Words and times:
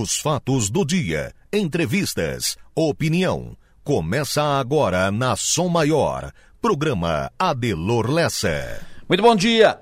Os 0.00 0.20
fatos 0.20 0.70
do 0.70 0.84
dia, 0.84 1.34
entrevistas, 1.52 2.56
opinião. 2.72 3.56
Começa 3.82 4.40
agora 4.40 5.10
na 5.10 5.34
Som 5.34 5.66
Maior. 5.66 6.32
Programa 6.62 7.32
Adelor 7.36 8.08
Lessa. 8.08 8.80
Muito 9.08 9.20
bom 9.20 9.34
dia. 9.34 9.80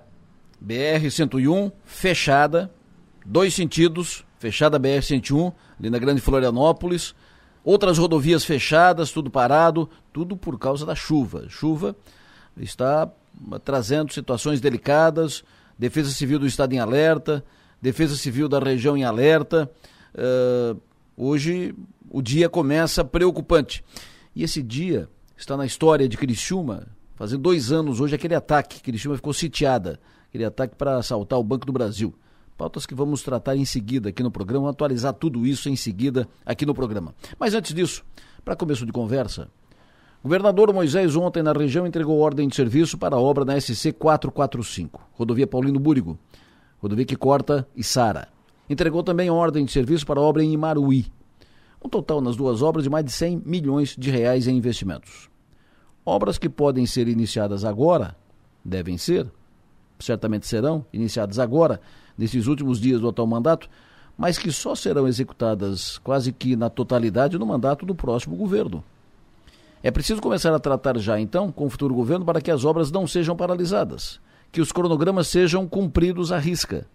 BR-101 0.65 1.71
fechada, 1.85 2.73
dois 3.27 3.53
sentidos, 3.53 4.25
fechada 4.39 4.81
BR-101, 4.81 5.53
ali 5.79 5.91
na 5.91 5.99
Grande 5.99 6.23
Florianópolis. 6.23 7.15
Outras 7.63 7.99
rodovias 7.99 8.43
fechadas, 8.43 9.11
tudo 9.11 9.31
parado, 9.31 9.87
tudo 10.15 10.35
por 10.35 10.59
causa 10.59 10.87
da 10.87 10.95
chuva. 10.95 11.45
Chuva 11.51 11.95
está 12.57 13.07
trazendo 13.63 14.15
situações 14.15 14.63
delicadas, 14.63 15.45
Defesa 15.79 16.11
Civil 16.11 16.39
do 16.39 16.47
Estado 16.47 16.73
em 16.73 16.79
alerta, 16.79 17.45
Defesa 17.83 18.17
Civil 18.17 18.49
da 18.49 18.59
região 18.59 18.97
em 18.97 19.05
alerta. 19.05 19.71
Uh, 20.17 20.81
hoje 21.17 21.75
o 22.11 22.23
dia 22.23 22.49
começa 22.49 23.05
preocupante. 23.05 23.85
E 24.35 24.43
esse 24.43 24.63
dia 24.63 25.09
está 25.37 25.57
na 25.57 25.67
história 25.67 26.09
de 26.09 26.17
Criciúma, 26.17 26.87
fazendo 27.15 27.43
dois 27.43 27.71
anos 27.71 28.01
hoje 28.01 28.15
aquele 28.15 28.35
ataque. 28.35 28.81
Criciúma 28.81 29.17
ficou 29.17 29.33
sitiada, 29.33 30.01
aquele 30.29 30.45
ataque 30.45 30.75
para 30.75 30.97
assaltar 30.97 31.39
o 31.39 31.45
Banco 31.45 31.67
do 31.67 31.73
Brasil. 31.73 32.15
Pautas 32.57 32.87
que 32.87 32.95
vamos 32.95 33.23
tratar 33.23 33.55
em 33.55 33.67
seguida 33.67 34.09
aqui 34.09 34.23
no 34.23 34.31
programa, 34.31 34.71
atualizar 34.71 35.13
tudo 35.13 35.47
isso 35.47 35.69
em 35.69 35.77
seguida 35.77 36.27
aqui 36.45 36.65
no 36.65 36.75
programa. 36.75 37.15
Mas 37.39 37.53
antes 37.53 37.75
disso, 37.75 38.03
para 38.43 38.57
começo 38.57 38.87
de 38.87 38.93
conversa, 38.93 39.49
governador 40.23 40.73
Moisés 40.73 41.15
ontem 41.17 41.43
na 41.43 41.53
região 41.53 41.87
entregou 41.87 42.19
ordem 42.19 42.49
de 42.49 42.57
serviço 42.57 42.97
para 42.97 43.15
a 43.15 43.21
obra 43.21 43.45
na 43.45 43.61
SC 43.61 43.93
445, 43.93 45.07
rodovia 45.13 45.47
Paulino 45.47 45.79
Búrigo, 45.79 46.19
rodovia 46.81 47.05
que 47.05 47.17
corta 47.17 47.69
Sara. 47.83 48.36
Entregou 48.69 49.03
também 49.03 49.31
ordem 49.31 49.65
de 49.65 49.73
serviço 49.73 50.05
para 50.05 50.21
obra 50.21 50.43
em 50.43 50.53
Imaruí. 50.53 51.07
Um 51.85 51.89
total 51.89 52.21
nas 52.21 52.37
duas 52.37 52.63
obras 52.63 52.85
de 52.85 52.91
mais 52.91 53.05
de 53.05 53.13
100 53.13 53.43
milhões 53.45 53.95
de 53.97 54.11
reais 54.11 54.49
em 54.49 54.57
investimentos. 54.57 55.29
Obras 56.05 56.39
que 56.39 56.49
podem 56.49 56.87
ser 56.87 57.09
iniciadas 57.09 57.65
agora, 57.65 58.17
devem 58.65 58.99
ser, 58.99 59.31
certamente 59.99 60.47
serão 60.47 60.85
iniciadas 60.93 61.39
agora, 61.39 61.81
nesses 62.17 62.47
últimos 62.47 62.81
dias 62.81 63.01
do 63.01 63.09
atual 63.09 63.27
mandato, 63.27 63.69
mas 64.17 64.39
que 64.39 64.51
só 64.51 64.75
serão 64.75 65.07
executadas 65.07 65.99
quase 65.99 66.33
que 66.33 66.57
na 66.57 66.71
totalidade 66.71 67.39
no 67.39 67.47
mandato 67.47 67.85
do 67.85 67.95
próximo 67.95 68.35
governo. 68.37 68.83
É 69.83 69.91
preciso 69.91 70.23
começar 70.23 70.55
a 70.55 70.59
tratar 70.59 70.99
já 70.99 71.21
então 71.21 71.53
com 71.53 71.67
o 71.67 71.71
futuro 71.71 71.95
governo 71.95 72.25
para 72.25 72.41
que 72.41 72.51
as 72.51 72.65
obras 72.65 72.91
não 72.91 73.07
sejam 73.07 73.37
paralisadas, 73.37 74.21
que 74.51 74.61
os 74.61 74.73
cronogramas 74.73 75.29
sejam 75.29 75.69
cumpridos 75.69 76.33
à 76.33 76.39
risca. 76.39 76.87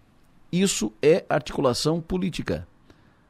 Isso 0.52 0.92
é 1.00 1.24
articulação 1.30 2.00
política. 2.00 2.68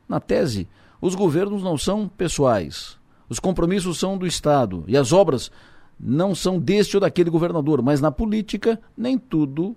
Na 0.09 0.19
tese, 0.19 0.69
os 1.01 1.15
governos 1.15 1.62
não 1.62 1.78
são 1.78 2.09
pessoais. 2.09 2.98
Os 3.28 3.39
compromissos 3.39 3.98
são 3.98 4.19
do 4.19 4.27
Estado 4.27 4.84
e 4.89 4.97
as 4.97 5.12
obras 5.12 5.50
não 5.98 6.34
são 6.34 6.59
deste 6.59 6.97
ou 6.97 7.00
daquele 7.00 7.31
governador, 7.31 7.81
mas 7.81 8.00
na 8.00 8.11
política 8.11 8.81
nem 8.97 9.17
tudo 9.17 9.77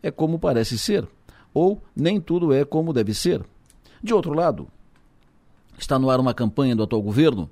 é 0.00 0.10
como 0.10 0.38
parece 0.38 0.78
ser, 0.78 1.06
ou 1.52 1.82
nem 1.94 2.20
tudo 2.20 2.52
é 2.52 2.64
como 2.64 2.92
deve 2.92 3.12
ser. 3.12 3.44
De 4.00 4.14
outro 4.14 4.32
lado, 4.32 4.68
está 5.76 5.98
no 5.98 6.08
ar 6.08 6.20
uma 6.20 6.32
campanha 6.32 6.76
do 6.76 6.84
atual 6.84 7.02
governo 7.02 7.50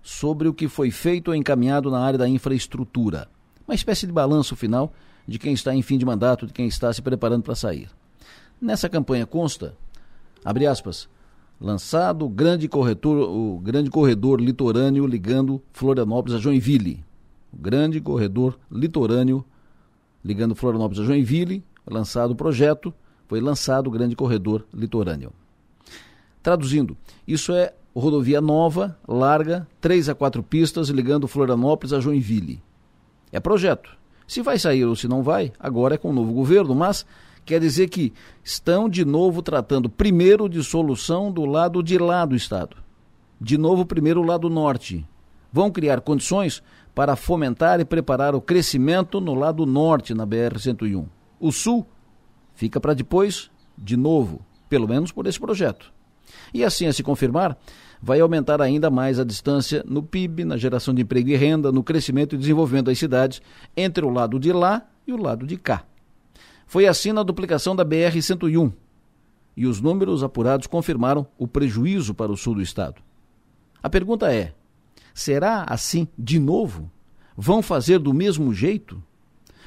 sobre 0.00 0.48
o 0.48 0.54
que 0.54 0.68
foi 0.68 0.92
feito 0.92 1.28
ou 1.28 1.34
encaminhado 1.34 1.90
na 1.90 2.00
área 2.00 2.18
da 2.18 2.28
infraestrutura. 2.28 3.28
Uma 3.66 3.74
espécie 3.74 4.06
de 4.06 4.12
balanço 4.12 4.54
final 4.54 4.92
de 5.26 5.38
quem 5.38 5.52
está 5.52 5.74
em 5.74 5.82
fim 5.82 5.98
de 5.98 6.06
mandato, 6.06 6.46
de 6.46 6.52
quem 6.52 6.66
está 6.68 6.92
se 6.92 7.02
preparando 7.02 7.42
para 7.42 7.54
sair. 7.56 7.90
Nessa 8.60 8.90
campanha 8.90 9.24
consta, 9.24 9.74
abre 10.44 10.66
aspas, 10.66 11.08
lançado 11.58 12.28
grande 12.28 12.68
corretor, 12.68 13.16
o 13.16 13.58
grande 13.58 13.88
corredor 13.88 14.38
litorâneo 14.38 15.06
ligando 15.06 15.62
Florianópolis 15.72 16.36
a 16.36 16.38
Joinville. 16.38 17.02
O 17.50 17.56
grande 17.56 18.00
corredor 18.02 18.58
litorâneo 18.70 19.42
ligando 20.22 20.54
Florianópolis 20.54 21.00
a 21.02 21.06
Joinville, 21.06 21.64
lançado 21.86 22.32
o 22.32 22.36
projeto, 22.36 22.92
foi 23.26 23.40
lançado 23.40 23.86
o 23.86 23.90
grande 23.90 24.14
corredor 24.14 24.66
litorâneo. 24.74 25.32
Traduzindo, 26.42 26.96
isso 27.26 27.52
é 27.52 27.72
rodovia 27.94 28.42
nova, 28.42 28.98
larga, 29.08 29.66
três 29.80 30.08
a 30.08 30.14
quatro 30.14 30.42
pistas 30.42 30.90
ligando 30.90 31.26
Florianópolis 31.26 31.94
a 31.94 32.00
Joinville. 32.00 32.62
É 33.32 33.40
projeto. 33.40 33.90
Se 34.26 34.42
vai 34.42 34.58
sair 34.58 34.84
ou 34.84 34.94
se 34.94 35.08
não 35.08 35.22
vai, 35.22 35.52
agora 35.58 35.94
é 35.94 35.98
com 35.98 36.10
o 36.10 36.12
novo 36.12 36.32
governo, 36.32 36.74
mas 36.74 37.06
quer 37.44 37.60
dizer 37.60 37.88
que 37.88 38.12
estão 38.42 38.88
de 38.88 39.04
novo 39.04 39.42
tratando 39.42 39.88
primeiro 39.88 40.48
de 40.48 40.62
solução 40.62 41.30
do 41.30 41.44
lado 41.44 41.82
de 41.82 41.98
lá 41.98 42.24
do 42.24 42.36
Estado. 42.36 42.76
De 43.40 43.56
novo, 43.56 43.86
primeiro 43.86 44.20
o 44.20 44.26
lado 44.26 44.50
norte. 44.50 45.06
Vão 45.52 45.70
criar 45.70 46.00
condições 46.00 46.62
para 46.94 47.16
fomentar 47.16 47.80
e 47.80 47.84
preparar 47.84 48.34
o 48.34 48.40
crescimento 48.40 49.20
no 49.20 49.34
lado 49.34 49.64
norte, 49.64 50.14
na 50.14 50.26
BR-101. 50.26 51.06
O 51.38 51.50
sul 51.50 51.86
fica 52.54 52.80
para 52.80 52.94
depois, 52.94 53.50
de 53.76 53.96
novo, 53.96 54.44
pelo 54.68 54.86
menos 54.86 55.10
por 55.10 55.26
esse 55.26 55.40
projeto. 55.40 55.92
E 56.52 56.62
assim, 56.62 56.86
a 56.86 56.92
se 56.92 57.02
confirmar, 57.02 57.56
vai 58.00 58.20
aumentar 58.20 58.60
ainda 58.62 58.90
mais 58.90 59.18
a 59.18 59.24
distância 59.24 59.84
no 59.86 60.02
PIB, 60.02 60.44
na 60.44 60.56
geração 60.56 60.94
de 60.94 61.02
emprego 61.02 61.28
e 61.30 61.36
renda, 61.36 61.72
no 61.72 61.82
crescimento 61.82 62.34
e 62.34 62.38
desenvolvimento 62.38 62.86
das 62.86 62.98
cidades, 62.98 63.42
entre 63.76 64.04
o 64.04 64.10
lado 64.10 64.38
de 64.38 64.52
lá 64.52 64.86
e 65.06 65.12
o 65.12 65.16
lado 65.16 65.46
de 65.46 65.56
cá. 65.56 65.84
Foi 66.70 66.86
assim 66.86 67.10
na 67.10 67.24
duplicação 67.24 67.74
da 67.74 67.84
BR-101, 67.84 68.72
e 69.56 69.66
os 69.66 69.80
números 69.80 70.22
apurados 70.22 70.68
confirmaram 70.68 71.26
o 71.36 71.48
prejuízo 71.48 72.14
para 72.14 72.30
o 72.30 72.36
sul 72.36 72.54
do 72.54 72.62
estado. 72.62 73.02
A 73.82 73.90
pergunta 73.90 74.32
é: 74.32 74.54
será 75.12 75.64
assim 75.68 76.06
de 76.16 76.38
novo? 76.38 76.88
Vão 77.36 77.60
fazer 77.60 77.98
do 77.98 78.14
mesmo 78.14 78.54
jeito? 78.54 79.02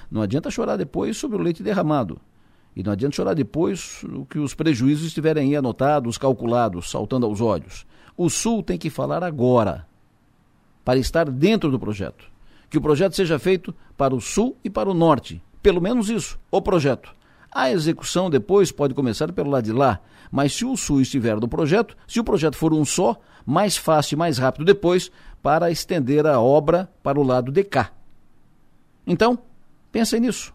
Não 0.10 0.22
adianta 0.22 0.50
chorar 0.50 0.78
depois 0.78 1.18
sobre 1.18 1.36
o 1.36 1.42
leite 1.42 1.62
derramado. 1.62 2.22
E 2.74 2.82
não 2.82 2.94
adianta 2.94 3.18
chorar 3.18 3.34
depois 3.34 4.02
que 4.30 4.40
os 4.40 4.54
prejuízos 4.54 5.08
estiverem 5.08 5.50
aí 5.50 5.56
anotados, 5.58 6.18
calculados, 6.18 6.90
saltando 6.90 7.26
aos 7.26 7.42
olhos. 7.42 7.86
O 8.16 8.30
Sul 8.30 8.64
tem 8.64 8.78
que 8.78 8.90
falar 8.90 9.26
agora, 9.26 9.86
para 10.86 10.98
estar 10.98 11.30
dentro 11.30 11.70
do 11.70 11.78
projeto. 11.78 12.32
Que 12.70 12.78
o 12.78 12.82
projeto 12.82 13.14
seja 13.14 13.38
feito 13.38 13.76
para 13.98 14.16
o 14.16 14.22
Sul 14.22 14.56
e 14.64 14.70
para 14.70 14.90
o 14.90 14.94
Norte. 14.94 15.44
Pelo 15.64 15.82
menos 15.82 16.10
isso, 16.10 16.38
o 16.52 16.62
projeto. 16.62 17.16
A 17.50 17.72
execução 17.72 18.30
depois 18.30 18.72
pode 18.72 18.94
começar 18.94 19.32
pelo 19.32 19.50
lado 19.50 19.64
de 19.64 19.72
lá, 19.72 20.02
mas 20.30 20.54
se 20.54 20.66
o 20.66 20.76
Sul 20.76 21.00
estiver 21.00 21.40
no 21.40 21.48
projeto, 21.48 21.96
se 22.06 22.20
o 22.20 22.24
projeto 22.24 22.58
for 22.58 22.74
um 22.74 22.84
só, 22.84 23.18
mais 23.46 23.78
fácil 23.78 24.16
e 24.16 24.18
mais 24.18 24.38
rápido 24.38 24.66
depois 24.66 25.10
para 25.42 25.72
estender 25.72 26.28
a 26.28 26.40
obra 26.40 26.92
para 27.02 27.20
o 27.20 27.24
lado 27.24 27.52
de 27.52 27.64
cá. 27.64 27.92
Então, 29.08 29.40
pensem 29.92 30.20
nisso. 30.20 30.54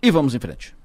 E 0.00 0.10
vamos 0.10 0.34
em 0.34 0.38
frente. 0.38 0.79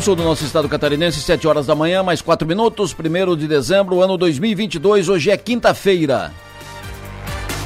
No 0.00 0.04
sul 0.04 0.16
do 0.16 0.24
nosso 0.24 0.46
estado 0.46 0.66
catarinense, 0.66 1.20
7 1.20 1.46
horas 1.46 1.66
da 1.66 1.74
manhã, 1.74 2.02
mais 2.02 2.22
4 2.22 2.48
minutos, 2.48 2.96
1 2.98 3.36
de 3.36 3.46
dezembro, 3.46 4.00
ano 4.00 4.16
2022, 4.16 5.10
hoje 5.10 5.30
é 5.30 5.36
quinta-feira. 5.36 6.32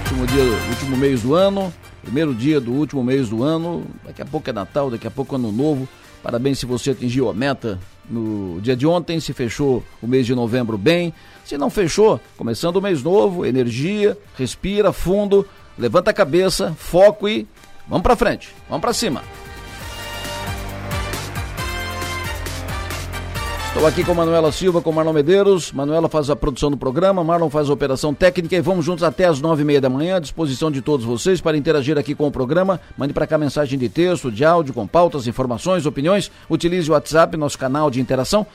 Último 0.01 0.27
dia, 0.27 0.43
último 0.69 0.97
mês 0.97 1.23
do 1.23 1.33
ano, 1.37 1.73
primeiro 2.03 2.35
dia 2.35 2.61
do 2.61 2.73
último 2.73 3.05
mês 3.05 3.29
do 3.29 3.45
ano, 3.45 3.87
daqui 4.05 4.21
a 4.21 4.25
pouco 4.25 4.51
é 4.51 4.53
Natal, 4.53 4.91
daqui 4.91 5.07
a 5.07 5.13
pouco 5.13 5.37
é 5.37 5.39
Ano 5.39 5.53
Novo. 5.53 5.89
Parabéns 6.25 6.59
se 6.59 6.67
você 6.67 6.91
atingiu 6.91 7.31
a 7.31 7.33
meta 7.33 7.79
no 8.11 8.61
dia 8.61 8.75
de 8.75 8.85
ontem, 8.85 9.21
se 9.21 9.33
fechou 9.33 9.85
o 10.03 10.09
mês 10.09 10.27
de 10.27 10.35
novembro 10.35 10.77
bem. 10.77 11.15
Se 11.45 11.57
não 11.57 11.71
fechou, 11.71 12.21
começando 12.37 12.79
o 12.79 12.83
mês 12.83 13.01
novo, 13.01 13.47
energia, 13.47 14.19
respira 14.37 14.93
fundo, 14.93 15.47
levanta 15.79 16.11
a 16.11 16.13
cabeça, 16.13 16.75
foco 16.77 17.29
e 17.29 17.47
vamos 17.87 18.03
para 18.03 18.17
frente, 18.17 18.49
vamos 18.69 18.81
para 18.81 18.93
cima. 18.93 19.23
Estou 23.75 23.89
aqui 23.89 24.05
com 24.05 24.15
Manuela 24.15 24.53
Silva, 24.53 24.81
com 24.81 24.93
Marlon 24.93 25.13
Medeiros. 25.13 25.73
Manuela 25.73 26.09
faz 26.09 26.31
a 26.31 26.37
produção 26.37 26.71
do 26.71 26.77
programa, 26.77 27.25
Marlon 27.25 27.51
faz 27.51 27.69
a 27.69 27.73
operação 27.73 28.15
técnica 28.15 28.55
e 28.55 28.61
vamos 28.61 28.85
juntos 28.85 29.03
até 29.03 29.25
as 29.25 29.41
nove 29.41 29.63
e 29.63 29.65
meia 29.65 29.81
da 29.81 29.91
manhã, 29.91 30.15
à 30.15 30.21
disposição 30.21 30.71
de 30.71 30.81
todos 30.81 31.05
vocês 31.05 31.41
para 31.41 31.57
interagir 31.57 31.99
aqui 31.99 32.15
com 32.15 32.29
o 32.29 32.31
programa. 32.31 32.81
Mande 32.97 33.13
para 33.13 33.27
cá 33.27 33.37
mensagem 33.37 33.77
de 33.77 33.89
texto, 33.89 34.31
de 34.31 34.45
áudio, 34.45 34.73
com 34.73 34.87
pautas, 34.87 35.27
informações, 35.27 35.87
opiniões. 35.87 36.31
Utilize 36.49 36.89
o 36.89 36.93
WhatsApp, 36.93 37.37
nosso 37.37 37.59
canal 37.59 37.91
de 37.91 38.01
interação, 38.01 38.47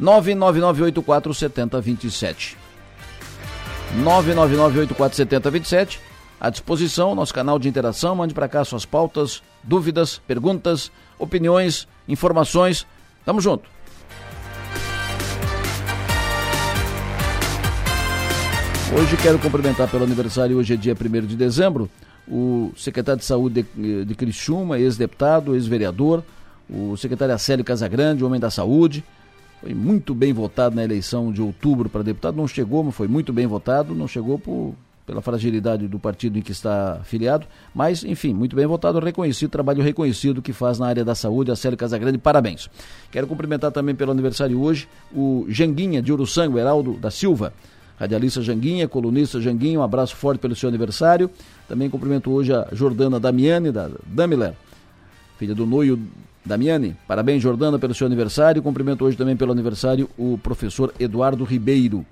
999847027. 0.00 2.54
999847027. 4.04 5.98
À 6.40 6.48
disposição, 6.48 7.12
nosso 7.16 7.34
canal 7.34 7.58
de 7.58 7.68
interação. 7.68 8.14
Mande 8.14 8.32
para 8.32 8.48
cá 8.48 8.64
suas 8.64 8.86
pautas, 8.86 9.42
dúvidas, 9.64 10.22
perguntas, 10.28 10.92
opiniões, 11.18 11.88
informações. 12.06 12.86
Tamo 13.26 13.40
junto. 13.40 13.73
Hoje 18.92 19.16
quero 19.16 19.38
cumprimentar 19.38 19.90
pelo 19.90 20.04
aniversário, 20.04 20.56
hoje 20.56 20.74
é 20.74 20.76
dia 20.76 20.94
1 20.94 21.26
de 21.26 21.36
dezembro, 21.36 21.88
o 22.28 22.70
secretário 22.76 23.18
de 23.18 23.24
Saúde 23.24 23.66
de, 23.74 24.04
de 24.04 24.14
Criciúma, 24.14 24.78
ex-deputado, 24.78 25.54
ex-vereador, 25.54 26.22
o 26.68 26.96
secretário 26.96 27.34
Acélio 27.34 27.64
Casagrande, 27.64 28.24
homem 28.24 28.38
da 28.38 28.50
saúde, 28.50 29.02
foi 29.60 29.74
muito 29.74 30.14
bem 30.14 30.32
votado 30.32 30.76
na 30.76 30.84
eleição 30.84 31.32
de 31.32 31.40
outubro 31.40 31.88
para 31.88 32.02
deputado, 32.02 32.36
não 32.36 32.46
chegou, 32.46 32.84
mas 32.84 32.94
foi 32.94 33.08
muito 33.08 33.32
bem 33.32 33.46
votado, 33.46 33.94
não 33.94 34.06
chegou 34.06 34.38
por, 34.38 34.74
pela 35.06 35.20
fragilidade 35.20 35.88
do 35.88 35.98
partido 35.98 36.38
em 36.38 36.42
que 36.42 36.52
está 36.52 36.98
afiliado, 37.00 37.46
mas, 37.74 38.04
enfim, 38.04 38.32
muito 38.32 38.54
bem 38.54 38.66
votado, 38.66 39.00
reconhecido, 39.00 39.50
trabalho 39.50 39.82
reconhecido 39.82 40.40
que 40.40 40.52
faz 40.52 40.78
na 40.78 40.86
área 40.86 41.04
da 41.04 41.14
saúde, 41.14 41.50
Acélio 41.50 41.76
Casagrande, 41.76 42.18
parabéns. 42.18 42.70
Quero 43.10 43.26
cumprimentar 43.26 43.72
também 43.72 43.94
pelo 43.94 44.12
aniversário 44.12 44.60
hoje 44.60 44.86
o 45.12 45.46
Janguinha 45.48 46.00
de 46.00 46.12
Uruçango, 46.12 46.58
Heraldo 46.58 46.94
da 46.94 47.10
Silva, 47.10 47.52
radialista 47.98 48.42
Janguinha, 48.42 48.88
colunista 48.88 49.40
Janguinha, 49.40 49.78
um 49.78 49.82
abraço 49.82 50.16
forte 50.16 50.40
pelo 50.40 50.54
seu 50.54 50.68
aniversário. 50.68 51.30
Também 51.68 51.88
cumprimento 51.88 52.30
hoje 52.30 52.52
a 52.52 52.68
Jordana 52.72 53.18
Damiani, 53.20 53.70
da 53.70 53.90
Damiler, 54.06 54.54
filha 55.38 55.54
do 55.54 55.66
Noio 55.66 55.98
Damiani. 56.44 56.96
Parabéns, 57.08 57.42
Jordana, 57.42 57.78
pelo 57.78 57.94
seu 57.94 58.06
aniversário. 58.06 58.62
Cumprimento 58.62 59.04
hoje 59.04 59.16
também 59.16 59.36
pelo 59.36 59.52
aniversário 59.52 60.08
o 60.18 60.38
professor 60.38 60.92
Eduardo 60.98 61.44
Ribeiro. 61.44 62.04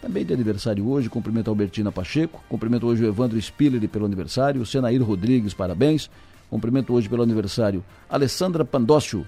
Também 0.00 0.24
de 0.24 0.32
aniversário 0.32 0.88
hoje, 0.88 1.10
cumprimento 1.10 1.48
a 1.48 1.50
Albertina 1.50 1.92
Pacheco. 1.92 2.42
Cumprimento 2.48 2.86
hoje 2.86 3.04
o 3.04 3.08
Evandro 3.08 3.40
Spiller 3.40 3.86
pelo 3.88 4.06
aniversário. 4.06 4.62
O 4.62 4.66
Senair 4.66 5.02
Rodrigues, 5.02 5.52
parabéns. 5.52 6.08
Cumprimento 6.48 6.92
hoje 6.92 7.08
pelo 7.08 7.22
aniversário 7.22 7.84
Alessandra 8.08 8.64
Pandócio. 8.64 9.26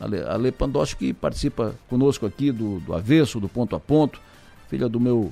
Ale, 0.00 0.22
Ale 0.22 0.50
Pandócio 0.50 0.96
que 0.96 1.12
participa 1.12 1.74
conosco 1.88 2.26
aqui 2.26 2.50
do, 2.50 2.80
do 2.80 2.94
Avesso, 2.94 3.38
do 3.38 3.48
Ponto 3.48 3.76
a 3.76 3.80
Ponto 3.80 4.20
filha 4.72 4.88
do 4.88 4.98
meu 4.98 5.30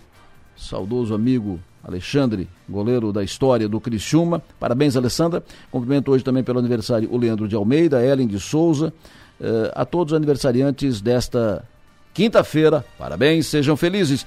saudoso 0.54 1.14
amigo 1.14 1.58
Alexandre, 1.82 2.46
goleiro 2.68 3.10
da 3.10 3.24
história 3.24 3.66
do 3.66 3.80
Criciúma. 3.80 4.42
Parabéns, 4.60 4.98
Alessandra. 4.98 5.42
Cumprimento 5.70 6.10
hoje 6.10 6.22
também 6.22 6.44
pelo 6.44 6.58
aniversário 6.58 7.08
o 7.10 7.16
Leandro 7.16 7.48
de 7.48 7.56
Almeida, 7.56 8.04
Ellen 8.04 8.26
de 8.26 8.38
Souza, 8.38 8.92
eh, 9.40 9.72
a 9.74 9.86
todos 9.86 10.12
os 10.12 10.16
aniversariantes 10.18 11.00
desta 11.00 11.64
quinta-feira. 12.12 12.84
Parabéns, 12.98 13.46
sejam 13.46 13.78
felizes. 13.78 14.26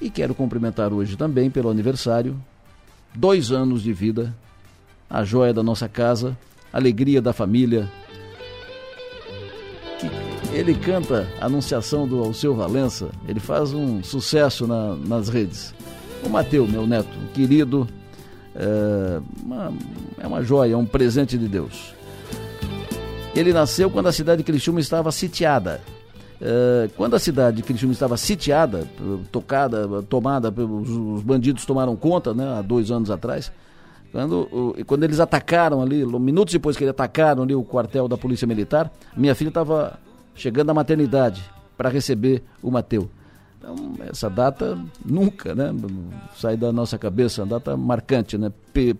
E 0.00 0.08
quero 0.08 0.32
cumprimentar 0.32 0.92
hoje 0.92 1.16
também 1.16 1.50
pelo 1.50 1.68
aniversário, 1.68 2.40
dois 3.12 3.50
anos 3.50 3.82
de 3.82 3.92
vida, 3.92 4.32
a 5.10 5.24
joia 5.24 5.52
da 5.52 5.64
nossa 5.64 5.88
casa, 5.88 6.38
alegria 6.72 7.20
da 7.20 7.32
família, 7.32 7.90
ele 10.52 10.74
canta 10.74 11.26
anunciação 11.40 12.06
do 12.06 12.22
Alceu 12.22 12.54
Valença, 12.54 13.08
ele 13.26 13.40
faz 13.40 13.72
um 13.72 14.02
sucesso 14.02 14.66
na, 14.66 14.94
nas 14.96 15.28
redes. 15.28 15.74
O 16.24 16.28
Mateu, 16.28 16.68
meu 16.68 16.86
neto, 16.86 17.08
querido, 17.32 17.88
é 18.54 19.20
uma, 19.42 19.72
é 20.20 20.26
uma 20.26 20.42
joia, 20.42 20.76
um 20.76 20.84
presente 20.84 21.38
de 21.38 21.48
Deus. 21.48 21.94
Ele 23.34 23.52
nasceu 23.52 23.90
quando 23.90 24.08
a 24.08 24.12
cidade 24.12 24.38
de 24.38 24.44
Criciúma 24.44 24.78
estava 24.78 25.10
sitiada. 25.10 25.80
É, 26.38 26.90
quando 26.96 27.14
a 27.14 27.18
cidade 27.18 27.56
de 27.56 27.62
Criciúma 27.62 27.94
estava 27.94 28.16
sitiada, 28.18 28.86
tocada, 29.30 30.02
tomada, 30.02 30.50
os 30.50 31.22
bandidos 31.22 31.64
tomaram 31.64 31.96
conta, 31.96 32.34
né, 32.34 32.58
há 32.58 32.60
dois 32.60 32.90
anos 32.90 33.10
atrás, 33.10 33.50
quando, 34.12 34.76
quando 34.86 35.04
eles 35.04 35.18
atacaram 35.18 35.80
ali, 35.80 36.04
minutos 36.04 36.52
depois 36.52 36.76
que 36.76 36.84
eles 36.84 36.90
atacaram 36.90 37.42
ali 37.42 37.54
o 37.54 37.64
quartel 37.64 38.06
da 38.06 38.18
Polícia 38.18 38.46
Militar, 38.46 38.92
minha 39.16 39.34
filha 39.34 39.48
estava 39.48 39.98
chegando 40.34 40.70
à 40.70 40.74
maternidade 40.74 41.42
para 41.76 41.88
receber 41.88 42.42
o 42.62 42.70
Mateu. 42.70 43.10
Então, 43.58 43.76
essa 44.10 44.28
data 44.28 44.76
nunca 45.04 45.54
né, 45.54 45.72
sai 46.36 46.56
da 46.56 46.72
nossa 46.72 46.98
cabeça, 46.98 47.42
uma 47.42 47.48
data 47.48 47.76
marcante, 47.76 48.36
né, 48.36 48.52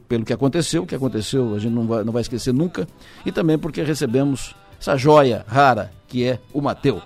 pelo 0.09 0.25
que 0.25 0.33
aconteceu, 0.33 0.85
o 0.85 0.87
que 0.87 0.95
aconteceu 0.95 1.55
a 1.55 1.59
gente 1.59 1.73
não 1.73 1.85
vai, 1.85 2.05
não 2.05 2.13
vai 2.13 2.23
esquecer 2.23 2.55
nunca, 2.55 2.87
e 3.27 3.33
também 3.33 3.59
porque 3.59 3.83
recebemos 3.83 4.55
essa 4.81 4.97
joia 4.97 5.45
rara 5.49 5.91
que 6.07 6.25
é 6.25 6.39
o 6.53 6.61
Mateu. 6.61 7.03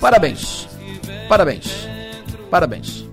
Parabéns, 0.00 0.68
parabéns, 1.28 1.88
parabéns. 2.50 3.06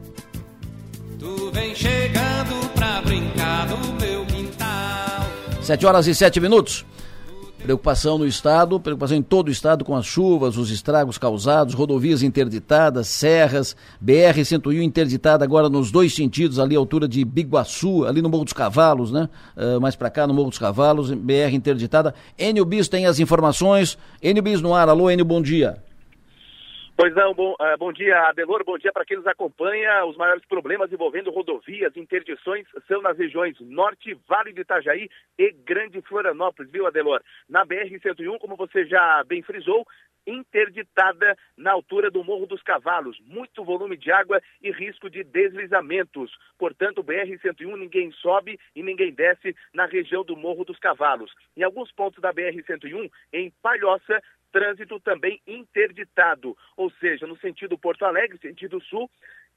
Tu 1.18 1.52
vem 1.52 1.74
chegando 1.74 2.70
pra 2.74 3.02
brincar 3.02 3.68
no 3.68 3.94
meu 3.94 4.26
quintal. 4.26 5.26
Sete 5.62 5.86
horas 5.86 6.06
e 6.06 6.14
sete 6.14 6.40
minutos. 6.42 6.86
Preocupação 7.62 8.18
no 8.18 8.26
estado, 8.26 8.80
preocupação 8.80 9.18
em 9.18 9.22
todo 9.22 9.50
o 9.50 9.52
estado 9.52 9.84
com 9.84 9.96
as 9.96 10.06
chuvas, 10.06 10.58
os 10.58 10.72
estragos 10.72 11.18
causados, 11.18 11.74
rodovias 11.74 12.24
interditadas, 12.24 13.08
serras, 13.08 13.76
BR-101 14.04 14.82
interditada 14.82 15.44
agora 15.44 15.70
nos 15.70 15.92
dois 15.92 16.16
sentidos, 16.16 16.58
ali 16.58 16.76
à 16.76 16.80
altura 16.80 17.08
de 17.08 17.24
Biguaçu, 17.26 18.06
ali 18.06 18.22
no 18.22 18.30
Morro 18.30 18.46
dos 18.46 18.54
Cavalos, 18.54 19.12
né? 19.12 19.30
Uh, 19.58 19.80
mais 19.80 19.96
para 19.96 20.10
cá, 20.10 20.26
no 20.26 20.34
Morro 20.34 20.50
dos 20.50 20.58
Cavalos, 20.58 21.12
BR 21.12 21.54
interditada. 21.54 22.16
Enio 22.38 22.64
Bis 22.64 22.88
tem 22.88 23.06
as 23.06 23.20
informações. 23.20 23.98
Enio 24.24 24.42
Bis 24.42 24.62
no 24.62 24.74
ar. 24.74 24.88
Alô, 24.88 25.12
Enio, 25.12 25.26
bom 25.26 25.42
dia. 25.42 25.89
Pois 27.02 27.16
não, 27.16 27.34
bom, 27.34 27.54
uh, 27.54 27.78
bom 27.78 27.94
dia, 27.94 28.24
Adelor, 28.24 28.62
bom 28.66 28.78
dia 28.78 28.92
para 28.92 29.06
quem 29.06 29.16
nos 29.16 29.26
acompanha. 29.26 30.04
Os 30.04 30.18
maiores 30.18 30.44
problemas 30.44 30.92
envolvendo 30.92 31.32
rodovias, 31.32 31.96
interdições, 31.96 32.68
são 32.90 33.02
nas 33.02 33.18
regiões 33.18 33.56
Norte, 33.62 34.14
Vale 34.28 34.52
do 34.52 34.60
Itajaí 34.60 35.10
e 35.38 35.50
Grande 35.50 36.02
Florianópolis, 36.02 36.70
viu, 36.70 36.86
Adelor? 36.86 37.22
Na 37.48 37.66
BR-101, 37.66 38.38
como 38.40 38.58
você 38.58 38.86
já 38.86 39.24
bem 39.24 39.42
frisou, 39.42 39.88
interditada 40.28 41.38
na 41.58 41.72
altura 41.72 42.12
do 42.12 42.24
Morro 42.24 42.46
dos 42.46 42.62
Cavalos. 42.62 43.18
Muito 43.22 43.64
volume 43.64 43.98
de 43.98 44.12
água 44.12 44.42
e 44.62 44.70
risco 44.70 45.10
de 45.10 45.24
deslizamentos. 45.24 46.32
Portanto, 46.58 47.04
BR-101 47.04 47.78
ninguém 47.78 48.12
sobe 48.12 48.60
e 48.76 48.84
ninguém 48.84 49.14
desce 49.14 49.56
na 49.74 49.86
região 49.86 50.24
do 50.24 50.36
Morro 50.36 50.66
dos 50.66 50.78
Cavalos. 50.78 51.32
Em 51.56 51.64
alguns 51.64 51.92
pontos 51.92 52.22
da 52.22 52.34
BR-101, 52.34 53.10
em 53.34 53.52
Palhoça, 53.62 54.22
trânsito 54.52 55.00
também 55.00 55.42
interditado, 55.48 56.56
ou 56.76 56.92
seja, 56.92 57.28
no 57.28 57.38
sentido 57.38 57.78
Porto 57.78 58.06
Alegre, 58.06 58.38
sentido 58.40 58.82
sul, 58.82 59.10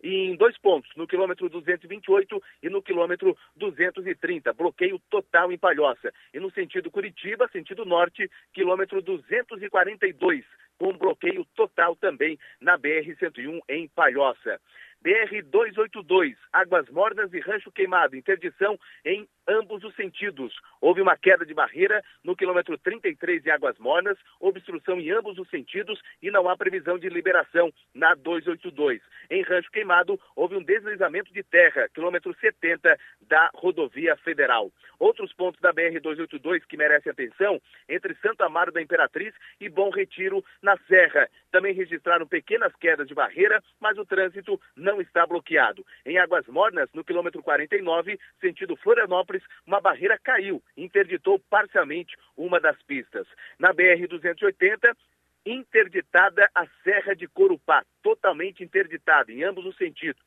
em 0.02 0.34
dois 0.34 0.58
pontos, 0.58 0.90
no 0.96 1.06
quilômetro 1.06 1.48
228 1.48 2.42
e 2.62 2.68
no 2.68 2.82
quilômetro 2.82 3.36
230, 3.56 4.52
bloqueio 4.52 5.00
total 5.08 5.52
em 5.52 5.58
Palhoça. 5.58 6.12
E 6.34 6.40
no 6.40 6.50
sentido 6.50 6.90
Curitiba, 6.90 7.48
sentido 7.52 7.84
norte, 7.84 8.28
quilômetro 8.52 9.00
242, 9.00 10.44
com 10.76 10.96
bloqueio 10.96 11.46
total 11.54 11.94
também 11.94 12.38
na 12.60 12.76
BR-101 12.76 13.60
em 13.68 13.88
Palhoça. 13.88 14.60
BR-282, 15.04 16.36
Águas 16.52 16.88
Mornas 16.88 17.32
e 17.32 17.40
Rancho 17.40 17.70
Queimado, 17.72 18.16
interdição 18.16 18.78
em 19.04 19.28
ambos 19.46 19.82
os 19.84 19.94
sentidos. 19.94 20.54
Houve 20.80 21.00
uma 21.00 21.16
queda 21.16 21.44
de 21.44 21.54
barreira 21.54 22.02
no 22.22 22.36
quilômetro 22.36 22.76
33 22.78 23.46
em 23.46 23.50
Águas 23.50 23.78
Mornas, 23.78 24.18
obstrução 24.40 25.00
em 25.00 25.10
ambos 25.10 25.38
os 25.38 25.48
sentidos 25.48 26.00
e 26.20 26.30
não 26.30 26.48
há 26.48 26.56
previsão 26.56 26.98
de 26.98 27.08
liberação 27.08 27.72
na 27.94 28.14
282. 28.14 29.00
Em 29.30 29.42
Rancho 29.42 29.70
Queimado, 29.70 30.20
houve 30.36 30.56
um 30.56 30.62
deslizamento 30.62 31.32
de 31.32 31.42
terra, 31.42 31.88
quilômetro 31.88 32.34
70 32.38 32.98
da 33.22 33.50
rodovia 33.54 34.16
federal. 34.16 34.70
Outros 34.98 35.32
pontos 35.32 35.60
da 35.60 35.72
BR-282 35.72 36.62
que 36.68 36.76
merecem 36.76 37.10
atenção, 37.10 37.60
entre 37.88 38.14
Santo 38.16 38.42
Amaro 38.42 38.70
da 38.70 38.82
Imperatriz 38.82 39.34
e 39.58 39.68
Bom 39.68 39.90
Retiro, 39.90 40.44
na 40.60 40.76
Serra. 40.86 41.28
Também 41.50 41.72
registraram 41.72 42.26
pequenas 42.26 42.74
quedas 42.76 43.08
de 43.08 43.14
barreira, 43.14 43.62
mas 43.80 43.96
o 43.96 44.04
trânsito 44.04 44.60
não 44.76 45.00
está 45.00 45.26
bloqueado. 45.26 45.84
Em 46.04 46.18
Águas 46.18 46.46
Mornas, 46.46 46.88
no 46.92 47.04
quilômetro 47.04 47.42
49, 47.42 48.18
sentido 48.40 48.76
Florianópolis, 48.76 49.31
uma 49.66 49.80
barreira 49.80 50.18
caiu, 50.18 50.62
interditou 50.76 51.38
parcialmente 51.50 52.16
uma 52.36 52.60
das 52.60 52.80
pistas. 52.82 53.26
Na 53.58 53.72
BR-280, 53.72 54.94
interditada 55.46 56.48
a 56.54 56.66
Serra 56.82 57.14
de 57.14 57.26
Corupá, 57.26 57.84
totalmente 58.02 58.62
interditada 58.62 59.32
em 59.32 59.42
ambos 59.42 59.64
os 59.64 59.76
sentidos. 59.76 60.22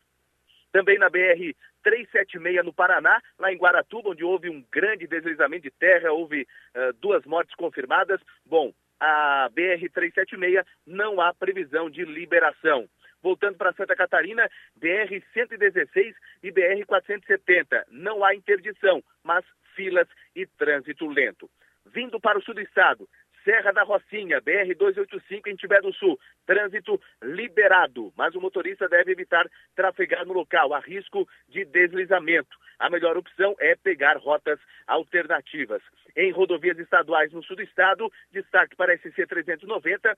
Também 0.72 0.98
na 0.98 1.10
BR 1.10 1.56
376 1.84 2.66
no 2.66 2.74
Paraná, 2.74 3.22
lá 3.40 3.54
em 3.54 3.58
Guaratuba, 3.58 4.10
onde 4.10 4.24
houve 4.24 4.50
um 4.50 4.64
grande 4.72 5.08
deslizamento 5.08 5.64
de 5.64 5.72
terra, 5.72 6.12
houve 6.12 6.42
uh, 6.42 6.94
duas 7.00 7.24
mortes 7.26 7.56
confirmadas. 7.56 8.20
Bom, 8.46 8.74
a 9.00 9.50
BR-376 9.56 10.66
não 10.86 11.22
há 11.22 11.34
previsão 11.34 11.90
de 11.90 12.04
liberação. 12.04 12.90
Voltando 13.25 13.58
para 13.58 13.74
Santa 13.74 13.96
Catarina, 13.96 14.48
BR-116 14.79 16.13
e 16.44 16.51
BR-470. 16.51 17.86
Não 17.89 18.24
há 18.24 18.36
interdição, 18.36 19.03
mas 19.24 19.44
filas 19.75 20.08
e 20.36 20.46
trânsito 20.46 21.08
lento. 21.08 21.50
Vindo 21.88 22.20
para 22.20 22.38
o 22.38 22.41
sul 22.44 22.53
do 22.53 22.62
estado, 22.62 23.10
Serra 23.44 23.72
da 23.72 23.82
Rocinha, 23.82 24.39
BR-285 24.41 25.48
em 25.48 25.55
Tibé 25.55 25.82
do 25.82 25.91
Sul. 25.94 26.20
Trânsito 26.46 27.01
liberado, 27.24 28.13
mas 28.15 28.36
o 28.36 28.41
motorista 28.41 28.88
deve 28.88 29.13
evitar 29.13 29.50
trafegar 29.75 30.24
no 30.24 30.34
local, 30.34 30.72
a 30.72 30.79
risco 30.79 31.27
de 31.50 31.65
deslizamento. 31.65 32.55
A 32.77 32.91
melhor 32.91 33.17
opção 33.17 33.55
é 33.60 33.75
pegar 33.75 34.17
rotas 34.17 34.60
alternativas. 34.86 35.82
Em 36.15 36.32
rodovias 36.32 36.77
estaduais 36.77 37.34
no 37.34 37.44
sul 37.44 37.55
do 37.55 37.63
estado, 37.63 38.08
destaque 38.32 38.75
para 38.75 38.94
a 38.94 38.98
SC 39.00 39.25
390 39.25 40.15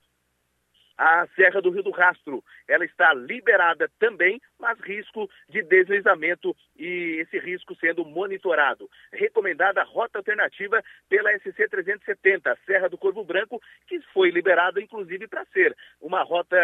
a 0.97 1.27
Serra 1.35 1.61
do 1.61 1.69
Rio 1.69 1.83
do 1.83 1.91
Rastro. 1.91 2.43
Ela 2.67 2.85
está 2.85 3.13
liberada 3.13 3.89
também, 3.99 4.41
mas 4.59 4.79
risco 4.79 5.29
de 5.47 5.61
deslizamento 5.61 6.55
e 6.75 7.21
esse 7.21 7.37
risco 7.39 7.75
sendo 7.75 8.03
monitorado. 8.03 8.89
Recomendada 9.13 9.81
a 9.81 9.85
rota 9.85 10.17
alternativa 10.17 10.83
pela 11.07 11.31
SC 11.37 11.69
370, 11.69 12.57
Serra 12.65 12.89
do 12.89 12.97
Corvo 12.97 13.23
Branco, 13.23 13.61
que 13.87 13.99
foi 14.13 14.31
liberada 14.31 14.81
inclusive 14.81 15.27
para 15.27 15.45
ser 15.45 15.75
uma 16.01 16.23
rota 16.23 16.57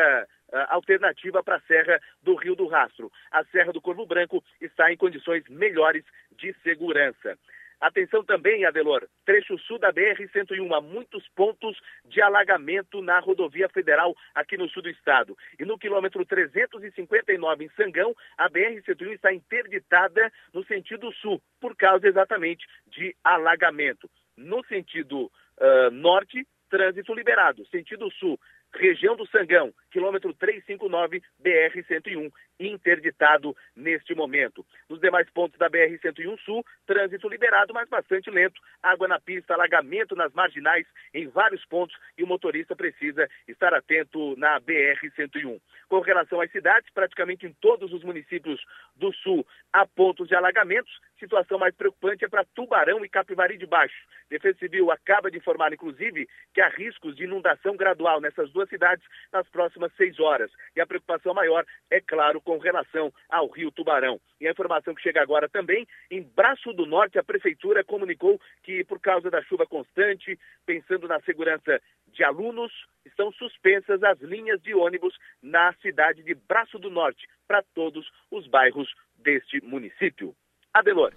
uh, 0.52 0.58
alternativa 0.70 1.44
para 1.44 1.58
a 1.58 1.62
Serra 1.62 2.00
do 2.22 2.36
Rio 2.36 2.56
do 2.56 2.68
Rastro. 2.68 3.12
A 3.32 3.44
Serra 3.46 3.72
do 3.72 3.82
Corvo 3.82 4.06
Branco 4.06 4.44
está 4.60 4.92
em 4.92 4.98
condições 4.98 5.44
melhores 5.50 6.04
de 6.32 6.54
segurança. 6.64 7.38
Atenção 7.84 8.24
também, 8.24 8.64
Adelor, 8.64 9.06
trecho 9.26 9.60
sul 9.60 9.78
da 9.78 9.92
BR-101, 9.92 10.74
há 10.74 10.80
muitos 10.80 11.28
pontos 11.36 11.78
de 12.06 12.22
alagamento 12.22 13.02
na 13.02 13.20
rodovia 13.20 13.68
federal 13.68 14.16
aqui 14.34 14.56
no 14.56 14.70
sul 14.70 14.84
do 14.84 14.90
estado. 14.90 15.38
E 15.60 15.66
no 15.66 15.78
quilômetro 15.78 16.26
359, 16.26 17.66
em 17.66 17.70
Sangão, 17.72 18.16
a 18.38 18.50
BR-101 18.50 19.12
está 19.12 19.34
interditada 19.34 20.32
no 20.54 20.64
sentido 20.64 21.12
sul, 21.12 21.42
por 21.60 21.76
causa 21.76 22.08
exatamente 22.08 22.66
de 22.88 23.14
alagamento. 23.22 24.10
No 24.38 24.64
sentido 24.64 25.26
uh, 25.26 25.92
norte, 25.92 26.48
trânsito 26.70 27.14
liberado. 27.14 27.68
Sentido 27.68 28.10
sul, 28.12 28.40
região 28.74 29.18
do 29.18 29.28
Sangão, 29.28 29.74
quilômetro 29.94 30.34
359, 30.34 31.22
BR-101, 31.40 32.32
interditado 32.60 33.56
neste 33.76 34.16
momento. 34.16 34.66
Nos 34.90 35.00
demais 35.00 35.30
pontos 35.30 35.58
da 35.60 35.70
BR-101 35.70 36.40
Sul, 36.40 36.66
trânsito 36.88 37.30
liberado, 37.30 37.74
mas 37.74 37.88
bastante 37.88 38.32
lento. 38.32 38.60
Água 38.82 39.08
na 39.08 39.20
pista, 39.20 39.54
alagamento 39.54 40.16
nas 40.16 40.34
marginais 40.34 40.88
em 41.14 41.28
vários 41.28 41.64
pontos 41.66 41.96
e 42.18 42.24
o 42.24 42.28
motorista 42.28 42.76
precisa 42.76 43.30
estar 43.48 43.74
atento 43.74 44.36
na 44.36 44.60
BR-101. 44.60 45.62
Com 45.88 46.00
relação 46.00 46.42
às 46.42 46.52
cidades, 46.52 46.92
praticamente 46.92 47.46
em 47.46 47.54
todos 47.62 47.94
os 47.94 48.04
municípios 48.04 48.60
do 48.96 49.14
Sul 49.14 49.46
há 49.72 49.86
pontos 49.86 50.28
de 50.28 50.36
alagamentos. 50.36 50.92
Situação 51.20 51.60
mais 51.60 51.76
preocupante 51.76 52.26
é 52.26 52.28
para 52.28 52.46
Tubarão 52.56 53.06
e 53.06 53.10
Capivari 53.10 53.58
de 53.58 53.68
Baixo. 53.68 53.96
Defesa 54.30 54.58
Civil 54.58 54.90
acaba 54.92 55.30
de 55.30 55.38
informar, 55.38 55.72
inclusive, 55.72 56.28
que 56.54 56.62
há 56.62 56.70
riscos 56.70 57.16
de 57.16 57.26
inundação 57.26 57.78
gradual 57.78 58.20
nessas 58.20 58.52
duas 58.52 58.68
cidades 58.70 59.06
nas 59.32 59.48
próximas 59.50 59.83
seis 59.92 60.20
horas. 60.20 60.52
E 60.76 60.82
a 60.82 60.88
preocupação 60.88 61.34
maior, 61.34 61.66
é 61.90 62.00
claro, 62.00 62.42
com 62.42 62.58
relação 62.58 63.14
ao 63.30 63.48
Rio 63.48 63.72
Tubarão. 63.72 64.20
E 64.40 64.48
a 64.48 64.52
informação 64.52 64.94
que 64.94 65.02
chega 65.02 65.22
agora 65.22 65.48
também, 65.48 65.88
em 66.10 66.22
Braço 66.22 66.74
do 66.74 66.86
Norte, 66.86 67.20
a 67.20 67.24
Prefeitura 67.24 67.84
comunicou 67.84 68.40
que, 68.64 68.84
por 68.84 69.00
causa 69.00 69.30
da 69.30 69.42
chuva 69.44 69.66
constante, 69.66 70.38
pensando 70.66 71.08
na 71.08 71.20
segurança 71.22 71.82
de 72.08 72.24
alunos, 72.24 72.72
estão 73.06 73.32
suspensas 73.32 74.04
as 74.04 74.20
linhas 74.20 74.62
de 74.62 74.74
ônibus 74.74 75.18
na 75.42 75.74
cidade 75.82 76.24
de 76.24 76.34
Braço 76.34 76.78
do 76.80 76.90
Norte, 76.90 77.28
para 77.48 77.64
todos 77.74 78.10
os 78.32 78.48
bairros 78.48 78.94
deste 79.18 79.64
município. 79.64 80.36
Adelor. 80.74 81.14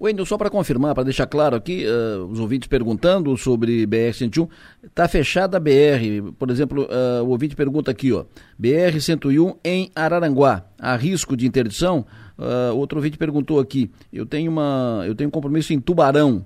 Wendel, 0.00 0.26
só 0.26 0.36
para 0.36 0.50
confirmar, 0.50 0.94
para 0.94 1.04
deixar 1.04 1.26
claro 1.26 1.56
aqui, 1.56 1.84
uh, 1.86 2.26
os 2.26 2.38
ouvintes 2.38 2.68
perguntando 2.68 3.36
sobre 3.36 3.86
BR-101, 3.86 4.48
está 4.84 5.08
fechada 5.08 5.56
a 5.56 5.60
BR, 5.60 6.32
por 6.38 6.50
exemplo, 6.50 6.84
uh, 6.84 7.24
o 7.24 7.30
ouvinte 7.30 7.56
pergunta 7.56 7.90
aqui, 7.90 8.12
ó, 8.12 8.24
BR-101 8.60 9.56
em 9.64 9.90
Araranguá, 9.94 10.64
há 10.78 10.94
risco 10.96 11.36
de 11.36 11.46
interdição? 11.46 12.04
Uh, 12.38 12.76
outro 12.76 12.98
ouvinte 12.98 13.16
perguntou 13.16 13.58
aqui, 13.58 13.90
eu 14.12 14.26
tenho, 14.26 14.50
uma, 14.50 15.02
eu 15.06 15.14
tenho 15.14 15.28
um 15.28 15.30
compromisso 15.30 15.72
em 15.72 15.80
Tubarão, 15.80 16.44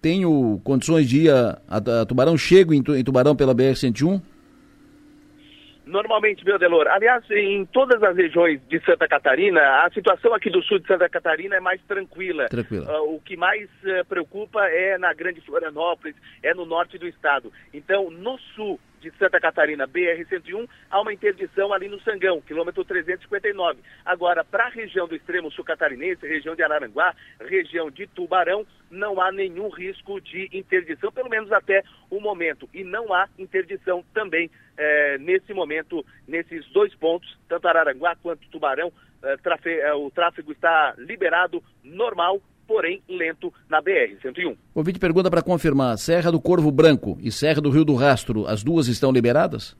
tenho 0.00 0.58
condições 0.64 1.06
de 1.06 1.24
ir 1.24 1.30
a, 1.30 1.60
a, 1.68 2.00
a 2.00 2.06
Tubarão, 2.06 2.38
chego 2.38 2.72
em, 2.72 2.82
em 2.96 3.04
Tubarão 3.04 3.36
pela 3.36 3.54
BR-101? 3.54 4.22
Normalmente, 5.88 6.44
meu 6.44 6.58
Delor, 6.58 6.86
aliás, 6.86 7.24
em 7.30 7.64
todas 7.64 8.02
as 8.02 8.14
regiões 8.14 8.60
de 8.68 8.78
Santa 8.84 9.08
Catarina, 9.08 9.60
a 9.84 9.90
situação 9.90 10.34
aqui 10.34 10.50
do 10.50 10.62
sul 10.62 10.78
de 10.78 10.86
Santa 10.86 11.08
Catarina 11.08 11.56
é 11.56 11.60
mais 11.60 11.80
tranquila. 11.88 12.46
tranquila. 12.46 13.00
Uh, 13.00 13.14
o 13.14 13.20
que 13.20 13.36
mais 13.36 13.68
uh, 13.84 14.04
preocupa 14.06 14.66
é 14.66 14.98
na 14.98 15.14
Grande 15.14 15.40
Florianópolis, 15.40 16.14
é 16.42 16.52
no 16.52 16.66
norte 16.66 16.98
do 16.98 17.08
estado. 17.08 17.50
Então, 17.72 18.10
no 18.10 18.38
sul 18.54 18.78
de 19.00 19.10
Santa 19.12 19.40
Catarina, 19.40 19.86
BR-101, 19.86 20.68
há 20.90 21.00
uma 21.00 21.12
interdição 21.12 21.72
ali 21.72 21.88
no 21.88 22.00
Sangão, 22.00 22.40
quilômetro 22.40 22.84
359. 22.84 23.80
Agora, 24.04 24.44
para 24.44 24.66
a 24.66 24.68
região 24.68 25.06
do 25.06 25.14
extremo 25.14 25.50
sul 25.50 25.64
catarinense, 25.64 26.26
região 26.26 26.54
de 26.54 26.62
Araranguá, 26.62 27.14
região 27.40 27.90
de 27.90 28.06
Tubarão, 28.06 28.66
não 28.90 29.20
há 29.20 29.30
nenhum 29.30 29.68
risco 29.68 30.20
de 30.20 30.48
interdição, 30.52 31.12
pelo 31.12 31.28
menos 31.28 31.52
até 31.52 31.82
o 32.10 32.20
momento. 32.20 32.68
E 32.72 32.84
não 32.84 33.12
há 33.12 33.28
interdição 33.38 34.04
também 34.12 34.50
eh, 34.76 35.18
nesse 35.18 35.52
momento, 35.52 36.04
nesses 36.26 36.66
dois 36.70 36.94
pontos, 36.94 37.36
tanto 37.48 37.68
Araranguá 37.68 38.16
quanto 38.16 38.48
Tubarão. 38.48 38.92
Eh, 39.22 39.36
eh, 39.64 39.94
o 39.94 40.10
tráfego 40.10 40.52
está 40.52 40.94
liberado, 40.96 41.62
normal, 41.82 42.40
porém 42.68 43.02
lento 43.08 43.52
na 43.68 43.82
BR-101. 43.82 44.56
O 44.74 44.82
vídeo 44.82 45.00
pergunta 45.00 45.30
para 45.30 45.42
confirmar: 45.42 45.96
Serra 45.96 46.30
do 46.30 46.40
Corvo 46.40 46.70
Branco 46.70 47.16
e 47.20 47.32
Serra 47.32 47.62
do 47.62 47.70
Rio 47.70 47.84
do 47.84 47.94
Rastro, 47.94 48.46
as 48.46 48.62
duas 48.62 48.86
estão 48.86 49.10
liberadas? 49.10 49.74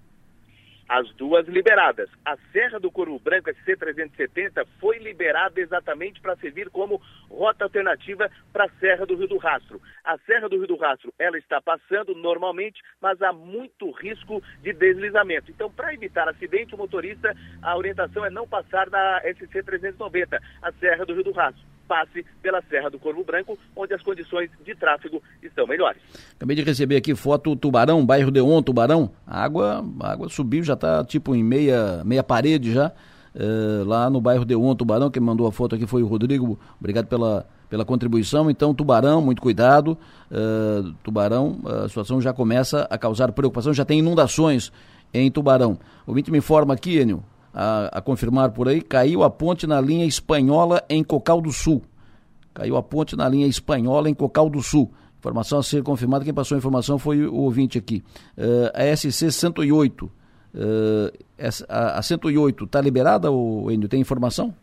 As 0.89 1.07
duas 1.17 1.47
liberadas. 1.47 2.09
A 2.25 2.35
Serra 2.51 2.81
do 2.81 2.91
Corvo 2.91 3.19
Branco, 3.19 3.51
SC-370, 3.51 4.67
foi 4.81 4.97
liberada 4.99 5.61
exatamente 5.61 6.19
para 6.19 6.35
servir 6.37 6.71
como 6.71 6.99
rota 7.29 7.65
alternativa 7.65 8.31
para 8.55 8.65
a 8.65 8.71
Serra 8.81 9.05
do 9.05 9.15
Rio 9.15 9.29
do 9.29 9.37
Rastro. 9.37 9.83
A 10.03 10.17
Serra 10.21 10.49
do 10.49 10.57
Rio 10.57 10.67
do 10.67 10.77
Rastro, 10.77 11.13
ela 11.19 11.37
está 11.37 11.61
passando 11.61 12.15
normalmente, 12.15 12.81
mas 13.03 13.21
há 13.21 13.35
muito 13.35 13.91
risco 13.91 14.43
de 14.63 14.73
deslizamento. 14.73 15.51
Então, 15.51 15.71
para 15.71 15.93
evitar 15.93 16.27
acidente, 16.27 16.75
o 16.75 16.79
motorista, 16.79 17.37
a 17.61 17.77
orientação 17.77 18.25
é 18.25 18.31
não 18.31 18.49
passar 18.49 18.89
na 18.89 19.21
SC-390, 19.25 20.41
a 20.63 20.73
Serra 20.73 21.05
do 21.05 21.13
Rio 21.13 21.25
do 21.25 21.33
Rastro 21.33 21.63
passe 21.89 22.25
pela 22.43 22.63
Serra 22.69 22.91
do 22.91 22.99
Corvo 22.99 23.25
Branco, 23.25 23.59
onde 23.75 23.95
as 23.95 24.03
condições 24.03 24.51
de 24.65 24.75
tráfego 24.75 25.23
estão 25.43 25.67
melhores. 25.67 26.01
Acabei 26.37 26.55
de 26.55 26.63
receber 26.63 26.97
aqui 26.97 27.15
foto 27.15 27.57
Tubarão, 27.57 28.05
bairro 28.05 28.31
Deon, 28.31 28.63
Tubarão. 28.63 29.11
A 29.27 29.43
água, 29.43 29.85
água 30.01 30.29
subiu, 30.29 30.63
já 30.63 30.75
está 30.75 31.03
tipo 31.05 31.35
em 31.35 31.43
meia, 31.43 32.03
meia 32.05 32.23
parede 32.23 32.73
já. 32.73 32.93
Uh, 33.35 33.85
lá 33.85 34.11
no 34.11 34.21
bairro 34.21 34.45
Deon, 34.45 34.75
Tubarão, 34.75 35.11
quem 35.11 35.23
mandou 35.23 35.47
a 35.47 35.53
foto 35.53 35.75
aqui 35.75 35.87
foi 35.87 36.03
o 36.03 36.07
Rodrigo. 36.07 36.59
Obrigado 36.79 37.07
pela, 37.07 37.47
pela 37.71 37.85
contribuição. 37.85 38.51
Então, 38.51 38.75
Tubarão, 38.75 39.23
muito 39.23 39.41
cuidado. 39.41 39.97
Uh, 40.31 40.93
tubarão, 41.03 41.59
a 41.65 41.89
situação 41.89 42.21
já 42.21 42.33
começa 42.33 42.87
a 42.91 42.99
causar 42.99 43.33
preocupação, 43.33 43.73
já 43.73 43.85
tem 43.85 44.01
inundações 44.01 44.71
em 45.13 45.31
Tubarão. 45.31 45.79
O 46.07 46.11
ouvinte 46.11 46.31
me 46.31 46.39
informa 46.39 46.75
aqui, 46.75 46.99
Enio, 46.99 47.23
a, 47.59 47.99
a, 47.99 48.01
confirmar 48.01 48.53
por 48.53 48.69
aí, 48.69 48.81
caiu 48.81 49.25
a 49.25 49.31
ponte 49.31 49.67
na 49.67 49.81
linha 49.81 50.07
espanhola 50.07 50.81
em 50.89 51.03
Cocal 51.03 51.41
do 51.41 51.53
Sul. 51.53 51.83
Caiu 52.55 52.77
a 52.77 52.83
ponte 52.85 53.17
na 53.17 53.29
linha 53.29 53.49
espanhola 53.49 54.09
em 54.09 54.15
Cocal 54.15 54.49
do 54.49 54.63
Sul. 54.63 54.93
Informação 55.19 55.59
a 55.59 55.63
ser 55.65 55.83
confirmada, 55.83 56.25
quem 56.25 56.33
passou 56.33 56.55
a 56.55 56.59
informação 56.59 57.01
foi 57.01 57.27
o 57.27 57.35
ouvinte 57.35 57.77
aqui. 57.77 58.05
Uh, 58.37 58.71
a 58.73 58.97
SC 58.97 59.33
108. 59.33 60.05
Uh, 60.05 60.11
a, 61.69 61.99
a 61.99 62.03
108 62.03 62.65
está 62.65 62.81
liberada, 62.81 63.29
Enio? 63.29 63.89
Tem 63.89 64.01
informação? 64.01 64.55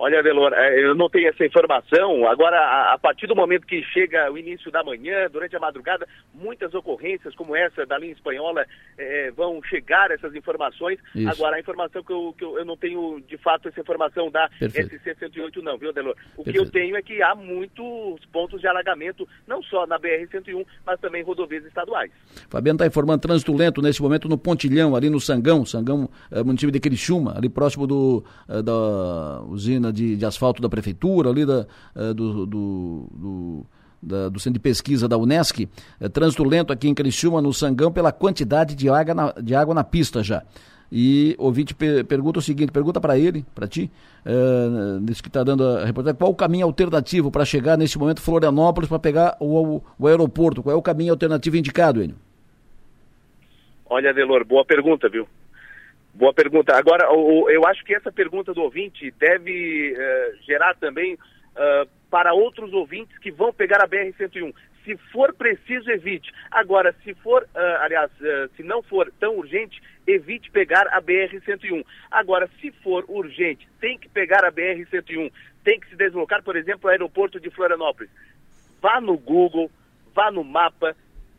Olha, 0.00 0.20
Adelor, 0.20 0.52
é, 0.54 0.84
eu 0.84 0.94
não 0.94 1.10
tenho 1.10 1.28
essa 1.28 1.44
informação. 1.44 2.28
Agora, 2.28 2.92
a, 2.92 2.96
partir 2.98 3.26
do 3.26 3.34
momento 3.34 3.66
que 3.66 3.82
chega 3.82 4.30
o 4.30 4.38
início 4.38 4.70
da 4.70 4.84
manhã, 4.84 5.28
durante 5.28 5.56
a 5.56 5.60
madrugada, 5.60 6.06
muitas 6.32 6.72
ocorrências 6.72 7.34
como 7.34 7.56
essa 7.56 7.84
da 7.84 7.98
linha 7.98 8.12
espanhola 8.12 8.64
é, 8.96 9.32
vão 9.32 9.60
chegar 9.64 10.12
essas 10.12 10.36
informações. 10.36 11.00
Isso. 11.12 11.28
Agora, 11.28 11.56
a 11.56 11.60
informação 11.60 12.04
que, 12.04 12.12
eu, 12.12 12.32
que 12.38 12.44
eu, 12.44 12.60
eu, 12.60 12.64
não 12.64 12.76
tenho, 12.76 13.20
de 13.26 13.36
fato, 13.38 13.68
essa 13.68 13.80
informação 13.80 14.30
da 14.30 14.48
SC-108 14.60 15.56
não, 15.62 15.76
viu, 15.76 15.90
Adelor? 15.90 16.14
O 16.36 16.44
Perfeito. 16.44 16.52
que 16.52 16.58
eu 16.58 16.70
tenho 16.70 16.96
é 16.96 17.02
que 17.02 17.20
há 17.20 17.34
muitos 17.34 18.24
pontos 18.32 18.60
de 18.60 18.68
alagamento, 18.68 19.28
não 19.48 19.60
só 19.64 19.84
na 19.84 19.98
BR-101, 19.98 20.64
mas 20.86 21.00
também 21.00 21.24
rodovias 21.24 21.64
estaduais. 21.64 22.12
Fabiano 22.48 22.76
está 22.76 22.86
informando 22.86 23.20
trânsito 23.20 23.52
lento 23.52 23.82
nesse 23.82 24.00
momento 24.00 24.28
no 24.28 24.38
Pontilhão, 24.38 24.94
ali 24.94 25.10
no 25.10 25.18
Sangão, 25.18 25.66
Sangão, 25.66 26.08
é, 26.30 26.40
município 26.44 26.70
de 26.70 26.78
Criciúma, 26.78 27.36
ali 27.36 27.48
próximo 27.48 27.84
do, 27.84 28.24
é, 28.48 28.62
da 28.62 29.42
usina 29.42 29.87
de, 29.92 30.16
de 30.16 30.26
asfalto 30.26 30.60
da 30.60 30.68
prefeitura, 30.68 31.30
ali 31.30 31.44
da, 31.44 31.66
uh, 31.94 32.14
do, 32.14 32.46
do, 32.46 33.08
do, 33.12 33.66
da, 34.02 34.28
do 34.28 34.40
Centro 34.40 34.54
de 34.54 34.60
Pesquisa 34.60 35.08
da 35.08 35.16
Unesc, 35.16 35.68
é, 36.00 36.08
trânsito 36.08 36.44
lento 36.44 36.72
aqui 36.72 36.88
em 36.88 36.94
Criciúma, 36.94 37.42
no 37.42 37.52
Sangão, 37.52 37.92
pela 37.92 38.12
quantidade 38.12 38.74
de 38.74 38.88
água 38.88 39.14
na, 39.14 39.32
de 39.32 39.54
água 39.54 39.74
na 39.74 39.84
pista 39.84 40.22
já. 40.22 40.42
E 40.90 41.34
ouvinte 41.38 41.74
pergunta 41.74 42.38
o 42.38 42.42
seguinte, 42.42 42.72
pergunta 42.72 42.98
para 42.98 43.18
ele, 43.18 43.44
para 43.54 43.68
ti, 43.68 43.90
uh, 44.24 44.98
desse 45.00 45.22
que 45.22 45.28
está 45.28 45.44
dando 45.44 45.62
a 45.62 45.84
reportagem, 45.84 46.16
qual 46.16 46.30
o 46.30 46.34
caminho 46.34 46.64
alternativo 46.64 47.30
para 47.30 47.44
chegar 47.44 47.76
nesse 47.76 47.98
momento 47.98 48.22
Florianópolis 48.22 48.88
para 48.88 48.98
pegar 48.98 49.36
o, 49.38 49.76
o, 49.76 49.82
o, 49.98 50.06
aeroporto? 50.06 50.62
Qual 50.62 50.74
é 50.74 50.78
o 50.78 50.82
caminho 50.82 51.12
alternativo 51.12 51.58
indicado, 51.58 52.02
Enio? 52.02 52.16
Olha, 53.84 54.14
Delor, 54.14 54.46
boa 54.46 54.64
pergunta, 54.64 55.10
viu? 55.10 55.28
Boa 56.14 56.32
pergunta. 56.32 56.76
Agora, 56.76 57.06
eu 57.50 57.66
acho 57.66 57.84
que 57.84 57.94
essa 57.94 58.10
pergunta 58.10 58.52
do 58.52 58.62
ouvinte 58.62 59.10
deve 59.12 59.92
uh, 59.92 60.42
gerar 60.44 60.74
também 60.74 61.14
uh, 61.14 61.88
para 62.10 62.34
outros 62.34 62.72
ouvintes 62.72 63.16
que 63.18 63.30
vão 63.30 63.52
pegar 63.52 63.82
a 63.82 63.88
BR-101. 63.88 64.52
Se 64.84 64.96
for 65.12 65.34
preciso, 65.34 65.90
evite. 65.90 66.32
Agora, 66.50 66.94
se 67.04 67.14
for, 67.14 67.42
uh, 67.42 67.82
aliás, 67.82 68.10
se 68.56 68.62
não 68.62 68.82
for 68.82 69.12
tão 69.20 69.36
urgente, 69.36 69.80
evite 70.06 70.50
pegar 70.50 70.88
a 70.88 71.00
BR-101. 71.00 71.84
Agora, 72.10 72.48
se 72.60 72.72
for 72.82 73.04
urgente, 73.06 73.68
tem 73.80 73.98
que 73.98 74.08
pegar 74.08 74.44
a 74.44 74.50
BR-101, 74.50 75.30
tem 75.62 75.78
que 75.78 75.88
se 75.90 75.96
deslocar, 75.96 76.42
por 76.42 76.56
exemplo, 76.56 76.88
ao 76.88 76.92
aeroporto 76.92 77.38
de 77.38 77.50
Florianópolis. 77.50 78.10
Vá 78.80 79.00
no 79.00 79.16
Google, 79.18 79.70
vá 80.14 80.30
no 80.30 80.42
mapa, 80.42 80.96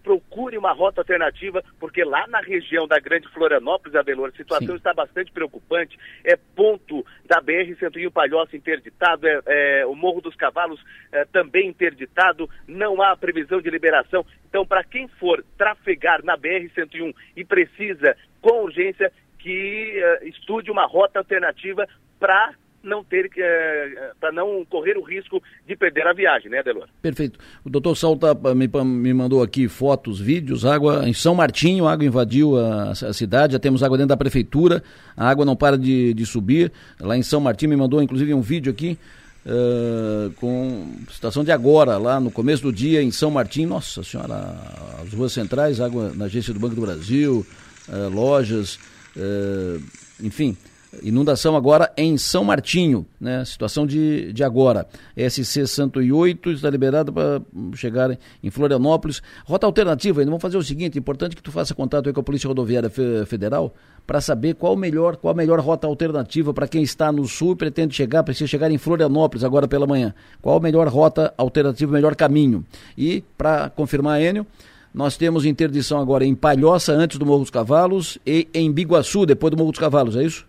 procure 0.10 0.58
uma 0.58 0.72
rota 0.72 1.02
alternativa, 1.02 1.64
porque 1.80 2.04
lá 2.04 2.26
na 2.26 2.40
região 2.40 2.88
da 2.88 3.00
Grande 3.00 3.28
Florianópolis, 3.28 3.96
Adelor, 3.96 4.30
a 4.30 4.38
situação 4.38 4.70
Sim. 4.70 4.78
está 4.78 4.92
bastante 4.92 5.32
preocupante. 5.32 6.00
É 6.24 6.36
ponto 6.36 7.06
da 7.26 7.40
BR-101 7.40 8.12
Palhoça 8.12 8.58
interditado, 8.58 9.28
é, 9.28 9.40
é, 9.46 9.86
o 9.86 9.94
Morro 9.94 10.20
dos 10.20 10.36
Cavalos 10.36 10.84
é, 11.12 11.26
também 11.26 11.68
interditado, 11.70 12.50
não 12.68 13.04
há 13.04 13.16
previsão 13.16 13.62
de 13.62 13.70
liberação. 13.70 14.26
Então, 14.48 14.66
para 14.66 14.84
quem 14.84 15.08
for 15.08 15.46
trafegar 15.56 16.26
na 16.26 16.36
BR-101 16.36 17.14
e 17.36 17.46
precisa, 17.46 18.18
com 18.42 18.64
urgência, 18.64 19.12
que 19.38 20.04
uh, 20.22 20.28
estude 20.28 20.72
uma 20.72 20.88
rota 20.88 21.20
alternativa 21.20 21.88
para 22.20 22.56
não 22.84 23.04
ter 23.04 23.30
é, 23.38 24.12
para 24.20 24.32
não 24.32 24.66
correr 24.66 24.98
o 24.98 25.04
risco 25.04 25.42
de 25.68 25.76
perder 25.76 26.08
a 26.08 26.14
viagem, 26.14 26.50
né, 26.50 26.64
Delor? 26.64 26.88
Perfeito. 27.02 27.40
O 27.64 27.70
doutor 27.70 27.96
Salta 27.96 28.34
me, 28.56 28.68
me 28.86 29.14
mandou 29.14 29.44
aqui 29.44 29.68
fotos, 29.68 30.20
vídeos, 30.20 30.66
água 30.66 31.08
em 31.08 31.14
São 31.14 31.36
Martinho, 31.36 31.88
água 31.88 32.06
invadiu 32.06 32.58
a, 32.58 32.92
a, 32.92 33.14
cidade, 33.14 33.54
já 33.54 33.60
temos 33.60 33.84
água 33.84 33.98
dentro 33.98 34.10
da 34.10 34.18
prefeitura, 34.18 34.84
a 35.16 35.30
água 35.30 35.46
não 35.46 35.56
para 35.56 35.78
de, 35.78 36.14
de 36.14 36.26
subir. 36.26 36.72
Lá 37.00 37.18
em 37.18 37.24
São 37.24 37.40
Martinho 37.40 37.70
me 37.70 37.76
mandou 37.76 38.02
inclusive 38.02 38.34
um 38.34 38.42
vídeo 38.42 38.72
aqui 38.72 38.98
uh, 39.46 40.32
com 40.36 40.96
situação 41.12 41.44
de 41.44 41.52
agora, 41.52 41.98
lá 41.98 42.20
no 42.20 42.32
começo 42.32 42.64
do 42.64 42.74
dia 42.74 43.02
em 43.02 43.12
São 43.12 43.32
Martinho, 43.32 43.70
nossa 43.70 44.04
senhora, 44.04 44.56
as 45.02 45.14
ruas 45.14 45.34
centrais, 45.34 45.80
água 45.80 46.12
na 46.16 46.26
agência 46.26 46.54
do 46.54 46.60
Banco 46.60 46.76
do 46.76 46.82
Brasil, 46.82 47.46
uh, 47.88 48.10
lojas, 48.10 48.76
uh, 49.16 49.82
enfim, 50.22 50.58
Inundação 51.04 51.56
agora 51.56 51.92
em 51.96 52.18
São 52.18 52.44
Martinho, 52.44 53.06
né? 53.22 53.46
Situação 53.46 53.86
de, 53.86 54.34
de 54.34 54.44
agora. 54.44 54.88
SC 55.16 55.68
108 55.68 56.52
está 56.52 56.70
liberada 56.70 57.12
para 57.12 57.42
chegar 57.76 58.18
em 58.44 58.50
Florianópolis. 58.50 59.22
Rota 59.46 59.68
alternativa, 59.68 60.26
vamos 60.26 60.42
fazer 60.42 60.58
o 60.58 60.64
seguinte, 60.64 60.98
importante 60.98 61.36
que 61.36 61.44
tu 61.44 61.52
faça 61.52 61.76
contato 61.76 62.12
com 62.12 62.20
a 62.20 62.24
Polícia 62.24 62.48
Rodoviária 62.48 62.90
Federal 63.28 63.74
para 64.08 64.20
saber 64.20 64.56
qual 64.56 64.76
melhor, 64.76 65.18
qual 65.18 65.32
a 65.32 65.38
melhor 65.38 65.60
rota 65.60 65.86
alternativa 65.86 66.52
para 66.52 66.68
quem 66.68 66.82
está 66.82 67.12
no 67.12 67.28
sul 67.28 67.52
e 67.52 67.56
pretende 67.56 67.96
chegar, 67.96 68.24
precisa 68.24 68.48
chegar 68.48 68.72
em 68.72 68.78
Florianópolis 68.80 69.44
agora 69.44 69.68
pela 69.68 69.86
manhã. 69.86 70.16
Qual 70.42 70.58
a 70.58 70.60
melhor 70.60 70.88
rota 70.88 71.32
alternativa, 71.38 71.92
melhor 71.92 72.16
caminho? 72.16 72.66
E 72.98 73.24
para 73.38 73.70
confirmar, 73.70 74.20
Enio, 74.20 74.48
nós 74.92 75.16
temos 75.16 75.46
interdição 75.46 76.00
agora 76.00 76.26
em 76.26 76.34
Palhoça, 76.34 76.92
antes 76.94 77.20
do 77.20 77.26
Morro 77.28 77.42
dos 77.42 77.52
Cavalos, 77.52 78.18
e 78.26 78.48
em 78.52 78.72
Biguaçu, 78.72 79.28
depois 79.28 79.52
do 79.52 79.58
Morro 79.58 79.72
dos 79.72 79.80
Cavalos, 79.80 80.16
é 80.16 80.24
isso? 80.24 80.49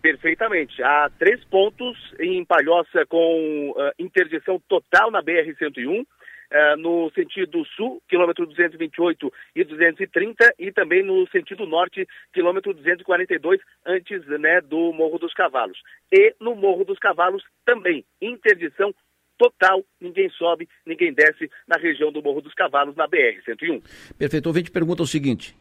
Perfeitamente. 0.00 0.82
Há 0.82 1.10
três 1.18 1.42
pontos 1.44 1.96
em 2.20 2.44
Palhoça 2.44 3.04
com 3.06 3.70
uh, 3.70 3.92
interdição 3.98 4.60
total 4.68 5.10
na 5.10 5.22
BR-101, 5.22 6.02
uh, 6.02 6.06
eh, 6.50 6.76
no 6.76 7.10
sentido 7.14 7.64
sul, 7.76 8.00
quilômetro 8.08 8.46
228 8.46 9.32
e 9.56 9.64
230, 9.64 10.54
e 10.58 10.72
também 10.72 11.02
no 11.02 11.28
sentido 11.30 11.66
norte, 11.66 12.06
quilômetro 12.32 12.72
242, 12.72 13.60
antes 13.84 14.24
né, 14.26 14.60
do 14.60 14.92
Morro 14.92 15.18
dos 15.18 15.34
Cavalos. 15.34 15.78
E 16.12 16.34
no 16.40 16.54
Morro 16.54 16.84
dos 16.84 16.98
Cavalos 16.98 17.42
também, 17.66 18.04
interdição 18.22 18.94
total, 19.36 19.84
ninguém 20.00 20.30
sobe, 20.30 20.68
ninguém 20.86 21.12
desce 21.12 21.50
na 21.66 21.76
região 21.76 22.12
do 22.12 22.22
Morro 22.22 22.40
dos 22.40 22.54
Cavalos, 22.54 22.96
na 22.96 23.08
BR-101. 23.08 23.82
Perfeito. 24.16 24.46
O 24.46 24.50
ouvinte 24.50 24.70
pergunta 24.70 25.02
o 25.02 25.06
seguinte. 25.06 25.56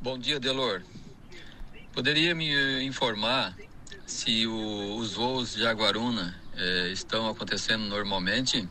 Bom 0.00 0.18
dia, 0.18 0.40
Delor. 0.40 0.82
Poderia 1.94 2.34
me 2.34 2.48
eh, 2.48 2.82
informar 2.82 3.54
se 4.06 4.46
o, 4.46 4.96
os 4.96 5.14
voos 5.14 5.54
de 5.54 5.66
Aguaruna 5.66 6.34
eh, 6.56 6.90
estão 6.92 7.28
acontecendo 7.28 7.84
normalmente? 7.84 8.68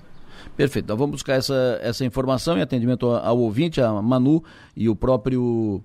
Perfeito. 0.55 0.85
Então 0.85 0.97
vamos 0.97 1.11
buscar 1.13 1.33
essa, 1.35 1.79
essa 1.81 2.05
informação 2.05 2.57
em 2.57 2.61
atendimento 2.61 3.07
ao 3.07 3.37
ouvinte, 3.37 3.81
a 3.81 4.01
Manu 4.01 4.43
e 4.75 4.89
o 4.89 4.95
próprio 4.95 5.83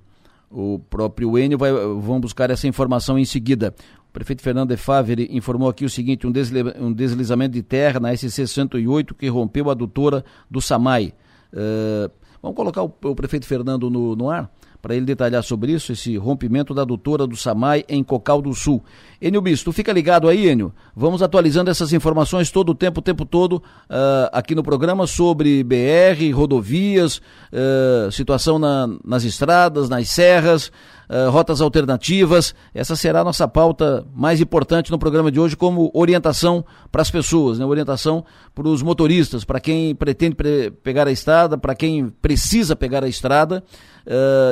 o 0.51 0.79
próprio 0.79 1.37
Enio 1.37 1.59
vai, 1.59 1.73
vão 1.73 2.21
buscar 2.21 2.49
essa 2.51 2.69
informação 2.69 3.19
em 3.19 3.25
seguida. 3.25 3.75
O 4.09 4.13
prefeito 4.13 4.41
Fernando 4.41 4.69
de 4.69 4.77
Favre 4.77 5.29
informou 5.33 5.69
aqui 5.69 5.85
o 5.85 5.91
seguinte: 5.91 6.27
um, 6.27 6.33
um 6.79 6.93
deslizamento 6.93 7.55
de 7.55 7.63
terra 7.63 7.99
na 7.99 8.17
SC 8.17 8.47
108 8.47 9.15
que 9.17 9.29
rompeu 9.29 9.69
a 9.69 9.73
adutora 9.73 10.25
do 10.49 10.61
Samai. 10.61 11.13
Uh, 11.53 12.11
vamos 12.41 12.57
colocar 12.57 12.85
o, 12.85 12.95
o 13.03 13.15
prefeito 13.15 13.47
Fernando 13.47 13.91
no, 13.91 14.15
no 14.15 14.31
ar? 14.31 14.49
Para 14.85 14.95
ele 14.95 15.07
detalhar 15.07 15.43
sobre 15.43 15.73
isso, 15.73 15.93
esse 15.93 16.15
rompimento 16.19 16.75
da 16.75 16.83
adutora 16.83 17.27
do 17.27 17.35
Samai 17.35 17.87
em 17.89 18.05
Cocal 18.05 18.43
do 18.43 18.53
Sul. 18.53 18.85
Enio 19.25 19.41
Bis, 19.41 19.63
tu 19.63 19.73
fica 19.73 19.91
ligado 19.91 20.29
aí, 20.29 20.51
Enio? 20.51 20.71
Vamos 20.95 21.23
atualizando 21.23 21.71
essas 21.71 21.95
informações 21.95 22.51
todo 22.51 22.73
o 22.73 22.75
tempo, 22.75 23.01
o 23.01 23.03
tempo 23.03 23.25
todo, 23.25 23.55
uh, 23.55 24.29
aqui 24.31 24.55
no 24.55 24.63
programa 24.63 25.07
sobre 25.07 25.65
BR, 25.65 26.31
rodovias, 26.35 27.23
uh, 27.51 28.13
situação 28.13 28.59
na, 28.59 28.87
nas 29.03 29.25
estradas, 29.25 29.89
nas 29.89 30.11
serras, 30.11 30.71
uh, 31.09 31.31
rotas 31.31 31.63
alternativas. 31.63 32.55
Essa 32.75 32.95
será 32.97 33.23
a 33.23 33.25
nossa 33.25 33.49
pauta 33.49 34.07
mais 34.15 34.43
importante 34.43 34.91
no 34.91 34.99
programa 34.99 35.33
de 35.33 35.41
hoje, 35.41 35.57
como 35.57 35.91
orientação 35.95 36.63
para 36.93 37.01
as 37.01 37.11
pessoas, 37.11 37.59
né? 37.59 37.65
orientação 37.65 38.27
para 38.55 38.69
os 38.69 38.83
motoristas, 38.83 39.43
para 39.43 39.59
quem 39.59 39.95
pretende 39.95 40.35
pre 40.35 40.71
pegar 40.71 41.09
a 41.09 41.11
estrada, 41.11 41.57
para 41.57 41.75
quem 41.75 42.11
precisa 42.21 42.77
pegar 42.77 43.03
a 43.03 43.09
estrada. 43.09 43.65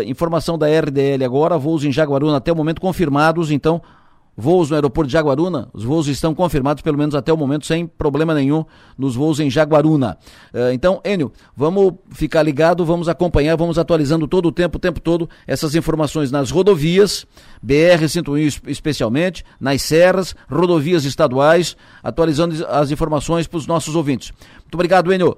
Informação 0.06 0.56
da 0.56 0.66
RDL 0.66 1.22
agora, 1.26 1.58
voos 1.58 1.84
em 1.84 1.92
Jaguaruna 1.92 2.38
até 2.38 2.50
o 2.50 2.56
momento 2.56 2.80
confirmados, 2.80 3.50
então 3.50 3.82
voos 4.36 4.70
no 4.70 4.76
aeroporto 4.76 5.08
de 5.08 5.12
Jaguaruna, 5.12 5.68
os 5.72 5.84
voos 5.84 6.08
estão 6.08 6.34
confirmados 6.34 6.82
pelo 6.82 6.96
menos 6.96 7.14
até 7.14 7.32
o 7.32 7.36
momento 7.36 7.66
sem 7.66 7.86
problema 7.86 8.34
nenhum 8.34 8.64
nos 8.96 9.14
voos 9.14 9.40
em 9.40 9.50
Jaguaruna. 9.50 10.18
Uh, 10.52 10.72
então, 10.72 11.00
Enio, 11.04 11.32
vamos 11.56 11.94
ficar 12.10 12.42
ligado, 12.42 12.84
vamos 12.84 13.08
acompanhar, 13.08 13.56
vamos 13.56 13.78
atualizando 13.78 14.26
todo 14.26 14.46
o 14.46 14.52
tempo, 14.52 14.76
o 14.76 14.80
tempo 14.80 15.00
todo, 15.00 15.28
essas 15.46 15.74
informações 15.74 16.30
nas 16.30 16.50
rodovias, 16.50 17.26
BR-101 17.64 18.62
especialmente, 18.66 19.44
nas 19.60 19.82
serras, 19.82 20.34
rodovias 20.50 21.04
estaduais, 21.04 21.76
atualizando 22.02 22.66
as 22.66 22.90
informações 22.90 23.46
para 23.46 23.58
os 23.58 23.66
nossos 23.66 23.94
ouvintes. 23.94 24.32
Muito 24.62 24.74
obrigado, 24.74 25.12
Enio. 25.12 25.36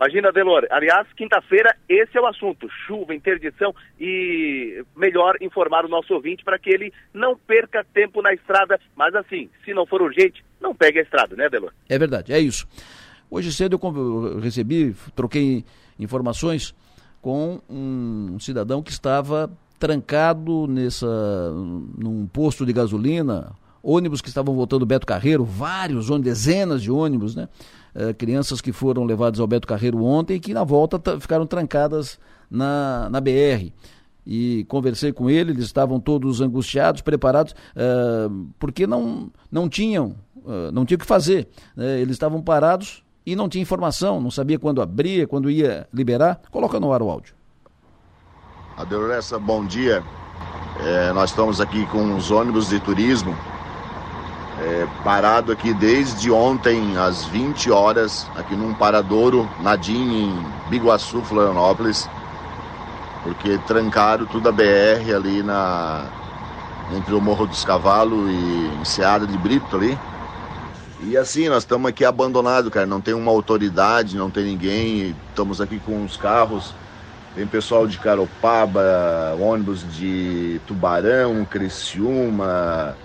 Imagina, 0.00 0.32
Delor. 0.32 0.66
Aliás, 0.70 1.06
quinta-feira, 1.16 1.74
esse 1.88 2.16
é 2.16 2.20
o 2.20 2.26
assunto: 2.26 2.68
chuva, 2.86 3.14
interdição 3.14 3.74
e 3.98 4.84
melhor 4.96 5.36
informar 5.40 5.84
o 5.84 5.88
nosso 5.88 6.12
ouvinte 6.12 6.44
para 6.44 6.58
que 6.58 6.70
ele 6.70 6.92
não 7.12 7.36
perca 7.36 7.84
tempo 7.94 8.20
na 8.20 8.32
estrada. 8.32 8.78
Mas 8.96 9.14
assim, 9.14 9.48
se 9.64 9.72
não 9.72 9.86
for 9.86 10.02
urgente, 10.02 10.44
não 10.60 10.74
pegue 10.74 10.98
a 10.98 11.02
estrada, 11.02 11.36
né, 11.36 11.48
Delor? 11.48 11.72
É 11.88 11.98
verdade, 11.98 12.32
é 12.32 12.38
isso. 12.38 12.66
Hoje 13.30 13.52
cedo 13.52 13.80
eu 13.82 14.38
recebi, 14.38 14.94
troquei 15.14 15.64
informações 15.98 16.74
com 17.20 17.60
um 17.70 18.38
cidadão 18.38 18.82
que 18.82 18.90
estava 18.90 19.50
trancado 19.78 20.66
nessa, 20.66 21.06
num 21.98 22.26
posto 22.26 22.66
de 22.66 22.72
gasolina, 22.72 23.52
ônibus 23.84 24.20
que 24.20 24.28
estavam 24.28 24.54
voltando 24.54 24.86
Beto 24.86 25.06
Carreiro, 25.06 25.44
vários, 25.44 26.08
dezenas 26.20 26.82
de 26.82 26.90
ônibus, 26.90 27.36
né? 27.36 27.48
Eh, 27.94 28.12
crianças 28.12 28.60
que 28.60 28.72
foram 28.72 29.04
levadas 29.04 29.38
ao 29.38 29.46
Beto 29.46 29.68
Carreiro 29.68 30.02
ontem 30.02 30.34
e 30.34 30.40
que 30.40 30.52
na 30.52 30.64
volta 30.64 31.00
ficaram 31.20 31.46
trancadas 31.46 32.18
na, 32.50 33.08
na 33.08 33.20
BR. 33.20 33.70
E 34.26 34.64
conversei 34.64 35.12
com 35.12 35.30
ele, 35.30 35.52
eles 35.52 35.66
estavam 35.66 36.00
todos 36.00 36.40
angustiados, 36.40 37.02
preparados, 37.02 37.52
uh, 37.52 38.48
porque 38.58 38.86
não, 38.86 39.30
não 39.52 39.68
tinham, 39.68 40.16
uh, 40.36 40.72
não 40.72 40.86
tinham 40.86 40.96
o 40.96 41.00
que 41.00 41.06
fazer. 41.06 41.46
Né? 41.76 42.00
eles 42.00 42.14
estavam 42.14 42.40
parados 42.40 43.04
e 43.26 43.36
não 43.36 43.50
tinha 43.50 43.60
informação, 43.60 44.22
não 44.22 44.30
sabia 44.30 44.58
quando 44.58 44.80
abria, 44.80 45.26
quando 45.26 45.50
ia 45.50 45.86
liberar. 45.92 46.40
Coloca 46.50 46.80
no 46.80 46.90
ar 46.90 47.02
o 47.02 47.10
áudio. 47.10 47.34
Adeloressa, 48.78 49.38
bom 49.38 49.64
dia. 49.64 50.02
É, 50.80 51.12
nós 51.12 51.30
estamos 51.30 51.60
aqui 51.60 51.86
com 51.86 52.16
os 52.16 52.30
ônibus 52.30 52.70
de 52.70 52.80
turismo 52.80 53.36
é, 54.60 54.86
parado 55.02 55.52
aqui 55.52 55.72
desde 55.74 56.30
ontem 56.30 56.96
às 56.96 57.24
20 57.24 57.70
horas, 57.70 58.26
aqui 58.36 58.54
num 58.54 58.72
paradouro, 58.74 59.48
Nadim, 59.60 60.28
em 60.28 60.46
Biguaçu, 60.70 61.22
Florianópolis, 61.22 62.08
porque 63.22 63.58
trancaram 63.66 64.26
tudo 64.26 64.48
a 64.48 64.52
BR 64.52 65.14
ali 65.14 65.42
na, 65.42 66.04
entre 66.96 67.14
o 67.14 67.20
Morro 67.20 67.46
dos 67.46 67.64
Cavalos 67.64 68.30
e 68.30 68.80
Enseada 68.80 69.26
de 69.26 69.36
Brito 69.38 69.76
ali. 69.76 69.98
E 71.06 71.16
assim, 71.16 71.48
nós 71.48 71.64
estamos 71.64 71.88
aqui 71.88 72.04
abandonados, 72.04 72.70
cara. 72.70 72.86
Não 72.86 73.00
tem 73.00 73.12
uma 73.12 73.30
autoridade, 73.30 74.16
não 74.16 74.30
tem 74.30 74.44
ninguém. 74.44 75.14
Estamos 75.28 75.60
aqui 75.60 75.78
com 75.80 76.02
os 76.04 76.16
carros. 76.16 76.72
Tem 77.34 77.46
pessoal 77.46 77.86
de 77.86 77.98
Caropaba, 77.98 79.36
ônibus 79.40 79.84
de 79.96 80.60
Tubarão, 80.66 81.44
Criciúma, 81.44 82.96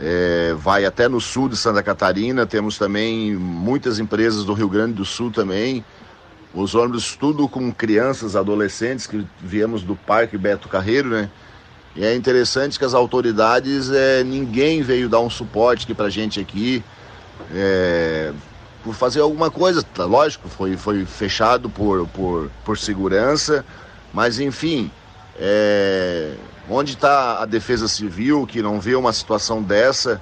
é, 0.00 0.54
vai 0.56 0.84
até 0.84 1.08
no 1.08 1.20
sul 1.20 1.48
de 1.48 1.56
Santa 1.56 1.82
Catarina. 1.82 2.46
Temos 2.46 2.78
também 2.78 3.34
muitas 3.36 3.98
empresas 3.98 4.44
do 4.44 4.54
Rio 4.54 4.68
Grande 4.68 4.94
do 4.94 5.04
Sul 5.04 5.30
também. 5.30 5.84
Os 6.54 6.74
ônibus 6.74 7.14
tudo 7.14 7.48
com 7.48 7.70
crianças, 7.70 8.34
adolescentes 8.34 9.06
que 9.06 9.24
viemos 9.40 9.82
do 9.82 9.94
Parque 9.94 10.36
Beto 10.36 10.68
Carreiro, 10.68 11.10
né? 11.10 11.30
E 11.94 12.04
é 12.04 12.14
interessante 12.14 12.78
que 12.78 12.84
as 12.84 12.94
autoridades, 12.94 13.90
é, 13.90 14.24
ninguém 14.24 14.80
veio 14.80 15.08
dar 15.08 15.20
um 15.20 15.30
suporte 15.30 15.84
aqui 15.84 15.94
pra 15.94 16.08
gente 16.08 16.40
aqui 16.40 16.82
é, 17.52 18.32
por 18.82 18.94
fazer 18.94 19.20
alguma 19.20 19.50
coisa. 19.50 19.82
Tá, 19.82 20.04
lógico, 20.04 20.48
foi, 20.48 20.76
foi 20.76 21.04
fechado 21.04 21.68
por, 21.68 22.06
por, 22.08 22.50
por 22.64 22.78
segurança, 22.78 23.64
mas 24.12 24.40
enfim, 24.40 24.90
é, 25.38 26.34
onde 26.70 26.92
está 26.92 27.42
a 27.42 27.46
defesa 27.46 27.88
civil 27.88 28.46
que 28.46 28.62
não 28.62 28.80
vê 28.80 28.94
uma 28.94 29.12
situação 29.12 29.62
dessa? 29.62 30.20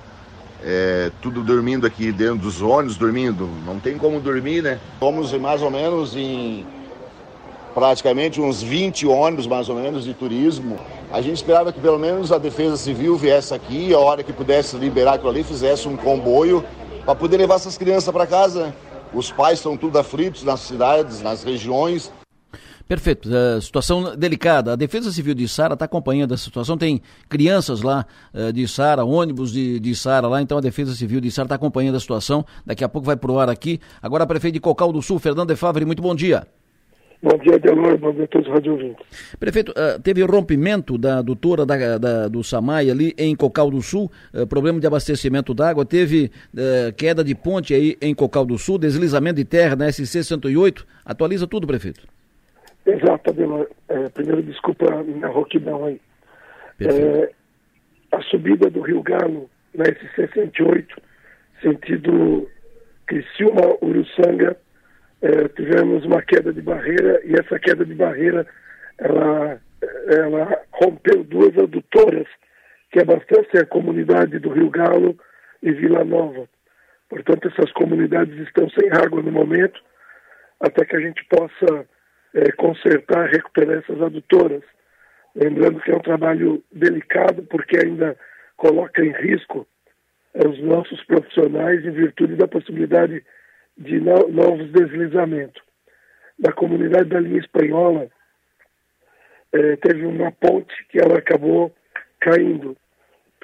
É, 0.65 1.13
tudo 1.23 1.43
dormindo 1.43 1.87
aqui 1.87 2.11
dentro 2.11 2.39
dos 2.39 2.61
ônibus, 2.61 2.97
dormindo, 2.97 3.49
não 3.65 3.79
tem 3.79 3.97
como 3.97 4.19
dormir, 4.19 4.61
né? 4.61 4.81
Somos 4.99 5.33
mais 5.35 5.63
ou 5.63 5.71
menos 5.71 6.17
em 6.17 6.67
praticamente 7.75 8.41
uns 8.41 8.61
20 8.61 9.07
ônibus 9.07 9.47
mais 9.47 9.69
ou 9.69 9.77
menos 9.77 10.05
de 10.05 10.13
turismo. 10.15 10.77
A 11.13 11.21
gente 11.21 11.37
esperava 11.37 11.73
que 11.73 11.81
pelo 11.81 11.99
menos 11.99 12.33
a 12.33 12.39
Defesa 12.39 12.77
Civil 12.77 13.17
viesse 13.17 13.55
aqui, 13.55 13.95
a 13.95 13.99
hora 13.99 14.25
que 14.25 14.33
pudesse 14.33 14.77
liberar 14.77 15.15
aquilo 15.15 15.31
ali, 15.31 15.45
fizesse 15.45 15.87
um 15.87 15.97
comboio 15.97 16.65
para 17.05 17.15
poder 17.15 17.37
levar 17.37 17.55
essas 17.55 17.79
crianças 17.79 18.13
para 18.13 18.27
casa. 18.27 18.67
Né? 18.67 18.73
Os 19.15 19.31
pais 19.31 19.61
estão 19.61 19.77
tudo 19.77 19.97
aflitos 19.97 20.43
nas 20.43 20.61
cidades, 20.61 21.23
nas 21.23 21.45
regiões. 21.45 22.11
Perfeito. 22.89 23.29
Uh, 23.29 23.61
situação 23.61 24.17
delicada. 24.17 24.73
A 24.73 24.77
Defesa 24.77 25.13
Civil 25.13 25.35
de 25.35 25.47
Sara 25.47 25.75
está 25.75 25.85
acompanhando 25.85 26.33
a 26.33 26.39
situação. 26.39 26.79
Tem 26.79 27.03
crianças 27.29 27.83
lá 27.83 28.07
uh, 28.33 28.51
de 28.51 28.67
Sara, 28.67 29.05
ônibus 29.05 29.53
de, 29.53 29.79
de 29.79 29.95
Sara 29.95 30.27
lá. 30.27 30.41
Então 30.41 30.57
a 30.57 30.61
Defesa 30.63 30.95
Civil 30.95 31.21
de 31.21 31.31
Sara 31.31 31.45
está 31.45 31.57
acompanhando 31.57 31.97
a 31.97 32.01
situação. 32.01 32.47
Daqui 32.65 32.83
a 32.83 32.89
pouco 32.89 33.05
vai 33.05 33.17
pro 33.17 33.39
ar 33.39 33.51
aqui. 33.51 33.79
Agora, 34.01 34.27
prefeito 34.27 34.55
de 34.55 34.61
Cocal 34.61 34.91
do 34.91 35.03
Sul, 35.03 35.19
Fernando 35.19 35.51
de 35.51 35.57
Favre, 35.57 35.85
muito 35.85 36.01
bom 36.01 36.15
dia. 36.15 36.47
Bom 37.21 37.37
dia, 37.37 37.59
Delor. 37.59 37.99
Bom 37.99 38.13
dia 38.13 38.25
a 38.25 38.29
todos 38.29 38.49
os 38.49 38.55
radiovintes. 38.55 39.05
Prefeito, 39.39 39.73
uh, 39.73 40.01
teve 40.01 40.23
rompimento 40.23 40.97
da 40.97 41.19
adutora 41.19 41.67
da, 41.67 41.99
da, 41.99 42.29
do 42.29 42.43
Samai 42.43 42.89
ali 42.89 43.13
em 43.19 43.37
Cocal 43.37 43.71
do 43.71 43.83
Sul, 43.83 44.11
problema 44.49 44.81
de 44.81 44.87
abastecimento 44.87 45.53
d'água, 45.53 45.85
teve 45.85 46.31
uh, 46.55 46.93
queda 46.95 47.23
de 47.23 47.35
ponte 47.35 47.75
aí 47.75 47.99
em 48.01 48.15
Cocal 48.15 48.47
do 48.47 48.57
Sul, 48.57 48.79
deslizamento 48.79 49.37
de 49.37 49.45
terra 49.45 49.77
na 49.77 49.93
SC 49.93 50.25
108. 50.25 50.87
Atualiza 51.05 51.47
tudo, 51.47 51.67
prefeito. 51.67 52.18
Exato, 52.89 53.35
Delor. 53.35 53.69
É, 53.87 54.09
primeiro, 54.09 54.43
desculpa 54.43 54.93
a 54.93 55.03
minha 55.03 55.29
rouquidão 55.29 55.85
aí. 55.85 56.01
É, 56.81 57.31
a 58.13 58.23
subida 58.23 58.71
do 58.71 58.81
Rio 58.81 59.03
Galo 59.03 59.51
na 59.75 59.85
SC 59.85 60.33
108, 60.33 60.97
sentido 61.61 62.49
Criciúma, 63.07 63.77
Uruçanga, 63.83 64.57
é, 65.21 65.49
tivemos 65.49 66.05
uma 66.07 66.23
queda 66.23 66.51
de 66.51 66.63
barreira 66.63 67.21
e 67.25 67.35
essa 67.35 67.59
queda 67.59 67.85
de 67.85 67.95
barreira 67.95 68.47
ela, 68.99 69.61
ela 70.07 70.63
rompeu 70.73 71.25
duas 71.25 71.59
adutoras 71.59 72.27
que 72.91 73.01
abastecem 73.01 73.61
a 73.61 73.67
comunidade 73.67 74.39
do 74.39 74.49
Rio 74.49 74.71
Galo 74.71 75.19
e 75.63 75.73
Vila 75.73 76.05
Nova. 76.05 76.49
Portanto, 77.11 77.49
essas 77.49 77.71
comunidades 77.73 78.39
estão 78.47 78.69
sem 78.71 78.89
água 78.93 79.21
no 79.21 79.33
momento, 79.33 79.79
até 80.61 80.87
que 80.87 80.97
a 80.97 81.01
gente 81.01 81.23
possa 81.25 81.87
é, 82.35 82.53
consertar, 82.53 83.29
recuperar 83.29 83.79
essas 83.79 84.01
adutoras. 84.01 84.63
Lembrando 85.35 85.81
que 85.81 85.91
é 85.91 85.97
um 85.97 86.01
trabalho 86.01 86.63
delicado, 86.73 87.43
porque 87.45 87.77
ainda 87.77 88.17
coloca 88.57 89.05
em 89.05 89.13
risco 89.13 89.67
é, 90.35 90.47
os 90.47 90.61
nossos 90.61 91.03
profissionais 91.05 91.85
em 91.85 91.91
virtude 91.91 92.37
da 92.37 92.49
possibilidade 92.49 93.25
de 93.77 94.01
no, 94.01 94.29
novos 94.29 94.71
deslizamentos. 94.73 95.63
Na 96.39 96.53
comunidade 96.53 97.09
da 97.09 97.21
linha 97.21 97.41
espanhola, 97.41 98.09
é, 99.53 99.77
teve 99.77 100.05
uma 100.05 100.31
ponte 100.33 100.75
que 100.89 100.99
ela 100.99 101.19
acabou 101.19 101.75
caindo 102.21 102.77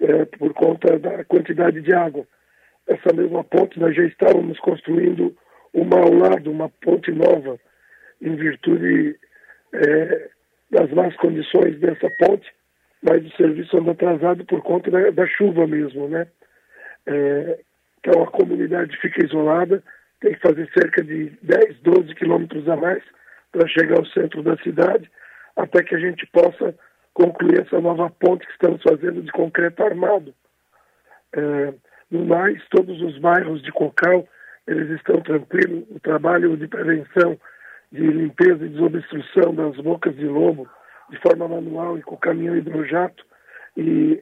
é, 0.03 0.25
por 0.25 0.53
conta 0.53 0.99
da 0.99 1.25
quantidade 1.25 1.81
de 1.81 1.95
água. 1.95 2.27
Essa 2.87 3.15
mesma 3.15 3.43
ponte 3.45 3.81
nós 3.81 3.95
já 3.95 4.05
estávamos 4.05 4.59
construindo 4.61 5.35
uma 5.73 5.99
ao 5.99 6.13
lado, 6.13 6.51
uma 6.51 6.69
ponte 6.69 7.11
nova, 7.11 7.59
em 8.21 8.37
virtude 8.37 9.17
é, 9.73 10.31
das 10.71 10.91
más 10.93 11.15
condições 11.17 11.79
dessa 11.79 12.09
ponte, 12.19 12.51
mas 13.03 13.25
o 13.25 13.37
serviço 13.37 13.77
anda 13.77 13.93
atrasado 13.93 14.45
por 14.45 14.63
conta 14.63 14.91
da, 14.91 15.11
da 15.11 15.27
chuva 15.27 15.67
mesmo, 15.67 16.09
né? 16.09 16.27
É, 17.07 17.59
então 17.99 18.23
a 18.23 18.27
comunidade 18.27 18.97
fica 18.99 19.25
isolada, 19.25 19.83
tem 20.21 20.35
que 20.35 20.41
fazer 20.41 20.69
cerca 20.77 21.03
de 21.03 21.31
10, 21.43 21.81
12 21.81 22.15
quilômetros 22.15 22.69
a 22.69 22.77
mais 22.77 23.03
para 23.53 23.69
chegar 23.69 23.99
ao 23.99 24.07
centro 24.07 24.43
da 24.43 24.57
cidade, 24.59 25.11
até 25.57 25.83
que 25.83 25.95
a 25.95 25.99
gente 25.99 26.27
possa 26.27 26.75
concluir 27.13 27.61
essa 27.61 27.81
nova 27.81 28.11
ponte 28.11 28.47
que 28.47 28.53
estamos 28.53 28.83
fazendo 28.83 29.23
de 29.23 29.31
concreto 29.33 29.83
armado. 29.83 30.35
É, 31.37 31.75
no 32.11 32.25
mais, 32.25 32.61
todos 32.69 33.01
os 33.01 33.19
bairros 33.19 33.63
de 33.63 33.71
Cocal, 33.73 34.27
eles 34.67 34.91
estão 34.91 35.21
tranquilos, 35.21 35.85
o 35.91 36.01
trabalho 36.01 36.57
de 36.57 36.67
prevenção, 36.67 37.39
de 37.95 38.03
limpeza 38.03 38.67
e 38.67 38.71
desobstrução 38.71 39.55
das 39.55 39.77
bocas 39.77 40.17
de 40.17 40.27
lobo, 40.27 40.69
de 41.11 41.17
forma 41.19 41.47
manual 41.47 41.97
e 41.97 42.03
com 42.03 42.17
caminhão 42.17 42.57
hidrojato, 42.57 43.25
e, 43.77 44.21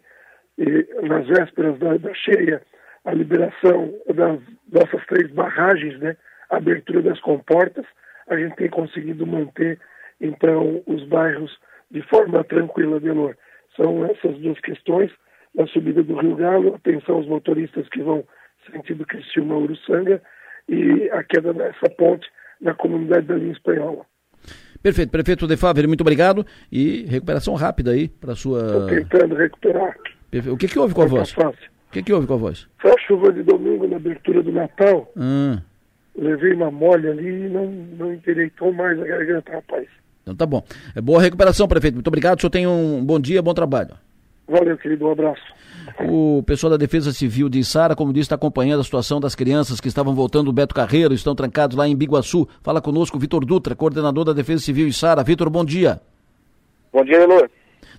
e 0.59 0.87
nas 1.09 1.27
vésperas 1.27 1.79
da, 1.79 1.97
da 1.97 2.13
cheia, 2.13 2.61
a 3.07 3.15
liberação 3.15 3.95
das 4.15 4.39
nossas 4.71 5.05
três 5.07 5.31
barragens, 5.31 5.99
né, 6.01 6.15
a 6.51 6.59
abertura 6.59 7.01
das 7.01 7.19
comportas, 7.21 7.87
a 8.29 8.37
gente 8.37 8.57
tem 8.57 8.69
conseguido 8.69 9.27
manter, 9.27 9.81
então, 10.21 10.83
os 10.87 11.03
bairros 11.05 11.59
de 11.91 12.03
forma 12.03 12.45
tranquila, 12.45 13.01
Delor. 13.01 13.35
São 13.75 14.05
essas 14.05 14.37
duas 14.39 14.61
questões, 14.61 15.11
a 15.59 15.67
subida 15.67 16.03
do 16.03 16.17
Rio 16.17 16.37
Galo, 16.37 16.75
atenção 16.75 17.17
aos 17.17 17.27
motoristas 17.27 17.89
que 17.89 18.03
vão 18.03 18.23
sentido 18.71 19.07
Criciúma, 19.07 19.57
Uruçanga, 19.57 20.23
e 20.69 21.11
a 21.11 21.25
queda 21.25 21.55
dessa 21.55 21.89
ponte 21.97 22.31
na 22.63 22.73
comunidade 22.75 23.27
da 23.27 23.35
linha 23.35 23.53
espanhola. 23.53 24.07
Perfeito, 24.83 25.11
prefeito 25.11 25.47
De 25.47 25.57
Favre, 25.57 25.87
muito 25.87 26.01
obrigado 26.01 26.47
e 26.71 27.05
recuperação 27.09 27.55
rápida 27.55 27.93
aí 27.93 28.09
para 28.09 28.35
sua. 28.35 28.61
Estou 28.61 28.87
tentando 28.87 29.35
recuperar. 29.35 29.97
O 30.51 30.57
que, 30.57 30.67
que 30.67 30.79
houve 30.79 30.95
com 30.95 31.03
a 31.03 31.07
voz? 31.07 31.35
O 31.37 31.93
que, 31.93 32.03
que 32.03 32.13
houve 32.13 32.27
com 32.27 32.35
a 32.35 32.39
voz? 32.39 32.67
Foi 32.81 32.91
a 32.91 32.99
chuva 33.07 33.33
de 33.33 33.43
domingo 33.43 33.87
na 33.87 33.97
abertura 33.97 34.43
do 34.43 34.51
Natal. 34.51 35.13
Hum. 35.17 35.59
Levei 36.17 36.55
uma 36.55 36.71
molha 36.71 37.11
ali 37.11 37.47
e 37.47 37.49
não, 37.49 37.67
não 37.67 38.15
endireitou 38.15 38.73
mais 38.73 38.99
a 39.01 39.05
garganta, 39.05 39.53
rapaz. 39.53 39.87
Então 40.23 40.35
tá 40.35 40.47
bom. 40.47 40.65
É 40.97 41.01
boa 41.01 41.21
recuperação, 41.21 41.69
prefeito. 41.69 41.95
Muito 41.95 42.09
obrigado. 42.09 42.39
O 42.39 42.41
senhor 42.41 42.51
tem 42.51 42.67
um 42.67 43.05
bom 43.05 43.21
dia, 43.21 43.43
bom 43.43 43.55
trabalho. 43.55 43.95
Valeu, 44.53 44.77
querido. 44.77 45.07
Um 45.07 45.13
abraço. 45.13 45.43
O 46.07 46.43
pessoal 46.47 46.71
da 46.71 46.77
Defesa 46.77 47.11
Civil 47.11 47.49
de 47.49 47.65
Sara, 47.65 47.97
como 47.97 48.13
disse, 48.13 48.27
está 48.27 48.35
acompanhando 48.35 48.81
a 48.81 48.85
situação 48.85 49.19
das 49.19 49.35
crianças 49.35 49.81
que 49.81 49.89
estavam 49.89 50.15
voltando 50.15 50.47
do 50.47 50.53
Beto 50.53 50.75
Carreiro, 50.75 51.15
estão 51.15 51.35
trancados 51.35 51.75
lá 51.75 51.89
em 51.89 51.97
Biguaçu. 51.97 52.47
Fala 52.63 52.81
conosco 52.81 53.19
Vitor 53.19 53.47
Dutra, 53.47 53.75
coordenador 53.75 54.27
da 54.27 54.35
Defesa 54.35 54.63
Civil 54.63 54.87
de 54.87 54.93
Sara. 54.93 55.25
Vitor, 55.25 55.49
bom 55.49 55.65
dia. 55.65 56.03
Bom 56.93 57.03
dia, 57.03 57.23
Elô. 57.23 57.49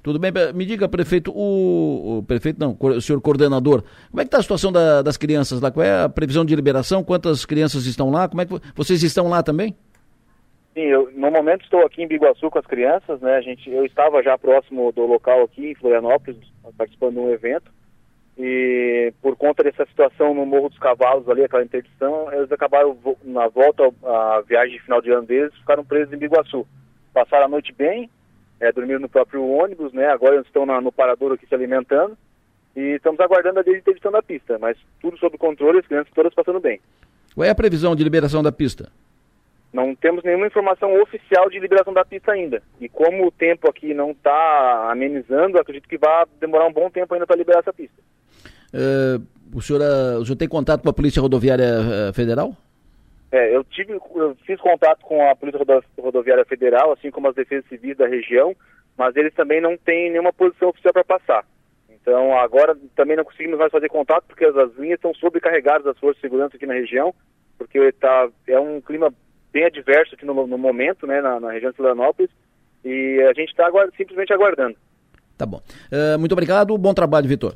Tudo 0.04 0.20
bem? 0.20 0.32
Me 0.54 0.66
diga, 0.66 0.88
prefeito, 0.88 1.32
o, 1.32 2.20
o 2.20 2.24
prefeito 2.24 2.60
não, 2.60 2.78
o 2.80 3.02
senhor 3.02 3.20
coordenador, 3.20 3.84
como 4.12 4.22
é 4.22 4.24
que 4.24 4.28
está 4.28 4.38
a 4.38 4.42
situação 4.42 4.72
da, 4.72 5.02
das 5.02 5.18
crianças 5.18 5.60
lá? 5.60 5.72
Qual 5.72 5.84
é 5.84 6.04
a 6.04 6.10
previsão 6.10 6.46
de 6.46 6.56
liberação? 6.56 7.04
Quantas 7.04 7.46
crianças 7.46 7.86
estão 7.86 8.12
lá? 8.12 8.28
Como 8.28 8.42
é 8.42 8.46
que 8.46 8.54
vocês 8.76 9.02
estão 9.02 9.28
lá 9.28 9.42
também? 9.42 9.76
Sim, 10.74 10.82
eu 10.82 11.12
no 11.12 11.30
momento 11.30 11.64
estou 11.64 11.86
aqui 11.86 12.02
em 12.02 12.08
Biguaçu 12.08 12.50
com 12.50 12.58
as 12.58 12.66
crianças, 12.66 13.22
né? 13.22 13.36
A 13.36 13.42
gente, 13.42 13.70
eu 13.70 13.86
estava 13.86 14.24
já 14.24 14.38
próximo 14.38 14.92
do 14.92 15.06
local 15.06 15.44
aqui 15.44 15.72
em 15.72 15.76
Florianópolis, 15.76 16.40
participando 16.76 17.14
de 17.14 17.20
um 17.20 17.32
evento. 17.32 17.72
E 18.36 19.14
por 19.22 19.36
conta 19.36 19.64
dessa 19.64 19.86
situação 19.86 20.34
no 20.34 20.46
Morro 20.46 20.70
dos 20.70 20.80
Cavalos 20.80 21.30
ali, 21.30 21.44
aquela 21.44 21.64
interdição, 21.64 22.34
eles 22.34 22.52
acabaram 22.52 22.98
na 23.24 23.48
volta 23.48 23.84
à 24.04 24.42
viagem 24.42 24.78
de 24.78 24.84
final 24.84 25.00
de 25.00 25.12
ano 25.12 25.28
deles, 25.28 25.54
ficaram 25.58 25.86
presos 25.86 26.12
em 26.12 26.18
Biguaçu. 26.18 26.66
Passaram 27.14 27.46
a 27.46 27.50
noite 27.50 27.72
bem, 27.72 28.10
é, 28.60 28.72
dormiram 28.72 29.00
no 29.00 29.10
próprio 29.10 29.48
ônibus, 29.48 29.94
né? 29.94 30.08
Agora 30.08 30.36
eles 30.36 30.48
estão 30.48 30.66
na, 30.66 30.82
no 30.82 30.92
parador 30.92 31.34
aqui 31.34 31.46
se 31.46 31.54
alimentando. 31.54 32.18
e 32.76 32.96
estamos 32.96 33.20
aguardando 33.20 33.60
a 33.60 33.62
interdição 33.62 34.12
da 34.12 34.24
pista, 34.24 34.58
mas 34.58 34.76
tudo 35.00 35.16
sob 35.20 35.38
controle, 35.38 35.78
as 35.78 35.86
crianças 35.86 36.12
todas 36.16 36.34
passando 36.34 36.60
bem. 36.60 36.82
Qual 37.36 37.46
é 37.46 37.52
a 37.52 37.56
previsão 37.56 37.96
de 37.96 38.04
liberação 38.04 38.42
da 38.42 38.52
pista? 38.52 38.92
Não 39.74 39.96
temos 39.96 40.24
nenhuma 40.24 40.46
informação 40.46 41.02
oficial 41.02 41.50
de 41.50 41.60
liberação 41.60 41.92
da 41.92 42.06
pista 42.06 42.32
ainda. 42.32 42.62
E 42.80 42.88
como 42.88 43.26
o 43.26 43.32
tempo 43.32 43.68
aqui 43.68 43.92
não 43.92 44.12
está 44.12 44.92
amenizando, 44.92 45.58
acredito 45.58 45.90
que 45.90 45.98
vai 45.98 46.26
demorar 46.40 46.68
um 46.68 46.72
bom 46.72 46.92
tempo 46.92 47.12
ainda 47.12 47.26
para 47.26 47.36
liberar 47.36 47.60
essa 47.60 47.74
pista. 47.74 48.00
Uh, 48.72 49.26
o, 49.52 49.62
senhor, 49.64 49.82
uh, 49.82 50.20
o 50.20 50.26
senhor 50.26 50.38
tem 50.38 50.48
contato 50.48 50.84
com 50.84 50.90
a 50.90 50.94
Polícia 50.94 51.20
Rodoviária 51.20 51.80
uh, 52.10 52.14
Federal? 52.14 52.56
É, 53.32 53.56
eu 53.56 53.64
tive, 53.64 53.94
eu 53.94 54.38
fiz 54.46 54.62
contato 54.62 55.02
com 55.02 55.28
a 55.28 55.36
Polícia 55.36 55.60
Rodoviária 56.00 56.46
Federal, 56.46 56.92
assim 56.92 57.10
como 57.10 57.28
as 57.28 57.36
defesas 57.36 57.68
civis 57.68 57.98
da 57.98 58.06
região, 58.06 58.56
mas 58.96 59.16
eles 59.16 59.34
também 59.34 59.60
não 59.60 59.76
têm 59.76 60.12
nenhuma 60.12 60.32
posição 60.32 60.70
oficial 60.70 60.94
para 60.94 61.04
passar. 61.04 61.44
Então 61.90 62.38
agora 62.38 62.78
também 62.96 63.18
não 63.18 63.24
conseguimos 63.24 63.58
mais 63.58 63.72
fazer 63.72 63.90
contato 63.90 64.26
porque 64.28 64.46
as, 64.46 64.56
as 64.56 64.76
linhas 64.76 64.98
estão 64.98 65.16
sobrecarregadas 65.16 65.84
das 65.84 65.98
forças 65.98 66.18
de 66.18 66.22
segurança 66.22 66.58
aqui 66.58 66.68
na 66.68 66.76
região, 66.76 67.12
porque 67.58 67.92
tá, 67.94 68.30
é 68.46 68.60
um 68.60 68.80
clima 68.80 69.12
bem 69.54 69.66
adverso 69.66 70.16
aqui 70.16 70.26
no, 70.26 70.48
no 70.48 70.58
momento, 70.58 71.06
né, 71.06 71.22
na, 71.22 71.40
na, 71.40 71.52
região 71.52 71.72
de 71.72 71.78
Florianópolis, 71.78 72.32
e 72.84 73.22
a 73.30 73.34
gente 73.34 73.50
está 73.50 73.68
aguard 73.68 73.96
simplesmente 73.96 74.34
aguardando. 74.34 74.76
Tá 75.38 75.46
bom. 75.46 75.62
Uh, 75.92 76.20
muito 76.20 76.34
obrigado, 76.34 76.78
bom 76.78 76.94
trabalho, 76.94 77.28
Vitor. 77.28 77.56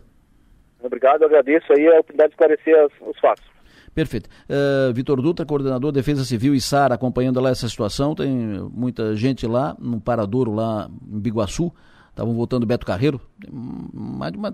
Obrigado, 0.81 1.25
agradeço 1.25 1.73
aí 1.73 1.87
a 1.87 1.99
oportunidade 1.99 2.29
de 2.29 2.35
esclarecer 2.35 2.75
as, 2.85 2.91
os 3.01 3.19
fatos. 3.19 3.43
Perfeito. 3.93 4.29
Uh, 4.47 4.93
Vitor 4.93 5.19
Dutra, 5.19 5.43
coordenador 5.43 5.91
de 5.91 5.97
Defesa 5.97 6.23
Civil 6.23 6.53
e 6.53 6.61
SAR, 6.61 6.91
acompanhando 6.91 7.39
lá 7.39 7.49
essa 7.49 7.67
situação. 7.67 8.13
Tem 8.13 8.29
muita 8.71 9.15
gente 9.15 9.47
lá, 9.47 9.75
no 9.79 9.99
Paradouro, 9.99 10.53
lá 10.53 10.87
em 11.11 11.19
Biguaçu. 11.19 11.73
Estavam 12.17 12.33
voltando 12.33 12.65
Beto 12.65 12.83
Carreiro, 12.83 13.21
mais 13.93 14.31
de 14.31 14.39
uma, 14.39 14.51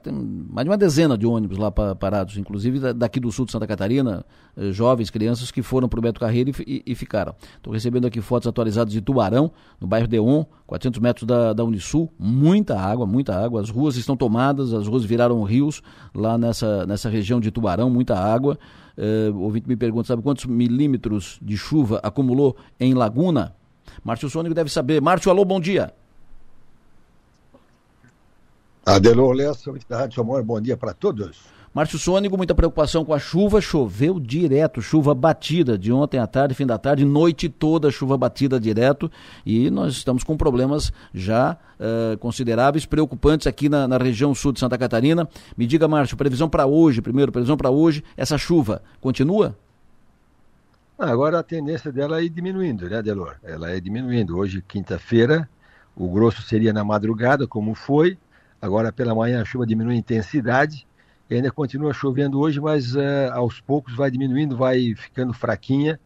mais 0.49 0.65
de 0.65 0.69
uma 0.69 0.77
dezena 0.77 1.17
de 1.17 1.25
ônibus 1.25 1.57
lá 1.57 1.71
parados, 1.71 2.37
inclusive 2.37 2.91
daqui 2.91 3.21
do 3.21 3.31
sul 3.31 3.45
de 3.45 3.53
Santa 3.53 3.65
Catarina, 3.65 4.25
eh, 4.57 4.73
jovens, 4.73 5.09
crianças 5.09 5.49
que 5.49 5.61
foram 5.61 5.87
para 5.87 5.97
o 5.97 6.01
Beto 6.01 6.19
Carreiro 6.19 6.51
e, 6.67 6.83
e 6.85 6.93
ficaram. 6.93 7.33
Estou 7.55 7.71
recebendo 7.71 8.05
aqui 8.05 8.19
fotos 8.19 8.49
atualizadas 8.49 8.91
de 8.91 8.99
Tubarão, 8.99 9.49
no 9.79 9.87
bairro 9.87 10.09
Deon, 10.09 10.43
400 10.67 10.99
metros 10.99 11.25
da, 11.25 11.53
da 11.53 11.63
Unisul, 11.63 12.11
muita 12.19 12.77
água, 12.77 13.05
muita 13.05 13.33
água, 13.33 13.61
as 13.61 13.69
ruas 13.69 13.95
estão 13.95 14.17
tomadas, 14.17 14.73
as 14.73 14.85
ruas 14.85 15.05
viraram 15.05 15.41
rios 15.43 15.81
lá 16.13 16.37
nessa, 16.37 16.85
nessa 16.85 17.07
região 17.07 17.39
de 17.39 17.49
Tubarão, 17.49 17.89
muita 17.89 18.13
água. 18.19 18.59
Uh, 18.97 19.33
o 19.37 19.43
ouvinte 19.43 19.69
me 19.69 19.77
pergunta, 19.77 20.09
sabe 20.09 20.21
quantos 20.21 20.45
milímetros 20.47 21.39
de 21.41 21.55
chuva 21.55 22.01
acumulou 22.03 22.57
em 22.77 22.93
Laguna? 22.93 23.55
Márcio 24.03 24.29
Sônico 24.29 24.53
deve 24.53 24.69
saber. 24.69 25.01
Márcio, 25.01 25.31
alô, 25.31 25.45
bom 25.45 25.61
dia. 25.61 25.93
Adelor 28.85 29.33
Lessa, 29.33 29.71
Rádio 29.89 30.15
Samor, 30.15 30.43
bom 30.43 30.59
dia 30.59 30.75
para 30.75 30.93
todos. 30.93 31.37
Márcio 31.73 31.97
Sônico, 31.97 32.35
muita 32.35 32.53
preocupação 32.53 33.03
com 33.05 33.13
a 33.13 33.17
chuva, 33.17 33.61
choveu 33.61 34.19
direto, 34.19 34.81
chuva 34.81 35.15
batida 35.15 35.77
de 35.77 35.91
ontem 35.91 36.19
à 36.19 36.27
tarde, 36.27 36.53
fim 36.53 36.67
da 36.67 36.77
tarde, 36.77 37.03
noite 37.03 37.47
toda 37.49 37.89
chuva 37.89 38.17
batida 38.17 38.59
direto 38.59 39.09
e 39.45 39.71
nós 39.71 39.93
estamos 39.93 40.23
com 40.23 40.37
problemas 40.37 40.91
já 41.13 41.57
uh, 41.79 42.17
consideráveis, 42.19 42.85
preocupantes 42.85 43.47
aqui 43.47 43.69
na, 43.69 43.87
na, 43.87 43.97
região 43.97 44.35
sul 44.35 44.51
de 44.51 44.59
Santa 44.59 44.77
Catarina. 44.77 45.27
Me 45.57 45.65
diga, 45.65 45.87
Márcio, 45.87 46.17
previsão 46.17 46.49
para 46.49 46.67
hoje, 46.67 47.01
primeiro, 47.01 47.31
previsão 47.31 47.57
para 47.57 47.71
hoje, 47.71 48.03
essa 48.17 48.37
chuva 48.37 48.83
continua? 49.01 49.57
Ah, 50.99 51.09
agora 51.09 51.39
a 51.39 51.43
tendência 51.43 51.91
dela 51.91 52.19
é 52.19 52.25
ir 52.25 52.29
diminuindo, 52.29 52.87
né, 52.87 53.01
Delor? 53.01 53.37
Ela 53.41 53.71
é 53.71 53.79
diminuindo. 53.79 54.37
Hoje, 54.37 54.61
quinta-feira, 54.67 55.49
o 55.95 56.07
grosso 56.07 56.43
seria 56.43 56.71
na 56.71 56.83
madrugada, 56.83 57.47
como 57.47 57.73
foi, 57.73 58.15
Agora 58.63 58.93
pela 58.93 59.13
manhã 59.13 59.41
a 59.41 59.45
chuva 59.45 59.67
diminui 59.67 59.95
a 59.95 59.97
intensidade 59.97 60.87
e 61.29 61.35
ainda 61.35 61.51
continua 61.51 61.93
chovendo 61.93 62.39
hoje, 62.39 62.61
mas 62.61 62.95
uh, 62.95 63.01
aos 63.33 63.59
poucos 63.59 63.93
vai 63.93 64.09
diminuindo, 64.09 64.55
vai 64.55 64.95
ficando 64.95 65.33
fraquinha. 65.33 65.99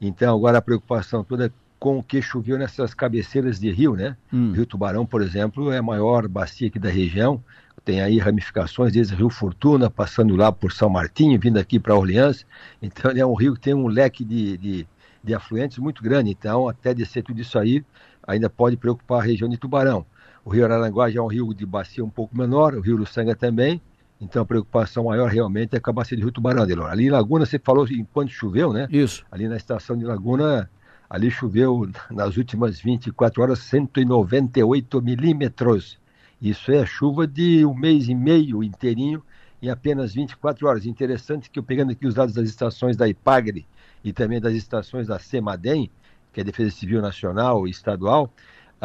Então 0.00 0.32
agora 0.32 0.58
a 0.58 0.62
preocupação 0.62 1.24
toda 1.24 1.46
é 1.46 1.50
com 1.80 1.98
o 1.98 2.02
que 2.04 2.22
choveu 2.22 2.56
nessas 2.56 2.94
cabeceiras 2.94 3.58
de 3.58 3.72
rio, 3.72 3.96
né? 3.96 4.16
Hum. 4.32 4.52
Rio 4.52 4.64
Tubarão, 4.64 5.04
por 5.04 5.20
exemplo, 5.20 5.72
é 5.72 5.78
a 5.78 5.82
maior 5.82 6.28
bacia 6.28 6.68
aqui 6.68 6.78
da 6.78 6.88
região. 6.88 7.42
Tem 7.84 8.00
aí 8.00 8.18
ramificações 8.18 8.92
desde 8.92 9.12
Rio 9.12 9.28
Fortuna, 9.28 9.90
passando 9.90 10.36
lá 10.36 10.52
por 10.52 10.70
São 10.70 10.88
Martinho, 10.88 11.40
vindo 11.40 11.58
aqui 11.58 11.80
para 11.80 11.96
Orleans. 11.96 12.46
Então 12.80 13.10
é 13.10 13.26
um 13.26 13.34
rio 13.34 13.54
que 13.54 13.60
tem 13.60 13.74
um 13.74 13.88
leque 13.88 14.24
de, 14.24 14.56
de, 14.56 14.86
de 15.24 15.34
afluentes 15.34 15.78
muito 15.78 16.04
grande. 16.04 16.30
Então, 16.30 16.68
até 16.68 16.94
descer 16.94 17.24
tudo 17.24 17.40
isso 17.40 17.58
aí, 17.58 17.84
ainda 18.24 18.48
pode 18.48 18.76
preocupar 18.76 19.18
a 19.18 19.24
região 19.24 19.50
de 19.50 19.56
Tubarão. 19.56 20.06
O 20.46 20.50
rio 20.50 20.64
Araranguá 20.64 21.10
já 21.10 21.18
é 21.18 21.22
um 21.24 21.26
rio 21.26 21.52
de 21.52 21.66
bacia 21.66 22.04
um 22.04 22.08
pouco 22.08 22.38
menor, 22.38 22.72
o 22.76 22.80
rio 22.80 22.96
Luçanga 22.96 23.34
também. 23.34 23.82
Então 24.20 24.42
a 24.42 24.46
preocupação 24.46 25.02
maior 25.02 25.28
realmente 25.28 25.74
é 25.74 25.80
a 25.82 25.92
bacia 25.92 26.16
de 26.16 26.22
Rio 26.22 26.30
Tubarão, 26.30 26.64
Delor. 26.64 26.88
Ali 26.88 27.06
em 27.06 27.10
Laguna, 27.10 27.44
você 27.44 27.58
falou 27.58 27.84
enquanto 27.90 28.30
choveu, 28.30 28.72
né? 28.72 28.86
Isso. 28.88 29.26
Ali 29.28 29.48
na 29.48 29.56
estação 29.56 29.98
de 29.98 30.04
Laguna, 30.04 30.70
ali 31.10 31.32
choveu 31.32 31.90
nas 32.12 32.36
últimas 32.36 32.78
24 32.78 33.42
horas 33.42 33.58
198 33.58 35.02
milímetros. 35.02 35.98
Isso 36.40 36.70
é 36.70 36.86
chuva 36.86 37.26
de 37.26 37.66
um 37.66 37.74
mês 37.74 38.08
e 38.08 38.14
meio 38.14 38.62
inteirinho 38.62 39.24
em 39.60 39.68
apenas 39.68 40.14
24 40.14 40.68
horas. 40.68 40.86
Interessante 40.86 41.50
que 41.50 41.58
eu 41.58 41.64
pegando 41.64 41.90
aqui 41.90 42.06
os 42.06 42.14
dados 42.14 42.36
das 42.36 42.48
estações 42.48 42.96
da 42.96 43.08
IPAGRE 43.08 43.66
e 44.04 44.12
também 44.12 44.40
das 44.40 44.54
estações 44.54 45.08
da 45.08 45.18
CEMADEM, 45.18 45.90
que 46.32 46.38
é 46.38 46.42
a 46.42 46.46
Defesa 46.46 46.70
Civil 46.70 47.02
Nacional 47.02 47.66
e 47.66 47.70
Estadual, 47.70 48.32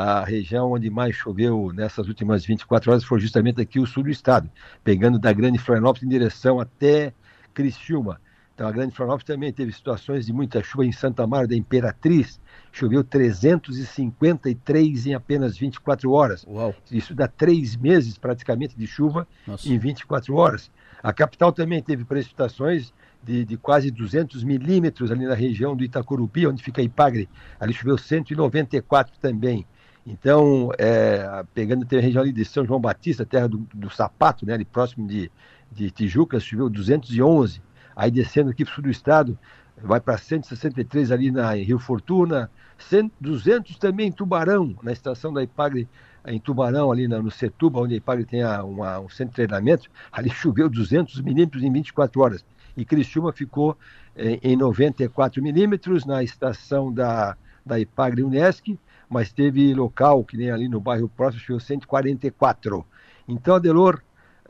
a 0.02 0.24
região 0.24 0.72
onde 0.72 0.90
mais 0.90 1.16
choveu 1.16 1.72
nessas 1.74 2.08
últimas 2.08 2.44
24 2.44 2.92
horas 2.92 3.04
foi 3.04 3.20
justamente 3.20 3.62
aqui 3.62 3.80
o 3.80 3.86
sul 3.86 4.02
do 4.04 4.10
estado, 4.10 4.50
pegando 4.84 5.20
da 5.20 5.32
Grande 5.32 5.60
Florianópolis 5.60 6.04
em 6.04 6.10
direção 6.10 6.60
até 6.60 7.14
Criciúma. 7.54 8.20
Então 8.56 8.68
a 8.68 8.72
Grande 8.72 8.96
Florianópolis 8.96 9.26
também 9.26 9.54
teve 9.54 9.72
situações 9.72 10.26
de 10.26 10.34
muita 10.34 10.64
chuva 10.64 10.84
em 10.86 10.92
Santa 10.92 11.28
Maria 11.28 11.50
da 11.50 11.56
Imperatriz, 11.56 12.42
choveu 12.72 13.04
353 13.04 15.08
em 15.08 15.14
apenas 15.14 15.58
24 15.58 16.12
horas. 16.12 16.46
Uau. 16.48 16.74
Isso 16.92 17.14
dá 17.14 17.28
três 17.28 17.76
meses 17.76 18.18
praticamente 18.18 18.76
de 18.76 18.88
chuva 18.88 19.28
Nossa. 19.46 19.70
em 19.70 19.78
24 19.78 20.34
horas. 20.36 20.72
A 21.04 21.14
capital 21.14 21.52
também 21.52 21.82
teve 21.82 22.06
precipitações 22.06 22.94
de, 23.24 23.46
de, 23.46 23.58
quase 23.58 23.92
200 23.92 24.44
milímetros 24.44 25.12
ali 25.12 25.26
na 25.26 25.36
região 25.36 25.76
do 25.76 25.84
Itacorupi, 25.84 26.48
onde 26.48 26.64
fica 26.64 26.82
Ipagre. 26.82 27.30
Ali 27.60 27.74
choveu 27.74 27.98
194 27.98 29.14
também. 29.20 29.66
Então, 30.06 30.72
é, 30.80 31.44
pegando 31.54 31.86
a 31.86 32.02
região 32.02 32.24
ali 32.24 32.32
de 32.32 32.44
São 32.44 32.66
João 32.66 32.80
Batista, 32.80 33.26
terra 33.26 33.48
do, 33.48 33.58
do 33.74 33.90
Sapato, 33.90 34.46
né, 34.46 34.54
ali 34.54 34.66
próximo 34.66 35.08
de, 35.08 35.32
de 35.72 35.92
Tijuca, 35.92 36.40
choveu 36.40 36.70
211. 36.70 37.62
Aí 37.96 38.10
descendo 38.10 38.50
aqui 38.50 38.64
para 38.66 38.72
o 38.72 38.76
sul 38.76 38.84
do 38.84 38.90
estado, 38.90 39.38
vai 39.78 40.00
para 40.00 40.18
163 40.18 41.12
ali 41.12 41.32
na 41.32 41.56
em 41.56 41.64
Rio 41.64 41.78
Fortuna, 41.78 42.50
100, 42.78 43.12
200 43.20 43.78
também 43.78 44.08
em 44.08 44.12
Tubarão, 44.12 44.76
na 44.82 44.92
estação 44.92 45.32
da 45.32 45.44
Ipagre, 45.44 45.88
em 46.26 46.40
Tubarão, 46.40 46.92
ali 46.92 47.08
no 47.08 47.32
Setuba, 47.32 47.80
onde 47.80 47.94
a 47.94 47.98
Ipagre 47.98 48.26
tem 48.26 48.44
a, 48.44 48.64
uma, 48.64 49.00
um 49.00 49.10
centro 49.10 49.32
de 49.32 49.36
treinamento, 49.36 49.90
ali 50.12 50.30
choveu 50.34 50.70
200 50.70 51.22
milímetros 51.22 51.64
em 51.64 51.72
24 51.72 52.22
horas. 52.22 52.46
E 52.76 52.86
Criciúma 52.86 53.34
ficou 53.34 53.78
eh, 54.16 54.40
em 54.42 54.56
94 54.56 55.44
milímetros 55.44 56.06
na 56.06 56.24
estação 56.24 56.92
da, 56.92 57.36
da 57.66 57.80
Ipagre 57.80 58.24
Unesc, 58.24 58.78
mas 59.12 59.34
teve 59.34 59.74
local, 59.74 60.24
que 60.24 60.38
nem 60.38 60.50
ali 60.50 60.70
no 60.70 60.80
bairro 60.80 61.10
próximo, 61.10 61.44
choveu 61.44 61.60
144. 61.60 62.86
Então, 63.28 63.56
Adelor, 63.56 64.02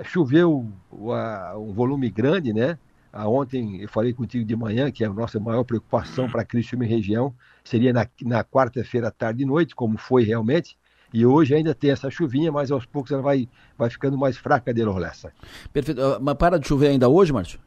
choveu 0.04 0.72
um 0.92 1.74
volume 1.74 2.12
grande, 2.12 2.54
né? 2.54 2.78
Ah, 3.12 3.28
ontem 3.28 3.82
eu 3.82 3.90
falei 3.90 4.14
contigo 4.14 4.46
de 4.46 4.56
manhã 4.56 4.92
que 4.92 5.04
a 5.04 5.10
nossa 5.10 5.40
maior 5.40 5.64
preocupação 5.64 6.30
para 6.30 6.46
Criciúma 6.46 6.86
e 6.86 6.88
região 6.88 7.34
seria 7.64 7.92
na, 7.92 8.08
na 8.22 8.44
quarta-feira, 8.44 9.10
tarde 9.10 9.42
e 9.42 9.46
noite, 9.48 9.76
como 9.76 9.98
foi 9.98 10.24
realmente. 10.24 10.78
E 11.12 11.26
hoje 11.26 11.56
ainda 11.56 11.74
tem 11.74 11.90
essa 11.90 12.12
chuvinha, 12.12 12.52
mas 12.52 12.72
aos 12.72 12.86
poucos 12.86 13.12
ela 13.12 13.22
vai, 13.24 13.50
vai 13.76 13.90
ficando 13.90 14.16
mais 14.16 14.38
fraca, 14.38 14.70
Adelor 14.70 14.98
Lessa. 14.98 15.34
Perfeito. 15.74 16.00
Ah, 16.00 16.20
mas 16.22 16.36
para 16.36 16.60
de 16.60 16.68
chover 16.68 16.90
ainda 16.90 17.10
hoje, 17.10 17.34
Márcio? 17.34 17.60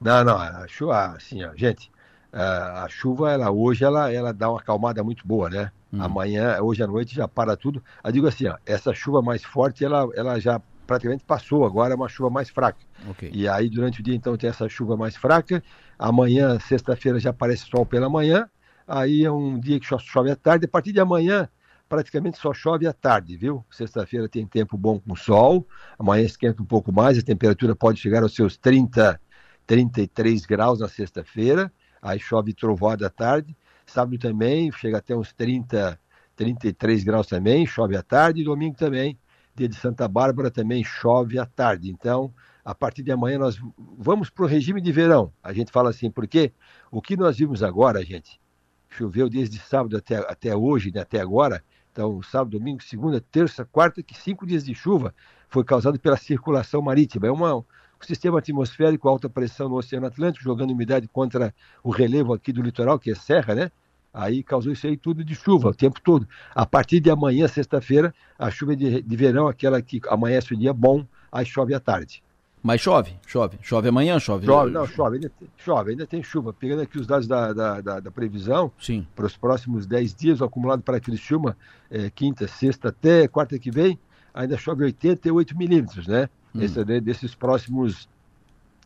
Não, 0.00 0.24
não. 0.24 0.38
A 0.38 0.66
chuva, 0.66 1.16
assim, 1.16 1.44
ó, 1.44 1.54
gente, 1.54 1.92
a 2.32 2.86
chuva, 2.88 3.30
ela 3.30 3.50
hoje, 3.50 3.84
ela, 3.84 4.12
ela 4.12 4.32
dá 4.32 4.50
uma 4.50 4.58
acalmada 4.58 5.04
muito 5.04 5.26
boa, 5.26 5.50
né? 5.50 5.70
Hum. 5.92 6.02
Amanhã, 6.02 6.58
hoje 6.60 6.82
à 6.82 6.86
noite, 6.86 7.14
já 7.14 7.28
para 7.28 7.56
tudo. 7.56 7.82
Eu 8.02 8.12
digo 8.12 8.26
assim, 8.26 8.46
ó, 8.46 8.56
essa 8.64 8.94
chuva 8.94 9.20
mais 9.20 9.44
forte, 9.44 9.84
ela, 9.84 10.08
ela 10.14 10.40
já 10.40 10.60
praticamente 10.86 11.24
passou, 11.24 11.64
agora 11.64 11.92
é 11.92 11.96
uma 11.96 12.08
chuva 12.08 12.30
mais 12.30 12.48
fraca. 12.48 12.78
Okay. 13.10 13.30
E 13.32 13.46
aí, 13.46 13.68
durante 13.68 14.00
o 14.00 14.02
dia, 14.02 14.14
então, 14.14 14.36
tem 14.36 14.48
essa 14.48 14.68
chuva 14.68 14.96
mais 14.96 15.16
fraca. 15.16 15.62
Amanhã, 15.98 16.58
sexta-feira, 16.58 17.20
já 17.20 17.30
aparece 17.30 17.66
sol 17.66 17.84
pela 17.84 18.08
manhã. 18.08 18.48
Aí 18.86 19.24
é 19.24 19.30
um 19.30 19.58
dia 19.58 19.78
que 19.78 19.86
chove 19.86 20.30
à 20.30 20.36
tarde. 20.36 20.64
A 20.64 20.68
partir 20.68 20.92
de 20.92 21.00
amanhã, 21.00 21.48
praticamente 21.88 22.38
só 22.38 22.52
chove 22.52 22.86
à 22.86 22.92
tarde, 22.92 23.36
viu? 23.36 23.64
Sexta-feira 23.70 24.28
tem 24.28 24.46
tempo 24.46 24.76
bom 24.76 24.98
com 24.98 25.14
sol. 25.14 25.66
Amanhã 25.98 26.24
esquenta 26.24 26.62
um 26.62 26.66
pouco 26.66 26.90
mais, 26.92 27.18
a 27.18 27.22
temperatura 27.22 27.76
pode 27.76 28.00
chegar 28.00 28.22
aos 28.22 28.34
seus 28.34 28.56
30, 28.56 29.20
33 29.66 30.46
graus 30.46 30.80
na 30.80 30.88
sexta-feira. 30.88 31.70
Aí 32.02 32.18
chove 32.18 32.52
trovoada 32.52 33.06
à 33.06 33.10
tarde. 33.10 33.56
Sábado 33.86 34.18
também 34.18 34.70
chega 34.72 34.98
até 34.98 35.16
uns 35.16 35.32
30, 35.32 35.98
33 36.36 37.04
graus 37.04 37.26
também, 37.28 37.64
chove 37.64 37.96
à 37.96 38.02
tarde, 38.02 38.42
e 38.42 38.44
domingo 38.44 38.76
também 38.76 39.18
dia 39.54 39.68
de 39.68 39.76
Santa 39.76 40.08
Bárbara 40.08 40.50
também 40.50 40.82
chove 40.82 41.38
à 41.38 41.46
tarde. 41.46 41.90
Então, 41.90 42.32
a 42.64 42.74
partir 42.74 43.02
de 43.02 43.12
amanhã 43.12 43.38
nós 43.38 43.60
vamos 43.98 44.30
para 44.30 44.44
o 44.44 44.48
regime 44.48 44.80
de 44.80 44.92
verão. 44.92 45.32
A 45.42 45.52
gente 45.52 45.70
fala 45.70 45.90
assim, 45.90 46.10
porque 46.10 46.52
o 46.90 47.02
que 47.02 47.16
nós 47.16 47.36
vimos 47.36 47.62
agora, 47.62 48.04
gente, 48.04 48.40
choveu 48.88 49.28
desde 49.28 49.58
sábado 49.58 49.96
até, 49.96 50.16
até 50.16 50.56
hoje, 50.56 50.90
né, 50.92 51.00
até 51.00 51.20
agora. 51.20 51.62
Então, 51.90 52.22
sábado, 52.22 52.58
domingo, 52.58 52.82
segunda, 52.82 53.20
terça, 53.20 53.64
quarta, 53.64 54.02
que 54.02 54.14
cinco 54.14 54.46
dias 54.46 54.64
de 54.64 54.74
chuva 54.74 55.14
foi 55.48 55.62
causado 55.62 55.98
pela 56.00 56.16
circulação 56.16 56.80
marítima. 56.80 57.26
É 57.26 57.30
uma, 57.30 57.62
um 58.02 58.06
sistema 58.06 58.38
atmosférico, 58.38 59.08
alta 59.08 59.28
pressão 59.28 59.68
no 59.68 59.76
Oceano 59.76 60.06
Atlântico, 60.06 60.44
jogando 60.44 60.72
umidade 60.72 61.08
contra 61.08 61.54
o 61.82 61.90
relevo 61.90 62.34
aqui 62.34 62.52
do 62.52 62.60
litoral, 62.60 62.98
que 62.98 63.10
é 63.10 63.14
serra, 63.14 63.54
né? 63.54 63.70
Aí 64.12 64.42
causou 64.42 64.72
isso 64.72 64.86
aí 64.86 64.96
tudo 64.96 65.24
de 65.24 65.34
chuva 65.34 65.70
o 65.70 65.74
tempo 65.74 66.00
todo. 66.00 66.28
A 66.54 66.66
partir 66.66 67.00
de 67.00 67.10
amanhã, 67.10 67.48
sexta-feira, 67.48 68.14
a 68.38 68.50
chuva 68.50 68.76
de, 68.76 69.00
de 69.00 69.16
verão, 69.16 69.48
aquela 69.48 69.80
que 69.80 70.00
amanhece 70.08 70.52
o 70.52 70.56
dia 70.56 70.72
bom, 70.72 71.06
aí 71.30 71.46
chove 71.46 71.72
à 71.72 71.80
tarde. 71.80 72.22
Mas 72.62 72.80
chove, 72.80 73.16
chove. 73.26 73.58
Chove 73.62 73.88
amanhã, 73.88 74.20
chove. 74.20 74.46
Chove, 74.46 74.70
não, 74.70 74.86
chove, 74.86 75.16
ainda 75.16 75.30
tem, 75.30 75.48
chove, 75.56 75.90
ainda 75.92 76.06
tem 76.06 76.22
chuva. 76.22 76.52
Pegando 76.52 76.82
aqui 76.82 76.98
os 76.98 77.06
dados 77.06 77.26
da, 77.26 77.52
da, 77.52 77.80
da, 77.80 78.00
da 78.00 78.10
previsão, 78.10 78.70
Sim. 78.78 79.06
para 79.16 79.26
os 79.26 79.36
próximos 79.36 79.86
10 79.86 80.14
dias, 80.14 80.40
o 80.40 80.44
acumulado 80.44 80.82
para 80.82 81.00
Criciúma, 81.00 81.56
é, 81.90 82.10
quinta, 82.10 82.46
sexta 82.46 82.90
até 82.90 83.26
quarta 83.26 83.58
que 83.58 83.70
vem, 83.70 83.98
ainda 84.34 84.56
chove 84.56 84.84
88 84.84 85.56
milímetros, 85.56 86.06
né? 86.06 86.28
Hum. 86.54 86.62
Esse, 86.62 86.80
é 86.80 87.00
desses 87.00 87.34
próximos 87.34 88.08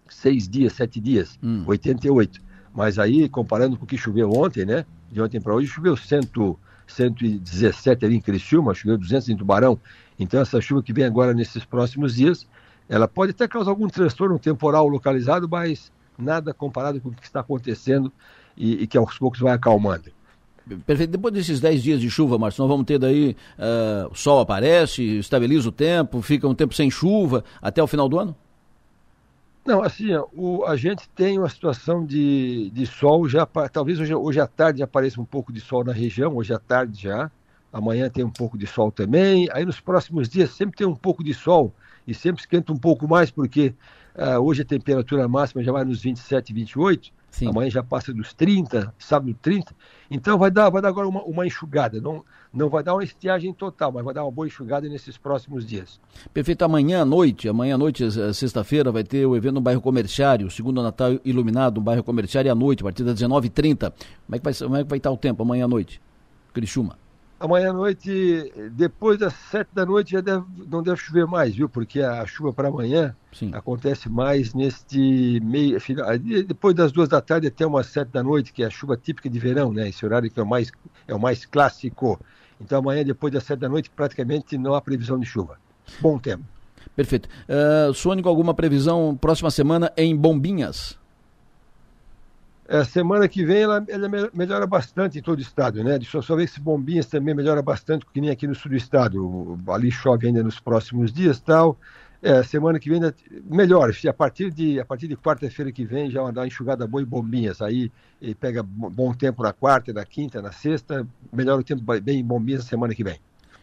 seis 0.08 0.48
dias, 0.48 0.72
sete 0.72 1.00
dias, 1.00 1.38
hum. 1.42 1.64
88. 1.66 2.40
Mas 2.74 2.98
aí, 2.98 3.28
comparando 3.28 3.76
com 3.76 3.84
o 3.84 3.86
que 3.86 3.96
choveu 3.96 4.30
ontem, 4.30 4.64
né? 4.64 4.84
De 5.10 5.20
ontem 5.20 5.40
para 5.40 5.54
hoje, 5.54 5.66
choveu 5.66 5.96
100, 5.96 6.20
117 6.86 8.04
ali 8.04 8.16
em 8.16 8.20
Criciúma, 8.20 8.74
choveu 8.74 8.98
200 8.98 9.28
em 9.30 9.36
Tubarão. 9.36 9.78
Então, 10.18 10.40
essa 10.40 10.60
chuva 10.60 10.82
que 10.82 10.92
vem 10.92 11.04
agora 11.04 11.32
nesses 11.32 11.64
próximos 11.64 12.16
dias 12.16 12.46
ela 12.88 13.08
pode 13.08 13.32
até 13.32 13.48
causar 13.48 13.70
algum 13.70 13.88
transtorno 13.88 14.38
temporal 14.38 14.86
localizado, 14.86 15.48
mas 15.48 15.92
nada 16.18 16.54
comparado 16.54 17.00
com 17.00 17.08
o 17.08 17.12
que 17.12 17.24
está 17.24 17.40
acontecendo 17.40 18.12
e, 18.56 18.82
e 18.82 18.86
que 18.86 18.96
aos 18.96 19.18
poucos 19.18 19.40
vai 19.40 19.52
acalmando. 19.52 20.10
Perfeito. 20.84 21.10
Depois 21.10 21.32
desses 21.32 21.60
10 21.60 21.82
dias 21.82 22.00
de 22.00 22.10
chuva, 22.10 22.38
Márcio, 22.38 22.62
nós 22.62 22.68
vamos 22.68 22.86
ter 22.86 22.98
daí, 22.98 23.36
uh, 23.56 24.10
o 24.10 24.14
sol 24.14 24.40
aparece, 24.40 25.18
estabiliza 25.18 25.68
o 25.68 25.72
tempo, 25.72 26.20
fica 26.20 26.48
um 26.48 26.54
tempo 26.54 26.74
sem 26.74 26.90
chuva 26.90 27.44
até 27.62 27.80
o 27.82 27.86
final 27.86 28.08
do 28.08 28.18
ano? 28.18 28.34
Não, 29.64 29.82
assim, 29.82 30.08
o, 30.32 30.64
a 30.64 30.76
gente 30.76 31.08
tem 31.10 31.38
uma 31.38 31.48
situação 31.48 32.04
de, 32.04 32.70
de 32.70 32.86
sol 32.86 33.28
já, 33.28 33.46
talvez 33.72 34.00
hoje, 34.00 34.14
hoje 34.14 34.40
à 34.40 34.46
tarde 34.46 34.82
apareça 34.82 35.20
um 35.20 35.24
pouco 35.24 35.52
de 35.52 35.60
sol 35.60 35.84
na 35.84 35.92
região, 35.92 36.36
hoje 36.36 36.52
à 36.52 36.58
tarde 36.58 37.02
já, 37.02 37.30
amanhã 37.72 38.08
tem 38.08 38.24
um 38.24 38.30
pouco 38.30 38.58
de 38.58 38.66
sol 38.66 38.90
também, 38.90 39.48
aí 39.52 39.64
nos 39.64 39.80
próximos 39.80 40.28
dias 40.28 40.50
sempre 40.50 40.76
tem 40.76 40.86
um 40.86 40.94
pouco 40.94 41.22
de 41.22 41.34
sol, 41.34 41.72
e 42.06 42.14
sempre 42.14 42.40
esquenta 42.40 42.72
um 42.72 42.76
pouco 42.76 43.08
mais, 43.08 43.30
porque 43.30 43.74
uh, 44.16 44.40
hoje 44.40 44.62
a 44.62 44.64
temperatura 44.64 45.28
máxima 45.28 45.62
já 45.62 45.72
vai 45.72 45.84
nos 45.84 46.02
27, 46.02 46.52
28, 46.52 47.12
Sim. 47.30 47.48
amanhã 47.48 47.70
já 47.70 47.82
passa 47.82 48.12
dos 48.12 48.32
30, 48.32 48.92
sábado 48.98 49.36
30, 49.40 49.74
então 50.10 50.38
vai 50.38 50.50
dar, 50.50 50.70
vai 50.70 50.80
dar 50.80 50.88
agora 50.88 51.06
uma, 51.06 51.22
uma 51.22 51.46
enxugada, 51.46 52.00
não, 52.00 52.24
não 52.52 52.68
vai 52.68 52.82
dar 52.82 52.94
uma 52.94 53.04
estiagem 53.04 53.52
total, 53.52 53.92
mas 53.92 54.04
vai 54.04 54.14
dar 54.14 54.24
uma 54.24 54.30
boa 54.30 54.46
enxugada 54.46 54.88
nesses 54.88 55.18
próximos 55.18 55.66
dias. 55.66 56.00
Perfeito, 56.32 56.62
amanhã 56.62 57.02
à 57.02 57.04
noite, 57.04 57.48
amanhã 57.48 57.74
à 57.74 57.78
noite, 57.78 58.04
sexta-feira, 58.34 58.90
vai 58.90 59.04
ter 59.04 59.26
o 59.26 59.36
evento 59.36 59.54
no 59.54 59.60
bairro 59.60 59.80
comerciário, 59.80 60.50
segundo 60.50 60.82
Natal 60.82 61.18
iluminado 61.24 61.76
no 61.76 61.82
bairro 61.82 62.02
comerciário 62.02 62.50
à 62.50 62.54
noite, 62.54 62.80
a 62.80 62.84
partir 62.84 63.04
das 63.04 63.20
19h30. 63.20 63.92
Como 64.26 64.36
é 64.36 64.38
que 64.38 64.44
vai, 64.44 64.54
como 64.54 64.76
é 64.76 64.82
que 64.82 64.88
vai 64.88 64.98
estar 64.98 65.10
o 65.10 65.16
tempo 65.16 65.42
amanhã 65.42 65.66
à 65.66 65.68
noite? 65.68 66.00
Criciúma 66.54 67.05
amanhã 67.38 67.70
à 67.70 67.72
noite, 67.72 68.52
depois 68.72 69.18
das 69.18 69.34
sete 69.34 69.68
da 69.72 69.84
noite, 69.84 70.12
já 70.12 70.20
deve, 70.20 70.44
não 70.68 70.82
deve 70.82 70.96
chover 70.96 71.26
mais, 71.26 71.54
viu? 71.54 71.68
Porque 71.68 72.00
a 72.00 72.26
chuva 72.26 72.52
para 72.52 72.68
amanhã 72.68 73.14
Sim. 73.32 73.50
acontece 73.52 74.08
mais 74.08 74.54
neste 74.54 75.40
meio. 75.42 75.78
Depois 76.46 76.74
das 76.74 76.92
duas 76.92 77.08
da 77.08 77.20
tarde 77.20 77.46
até 77.46 77.66
umas 77.66 77.86
sete 77.86 78.08
da 78.08 78.22
noite, 78.22 78.52
que 78.52 78.62
é 78.62 78.66
a 78.66 78.70
chuva 78.70 78.96
típica 78.96 79.28
de 79.28 79.38
verão, 79.38 79.72
né? 79.72 79.88
Esse 79.88 80.04
horário 80.04 80.30
que 80.30 80.38
é 80.38 80.42
o 80.42 80.46
mais, 80.46 80.70
é 81.06 81.14
o 81.14 81.20
mais 81.20 81.44
clássico. 81.44 82.20
Então 82.60 82.78
amanhã, 82.78 83.04
depois 83.04 83.32
das 83.32 83.44
sete 83.44 83.60
da 83.60 83.68
noite, 83.68 83.90
praticamente 83.90 84.56
não 84.56 84.74
há 84.74 84.80
previsão 84.80 85.18
de 85.18 85.26
chuva. 85.26 85.58
Bom 86.00 86.18
tempo. 86.18 86.44
Perfeito. 86.94 87.28
Uh, 87.48 87.92
Sônico, 87.92 88.28
alguma 88.28 88.54
previsão 88.54 89.16
próxima 89.20 89.50
semana 89.50 89.92
em 89.96 90.16
Bombinhas? 90.16 90.98
A 92.68 92.84
semana 92.84 93.28
que 93.28 93.44
vem 93.44 93.62
ela, 93.62 93.84
ela, 93.88 94.08
melhora 94.34 94.66
bastante 94.66 95.18
em 95.18 95.22
todo 95.22 95.38
o 95.38 95.42
estado, 95.42 95.84
né? 95.84 95.98
Deixa 95.98 96.16
eu 96.16 96.22
só 96.22 96.34
ver 96.34 96.48
se 96.48 96.60
Bombinhas 96.60 97.06
também 97.06 97.32
melhora 97.32 97.62
bastante, 97.62 98.04
que 98.12 98.20
nem 98.20 98.30
aqui 98.30 98.46
no 98.46 98.56
sul 98.56 98.72
do 98.72 98.76
estado. 98.76 99.58
Ali 99.68 99.90
chove 99.90 100.26
ainda 100.26 100.42
nos 100.42 100.58
próximos 100.58 101.12
dias 101.12 101.38
tal. 101.38 101.78
É, 102.20 102.42
semana 102.42 102.80
que 102.80 102.88
vem 102.88 102.96
ainda 102.96 103.14
melhora. 103.44 103.92
A 104.08 104.12
partir 104.12 104.50
de, 104.50 104.80
a 104.80 104.84
partir 104.84 105.06
de 105.06 105.16
quarta-feira 105.16 105.70
que 105.70 105.84
vem 105.84 106.10
já 106.10 106.20
uma 106.22 106.46
enxugada 106.46 106.86
boa 106.88 107.00
em 107.00 107.06
Bombinhas. 107.06 107.62
Aí 107.62 107.92
pega 108.40 108.64
bom 108.64 109.14
tempo 109.14 109.44
na 109.44 109.52
quarta, 109.52 109.92
na 109.92 110.04
quinta, 110.04 110.42
na 110.42 110.50
sexta. 110.50 111.06
Melhora 111.32 111.60
o 111.60 111.64
tempo 111.64 111.82
bem 112.00 112.18
em 112.18 112.24
Bombinhas 112.24 112.64
na 112.64 112.68
semana 112.68 112.94
que 112.94 113.04
vem. 113.04 113.20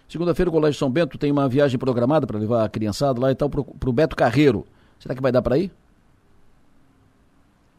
Segunda-feira 0.07 0.49
o 0.49 0.53
Colégio 0.53 0.79
São 0.79 0.89
Bento 0.89 1.17
tem 1.17 1.31
uma 1.31 1.49
viagem 1.49 1.77
programada 1.77 2.25
para 2.25 2.39
levar 2.39 2.63
a 2.63 2.69
criançada 2.69 3.19
lá 3.19 3.31
e 3.31 3.35
tal 3.35 3.49
para 3.49 3.61
o 3.61 3.93
Beto 3.93 4.15
Carreiro. 4.15 4.65
Será 4.97 5.13
que 5.13 5.21
vai 5.21 5.31
dar 5.31 5.41
para 5.41 5.57
ir? 5.57 5.71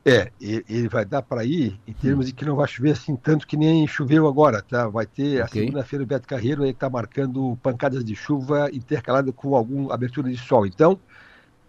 É, 0.07 0.31
ele 0.39 0.87
vai 0.87 1.03
dar 1.03 1.23
para 1.23 1.47
ir 1.47 1.81
em 1.87 1.93
termos 1.95 2.27
hum. 2.27 2.29
de 2.29 2.35
que 2.35 2.45
não 2.45 2.57
vai 2.57 2.69
chover 2.69 2.91
assim 2.91 3.17
tanto 3.17 3.47
que 3.47 3.57
nem 3.57 3.87
choveu 3.87 4.27
agora, 4.27 4.61
tá? 4.61 4.87
Vai 4.87 5.07
ter 5.07 5.43
okay. 5.43 5.43
a 5.43 5.49
segunda-feira 5.49 6.03
o 6.03 6.07
Beto 6.07 6.29
Carreiro 6.29 6.63
ele 6.63 6.73
está 6.73 6.91
marcando 6.91 7.59
pancadas 7.63 8.05
de 8.05 8.15
chuva 8.15 8.69
intercalada 8.71 9.33
com 9.33 9.57
alguma 9.57 9.95
abertura 9.95 10.31
de 10.31 10.37
sol. 10.37 10.67
Então, 10.67 11.01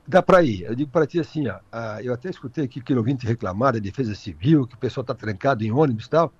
dá 0.06 0.21
para 0.21 0.43
ir. 0.43 0.63
Eu 0.63 0.76
digo 0.76 0.91
para 0.91 1.08
ti 1.08 1.17
assim, 1.17 1.48
ó, 1.48 1.60
eu 2.02 2.13
até 2.13 2.30
escutei 2.30 2.65
aqui 2.65 2.82
que 2.82 2.93
o 2.93 2.98
ouvinte 2.98 3.26
reclamar 3.26 3.74
da 3.74 3.80
Defesa 3.80 4.13
Civil, 4.13 4.67
que 4.67 4.76
o 4.76 4.78
pessoal 4.78 5.04
está 5.04 5.13
trancado 5.13 5.63
em 5.63 5.71
ônibus 5.71 6.06
e 6.06 6.10
tal, 6.10 6.34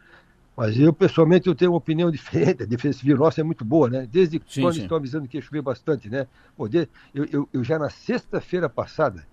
mas 0.56 0.80
eu, 0.80 0.94
pessoalmente, 0.94 1.48
eu 1.48 1.56
tenho 1.56 1.72
uma 1.72 1.78
opinião 1.78 2.10
diferente. 2.12 2.64
A 2.64 2.66
Defesa 2.66 3.00
Civil 3.00 3.18
nossa 3.18 3.42
é 3.42 3.44
muito 3.44 3.66
boa, 3.66 3.90
né? 3.90 4.08
Desde 4.10 4.42
sim, 4.48 4.62
quando 4.62 4.76
sim. 4.76 4.82
estão 4.82 4.98
avisando 4.98 5.28
que 5.28 5.38
ia 5.38 5.42
chover 5.42 5.62
bastante, 5.62 6.10
né? 6.10 6.28
Pô, 6.56 6.68
eu, 6.68 7.26
eu, 7.32 7.50
eu 7.54 7.64
já 7.64 7.80
na 7.80 7.90
sexta-feira 7.90 8.70
passada, 8.70 9.26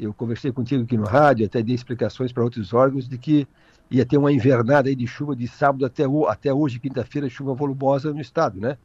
eu 0.00 0.14
conversei 0.14 0.50
contigo 0.50 0.82
aqui 0.82 0.96
no 0.96 1.04
rádio, 1.04 1.44
até 1.44 1.62
dei 1.62 1.74
explicações 1.74 2.32
para 2.32 2.42
outros 2.42 2.72
órgãos 2.72 3.06
de 3.06 3.18
que 3.18 3.46
ia 3.90 4.06
ter 4.06 4.16
uma 4.16 4.32
invernada 4.32 4.94
de 4.94 5.06
chuva 5.06 5.36
de 5.36 5.46
sábado 5.46 5.84
até, 5.84 6.08
o, 6.08 6.26
até 6.26 6.52
hoje, 6.52 6.78
quinta-feira, 6.78 7.28
chuva 7.28 7.52
volumosa 7.52 8.12
no 8.12 8.20
estado, 8.20 8.58
né? 8.58 8.78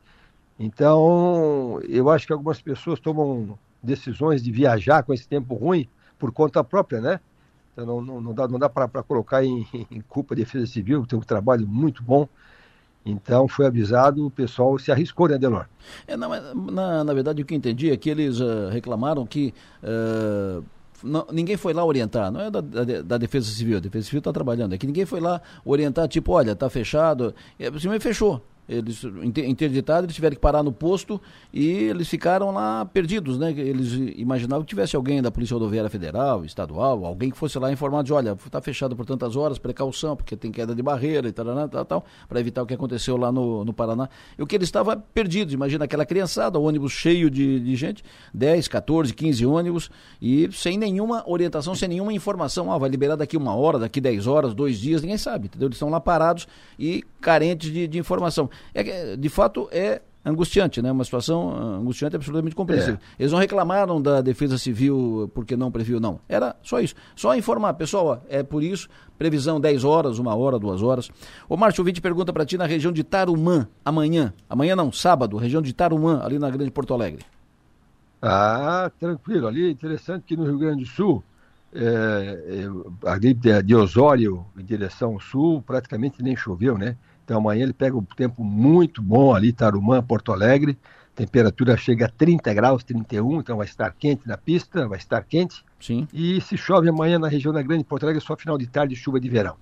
Então, 0.60 1.80
eu 1.88 2.10
acho 2.10 2.28
que 2.28 2.34
algumas 2.34 2.62
pessoas 2.62 3.00
tomam 3.00 3.58
decisões 3.82 4.44
de 4.44 4.52
viajar 4.52 5.04
com 5.04 5.14
esse 5.14 5.28
tempo 5.28 5.56
ruim 5.56 5.88
por 6.20 6.32
conta 6.32 6.64
própria, 6.64 7.00
né? 7.00 7.20
Então, 7.72 7.86
não, 7.86 8.02
não, 8.02 8.22
não 8.22 8.34
dá, 8.34 8.48
não 8.48 8.60
dá 8.60 8.70
para 8.70 9.04
colocar 9.04 9.44
em, 9.44 9.66
em, 9.92 10.02
culpa 10.02 10.34
a 10.34 10.38
Defesa 10.38 10.66
Civil, 10.66 11.06
tem 11.06 11.18
um 11.18 11.22
trabalho 11.22 11.68
muito 11.68 12.04
bom. 12.04 12.28
Então, 13.06 13.48
foi 13.48 13.68
avisado, 13.68 14.26
o 14.26 14.32
pessoal 14.32 14.80
se 14.80 14.92
arriscou, 14.92 15.28
né, 15.30 15.38
Delor? 15.38 15.68
É, 16.08 16.18
não, 16.18 16.30
na, 16.72 17.04
na 17.04 17.14
verdade, 17.14 17.42
o 17.42 17.46
que 17.46 17.54
entendi 17.54 17.92
é 17.92 17.98
que 17.98 18.10
eles 18.10 18.40
uh, 18.40 18.70
reclamaram 18.72 19.28
que 19.28 19.54
uh, 19.84 20.64
não, 21.06 21.26
ninguém 21.32 21.56
foi 21.56 21.74
lá 21.74 21.86
orientar, 21.86 22.32
não 22.32 22.42
é 22.42 22.52
da, 22.52 22.62
da, 22.62 23.02
da, 23.02 23.18
Defesa 23.18 23.50
Civil, 23.50 23.78
a 23.78 23.80
Defesa 23.80 24.06
Civil 24.06 24.20
está 24.20 24.34
trabalhando, 24.34 24.74
é 24.74 24.78
que 24.78 24.88
ninguém 24.88 25.06
foi 25.06 25.20
lá 25.20 25.40
orientar, 25.64 26.08
tipo, 26.08 26.32
olha, 26.32 26.52
está 26.52 26.70
fechado, 26.70 27.34
é, 27.60 27.66
simplesmente 27.66 28.02
fechou. 28.02 28.42
Eles, 28.68 29.04
interditados, 29.24 30.06
eles 30.06 30.16
tiveram 30.16 30.36
que 30.36 30.42
parar 30.42 30.64
no 30.64 30.72
posto 30.72 31.22
e 31.54 31.68
eles 31.68 32.08
ficaram 32.08 32.52
lá 32.52 32.86
perdidos, 32.86 33.38
né? 33.38 33.52
Eles 33.52 33.94
imaginavam 34.18 34.64
que 34.64 34.70
tivesse 34.70 34.96
alguém 34.96 35.22
da 35.22 35.30
Polícia 35.30 35.54
Rodoviária 35.54 35.90
Federal, 35.90 36.44
estadual, 36.44 37.06
alguém 37.06 37.30
que 37.30 37.38
fosse 37.38 37.60
lá 37.60 37.72
informar 37.72 38.04
de, 38.04 38.12
olha, 38.12 38.38
está 38.46 38.60
fechado 38.62 38.96
por 38.96 39.06
tantas 39.06 39.36
horas, 39.36 39.60
precaução, 39.60 40.16
porque 40.16 40.36
tem 40.36 40.52
queda 40.52 40.74
de 40.74 40.82
barreira 40.82 41.28
e 41.28 41.32
tal, 41.32 41.46
tal, 41.68 41.86
tal 41.86 42.06
para 42.28 42.40
evitar 42.40 42.64
o 42.64 42.66
que 42.66 42.74
aconteceu 42.74 43.18
lá 43.18 43.32
no, 43.32 43.64
no 43.64 43.74
Paraná. 43.74 44.10
E 44.38 44.42
o 44.42 44.48
que 44.48 44.56
eles 44.56 44.68
estavam 44.68 45.02
perdidos, 45.14 45.54
imagina 45.54 45.86
aquela 45.86 46.06
criançada, 46.06 46.60
ônibus 46.60 46.92
cheio 46.92 47.30
de, 47.30 47.60
de 47.60 47.76
gente, 47.76 48.04
10, 48.34 48.68
14, 48.68 49.14
15 49.14 49.46
ônibus, 49.46 49.90
e 50.22 50.50
sem 50.52 50.78
nenhuma 50.78 51.24
orientação, 51.28 51.76
sem 51.76 51.90
nenhuma 51.90 52.14
informação, 52.14 52.72
ah, 52.72 52.78
vai 52.78 52.90
liberar 52.90 53.16
daqui 53.16 53.38
uma 53.38 53.56
hora, 53.56 53.80
daqui 53.80 54.02
10 54.02 54.28
horas, 54.28 54.54
dois 54.54 54.80
dias, 54.80 55.02
ninguém 55.02 55.18
sabe, 55.18 55.48
entendeu? 55.48 55.68
Eles 55.68 55.76
estão 55.76 55.90
lá 55.90 56.00
parados 56.00 56.48
e 56.78 57.04
carentes 57.22 57.72
de, 57.72 57.88
de 57.88 57.98
informação. 57.98 58.50
É, 58.74 59.16
de 59.16 59.30
fato, 59.30 59.68
é 59.72 60.02
angustiante, 60.26 60.82
né? 60.82 60.92
Uma 60.92 61.04
situação 61.04 61.56
angustiante 61.56 62.16
absolutamente 62.16 62.56
compreensível. 62.56 62.96
É. 62.96 63.22
Eles 63.22 63.32
não 63.32 63.40
reclamaram 63.40 64.02
da 64.02 64.22
Defesa 64.22 64.58
Civil 64.58 65.30
porque 65.34 65.56
não 65.56 65.72
previu, 65.72 66.00
não. 66.00 66.20
Era 66.28 66.56
só 66.64 66.80
isso. 66.80 66.96
Só 67.16 67.36
informar, 67.36 67.76
pessoal, 67.76 68.06
ó, 68.08 68.18
é 68.28 68.42
por 68.42 68.64
isso, 68.64 68.90
previsão 69.18 69.60
10 69.60 69.84
horas, 69.84 70.18
uma 70.18 70.36
hora, 70.36 70.58
duas 70.58 70.82
horas. 70.82 71.12
O 71.48 71.56
Márcio, 71.56 71.82
o 71.82 71.86
vídeo 71.86 72.02
pergunta 72.02 72.34
para 72.34 72.46
ti 72.46 72.58
na 72.58 72.66
região 72.66 72.92
de 72.92 73.04
Tarumã, 73.04 73.68
amanhã. 73.84 74.34
Amanhã 74.50 74.76
não, 74.76 74.92
sábado, 74.92 75.38
região 75.38 75.62
de 75.62 75.74
Tarumã, 75.74 76.22
ali 76.24 76.40
na 76.40 76.50
Grande 76.50 76.72
Porto 76.72 76.94
Alegre. 76.94 77.24
Ah, 78.22 78.92
tranquilo. 79.00 79.48
Ali 79.48 79.68
é 79.68 79.70
interessante 79.70 80.24
que 80.24 80.36
no 80.36 80.46
Rio 80.46 80.58
Grande 80.58 80.84
do 80.84 80.90
Sul, 80.90 81.24
é, 81.72 81.82
é, 81.84 83.10
ali 83.10 83.34
de 83.34 83.76
Osório 83.76 84.46
em 84.58 84.64
direção 84.64 85.14
ao 85.14 85.20
sul, 85.20 85.62
praticamente 85.62 86.24
nem 86.24 86.36
choveu, 86.36 86.78
né? 86.78 86.98
Então 87.26 87.40
amanhã 87.40 87.64
ele 87.64 87.74
pega 87.74 87.98
um 87.98 88.04
tempo 88.04 88.44
muito 88.44 89.02
bom 89.02 89.36
ali, 89.36 89.52
Tarumã, 89.52 90.02
Porto 90.02 90.32
Alegre. 90.32 90.78
temperatura 91.16 91.76
chega 91.76 92.06
a 92.06 92.10
30 92.10 92.54
graus, 92.54 92.84
31, 92.84 93.40
então 93.40 93.58
vai 93.58 93.66
estar 93.66 93.92
quente 93.92 94.28
na 94.28 94.38
pista, 94.38 94.88
vai 94.88 95.00
estar 95.00 95.24
quente. 95.24 95.66
Sim. 95.80 96.08
E 96.14 96.40
se 96.40 96.56
chove 96.56 96.88
amanhã 96.88 97.18
na 97.18 97.28
região 97.28 97.52
da 97.52 97.62
Grande 97.62 97.84
Porto 97.84 98.04
Alegre, 98.04 98.22
é 98.24 98.26
só 98.26 98.36
final 98.38 98.58
de 98.58 98.68
tarde, 98.68 98.96
chuva 98.96 99.20
de 99.20 99.28
verão. 99.28 99.56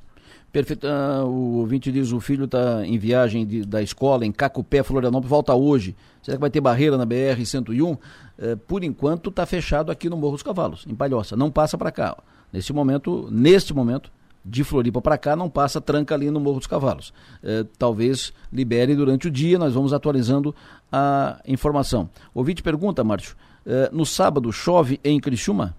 Perfeito. 0.51 0.85
Ah, 0.85 1.23
o 1.25 1.57
ouvinte 1.59 1.91
diz 1.91 2.11
o 2.11 2.19
filho 2.19 2.45
está 2.45 2.85
em 2.85 2.97
viagem 2.97 3.43
de, 3.43 3.65
da 3.65 3.81
escola 3.81 4.23
em 4.23 4.31
Cacupé, 4.31 4.83
Florianópolis, 4.83 5.29
volta 5.29 5.55
hoje. 5.55 5.95
Será 6.21 6.37
que 6.37 6.41
vai 6.41 6.49
ter 6.49 6.61
barreira 6.61 6.95
na 6.95 7.07
BR-101? 7.07 7.97
Eh, 8.37 8.55
por 8.67 8.83
enquanto 8.83 9.29
está 9.29 9.45
fechado 9.47 9.91
aqui 9.91 10.09
no 10.09 10.15
Morro 10.15 10.33
dos 10.33 10.43
Cavalos, 10.43 10.85
em 10.87 10.93
Palhoça. 10.93 11.35
Não 11.35 11.49
passa 11.49 11.75
para 11.75 11.91
cá. 11.91 12.15
Nesse 12.51 12.71
momento, 12.71 13.27
neste 13.31 13.73
momento, 13.73 14.11
de 14.45 14.63
Floripa 14.63 15.01
para 15.01 15.17
cá, 15.17 15.35
não 15.35 15.49
passa 15.49 15.79
tranca 15.79 16.13
ali 16.13 16.29
no 16.29 16.39
Morro 16.39 16.57
dos 16.57 16.67
Cavalos. 16.67 17.13
Eh, 17.41 17.65
talvez 17.77 18.33
libere 18.51 18.95
durante 18.95 19.27
o 19.27 19.31
dia, 19.31 19.57
nós 19.57 19.73
vamos 19.73 19.93
atualizando 19.93 20.53
a 20.91 21.39
informação. 21.47 22.09
Ouvinte 22.33 22.61
pergunta, 22.61 23.03
Márcio, 23.03 23.35
eh, 23.65 23.89
no 23.91 24.05
sábado 24.05 24.51
chove 24.51 24.99
em 25.03 25.19
Criciúma? 25.19 25.75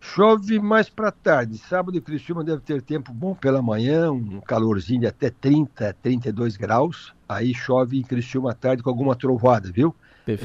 Chove 0.00 0.58
mais 0.58 0.88
para 0.88 1.12
tarde. 1.12 1.58
Sábado 1.58 1.96
em 1.96 2.00
Criciúma 2.00 2.42
deve 2.42 2.62
ter 2.62 2.80
tempo 2.80 3.12
bom 3.12 3.34
pela 3.34 3.60
manhã, 3.60 4.10
um 4.10 4.40
calorzinho 4.40 5.00
de 5.00 5.06
até 5.06 5.28
30, 5.28 5.94
32 6.02 6.56
graus. 6.56 7.12
Aí 7.28 7.52
chove 7.54 7.98
em 7.98 8.02
Criciúma 8.02 8.52
à 8.52 8.54
tarde 8.54 8.82
com 8.82 8.88
alguma 8.88 9.14
trovoada, 9.14 9.70
viu? 9.70 9.94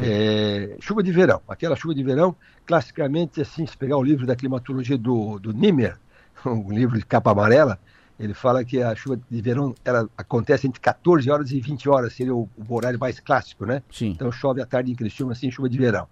É, 0.02 0.78
chuva 0.80 1.04
de 1.04 1.12
verão. 1.12 1.42
Aquela 1.48 1.76
chuva 1.76 1.94
de 1.94 2.04
verão, 2.04 2.36
classicamente, 2.66 3.42
assim, 3.42 3.66
se 3.66 3.78
pegar 3.78 3.98
o 3.98 4.04
livro 4.04 4.26
da 4.26 4.36
climatologia 4.36 4.98
do, 4.98 5.40
do 5.40 5.54
Nimmer, 5.54 5.98
um 6.46 6.72
livro 6.72 6.98
de 6.98 7.06
capa 7.06 7.32
amarela, 7.32 7.80
ele 8.20 8.34
fala 8.34 8.64
que 8.64 8.82
a 8.82 8.96
chuva 8.96 9.20
de 9.30 9.42
verão 9.42 9.74
ela 9.84 10.08
acontece 10.18 10.68
entre 10.68 10.80
14 10.80 11.30
horas 11.30 11.52
e 11.52 11.60
20 11.60 11.90
horas, 11.90 12.14
seria 12.14 12.34
o, 12.34 12.48
o 12.58 12.74
horário 12.74 13.00
mais 13.00 13.20
clássico, 13.20 13.66
né? 13.66 13.82
Sim. 13.92 14.10
Então 14.10 14.32
chove 14.32 14.62
à 14.62 14.66
tarde 14.66 14.92
em 14.92 14.96
Criciúma, 14.96 15.34
assim, 15.34 15.52
chuva 15.52 15.68
de 15.68 15.78
verão. 15.78 16.08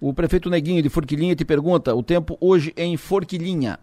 O 0.00 0.12
prefeito 0.12 0.48
Neguinho 0.48 0.82
de 0.82 0.88
Forquilinha 0.88 1.34
te 1.34 1.44
pergunta: 1.44 1.94
o 1.94 2.02
tempo 2.02 2.36
hoje 2.40 2.72
em 2.76 2.96
Forquilinha? 2.96 3.78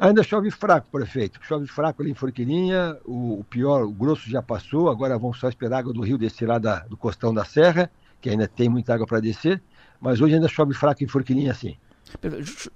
Ainda 0.00 0.22
chove 0.22 0.50
fraco, 0.50 0.88
prefeito. 0.90 1.38
Chove 1.42 1.66
fraco 1.66 2.00
ali 2.00 2.10
em 2.10 2.14
Forquilinha. 2.14 2.96
O, 3.04 3.40
o, 3.40 3.44
pior, 3.44 3.82
o 3.82 3.92
grosso 3.92 4.30
já 4.30 4.40
passou. 4.40 4.88
Agora 4.88 5.18
vamos 5.18 5.38
só 5.38 5.46
esperar 5.46 5.76
a 5.76 5.78
água 5.80 5.92
do 5.92 6.00
rio 6.00 6.16
descer 6.16 6.48
lá 6.48 6.58
da, 6.58 6.78
do 6.80 6.96
costão 6.96 7.34
da 7.34 7.44
serra, 7.44 7.90
que 8.18 8.30
ainda 8.30 8.48
tem 8.48 8.66
muita 8.66 8.94
água 8.94 9.06
para 9.06 9.20
descer. 9.20 9.62
Mas 10.00 10.18
hoje 10.18 10.36
ainda 10.36 10.48
chove 10.48 10.72
fraco 10.72 11.04
em 11.04 11.06
Forquilinha, 11.06 11.52
sim. 11.52 11.76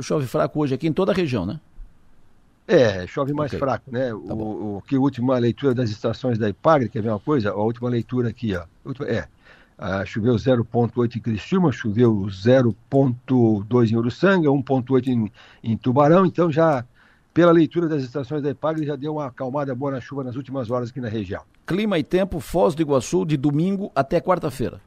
Chove 0.02 0.26
fraco 0.26 0.60
hoje 0.60 0.74
aqui 0.74 0.86
em 0.86 0.92
toda 0.92 1.12
a 1.12 1.14
região, 1.14 1.46
né? 1.46 1.58
É, 2.68 3.06
chove 3.06 3.32
mais 3.32 3.50
okay. 3.50 3.58
fraco, 3.58 3.90
né? 3.90 4.10
Tá 4.10 4.14
o, 4.34 4.76
o, 4.76 4.82
que 4.82 4.96
a 4.96 5.00
última 5.00 5.38
leitura 5.38 5.74
das 5.74 5.88
estações 5.88 6.38
da 6.38 6.48
IPAGRE, 6.50 6.90
quer 6.90 7.02
ver 7.02 7.08
uma 7.08 7.18
coisa? 7.18 7.50
A 7.50 7.56
última 7.56 7.88
leitura 7.88 8.28
aqui, 8.28 8.54
ó. 8.54 8.64
É, 9.06 9.26
ah, 9.76 10.04
choveu 10.04 10.34
0,8 10.34 11.16
em 11.16 11.20
Criciúma, 11.20 11.72
choveu 11.72 12.26
0,2 12.28 13.90
em 13.90 13.96
Uruçanga, 13.96 14.48
1,8 14.48 15.08
em, 15.08 15.32
em, 15.62 15.76
Tubarão, 15.76 16.24
então 16.24 16.50
já, 16.50 16.84
pela 17.34 17.52
leitura 17.52 17.88
das 17.88 18.02
estações 18.02 18.42
da 18.42 18.50
EPAG, 18.50 18.86
já 18.86 18.96
deu 18.96 19.14
uma 19.14 19.26
acalmada 19.26 19.74
boa 19.74 19.92
na 19.92 20.00
chuva 20.00 20.24
nas 20.24 20.36
últimas 20.36 20.70
horas 20.70 20.90
aqui 20.90 21.00
na 21.00 21.08
região. 21.08 21.42
Clima 21.66 21.98
e 21.98 22.04
tempo, 22.04 22.40
Foz 22.40 22.74
do 22.74 22.80
Iguaçu, 22.80 23.26
de 23.26 23.36
domingo 23.36 23.90
até 23.94 24.20
quarta-feira. 24.20 24.80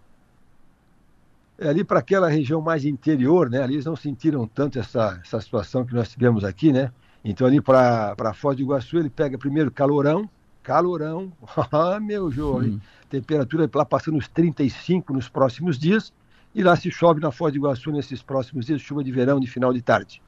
É, 1.59 1.67
ali 1.69 1.83
para 1.83 1.99
aquela 1.99 2.29
região 2.29 2.61
mais 2.61 2.85
interior, 2.85 3.49
né? 3.49 3.61
Ali 3.61 3.75
eles 3.75 3.85
não 3.85 3.95
sentiram 3.95 4.47
tanto 4.47 4.79
essa, 4.79 5.19
essa 5.23 5.41
situação 5.41 5.85
que 5.85 5.93
nós 5.93 6.09
tivemos 6.09 6.43
aqui, 6.43 6.71
né? 6.71 6.91
Então 7.25 7.45
ali 7.45 7.59
para 7.61 8.33
Foz 8.33 8.55
do 8.55 8.61
Iguaçu 8.61 8.97
ele 8.97 9.09
pega 9.09 9.37
primeiro 9.37 9.69
calorão, 9.69 10.29
calorão, 10.63 11.31
ah 11.71 11.99
meu 11.99 12.31
jovem, 12.31 12.71
hum 12.71 12.79
temperatura 13.09 13.69
lá 13.73 13.85
passando 13.85 14.17
os 14.17 14.27
35 14.27 15.13
nos 15.13 15.29
próximos 15.29 15.77
dias, 15.77 16.13
e 16.53 16.63
lá 16.63 16.75
se 16.75 16.89
chove 16.91 17.19
na 17.19 17.31
Foz 17.31 17.53
do 17.53 17.59
Iguaçu 17.59 17.91
nesses 17.91 18.21
próximos 18.21 18.65
dias, 18.65 18.81
chuva 18.81 19.03
de 19.03 19.11
verão 19.11 19.39
de 19.39 19.47
final 19.47 19.73
de 19.73 19.81
tarde. 19.81 20.21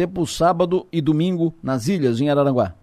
Tempo 0.00 0.26
sábado 0.26 0.86
e 0.90 0.98
domingo 0.98 1.54
nas 1.62 1.86
ilhas, 1.86 2.22
em 2.22 2.30
Araranguá. 2.30 2.74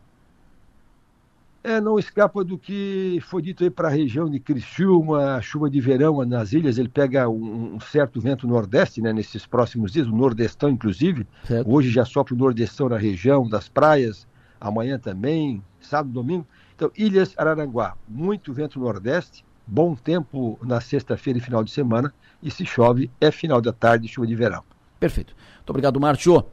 É, 1.63 1.81
não 1.81 1.97
escapa 1.97 2.43
do 2.43 2.59
que 2.59 3.17
foi 3.23 3.41
dito 3.41 3.63
aí 3.63 3.71
para 3.71 3.87
a 3.87 3.91
região 3.91 4.29
de 4.29 4.39
Criciúma, 4.39 5.41
chuva 5.41 5.67
de 5.67 5.81
verão 5.81 6.23
nas 6.23 6.53
ilhas, 6.53 6.77
ele 6.77 6.89
pega 6.89 7.27
um, 7.27 7.73
um, 7.73 7.79
certo 7.79 8.21
vento 8.21 8.47
nordeste, 8.47 9.01
né, 9.01 9.11
nesses 9.11 9.47
próximos 9.47 9.91
dias, 9.91 10.05
o 10.05 10.15
nordestão 10.15 10.69
inclusive. 10.69 11.25
Certo. 11.43 11.67
Hoje 11.67 11.89
já 11.89 12.05
sopra 12.05 12.35
o 12.35 12.37
nordestão 12.37 12.87
na 12.87 12.97
região 12.99 13.49
das 13.49 13.67
praias, 13.67 14.27
amanhã 14.61 14.99
também, 14.99 15.63
sábado, 15.81 16.13
domingo. 16.13 16.45
Então, 16.75 16.91
Ilhas 16.95 17.33
Araranguá, 17.35 17.97
muito 18.07 18.53
vento 18.53 18.79
nordeste, 18.79 19.43
bom 19.65 19.95
tempo 19.95 20.59
na 20.61 20.79
sexta-feira 20.79 21.39
e 21.39 21.41
final 21.41 21.63
de 21.63 21.71
semana, 21.71 22.13
e 22.43 22.51
se 22.51 22.63
chove, 22.63 23.09
é 23.19 23.31
final 23.31 23.59
da 23.59 23.73
tarde, 23.73 24.07
chuva 24.07 24.27
de 24.27 24.35
verão. 24.35 24.63
Perfeito. 24.99 25.35
Muito 25.55 25.69
obrigado, 25.71 25.99
Márcio. 25.99 26.45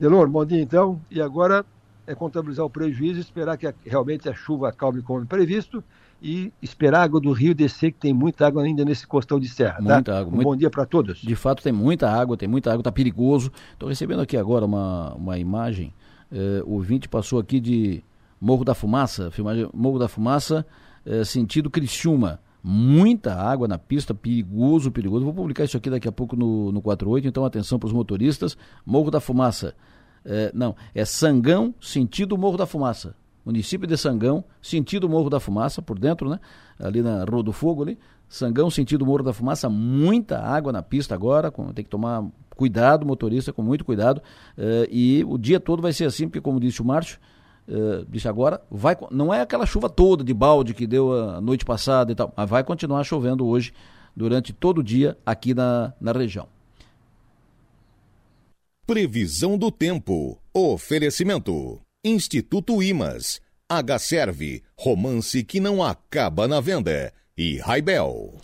Delor, 0.00 0.30
bom 0.30 0.46
dia 0.46 0.62
então. 0.62 0.98
E 1.10 1.20
agora 1.20 1.62
é 2.06 2.14
contabilizar 2.14 2.64
o 2.64 2.70
prejuízo, 2.70 3.20
esperar 3.20 3.58
que 3.58 3.66
a, 3.66 3.74
realmente 3.84 4.30
a 4.30 4.32
chuva 4.32 4.72
calme 4.72 5.02
como 5.02 5.26
previsto 5.26 5.84
e 6.22 6.50
esperar 6.62 7.00
a 7.00 7.02
água 7.02 7.20
do 7.20 7.30
rio 7.32 7.54
descer, 7.54 7.92
que 7.92 7.98
tem 7.98 8.14
muita 8.14 8.46
água 8.46 8.62
ainda 8.62 8.82
nesse 8.82 9.06
costão 9.06 9.38
de 9.38 9.46
serra. 9.46 9.76
Tá? 9.76 9.82
Muita 9.82 10.12
tá? 10.12 10.18
água. 10.18 10.32
Um 10.32 10.36
muito... 10.36 10.44
bom 10.46 10.56
dia 10.56 10.70
para 10.70 10.86
todos. 10.86 11.20
De 11.20 11.36
fato, 11.36 11.62
tem 11.62 11.70
muita 11.70 12.10
água, 12.10 12.34
tem 12.34 12.48
muita 12.48 12.70
água, 12.70 12.80
está 12.80 12.90
perigoso. 12.90 13.52
Estou 13.74 13.90
recebendo 13.90 14.22
aqui 14.22 14.38
agora 14.38 14.64
uma, 14.64 15.12
uma 15.12 15.38
imagem. 15.38 15.92
Eh, 16.32 16.62
o 16.64 16.76
ouvinte 16.76 17.06
passou 17.06 17.38
aqui 17.38 17.60
de 17.60 18.02
Morro 18.40 18.64
da 18.64 18.74
Fumaça, 18.74 19.30
filmagem 19.30 19.68
Morro 19.74 19.98
da 19.98 20.08
Fumaça, 20.08 20.66
é, 21.04 21.24
sentido 21.24 21.68
Criciúma. 21.68 22.40
Muita 22.62 23.34
água 23.34 23.66
na 23.66 23.78
pista, 23.78 24.14
perigoso, 24.14 24.90
perigoso. 24.90 25.24
Vou 25.24 25.34
publicar 25.34 25.64
isso 25.64 25.76
aqui 25.76 25.88
daqui 25.88 26.08
a 26.08 26.12
pouco 26.12 26.36
no, 26.36 26.70
no 26.70 26.82
48, 26.82 27.26
então 27.26 27.44
atenção 27.44 27.78
para 27.78 27.86
os 27.86 27.92
motoristas. 27.92 28.56
Morro 28.84 29.10
da 29.10 29.20
Fumaça. 29.20 29.74
É, 30.24 30.50
não, 30.54 30.76
é 30.94 31.04
Sangão, 31.04 31.74
sentido 31.80 32.36
Morro 32.36 32.56
da 32.56 32.66
Fumaça. 32.66 33.14
Município 33.44 33.86
de 33.86 33.96
Sangão, 33.96 34.44
sentido 34.60 35.08
Morro 35.08 35.30
da 35.30 35.40
Fumaça, 35.40 35.80
por 35.80 35.98
dentro, 35.98 36.28
né? 36.28 36.38
Ali 36.78 37.02
na 37.02 37.24
Rua 37.24 37.42
do 37.42 37.52
Fogo 37.52 37.82
ali. 37.82 37.98
Sangão, 38.28 38.70
sentido 38.70 39.04
Morro 39.04 39.24
da 39.24 39.32
Fumaça, 39.32 39.68
muita 39.68 40.38
água 40.38 40.72
na 40.72 40.82
pista 40.82 41.14
agora, 41.14 41.50
tem 41.74 41.84
que 41.84 41.90
tomar 41.90 42.24
cuidado, 42.54 43.06
motorista, 43.06 43.52
com 43.52 43.62
muito 43.62 43.84
cuidado. 43.84 44.22
É, 44.56 44.86
e 44.90 45.24
o 45.24 45.38
dia 45.38 45.58
todo 45.58 45.80
vai 45.80 45.92
ser 45.92 46.04
assim, 46.04 46.28
porque 46.28 46.40
como 46.40 46.60
disse 46.60 46.82
o 46.82 46.84
Márcio, 46.84 47.18
uh, 47.70 48.04
disse 48.08 48.28
agora, 48.28 48.60
vai, 48.70 48.96
não 49.10 49.32
é 49.32 49.40
aquela 49.40 49.64
chuva 49.64 49.88
toda 49.88 50.24
de 50.24 50.34
balde 50.34 50.74
que 50.74 50.86
deu 50.86 51.12
a 51.12 51.40
noite 51.40 51.64
passada 51.64 52.12
e 52.12 52.14
tal, 52.14 52.32
mas 52.36 52.48
vai 52.48 52.64
continuar 52.64 53.04
chovendo 53.04 53.46
hoje 53.46 53.72
durante 54.14 54.52
todo 54.52 54.78
o 54.78 54.84
dia 54.84 55.16
aqui 55.24 55.54
na, 55.54 55.92
na 56.00 56.12
região. 56.12 56.46
Previsão 58.86 59.56
do 59.56 59.70
tempo. 59.70 60.36
Oferecimento. 60.52 61.80
Instituto 62.04 62.82
Imas. 62.82 63.40
H-Serve. 63.68 64.64
Romance 64.76 65.44
que 65.44 65.60
não 65.60 65.82
acaba 65.82 66.48
na 66.48 66.60
venda. 66.60 67.12
E 67.38 67.58
Raibel. 67.58 68.34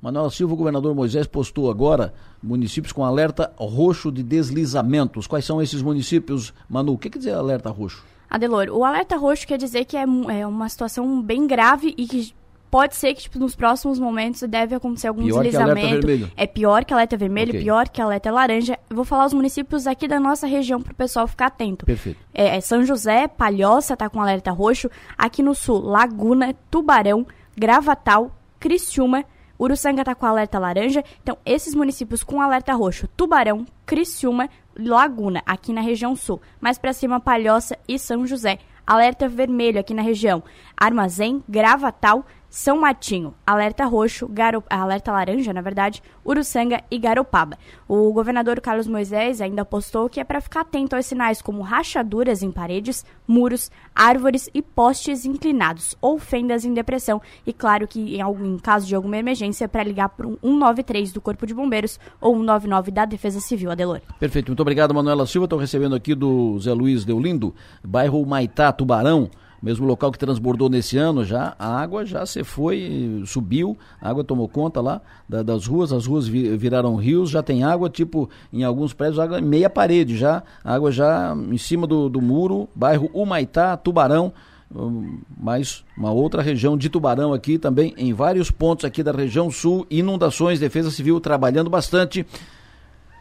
Manuel 0.00 0.30
Silva, 0.30 0.54
o 0.54 0.56
governador 0.56 0.94
Moisés, 0.94 1.26
postou 1.26 1.68
agora 1.68 2.14
municípios 2.40 2.92
com 2.92 3.04
alerta 3.04 3.52
roxo 3.56 4.12
de 4.12 4.22
deslizamentos. 4.22 5.26
Quais 5.26 5.44
são 5.44 5.60
esses 5.60 5.82
municípios, 5.82 6.54
Manu? 6.68 6.92
O 6.92 6.98
que 6.98 7.10
quer 7.10 7.18
dizer 7.18 7.32
alerta 7.32 7.68
roxo? 7.68 8.04
Adelor, 8.30 8.68
o 8.70 8.84
alerta 8.84 9.16
roxo 9.16 9.46
quer 9.46 9.56
dizer 9.56 9.84
que 9.84 9.96
é, 9.96 10.02
é 10.02 10.46
uma 10.46 10.68
situação 10.68 11.22
bem 11.22 11.46
grave 11.46 11.94
e 11.96 12.06
que 12.06 12.34
pode 12.70 12.96
ser 12.96 13.14
que 13.14 13.22
tipo, 13.22 13.38
nos 13.38 13.54
próximos 13.54 13.98
momentos 13.98 14.42
deve 14.42 14.74
acontecer 14.74 15.08
algum 15.08 15.24
pior 15.24 15.42
deslizamento. 15.42 16.06
é 16.36 16.46
pior 16.46 16.84
que 16.84 16.92
alerta 16.92 17.16
vermelho, 17.16 17.50
okay. 17.50 17.62
pior 17.62 17.88
que 17.88 18.00
alerta 18.00 18.30
laranja. 18.30 18.78
Eu 18.88 18.96
vou 18.96 19.04
falar 19.04 19.26
os 19.26 19.32
municípios 19.32 19.86
aqui 19.86 20.06
da 20.06 20.20
nossa 20.20 20.46
região 20.46 20.80
para 20.80 20.92
o 20.92 20.96
pessoal 20.96 21.26
ficar 21.26 21.46
atento. 21.46 21.86
Perfeito. 21.86 22.18
É, 22.32 22.56
é 22.56 22.60
São 22.60 22.84
José, 22.84 23.28
Palhoça 23.28 23.94
está 23.94 24.08
com 24.08 24.20
alerta 24.20 24.50
roxo. 24.50 24.90
Aqui 25.16 25.42
no 25.42 25.54
sul, 25.54 25.80
Laguna, 25.80 26.54
Tubarão, 26.70 27.26
Gravatal, 27.56 28.30
Criciúma, 28.60 29.24
Uruçanga 29.58 30.02
está 30.02 30.14
com 30.14 30.26
alerta 30.26 30.58
laranja. 30.58 31.02
Então, 31.22 31.36
esses 31.44 31.74
municípios 31.74 32.22
com 32.22 32.40
alerta 32.40 32.72
roxo, 32.74 33.08
Tubarão, 33.16 33.66
Criciúma, 33.84 34.48
Laguna, 34.78 35.42
aqui 35.44 35.72
na 35.72 35.80
região 35.80 36.14
sul. 36.14 36.40
Mais 36.60 36.78
para 36.78 36.92
cima, 36.92 37.18
Palhoça 37.18 37.76
e 37.88 37.98
São 37.98 38.24
José. 38.24 38.58
Alerta 38.86 39.28
vermelho 39.28 39.80
aqui 39.80 39.92
na 39.92 40.02
região. 40.02 40.42
Armazém, 40.76 41.42
Gravatal, 41.48 42.24
são 42.50 42.80
Matinho, 42.80 43.34
alerta 43.46 43.84
roxo, 43.84 44.26
Garo... 44.26 44.64
alerta 44.70 45.12
laranja, 45.12 45.52
na 45.52 45.60
verdade, 45.60 46.02
Uruçanga 46.24 46.82
e 46.90 46.98
Garopaba. 46.98 47.58
O 47.86 48.10
governador 48.12 48.60
Carlos 48.60 48.86
Moisés 48.86 49.40
ainda 49.40 49.64
postou 49.64 50.08
que 50.08 50.18
é 50.18 50.24
para 50.24 50.40
ficar 50.40 50.62
atento 50.62 50.96
aos 50.96 51.04
sinais 51.04 51.42
como 51.42 51.60
rachaduras 51.62 52.42
em 52.42 52.50
paredes, 52.50 53.04
muros, 53.26 53.70
árvores 53.94 54.48
e 54.54 54.62
postes 54.62 55.26
inclinados 55.26 55.94
ou 56.00 56.18
fendas 56.18 56.64
em 56.64 56.72
depressão. 56.72 57.20
E 57.46 57.52
claro 57.52 57.86
que 57.86 58.16
em, 58.16 58.22
algum, 58.22 58.54
em 58.54 58.58
caso 58.58 58.86
de 58.86 58.94
alguma 58.94 59.18
emergência, 59.18 59.68
para 59.68 59.84
ligar 59.84 60.08
para 60.08 60.26
um 60.26 60.38
193 60.42 61.12
do 61.12 61.20
Corpo 61.20 61.46
de 61.46 61.52
Bombeiros 61.52 62.00
ou 62.20 62.32
199 62.34 62.90
da 62.90 63.04
Defesa 63.04 63.40
Civil, 63.40 63.70
Adelor. 63.70 64.00
Perfeito, 64.18 64.48
muito 64.48 64.60
obrigado, 64.60 64.94
Manuela 64.94 65.26
Silva. 65.26 65.44
Estou 65.44 65.58
recebendo 65.58 65.94
aqui 65.94 66.14
do 66.14 66.58
Zé 66.58 66.72
Luiz 66.72 67.04
Deolindo, 67.04 67.54
bairro 67.84 68.24
Maitá, 68.24 68.72
Tubarão. 68.72 69.30
Mesmo 69.62 69.86
local 69.86 70.12
que 70.12 70.18
transbordou 70.18 70.68
nesse 70.68 70.96
ano 70.96 71.24
já, 71.24 71.54
a 71.58 71.80
água 71.80 72.04
já 72.04 72.24
se 72.24 72.44
foi, 72.44 73.22
subiu, 73.26 73.76
a 74.00 74.08
água 74.08 74.24
tomou 74.24 74.48
conta 74.48 74.80
lá 74.80 75.00
da, 75.28 75.42
das 75.42 75.66
ruas, 75.66 75.92
as 75.92 76.06
ruas 76.06 76.26
viraram 76.26 76.96
rios, 76.96 77.30
já 77.30 77.42
tem 77.42 77.64
água, 77.64 77.90
tipo, 77.90 78.28
em 78.52 78.64
alguns 78.64 78.92
prédios, 78.92 79.18
água 79.18 79.40
meia 79.40 79.68
parede 79.68 80.16
já, 80.16 80.42
água 80.64 80.90
já 80.92 81.36
em 81.50 81.58
cima 81.58 81.86
do, 81.86 82.08
do 82.08 82.20
muro, 82.20 82.68
bairro 82.74 83.10
Humaitá, 83.12 83.76
Tubarão, 83.76 84.32
hum, 84.74 85.18
mais 85.36 85.84
uma 85.96 86.10
outra 86.10 86.42
região 86.42 86.76
de 86.76 86.88
Tubarão 86.88 87.32
aqui 87.32 87.58
também, 87.58 87.94
em 87.96 88.12
vários 88.12 88.50
pontos 88.50 88.84
aqui 88.84 89.02
da 89.02 89.12
região 89.12 89.50
sul, 89.50 89.86
inundações, 89.90 90.60
Defesa 90.60 90.90
Civil 90.90 91.20
trabalhando 91.20 91.68
bastante. 91.68 92.24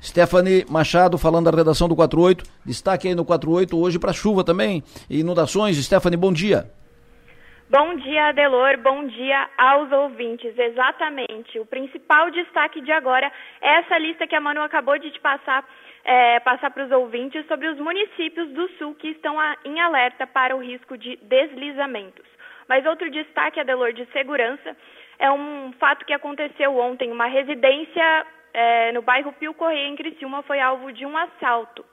Stephanie 0.07 0.65
Machado 0.69 1.17
falando 1.17 1.51
da 1.51 1.57
redação 1.57 1.89
do 1.89 1.95
48. 1.95 2.45
Destaque 2.65 3.09
aí 3.09 3.15
no 3.15 3.25
48 3.25 3.77
hoje 3.77 3.99
para 3.99 4.13
chuva 4.13 4.41
também. 4.41 4.81
Inundações. 5.09 5.75
Stephanie, 5.83 6.17
bom 6.17 6.31
dia. 6.31 6.63
Bom 7.69 7.95
dia, 7.95 8.29
Adelor. 8.29 8.77
Bom 8.77 9.05
dia 9.07 9.49
aos 9.57 9.91
ouvintes. 9.91 10.57
Exatamente. 10.57 11.59
O 11.59 11.65
principal 11.65 12.31
destaque 12.31 12.79
de 12.79 12.91
agora 12.93 13.29
é 13.61 13.79
essa 13.79 13.97
lista 13.97 14.25
que 14.25 14.35
a 14.35 14.39
Manu 14.39 14.61
acabou 14.61 14.97
de 14.97 15.11
te 15.11 15.19
passar, 15.19 15.67
é, 16.05 16.39
passar 16.39 16.71
para 16.71 16.85
os 16.85 16.91
ouvintes 16.91 17.45
sobre 17.45 17.67
os 17.67 17.77
municípios 17.77 18.49
do 18.51 18.69
sul 18.77 18.95
que 18.95 19.09
estão 19.09 19.37
a, 19.37 19.57
em 19.65 19.81
alerta 19.81 20.25
para 20.25 20.55
o 20.55 20.63
risco 20.63 20.97
de 20.97 21.17
deslizamentos. 21.23 22.25
Mas 22.69 22.85
outro 22.85 23.11
destaque, 23.11 23.59
Adelor, 23.59 23.91
de 23.91 24.05
segurança, 24.13 24.73
é 25.19 25.29
um 25.29 25.73
fato 25.77 26.05
que 26.05 26.13
aconteceu 26.13 26.77
ontem. 26.77 27.11
Uma 27.11 27.27
residência 27.27 28.25
é, 28.57 28.91
no 28.91 29.03
bairro 29.03 29.31
Pio 29.33 29.53
Correia, 29.53 29.87
em 29.87 29.95
Criciúma, 29.95 30.41
foi 30.41 30.59
alvo 30.59 30.91
de 30.91 31.05
um 31.05 31.15
assalto. 31.15 31.85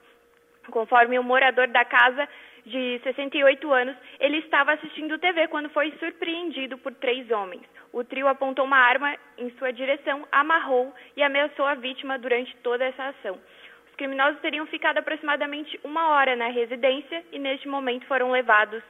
Conforme 0.71 1.19
o 1.19 1.23
morador 1.23 1.67
da 1.67 1.85
casa, 1.85 2.27
de 2.65 2.99
68 3.03 3.71
anos, 3.71 3.95
ele 4.19 4.37
estava 4.37 4.73
assistindo 4.73 5.19
TV 5.19 5.47
quando 5.49 5.69
foi 5.69 5.91
surpreendido 5.99 6.75
por 6.79 6.91
três 6.95 7.29
homens. 7.29 7.61
O 7.93 8.03
trio 8.03 8.27
apontou 8.27 8.65
uma 8.65 8.79
arma 8.79 9.15
em 9.37 9.51
sua 9.59 9.71
direção, 9.71 10.27
amarrou 10.31 10.91
e 11.15 11.21
ameaçou 11.21 11.67
a 11.67 11.75
vítima 11.75 12.17
durante 12.17 12.55
toda 12.63 12.83
essa 12.83 13.09
ação. 13.09 13.39
Os 13.87 13.95
criminosos 13.95 14.41
teriam 14.41 14.65
ficado 14.65 14.97
aproximadamente 14.97 15.79
uma 15.83 16.07
hora 16.09 16.35
na 16.35 16.47
residência 16.47 17.23
e, 17.31 17.37
neste 17.37 17.67
momento, 17.67 18.07
foram 18.07 18.31
levados 18.31 18.81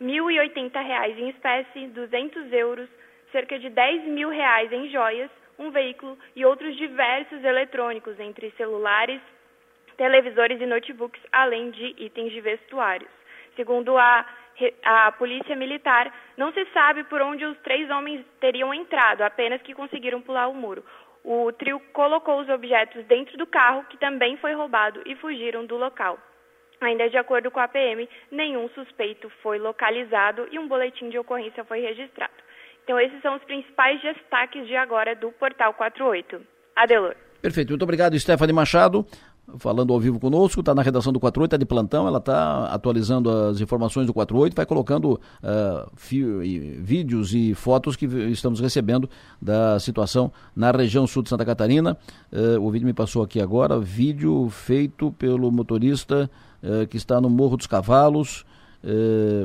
R$ 0.00 0.06
1.080 0.06 1.18
em 1.18 1.28
espécie, 1.28 1.88
200 1.88 2.52
euros, 2.54 2.88
cerca 3.30 3.58
de 3.58 3.68
10 3.68 4.04
mil 4.04 4.30
reais 4.30 4.72
em 4.72 4.88
joias, 4.88 5.30
um 5.58 5.70
veículo 5.70 6.16
e 6.36 6.44
outros 6.44 6.76
diversos 6.76 7.42
eletrônicos, 7.42 8.18
entre 8.20 8.50
celulares, 8.52 9.20
televisores 9.96 10.60
e 10.60 10.66
notebooks, 10.66 11.20
além 11.32 11.70
de 11.70 11.94
itens 11.98 12.32
de 12.32 12.40
vestuários. 12.40 13.10
Segundo 13.56 13.98
a, 13.98 14.24
a 14.84 15.12
Polícia 15.12 15.56
Militar, 15.56 16.12
não 16.36 16.52
se 16.52 16.64
sabe 16.66 17.02
por 17.04 17.20
onde 17.20 17.44
os 17.44 17.58
três 17.58 17.90
homens 17.90 18.24
teriam 18.40 18.72
entrado, 18.72 19.22
apenas 19.22 19.60
que 19.62 19.74
conseguiram 19.74 20.20
pular 20.20 20.46
o 20.46 20.54
muro. 20.54 20.84
O 21.24 21.52
trio 21.52 21.80
colocou 21.92 22.40
os 22.40 22.48
objetos 22.48 23.04
dentro 23.06 23.36
do 23.36 23.46
carro, 23.46 23.84
que 23.90 23.98
também 23.98 24.36
foi 24.36 24.54
roubado, 24.54 25.02
e 25.04 25.16
fugiram 25.16 25.66
do 25.66 25.76
local. 25.76 26.18
Ainda 26.80 27.10
de 27.10 27.18
acordo 27.18 27.50
com 27.50 27.58
a 27.58 27.66
PM, 27.66 28.08
nenhum 28.30 28.68
suspeito 28.68 29.28
foi 29.42 29.58
localizado 29.58 30.48
e 30.52 30.58
um 30.58 30.68
boletim 30.68 31.08
de 31.08 31.18
ocorrência 31.18 31.64
foi 31.64 31.80
registrado. 31.80 32.32
Então, 32.88 32.98
esses 32.98 33.20
são 33.20 33.36
os 33.36 33.44
principais 33.44 34.00
destaques 34.00 34.66
de 34.66 34.74
agora 34.74 35.14
do 35.14 35.30
Portal 35.32 35.74
48. 35.74 36.40
Adelor. 36.74 37.14
Perfeito. 37.42 37.68
Muito 37.68 37.82
obrigado, 37.82 38.18
Stephanie 38.18 38.54
Machado. 38.54 39.04
Falando 39.58 39.92
ao 39.92 40.00
vivo 40.00 40.18
conosco, 40.18 40.60
está 40.60 40.74
na 40.74 40.80
redação 40.80 41.12
do 41.12 41.20
48, 41.20 41.48
está 41.48 41.56
de 41.58 41.66
plantão, 41.66 42.06
ela 42.06 42.16
está 42.16 42.66
atualizando 42.66 43.30
as 43.30 43.60
informações 43.60 44.06
do 44.06 44.14
48, 44.14 44.54
vai 44.54 44.64
colocando 44.64 45.12
uh, 45.12 45.90
fio, 45.96 46.42
e, 46.42 46.58
vídeos 46.80 47.34
e 47.34 47.54
fotos 47.54 47.94
que 47.96 48.06
estamos 48.06 48.60
recebendo 48.60 49.08
da 49.40 49.78
situação 49.78 50.32
na 50.56 50.70
região 50.70 51.06
sul 51.06 51.22
de 51.22 51.28
Santa 51.28 51.44
Catarina. 51.44 51.96
Uh, 52.32 52.60
o 52.60 52.70
vídeo 52.70 52.86
me 52.86 52.94
passou 52.94 53.22
aqui 53.22 53.40
agora, 53.40 53.78
vídeo 53.78 54.48
feito 54.50 55.12
pelo 55.12 55.50
motorista 55.50 56.30
uh, 56.62 56.86
que 56.86 56.96
está 56.96 57.20
no 57.20 57.28
Morro 57.28 57.58
dos 57.58 57.66
Cavalos. 57.66 58.46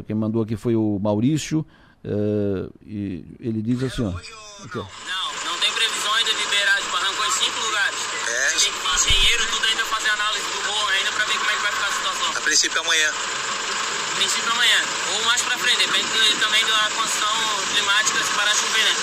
quem 0.06 0.16
mandou 0.16 0.42
aqui 0.42 0.56
foi 0.56 0.76
o 0.78 1.00
Maurício. 1.02 1.66
Uh, 2.04 2.68
e 2.84 3.24
ele 3.40 3.62
diz 3.62 3.82
assim, 3.82 4.04
ó. 4.04 4.10
Aqui, 4.10 4.78
ó. 4.78 4.84
Não, 4.84 5.52
não 5.52 5.58
tem 5.60 5.72
previsão 5.72 6.14
ainda 6.14 6.32
de 6.32 6.38
liberar 6.44 6.82
de 6.82 6.88
barranco 6.90 7.24
em 7.24 7.32
cinco 7.32 7.60
lugares. 7.66 8.00
É. 8.28 8.50
Tem 8.50 9.14
engenheiro 9.14 9.48
tudo 9.52 9.66
ainda 9.66 9.86
fazer 9.86 10.10
análise 10.10 10.46
do 10.46 10.68
morro 10.68 10.88
ainda 10.90 11.12
para 11.14 11.26
ver 11.26 11.38
como 11.38 11.50
é 11.50 11.56
que 11.56 11.62
vai 11.62 11.72
ficar 11.72 11.88
a 11.88 11.92
situação. 11.92 12.38
A 12.38 12.42
princípio 12.42 12.82
amanhã. 12.82 13.10
A 13.10 14.16
princípio 14.16 14.52
amanhã. 14.52 14.80
Ou 15.16 15.26
mais 15.26 15.42
para 15.42 15.58
frente, 15.58 15.78
depende 15.78 16.08
também 16.40 16.66
da 16.66 16.92
condição 16.92 17.36
climática 17.74 18.24
se 18.24 18.34
parar 18.36 18.52
de 18.52 18.58
chover, 18.58 18.84
né? 18.84 18.96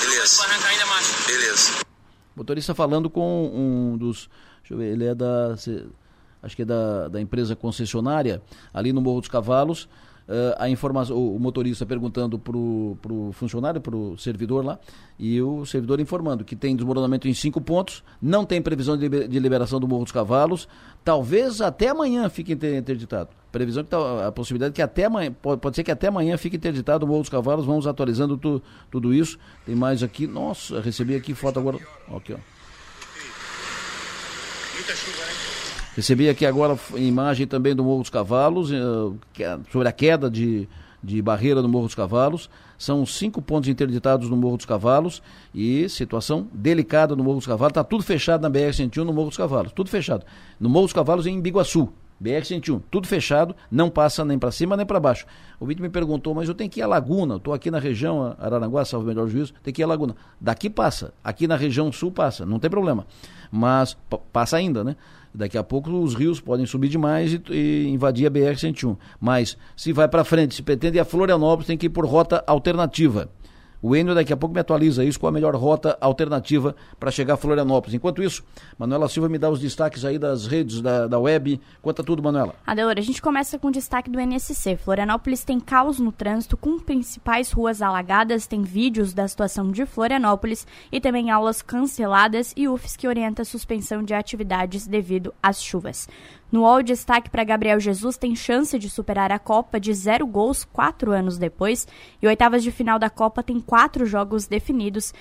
Beleza. 0.00 0.38
Vai 0.38 0.50
arrancar 0.50 0.68
ainda 0.68 0.86
mais. 0.86 1.26
Beleza. 1.26 1.72
Motorista 2.36 2.74
falando 2.74 3.10
com 3.10 3.50
um 3.52 3.96
dos. 3.98 4.30
Deixa 4.60 4.74
eu 4.74 4.78
ver, 4.78 4.92
ele 4.92 5.04
é 5.04 5.14
da. 5.14 5.56
Acho 6.42 6.56
que 6.56 6.62
é 6.62 6.64
da, 6.64 7.08
da 7.08 7.20
empresa 7.20 7.54
concessionária, 7.54 8.40
ali 8.72 8.92
no 8.92 9.00
Morro 9.00 9.20
dos 9.20 9.28
Cavalos 9.28 9.88
a 10.58 10.68
informação, 10.68 11.16
o, 11.16 11.38
motorista 11.38 11.84
perguntando 11.84 12.38
para 12.38 12.56
o 12.56 13.30
funcionário, 13.32 13.80
para 13.80 13.96
o 13.96 14.16
servidor 14.16 14.64
lá, 14.64 14.78
e 15.18 15.40
o 15.42 15.66
servidor 15.66 16.00
informando 16.00 16.44
que 16.44 16.54
tem 16.54 16.76
desmoronamento 16.76 17.26
em 17.26 17.34
cinco 17.34 17.60
pontos, 17.60 18.04
não 18.22 18.44
tem 18.44 18.62
previsão 18.62 18.96
de, 18.96 19.08
de 19.08 19.38
liberação 19.38 19.80
do 19.80 19.88
Morro 19.88 20.04
dos 20.04 20.12
Cavalos, 20.12 20.68
talvez 21.04 21.60
até 21.60 21.88
amanhã 21.88 22.28
fique 22.28 22.52
interditado. 22.52 23.30
Previsão 23.50 23.82
que 23.82 23.90
tá, 23.90 24.28
a 24.28 24.32
possibilidade 24.32 24.72
que 24.72 24.82
até 24.82 25.06
amanhã, 25.06 25.32
pode, 25.32 25.60
pode 25.60 25.74
ser 25.74 25.82
que 25.82 25.90
até 25.90 26.06
amanhã 26.06 26.36
fique 26.36 26.56
interditado 26.56 27.04
o 27.04 27.08
Morro 27.08 27.22
dos 27.22 27.30
Cavalos, 27.30 27.66
vamos 27.66 27.86
atualizando 27.86 28.36
tu, 28.36 28.62
tudo 28.90 29.12
isso. 29.12 29.38
Tem 29.66 29.74
mais 29.74 30.02
aqui, 30.02 30.26
nossa, 30.26 30.80
recebi 30.80 31.16
aqui 31.16 31.34
foto 31.34 31.58
agora, 31.58 31.78
aqui 32.14 32.32
ó. 32.32 32.38
Muita 34.74 34.94
chuva, 34.94 35.24
né? 35.26 35.49
Recebi 35.96 36.28
aqui 36.28 36.46
agora 36.46 36.78
imagem 36.94 37.46
também 37.48 37.74
do 37.74 37.82
Morro 37.82 38.02
dos 38.02 38.10
Cavalos, 38.10 38.70
eh, 38.70 39.42
é 39.42 39.58
sobre 39.72 39.88
a 39.88 39.92
queda 39.92 40.30
de, 40.30 40.68
de 41.02 41.20
barreira 41.20 41.60
no 41.60 41.68
Morro 41.68 41.86
dos 41.86 41.96
Cavalos. 41.96 42.48
São 42.78 43.04
cinco 43.04 43.42
pontos 43.42 43.68
interditados 43.68 44.30
no 44.30 44.36
Morro 44.36 44.56
dos 44.56 44.66
Cavalos 44.66 45.20
e 45.52 45.88
situação 45.88 46.46
delicada 46.52 47.16
no 47.16 47.24
Morro 47.24 47.38
dos 47.38 47.46
Cavalos. 47.46 47.72
Está 47.72 47.82
tudo 47.82 48.04
fechado 48.04 48.40
na 48.40 48.50
BR-101 48.50 48.98
no 48.98 49.12
Morro 49.12 49.28
dos 49.28 49.36
Cavalos, 49.36 49.72
tudo 49.72 49.90
fechado. 49.90 50.24
No 50.60 50.68
Morro 50.68 50.86
dos 50.86 50.92
Cavalos 50.92 51.26
em 51.26 51.40
Biguaçu, 51.40 51.92
BR-101, 52.22 52.82
tudo 52.90 53.08
fechado, 53.08 53.56
não 53.70 53.90
passa 53.90 54.24
nem 54.24 54.38
para 54.38 54.52
cima 54.52 54.76
nem 54.76 54.84
para 54.86 55.00
baixo. 55.00 55.26
O 55.58 55.66
vídeo 55.66 55.82
me 55.82 55.88
perguntou, 55.88 56.34
mas 56.34 56.48
eu 56.48 56.54
tenho 56.54 56.70
que 56.70 56.80
ir 56.80 56.82
à 56.82 56.86
Laguna, 56.86 57.36
estou 57.36 57.52
aqui 57.52 57.70
na 57.70 57.78
região 57.78 58.36
Araranguá, 58.38 58.84
salvo 58.84 59.06
melhor 59.06 59.26
juízo, 59.26 59.54
tem 59.62 59.72
que 59.72 59.82
ir 59.82 59.84
à 59.84 59.88
Laguna. 59.88 60.14
Daqui 60.40 60.68
passa, 60.68 61.14
aqui 61.24 61.48
na 61.48 61.56
região 61.56 61.90
sul 61.90 62.12
passa, 62.12 62.44
não 62.44 62.58
tem 62.58 62.70
problema. 62.70 63.06
Mas 63.50 63.96
passa 64.32 64.58
ainda, 64.58 64.84
né? 64.84 64.96
Daqui 65.32 65.56
a 65.56 65.62
pouco 65.62 65.90
os 65.90 66.14
rios 66.14 66.40
podem 66.40 66.66
subir 66.66 66.88
demais 66.88 67.34
e, 67.34 67.42
e 67.50 67.88
invadir 67.88 68.26
a 68.26 68.30
BR-101. 68.30 68.96
Mas 69.20 69.56
se 69.76 69.92
vai 69.92 70.08
para 70.08 70.24
frente, 70.24 70.54
se 70.54 70.62
pretende 70.62 70.98
a 70.98 71.04
Florianópolis, 71.04 71.66
tem 71.66 71.78
que 71.78 71.86
ir 71.86 71.90
por 71.90 72.04
rota 72.04 72.42
alternativa. 72.46 73.30
O 73.82 73.96
Enio 73.96 74.14
daqui 74.14 74.32
a 74.32 74.36
pouco 74.36 74.54
me 74.54 74.60
atualiza 74.60 75.02
isso, 75.04 75.18
qual 75.18 75.28
a 75.28 75.32
melhor 75.32 75.54
rota 75.54 75.96
alternativa 76.00 76.76
para 76.98 77.10
chegar 77.10 77.34
a 77.34 77.36
Florianópolis. 77.36 77.94
Enquanto 77.94 78.22
isso, 78.22 78.44
Manuela 78.78 79.08
Silva 79.08 79.28
me 79.28 79.38
dá 79.38 79.48
os 79.48 79.58
destaques 79.58 80.04
aí 80.04 80.18
das 80.18 80.46
redes, 80.46 80.82
da, 80.82 81.06
da 81.06 81.18
web. 81.18 81.58
Conta 81.80 82.04
tudo, 82.04 82.22
Manuela. 82.22 82.54
Adelora, 82.66 83.00
a 83.00 83.02
gente 83.02 83.22
começa 83.22 83.58
com 83.58 83.68
o 83.68 83.72
destaque 83.72 84.10
do 84.10 84.20
NSC. 84.20 84.76
Florianópolis 84.76 85.44
tem 85.44 85.58
caos 85.58 85.98
no 85.98 86.12
trânsito, 86.12 86.56
com 86.56 86.78
principais 86.78 87.50
ruas 87.52 87.80
alagadas, 87.80 88.46
tem 88.46 88.62
vídeos 88.62 89.14
da 89.14 89.26
situação 89.26 89.70
de 89.70 89.86
Florianópolis 89.86 90.66
e 90.92 91.00
também 91.00 91.30
aulas 91.30 91.62
canceladas 91.62 92.52
e 92.56 92.68
UFS 92.68 92.96
que 92.96 93.08
orienta 93.08 93.42
a 93.42 93.46
suspensão 93.46 94.02
de 94.02 94.12
atividades 94.12 94.86
devido 94.86 95.32
às 95.42 95.62
chuvas. 95.62 96.06
No 96.50 96.62
UOL, 96.62 96.82
destaque 96.82 97.30
para 97.30 97.44
Gabriel 97.44 97.78
Jesus 97.78 98.16
tem 98.16 98.34
chance 98.34 98.76
de 98.78 98.90
superar 98.90 99.30
a 99.30 99.38
Copa 99.38 99.78
de 99.78 99.94
zero 99.94 100.26
gols 100.26 100.64
quatro 100.64 101.12
anos 101.12 101.38
depois. 101.38 101.86
E 102.20 102.26
oitavas 102.26 102.62
de 102.62 102.72
final 102.72 102.98
da 102.98 103.08
Copa 103.08 103.42
tem 103.42 103.60
quatro 103.60 104.04
jogos 104.04 104.46
definidos. 104.46 105.14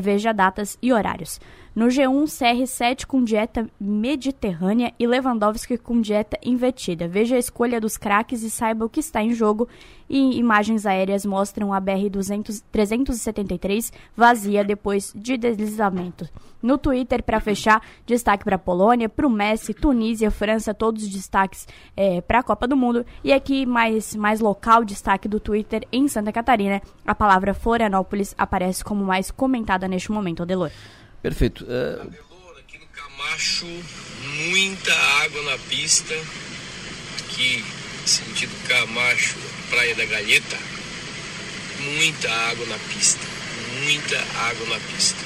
Veja 0.00 0.32
datas 0.32 0.78
e 0.80 0.92
horários. 0.92 1.40
No 1.76 1.86
G1, 1.88 2.24
CR7 2.24 3.04
com 3.04 3.22
dieta 3.22 3.68
mediterrânea 3.78 4.94
e 4.98 5.06
Lewandowski 5.06 5.76
com 5.76 6.00
dieta 6.00 6.38
invertida. 6.42 7.06
Veja 7.06 7.36
a 7.36 7.38
escolha 7.38 7.78
dos 7.78 7.98
craques 7.98 8.42
e 8.42 8.48
saiba 8.48 8.86
o 8.86 8.88
que 8.88 9.00
está 9.00 9.22
em 9.22 9.34
jogo. 9.34 9.68
E 10.08 10.38
imagens 10.38 10.86
aéreas 10.86 11.26
mostram 11.26 11.74
a 11.74 11.82
BR-373 11.82 13.92
vazia 14.16 14.64
depois 14.64 15.12
de 15.14 15.36
deslizamento. 15.36 16.26
No 16.62 16.78
Twitter, 16.78 17.22
para 17.22 17.40
fechar, 17.40 17.82
destaque 18.06 18.42
para 18.42 18.56
Polônia, 18.56 19.10
para 19.10 19.26
o 19.26 19.30
Messi, 19.30 19.74
Tunísia, 19.74 20.30
França, 20.30 20.72
todos 20.72 21.02
os 21.02 21.10
destaques 21.10 21.68
é, 21.94 22.22
para 22.22 22.38
a 22.38 22.42
Copa 22.42 22.66
do 22.66 22.74
Mundo. 22.74 23.04
E 23.22 23.34
aqui, 23.34 23.66
mais, 23.66 24.16
mais 24.16 24.40
local, 24.40 24.82
destaque 24.82 25.28
do 25.28 25.38
Twitter 25.38 25.86
em 25.92 26.08
Santa 26.08 26.32
Catarina. 26.32 26.80
A 27.06 27.14
palavra 27.14 27.52
Florianópolis 27.52 28.34
aparece 28.38 28.82
como 28.82 29.04
mais 29.04 29.30
comentada 29.30 29.86
neste 29.86 30.10
momento, 30.10 30.42
Adelor. 30.42 30.70
Perfeito. 31.22 31.64
Uh... 31.64 32.58
aqui 32.58 32.78
no 32.78 32.86
Camacho, 32.86 33.66
muita 34.50 34.94
água 35.24 35.42
na 35.42 35.58
pista, 35.58 36.14
que 37.30 37.64
sentido 38.04 38.52
Camacho, 38.68 39.36
Praia 39.70 39.94
da 39.94 40.04
Galheta, 40.04 40.56
muita 41.96 42.30
água 42.30 42.66
na 42.66 42.78
pista. 42.78 43.36
Muita 43.84 44.18
água 44.18 44.66
na 44.68 44.80
pista. 44.80 45.24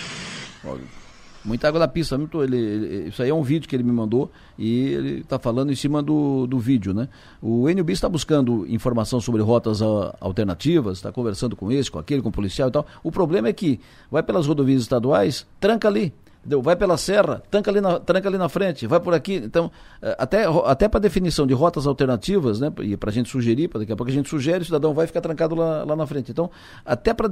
Muita 1.44 1.68
água 1.68 1.80
na 1.80 1.88
pista. 1.88 2.18
Muito, 2.18 2.42
ele, 2.42 2.56
ele, 2.56 3.08
isso 3.08 3.22
aí 3.22 3.30
é 3.30 3.34
um 3.34 3.42
vídeo 3.42 3.68
que 3.68 3.74
ele 3.74 3.82
me 3.82 3.92
mandou 3.92 4.30
e 4.58 4.88
ele 4.88 5.20
está 5.20 5.38
falando 5.38 5.72
em 5.72 5.74
cima 5.74 6.02
do, 6.02 6.46
do 6.46 6.58
vídeo, 6.58 6.92
né? 6.92 7.08
O 7.40 7.68
NUB 7.68 7.90
está 7.92 8.08
buscando 8.08 8.66
informação 8.68 9.20
sobre 9.20 9.40
rotas 9.40 9.80
a, 9.80 10.16
alternativas, 10.20 10.98
está 10.98 11.10
conversando 11.10 11.56
com 11.56 11.72
esse, 11.72 11.90
com 11.90 11.98
aquele, 11.98 12.20
com 12.20 12.28
o 12.28 12.32
policial 12.32 12.68
e 12.68 12.72
tal. 12.72 12.86
O 13.02 13.10
problema 13.10 13.48
é 13.48 13.52
que 13.52 13.80
vai 14.10 14.22
pelas 14.22 14.46
rodovias 14.46 14.82
estaduais, 14.82 15.46
tranca 15.58 15.88
ali. 15.88 16.12
Entendeu? 16.40 16.62
Vai 16.62 16.74
pela 16.74 16.96
serra, 16.96 17.42
tranca 17.50 17.70
ali, 17.70 17.82
na, 17.82 18.00
tranca 18.00 18.26
ali 18.26 18.38
na 18.38 18.48
frente, 18.48 18.86
vai 18.86 18.98
por 18.98 19.12
aqui. 19.12 19.34
Então, 19.34 19.70
eh, 20.00 20.16
até, 20.18 20.46
até 20.64 20.88
para 20.88 20.98
definição 20.98 21.46
de 21.46 21.52
rotas 21.52 21.86
alternativas, 21.86 22.58
né? 22.58 22.72
E 22.80 22.96
para 22.96 23.10
a 23.10 23.12
gente 23.12 23.28
sugerir, 23.28 23.68
para 23.68 23.80
daqui 23.80 23.92
a 23.92 23.96
pouco 23.96 24.10
a 24.10 24.14
gente 24.14 24.30
sugere, 24.30 24.62
o 24.62 24.64
cidadão 24.64 24.94
vai 24.94 25.06
ficar 25.06 25.20
trancado 25.20 25.54
lá, 25.54 25.84
lá 25.84 25.94
na 25.94 26.06
frente. 26.06 26.30
Então, 26.30 26.50
até 26.82 27.12
para 27.12 27.28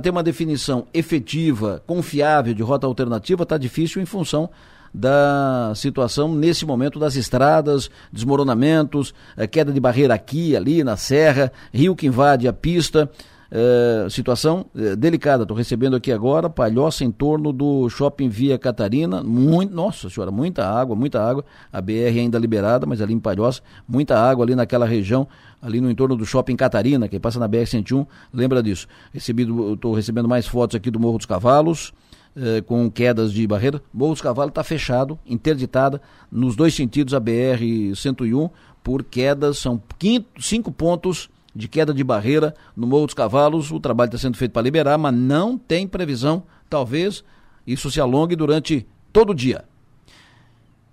ter 0.00 0.10
uma 0.10 0.24
definição 0.24 0.88
efetiva, 0.92 1.80
confiável 1.86 2.52
de 2.52 2.62
rota 2.62 2.84
alternativa, 2.84 3.44
está 3.44 3.56
difícil 3.56 4.02
em 4.02 4.06
função 4.06 4.50
da 4.92 5.72
situação 5.76 6.34
nesse 6.34 6.66
momento 6.66 6.98
das 6.98 7.14
estradas, 7.14 7.88
desmoronamentos, 8.12 9.14
eh, 9.36 9.46
queda 9.46 9.72
de 9.72 9.78
barreira 9.78 10.14
aqui, 10.14 10.56
ali 10.56 10.82
na 10.82 10.96
serra, 10.96 11.52
rio 11.72 11.94
que 11.94 12.08
invade 12.08 12.48
a 12.48 12.52
pista. 12.52 13.08
É, 13.50 14.06
situação 14.10 14.66
é, 14.76 14.94
delicada. 14.94 15.44
Estou 15.44 15.56
recebendo 15.56 15.96
aqui 15.96 16.12
agora 16.12 16.50
palhoça 16.50 17.02
em 17.02 17.10
torno 17.10 17.52
do 17.52 17.88
shopping 17.88 18.28
Via 18.28 18.58
Catarina. 18.58 19.22
Muito, 19.22 19.74
nossa 19.74 20.10
senhora, 20.10 20.30
muita 20.30 20.66
água, 20.66 20.94
muita 20.94 21.22
água. 21.22 21.44
A 21.72 21.80
BR 21.80 22.18
ainda 22.18 22.38
liberada, 22.38 22.86
mas 22.86 23.00
ali 23.00 23.14
em 23.14 23.18
Palhoça, 23.18 23.62
muita 23.88 24.18
água 24.18 24.44
ali 24.44 24.54
naquela 24.54 24.84
região, 24.84 25.26
ali 25.62 25.80
no 25.80 25.90
entorno 25.90 26.16
do 26.16 26.26
shopping 26.26 26.56
Catarina, 26.56 27.08
que 27.08 27.18
passa 27.18 27.38
na 27.38 27.48
BR-101, 27.48 28.06
lembra 28.32 28.62
disso. 28.62 28.86
Estou 29.14 29.94
recebendo 29.94 30.28
mais 30.28 30.46
fotos 30.46 30.76
aqui 30.76 30.90
do 30.90 31.00
Morro 31.00 31.16
dos 31.18 31.26
Cavalos. 31.26 31.92
É, 32.36 32.60
com 32.60 32.88
quedas 32.88 33.32
de 33.32 33.44
barreira, 33.48 33.82
Morro 33.92 34.12
dos 34.12 34.20
Cavalos 34.20 34.50
está 34.50 34.62
fechado, 34.62 35.18
interditada 35.26 36.00
nos 36.30 36.54
dois 36.54 36.72
sentidos 36.72 37.12
a 37.12 37.20
BR-101 37.20 38.50
por 38.84 39.02
quedas, 39.02 39.58
são 39.58 39.82
quinto, 39.98 40.40
cinco 40.40 40.70
pontos 40.70 41.28
de 41.58 41.66
queda 41.66 41.92
de 41.92 42.04
barreira 42.04 42.54
no 42.76 42.86
Morro 42.86 43.06
dos 43.06 43.14
Cavalos. 43.14 43.72
O 43.72 43.80
trabalho 43.80 44.06
está 44.08 44.16
sendo 44.16 44.36
feito 44.36 44.52
para 44.52 44.62
liberar, 44.62 44.96
mas 44.96 45.12
não 45.12 45.58
tem 45.58 45.88
previsão. 45.88 46.44
Talvez 46.70 47.24
isso 47.66 47.90
se 47.90 48.00
alongue 48.00 48.36
durante 48.36 48.86
todo 49.12 49.30
o 49.30 49.34
dia. 49.34 49.64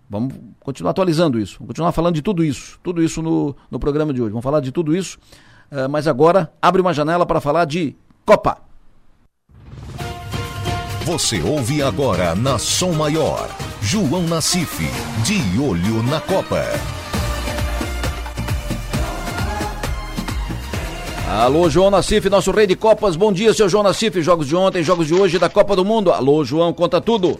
Vamos 0.09 0.33
continuar 0.59 0.91
atualizando 0.91 1.39
isso, 1.39 1.57
vamos 1.59 1.67
continuar 1.67 1.91
falando 1.91 2.15
de 2.15 2.21
tudo 2.21 2.43
isso, 2.43 2.79
tudo 2.83 3.01
isso 3.01 3.21
no, 3.21 3.55
no 3.69 3.79
programa 3.79 4.13
de 4.13 4.21
hoje. 4.21 4.31
Vamos 4.31 4.43
falar 4.43 4.59
de 4.59 4.71
tudo 4.71 4.95
isso, 4.95 5.17
uh, 5.71 5.89
mas 5.89 6.07
agora 6.07 6.51
abre 6.61 6.81
uma 6.81 6.93
janela 6.93 7.25
para 7.25 7.41
falar 7.41 7.65
de 7.65 7.95
Copa. 8.25 8.57
Você 11.05 11.41
ouve 11.41 11.81
agora 11.81 12.35
na 12.35 12.57
Som 12.57 12.93
Maior, 12.93 13.47
João 13.81 14.23
Nassif, 14.23 14.83
de 15.23 15.59
olho 15.59 16.03
na 16.03 16.19
Copa. 16.21 16.63
Alô, 21.27 21.67
João 21.71 21.89
Nassif, 21.89 22.29
nosso 22.29 22.51
rei 22.51 22.67
de 22.67 22.75
Copas. 22.75 23.15
Bom 23.15 23.33
dia, 23.33 23.51
seu 23.51 23.67
João 23.67 23.83
Nassif. 23.83 24.21
Jogos 24.21 24.47
de 24.47 24.55
ontem, 24.55 24.83
jogos 24.83 25.07
de 25.07 25.13
hoje 25.15 25.39
da 25.39 25.49
Copa 25.49 25.75
do 25.75 25.83
Mundo. 25.83 26.11
Alô, 26.11 26.45
João, 26.45 26.71
conta 26.71 27.01
tudo. 27.01 27.39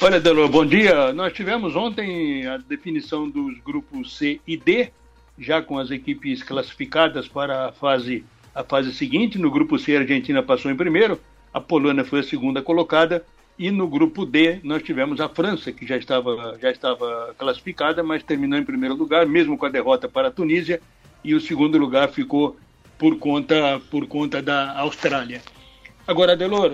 Olha, 0.00 0.20
Delor, 0.20 0.46
bom 0.50 0.64
dia. 0.64 1.10
Nós 1.14 1.32
tivemos 1.32 1.74
ontem 1.74 2.46
a 2.46 2.58
definição 2.58 3.30
dos 3.30 3.58
grupos 3.64 4.18
C 4.18 4.40
e 4.46 4.58
D, 4.58 4.90
já 5.38 5.62
com 5.62 5.78
as 5.78 5.90
equipes 5.90 6.42
classificadas 6.42 7.26
para 7.26 7.68
a 7.68 7.72
fase, 7.72 8.22
a 8.54 8.62
fase 8.62 8.92
seguinte. 8.92 9.38
No 9.38 9.50
grupo 9.50 9.78
C, 9.78 9.96
a 9.96 10.00
Argentina 10.00 10.42
passou 10.42 10.70
em 10.70 10.76
primeiro, 10.76 11.18
a 11.54 11.60
Polônia 11.60 12.04
foi 12.04 12.20
a 12.20 12.24
segunda 12.24 12.60
colocada. 12.60 13.24
E 13.58 13.70
no 13.70 13.88
grupo 13.88 14.26
D, 14.26 14.60
nós 14.62 14.82
tivemos 14.82 15.18
a 15.18 15.30
França, 15.30 15.72
que 15.72 15.86
já 15.86 15.96
estava, 15.96 16.58
já 16.60 16.70
estava 16.70 17.34
classificada, 17.38 18.02
mas 18.02 18.22
terminou 18.22 18.58
em 18.58 18.64
primeiro 18.64 18.94
lugar, 18.94 19.24
mesmo 19.24 19.56
com 19.56 19.64
a 19.64 19.70
derrota 19.70 20.06
para 20.06 20.28
a 20.28 20.30
Tunísia. 20.30 20.78
E 21.24 21.34
o 21.34 21.40
segundo 21.40 21.78
lugar 21.78 22.10
ficou 22.10 22.54
por 22.98 23.18
conta, 23.18 23.80
por 23.90 24.06
conta 24.06 24.42
da 24.42 24.78
Austrália. 24.78 25.42
Agora, 26.06 26.36
Delor, 26.36 26.70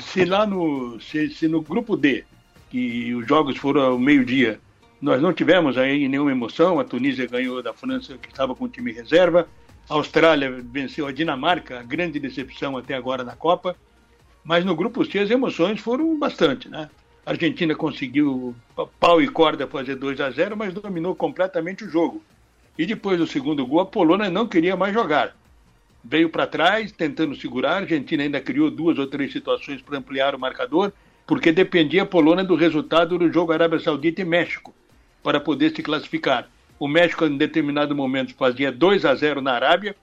se 0.00 0.24
lá 0.24 0.46
no, 0.46 0.98
se, 1.00 1.28
se 1.30 1.46
no 1.46 1.60
grupo 1.60 1.96
D, 1.96 2.24
que 2.70 3.14
os 3.14 3.26
jogos 3.26 3.58
foram 3.58 3.82
ao 3.82 3.98
meio-dia, 3.98 4.58
nós 5.00 5.20
não 5.20 5.32
tivemos 5.32 5.76
aí 5.76 6.08
nenhuma 6.08 6.32
emoção, 6.32 6.80
a 6.80 6.84
Tunísia 6.84 7.26
ganhou 7.26 7.62
da 7.62 7.74
França, 7.74 8.16
que 8.16 8.28
estava 8.28 8.54
com 8.54 8.64
o 8.64 8.68
time 8.68 8.92
reserva, 8.92 9.46
a 9.88 9.94
Austrália 9.94 10.50
venceu 10.50 11.06
a 11.06 11.12
Dinamarca, 11.12 11.78
a 11.78 11.82
grande 11.82 12.18
decepção 12.18 12.76
até 12.76 12.94
agora 12.94 13.22
na 13.22 13.36
Copa, 13.36 13.76
mas 14.42 14.64
no 14.64 14.74
grupo 14.74 15.04
C 15.04 15.18
as 15.18 15.30
emoções 15.30 15.80
foram 15.80 16.18
bastante, 16.18 16.68
né? 16.68 16.88
A 17.24 17.30
Argentina 17.32 17.74
conseguiu 17.74 18.54
pau 18.98 19.20
e 19.20 19.28
corda 19.28 19.66
fazer 19.66 19.96
2 19.96 20.20
a 20.20 20.30
0, 20.30 20.56
mas 20.56 20.72
dominou 20.72 21.14
completamente 21.14 21.84
o 21.84 21.90
jogo. 21.90 22.22
E 22.78 22.84
depois 22.84 23.18
do 23.18 23.26
segundo 23.26 23.66
gol, 23.66 23.80
a 23.80 23.86
Polônia 23.86 24.30
não 24.30 24.46
queria 24.46 24.76
mais 24.76 24.92
jogar. 24.92 25.34
Veio 26.04 26.28
para 26.28 26.46
trás, 26.46 26.92
tentando 26.92 27.34
segurar. 27.34 27.72
A 27.72 27.76
Argentina 27.78 28.22
ainda 28.22 28.40
criou 28.40 28.70
duas 28.70 28.98
ou 28.98 29.06
três 29.06 29.32
situações 29.32 29.82
para 29.82 29.98
ampliar 29.98 30.34
o 30.34 30.38
marcador, 30.38 30.92
porque 31.26 31.50
dependia 31.50 32.02
a 32.02 32.06
Polônia 32.06 32.44
do 32.44 32.54
resultado 32.54 33.18
do 33.18 33.32
jogo 33.32 33.52
Arábia 33.52 33.80
Saudita 33.80 34.20
e 34.20 34.24
México 34.24 34.74
para 35.22 35.40
poder 35.40 35.74
se 35.74 35.82
classificar. 35.82 36.48
O 36.78 36.86
México, 36.86 37.24
em 37.24 37.36
determinado 37.36 37.96
momento, 37.96 38.34
fazia 38.34 38.70
2 38.70 39.04
a 39.04 39.14
0 39.14 39.40
na 39.40 39.52
Arábia, 39.52 39.96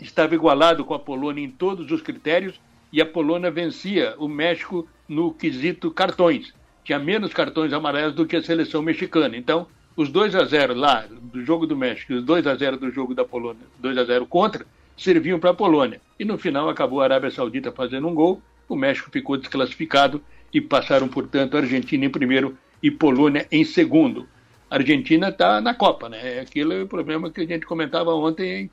estava 0.00 0.34
igualado 0.34 0.84
com 0.84 0.94
a 0.94 0.98
Polônia 0.98 1.44
em 1.44 1.50
todos 1.50 1.90
os 1.90 2.00
critérios 2.00 2.58
e 2.92 3.00
a 3.00 3.06
Polônia 3.06 3.50
vencia 3.50 4.14
o 4.18 4.28
México 4.28 4.88
no 5.08 5.32
quesito 5.34 5.90
cartões. 5.90 6.54
Tinha 6.84 6.98
menos 6.98 7.32
cartões 7.32 7.72
amarelos 7.72 8.14
do 8.14 8.26
que 8.26 8.36
a 8.36 8.42
seleção 8.42 8.80
mexicana. 8.80 9.36
Então, 9.36 9.66
os 9.96 10.10
2 10.10 10.34
a 10.34 10.44
0 10.44 10.74
lá 10.74 11.06
do 11.08 11.44
jogo 11.44 11.66
do 11.66 11.76
México 11.76 12.12
e 12.12 12.16
os 12.16 12.24
2 12.24 12.46
a 12.46 12.54
0 12.54 12.78
do 12.78 12.90
jogo 12.90 13.14
da 13.14 13.24
Polônia, 13.24 13.66
2 13.78 13.98
a 13.98 14.04
0 14.04 14.26
contra, 14.26 14.66
serviam 14.96 15.38
para 15.38 15.50
a 15.50 15.54
Polônia. 15.54 16.00
E 16.18 16.24
no 16.24 16.38
final 16.38 16.68
acabou 16.68 17.00
a 17.00 17.04
Arábia 17.04 17.30
Saudita 17.30 17.72
fazendo 17.72 18.08
um 18.08 18.14
gol, 18.14 18.40
o 18.68 18.76
México 18.76 19.10
ficou 19.10 19.36
desclassificado 19.36 20.22
e 20.52 20.60
passaram, 20.60 21.08
portanto, 21.08 21.56
a 21.56 21.60
Argentina 21.60 22.04
em 22.04 22.10
primeiro 22.10 22.56
e 22.82 22.90
Polônia 22.90 23.46
em 23.50 23.64
segundo. 23.64 24.26
A 24.70 24.76
Argentina 24.76 25.28
está 25.28 25.60
na 25.60 25.74
Copa, 25.74 26.08
né? 26.08 26.40
Aquilo 26.40 26.72
é 26.72 26.82
o 26.82 26.86
problema 26.86 27.30
que 27.30 27.42
a 27.42 27.46
gente 27.46 27.66
comentava 27.66 28.14
ontem. 28.14 28.70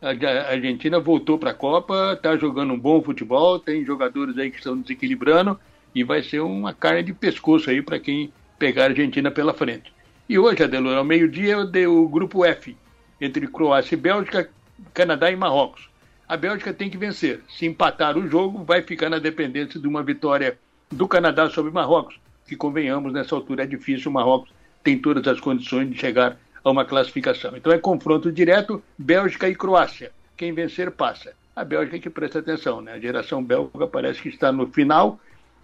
A 0.00 0.50
Argentina 0.52 1.00
voltou 1.00 1.38
para 1.38 1.50
a 1.50 1.54
Copa, 1.54 2.12
está 2.12 2.36
jogando 2.36 2.72
um 2.72 2.78
bom 2.78 3.02
futebol, 3.02 3.58
tem 3.58 3.84
jogadores 3.84 4.36
aí 4.38 4.50
que 4.50 4.58
estão 4.58 4.78
desequilibrando 4.78 5.58
e 5.94 6.04
vai 6.04 6.22
ser 6.22 6.40
uma 6.40 6.72
carne 6.72 7.02
de 7.02 7.12
pescoço 7.12 7.70
aí 7.70 7.82
para 7.82 7.98
quem 7.98 8.32
pegar 8.58 8.84
a 8.84 8.88
Argentina 8.88 9.30
pela 9.30 9.54
frente. 9.54 9.92
E 10.28 10.38
hoje, 10.38 10.62
Adelor, 10.62 10.94
ao 10.94 11.04
meio-dia, 11.04 11.56
o 11.88 12.06
grupo 12.06 12.44
F, 12.44 12.76
entre 13.18 13.46
Croácia 13.46 13.94
e 13.94 13.98
Bélgica, 13.98 14.50
Canadá 14.92 15.30
e 15.30 15.36
Marrocos. 15.36 15.88
A 16.28 16.36
Bélgica 16.36 16.74
tem 16.74 16.90
que 16.90 16.98
vencer. 16.98 17.40
Se 17.48 17.64
empatar 17.64 18.18
o 18.18 18.28
jogo, 18.28 18.62
vai 18.62 18.82
ficar 18.82 19.08
na 19.08 19.18
dependência 19.18 19.80
de 19.80 19.88
uma 19.88 20.02
vitória 20.02 20.58
do 20.90 21.08
Canadá 21.08 21.48
sobre 21.48 21.72
Marrocos, 21.72 22.20
que, 22.46 22.54
convenhamos, 22.54 23.10
nessa 23.10 23.34
altura 23.34 23.62
é 23.62 23.66
difícil. 23.66 24.10
O 24.10 24.14
Marrocos 24.14 24.50
tem 24.84 24.98
todas 24.98 25.26
as 25.26 25.40
condições 25.40 25.88
de 25.88 25.98
chegar 25.98 26.36
a 26.62 26.70
uma 26.70 26.84
classificação. 26.84 27.56
Então 27.56 27.72
é 27.72 27.78
confronto 27.78 28.30
direto 28.30 28.82
Bélgica 28.98 29.48
e 29.48 29.54
Croácia. 29.54 30.12
Quem 30.36 30.52
vencer 30.52 30.90
passa. 30.90 31.32
A 31.56 31.64
Bélgica 31.64 31.96
é 31.96 32.00
que 32.00 32.10
presta 32.10 32.40
atenção, 32.40 32.82
né? 32.82 32.92
A 32.92 33.00
geração 33.00 33.42
belga 33.42 33.86
parece 33.86 34.20
que 34.20 34.28
está 34.28 34.52
no 34.52 34.66
final 34.66 35.18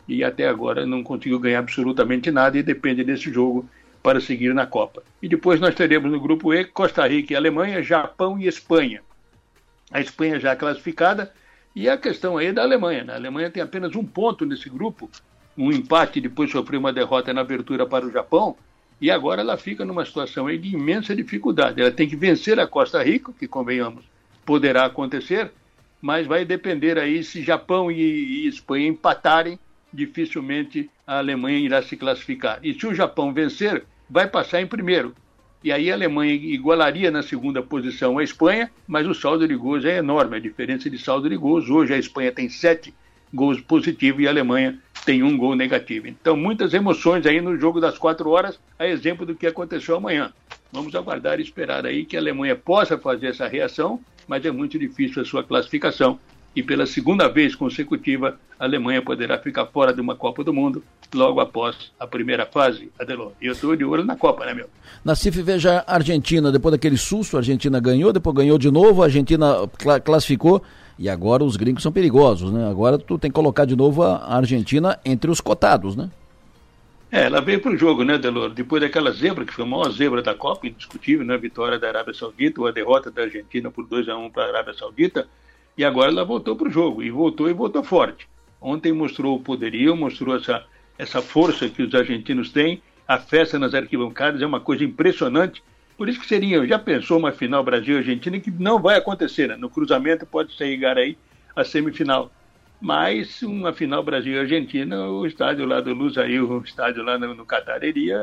e 0.09 0.25
até 0.25 0.49
agora 0.49 0.87
não 0.87 1.05
conseguiu 1.05 1.39
ganhar 1.39 1.59
absolutamente 1.59 2.31
nada 2.31 2.57
e 2.57 2.63
depende 2.63 3.05
desse 3.05 3.31
jogo 3.31 3.69
para 4.05 4.21
seguir 4.21 4.53
na 4.53 4.67
Copa. 4.67 5.03
E 5.23 5.27
depois 5.27 5.59
nós 5.59 5.75
teremos 5.75 6.13
no 6.13 6.21
grupo 6.21 6.53
E 6.53 6.63
Costa 6.67 7.09
Rica 7.09 7.33
e 7.33 7.37
Alemanha, 7.37 7.83
Japão 7.83 8.39
e 8.39 8.47
Espanha. 8.47 9.01
A 9.91 9.99
Espanha 9.99 10.39
já 10.39 10.55
classificada 10.55 11.33
e 11.75 11.89
a 11.89 11.97
questão 11.97 12.37
aí 12.37 12.49
é 12.49 12.53
da 12.53 12.61
Alemanha. 12.61 13.03
Né? 13.03 13.15
A 13.15 13.17
Alemanha 13.17 13.51
tem 13.51 13.63
apenas 13.63 13.97
um 13.97 14.05
ponto 14.05 14.45
nesse 14.45 14.69
grupo, 14.69 15.11
um 15.57 15.73
empate 15.73 16.21
depois 16.21 16.51
sofreu 16.51 16.79
uma 16.79 16.93
derrota 16.93 17.33
na 17.33 17.41
abertura 17.41 17.87
para 17.87 18.05
o 18.05 18.13
Japão 18.13 18.55
e 19.01 19.11
agora 19.11 19.41
ela 19.41 19.57
fica 19.57 19.87
numa 19.87 20.05
situação 20.05 20.49
aí 20.49 20.59
de 20.59 20.75
imensa 20.75 21.17
dificuldade. 21.17 21.81
Ela 21.81 21.91
tem 21.91 22.07
que 22.07 22.15
vencer 22.15 22.61
a 22.61 22.67
Costa 22.67 23.03
Rica, 23.03 23.33
que 23.33 23.49
convenhamos 23.49 24.05
poderá 24.45 24.85
acontecer, 24.85 25.51
mas 26.03 26.27
vai 26.27 26.45
depender 26.45 26.99
aí 26.99 27.25
se 27.25 27.43
Japão 27.43 27.91
e, 27.91 28.03
e 28.03 28.47
Espanha 28.47 28.87
empatarem, 28.87 29.59
dificilmente 29.91 30.91
a 31.07 31.17
Alemanha 31.17 31.59
irá 31.59 31.81
se 31.81 31.97
classificar. 31.97 32.59
E 32.63 32.75
se 32.75 32.87
o 32.87 32.95
Japão 32.95 33.33
vencer, 33.33 33.87
vai 34.15 34.29
passar 34.29 34.61
em 34.61 34.67
primeiro. 34.69 35.13
E 35.65 35.73
aí 35.73 35.91
a 35.91 35.95
Alemanha 35.95 36.33
igualaria 36.33 37.11
na 37.11 37.21
segunda 37.21 37.61
posição 37.61 38.17
a 38.17 38.23
Espanha, 38.23 38.71
mas 38.87 39.09
o 39.09 39.13
saldo 39.13 39.49
de 39.49 39.57
gols 39.57 39.85
é 39.85 39.97
enorme, 39.97 40.37
a 40.37 40.41
diferença 40.41 40.89
de 40.89 40.97
saldo 40.97 41.29
de 41.29 41.37
gols. 41.37 41.69
Hoje 41.69 41.95
a 41.95 41.99
Espanha 41.99 42.31
tem 42.31 42.49
sete 42.49 42.95
gols 43.33 43.61
positivos 43.61 44.23
e 44.23 44.29
a 44.29 44.31
Alemanha 44.31 44.79
tem 45.05 45.25
um 45.25 45.37
gol 45.37 45.57
negativo. 45.57 46.07
Então, 46.07 46.37
muitas 46.37 46.73
emoções 46.73 47.27
aí 47.27 47.41
no 47.41 47.59
jogo 47.59 47.81
das 47.81 47.99
quatro 47.99 48.31
horas, 48.31 48.61
a 48.79 48.87
exemplo 48.87 49.27
do 49.27 49.35
que 49.35 49.49
aconteceu 49.49 49.97
amanhã. 49.97 50.33
Vamos 50.71 50.95
aguardar 50.95 51.41
e 51.41 51.43
esperar 51.43 51.85
aí 51.85 52.05
que 52.05 52.17
a 52.17 52.21
Alemanha 52.21 52.55
possa 52.55 52.97
fazer 52.97 53.27
essa 53.27 53.49
reação, 53.49 53.99
mas 54.29 54.45
é 54.45 54.51
muito 54.53 54.79
difícil 54.79 55.23
a 55.23 55.25
sua 55.25 55.43
classificação. 55.43 56.21
E 56.55 56.63
pela 56.63 56.87
segunda 56.87 57.29
vez 57.29 57.55
consecutiva, 57.55 58.39
a 58.59 58.65
Alemanha 58.65 59.03
poderá 59.03 59.39
ficar 59.39 59.67
fora 59.67 59.93
de 59.93 60.01
uma 60.01 60.15
Copa 60.15 60.45
do 60.45 60.53
Mundo 60.53 60.85
logo 61.13 61.41
após 61.41 61.93
a 61.99 62.07
primeira 62.07 62.47
fase, 62.47 62.91
Adelon. 62.99 63.31
E 63.41 63.47
eu 63.47 63.53
estou 63.53 63.75
de 63.75 63.85
olho 63.85 64.05
na 64.05 64.17
Copa, 64.17 64.45
né, 64.47 64.55
meu? 64.55 64.69
Nacife, 65.05 65.43
veja 65.43 65.85
a 65.87 65.95
Argentina, 65.95 66.53
depois 66.53 66.73
daquele 66.73 66.97
susto, 66.97 67.37
a 67.37 67.41
Argentina 67.41 67.81
ganhou, 67.81 68.13
depois 68.13 68.37
ganhou 68.37 68.59
de 68.59 68.71
novo, 68.71 69.03
a 69.03 69.07
Argentina 69.07 69.69
cl 69.79 70.01
classificou. 70.01 70.63
E 70.97 71.09
agora 71.09 71.43
os 71.43 71.57
gringos 71.57 71.83
são 71.83 71.91
perigosos, 71.91 72.53
né? 72.53 72.69
Agora 72.71 72.97
tu 72.97 73.19
tem 73.19 73.29
que 73.29 73.35
colocar 73.35 73.65
de 73.65 73.75
novo 73.75 74.05
a 74.05 74.37
Argentina 74.37 74.97
entre 75.05 75.29
os 75.29 75.41
cotados, 75.41 75.97
né? 75.97 76.09
É, 77.11 77.25
ela 77.27 77.41
veio 77.41 77.61
para 77.61 77.73
o 77.73 77.77
jogo, 77.77 78.05
né, 78.05 78.17
Delor? 78.17 78.51
Depois 78.51 78.81
daquela 78.81 79.13
zebra, 79.13 79.45
que 79.45 79.53
foi 79.53 79.65
a 79.65 79.69
maior 79.69 79.91
zebra 79.91 80.23
da 80.23 80.35
Copa, 80.35 80.67
indiscutível, 80.67 81.25
né? 81.25 81.35
A 81.35 81.39
vitória 81.39 81.79
da 81.79 81.89
Arábia 81.89 82.15
Saudita, 82.15 82.61
ou 82.61 82.67
a 82.67 82.73
derrota 82.73 83.11
da 83.11 83.23
Argentina 83.23 83.71
por 83.71 83.87
2 83.87 84.09
a 84.09 84.17
1 84.17 84.31
para 84.31 84.45
a 84.45 84.49
Arábia 84.49 84.75
Saudita. 84.75 85.27
E 85.77 85.85
agora 85.85 86.11
ela 86.11 86.25
voltou 86.25 86.55
para 86.55 86.69
o 86.69 86.71
jogo, 86.71 87.03
e 87.03 87.11
voltou 87.11 87.51
e 87.51 87.53
voltou 87.53 87.83
forte. 87.83 88.29
Ontem 88.61 88.93
mostrou 88.93 89.37
o 89.37 89.41
poderio, 89.41 89.97
mostrou 89.97 90.37
essa, 90.37 90.65
essa 90.97 91.21
força 91.21 91.69
que 91.69 91.83
os 91.83 91.95
argentinos 91.95 92.51
têm. 92.51 92.83
A 93.07 93.19
festa 93.19 93.59
nas 93.59 93.75
arquibancadas 93.75 94.41
é 94.41 94.47
uma 94.47 94.61
coisa 94.61 94.85
impressionante. 94.85 95.63
Por 95.97 96.09
isso 96.09 96.21
que 96.21 96.27
seria, 96.27 96.67
já 96.67 96.79
pensou 96.79 97.19
uma 97.19 97.33
final 97.33 97.63
Brasil-Argentina 97.63 98.41
que 98.41 98.51
não 98.51 98.81
vai 98.81 98.97
acontecer, 98.97 99.49
né? 99.49 99.57
No 99.57 99.69
cruzamento 99.69 100.25
pode 100.25 100.53
chegar 100.55 100.97
aí 100.97 101.17
a 101.55 101.63
semifinal. 101.63 102.33
Mas 102.81 103.43
uma 103.43 103.73
final 103.73 104.03
Brasil-Argentina, 104.03 105.07
o 105.09 105.27
estádio 105.27 105.67
lá 105.67 105.81
do 105.81 105.93
Lusail, 105.93 106.51
o 106.51 106.63
estádio 106.65 107.03
lá 107.03 107.19
no, 107.19 107.35
no 107.35 107.47
Catar, 107.47 107.83
iria, 107.85 108.19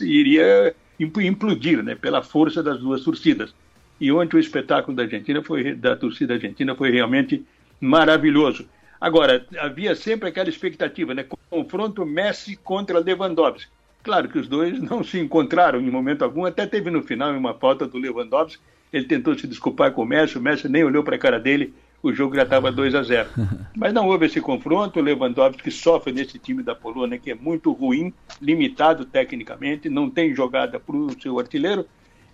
iria 0.00 0.74
implodir, 0.98 1.82
né? 1.82 1.94
Pela 1.94 2.22
força 2.22 2.62
das 2.62 2.78
duas 2.78 3.02
torcidas. 3.02 3.54
E 4.02 4.10
ontem 4.10 4.36
o 4.36 4.40
espetáculo 4.40 4.96
da 4.96 5.04
Argentina 5.04 5.40
foi, 5.44 5.76
da 5.76 5.94
torcida 5.94 6.34
argentina 6.34 6.74
foi 6.74 6.90
realmente 6.90 7.46
maravilhoso. 7.80 8.66
Agora, 9.00 9.46
havia 9.60 9.94
sempre 9.94 10.28
aquela 10.28 10.48
expectativa, 10.48 11.14
né? 11.14 11.24
Confronto 11.48 12.04
Messi 12.04 12.56
contra 12.56 12.98
Lewandowski. 12.98 13.70
Claro 14.02 14.28
que 14.28 14.40
os 14.40 14.48
dois 14.48 14.82
não 14.82 15.04
se 15.04 15.20
encontraram 15.20 15.80
em 15.80 15.88
momento 15.88 16.24
algum, 16.24 16.44
até 16.44 16.66
teve 16.66 16.90
no 16.90 17.04
final 17.04 17.32
uma 17.32 17.54
falta 17.54 17.86
do 17.86 17.96
Lewandowski, 17.96 18.60
ele 18.92 19.04
tentou 19.04 19.38
se 19.38 19.46
desculpar 19.46 19.92
com 19.92 20.02
o 20.02 20.06
Messi, 20.06 20.36
o 20.36 20.40
Messi 20.40 20.68
nem 20.68 20.82
olhou 20.82 21.04
para 21.04 21.14
a 21.14 21.20
cara 21.20 21.38
dele, 21.38 21.72
o 22.02 22.12
jogo 22.12 22.34
já 22.34 22.42
estava 22.42 22.72
2 22.72 22.96
a 22.96 23.04
0. 23.04 23.28
Mas 23.76 23.94
não 23.94 24.08
houve 24.08 24.26
esse 24.26 24.40
confronto, 24.40 24.98
o 24.98 25.02
Lewandowski 25.02 25.70
sofre 25.70 26.12
nesse 26.12 26.40
time 26.40 26.64
da 26.64 26.74
Polônia, 26.74 27.20
que 27.20 27.30
é 27.30 27.36
muito 27.36 27.70
ruim, 27.70 28.12
limitado 28.40 29.04
tecnicamente, 29.04 29.88
não 29.88 30.10
tem 30.10 30.34
jogada 30.34 30.80
para 30.80 30.96
o 30.96 31.20
seu 31.22 31.38
artilheiro, 31.38 31.86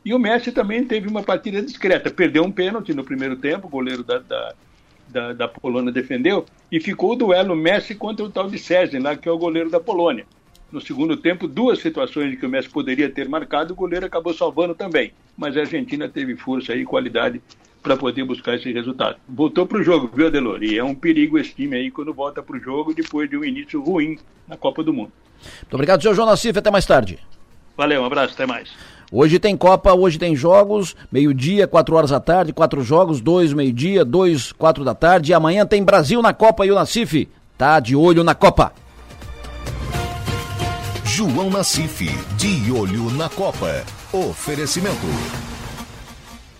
e 0.08 0.14
o 0.14 0.18
Messi 0.18 0.50
também 0.50 0.86
teve 0.86 1.06
uma 1.06 1.22
partida 1.22 1.60
discreta, 1.60 2.10
perdeu 2.10 2.42
um 2.42 2.50
pênalti 2.50 2.94
no 2.94 3.04
primeiro 3.04 3.36
tempo, 3.36 3.66
o 3.66 3.70
goleiro 3.70 4.02
da, 4.02 4.18
da, 4.18 4.54
da, 5.06 5.32
da 5.34 5.46
Polônia 5.46 5.92
defendeu, 5.92 6.46
e 6.72 6.80
ficou 6.80 7.12
o 7.12 7.14
duelo 7.14 7.54
Messi 7.54 7.94
contra 7.94 8.24
o 8.24 8.30
tal 8.30 8.48
de 8.48 8.58
César, 8.58 8.98
lá, 9.02 9.14
que 9.14 9.28
é 9.28 9.30
o 9.30 9.36
goleiro 9.36 9.68
da 9.68 9.78
Polônia. 9.78 10.24
No 10.72 10.80
segundo 10.80 11.14
tempo, 11.14 11.46
duas 11.46 11.80
situações 11.80 12.32
em 12.32 12.36
que 12.38 12.46
o 12.46 12.48
Messi 12.48 12.70
poderia 12.70 13.10
ter 13.10 13.28
marcado, 13.28 13.74
o 13.74 13.76
goleiro 13.76 14.06
acabou 14.06 14.32
salvando 14.32 14.74
também. 14.74 15.12
Mas 15.36 15.54
a 15.58 15.60
Argentina 15.60 16.08
teve 16.08 16.34
força 16.36 16.74
e 16.74 16.86
qualidade 16.86 17.42
para 17.82 17.94
poder 17.94 18.24
buscar 18.24 18.54
esse 18.54 18.72
resultado. 18.72 19.18
Voltou 19.28 19.66
para 19.66 19.76
o 19.76 19.82
jogo, 19.82 20.10
viu, 20.16 20.28
Adelor? 20.28 20.62
E 20.62 20.78
é 20.78 20.82
um 20.82 20.94
perigo 20.94 21.38
esse 21.38 21.54
time 21.54 21.76
aí 21.76 21.90
quando 21.90 22.14
volta 22.14 22.42
para 22.42 22.56
o 22.56 22.58
jogo 22.58 22.94
depois 22.94 23.28
de 23.28 23.36
um 23.36 23.44
início 23.44 23.82
ruim 23.82 24.18
na 24.46 24.56
Copa 24.56 24.82
do 24.82 24.94
Mundo. 24.94 25.12
Muito 25.60 25.74
obrigado, 25.74 26.00
senhor 26.00 26.14
João 26.14 26.28
Nassif. 26.28 26.58
Até 26.58 26.70
mais 26.70 26.86
tarde. 26.86 27.18
Valeu, 27.76 28.00
um 28.00 28.06
abraço, 28.06 28.32
até 28.32 28.46
mais. 28.46 28.72
Hoje 29.10 29.38
tem 29.38 29.56
Copa, 29.56 29.94
hoje 29.94 30.18
tem 30.18 30.36
jogos, 30.36 30.94
meio-dia, 31.10 31.66
quatro 31.66 31.96
horas 31.96 32.10
da 32.10 32.20
tarde, 32.20 32.52
quatro 32.52 32.82
jogos, 32.82 33.22
dois 33.22 33.54
meio-dia, 33.54 34.04
dois, 34.04 34.52
quatro 34.52 34.84
da 34.84 34.94
tarde. 34.94 35.32
E 35.32 35.34
amanhã 35.34 35.64
tem 35.64 35.82
Brasil 35.82 36.20
na 36.20 36.34
Copa 36.34 36.66
e 36.66 36.70
o 36.70 36.74
Nassif 36.74 37.28
tá 37.56 37.80
de 37.80 37.96
olho 37.96 38.22
na 38.22 38.34
Copa. 38.34 38.72
João 41.04 41.50
Nassif, 41.50 42.06
de 42.36 42.70
olho 42.70 43.10
na 43.10 43.28
Copa. 43.30 43.82
Oferecimento. 44.12 45.06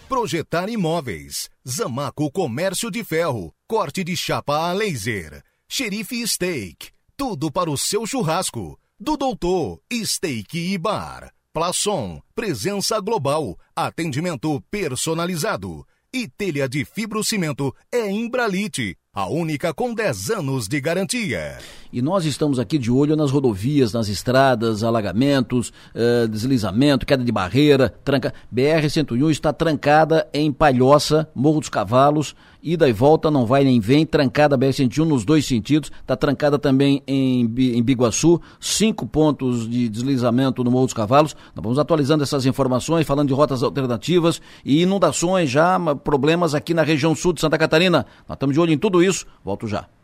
Projetar 0.08 0.70
imóveis. 0.70 1.50
Zamaco 1.68 2.30
Comércio 2.32 2.90
de 2.90 3.04
Ferro. 3.04 3.52
Corte 3.68 4.02
de 4.02 4.16
chapa 4.16 4.70
a 4.70 4.72
laser. 4.72 5.42
Xerife 5.68 6.26
Steak. 6.26 6.88
Tudo 7.14 7.52
para 7.52 7.70
o 7.70 7.76
seu 7.76 8.06
churrasco. 8.06 8.78
Do 8.98 9.16
Doutor 9.18 9.80
Steak 9.92 10.58
e 10.58 10.78
Bar. 10.78 11.30
Plaçom. 11.58 12.20
Presença 12.36 13.00
global. 13.00 13.58
Atendimento 13.74 14.62
personalizado. 14.70 15.84
E 16.14 16.28
telha 16.28 16.68
de 16.68 16.84
fibrocimento 16.84 17.74
é 17.90 18.08
Imbralite 18.08 18.96
a 19.18 19.26
única 19.26 19.74
com 19.74 19.92
10 19.92 20.30
anos 20.30 20.68
de 20.68 20.80
garantia. 20.80 21.58
E 21.92 22.00
nós 22.00 22.24
estamos 22.24 22.60
aqui 22.60 22.78
de 22.78 22.88
olho 22.88 23.16
nas 23.16 23.32
rodovias, 23.32 23.92
nas 23.92 24.08
estradas, 24.08 24.84
alagamentos, 24.84 25.72
uh, 25.92 26.28
deslizamento, 26.28 27.04
queda 27.04 27.24
de 27.24 27.32
barreira, 27.32 27.88
tranca. 28.04 28.32
BR-101 28.54 29.28
está 29.32 29.52
trancada 29.52 30.28
em 30.32 30.52
Palhoça, 30.52 31.28
Morro 31.34 31.58
dos 31.58 31.68
Cavalos, 31.68 32.36
ida 32.72 32.88
e 32.88 32.92
volta, 32.92 33.30
não 33.30 33.46
vai 33.46 33.64
nem 33.64 33.80
vem, 33.80 34.04
trancada 34.04 34.54
a 34.54 34.58
BR-101 34.58 35.04
nos 35.04 35.24
dois 35.24 35.46
sentidos, 35.46 35.90
está 36.00 36.16
trancada 36.16 36.58
também 36.58 37.02
em, 37.06 37.42
em 37.42 37.82
Biguaçu, 37.82 38.40
cinco 38.60 39.06
pontos 39.06 39.68
de 39.68 39.88
deslizamento 39.88 40.62
no 40.62 40.70
Morro 40.70 40.86
dos 40.86 40.94
Cavalos. 40.94 41.34
Nós 41.54 41.62
vamos 41.62 41.78
atualizando 41.78 42.22
essas 42.22 42.46
informações, 42.46 43.06
falando 43.06 43.28
de 43.28 43.34
rotas 43.34 43.62
alternativas 43.62 44.40
e 44.64 44.82
inundações 44.82 45.50
já, 45.50 45.78
problemas 45.96 46.54
aqui 46.54 46.74
na 46.74 46.82
região 46.82 47.14
sul 47.14 47.32
de 47.32 47.40
Santa 47.40 47.58
Catarina. 47.58 48.06
Nós 48.28 48.36
estamos 48.36 48.54
de 48.54 48.60
olho 48.60 48.72
em 48.72 48.78
tudo 48.78 49.02
isso, 49.02 49.26
volto 49.44 49.66
já. 49.66 49.97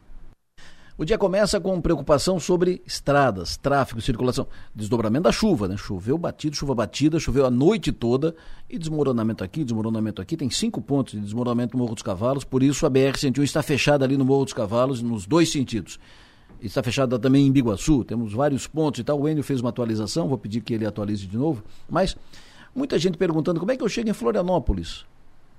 O 0.97 1.05
dia 1.05 1.19
começa 1.19 1.61
com 1.61 1.81
preocupação 1.81 2.39
sobre 2.39 2.81
estradas, 2.87 3.57
tráfego, 3.57 4.01
circulação, 4.01 4.47
desdobramento 4.73 5.25
da 5.25 5.33
chuva, 5.33 5.67
né? 5.67 5.77
Choveu 5.77 6.17
batido, 6.17 6.55
chuva 6.55 6.73
batida, 6.73 7.19
choveu 7.19 7.45
a 7.45 7.51
noite 7.51 7.91
toda 7.91 8.33
e 8.71 8.79
desmoronamento 8.79 9.43
aqui, 9.43 9.65
desmoronamento 9.65 10.23
aqui. 10.23 10.37
Tem 10.37 10.49
cinco 10.51 10.81
pontos 10.81 11.15
de 11.15 11.21
desmoronamento 11.21 11.77
no 11.77 11.83
Morro 11.83 11.95
dos 11.95 12.03
Cavalos, 12.05 12.45
por 12.45 12.63
isso 12.63 12.87
a 12.87 12.91
BR-101 12.91 13.43
está 13.43 13.61
fechada 13.61 14.05
ali 14.05 14.17
no 14.17 14.25
Morro 14.25 14.45
dos 14.45 14.55
Cavalos, 14.55 15.03
nos 15.03 15.27
dois 15.27 15.51
sentidos. 15.51 15.99
Está 16.63 16.81
fechada 16.81 17.19
também 17.19 17.45
em 17.45 17.51
Biguaçu, 17.51 18.05
temos 18.05 18.33
vários 18.33 18.69
pontos 18.69 19.01
e 19.01 19.05
tal. 19.05 19.21
O 19.21 19.29
Enio 19.29 19.43
fez 19.43 19.61
uma 19.61 19.71
atualização, 19.71 20.29
vou 20.29 20.39
pedir 20.39 20.61
que 20.61 20.73
ele 20.73 20.87
atualize 20.87 21.27
de 21.27 21.37
novo. 21.37 21.65
Mas 21.91 22.17
muita 22.73 23.01
gente 23.01 23.19
perguntando 23.19 23.59
como 23.59 23.73
é 23.73 23.77
que 23.77 23.83
eu 23.83 23.89
chego 23.89 24.11
em 24.11 24.13
Florianópolis. 24.13 25.05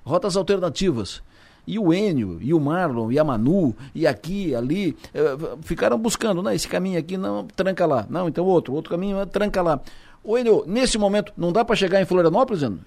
Rotas 0.06 0.38
alternativas 0.38 1.22
e 1.68 1.80
o 1.80 1.94
Enio, 1.94 2.38
e 2.42 2.54
o 2.54 2.60
Marlon, 2.60 3.12
e 3.12 3.20
a 3.20 3.24
Manu, 3.24 3.76
e 3.94 4.06
aqui, 4.06 4.56
ali, 4.56 4.96
eh, 5.14 5.58
ficaram 5.64 5.98
buscando, 5.98 6.42
né? 6.44 6.54
Esse 6.54 6.68
caminho 6.68 7.00
aqui 7.00 7.18
não, 7.18 7.48
tranca 7.48 7.86
lá. 7.86 8.06
Não, 8.10 8.28
então 8.28 8.46
outro, 8.46 8.74
outro 8.74 8.92
caminho, 8.92 9.26
tranca 9.26 9.62
lá. 9.62 9.80
O 10.24 10.38
Enio, 10.38 10.64
nesse 10.66 10.98
momento, 10.98 11.34
não 11.38 11.52
dá 11.52 11.64
para 11.64 11.76
chegar 11.76 12.02
em 12.02 12.06
Florianópolis, 12.06 12.64
Enio? 12.64 12.80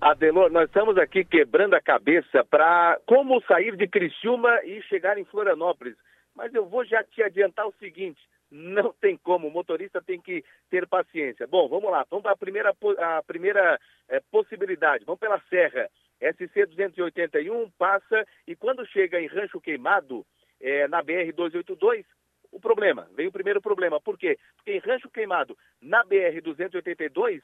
Adelor, 0.00 0.50
nós 0.50 0.66
estamos 0.66 0.96
aqui 0.98 1.24
quebrando 1.24 1.74
a 1.74 1.80
cabeça 1.80 2.44
para 2.44 2.98
como 3.06 3.40
sair 3.42 3.76
de 3.76 3.88
Criciúma 3.88 4.60
e 4.64 4.82
chegar 4.82 5.18
em 5.18 5.24
Florianópolis. 5.24 5.96
Mas 6.34 6.54
eu 6.54 6.66
vou 6.66 6.84
já 6.84 7.02
te 7.02 7.22
adiantar 7.22 7.66
o 7.66 7.74
seguinte: 7.80 8.20
não 8.50 8.92
tem 9.00 9.16
como, 9.16 9.48
o 9.48 9.50
motorista 9.50 10.00
tem 10.00 10.20
que 10.20 10.44
ter 10.70 10.86
paciência. 10.86 11.46
Bom, 11.46 11.68
vamos 11.68 11.90
lá, 11.90 12.06
vamos 12.10 12.22
para 12.22 12.32
a 12.32 12.36
primeira, 12.36 12.74
a 12.98 13.22
primeira 13.26 13.80
é, 14.08 14.20
possibilidade, 14.30 15.04
vamos 15.04 15.18
pela 15.18 15.40
Serra. 15.48 15.88
SC-281 16.20 17.70
passa 17.78 18.26
e 18.46 18.56
quando 18.56 18.86
chega 18.86 19.20
em 19.20 19.26
Rancho 19.26 19.60
Queimado, 19.60 20.26
é, 20.60 20.88
na 20.88 21.02
BR-282, 21.02 22.04
o 22.50 22.60
problema, 22.60 23.08
veio 23.14 23.28
o 23.28 23.32
primeiro 23.32 23.60
problema. 23.60 24.00
Por 24.00 24.16
quê? 24.16 24.38
Porque 24.56 24.72
em 24.72 24.78
Rancho 24.78 25.10
Queimado, 25.10 25.56
na 25.80 26.04
BR-282, 26.04 27.42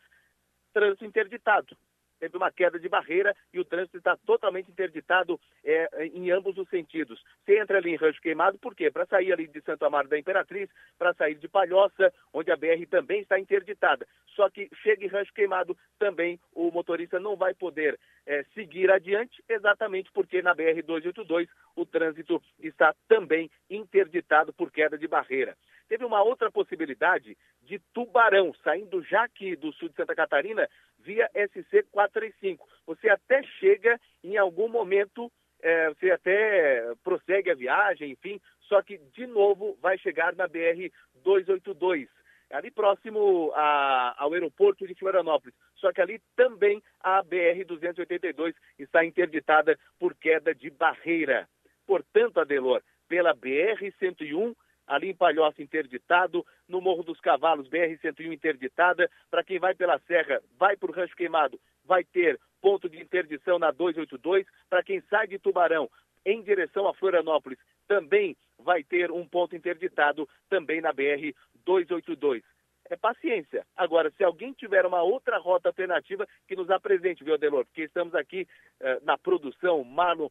trânsito 0.73 1.05
interditado 1.05 1.77
teve 2.23 2.37
uma 2.37 2.53
queda 2.53 2.79
de 2.79 2.89
barreira 2.89 3.35
e 3.53 3.59
o 3.59 3.65
trânsito 3.65 3.99
está 3.99 4.17
totalmente 4.17 4.71
interditado 4.71 5.41
é, 5.65 6.07
em 6.07 6.31
ambos 6.31 6.57
os 6.57 6.69
sentidos. 6.69 7.21
Você 7.45 7.59
entra 7.59 7.79
ali 7.79 7.91
em 7.91 7.97
Rancho 7.97 8.21
Queimado, 8.21 8.57
por 8.61 8.77
quê? 8.77 8.93
Para 8.93 9.07
sair 9.07 9.33
ali 9.33 9.49
de 9.49 9.61
Santo 9.63 9.85
Amaro 9.85 10.07
da 10.07 10.17
Imperatriz, 10.17 10.71
para 10.97 11.13
sair 11.15 11.35
de 11.35 11.49
Palhoça, 11.49 12.15
onde 12.33 12.53
a 12.53 12.57
BR 12.57 12.87
também 12.89 13.23
está 13.23 13.41
interditada. 13.41 14.07
Só 14.37 14.49
que 14.49 14.71
chega 14.85 15.05
em 15.05 15.09
Rancho 15.09 15.35
Queimado, 15.35 15.77
também 15.99 16.39
o 16.55 16.71
motorista 16.71 17.19
não 17.19 17.35
vai 17.35 17.55
poder 17.55 17.99
é, 18.25 18.45
seguir 18.55 18.89
adiante, 18.89 19.43
exatamente 19.49 20.09
porque 20.13 20.41
na 20.43 20.55
BR-282 20.55 21.49
o 21.75 21.85
trânsito 21.85 22.41
está 22.61 22.95
também 23.09 23.51
interditado 23.69 24.53
por 24.53 24.71
queda 24.71 24.97
de 24.97 25.09
barreira. 25.09 25.57
Teve 25.89 26.05
uma 26.05 26.23
outra 26.23 26.51
possibilidade 26.51 27.37
de 27.63 27.79
Tubarão, 27.93 28.55
saindo 28.65 29.03
já 29.03 29.25
aqui 29.25 29.55
do 29.57 29.73
sul 29.73 29.89
de 29.89 29.95
Santa 29.95 30.15
Catarina, 30.15 30.67
via 31.05 31.29
SC 31.35 31.85
435. 31.91 32.67
Você 32.87 33.09
até 33.09 33.43
chega 33.61 34.01
em 34.23 34.37
algum 34.37 34.69
momento, 34.69 35.31
é, 35.61 35.89
você 35.91 36.11
até 36.11 36.95
prossegue 37.03 37.51
a 37.51 37.55
viagem, 37.55 38.13
enfim, 38.13 38.41
só 38.63 38.83
que 38.83 38.99
de 39.15 39.27
novo 39.27 39.77
vai 39.81 39.99
chegar 39.99 40.35
na 40.35 40.49
BR 40.49 40.91
282. 41.23 42.09
ali 42.51 42.71
próximo 42.71 43.51
a, 43.55 44.15
ao 44.19 44.33
aeroporto 44.33 44.87
de 44.87 44.95
Florianópolis. 44.95 45.55
Só 45.77 45.93
que 45.93 46.01
ali 46.01 46.21
também 46.37 46.83
a 47.01 47.23
BR-282 47.25 48.55
está 48.79 49.05
interditada 49.05 49.79
por 49.99 50.15
queda 50.15 50.55
de 50.55 50.71
barreira. 50.71 51.49
Portanto, 51.87 52.39
Adelor, 52.39 52.83
pela 53.09 53.35
BR-101, 53.35 54.55
ali 54.87 55.11
em 55.11 55.15
Palhoça 55.15 55.63
interditado, 55.63 56.45
no 56.69 56.81
Morro 56.81 57.03
dos 57.03 57.21
Cavalos, 57.21 57.69
BR-101 57.69 58.33
interditada. 58.33 59.11
Para 59.31 59.45
quem 59.45 59.59
vai 59.59 59.75
pela 59.75 59.99
Serra, 60.01 60.41
vai 60.59 60.77
para 60.77 60.91
o 60.91 60.95
Rancho 60.95 61.17
Queimado, 61.17 61.61
vai 61.85 62.05
ter 62.05 62.39
ponto 62.61 62.89
de 62.89 63.01
interdição 63.01 63.59
na 63.59 63.71
282. 63.71 64.47
Para 64.69 64.83
quem 64.83 65.01
sai 65.03 65.27
de 65.27 65.39
Tubarão, 65.39 65.91
em 66.25 66.43
direção 66.43 66.87
a 66.87 66.95
Florianópolis, 66.95 67.59
também 67.89 68.37
vai 68.59 68.83
ter 68.85 69.11
um 69.11 69.27
ponto 69.27 69.57
interditado, 69.57 70.29
também 70.49 70.81
na 70.81 70.93
BR 70.93 71.35
282. 71.65 72.43
É 72.91 72.97
paciência. 72.97 73.67
Agora, 73.77 74.11
se 74.17 74.23
alguém 74.23 74.53
tiver 74.53 74.85
uma 74.85 75.03
outra 75.03 75.39
rota 75.39 75.69
alternativa, 75.69 76.27
que 76.47 76.57
nos 76.57 76.71
apresente, 76.71 77.25
viu, 77.25 77.35
Adelor? 77.35 77.65
Porque 77.65 77.83
estamos 77.83 78.15
aqui 78.15 78.47
uh, 78.81 79.05
na 79.05 79.17
produção, 79.17 79.83
Marlon, 79.83 80.29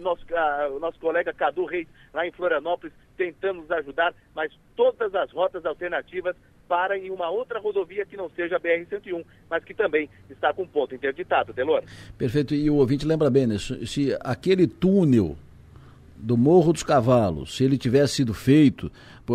nosso, 0.00 0.24
uh, 0.24 0.78
nosso 0.78 0.98
colega 0.98 1.32
Cadu 1.32 1.64
Reis, 1.64 1.86
lá 2.12 2.26
em 2.26 2.32
Florianópolis, 2.32 2.92
tentando 3.16 3.60
nos 3.60 3.70
ajudar, 3.70 4.14
mas 4.34 4.52
todas 4.76 5.14
as 5.14 5.30
rotas 5.30 5.64
alternativas 5.64 6.36
para 6.68 6.98
em 6.98 7.10
uma 7.10 7.28
outra 7.30 7.60
rodovia 7.60 8.06
que 8.06 8.16
não 8.16 8.30
seja 8.30 8.56
a 8.56 8.60
BR-101, 8.60 9.24
mas 9.50 9.64
que 9.64 9.74
também 9.74 10.08
está 10.30 10.52
com 10.52 10.66
ponto 10.66 10.94
interditado, 10.94 11.52
Delor. 11.52 11.82
Perfeito, 12.16 12.54
e 12.54 12.70
o 12.70 12.76
ouvinte 12.76 13.06
lembra 13.06 13.30
bem, 13.30 13.46
né? 13.46 13.56
se 13.58 14.16
aquele 14.20 14.66
túnel 14.66 15.36
do 16.16 16.36
Morro 16.36 16.72
dos 16.72 16.82
Cavalos, 16.82 17.56
se 17.56 17.64
ele 17.64 17.76
tivesse 17.76 18.14
sido 18.14 18.32
feito, 18.32 18.90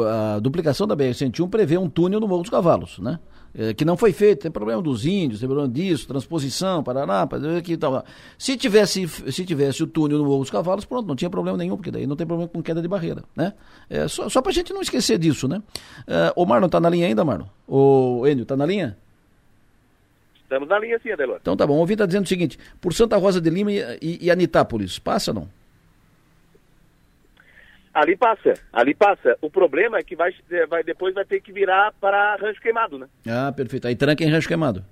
a 0.07 0.39
duplicação 0.39 0.87
da 0.87 0.95
BR-101 0.95 1.49
prevê 1.49 1.77
um 1.77 1.89
túnel 1.89 2.19
no 2.19 2.27
Morro 2.27 2.41
dos 2.41 2.49
Cavalos, 2.49 2.97
né? 2.99 3.19
É, 3.53 3.73
que 3.73 3.83
não 3.83 3.97
foi 3.97 4.13
feito, 4.13 4.41
tem 4.41 4.51
problema 4.51 4.81
dos 4.81 5.05
índios, 5.05 5.39
tem 5.39 5.49
problema 5.49 5.71
disso, 5.71 6.07
transposição, 6.07 6.83
Paraná, 6.83 7.27
que 7.63 7.75
tal. 7.75 8.03
Se 8.37 8.55
tivesse, 8.55 9.07
se 9.07 9.45
tivesse 9.45 9.81
o 9.81 9.87
túnel 9.87 10.19
no 10.19 10.25
Morro 10.25 10.41
dos 10.41 10.51
Cavalos, 10.51 10.85
pronto, 10.85 11.07
não 11.07 11.15
tinha 11.15 11.29
problema 11.29 11.57
nenhum, 11.57 11.75
porque 11.75 11.89
daí 11.89 12.05
não 12.05 12.15
tem 12.15 12.27
problema 12.27 12.47
com 12.47 12.61
queda 12.61 12.81
de 12.81 12.87
barreira, 12.87 13.23
né? 13.35 13.53
É, 13.89 14.07
só, 14.07 14.29
só 14.29 14.41
pra 14.41 14.51
gente 14.51 14.71
não 14.71 14.81
esquecer 14.81 15.17
disso, 15.17 15.47
né? 15.47 15.61
É, 16.07 16.31
o 16.35 16.45
Marlon 16.45 16.69
tá 16.69 16.79
na 16.79 16.89
linha 16.89 17.07
ainda, 17.07 17.25
Marlon? 17.25 17.47
O 17.67 18.27
Enio, 18.27 18.45
tá 18.45 18.55
na 18.55 18.65
linha? 18.65 18.95
Estamos 20.43 20.69
na 20.69 20.79
linha 20.79 20.99
sim, 21.01 21.11
Adelor. 21.11 21.37
Então 21.41 21.57
tá 21.57 21.65
bom, 21.65 21.73
o 21.73 21.79
ouvinte 21.79 21.99
tá 21.99 22.05
dizendo 22.05 22.25
o 22.25 22.27
seguinte, 22.27 22.59
por 22.79 22.93
Santa 22.93 23.17
Rosa 23.17 23.41
de 23.41 23.49
Lima 23.49 23.71
e, 23.71 23.79
e, 24.01 24.25
e 24.25 24.31
Anitápolis, 24.31 24.99
passa 24.99 25.31
ou 25.31 25.35
não? 25.35 25.58
Ali 27.99 28.15
passa, 28.15 28.53
ali 28.71 28.95
passa. 28.95 29.37
O 29.41 29.49
problema 29.49 29.97
é 29.97 30.03
que 30.03 30.15
vai, 30.15 30.33
vai 30.69 30.83
depois 30.83 31.13
vai 31.13 31.25
ter 31.25 31.41
que 31.41 31.51
virar 31.51 31.91
para 31.99 32.37
Rancho 32.37 32.61
Queimado, 32.61 32.97
né? 32.97 33.07
Ah, 33.27 33.51
perfeito. 33.51 33.87
Aí 33.87 33.95
tranca 33.95 34.23
em 34.23 34.29
Rancho 34.29 34.47
Queimado 34.47 34.85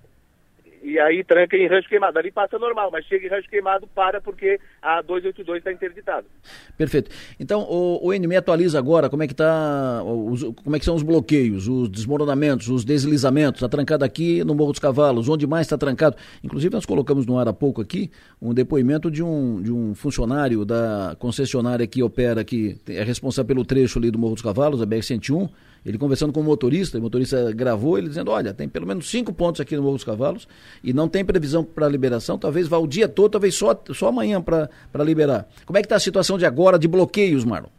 e 0.81 0.99
aí 0.99 1.23
tranca 1.23 1.57
em 1.57 1.67
rancho 1.67 1.89
queimado. 1.89 2.17
Ali 2.17 2.31
passa 2.31 2.57
normal, 2.57 2.89
mas 2.91 3.05
chega 3.05 3.25
em 3.25 3.29
rancho 3.29 3.49
queimado, 3.49 3.87
para 3.87 4.21
porque 4.21 4.59
a 4.81 5.01
282 5.01 5.59
está 5.59 5.71
interditado. 5.71 6.27
Perfeito. 6.77 7.11
Então, 7.39 7.61
o, 7.61 8.07
o 8.07 8.37
atualiza 8.37 8.77
agora 8.77 9.09
como 9.09 9.23
é 9.23 9.27
que 9.27 9.33
tá, 9.33 10.03
os, 10.03 10.43
como 10.43 10.75
é 10.75 10.79
que 10.79 10.85
são 10.85 10.95
os 10.95 11.03
bloqueios, 11.03 11.67
os 11.67 11.89
desmoronamentos, 11.89 12.69
os 12.69 12.83
deslizamentos, 12.83 13.63
a 13.63 13.69
trancada 13.69 14.05
aqui 14.05 14.43
no 14.43 14.53
Morro 14.53 14.71
dos 14.71 14.79
Cavalos, 14.79 15.29
onde 15.29 15.47
mais 15.47 15.65
está 15.65 15.77
trancado. 15.77 16.15
Inclusive, 16.43 16.73
nós 16.73 16.85
colocamos 16.85 17.25
no 17.25 17.37
ar 17.37 17.47
há 17.47 17.53
pouco 17.53 17.81
aqui 17.81 18.11
um 18.41 18.53
depoimento 18.53 19.09
de 19.09 19.23
um, 19.23 19.61
de 19.61 19.71
um 19.71 19.95
funcionário 19.95 20.63
da 20.65 21.15
concessionária 21.19 21.87
que 21.87 22.03
opera 22.03 22.41
aqui, 22.41 22.77
é 22.87 23.03
responsável 23.03 23.47
pelo 23.47 23.65
trecho 23.65 23.99
ali 23.99 24.11
do 24.11 24.19
Morro 24.19 24.33
dos 24.33 24.43
Cavalos, 24.43 24.81
a 24.81 24.85
BR-101, 24.85 25.49
ele 25.87 25.97
conversando 25.97 26.33
com 26.33 26.41
o 26.41 26.43
motorista, 26.43 26.97
o 26.97 27.01
motorista 27.01 27.49
gravou 27.53 27.97
ele 27.97 28.09
dizendo: 28.09 28.29
Olha, 28.29 28.53
tem 28.53 28.67
pelo 28.67 28.85
menos 28.85 29.09
cinco 29.09 29.33
pontos 29.33 29.61
aqui 29.61 29.73
no 29.73 29.81
Morro 29.81 29.95
dos 29.95 30.03
Cavalos 30.03 30.45
e 30.83 30.91
não 30.91 31.07
tem 31.07 31.23
previsão 31.23 31.63
para 31.63 31.87
liberação, 31.87 32.37
talvez 32.37 32.67
vá 32.67 32.77
o 32.77 32.85
dia 32.85 33.07
todo, 33.07 33.31
talvez 33.31 33.55
só, 33.55 33.73
só 33.93 34.09
amanhã 34.09 34.41
para 34.41 34.69
liberar. 35.05 35.47
Como 35.65 35.77
é 35.77 35.81
que 35.81 35.85
está 35.85 35.95
a 35.95 35.99
situação 35.99 36.37
de 36.37 36.45
agora 36.45 36.77
de 36.77 36.89
bloqueios, 36.89 37.45
Marlon? 37.45 37.69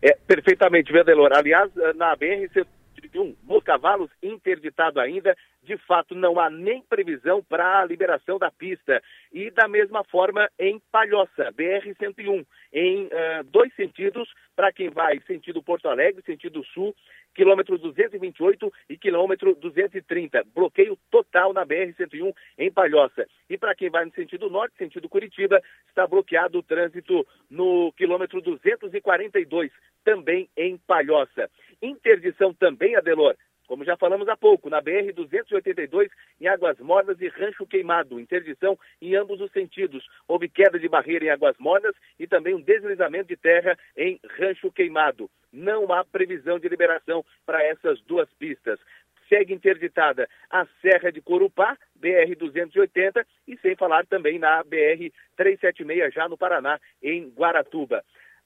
É, 0.00 0.16
perfeitamente, 0.26 0.90
Vendelor. 0.90 1.32
Aliás, 1.34 1.70
na 1.96 2.16
BR-131, 2.16 3.34
Morro 3.44 3.60
Cavalos 3.60 4.08
interditado 4.22 4.98
ainda, 4.98 5.36
de 5.62 5.76
fato 5.78 6.14
não 6.14 6.38
há 6.38 6.48
nem 6.48 6.82
previsão 6.82 7.42
para 7.42 7.80
a 7.80 7.84
liberação 7.84 8.38
da 8.38 8.50
pista. 8.50 9.02
E 9.32 9.50
da 9.50 9.68
mesma 9.68 10.02
forma 10.04 10.48
em 10.58 10.80
Palhoça, 10.90 11.52
BR-101, 11.52 12.46
em 12.72 13.06
uh, 13.06 13.44
dois 13.44 13.74
sentidos, 13.74 14.28
para 14.56 14.72
quem 14.72 14.88
vai 14.88 15.20
sentido 15.26 15.62
Porto 15.62 15.88
Alegre, 15.88 16.22
sentido 16.22 16.64
sul, 16.64 16.94
quilômetro 17.34 17.78
228 17.78 18.72
e 18.88 18.96
quilômetro 18.96 19.54
230. 19.54 20.44
Bloqueio 20.54 20.98
total 21.10 21.52
na 21.52 21.64
BR-101 21.64 22.34
em 22.58 22.70
Palhoça. 22.70 23.26
E 23.48 23.56
para 23.56 23.74
quem 23.74 23.90
vai 23.90 24.04
no 24.04 24.12
sentido 24.12 24.50
norte, 24.50 24.76
sentido 24.76 25.08
Curitiba, 25.08 25.60
está 25.88 26.06
bloqueado 26.06 26.58
o 26.58 26.62
trânsito 26.62 27.26
no 27.48 27.92
quilômetro 27.92 28.40
242, 28.40 29.70
também 30.04 30.48
em 30.56 30.78
Palhoça. 30.78 31.50
Interdição 31.82 32.52
também, 32.52 32.96
Adelor, 32.96 33.36
como 33.70 33.84
já 33.84 33.96
falamos 33.96 34.28
há 34.28 34.36
pouco, 34.36 34.68
na 34.68 34.82
BR-282, 34.82 36.10
em 36.40 36.48
Águas 36.48 36.76
Mornas 36.80 37.20
e 37.20 37.28
Rancho 37.28 37.64
Queimado. 37.64 38.18
Interdição 38.18 38.76
em 39.00 39.14
ambos 39.14 39.40
os 39.40 39.52
sentidos. 39.52 40.04
Houve 40.26 40.48
queda 40.48 40.76
de 40.76 40.88
barreira 40.88 41.26
em 41.26 41.30
Águas 41.30 41.56
Mornas 41.56 41.94
e 42.18 42.26
também 42.26 42.52
um 42.52 42.60
deslizamento 42.60 43.28
de 43.28 43.36
terra 43.36 43.78
em 43.96 44.18
Rancho 44.40 44.72
Queimado. 44.72 45.30
Não 45.52 45.92
há 45.92 46.04
previsão 46.04 46.58
de 46.58 46.68
liberação 46.68 47.24
para 47.46 47.62
essas 47.62 48.00
duas 48.00 48.28
pistas. 48.40 48.80
Segue 49.28 49.54
interditada 49.54 50.28
a 50.50 50.66
Serra 50.82 51.12
de 51.12 51.20
Corupá, 51.20 51.78
BR-280, 51.96 53.24
e 53.46 53.56
sem 53.58 53.76
falar 53.76 54.04
também 54.04 54.40
na 54.40 54.64
BR-376, 54.64 56.10
já 56.10 56.28
no 56.28 56.36
Paraná, 56.36 56.80
em 57.00 57.28
Guaratuba. 57.28 58.02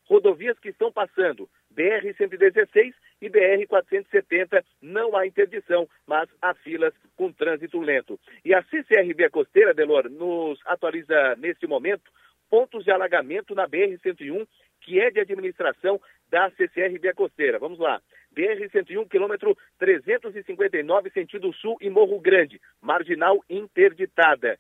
Rodovias 0.07 0.59
que 0.59 0.69
estão 0.69 0.93
passando 0.93 1.49
BR-116 1.75 2.95
e 3.21 3.29
BR-470 3.29 4.65
não 4.81 5.17
há 5.17 5.27
interdição, 5.27 5.89
mas 6.07 6.29
há 6.41 6.55
filas 6.55 6.95
com 7.17 7.33
trânsito 7.33 7.81
lento. 7.81 8.19
E 8.45 8.55
a 8.55 8.63
CCRB 8.63 9.31
Costeira, 9.31 9.75
Delor, 9.75 10.09
nos 10.09 10.59
atualiza 10.67 11.37
neste 11.37 11.67
momento 11.67 12.11
pontos 12.51 12.85
de 12.85 12.91
alagamento 12.91 13.55
na 13.55 13.67
BR-101, 13.67 14.47
que 14.81 15.01
é 15.01 15.11
de 15.11 15.21
administração 15.21 16.01
da 16.31 16.51
CCRB 16.51 17.13
Costeira. 17.15 17.59
Vamos 17.59 17.79
lá. 17.79 18.01
BR-101, 18.35 19.09
quilômetro 19.09 19.57
359, 19.79 21.11
sentido 21.11 21.53
sul 21.55 21.77
e 21.81 21.89
Morro 21.89 22.21
Grande, 22.21 22.61
marginal 22.81 23.43
interditada. 23.49 24.59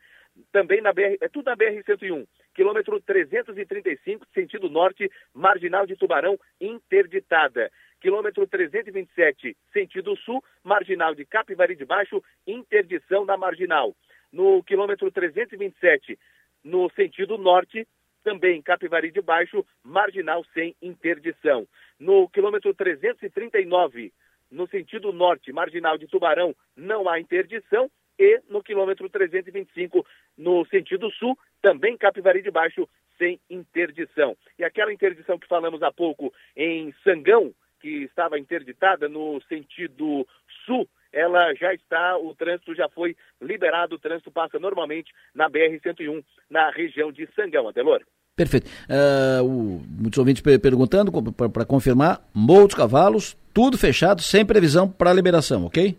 Também 0.50 0.80
na 0.80 0.92
BR, 0.92 1.16
é 1.20 1.28
tudo 1.28 1.46
na 1.46 1.56
BR-101 1.56 2.26
quilômetro 2.54 3.00
335, 3.00 4.26
sentido 4.32 4.70
norte, 4.70 5.10
marginal 5.34 5.86
de 5.86 5.96
Tubarão, 5.96 6.38
interditada. 6.60 7.70
Quilômetro 8.00 8.46
327, 8.46 9.56
sentido 9.72 10.16
sul, 10.18 10.42
marginal 10.62 11.14
de 11.14 11.24
Capivari 11.24 11.74
de 11.74 11.84
Baixo, 11.84 12.22
interdição 12.46 13.24
na 13.24 13.36
marginal. 13.36 13.94
No 14.32 14.62
quilômetro 14.62 15.10
327, 15.10 16.18
no 16.62 16.90
sentido 16.90 17.36
norte, 17.38 17.86
também 18.22 18.62
Capivari 18.62 19.10
de 19.10 19.20
Baixo, 19.20 19.64
marginal 19.82 20.44
sem 20.54 20.74
interdição. 20.80 21.66
No 21.98 22.28
quilômetro 22.28 22.72
339, 22.74 24.12
no 24.50 24.66
sentido 24.68 25.12
norte, 25.12 25.52
marginal 25.52 25.98
de 25.98 26.06
Tubarão, 26.06 26.54
não 26.76 27.08
há 27.08 27.18
interdição 27.18 27.90
e 28.18 28.40
no 28.48 28.62
quilômetro 28.62 29.08
325, 29.08 30.04
no 30.36 30.64
sentido 30.66 31.10
sul, 31.12 31.38
também 31.60 31.96
Capivari 31.96 32.42
de 32.42 32.50
Baixo, 32.50 32.88
sem 33.18 33.40
interdição. 33.48 34.36
E 34.58 34.64
aquela 34.64 34.92
interdição 34.92 35.38
que 35.38 35.48
falamos 35.48 35.82
há 35.82 35.92
pouco 35.92 36.32
em 36.56 36.92
Sangão, 37.02 37.52
que 37.80 38.04
estava 38.04 38.38
interditada 38.38 39.08
no 39.08 39.40
sentido 39.48 40.26
sul, 40.64 40.88
ela 41.12 41.54
já 41.54 41.72
está, 41.72 42.16
o 42.16 42.34
trânsito 42.34 42.74
já 42.74 42.88
foi 42.88 43.16
liberado, 43.40 43.94
o 43.94 43.98
trânsito 43.98 44.30
passa 44.30 44.58
normalmente 44.58 45.12
na 45.34 45.48
BR-101, 45.48 46.24
na 46.50 46.70
região 46.70 47.12
de 47.12 47.28
Sangão, 47.36 47.68
Adelor. 47.68 48.02
Perfeito. 48.34 48.68
Uh, 48.90 49.44
o, 49.44 49.82
muitos 49.88 50.18
ouvintes 50.18 50.42
perguntando, 50.42 51.12
para 51.32 51.64
confirmar, 51.64 52.20
Morro 52.34 52.68
Cavalos, 52.68 53.36
tudo 53.52 53.78
fechado, 53.78 54.22
sem 54.22 54.44
previsão 54.44 54.88
para 54.90 55.12
liberação, 55.12 55.64
ok? 55.66 55.96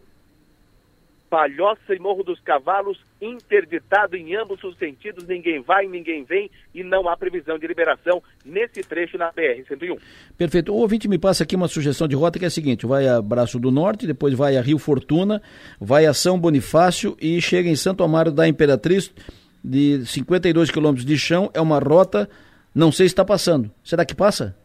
Palhoça 1.36 1.94
e 1.94 2.00
Morro 2.00 2.24
dos 2.24 2.40
Cavalos 2.40 2.98
interditado 3.22 4.16
em 4.16 4.38
ambos 4.38 4.64
os 4.64 4.78
sentidos, 4.78 5.28
ninguém 5.28 5.62
vai, 5.62 5.86
ninguém 5.86 6.24
vem 6.24 6.50
e 6.74 6.82
não 6.82 7.10
há 7.10 7.18
previsão 7.18 7.60
de 7.60 7.68
liberação 7.68 8.24
nesse 8.46 8.82
trecho 8.82 9.18
na 9.18 9.34
BR-101. 9.34 10.00
Perfeito. 10.38 10.72
O 10.72 10.78
ouvinte 10.78 11.10
me 11.10 11.18
passa 11.18 11.44
aqui 11.44 11.54
uma 11.54 11.68
sugestão 11.68 12.08
de 12.08 12.16
rota 12.16 12.40
que 12.40 12.46
é 12.46 12.48
a 12.48 12.52
seguinte: 12.52 12.86
vai 12.86 13.06
a 13.06 13.22
Braço 13.22 13.60
do 13.60 13.70
Norte, 13.70 14.08
depois 14.08 14.34
vai 14.34 14.56
a 14.56 14.62
Rio 14.62 14.80
Fortuna, 14.80 15.42
vai 15.78 16.06
a 16.06 16.14
São 16.14 16.40
Bonifácio 16.40 17.18
e 17.20 17.42
chega 17.42 17.68
em 17.68 17.76
Santo 17.76 18.02
Amaro 18.02 18.32
da 18.32 18.48
Imperatriz, 18.48 19.14
de 19.62 20.06
52 20.06 20.72
quilômetros 20.72 21.06
de 21.06 21.18
chão, 21.18 21.52
é 21.54 21.60
uma 21.60 21.80
rota, 21.80 22.30
não 22.74 22.94
sei 22.94 23.10
se 23.10 23.14
está 23.14 23.26
passando. 23.26 23.70
Será 23.84 24.06
que 24.06 24.16
passa? 24.16 24.56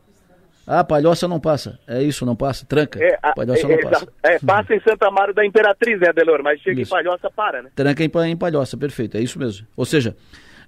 Ah, 0.73 0.85
Palhoça 0.85 1.27
não 1.27 1.41
passa. 1.41 1.81
É 1.85 2.01
isso, 2.01 2.25
não 2.25 2.37
passa. 2.37 2.65
Tranca. 2.65 3.03
É, 3.03 3.19
Palhoça 3.35 3.67
não 3.67 3.77
passa. 3.79 4.09
É, 4.23 4.39
passa 4.39 4.73
em 4.73 4.81
Santa 4.81 5.09
Amaro 5.09 5.35
da 5.35 5.45
Imperatriz, 5.45 5.99
né, 5.99 6.13
Delor? 6.13 6.45
Mas 6.45 6.61
chega 6.61 6.81
isso. 6.81 6.95
em 6.95 6.97
Palhoça, 6.97 7.29
para, 7.29 7.61
né? 7.61 7.71
Tranca 7.75 8.05
em, 8.05 8.11
em 8.31 8.37
Palhoça, 8.37 8.77
perfeito. 8.77 9.17
É 9.17 9.21
isso 9.21 9.37
mesmo. 9.37 9.67
Ou 9.77 9.85
seja, 9.85 10.15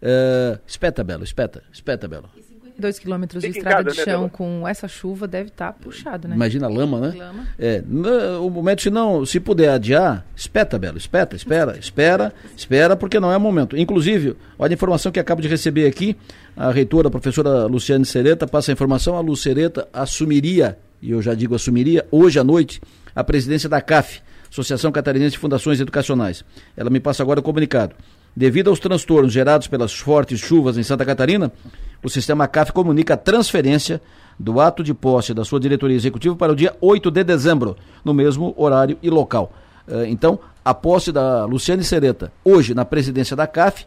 uh, 0.02 0.58
espeta, 0.66 1.04
Belo, 1.04 1.22
espeta, 1.22 1.62
espeta, 1.72 2.08
Belo. 2.08 2.28
2 2.82 2.98
quilômetros 2.98 3.42
de 3.42 3.48
estrada 3.48 3.84
casa, 3.84 3.90
de 3.90 3.98
né, 3.98 4.04
chão 4.04 4.24
né, 4.24 4.30
com 4.30 4.68
essa 4.68 4.86
chuva 4.86 5.26
deve 5.26 5.48
estar 5.48 5.72
tá 5.72 5.72
puxado, 5.72 6.28
né? 6.28 6.34
Imagina 6.34 6.66
a 6.66 6.68
lama, 6.68 7.00
né? 7.00 7.14
Lama. 7.16 7.46
É, 7.58 7.82
no, 7.86 8.46
o 8.46 8.50
momento, 8.50 8.82
se 8.82 8.90
não, 8.90 9.24
se 9.24 9.40
puder 9.40 9.70
adiar, 9.70 10.26
espeta, 10.36 10.78
Belo, 10.78 10.98
espeta, 10.98 11.36
espera, 11.36 11.78
espera, 11.78 12.34
espera, 12.56 12.96
porque 12.96 13.18
não 13.18 13.32
é 13.32 13.36
o 13.36 13.40
momento. 13.40 13.76
Inclusive, 13.76 14.36
olha 14.58 14.72
a 14.72 14.74
informação 14.74 15.10
que 15.10 15.20
acabo 15.20 15.40
de 15.40 15.48
receber 15.48 15.86
aqui, 15.86 16.16
a 16.56 16.70
reitora, 16.70 17.08
a 17.08 17.10
professora 17.10 17.64
Luciane 17.66 18.04
Sereta, 18.04 18.46
passa 18.46 18.70
a 18.70 18.74
informação, 18.74 19.16
a 19.16 19.20
Lucereta 19.20 19.88
assumiria, 19.92 20.76
e 21.00 21.12
eu 21.12 21.22
já 21.22 21.32
digo 21.32 21.54
assumiria, 21.54 22.06
hoje 22.10 22.38
à 22.38 22.44
noite, 22.44 22.82
a 23.14 23.24
presidência 23.24 23.68
da 23.68 23.80
CAF, 23.80 24.20
Associação 24.50 24.92
Catarinense 24.92 25.32
de 25.32 25.38
Fundações 25.38 25.80
Educacionais. 25.80 26.44
Ela 26.76 26.90
me 26.90 27.00
passa 27.00 27.22
agora 27.22 27.40
o 27.40 27.42
comunicado. 27.42 27.94
Devido 28.34 28.70
aos 28.70 28.78
transtornos 28.78 29.32
gerados 29.32 29.66
pelas 29.66 29.92
fortes 29.92 30.40
chuvas 30.40 30.78
em 30.78 30.82
Santa 30.82 31.04
Catarina, 31.04 31.52
o 32.02 32.08
sistema 32.08 32.48
CAF 32.48 32.72
comunica 32.72 33.14
a 33.14 33.16
transferência 33.16 34.00
do 34.38 34.60
ato 34.60 34.82
de 34.82 34.94
posse 34.94 35.34
da 35.34 35.44
sua 35.44 35.60
diretoria 35.60 35.96
executiva 35.96 36.34
para 36.34 36.52
o 36.52 36.56
dia 36.56 36.74
8 36.80 37.10
de 37.10 37.22
dezembro, 37.22 37.76
no 38.04 38.14
mesmo 38.14 38.54
horário 38.56 38.96
e 39.02 39.10
local. 39.10 39.52
Eh, 39.86 40.06
então, 40.08 40.38
a 40.64 40.72
posse 40.72 41.12
da 41.12 41.44
Luciane 41.44 41.84
Sereta, 41.84 42.32
hoje 42.44 42.74
na 42.74 42.84
presidência 42.84 43.36
da 43.36 43.46
CAF, 43.46 43.86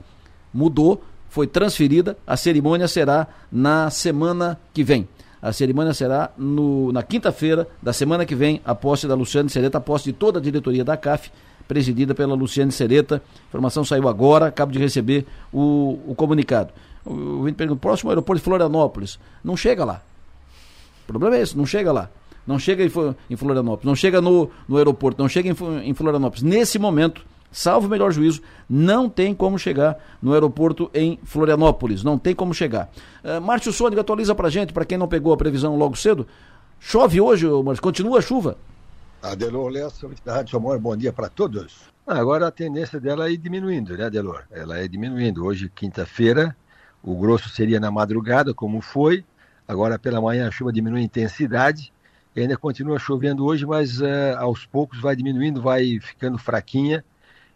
mudou, 0.53 1.03
foi 1.27 1.47
transferida, 1.47 2.15
a 2.25 2.37
cerimônia 2.37 2.87
será 2.87 3.27
na 3.51 3.89
semana 3.89 4.59
que 4.73 4.83
vem. 4.83 5.07
A 5.41 5.51
cerimônia 5.51 5.93
será 5.93 6.31
no, 6.37 6.91
na 6.91 7.03
quinta-feira 7.03 7.67
da 7.81 7.91
semana 7.91 8.25
que 8.25 8.35
vem, 8.35 8.61
a 8.63 8.73
posse 8.73 9.07
da 9.07 9.15
Luciane 9.15 9.49
Sereta, 9.49 9.79
a 9.79 9.81
posse 9.81 10.05
de 10.05 10.13
toda 10.13 10.39
a 10.39 10.41
diretoria 10.41 10.83
da 10.83 10.95
CAF, 10.95 11.31
presidida 11.67 12.13
pela 12.13 12.35
Luciane 12.35 12.71
Sereta. 12.71 13.21
A 13.25 13.47
informação 13.47 13.83
saiu 13.83 14.07
agora, 14.07 14.47
acabo 14.47 14.71
de 14.71 14.79
receber 14.79 15.25
o, 15.53 15.99
o 16.07 16.15
comunicado. 16.15 16.71
O 17.05 17.43
Vini 17.43 17.55
pergunta, 17.55 17.79
próximo 17.79 18.09
aeroporto 18.09 18.39
de 18.39 18.43
Florianópolis. 18.43 19.19
Não 19.43 19.55
chega 19.55 19.85
lá. 19.85 20.01
O 21.03 21.07
problema 21.07 21.35
é 21.35 21.41
esse, 21.41 21.55
não 21.55 21.65
chega 21.65 21.91
lá. 21.91 22.09
Não 22.47 22.59
chega 22.59 22.83
em 22.83 23.35
Florianópolis, 23.35 23.85
não 23.85 23.95
chega 23.95 24.21
no, 24.21 24.49
no 24.67 24.77
aeroporto, 24.77 25.21
não 25.21 25.27
chega 25.27 25.49
em, 25.49 25.89
em 25.89 25.93
Florianópolis. 25.95 26.43
Nesse 26.43 26.77
momento, 26.77 27.25
salvo 27.51 27.87
o 27.87 27.89
melhor 27.89 28.11
juízo, 28.11 28.41
não 28.69 29.09
tem 29.09 29.33
como 29.33 29.57
chegar 29.57 29.97
no 30.21 30.33
aeroporto 30.33 30.89
em 30.93 31.17
Florianópolis. 31.23 32.03
Não 32.03 32.19
tem 32.19 32.35
como 32.35 32.53
chegar. 32.53 32.91
Uh, 33.23 33.41
Márcio 33.41 33.73
Sônico, 33.73 33.99
atualiza 33.99 34.35
pra 34.35 34.49
gente, 34.49 34.73
para 34.73 34.85
quem 34.85 34.97
não 34.97 35.07
pegou 35.07 35.33
a 35.33 35.37
previsão 35.37 35.75
logo 35.75 35.95
cedo. 35.95 36.27
Chove 36.79 37.19
hoje, 37.19 37.47
Márcio? 37.63 37.81
Continua 37.81 38.19
a 38.19 38.21
chuva? 38.21 38.57
Adelor 39.21 39.69
Lessa, 39.69 40.07
Rádio 40.25 40.57
Amor, 40.57 40.79
bom 40.79 40.95
dia 40.95 41.11
para 41.11 41.29
todos. 41.29 41.89
Ah, 42.05 42.19
agora 42.19 42.47
a 42.47 42.51
tendência 42.51 42.99
dela 42.99 43.27
é 43.27 43.31
ir 43.31 43.37
diminuindo, 43.37 43.97
né, 43.97 44.05
Adelor? 44.05 44.43
Ela 44.51 44.77
é 44.77 44.87
diminuindo. 44.87 45.45
Hoje, 45.45 45.69
quinta-feira, 45.73 46.55
o 47.01 47.15
grosso 47.15 47.49
seria 47.49 47.79
na 47.79 47.89
madrugada, 47.89 48.53
como 48.53 48.81
foi. 48.81 49.25
Agora, 49.67 49.97
pela 49.97 50.21
manhã, 50.21 50.47
a 50.47 50.51
chuva 50.51 50.71
diminui 50.71 51.01
em 51.01 51.05
intensidade. 51.05 51.91
E 52.35 52.41
ainda 52.41 52.57
continua 52.57 52.99
chovendo 52.99 53.45
hoje, 53.45 53.65
mas 53.65 54.01
uh, 54.01 54.37
aos 54.37 54.65
poucos 54.65 54.99
vai 54.99 55.15
diminuindo, 55.15 55.61
vai 55.61 55.99
ficando 55.99 56.37
fraquinha. 56.37 57.03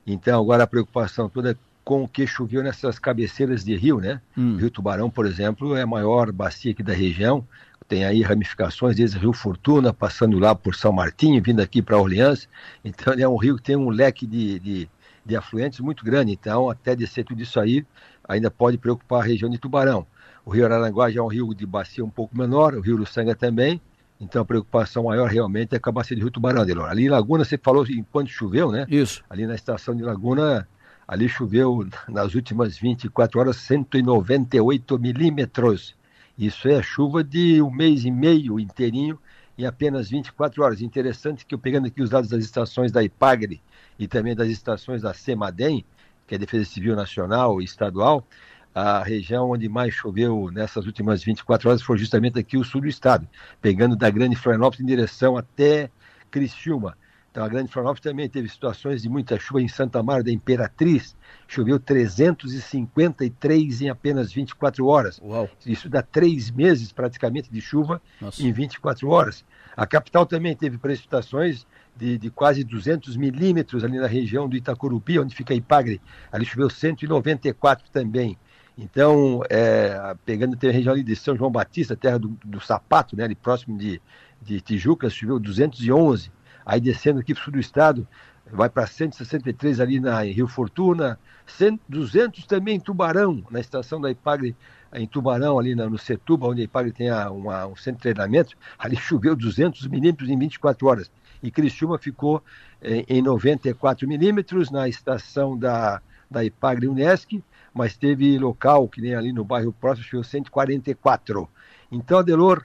Então, 0.07 0.41
agora 0.41 0.63
a 0.63 0.67
preocupação 0.67 1.29
toda 1.29 1.51
é 1.51 1.55
com 1.83 2.03
o 2.03 2.07
que 2.07 2.25
choveu 2.25 2.63
nessas 2.63 2.97
cabeceiras 2.97 3.63
de 3.63 3.75
rio, 3.75 3.99
né? 3.99 4.21
Hum. 4.37 4.57
Rio 4.57 4.71
Tubarão, 4.71 5.09
por 5.09 5.25
exemplo, 5.25 5.75
é 5.75 5.81
a 5.81 5.87
maior 5.87 6.31
bacia 6.31 6.71
aqui 6.71 6.83
da 6.83 6.93
região 6.93 7.45
tem 7.89 8.05
aí 8.05 8.21
ramificações 8.21 8.95
desde 8.95 9.17
Rio 9.17 9.33
Fortuna, 9.33 9.91
passando 9.91 10.37
lá 10.37 10.53
por 10.53 10.75
São 10.75 10.93
Martinho, 10.93 11.41
vindo 11.41 11.59
aqui 11.59 11.81
para 11.81 11.97
Orleans. 11.97 12.47
Então, 12.85 13.13
é 13.17 13.27
um 13.27 13.35
rio 13.35 13.55
que 13.57 13.63
tem 13.63 13.75
um 13.75 13.89
leque 13.89 14.27
de, 14.27 14.59
de, 14.59 14.89
de 15.25 15.35
afluentes 15.35 15.79
muito 15.79 16.05
grande. 16.05 16.31
Então, 16.31 16.69
até 16.69 16.95
descer 16.95 17.25
tudo 17.25 17.41
isso 17.41 17.59
aí, 17.59 17.83
ainda 18.27 18.51
pode 18.51 18.77
preocupar 18.77 19.21
a 19.21 19.25
região 19.25 19.49
de 19.49 19.57
Tubarão. 19.57 20.05
O 20.45 20.51
rio 20.51 20.65
Araranguá 20.65 21.09
já 21.09 21.19
é 21.19 21.23
um 21.23 21.27
rio 21.27 21.51
de 21.53 21.65
bacia 21.65 22.05
um 22.05 22.09
pouco 22.09 22.37
menor, 22.37 22.75
o 22.75 22.79
rio 22.79 22.95
Luçanga 22.95 23.35
também. 23.35 23.81
Então 24.21 24.41
a 24.41 24.45
preocupação 24.45 25.05
maior 25.05 25.29
realmente 25.29 25.75
é 25.75 25.79
com 25.79 25.89
a 25.89 25.93
bacia 25.93 26.15
de 26.15 26.21
Rio 26.21 26.31
Tubarão, 26.31 26.65
Delor. 26.65 26.89
Ali 26.89 27.05
em 27.05 27.09
Laguna, 27.09 27.45
você 27.45 27.57
falou 27.57 27.85
enquanto 27.87 28.29
choveu, 28.29 28.69
né? 28.69 28.85
Isso. 28.89 29.23
Ali 29.29 29.47
na 29.47 29.55
estação 29.55 29.95
de 29.95 30.03
Laguna, 30.03 30.67
ali 31.07 31.29
choveu 31.29 31.87
nas 32.09 32.35
últimas 32.35 32.77
24 32.77 33.39
horas 33.39 33.55
198 33.57 34.99
milímetros. 34.99 35.95
Isso 36.39 36.69
é 36.69 36.81
chuva 36.81 37.21
de 37.21 37.61
um 37.61 37.69
mês 37.69 38.05
e 38.05 38.11
meio 38.11 38.61
inteirinho 38.61 39.19
em 39.57 39.65
apenas 39.65 40.09
24 40.09 40.63
horas. 40.63 40.81
Interessante 40.81 41.45
que 41.45 41.53
eu 41.53 41.59
pegando 41.59 41.87
aqui 41.87 42.01
os 42.01 42.09
dados 42.09 42.29
das 42.29 42.45
estações 42.45 42.93
da 42.93 43.03
IPAGRE 43.03 43.61
e 43.99 44.07
também 44.07 44.33
das 44.33 44.47
estações 44.47 45.01
da 45.01 45.13
CEMADEM, 45.13 45.83
que 46.25 46.35
é 46.35 46.37
a 46.37 46.39
Defesa 46.39 46.63
Civil 46.63 46.95
Nacional 46.95 47.59
e 47.59 47.65
Estadual, 47.65 48.25
a 48.73 49.03
região 49.03 49.51
onde 49.51 49.67
mais 49.67 49.93
choveu 49.93 50.49
nessas 50.49 50.85
últimas 50.85 51.21
24 51.21 51.67
horas 51.67 51.81
foi 51.81 51.97
justamente 51.97 52.39
aqui 52.39 52.55
o 52.55 52.63
sul 52.63 52.79
do 52.79 52.87
estado, 52.87 53.27
pegando 53.61 53.97
da 53.97 54.09
Grande 54.09 54.37
Florianópolis 54.37 54.79
em 54.79 54.85
direção 54.85 55.35
até 55.35 55.91
Criciúma. 56.31 56.95
Então, 57.39 57.47
a 57.47 57.49
Grande 57.49 57.71
Florianópolis 57.71 58.03
também 58.03 58.27
teve 58.27 58.49
situações 58.49 59.01
de 59.01 59.07
muita 59.07 59.39
chuva 59.39 59.61
em 59.61 59.67
Santa 59.69 60.03
Maria 60.03 60.25
da 60.25 60.31
Imperatriz. 60.31 61.15
Choveu 61.47 61.79
353 61.79 63.81
em 63.81 63.89
apenas 63.89 64.33
24 64.33 64.85
horas. 64.85 65.21
Uau. 65.23 65.49
Isso 65.65 65.87
dá 65.87 66.01
três 66.01 66.51
meses 66.51 66.91
praticamente 66.91 67.49
de 67.49 67.61
chuva 67.61 68.01
Nossa. 68.19 68.43
em 68.43 68.51
24 68.51 69.07
horas. 69.07 69.45
A 69.77 69.87
capital 69.87 70.25
também 70.25 70.53
teve 70.53 70.77
precipitações 70.77 71.65
de, 71.95 72.17
de, 72.17 72.29
quase 72.29 72.61
200 72.65 73.15
milímetros 73.15 73.85
ali 73.85 73.97
na 73.97 74.07
região 74.07 74.49
do 74.49 74.57
Itacurupi, 74.57 75.17
onde 75.17 75.33
fica 75.33 75.53
Ipagre. 75.53 76.01
Ali 76.33 76.43
choveu 76.43 76.69
194 76.69 77.89
também. 77.89 78.37
Então, 78.77 79.43
é, 79.49 80.13
pegando 80.25 80.57
a 80.61 80.71
região 80.71 80.91
ali 80.91 81.03
de 81.03 81.15
São 81.15 81.37
João 81.37 81.49
Batista, 81.49 81.95
terra 81.95 82.19
do, 82.19 82.37
do 82.43 82.59
sapato, 82.59 83.15
né, 83.15 83.23
ali 83.23 83.35
próximo 83.35 83.77
de, 83.77 84.01
de 84.41 84.59
Tijucas, 84.59 85.13
choveu 85.13 85.39
211 85.39 86.37
aí 86.69 86.79
descendo 86.79 87.19
aqui 87.19 87.33
para 87.33 87.41
o 87.41 87.43
sul 87.45 87.53
do 87.53 87.59
estado, 87.59 88.07
vai 88.51 88.69
para 88.69 88.85
163 88.85 89.79
ali 89.79 89.99
na 89.99 90.21
Rio 90.21 90.47
Fortuna, 90.47 91.19
100, 91.47 91.79
200 91.89 92.45
também 92.45 92.75
em 92.75 92.79
Tubarão, 92.79 93.43
na 93.49 93.59
estação 93.59 93.99
da 93.99 94.11
Ipagre, 94.11 94.55
em 94.93 95.07
Tubarão, 95.07 95.57
ali 95.57 95.73
no 95.73 95.97
Setuba, 95.97 96.47
onde 96.47 96.61
a 96.61 96.65
Ipagre 96.65 96.91
tem 96.91 97.09
a, 97.09 97.31
uma, 97.31 97.65
um 97.65 97.75
centro 97.75 97.97
de 97.97 98.13
treinamento, 98.13 98.55
ali 98.77 98.95
choveu 99.01 99.35
200 99.35 99.87
milímetros 99.87 100.29
em 100.29 100.37
24 100.37 100.85
horas. 100.85 101.11
E 101.41 101.49
Criciúma 101.49 101.97
ficou 101.97 102.43
eh, 102.83 103.03
em 103.07 103.21
94 103.23 104.07
milímetros 104.07 104.69
na 104.69 104.87
estação 104.87 105.57
da, 105.57 105.99
da 106.29 106.43
Ipagre 106.43 106.87
Unesc, 106.87 107.43
mas 107.73 107.97
teve 107.97 108.37
local, 108.37 108.87
que 108.87 109.01
nem 109.01 109.15
ali 109.15 109.33
no 109.33 109.43
bairro 109.43 109.73
próximo, 109.73 110.05
choveu 110.05 110.23
144. 110.23 111.49
Então, 111.91 112.19
Adelor, 112.19 112.63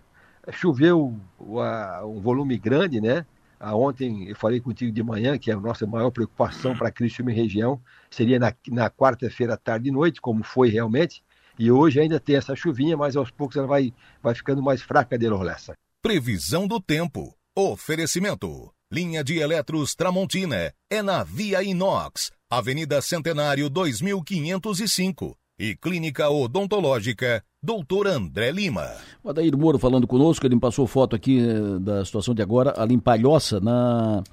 choveu 0.53 1.19
um 1.41 2.21
volume 2.21 2.59
grande, 2.59 3.01
né? 3.01 3.25
Ah, 3.59 3.75
ontem 3.77 4.29
eu 4.29 4.37
falei 4.37 4.61
contigo 4.61 4.93
de 4.93 5.03
manhã 5.03 5.39
que 5.39 5.51
a 5.51 5.57
nossa 5.57 5.87
maior 5.87 6.11
preocupação 6.11 6.77
para 6.77 6.91
Criciúma 6.91 7.33
e 7.33 7.35
região 7.35 7.81
seria 8.11 8.39
na, 8.39 8.53
na 8.69 8.91
quarta-feira, 8.91 9.57
tarde 9.57 9.89
e 9.89 9.93
noite, 9.93 10.21
como 10.21 10.43
foi 10.43 10.69
realmente. 10.69 11.23
E 11.59 11.71
hoje 11.71 12.01
ainda 12.01 12.19
tem 12.19 12.37
essa 12.37 12.57
chuvinha, 12.57 12.97
mas 12.97 13.17
aos 13.17 13.31
poucos 13.31 13.57
ela 13.57 13.67
vai, 13.67 13.93
vai 14.23 14.35
ficando 14.35 14.63
mais 14.63 14.83
fraca 14.83 15.17
de 15.17 15.29
Lorlessa. 15.29 15.75
Previsão 16.03 16.67
do 16.67 16.81
tempo. 16.81 17.35
Oferecimento. 17.57 18.73
Linha 18.93 19.25
de 19.25 19.39
Eletros 19.39 19.95
Tramontina. 19.95 20.73
É 20.91 21.01
na 21.01 21.23
Via 21.23 21.63
Inox. 21.63 22.31
Avenida 22.51 23.01
Centenário 23.01 23.71
2505. 23.71 25.37
E 25.57 25.77
Clínica 25.77 26.29
Odontológica 26.29 27.45
Doutor 27.63 28.09
André 28.09 28.51
Lima. 28.51 28.91
O 29.23 29.31
Adair 29.31 29.57
Moro 29.57 29.79
falando 29.79 30.05
conosco, 30.05 30.45
ele 30.45 30.57
me 30.57 30.61
passou 30.61 30.85
foto 30.85 31.15
aqui 31.15 31.39
eh, 31.39 31.79
da 31.79 32.05
situação 32.05 32.35
de 32.35 32.43
agora, 32.43 32.75
ali 32.77 32.93
em 32.93 32.99
Palhoça, 32.99 33.61
na, 33.61 34.25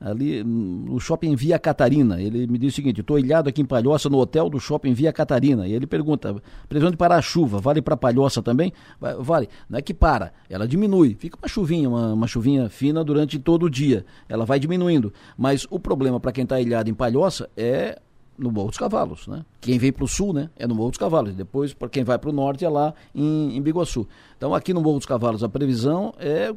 ali 0.00 0.42
no 0.42 0.98
shopping 0.98 1.36
Via 1.36 1.60
Catarina. 1.60 2.20
Ele 2.20 2.48
me 2.48 2.58
disse 2.58 2.72
o 2.72 2.76
seguinte: 2.76 3.02
estou 3.02 3.20
ilhado 3.20 3.48
aqui 3.48 3.62
em 3.62 3.64
Palhoça, 3.64 4.10
no 4.10 4.18
hotel 4.18 4.50
do 4.50 4.58
shopping 4.58 4.92
Via 4.94 5.12
Catarina. 5.12 5.68
E 5.68 5.72
ele 5.72 5.86
pergunta: 5.86 6.34
previsão 6.68 6.90
de 6.90 6.96
parar 6.96 7.18
a 7.18 7.22
chuva, 7.22 7.60
vale 7.60 7.80
para 7.80 7.96
Palhoça 7.96 8.42
também? 8.42 8.72
Vale. 9.20 9.48
Não 9.70 9.78
é 9.78 9.82
que 9.82 9.94
para, 9.94 10.32
ela 10.50 10.66
diminui. 10.66 11.16
Fica 11.20 11.38
uma 11.40 11.46
chuvinha, 11.46 11.88
uma, 11.88 12.14
uma 12.14 12.26
chuvinha 12.26 12.68
fina 12.68 13.04
durante 13.04 13.38
todo 13.38 13.66
o 13.66 13.70
dia. 13.70 14.04
Ela 14.28 14.44
vai 14.44 14.58
diminuindo. 14.58 15.12
Mas 15.38 15.68
o 15.70 15.78
problema 15.78 16.18
para 16.18 16.32
quem 16.32 16.42
está 16.42 16.60
ilhado 16.60 16.90
em 16.90 16.94
Palhoça 16.94 17.48
é 17.56 18.00
no 18.36 18.50
Morro 18.50 18.68
dos 18.68 18.78
Cavalos, 18.78 19.26
né? 19.26 19.44
Quem 19.60 19.78
vem 19.78 19.92
para 19.92 20.04
o 20.04 20.08
sul, 20.08 20.32
né, 20.32 20.50
é 20.56 20.66
no 20.66 20.74
Morro 20.74 20.90
dos 20.90 20.98
Cavalos. 20.98 21.34
Depois, 21.34 21.72
para 21.72 21.88
quem 21.88 22.04
vai 22.04 22.18
para 22.18 22.30
o 22.30 22.32
norte, 22.32 22.64
é 22.64 22.68
lá 22.68 22.94
em, 23.14 23.56
em 23.56 23.62
Biguaçu. 23.62 24.06
Então, 24.36 24.54
aqui 24.54 24.74
no 24.74 24.80
Morro 24.80 24.98
dos 24.98 25.06
Cavalos, 25.06 25.42
a 25.42 25.48
previsão 25.48 26.12
é 26.18 26.54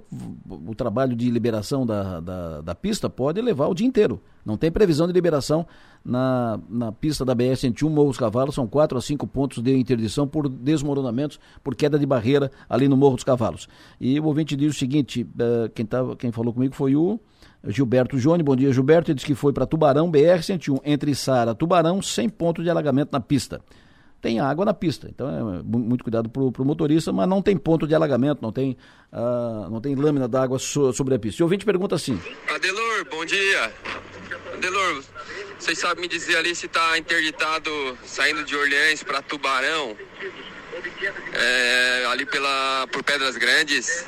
o 0.49 0.75
trabalho 0.75 1.15
de 1.15 1.29
liberação 1.29 1.85
da, 1.85 2.19
da, 2.19 2.61
da 2.61 2.75
pista 2.75 3.09
pode 3.09 3.41
levar 3.41 3.67
o 3.67 3.73
dia 3.73 3.87
inteiro. 3.87 4.19
Não 4.45 4.57
tem 4.57 4.71
previsão 4.71 5.07
de 5.07 5.13
liberação 5.13 5.65
na, 6.03 6.59
na 6.69 6.91
pista 6.91 7.25
da 7.25 7.35
BR-101 7.35 7.89
Morro 7.89 8.09
dos 8.09 8.17
Cavalos. 8.17 8.55
São 8.55 8.65
quatro 8.65 8.97
a 8.97 9.01
cinco 9.01 9.27
pontos 9.27 9.61
de 9.61 9.75
interdição 9.75 10.27
por 10.27 10.47
desmoronamentos, 10.47 11.39
por 11.63 11.75
queda 11.75 11.99
de 11.99 12.05
barreira 12.05 12.51
ali 12.69 12.87
no 12.87 12.97
Morro 12.97 13.15
dos 13.15 13.23
Cavalos. 13.23 13.67
E 13.99 14.19
o 14.19 14.25
ouvinte 14.25 14.55
diz 14.55 14.75
o 14.75 14.77
seguinte: 14.77 15.23
uh, 15.23 15.69
quem, 15.75 15.85
tava, 15.85 16.15
quem 16.15 16.31
falou 16.31 16.53
comigo 16.53 16.73
foi 16.73 16.95
o. 16.95 17.19
Gilberto 17.67 18.17
Jone, 18.17 18.43
bom 18.43 18.55
dia 18.55 18.71
Gilberto, 18.71 19.11
ele 19.11 19.15
disse 19.15 19.25
que 19.25 19.35
foi 19.35 19.51
para 19.53 19.65
Tubarão, 19.65 20.11
BR-101, 20.11 20.81
entre 20.85 21.13
Sara 21.13 21.53
Tubarão, 21.53 22.01
sem 22.01 22.29
ponto 22.29 22.63
de 22.63 22.69
alagamento 22.69 23.09
na 23.11 23.19
pista. 23.19 23.61
Tem 24.19 24.39
água 24.39 24.65
na 24.65 24.73
pista, 24.73 25.07
então 25.07 25.29
é 25.29 25.61
muito 25.63 26.03
cuidado 26.03 26.27
para 26.27 26.41
o 26.41 26.65
motorista, 26.65 27.13
mas 27.13 27.29
não 27.29 27.39
tem 27.39 27.55
ponto 27.55 27.87
de 27.87 27.93
alagamento, 27.93 28.41
não 28.41 28.51
tem, 28.51 28.75
uh, 29.13 29.69
não 29.69 29.79
tem 29.79 29.93
lâmina 29.93 30.27
d'água 30.27 30.57
so, 30.57 30.91
sobre 30.91 31.13
a 31.13 31.19
pista. 31.19 31.41
E 31.41 31.43
o 31.43 31.45
ouvinte 31.45 31.63
pergunta 31.63 31.93
assim: 31.93 32.19
Adelor, 32.53 33.05
bom 33.11 33.23
dia. 33.25 33.71
Adelor, 34.55 35.03
vocês 35.59 35.77
sabem 35.77 36.01
me 36.01 36.07
dizer 36.07 36.35
ali 36.35 36.55
se 36.55 36.65
está 36.65 36.97
interditado 36.97 37.69
saindo 38.03 38.43
de 38.43 38.55
Orleans 38.55 39.03
para 39.03 39.21
Tubarão, 39.21 39.95
é, 41.33 42.05
ali 42.07 42.25
pela, 42.25 42.87
por 42.91 43.03
Pedras 43.03 43.37
Grandes? 43.37 44.03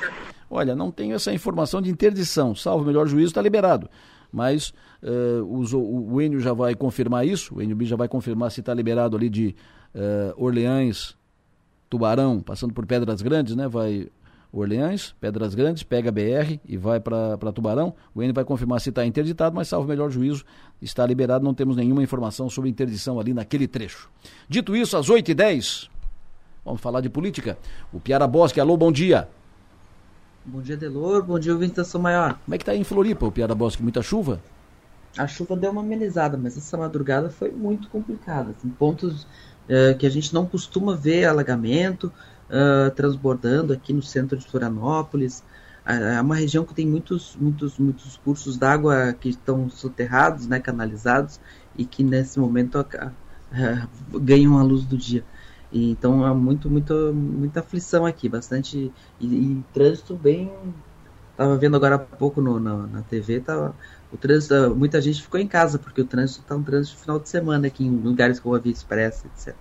Olha, 0.50 0.74
não 0.74 0.90
tenho 0.90 1.14
essa 1.14 1.32
informação 1.32 1.80
de 1.80 1.88
interdição, 1.88 2.56
salvo 2.56 2.82
o 2.82 2.86
melhor 2.86 3.06
juízo, 3.06 3.28
está 3.28 3.40
liberado. 3.40 3.88
Mas 4.32 4.74
uh, 5.02 5.44
o, 5.44 6.14
o 6.14 6.20
Enio 6.20 6.40
já 6.40 6.52
vai 6.52 6.74
confirmar 6.74 7.24
isso, 7.24 7.54
o 7.54 7.62
Enio 7.62 7.76
B 7.76 7.84
já 7.84 7.94
vai 7.94 8.08
confirmar 8.08 8.50
se 8.50 8.58
está 8.58 8.74
liberado 8.74 9.16
ali 9.16 9.30
de 9.30 9.54
uh, 9.94 10.44
Orleans, 10.44 11.16
Tubarão, 11.88 12.40
passando 12.40 12.74
por 12.74 12.84
Pedras 12.84 13.22
Grandes, 13.22 13.54
né? 13.54 13.68
Vai 13.68 14.08
Orleans, 14.52 15.14
Pedras 15.20 15.54
Grandes, 15.54 15.84
pega 15.84 16.10
BR 16.10 16.58
e 16.66 16.76
vai 16.76 16.98
para 16.98 17.52
Tubarão. 17.52 17.94
O 18.12 18.20
Enio 18.20 18.34
vai 18.34 18.44
confirmar 18.44 18.80
se 18.80 18.88
está 18.88 19.06
interditado, 19.06 19.54
mas 19.54 19.68
salvo 19.68 19.86
o 19.86 19.88
melhor 19.88 20.10
juízo, 20.10 20.44
está 20.82 21.06
liberado, 21.06 21.44
não 21.44 21.54
temos 21.54 21.76
nenhuma 21.76 22.02
informação 22.02 22.50
sobre 22.50 22.68
interdição 22.68 23.20
ali 23.20 23.32
naquele 23.32 23.68
trecho. 23.68 24.10
Dito 24.48 24.74
isso, 24.74 24.96
às 24.96 25.08
8h10, 25.08 25.88
vamos 26.64 26.80
falar 26.80 27.00
de 27.00 27.08
política. 27.08 27.56
O 27.92 28.00
Piara 28.00 28.26
Bosque, 28.26 28.60
alô, 28.60 28.76
bom 28.76 28.90
dia. 28.90 29.28
Bom 30.44 30.62
dia, 30.62 30.76
Delor. 30.76 31.22
Bom 31.22 31.38
dia, 31.38 31.52
ouvinte 31.52 31.74
da 31.74 31.84
São 31.84 32.00
Maior. 32.00 32.38
Como 32.44 32.54
é 32.54 32.58
que 32.58 32.64
tá 32.64 32.72
aí 32.72 32.80
em 32.80 32.84
Floripa, 32.84 33.26
o 33.26 33.30
Piada 33.30 33.54
Bosque? 33.54 33.82
Muita 33.82 34.02
chuva? 34.02 34.40
A 35.16 35.26
chuva 35.26 35.54
deu 35.54 35.70
uma 35.70 35.82
amenizada, 35.82 36.38
mas 36.38 36.56
essa 36.56 36.78
madrugada 36.78 37.28
foi 37.28 37.50
muito 37.50 37.90
complicada. 37.90 38.54
Tem 38.62 38.70
pontos 38.70 39.24
uh, 39.24 39.96
que 39.98 40.06
a 40.06 40.10
gente 40.10 40.32
não 40.32 40.46
costuma 40.46 40.96
ver 40.96 41.26
alagamento 41.26 42.10
uh, 42.48 42.90
transbordando 42.92 43.74
aqui 43.74 43.92
no 43.92 44.02
centro 44.02 44.38
de 44.38 44.46
Florianópolis. 44.46 45.40
Uh, 45.86 45.90
é 46.16 46.20
uma 46.22 46.36
região 46.36 46.64
que 46.64 46.72
tem 46.72 46.86
muitos, 46.86 47.36
muitos, 47.38 47.78
muitos 47.78 48.16
cursos 48.16 48.56
d'água 48.56 49.12
que 49.12 49.28
estão 49.28 49.68
soterrados, 49.68 50.46
né, 50.46 50.58
canalizados, 50.58 51.38
e 51.76 51.84
que 51.84 52.02
nesse 52.02 52.40
momento 52.40 52.82
ganham 54.22 54.58
a 54.58 54.62
luz 54.62 54.86
do 54.86 54.96
dia. 54.96 55.22
E, 55.72 55.90
então 55.90 56.24
há 56.24 56.34
muito, 56.34 56.68
muito, 56.70 56.94
muita 57.14 57.60
aflição 57.60 58.04
aqui, 58.04 58.28
bastante. 58.28 58.92
E, 59.20 59.26
e 59.26 59.64
trânsito 59.72 60.14
bem. 60.14 60.52
Tava 61.36 61.56
vendo 61.56 61.76
agora 61.76 61.94
há 61.94 61.98
pouco 61.98 62.40
no, 62.40 62.60
na, 62.60 62.76
na 62.86 63.02
TV, 63.02 63.40
tava, 63.40 63.74
o 64.12 64.16
trânsito, 64.16 64.74
muita 64.76 65.00
gente 65.00 65.22
ficou 65.22 65.40
em 65.40 65.46
casa, 65.46 65.78
porque 65.78 66.02
o 66.02 66.04
trânsito 66.04 66.42
está 66.42 66.54
um 66.54 66.62
trânsito 66.62 66.98
final 66.98 67.18
de 67.18 67.28
semana 67.28 67.66
aqui 67.66 67.84
em 67.84 67.96
lugares 67.96 68.38
como 68.38 68.54
a 68.54 68.58
Via 68.58 68.72
Expressa, 68.72 69.26
etc. 69.26 69.54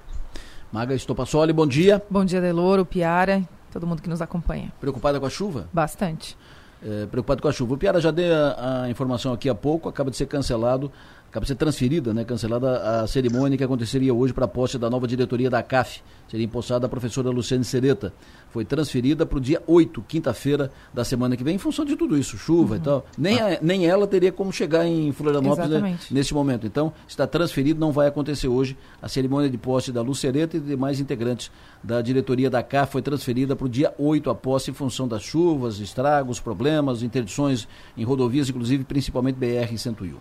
Maga 0.71 0.93
Estopassoli, 0.93 1.53
bom 1.53 1.65
dia. 1.65 2.03
Bom 2.09 2.25
dia, 2.25 2.41
Deloro, 2.41 2.85
Piara, 2.85 3.47
todo 3.71 3.87
mundo 3.87 4.01
que 4.01 4.09
nos 4.09 4.21
acompanha. 4.21 4.73
Preocupada 4.79 5.19
com 5.19 5.25
a 5.25 5.29
chuva? 5.29 5.69
Bastante. 5.71 6.37
É, 6.81 7.05
preocupado 7.05 7.41
com 7.41 7.47
a 7.47 7.51
chuva. 7.51 7.73
O 7.73 7.77
Piara 7.77 7.99
já 7.99 8.11
deu 8.11 8.33
a, 8.33 8.83
a 8.83 8.89
informação 8.89 9.33
aqui 9.33 9.49
há 9.49 9.55
pouco, 9.55 9.87
acaba 9.89 10.11
de 10.11 10.17
ser 10.17 10.25
cancelado 10.25 10.91
acaba 11.29 11.45
ser 11.45 11.55
transferida, 11.55 12.13
né, 12.13 12.25
cancelada 12.25 13.01
a 13.01 13.07
cerimônia 13.07 13.57
que 13.57 13.63
aconteceria 13.63 14.13
hoje 14.13 14.33
para 14.33 14.45
a 14.45 14.47
posse 14.47 14.77
da 14.79 14.89
nova 14.89 15.07
diretoria 15.07 15.49
da 15.49 15.61
CAF. 15.61 16.01
Seria 16.27 16.45
empossada 16.45 16.85
a 16.85 16.89
professora 16.89 17.29
Luciane 17.29 17.63
Sereta. 17.63 18.13
Foi 18.49 18.65
transferida 18.65 19.25
para 19.25 19.37
o 19.37 19.41
dia 19.41 19.61
8, 19.65 20.03
quinta-feira 20.07 20.71
da 20.93 21.03
semana 21.03 21.37
que 21.37 21.43
vem, 21.43 21.55
em 21.55 21.59
função 21.59 21.85
de 21.85 21.95
tudo 21.95 22.17
isso, 22.17 22.37
chuva 22.37 22.75
uhum. 22.75 22.79
e 22.79 22.83
tal. 22.83 23.05
Nem, 23.17 23.39
a, 23.39 23.59
nem 23.61 23.87
ela 23.87 24.07
teria 24.07 24.31
como 24.31 24.51
chegar 24.51 24.85
em 24.85 25.11
Florianópolis 25.11 25.69
né, 25.69 25.99
nesse 26.09 26.33
momento. 26.33 26.65
Então, 26.65 26.91
está 27.07 27.27
transferido, 27.27 27.79
não 27.79 27.91
vai 27.91 28.07
acontecer 28.07 28.47
hoje. 28.47 28.75
A 29.01 29.07
cerimônia 29.07 29.49
de 29.49 29.57
posse 29.57 29.91
da 29.91 30.01
Lucereta 30.01 30.57
e 30.57 30.59
demais 30.59 30.99
integrantes 30.99 31.51
da 31.83 32.01
diretoria 32.01 32.49
da 32.49 32.61
CAF 32.63 32.91
foi 32.91 33.01
transferida 33.01 33.55
para 33.55 33.65
o 33.65 33.69
dia 33.69 33.93
8, 33.97 34.29
a 34.29 34.35
posse, 34.35 34.71
em 34.71 34.73
função 34.73 35.07
das 35.07 35.21
chuvas, 35.21 35.79
estragos, 35.79 36.39
problemas, 36.39 37.03
interdições 37.03 37.67
em 37.95 38.03
rodovias, 38.03 38.49
inclusive 38.49 38.83
principalmente 38.83 39.37
BR-101. 39.37 40.15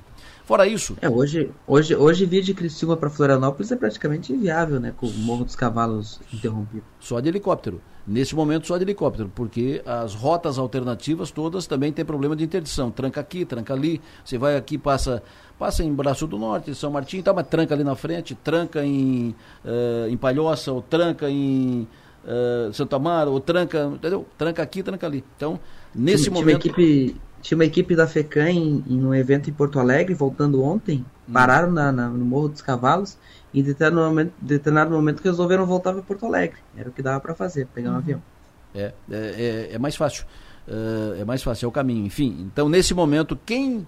Fora 0.49 0.67
isso. 0.67 0.97
É, 1.03 1.11
hoje, 1.11 1.51
hoje, 1.67 1.95
hoje 1.95 2.25
vir 2.25 2.41
de 2.41 2.55
Criciúma 2.55 2.97
para 2.97 3.11
Florianópolis 3.11 3.71
é 3.71 3.77
praticamente 3.77 4.33
inviável, 4.33 4.81
né? 4.81 4.95
Com 4.97 5.07
o 5.07 5.13
Morro 5.19 5.45
dos 5.45 5.55
Cavalos 5.55 6.19
interrompido. 6.33 6.83
Só 6.99 7.21
de 7.21 7.29
helicóptero. 7.29 7.83
Nesse 8.07 8.35
momento, 8.35 8.67
só 8.67 8.79
de 8.79 8.85
helicóptero, 8.85 9.31
porque 9.35 9.83
as 9.85 10.15
rotas 10.15 10.59
alternativas 10.59 11.31
todas 11.31 11.67
também 11.67 11.93
têm 11.93 12.03
problema 12.03 12.35
de 12.35 12.45
interdição. 12.45 12.91
Tranca 12.91 13.21
aqui, 13.21 13.45
tranca 13.45 13.75
ali. 13.75 14.01
Você 14.25 14.39
vai 14.39 14.57
aqui, 14.57 14.79
passa 14.79 15.23
passa 15.59 15.85
em 15.85 15.93
Braço 15.93 16.27
do 16.27 16.39
Norte, 16.39 16.75
São 16.75 16.91
Martim, 16.91 17.21
tá, 17.21 17.35
mas 17.35 17.47
tranca 17.47 17.75
ali 17.75 17.85
na 17.85 17.95
frente, 17.95 18.35
tranca 18.35 18.83
em, 18.83 19.35
uh, 19.63 20.09
em 20.09 20.17
Palhoça, 20.17 20.73
ou 20.73 20.81
tranca 20.81 21.29
em 21.29 21.87
uh, 22.25 22.73
Santo 22.73 22.97
Amaro, 22.97 23.33
ou 23.33 23.41
tranca, 23.41 23.85
entendeu? 23.95 24.25
Tranca 24.39 24.63
aqui, 24.63 24.83
tranca 24.83 25.07
ali. 25.07 25.23
Então, 25.37 25.61
nesse 25.95 26.25
tinha, 26.25 26.35
momento. 26.35 26.63
Tinha 26.63 26.73
uma 26.73 26.83
equipe 26.83 27.28
tinha 27.41 27.57
uma 27.57 27.65
equipe 27.65 27.95
da 27.95 28.07
FECAM 28.07 28.51
em, 28.51 28.85
em 28.87 29.05
um 29.05 29.15
evento 29.15 29.49
em 29.49 29.53
Porto 29.53 29.79
Alegre, 29.79 30.15
voltando 30.15 30.63
ontem, 30.63 31.05
hum. 31.29 31.33
pararam 31.33 31.71
na, 31.71 31.93
na, 31.93 32.09
no 32.09 32.25
Morro 32.25 32.49
dos 32.49 32.63
Cavalos 32.63 33.17
e 33.53 33.61
em 33.61 33.63
determinado 33.63 34.09
momento, 34.09 34.33
determinado 34.41 34.91
momento 34.91 35.21
resolveram 35.21 35.65
voltar 35.67 35.93
para 35.93 36.03
Porto 36.03 36.27
Alegre. 36.27 36.59
Era 36.77 36.89
o 36.89 36.93
que 36.93 37.03
dava 37.03 37.21
para 37.21 37.35
fazer, 37.35 37.67
pegar 37.67 37.91
um 37.91 37.93
uhum. 37.93 37.99
avião. 37.99 38.23
É, 38.75 38.81
é, 38.81 38.93
é, 39.11 39.69
é 39.75 39.79
mais 39.79 39.97
fácil. 39.97 40.25
Uh, 40.67 41.21
é 41.21 41.25
mais 41.25 41.43
fácil, 41.43 41.67
é 41.67 41.69
o 41.69 41.73
caminho. 41.73 42.05
Enfim, 42.05 42.51
então 42.53 42.69
nesse 42.69 42.93
momento, 42.93 43.39
quem, 43.47 43.87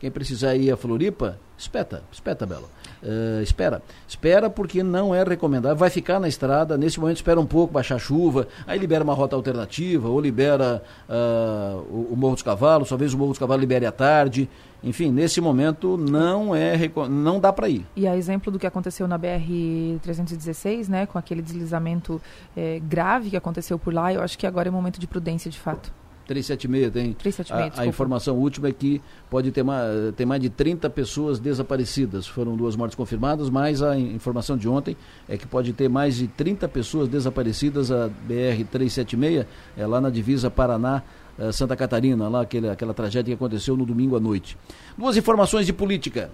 quem 0.00 0.10
precisar 0.10 0.56
ir 0.56 0.72
a 0.72 0.76
Floripa, 0.76 1.38
espeta, 1.56 2.02
espeta, 2.10 2.44
Bela. 2.44 2.68
Uh, 3.02 3.42
espera, 3.42 3.82
espera 4.08 4.48
porque 4.48 4.82
não 4.82 5.14
é 5.14 5.22
recomendável. 5.22 5.76
Vai 5.76 5.90
ficar 5.90 6.18
na 6.18 6.28
estrada, 6.28 6.76
nesse 6.76 6.98
momento 6.98 7.16
espera 7.16 7.40
um 7.40 7.46
pouco, 7.46 7.72
baixar 7.72 7.98
chuva, 7.98 8.48
aí 8.66 8.78
libera 8.78 9.04
uma 9.04 9.14
rota 9.14 9.36
alternativa, 9.36 10.08
ou 10.08 10.20
libera 10.20 10.82
uh, 11.08 11.78
o, 11.90 12.08
o, 12.12 12.16
Morro 12.16 12.34
dos 12.34 12.42
Cavalos, 12.42 12.88
talvez 12.88 13.14
o 13.14 13.18
Morro 13.18 13.30
dos 13.30 13.38
Cavalos 13.38 13.60
libere 13.60 13.86
à 13.86 13.92
tarde. 13.92 14.48
Enfim, 14.82 15.10
nesse 15.10 15.40
momento 15.40 15.96
não 15.96 16.54
é 16.54 16.76
não 17.08 17.40
dá 17.40 17.52
para 17.52 17.68
ir. 17.68 17.84
E 17.96 18.06
a 18.06 18.16
exemplo 18.16 18.52
do 18.52 18.58
que 18.58 18.66
aconteceu 18.66 19.08
na 19.08 19.18
BR 19.18 19.98
316, 20.02 20.88
né, 20.88 21.06
com 21.06 21.18
aquele 21.18 21.42
deslizamento 21.42 22.20
eh, 22.56 22.80
grave 22.82 23.30
que 23.30 23.36
aconteceu 23.36 23.78
por 23.78 23.92
lá, 23.92 24.12
eu 24.12 24.22
acho 24.22 24.38
que 24.38 24.46
agora 24.46 24.68
é 24.68 24.70
momento 24.70 25.00
de 25.00 25.06
prudência 25.06 25.50
de 25.50 25.58
fato. 25.58 25.92
376 26.26 26.92
tem. 26.92 27.12
376, 27.12 27.78
a, 27.78 27.82
a 27.82 27.86
informação 27.86 28.36
última 28.36 28.68
é 28.68 28.72
que 28.72 29.00
pode 29.30 29.50
ter 29.50 29.62
mais, 29.62 30.14
ter 30.16 30.26
mais 30.26 30.42
de 30.42 30.50
30 30.50 30.90
pessoas 30.90 31.38
desaparecidas. 31.38 32.26
Foram 32.26 32.56
duas 32.56 32.74
mortes 32.76 32.96
confirmadas, 32.96 33.48
mas 33.48 33.82
a 33.82 33.96
informação 33.96 34.56
de 34.56 34.68
ontem 34.68 34.96
é 35.28 35.36
que 35.36 35.46
pode 35.46 35.72
ter 35.72 35.88
mais 35.88 36.16
de 36.16 36.26
30 36.26 36.68
pessoas 36.68 37.08
desaparecidas. 37.08 37.90
A 37.90 38.10
BR-376 38.28 39.46
é 39.76 39.86
lá 39.86 40.00
na 40.00 40.10
divisa 40.10 40.50
Paraná. 40.50 41.02
Eh, 41.38 41.52
Santa 41.52 41.76
Catarina, 41.76 42.28
lá 42.28 42.42
aquele, 42.42 42.68
aquela 42.68 42.94
tragédia 42.94 43.34
que 43.36 43.44
aconteceu 43.44 43.76
no 43.76 43.84
domingo 43.84 44.16
à 44.16 44.20
noite. 44.20 44.56
Duas 44.96 45.16
informações 45.16 45.66
de 45.66 45.72
política, 45.72 46.30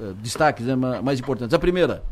eh, 0.00 0.12
destaques 0.22 0.64
né, 0.64 0.76
mais 0.76 1.18
importantes. 1.18 1.52
A 1.52 1.58
primeira, 1.58 2.02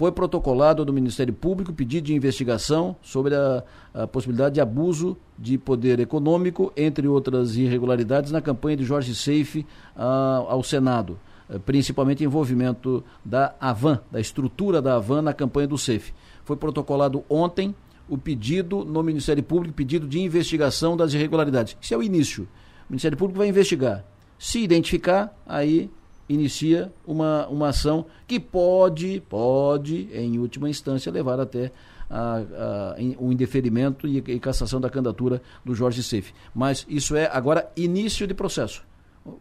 foi 0.00 0.10
protocolado 0.10 0.82
do 0.82 0.94
Ministério 0.94 1.34
Público 1.34 1.74
pedido 1.74 2.06
de 2.06 2.14
investigação 2.14 2.96
sobre 3.02 3.34
a, 3.34 3.62
a, 3.92 4.06
possibilidade 4.06 4.54
de 4.54 4.60
abuso 4.62 5.14
de 5.38 5.58
poder 5.58 6.00
econômico, 6.00 6.72
entre 6.74 7.06
outras 7.06 7.54
irregularidades, 7.54 8.32
na 8.32 8.40
campanha 8.40 8.78
de 8.78 8.84
Jorge 8.84 9.14
Seife 9.14 9.66
ao 9.94 10.62
Senado, 10.62 11.18
uh, 11.50 11.60
principalmente 11.60 12.24
envolvimento 12.24 13.04
da 13.22 13.54
Avan, 13.60 14.00
da 14.10 14.18
estrutura 14.18 14.80
da 14.80 14.96
Avan 14.96 15.20
na 15.20 15.34
campanha 15.34 15.68
do 15.68 15.76
Seife. 15.76 16.14
Foi 16.46 16.56
protocolado 16.56 17.22
ontem 17.28 17.74
o 18.08 18.16
pedido 18.16 18.82
no 18.86 19.02
Ministério 19.02 19.42
Público, 19.42 19.74
pedido 19.74 20.08
de 20.08 20.18
investigação 20.18 20.96
das 20.96 21.12
irregularidades. 21.12 21.76
Isso 21.78 21.92
é 21.92 21.96
o 21.98 22.02
início. 22.02 22.44
O 22.88 22.92
Ministério 22.94 23.18
Público 23.18 23.36
vai 23.36 23.48
investigar. 23.48 24.02
Se 24.38 24.60
identificar, 24.60 25.38
aí 25.46 25.90
inicia 26.32 26.92
uma, 27.04 27.46
uma 27.48 27.68
ação 27.68 28.06
que 28.26 28.38
pode, 28.38 29.20
pode, 29.28 30.08
em 30.12 30.38
última 30.38 30.70
instância, 30.70 31.10
levar 31.10 31.40
até 31.40 31.72
a, 32.08 32.36
a, 32.38 32.96
o 33.18 33.32
indeferimento 33.32 34.06
e, 34.06 34.18
e 34.18 34.38
cassação 34.38 34.80
da 34.80 34.88
candidatura 34.88 35.42
do 35.64 35.74
Jorge 35.74 36.02
Seif. 36.02 36.32
Mas 36.54 36.86
isso 36.88 37.16
é 37.16 37.28
agora 37.32 37.70
início 37.76 38.26
de 38.26 38.34
processo. 38.34 38.84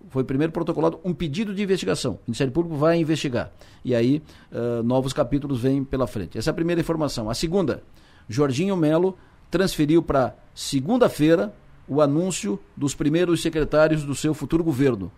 foi 0.09 0.23
primeiro 0.23 0.51
protocolado 0.51 0.99
um 1.03 1.13
pedido 1.13 1.53
de 1.53 1.61
investigação. 1.61 2.13
O 2.13 2.19
Ministério 2.27 2.51
Público 2.51 2.75
vai 2.75 2.99
investigar. 2.99 3.51
E 3.85 3.93
aí, 3.93 4.21
uh, 4.51 4.81
novos 4.83 5.13
capítulos 5.13 5.61
vêm 5.61 5.83
pela 5.83 6.07
frente. 6.07 6.37
Essa 6.37 6.49
é 6.49 6.51
a 6.51 6.55
primeira 6.55 6.81
informação. 6.81 7.29
A 7.29 7.35
segunda, 7.35 7.83
Jorginho 8.27 8.75
Melo 8.75 9.15
transferiu 9.51 10.01
para 10.01 10.35
segunda-feira 10.53 11.53
o 11.87 12.01
anúncio 12.01 12.59
dos 12.77 12.93
primeiros 12.93 13.41
secretários 13.41 14.03
do 14.03 14.13
seu 14.13 14.33
futuro 14.33 14.63
governo. 14.63 15.11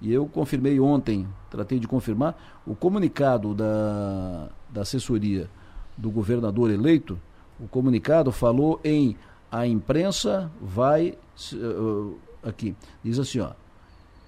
E 0.00 0.12
eu 0.12 0.26
confirmei 0.26 0.78
ontem, 0.78 1.26
tratei 1.50 1.78
de 1.78 1.88
confirmar, 1.88 2.60
o 2.66 2.74
comunicado 2.74 3.54
da, 3.54 4.48
da 4.70 4.82
assessoria 4.82 5.48
do 5.96 6.10
governador 6.10 6.70
eleito, 6.70 7.18
o 7.58 7.66
comunicado 7.66 8.30
falou 8.30 8.78
em 8.84 9.16
a 9.50 9.66
imprensa 9.66 10.50
vai. 10.60 11.14
Uh, 11.52 12.14
aqui, 12.42 12.74
diz 13.02 13.18
assim, 13.18 13.40
ó. 13.40 13.52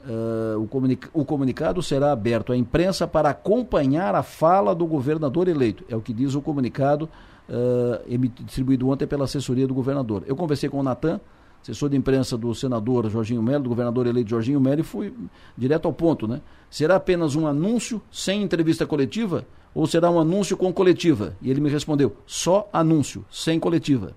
Uh, 0.00 0.62
o, 0.62 0.68
comunica 0.68 1.10
o 1.12 1.24
comunicado 1.24 1.82
será 1.82 2.12
aberto 2.12 2.52
à 2.52 2.56
imprensa 2.56 3.06
para 3.06 3.30
acompanhar 3.30 4.14
a 4.14 4.22
fala 4.22 4.74
do 4.74 4.86
governador 4.86 5.48
eleito. 5.48 5.84
É 5.88 5.96
o 5.96 6.00
que 6.00 6.12
diz 6.12 6.34
o 6.34 6.40
comunicado 6.40 7.08
uh, 7.48 8.28
distribuído 8.44 8.88
ontem 8.88 9.06
pela 9.06 9.24
assessoria 9.24 9.66
do 9.66 9.74
governador. 9.74 10.22
Eu 10.26 10.36
conversei 10.36 10.68
com 10.68 10.78
o 10.78 10.82
Natan, 10.82 11.20
assessor 11.62 11.88
de 11.88 11.96
imprensa 11.96 12.36
do 12.36 12.54
senador 12.54 13.08
Jorginho 13.10 13.42
Melo, 13.42 13.64
do 13.64 13.68
governador 13.68 14.06
eleito 14.06 14.30
Jorginho 14.30 14.60
Melo, 14.60 14.80
e 14.80 14.84
fui 14.84 15.14
direto 15.56 15.86
ao 15.86 15.92
ponto, 15.92 16.26
né? 16.26 16.40
Será 16.70 16.96
apenas 16.96 17.34
um 17.34 17.46
anúncio 17.46 18.00
sem 18.10 18.42
entrevista 18.42 18.86
coletiva 18.86 19.46
ou 19.74 19.86
será 19.86 20.10
um 20.10 20.18
anúncio 20.18 20.56
com 20.56 20.72
coletiva? 20.72 21.36
E 21.40 21.50
ele 21.50 21.60
me 21.60 21.70
respondeu: 21.70 22.16
só 22.26 22.68
anúncio, 22.72 23.24
sem 23.30 23.60
coletiva. 23.60 24.12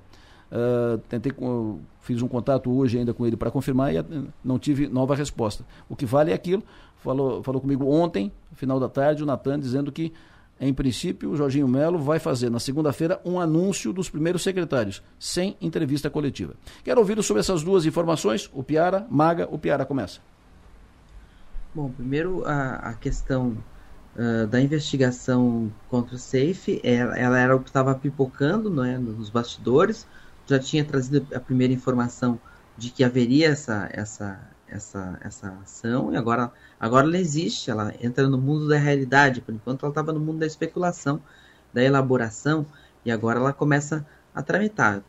Uh, 0.52 0.98
tentei, 1.08 1.32
fiz 2.02 2.22
um 2.22 2.28
contato 2.28 2.70
hoje 2.70 2.98
ainda 2.98 3.14
com 3.14 3.26
ele 3.26 3.38
para 3.38 3.50
confirmar 3.50 3.94
e 3.96 4.06
não 4.44 4.60
tive 4.60 4.88
nova 4.88 5.16
resposta. 5.16 5.66
O 5.88 5.96
que 5.96 6.06
vale 6.06 6.32
é 6.32 6.34
aquilo. 6.34 6.62
Falou, 6.98 7.42
falou 7.42 7.60
comigo 7.62 7.88
ontem, 7.88 8.32
final 8.54 8.80
da 8.80 8.88
tarde, 8.88 9.24
o 9.24 9.26
Natan 9.26 9.60
dizendo 9.60 9.92
que, 9.92 10.14
em 10.62 10.74
princípio, 10.74 11.32
o 11.32 11.36
Jorginho 11.36 11.68
Melo 11.68 12.00
vai 12.00 12.20
fazer 12.20 12.50
na 12.50 12.60
segunda-feira 12.60 13.20
um 13.26 13.40
anúncio 13.40 13.92
dos 13.92 14.10
primeiros 14.10 14.44
secretários, 14.44 15.02
sem 15.20 15.58
entrevista 15.60 16.10
coletiva. 16.10 16.54
Quero 16.84 17.00
ouvir 17.00 17.22
sobre 17.24 17.42
essas 17.42 17.64
duas 17.64 17.86
informações. 17.86 18.50
O 18.54 18.64
Piara, 18.64 19.06
Maga, 19.10 19.48
o 19.52 19.58
Piara 19.58 19.86
começa. 19.86 20.20
Bom, 21.74 21.90
primeiro 21.90 22.46
a, 22.46 22.76
a 22.76 22.94
questão 22.94 23.58
uh, 24.16 24.48
da 24.48 24.62
investigação 24.62 25.72
contra 25.90 26.16
o 26.16 26.20
Safe, 26.20 26.80
ela, 26.84 27.18
ela 27.18 27.40
era 27.40 27.56
o 27.56 27.60
que 27.60 27.70
estava 27.70 27.96
pipocando 27.96 28.70
né, 28.70 28.98
nos 28.98 29.30
bastidores 29.30 30.06
já 30.52 30.60
tinha 30.60 30.84
trazido 30.84 31.26
a 31.34 31.40
primeira 31.40 31.74
informação 31.74 32.40
de 32.78 32.90
que 32.90 33.04
haveria 33.04 33.50
essa, 33.50 33.90
essa, 33.92 34.40
essa, 34.72 35.20
essa 35.22 35.50
ação 35.62 36.14
e 36.14 36.18
agora, 36.18 36.52
agora 36.80 37.06
ela 37.06 37.18
existe, 37.18 37.70
ela 37.70 37.94
entra 38.02 38.28
no 38.28 38.38
mundo 38.38 38.68
da 38.68 38.78
realidade. 38.78 39.42
Por 39.42 39.54
enquanto 39.54 39.84
ela 39.84 39.92
estava 39.92 40.14
no 40.14 40.20
mundo 40.20 40.40
da 40.40 40.46
especulação, 40.46 41.22
da 41.74 41.84
elaboração 41.84 42.66
e 43.06 43.12
agora 43.12 43.40
ela 43.40 43.54
começa 43.54 44.06
a 44.34 44.42
tramitar. 44.42 45.04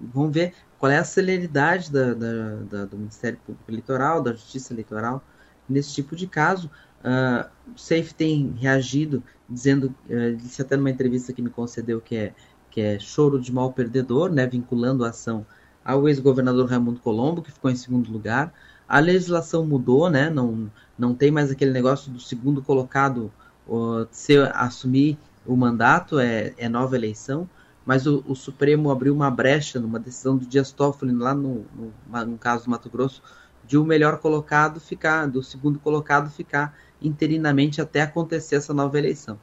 Vamos 0.00 0.32
ver 0.32 0.54
qual 0.78 0.90
é 0.90 0.98
a 0.98 1.04
celeridade 1.04 1.92
da, 1.92 2.14
da, 2.14 2.54
da, 2.70 2.84
do 2.86 2.96
Ministério 2.96 3.38
Público 3.44 3.70
Eleitoral, 3.70 4.22
da 4.22 4.32
Justiça 4.32 4.72
Eleitoral 4.72 5.22
nesse 5.68 5.92
tipo 5.92 6.16
de 6.16 6.26
caso. 6.26 6.70
Uh, 7.00 7.48
o 7.74 7.78
Safe 7.78 8.12
tem 8.14 8.54
reagido, 8.58 9.22
dizendo, 9.48 9.94
uh, 10.08 10.36
disse 10.36 10.62
até 10.62 10.76
numa 10.76 10.90
entrevista 10.90 11.32
que 11.32 11.42
me 11.42 11.50
concedeu 11.50 12.00
que 12.00 12.16
é 12.16 12.34
que 12.70 12.80
é 12.80 12.98
choro 12.98 13.40
de 13.40 13.52
mal 13.52 13.72
perdedor, 13.72 14.30
né, 14.30 14.46
vinculando 14.46 15.04
a 15.04 15.08
ação 15.08 15.44
ao 15.84 16.08
ex-governador 16.08 16.68
Raimundo 16.68 17.00
Colombo, 17.00 17.42
que 17.42 17.50
ficou 17.50 17.70
em 17.70 17.74
segundo 17.74 18.12
lugar. 18.12 18.52
A 18.88 19.00
legislação 19.00 19.66
mudou, 19.66 20.08
né, 20.08 20.30
não, 20.30 20.70
não 20.98 21.14
tem 21.14 21.30
mais 21.30 21.50
aquele 21.50 21.72
negócio 21.72 22.10
do 22.10 22.18
segundo 22.18 22.62
colocado 22.62 23.30
uh, 23.66 24.08
se 24.10 24.36
assumir 24.54 25.18
o 25.46 25.56
mandato, 25.56 26.18
é, 26.18 26.54
é 26.56 26.68
nova 26.68 26.96
eleição, 26.96 27.48
mas 27.84 28.06
o, 28.06 28.22
o, 28.26 28.34
Supremo 28.34 28.90
abriu 28.90 29.14
uma 29.14 29.30
brecha 29.30 29.80
numa 29.80 29.98
decisão 29.98 30.36
do 30.36 30.44
Dias 30.44 30.72
Toffoli, 30.72 31.12
lá 31.12 31.34
no, 31.34 31.64
no, 31.74 32.26
no 32.26 32.38
caso 32.38 32.64
do 32.64 32.70
Mato 32.70 32.90
Grosso, 32.90 33.22
de 33.66 33.78
o 33.78 33.84
melhor 33.84 34.18
colocado 34.18 34.80
ficar, 34.80 35.26
do 35.26 35.42
segundo 35.42 35.78
colocado 35.78 36.30
ficar 36.30 36.74
interinamente 37.00 37.80
até 37.80 38.02
acontecer 38.02 38.56
essa 38.56 38.74
nova 38.74 38.98
eleição. 38.98 39.38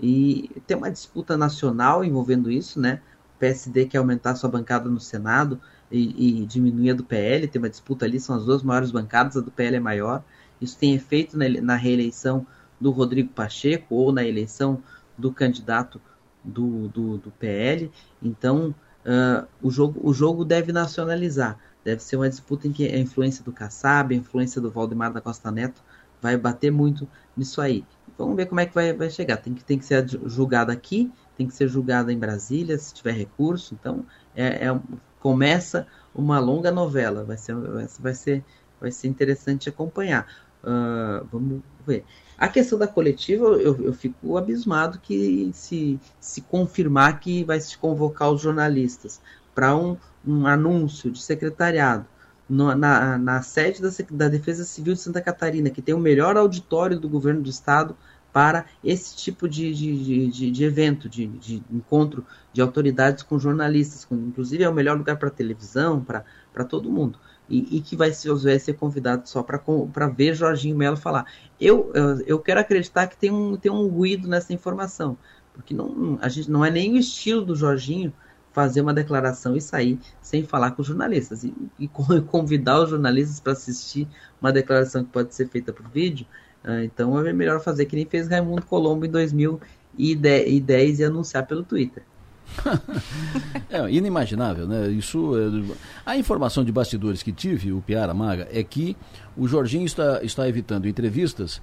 E 0.00 0.50
tem 0.66 0.76
uma 0.76 0.90
disputa 0.90 1.36
nacional 1.36 2.04
envolvendo 2.04 2.50
isso, 2.50 2.80
né? 2.80 3.00
O 3.34 3.38
PSD 3.38 3.86
quer 3.86 3.98
aumentar 3.98 4.34
sua 4.34 4.50
bancada 4.50 4.90
no 4.90 5.00
Senado 5.00 5.60
e, 5.90 6.42
e 6.42 6.46
diminuir 6.46 6.90
a 6.90 6.94
do 6.94 7.04
PL, 7.04 7.46
tem 7.46 7.60
uma 7.60 7.70
disputa 7.70 8.04
ali, 8.04 8.18
são 8.18 8.36
as 8.36 8.44
duas 8.44 8.62
maiores 8.62 8.90
bancadas, 8.90 9.36
a 9.36 9.40
do 9.40 9.50
PL 9.50 9.76
é 9.76 9.80
maior. 9.80 10.24
Isso 10.60 10.78
tem 10.78 10.94
efeito 10.94 11.36
na, 11.36 11.48
na 11.48 11.76
reeleição 11.76 12.46
do 12.80 12.90
Rodrigo 12.90 13.30
Pacheco 13.30 13.94
ou 13.94 14.12
na 14.12 14.24
eleição 14.24 14.82
do 15.16 15.32
candidato 15.32 16.00
do, 16.42 16.88
do, 16.88 17.18
do 17.18 17.30
PL. 17.32 17.90
Então, 18.22 18.74
uh, 19.04 19.46
o, 19.62 19.70
jogo, 19.70 20.00
o 20.02 20.12
jogo 20.12 20.44
deve 20.44 20.72
nacionalizar. 20.72 21.58
Deve 21.84 22.02
ser 22.02 22.16
uma 22.16 22.28
disputa 22.28 22.66
em 22.66 22.72
que 22.72 22.86
a 22.86 22.98
influência 22.98 23.44
do 23.44 23.52
Kassab, 23.52 24.14
a 24.14 24.18
influência 24.18 24.60
do 24.60 24.70
Valdemar 24.70 25.12
da 25.12 25.20
Costa 25.20 25.50
Neto 25.50 25.82
vai 26.20 26.36
bater 26.36 26.72
muito 26.72 27.08
nisso 27.36 27.60
aí. 27.60 27.84
Vamos 28.18 28.34
ver 28.36 28.46
como 28.46 28.60
é 28.60 28.66
que 28.66 28.74
vai, 28.74 28.92
vai 28.92 29.10
chegar. 29.10 29.36
Tem 29.36 29.54
que, 29.54 29.62
tem 29.62 29.78
que 29.78 29.84
ser 29.84 30.06
julgado 30.08 30.72
aqui, 30.72 31.12
tem 31.36 31.46
que 31.46 31.54
ser 31.54 31.68
julgado 31.68 32.10
em 32.10 32.18
Brasília, 32.18 32.76
se 32.78 32.92
tiver 32.92 33.12
recurso. 33.12 33.74
Então, 33.78 34.04
é, 34.34 34.66
é 34.66 34.80
começa 35.26 35.88
uma 36.14 36.38
longa 36.38 36.70
novela. 36.70 37.24
Vai 37.24 37.36
ser, 37.36 37.56
vai 37.98 38.14
ser, 38.14 38.44
vai 38.80 38.92
ser 38.92 39.08
interessante 39.08 39.68
acompanhar. 39.68 40.24
Uh, 40.62 41.26
vamos 41.32 41.62
ver. 41.84 42.04
A 42.38 42.46
questão 42.46 42.78
da 42.78 42.86
coletiva, 42.86 43.44
eu, 43.44 43.76
eu 43.82 43.92
fico 43.92 44.36
abismado 44.36 45.00
que 45.00 45.50
se, 45.52 45.98
se 46.20 46.42
confirmar 46.42 47.18
que 47.18 47.42
vai 47.42 47.58
se 47.58 47.76
convocar 47.76 48.30
os 48.30 48.40
jornalistas 48.40 49.20
para 49.52 49.76
um, 49.76 49.96
um 50.24 50.46
anúncio 50.46 51.10
de 51.10 51.20
secretariado 51.20 52.06
no, 52.48 52.72
na, 52.76 53.18
na 53.18 53.42
sede 53.42 53.82
da, 53.82 53.88
da 54.12 54.28
Defesa 54.28 54.64
Civil 54.64 54.94
de 54.94 55.00
Santa 55.00 55.20
Catarina, 55.20 55.70
que 55.70 55.82
tem 55.82 55.92
o 55.94 55.98
melhor 55.98 56.36
auditório 56.36 57.00
do 57.00 57.08
governo 57.08 57.42
do 57.42 57.50
estado 57.50 57.96
para 58.36 58.66
esse 58.84 59.16
tipo 59.16 59.48
de, 59.48 59.72
de, 59.72 60.26
de, 60.28 60.50
de 60.50 60.64
evento, 60.64 61.08
de, 61.08 61.26
de, 61.26 61.62
encontro 61.72 62.22
de 62.52 62.60
autoridades 62.60 63.22
com 63.22 63.38
jornalistas, 63.38 64.04
com, 64.04 64.14
inclusive 64.14 64.62
é 64.62 64.68
o 64.68 64.74
melhor 64.74 64.98
lugar 64.98 65.16
para 65.16 65.30
televisão, 65.30 66.04
para 66.04 66.64
todo 66.68 66.92
mundo. 66.92 67.18
E, 67.48 67.78
e, 67.78 67.80
que 67.80 67.96
vai 67.96 68.12
ser, 68.12 68.34
vai 68.34 68.58
ser 68.58 68.74
convidado 68.74 69.26
só 69.26 69.42
para 69.42 70.06
ver 70.08 70.34
Jorginho 70.34 70.76
Melo 70.76 70.98
falar. 70.98 71.24
Eu, 71.58 71.90
eu, 72.26 72.38
quero 72.38 72.60
acreditar 72.60 73.06
que 73.06 73.16
tem 73.16 73.30
um, 73.30 73.56
tem 73.56 73.72
um 73.72 73.88
ruído 73.88 74.28
nessa 74.28 74.52
informação, 74.52 75.16
porque 75.54 75.72
não, 75.72 76.18
a 76.20 76.28
gente, 76.28 76.50
não 76.50 76.62
é 76.62 76.70
nem 76.70 76.92
o 76.92 76.98
estilo 76.98 77.42
do 77.42 77.56
Jorginho 77.56 78.12
fazer 78.52 78.82
uma 78.82 78.92
declaração 78.92 79.56
e 79.56 79.62
sair 79.62 79.98
sem 80.20 80.44
falar 80.44 80.72
com 80.72 80.82
os 80.82 80.88
jornalistas. 80.88 81.42
E, 81.42 81.54
e 81.78 81.88
convidar 82.28 82.82
os 82.82 82.90
jornalistas 82.90 83.40
para 83.40 83.54
assistir 83.54 84.06
uma 84.42 84.52
declaração 84.52 85.02
que 85.02 85.10
pode 85.10 85.34
ser 85.34 85.48
feita 85.48 85.72
por 85.72 85.88
vídeo. 85.88 86.26
Uh, 86.64 86.82
então 86.84 87.18
é 87.24 87.32
melhor 87.32 87.60
fazer 87.60 87.86
que 87.86 87.96
nem 87.96 88.04
fez 88.04 88.28
Raimundo 88.28 88.62
Colombo 88.62 89.06
em 89.06 89.10
2010 89.10 90.98
e 90.98 91.04
anunciar 91.04 91.46
pelo 91.46 91.62
Twitter. 91.62 92.02
é 93.68 93.90
inimaginável, 93.90 94.66
né? 94.66 94.88
Isso, 94.88 95.32
é... 95.36 95.74
a 96.04 96.16
informação 96.16 96.64
de 96.64 96.72
bastidores 96.72 97.22
que 97.22 97.32
tive, 97.32 97.72
o 97.72 97.80
Piara 97.80 98.14
Maga, 98.14 98.48
é 98.50 98.62
que 98.62 98.96
o 99.36 99.46
Jorginho 99.46 99.84
está, 99.84 100.22
está 100.22 100.48
evitando 100.48 100.88
entrevistas 100.88 101.60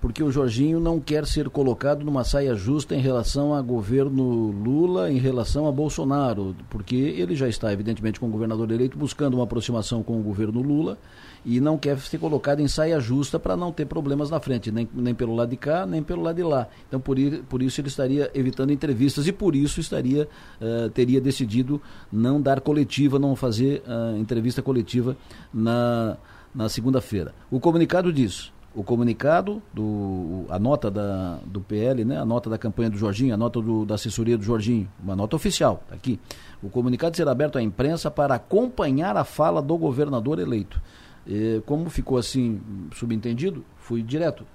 porque 0.00 0.22
o 0.22 0.30
Jorginho 0.30 0.78
não 0.78 1.00
quer 1.00 1.26
ser 1.26 1.48
colocado 1.48 2.04
numa 2.04 2.22
saia 2.22 2.54
justa 2.54 2.94
em 2.94 3.00
relação 3.00 3.52
a 3.52 3.60
governo 3.60 4.52
Lula, 4.52 5.10
em 5.10 5.18
relação 5.18 5.66
a 5.66 5.72
Bolsonaro, 5.72 6.54
porque 6.68 6.94
ele 6.94 7.34
já 7.34 7.48
está, 7.48 7.72
evidentemente, 7.72 8.20
com 8.20 8.26
o 8.26 8.30
governador 8.30 8.70
eleito, 8.70 8.96
buscando 8.96 9.34
uma 9.34 9.44
aproximação 9.44 10.02
com 10.02 10.20
o 10.20 10.22
governo 10.22 10.62
Lula 10.62 10.96
e 11.44 11.60
não 11.60 11.78
quer 11.78 11.98
ser 11.98 12.18
colocado 12.18 12.60
em 12.60 12.68
saia 12.68 13.00
justa 13.00 13.38
para 13.38 13.56
não 13.56 13.72
ter 13.72 13.86
problemas 13.86 14.30
na 14.30 14.40
frente, 14.40 14.70
nem, 14.70 14.88
nem 14.94 15.14
pelo 15.14 15.34
lado 15.34 15.50
de 15.50 15.56
cá, 15.56 15.86
nem 15.86 16.02
pelo 16.02 16.22
lado 16.22 16.36
de 16.36 16.42
lá. 16.42 16.68
Então, 16.86 17.00
por, 17.00 17.16
por 17.48 17.62
isso, 17.62 17.80
ele 17.80 17.88
estaria 17.88 18.30
evitando 18.34 18.72
entrevistas 18.72 19.26
e 19.26 19.32
por 19.32 19.56
isso 19.56 19.80
estaria 19.80 20.28
uh, 20.60 20.90
teria 20.90 21.20
decidido 21.20 21.80
não 22.12 22.40
dar 22.40 22.60
coletiva, 22.60 23.18
não 23.18 23.34
fazer 23.34 23.82
uh, 23.86 24.16
entrevista 24.18 24.62
coletiva 24.62 25.16
na, 25.52 26.16
na 26.54 26.68
segunda-feira. 26.68 27.34
O 27.50 27.58
comunicado 27.58 28.12
diz 28.12 28.52
o 28.74 28.84
comunicado, 28.84 29.60
do, 29.74 30.44
a 30.48 30.58
nota 30.58 30.90
da, 30.90 31.38
do 31.44 31.60
PL, 31.60 32.04
né, 32.04 32.18
a 32.18 32.24
nota 32.24 32.48
da 32.48 32.56
campanha 32.56 32.88
do 32.88 32.96
Jorginho, 32.96 33.34
a 33.34 33.36
nota 33.36 33.60
do, 33.60 33.84
da 33.84 33.96
assessoria 33.96 34.38
do 34.38 34.44
Jorginho, 34.44 34.88
uma 35.02 35.16
nota 35.16 35.34
oficial, 35.34 35.82
tá 35.88 35.94
aqui. 35.94 36.20
O 36.62 36.68
comunicado 36.68 37.16
será 37.16 37.32
aberto 37.32 37.58
à 37.58 37.62
imprensa 37.62 38.10
para 38.10 38.36
acompanhar 38.36 39.16
a 39.16 39.24
fala 39.24 39.60
do 39.60 39.76
governador 39.76 40.38
eleito. 40.38 40.80
E, 41.26 41.60
como 41.66 41.90
ficou 41.90 42.16
assim 42.16 42.60
subentendido, 42.94 43.64
fui 43.76 44.02
direto, 44.02 44.46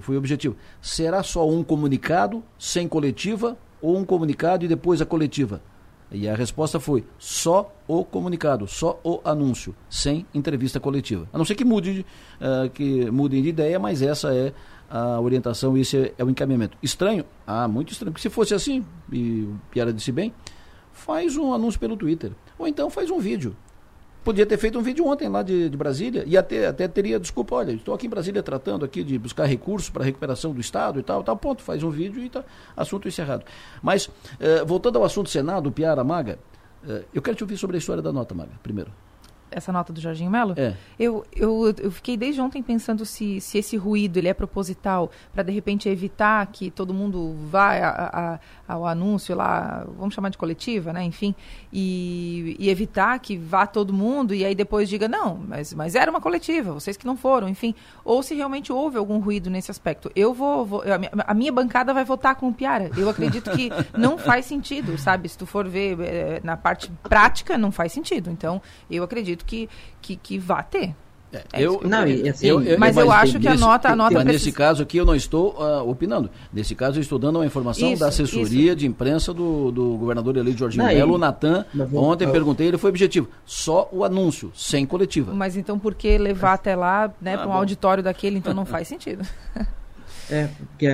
fui 0.00 0.16
objetivo. 0.16 0.56
Será 0.80 1.22
só 1.24 1.48
um 1.48 1.64
comunicado, 1.64 2.44
sem 2.58 2.86
coletiva, 2.86 3.56
ou 3.82 3.96
um 3.96 4.04
comunicado 4.04 4.64
e 4.64 4.68
depois 4.68 5.02
a 5.02 5.06
coletiva? 5.06 5.60
E 6.10 6.28
a 6.28 6.34
resposta 6.34 6.80
foi 6.80 7.04
só 7.18 7.70
o 7.86 8.04
comunicado, 8.04 8.66
só 8.66 8.98
o 9.04 9.20
anúncio, 9.24 9.74
sem 9.90 10.26
entrevista 10.32 10.80
coletiva. 10.80 11.28
A 11.32 11.38
não 11.38 11.44
ser 11.44 11.54
que 11.54 11.64
mude, 11.64 12.04
uh, 12.40 12.70
que 12.70 13.10
mudem 13.10 13.42
de 13.42 13.50
ideia, 13.50 13.78
mas 13.78 14.00
essa 14.00 14.34
é 14.34 14.52
a 14.88 15.20
orientação, 15.20 15.76
esse 15.76 15.96
é, 15.98 16.14
é, 16.16 16.24
o 16.24 16.30
encaminhamento. 16.30 16.78
Estranho? 16.82 17.24
Ah, 17.46 17.68
muito 17.68 17.92
estranho. 17.92 18.12
Porque 18.12 18.22
se 18.22 18.30
fosse 18.30 18.54
assim, 18.54 18.84
e 19.12 19.42
o 19.42 19.60
Piara 19.70 19.92
disse 19.92 20.10
bem, 20.10 20.32
faz 20.92 21.36
um 21.36 21.52
anúncio 21.52 21.78
pelo 21.78 21.96
Twitter. 21.96 22.32
Ou 22.58 22.66
então 22.66 22.88
faz 22.88 23.10
um 23.10 23.18
vídeo. 23.18 23.54
Podia 24.28 24.44
ter 24.44 24.58
feito 24.58 24.78
um 24.78 24.82
vídeo 24.82 25.06
ontem 25.06 25.26
lá 25.26 25.42
de, 25.42 25.70
de 25.70 25.76
Brasília 25.78 26.22
e 26.26 26.36
até, 26.36 26.66
até 26.66 26.86
teria, 26.86 27.18
desculpa, 27.18 27.54
olha, 27.54 27.72
estou 27.72 27.94
aqui 27.94 28.06
em 28.06 28.10
Brasília 28.10 28.42
tratando 28.42 28.84
aqui 28.84 29.02
de 29.02 29.18
buscar 29.18 29.46
recursos 29.46 29.88
para 29.88 30.04
recuperação 30.04 30.52
do 30.52 30.60
Estado 30.60 31.00
e 31.00 31.02
tal, 31.02 31.24
tal, 31.24 31.34
ponto, 31.34 31.62
faz 31.62 31.82
um 31.82 31.88
vídeo 31.88 32.22
e 32.22 32.28
tá, 32.28 32.44
assunto 32.76 33.08
encerrado. 33.08 33.46
Mas, 33.80 34.10
eh, 34.38 34.62
voltando 34.66 34.98
ao 34.98 35.04
assunto 35.04 35.30
Senado, 35.30 35.72
Piara 35.72 36.04
Maga, 36.04 36.38
eh, 36.86 37.04
eu 37.14 37.22
quero 37.22 37.38
te 37.38 37.42
ouvir 37.42 37.56
sobre 37.56 37.76
a 37.76 37.78
história 37.78 38.02
da 38.02 38.12
nota, 38.12 38.34
Maga, 38.34 38.52
primeiro 38.62 38.92
essa 39.50 39.72
nota 39.72 39.92
do 39.92 40.00
Jorginho 40.00 40.30
Melo, 40.30 40.54
é. 40.56 40.74
eu, 40.98 41.24
eu, 41.34 41.74
eu 41.78 41.90
fiquei 41.90 42.16
desde 42.16 42.40
ontem 42.40 42.62
pensando 42.62 43.04
se, 43.04 43.40
se 43.40 43.58
esse 43.58 43.76
ruído 43.76 44.18
ele 44.18 44.28
é 44.28 44.34
proposital 44.34 45.10
para 45.32 45.42
de 45.42 45.52
repente 45.52 45.88
evitar 45.88 46.46
que 46.46 46.70
todo 46.70 46.92
mundo 46.94 47.34
vá 47.50 47.72
a, 47.74 48.34
a, 48.68 48.74
ao 48.74 48.86
anúncio 48.86 49.34
lá, 49.34 49.86
vamos 49.96 50.14
chamar 50.14 50.28
de 50.28 50.38
coletiva, 50.38 50.92
né? 50.92 51.02
Enfim, 51.04 51.34
e, 51.72 52.56
e, 52.58 52.68
evitar 52.68 53.18
que 53.18 53.36
vá 53.36 53.66
todo 53.66 53.92
mundo 53.92 54.34
e 54.34 54.44
aí 54.44 54.54
depois 54.54 54.88
diga 54.88 55.08
não, 55.08 55.36
mas, 55.36 55.72
mas 55.74 55.94
era 55.94 56.10
uma 56.10 56.20
coletiva, 56.20 56.72
vocês 56.72 56.96
que 56.96 57.06
não 57.06 57.16
foram, 57.16 57.48
enfim, 57.48 57.74
ou 58.04 58.22
se 58.22 58.34
realmente 58.34 58.72
houve 58.72 58.98
algum 58.98 59.18
ruído 59.18 59.50
nesse 59.50 59.70
aspecto. 59.70 60.10
Eu 60.14 60.34
vou, 60.34 60.64
vou 60.64 60.82
a, 60.82 60.98
minha, 60.98 61.10
a, 61.26 61.34
minha, 61.34 61.52
bancada 61.52 61.92
vai 61.94 62.04
votar 62.04 62.36
com 62.36 62.48
o 62.48 62.54
Piara. 62.54 62.90
Eu 62.96 63.08
acredito 63.08 63.50
que 63.50 63.70
não 63.96 64.18
faz 64.18 64.46
sentido, 64.46 64.96
sabe? 64.98 65.28
Se 65.28 65.36
tu 65.36 65.46
for 65.46 65.66
ver 65.66 65.98
é, 66.00 66.40
na 66.42 66.56
parte 66.56 66.90
prática, 67.02 67.56
não 67.58 67.72
faz 67.72 67.92
sentido. 67.92 68.30
Então, 68.30 68.60
eu 68.90 69.02
acredito 69.02 69.37
que, 69.44 69.68
que, 70.00 70.16
que 70.16 70.38
vá 70.38 70.62
ter. 70.62 70.94
É, 71.30 71.62
eu, 71.62 71.82
não, 71.84 72.04
assim, 72.30 72.46
eu, 72.46 72.62
eu, 72.62 72.78
mas, 72.78 72.96
eu 72.96 73.12
acho 73.12 73.38
que 73.38 73.46
a 73.46 73.54
nota, 73.54 73.90
a 73.90 73.96
nota 73.96 74.14
mas 74.14 74.24
precisa... 74.24 74.46
nesse 74.46 74.52
caso 74.52 74.82
aqui 74.82 74.96
eu 74.96 75.04
não 75.04 75.14
estou 75.14 75.54
uh, 75.58 75.86
opinando. 75.88 76.30
Nesse 76.50 76.74
caso 76.74 76.96
eu 76.96 77.02
estou 77.02 77.18
dando 77.18 77.36
uma 77.36 77.44
informação 77.44 77.92
isso, 77.92 78.00
da 78.00 78.08
assessoria 78.08 78.68
isso. 78.68 78.76
de 78.76 78.86
imprensa 78.86 79.34
do, 79.34 79.70
do 79.70 79.96
governador 79.98 80.38
eleito 80.38 80.58
Jorginho 80.58 80.84
não, 80.84 80.92
Melo, 80.92 81.18
Natan. 81.18 81.66
Ontem 81.92 82.24
eu... 82.24 82.32
perguntei, 82.32 82.68
ele 82.68 82.78
foi 82.78 82.88
objetivo. 82.88 83.28
Só 83.44 83.90
o 83.92 84.04
anúncio, 84.04 84.50
sem 84.54 84.86
coletiva. 84.86 85.34
Mas 85.34 85.54
então 85.54 85.78
por 85.78 85.94
que 85.94 86.16
levar 86.16 86.54
até 86.54 86.74
lá, 86.74 87.12
né, 87.20 87.34
ah, 87.34 87.38
para 87.38 87.46
um 87.46 87.50
bom. 87.50 87.58
auditório 87.58 88.02
daquele? 88.02 88.38
Então 88.38 88.54
não 88.54 88.64
faz 88.64 88.88
sentido. 88.88 89.22
É, 90.30 90.46
porque 90.46 90.86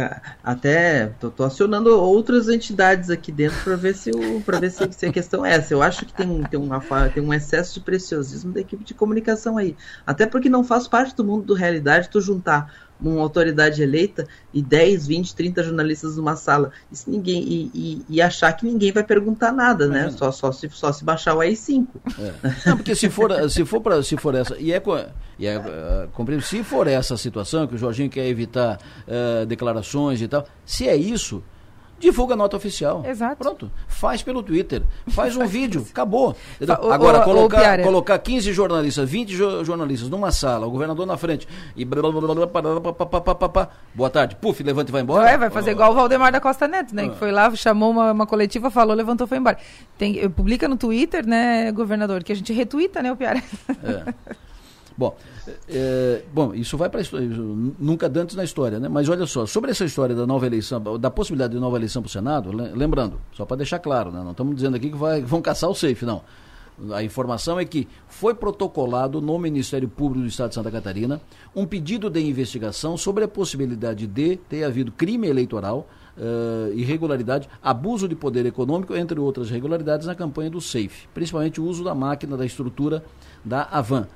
até 0.45 1.07
tô, 1.19 1.29
tô, 1.29 1.43
acionando 1.43 1.91
outras 1.91 2.49
entidades 2.49 3.11
aqui 3.11 3.33
dentro 3.33 3.57
para 3.65 3.75
ver 3.75 3.95
se 3.95 4.11
para 4.45 4.61
ver 4.61 4.71
se, 4.71 4.93
se, 4.93 5.07
a 5.07 5.13
questão 5.13 5.45
é 5.45 5.55
essa. 5.55 5.75
Eu 5.75 5.83
acho 5.83 6.07
que 6.07 6.13
tem, 6.13 6.43
tem, 6.45 6.61
uma, 6.61 6.81
tem 7.13 7.23
um 7.23 7.35
excesso 7.35 7.75
de 7.75 7.81
preciosismo 7.81 8.53
da 8.53 8.61
equipe 8.61 8.85
de 8.85 8.95
comunicação 8.95 9.59
aí. 9.59 9.77
Até 10.07 10.25
porque 10.25 10.49
não 10.49 10.63
faz 10.63 10.87
parte 10.87 11.17
do 11.17 11.25
mundo 11.25 11.47
do 11.47 11.55
realidade 11.55 12.09
tu 12.09 12.21
juntar 12.21 12.73
uma 13.01 13.21
autoridade 13.21 13.83
eleita 13.83 14.27
e 14.53 14.63
10, 14.63 15.07
20, 15.07 15.35
30 15.35 15.63
jornalistas 15.65 16.17
numa 16.17 16.37
sala 16.37 16.71
isso 16.91 17.11
ninguém, 17.11 17.43
e, 17.43 17.71
e, 17.75 18.05
e 18.09 18.23
achar 18.23 18.53
que 18.53 18.65
ninguém 18.65 18.93
vai 18.93 19.03
perguntar 19.03 19.53
nada, 19.53 19.87
né? 19.87 20.11
Só, 20.11 20.31
só, 20.31 20.53
se, 20.53 20.69
só 20.71 20.93
se 20.93 21.05
baixar 21.05 21.35
o 21.35 21.39
AI5. 21.39 21.87
É. 22.19 22.33
Não, 22.67 22.77
porque 22.77 22.95
se 22.95 23.09
for, 23.11 23.51
se 23.51 23.65
for, 23.65 23.81
pra, 23.81 24.03
se 24.03 24.17
for 24.17 24.35
essa. 24.35 24.57
E 24.59 24.73
é, 24.73 24.83
e 25.39 25.47
é 25.47 25.59
uh, 25.59 26.41
se 26.43 26.63
for 26.63 26.87
essa 26.87 27.17
situação 27.17 27.67
que 27.67 27.75
o 27.75 27.79
Jorginho 27.79 28.09
quer 28.09 28.27
evitar 28.27 28.79
uh, 29.09 29.45
declarações 29.47 30.21
e 30.21 30.29
tal, 30.29 30.47
se 30.65 30.89
é 30.89 30.97
isso 30.97 31.43
divulga 32.05 32.35
a 32.35 32.37
nota 32.37 32.57
oficial. 32.57 33.05
Exato. 33.07 33.37
Pronto. 33.37 33.71
Faz 33.89 34.23
pelo 34.23 34.43
Twitter. 34.43 34.83
Faz 35.09 35.37
um 35.37 35.47
vídeo. 35.47 35.87
Acabou. 35.91 36.37
Agora, 36.93 37.21
o, 37.21 37.25
colocar, 37.25 37.81
o 37.81 37.83
colocar 37.83 38.19
15 38.19 38.53
jornalistas, 38.53 39.09
20 39.09 39.35
jo 39.35 39.65
jornalistas 39.65 40.09
numa 40.09 40.31
sala, 40.31 40.67
o 40.67 40.71
governador 40.71 41.07
na 41.07 41.17
frente 41.17 41.49
e 41.75 41.85
blá, 41.85 42.03
blá, 42.03 42.35
blá, 42.35 43.69
boa 43.95 44.11
tarde, 44.11 44.37
puf, 44.37 44.63
levanta 44.63 44.91
e 44.91 44.93
vai 44.93 45.03
embora. 45.03 45.29
É, 45.29 45.39
vai 45.39 45.51
fazer 45.51 45.73
igual 45.73 45.93
o 45.93 45.95
Valdemar 45.95 46.31
da 46.31 46.41
Costa 46.41 46.69
Neto, 46.69 46.95
né? 46.95 47.05
Ah. 47.05 47.09
Que 47.09 47.17
foi 47.17 47.33
lá, 47.33 47.55
chamou 47.55 47.91
uma, 47.91 48.13
uma 48.13 48.27
coletiva, 48.27 48.71
falou, 48.71 48.95
levantou, 48.95 49.27
foi 49.27 49.39
embora. 49.39 49.59
Tem, 49.97 50.29
publica 50.31 50.69
no 50.69 50.77
Twitter, 50.77 51.27
né, 51.27 51.73
governador, 51.73 52.23
que 52.23 52.33
a 52.33 52.37
gente 52.37 52.53
retuita, 52.53 53.03
né, 53.03 53.11
o 53.11 53.17
Piara. 53.17 53.43
É. 53.83 54.35
Bom, 54.97 55.17
é, 55.69 56.23
bom, 56.33 56.55
isso 56.55 56.77
vai 56.77 56.89
para 56.89 57.01
nunca 57.79 58.07
antes 58.15 58.37
na 58.37 58.45
história, 58.45 58.79
né? 58.79 58.89
Mas 58.89 59.09
olha 59.09 59.27
só, 59.27 59.45
sobre 59.45 59.73
essa 59.73 59.85
história 59.85 60.15
da 60.15 60.27
nova 60.27 60.47
eleição, 60.47 60.81
da 60.99 61.11
possibilidade 61.11 61.55
de 61.55 61.61
nova 61.61 61.77
eleição 61.77 62.01
para 62.01 62.09
o 62.09 62.13
Senado, 62.13 62.53
lembrando, 62.53 63.21
só 63.33 63.45
para 63.45 63.57
deixar 63.57 63.81
claro, 63.81 64.13
né? 64.13 64.23
Não 64.23 64.31
estamos 64.31 64.55
dizendo 64.55 64.77
aqui 64.77 64.91
que 64.91 64.97
vai, 64.97 65.21
vão 65.21 65.43
caçar 65.43 65.69
o 65.69 65.75
safe, 65.75 66.05
não. 66.05 66.23
A 66.93 67.03
informação 67.03 67.59
é 67.59 67.65
que 67.65 67.87
foi 68.09 68.35
protocolado 68.35 69.21
no 69.21 69.39
Ministério 69.39 69.89
Público 69.89 70.23
do 70.23 70.29
Estado 70.29 70.49
de 70.49 70.55
Santa 70.57 70.73
Catarina 70.73 71.21
um 71.55 71.65
pedido 71.65 72.11
de 72.11 72.21
investigação 72.21 72.97
sobre 72.97 73.25
a 73.25 73.29
possibilidade 73.29 74.09
de 74.09 74.37
ter 74.37 74.65
havido 74.65 74.91
crime 74.91 75.29
eleitoral, 75.29 75.89
uh, 76.17 76.73
irregularidade, 76.75 77.49
abuso 77.63 78.09
de 78.09 78.17
poder 78.17 78.45
econômico, 78.45 78.95
entre 78.97 79.21
outras 79.21 79.51
irregularidades, 79.51 80.07
na 80.07 80.17
campanha 80.17 80.51
do 80.51 80.61
SAFE, 80.61 81.09
principalmente 81.15 81.61
o 81.61 81.65
uso 81.65 81.85
da 81.85 81.95
máquina, 81.95 82.37
da 82.37 82.45
estrutura 82.45 83.05
da 83.45 83.63
Avan. 83.71 84.09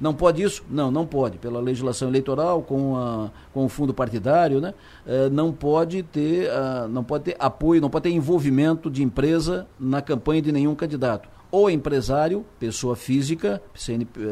Não 0.00 0.12
pode 0.12 0.42
isso? 0.42 0.64
Não, 0.68 0.90
não 0.90 1.06
pode. 1.06 1.38
Pela 1.38 1.60
legislação 1.60 2.08
eleitoral, 2.08 2.62
com, 2.62 2.96
a, 2.96 3.30
com 3.52 3.64
o 3.64 3.68
fundo 3.68 3.94
partidário, 3.94 4.60
né? 4.60 4.74
Eh, 5.06 5.28
não, 5.30 5.52
pode 5.52 6.02
ter, 6.02 6.48
uh, 6.48 6.88
não 6.88 7.04
pode 7.04 7.24
ter 7.24 7.36
apoio, 7.38 7.80
não 7.80 7.90
pode 7.90 8.04
ter 8.04 8.10
envolvimento 8.10 8.90
de 8.90 9.02
empresa 9.02 9.66
na 9.78 10.02
campanha 10.02 10.42
de 10.42 10.52
nenhum 10.52 10.74
candidato. 10.74 11.28
O 11.56 11.70
empresário, 11.70 12.44
pessoa 12.58 12.96
física, 12.96 13.62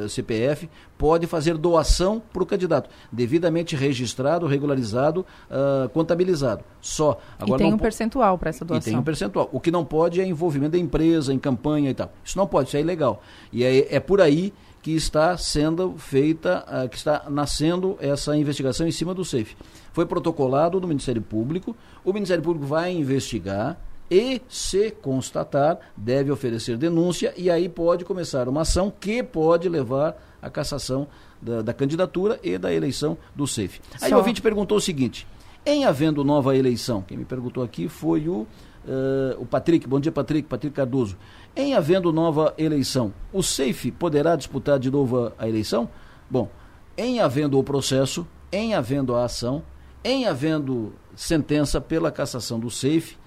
CPF, 0.09 0.69
pode 0.99 1.29
fazer 1.29 1.57
doação 1.57 2.21
para 2.33 2.43
o 2.43 2.47
candidato, 2.47 2.91
devidamente 3.13 3.77
registrado, 3.77 4.45
regularizado, 4.45 5.25
uh, 5.49 5.89
contabilizado. 5.91 6.65
Só. 6.81 7.21
Agora, 7.39 7.63
e 7.63 7.65
tem 7.65 7.73
um 7.73 7.79
percentual 7.79 8.37
para 8.37 8.51
essa 8.51 8.65
doação. 8.65 8.91
E 8.91 8.93
tem 8.93 8.99
um 8.99 9.05
percentual. 9.05 9.49
O 9.53 9.61
que 9.61 9.71
não 9.71 9.85
pode 9.85 10.21
é 10.21 10.27
envolvimento 10.27 10.73
da 10.73 10.79
empresa 10.79 11.33
em 11.33 11.39
campanha 11.39 11.91
e 11.91 11.95
tal. 11.95 12.11
Isso 12.25 12.37
não 12.37 12.47
pode, 12.49 12.67
isso 12.67 12.77
é 12.77 12.81
ilegal. 12.81 13.23
E 13.53 13.63
é, 13.63 13.95
é 13.95 14.01
por 14.01 14.21
aí 14.21 14.53
que 14.83 14.91
está 14.95 15.37
sendo 15.37 15.95
feita, 15.97 16.67
uh, 16.67 16.89
que 16.89 16.97
está 16.97 17.31
nascendo 17.31 17.97
essa 18.01 18.37
investigação 18.37 18.87
em 18.87 18.91
cima 18.91 19.15
do 19.15 19.25
SAFE. 19.25 19.57
Foi 19.93 20.05
protocolado 20.05 20.81
no 20.81 20.89
Ministério 20.89 21.23
Público, 21.23 21.77
o 22.05 22.13
Ministério 22.13 22.43
Público 22.43 22.67
vai 22.67 22.93
investigar 22.93 23.79
e, 24.11 24.43
se 24.49 24.91
constatar, 24.91 25.79
deve 25.97 26.31
oferecer 26.31 26.77
denúncia 26.77 27.33
e 27.37 27.49
aí 27.49 27.69
pode 27.69 28.05
começar 28.05 28.49
uma 28.49 28.63
ação 28.63 28.93
que 29.01 29.23
pode 29.23 29.69
levar 29.69 30.21
à 30.43 30.51
cassação 30.51 31.07
da, 31.41 31.63
da 31.63 31.73
candidatura 31.73 32.39
e 32.43 32.59
da 32.59 32.73
eleição 32.73 33.17
do 33.35 33.47
SAFE. 33.47 33.81
Aí 34.01 34.11
Só... 34.11 34.17
o 34.17 34.19
ouvinte 34.19 34.43
perguntou 34.43 34.77
o 34.77 34.81
seguinte, 34.81 35.27
em 35.65 35.85
havendo 35.85 36.25
nova 36.25 36.57
eleição, 36.57 37.03
quem 37.03 37.17
me 37.17 37.25
perguntou 37.25 37.63
aqui 37.63 37.89
foi 37.89 38.29
o, 38.29 38.41
uh, 38.85 39.39
o 39.39 39.47
Patrick, 39.47 39.87
bom 39.87 40.01
dia 40.01 40.11
Patrick, 40.11 40.49
Patrick 40.49 40.75
Cardoso. 40.75 41.17
Em 41.55 41.75
havendo 41.75 42.11
nova 42.11 42.55
eleição, 42.57 43.13
o 43.31 43.43
SAFE 43.43 43.91
poderá 43.91 44.37
disputar 44.37 44.79
de 44.79 44.91
novo 44.91 45.33
a 45.39 45.47
eleição? 45.47 45.87
Bom, 46.31 46.49
em 46.97 47.21
havendo 47.21 47.59
o 47.59 47.63
processo, 47.63 48.27
em 48.51 48.73
havendo 48.75 49.15
a 49.15 49.27
ação, 49.27 49.63
em 50.03 50.27
havendo 50.27 50.95
sentença 51.15 51.79
pela 51.79 52.11
cassação 52.11 52.59
do 52.59 52.71
SAFE, 52.71 53.19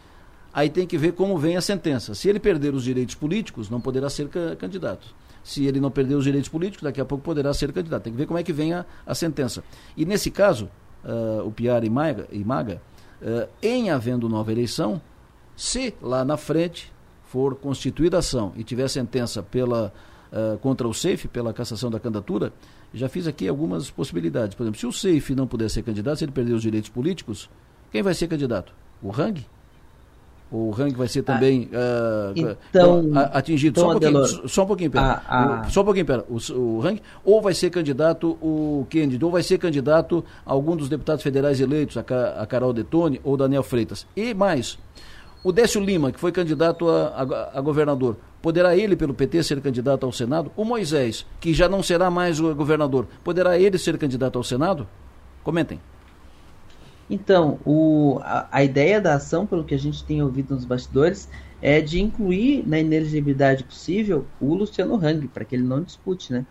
aí 0.51 0.71
tem 0.71 0.87
que 0.87 0.97
ver 0.97 1.13
como 1.13 1.37
vem 1.37 1.55
a 1.55 1.61
sentença. 1.61 2.15
Se 2.15 2.27
ele 2.27 2.39
perder 2.39 2.73
os 2.73 2.83
direitos 2.83 3.13
políticos, 3.13 3.69
não 3.69 3.79
poderá 3.79 4.09
ser 4.09 4.27
candidato. 4.57 5.13
Se 5.43 5.63
ele 5.63 5.79
não 5.79 5.91
perder 5.91 6.15
os 6.15 6.23
direitos 6.23 6.49
políticos, 6.49 6.83
daqui 6.83 6.99
a 6.99 7.05
pouco 7.05 7.23
poderá 7.23 7.53
ser 7.53 7.71
candidato. 7.71 8.03
Tem 8.03 8.13
que 8.13 8.17
ver 8.17 8.25
como 8.25 8.39
é 8.39 8.43
que 8.43 8.51
vem 8.51 8.73
a, 8.73 8.87
a 9.05 9.13
sentença. 9.13 9.63
E 9.95 10.03
nesse 10.03 10.31
caso, 10.31 10.67
uh, 11.03 11.45
o 11.45 11.51
Piara 11.51 11.85
e 11.85 11.89
Maga, 11.91 12.27
e 12.31 12.43
Maga 12.43 12.81
uh, 13.21 13.47
em 13.61 13.91
havendo 13.91 14.27
nova 14.27 14.51
eleição, 14.51 14.99
se 15.55 15.93
lá 16.01 16.25
na 16.25 16.37
frente 16.37 16.94
for 17.35 17.53
constituída 17.55 18.19
ação 18.19 18.53
e 18.55 18.63
tiver 18.63 18.87
sentença 18.87 19.43
pela, 19.43 19.91
uh, 20.31 20.57
contra 20.59 20.87
o 20.87 20.93
SAFE, 20.93 21.27
pela 21.27 21.51
cassação 21.51 21.91
da 21.91 21.99
candidatura, 21.99 22.53
já 22.93 23.09
fiz 23.09 23.27
aqui 23.27 23.45
algumas 23.45 23.91
possibilidades. 23.91 24.55
Por 24.55 24.63
exemplo, 24.63 24.79
se 24.79 24.87
o 24.87 24.91
SAFE 24.93 25.35
não 25.35 25.45
puder 25.45 25.69
ser 25.69 25.83
candidato, 25.83 26.19
se 26.19 26.23
ele 26.23 26.31
perder 26.31 26.53
os 26.53 26.61
direitos 26.61 26.89
políticos, 26.89 27.49
quem 27.91 28.01
vai 28.01 28.13
ser 28.13 28.29
candidato? 28.29 28.73
O 29.03 29.09
Rang? 29.09 29.45
O 30.49 30.69
Rang 30.69 30.95
vai 30.95 31.09
ser 31.09 31.23
também 31.23 31.69
ah, 31.73 32.31
uh, 32.33 32.57
então, 32.69 33.11
atingido. 33.33 33.81
Então, 33.81 33.83
só, 33.83 33.89
um 33.89 33.99
pouquinho, 33.99 34.47
só 34.47 34.63
um 34.63 34.67
pouquinho, 34.67 34.91
pera. 34.91 35.21
Ah, 35.27 35.61
ah. 35.65 35.69
Só 35.69 35.81
um 35.81 35.83
pouquinho, 35.83 36.05
pera. 36.05 36.25
O, 36.29 36.53
o 36.53 36.79
Rang, 36.79 37.01
ou 37.25 37.41
vai 37.41 37.53
ser 37.53 37.69
candidato 37.69 38.37
o 38.41 38.87
Kennedy, 38.89 39.25
ou 39.25 39.29
vai 39.29 39.43
ser 39.43 39.57
candidato 39.57 40.23
algum 40.45 40.77
dos 40.77 40.87
deputados 40.87 41.21
federais 41.21 41.59
eleitos, 41.59 41.97
a, 41.97 42.01
a 42.41 42.45
Carol 42.45 42.71
Detone 42.71 43.19
ou 43.25 43.35
Daniel 43.35 43.63
Freitas. 43.63 44.07
E 44.15 44.33
mais, 44.33 44.77
o 45.45 45.51
Décio 45.51 45.79
Lima, 45.79 46.11
que 46.11 46.19
foi 46.19 46.31
candidato 46.31 46.89
a, 46.89 47.09
a, 47.09 47.59
a, 47.59 47.61
governador, 47.61 48.17
poderá 48.41 48.75
ele, 48.75 48.95
pelo 48.95 49.13
PT, 49.13 49.43
ser 49.43 49.61
candidato 49.61 50.03
ao 50.03 50.11
Senado? 50.11 50.51
O 50.57 50.65
Moisés, 50.65 51.23
que 51.39 51.53
já 51.53 51.69
não 51.69 51.83
será 51.83 52.09
mais 52.09 52.39
o 52.39 52.55
governador, 52.55 53.05
poderá 53.23 53.55
ele 53.55 53.77
ser 53.77 53.95
candidato 53.99 54.39
ao 54.39 54.43
Senado? 54.43 54.87
Comentem. 55.43 55.79
Então, 57.07 57.59
o, 57.63 58.17
a, 58.23 58.47
a, 58.51 58.63
ideia 58.63 58.99
da 58.99 59.13
ação, 59.13 59.45
pelo 59.45 59.63
que 59.63 59.75
a 59.75 59.77
gente 59.77 60.03
tem 60.03 60.19
ouvido 60.19 60.55
nos 60.55 60.65
bastidores, 60.65 61.29
é 61.61 61.79
de 61.79 62.01
incluir 62.01 62.67
na 62.67 62.79
inelegibilidade 62.79 63.65
possível 63.65 64.25
o 64.41 64.55
Luciano 64.55 64.95
Hang, 64.95 65.27
para 65.27 65.45
que 65.45 65.55
ele 65.55 65.63
não 65.63 65.83
dispute, 65.83 66.33
né? 66.33 66.43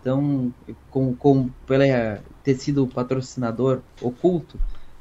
Então, 0.00 0.50
com, 0.90 1.14
com 1.14 1.50
pela 1.66 1.84
ter 2.42 2.54
sido 2.54 2.86
patrocinador 2.86 3.80
oculto, 4.00 4.58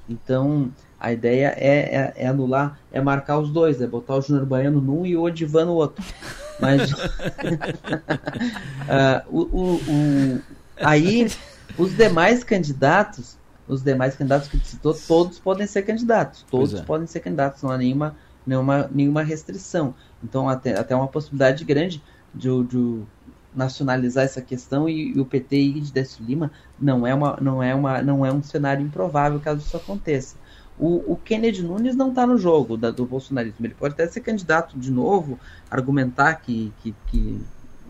então 0.09 0.69
a 0.99 1.13
ideia 1.13 1.53
é, 1.57 1.95
é, 1.95 2.13
é, 2.17 2.27
anular, 2.27 2.77
é 2.91 2.99
marcar 2.99 3.39
os 3.39 3.49
dois, 3.49 3.81
é 3.81 3.87
botar 3.87 4.15
o 4.15 4.21
Júnior 4.21 4.45
Baiano 4.45 4.81
num 4.81 5.05
e 5.05 5.15
o 5.15 5.21
Odivan 5.23 5.65
no 5.65 5.73
outro. 5.73 6.03
Mas 6.59 6.91
uh, 6.91 6.97
o, 9.31 9.41
o, 9.41 9.75
o, 9.75 10.41
aí 10.77 11.31
os 11.77 11.95
demais 11.95 12.43
candidatos, 12.43 13.37
os 13.65 13.81
demais 13.81 14.15
candidatos 14.15 14.49
que 14.49 14.59
citou, 14.59 14.93
todos 14.93 15.39
podem 15.39 15.65
ser 15.65 15.83
candidatos, 15.83 16.45
todos 16.51 16.73
é. 16.73 16.81
podem 16.81 17.07
ser 17.07 17.21
candidatos, 17.21 17.63
não 17.63 17.71
há 17.71 17.77
nenhuma, 17.77 18.15
nenhuma, 18.45 18.89
nenhuma 18.91 19.23
restrição. 19.23 19.95
Então 20.21 20.49
até, 20.49 20.77
até 20.77 20.93
uma 20.93 21.07
possibilidade 21.07 21.63
grande 21.63 22.03
de, 22.35 22.63
de 22.65 23.03
nacionalizar 23.55 24.25
essa 24.25 24.41
questão 24.41 24.89
e, 24.89 25.13
e 25.15 25.19
o 25.19 25.25
PT 25.25 25.71
de 25.79 25.93
Décio 25.93 26.23
Lima 26.25 26.51
não 26.79 27.07
é, 27.07 27.13
uma, 27.13 27.37
não, 27.41 27.63
é 27.63 27.73
uma, 27.73 28.01
não 28.01 28.25
é 28.25 28.33
um 28.33 28.43
cenário 28.43 28.85
improvável 28.85 29.39
caso 29.39 29.61
isso 29.61 29.77
aconteça. 29.77 30.35
O, 30.79 31.13
o 31.13 31.15
Kennedy 31.17 31.61
Nunes 31.61 31.95
não 31.95 32.09
está 32.09 32.25
no 32.25 32.37
jogo 32.37 32.77
da, 32.77 32.89
do 32.89 33.05
bolsonarismo. 33.05 33.65
Ele 33.65 33.75
pode 33.75 33.93
até 33.93 34.07
ser 34.07 34.21
candidato 34.21 34.79
de 34.79 34.89
novo, 34.89 35.37
argumentar 35.69 36.35
que, 36.35 36.71
que, 36.81 36.95
que 37.07 37.41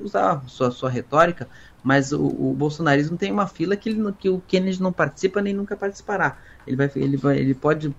usar 0.01 0.43
sua, 0.47 0.71
sua 0.71 0.89
retórica, 0.89 1.47
mas 1.83 2.11
o, 2.11 2.25
o, 2.25 2.53
bolsonarismo 2.53 3.17
tem 3.17 3.31
uma 3.31 3.47
fila 3.47 3.75
que, 3.75 3.89
ele, 3.89 4.13
que 4.13 4.29
o 4.29 4.41
Kennedy 4.47 4.81
não 4.81 4.91
participa 4.91 5.41
nem 5.41 5.53
nunca 5.53 5.77
participará. 5.77 6.37
Ele, 6.65 6.75
vai, 6.75 6.91
ele, 6.95 7.17
vai, 7.17 7.37
ele, 7.37 7.53
pode, 7.53 7.95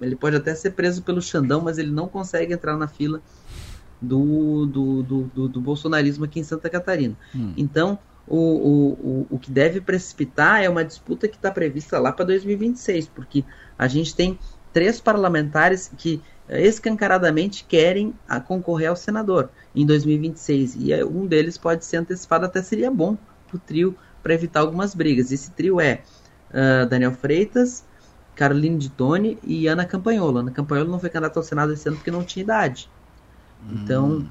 ele 0.00 0.16
pode 0.16 0.36
até 0.36 0.54
ser 0.54 0.70
preso 0.70 1.02
pelo 1.02 1.22
Xandão, 1.22 1.60
mas 1.60 1.78
ele 1.78 1.90
não 1.90 2.06
consegue 2.06 2.52
entrar 2.52 2.76
na 2.76 2.86
fila 2.86 3.20
do, 4.00 4.66
do, 4.66 5.02
do, 5.02 5.22
do, 5.34 5.48
do 5.48 5.60
bolsonarismo 5.60 6.24
aqui 6.24 6.40
em 6.40 6.44
Santa 6.44 6.68
Catarina. 6.68 7.16
Hum. 7.34 7.52
Então, 7.56 7.98
o, 8.26 8.36
o, 8.36 8.92
o, 8.92 9.26
o 9.30 9.38
que 9.38 9.50
deve 9.50 9.80
precipitar 9.80 10.62
é 10.62 10.68
uma 10.68 10.84
disputa 10.84 11.28
que 11.28 11.36
está 11.36 11.50
prevista 11.50 11.98
lá 11.98 12.12
para 12.12 12.24
2026, 12.26 13.08
porque 13.08 13.44
a 13.78 13.88
gente 13.88 14.14
tem 14.14 14.38
três 14.72 15.00
parlamentares 15.00 15.90
que 15.96 16.22
eh, 16.48 16.66
escancaradamente 16.66 17.64
querem 17.64 18.14
a 18.28 18.40
concorrer 18.40 18.90
ao 18.90 18.96
senador 18.96 19.50
em 19.74 19.86
2026 19.86 20.76
e 20.76 20.92
eh, 20.92 21.04
um 21.04 21.26
deles 21.26 21.56
pode 21.56 21.84
ser 21.84 21.98
antecipado, 21.98 22.44
até 22.44 22.62
seria 22.62 22.90
bom 22.90 23.16
para 23.46 23.56
o 23.56 23.58
trio 23.58 23.96
para 24.22 24.34
evitar 24.34 24.60
algumas 24.60 24.94
brigas. 24.94 25.30
Esse 25.30 25.50
trio 25.50 25.80
é 25.80 26.02
uh, 26.50 26.88
Daniel 26.88 27.12
Freitas, 27.12 27.84
Caroline 28.34 28.78
de 28.78 28.88
Tone 28.88 29.38
e 29.44 29.66
Ana 29.66 29.84
Campanholo. 29.84 30.38
Ana 30.38 30.50
Campanholo 30.50 30.90
não 30.90 30.98
foi 30.98 31.10
candidata 31.10 31.38
ao 31.38 31.42
Senado 31.42 31.72
esse 31.74 31.86
ano 31.86 31.98
porque 31.98 32.10
não 32.10 32.24
tinha 32.24 32.42
idade. 32.42 32.88
Então, 33.70 34.08
hum. 34.08 34.28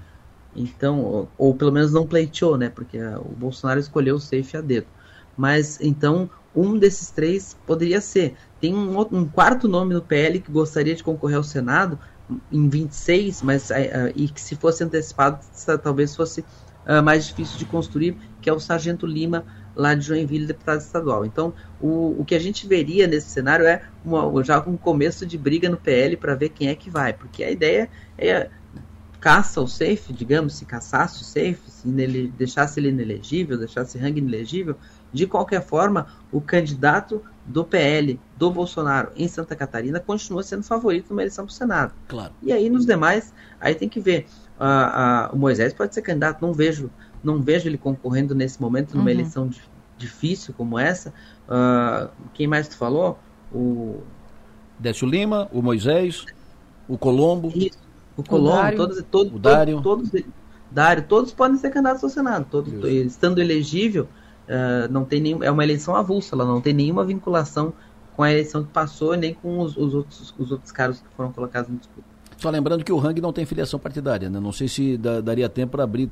então 0.55 0.99
ou, 1.01 1.29
ou, 1.37 1.55
pelo 1.55 1.71
menos 1.71 1.93
não 1.93 2.07
pleiteou, 2.07 2.57
né? 2.57 2.69
Porque 2.69 2.97
a, 2.97 3.19
o 3.19 3.29
Bolsonaro 3.37 3.79
escolheu 3.79 4.15
o 4.15 4.19
safe 4.19 4.57
a 4.57 4.61
dedo. 4.61 4.87
Mas 5.37 5.79
então 5.79 6.29
um 6.55 6.77
desses 6.77 7.09
três 7.09 7.57
poderia 7.65 8.01
ser. 8.01 8.35
Tem 8.59 8.73
um, 8.73 8.99
um 9.11 9.25
quarto 9.25 9.67
nome 9.67 9.93
no 9.93 10.01
PL 10.01 10.39
que 10.39 10.51
gostaria 10.51 10.95
de 10.95 11.03
concorrer 11.03 11.37
ao 11.37 11.43
Senado 11.43 11.99
em 12.51 12.69
26, 12.69 13.41
mas 13.41 13.69
uh, 13.69 13.73
e 14.15 14.27
que 14.27 14.39
se 14.39 14.55
fosse 14.55 14.83
antecipado 14.83 15.39
talvez 15.81 16.15
fosse 16.15 16.41
uh, 16.41 17.03
mais 17.03 17.25
difícil 17.25 17.57
de 17.57 17.65
construir, 17.65 18.17
que 18.41 18.49
é 18.49 18.53
o 18.53 18.59
Sargento 18.59 19.05
Lima 19.05 19.43
lá 19.75 19.95
de 19.95 20.05
Joinville, 20.05 20.45
deputado 20.45 20.81
estadual. 20.81 21.25
Então, 21.25 21.53
o, 21.81 22.15
o 22.19 22.25
que 22.25 22.35
a 22.35 22.39
gente 22.39 22.67
veria 22.67 23.07
nesse 23.07 23.29
cenário 23.29 23.65
é 23.65 23.81
uma, 24.05 24.43
já 24.43 24.59
um 24.61 24.77
começo 24.77 25.25
de 25.25 25.37
briga 25.37 25.67
no 25.67 25.77
PL 25.77 26.15
para 26.15 26.35
ver 26.35 26.49
quem 26.49 26.69
é 26.69 26.75
que 26.75 26.89
vai, 26.89 27.13
porque 27.13 27.43
a 27.43 27.51
ideia 27.51 27.89
é 28.17 28.49
caça 29.19 29.61
o 29.61 29.67
safe, 29.67 30.11
digamos, 30.11 30.55
se 30.55 30.65
caçasse 30.65 31.21
o 31.21 31.25
safe, 31.25 31.61
se 31.67 31.87
deixasse 32.37 32.79
ele 32.79 32.89
inelegível, 32.89 33.57
deixasse 33.57 33.97
Hang 33.97 34.19
inelegível, 34.19 34.75
de 35.13 35.27
qualquer 35.27 35.61
forma, 35.61 36.07
o 36.31 36.41
candidato 36.41 37.21
do 37.45 37.63
PL, 37.63 38.19
do 38.37 38.49
Bolsonaro, 38.49 39.11
em 39.15 39.27
Santa 39.27 39.55
Catarina, 39.55 39.99
continua 39.99 40.41
sendo 40.43 40.63
favorito 40.63 41.09
numa 41.09 41.21
eleição 41.21 41.45
para 41.45 41.51
o 41.51 41.55
Senado. 41.55 41.93
Claro. 42.07 42.33
E 42.41 42.51
aí, 42.51 42.69
nos 42.69 42.85
demais, 42.85 43.33
aí 43.61 43.75
tem 43.75 43.87
que 43.87 43.99
ver. 43.99 44.25
Uh, 44.59 45.31
uh, 45.31 45.35
o 45.35 45.37
Moisés 45.37 45.73
pode 45.73 45.93
ser 45.93 46.01
candidato, 46.01 46.41
não 46.41 46.53
vejo, 46.53 46.89
não 47.23 47.41
vejo 47.41 47.67
ele 47.67 47.77
concorrendo 47.77 48.33
nesse 48.33 48.61
momento 48.61 48.93
numa 48.93 49.03
uhum. 49.03 49.09
eleição 49.09 49.49
difícil 49.97 50.53
como 50.57 50.79
essa. 50.79 51.13
Uh, 51.47 52.09
quem 52.33 52.47
mais 52.47 52.67
tu 52.67 52.77
falou? 52.77 53.19
O 53.53 54.01
Décio 54.79 55.07
Lima, 55.07 55.47
o 55.51 55.61
Moisés, 55.61 56.25
o 56.87 56.97
Colombo. 56.97 57.51
Isso. 57.53 57.77
O 58.15 58.23
Colombo, 58.23 58.73
o 58.73 58.75
todos, 58.75 59.03
todos, 59.09 59.33
o 59.33 59.39
Dário. 59.39 59.81
Todos, 59.81 60.09
todos, 60.09 60.25
Dário, 60.73 61.03
todos 61.03 61.31
podem 61.31 61.57
ser 61.57 61.69
candidatos 61.69 62.03
ao 62.03 62.09
Senado, 62.09 62.47
todos, 62.49 62.73
estando 62.83 63.39
elegível, 63.39 64.07
uh, 64.47 64.91
não 64.91 65.05
tem 65.05 65.21
nenhum, 65.21 65.43
é 65.43 65.51
uma 65.51 65.63
eleição 65.63 65.95
avulsa, 65.95 66.35
ela 66.35 66.45
não 66.45 66.61
tem 66.61 66.73
nenhuma 66.73 67.03
vinculação 67.03 67.73
com 68.15 68.23
a 68.23 68.31
eleição 68.31 68.63
que 68.63 68.71
passou, 68.71 69.15
nem 69.15 69.33
com 69.33 69.59
os, 69.59 69.75
os 69.75 69.93
outros, 69.93 70.33
os 70.37 70.51
outros 70.51 70.71
caras 70.71 70.99
que 70.99 71.07
foram 71.15 71.31
colocados 71.31 71.69
em 71.69 71.75
disputa. 71.75 72.13
Só 72.37 72.49
lembrando 72.49 72.83
que 72.83 72.91
o 72.91 72.99
Hang 72.99 73.21
não 73.21 73.31
tem 73.31 73.45
filiação 73.45 73.79
partidária, 73.79 74.29
né? 74.29 74.37
Não 74.39 74.51
sei 74.51 74.67
se 74.67 74.97
da, 74.97 75.21
daria 75.21 75.47
tempo 75.47 75.71
para 75.71 75.83
abrir, 75.85 76.09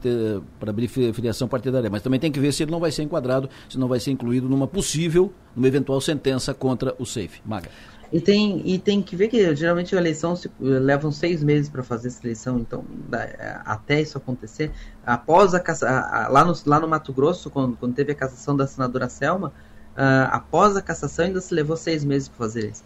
para 0.59 0.69
abrir 0.69 0.87
filiação 0.87 1.45
partidária, 1.47 1.89
mas 1.89 2.01
também 2.01 2.19
tem 2.19 2.31
que 2.31 2.39
ver 2.39 2.53
se 2.53 2.63
ele 2.63 2.71
não 2.71 2.79
vai 2.79 2.89
ser 2.89 3.03
enquadrado, 3.03 3.49
se 3.67 3.77
não 3.77 3.87
vai 3.87 3.99
ser 3.99 4.11
incluído 4.11 4.47
numa 4.47 4.65
possível, 4.65 5.33
numa 5.53 5.67
eventual 5.67 5.99
sentença 5.99 6.53
contra 6.53 6.95
o 6.97 7.05
SAFE. 7.05 7.41
Maga. 7.45 7.69
E 8.11 8.19
tem, 8.19 8.61
e 8.65 8.77
tem 8.77 9.01
que 9.01 9.15
ver 9.15 9.29
que 9.29 9.55
geralmente 9.55 9.95
a 9.95 9.97
eleição 9.97 10.35
se, 10.35 10.51
levam 10.59 11.11
seis 11.11 11.41
meses 11.41 11.69
para 11.69 11.81
fazer 11.81 12.09
essa 12.09 12.21
eleição, 12.25 12.59
então 12.59 12.83
da, 13.07 13.61
até 13.65 14.01
isso 14.01 14.17
acontecer, 14.17 14.69
após 15.05 15.53
a, 15.55 15.61
a, 15.61 16.27
lá, 16.27 16.43
no, 16.43 16.53
lá 16.65 16.79
no 16.79 16.89
Mato 16.89 17.13
Grosso, 17.13 17.49
quando, 17.49 17.77
quando 17.77 17.95
teve 17.95 18.11
a 18.11 18.15
cassação 18.15 18.55
da 18.55 18.67
senadora 18.67 19.07
Selma, 19.07 19.53
uh, 19.95 20.27
após 20.29 20.75
a 20.75 20.81
cassação 20.81 21.25
ainda 21.25 21.39
se 21.39 21.53
levou 21.53 21.77
seis 21.77 22.03
meses 22.03 22.27
para 22.27 22.37
fazer 22.37 22.71
isso. 22.71 22.83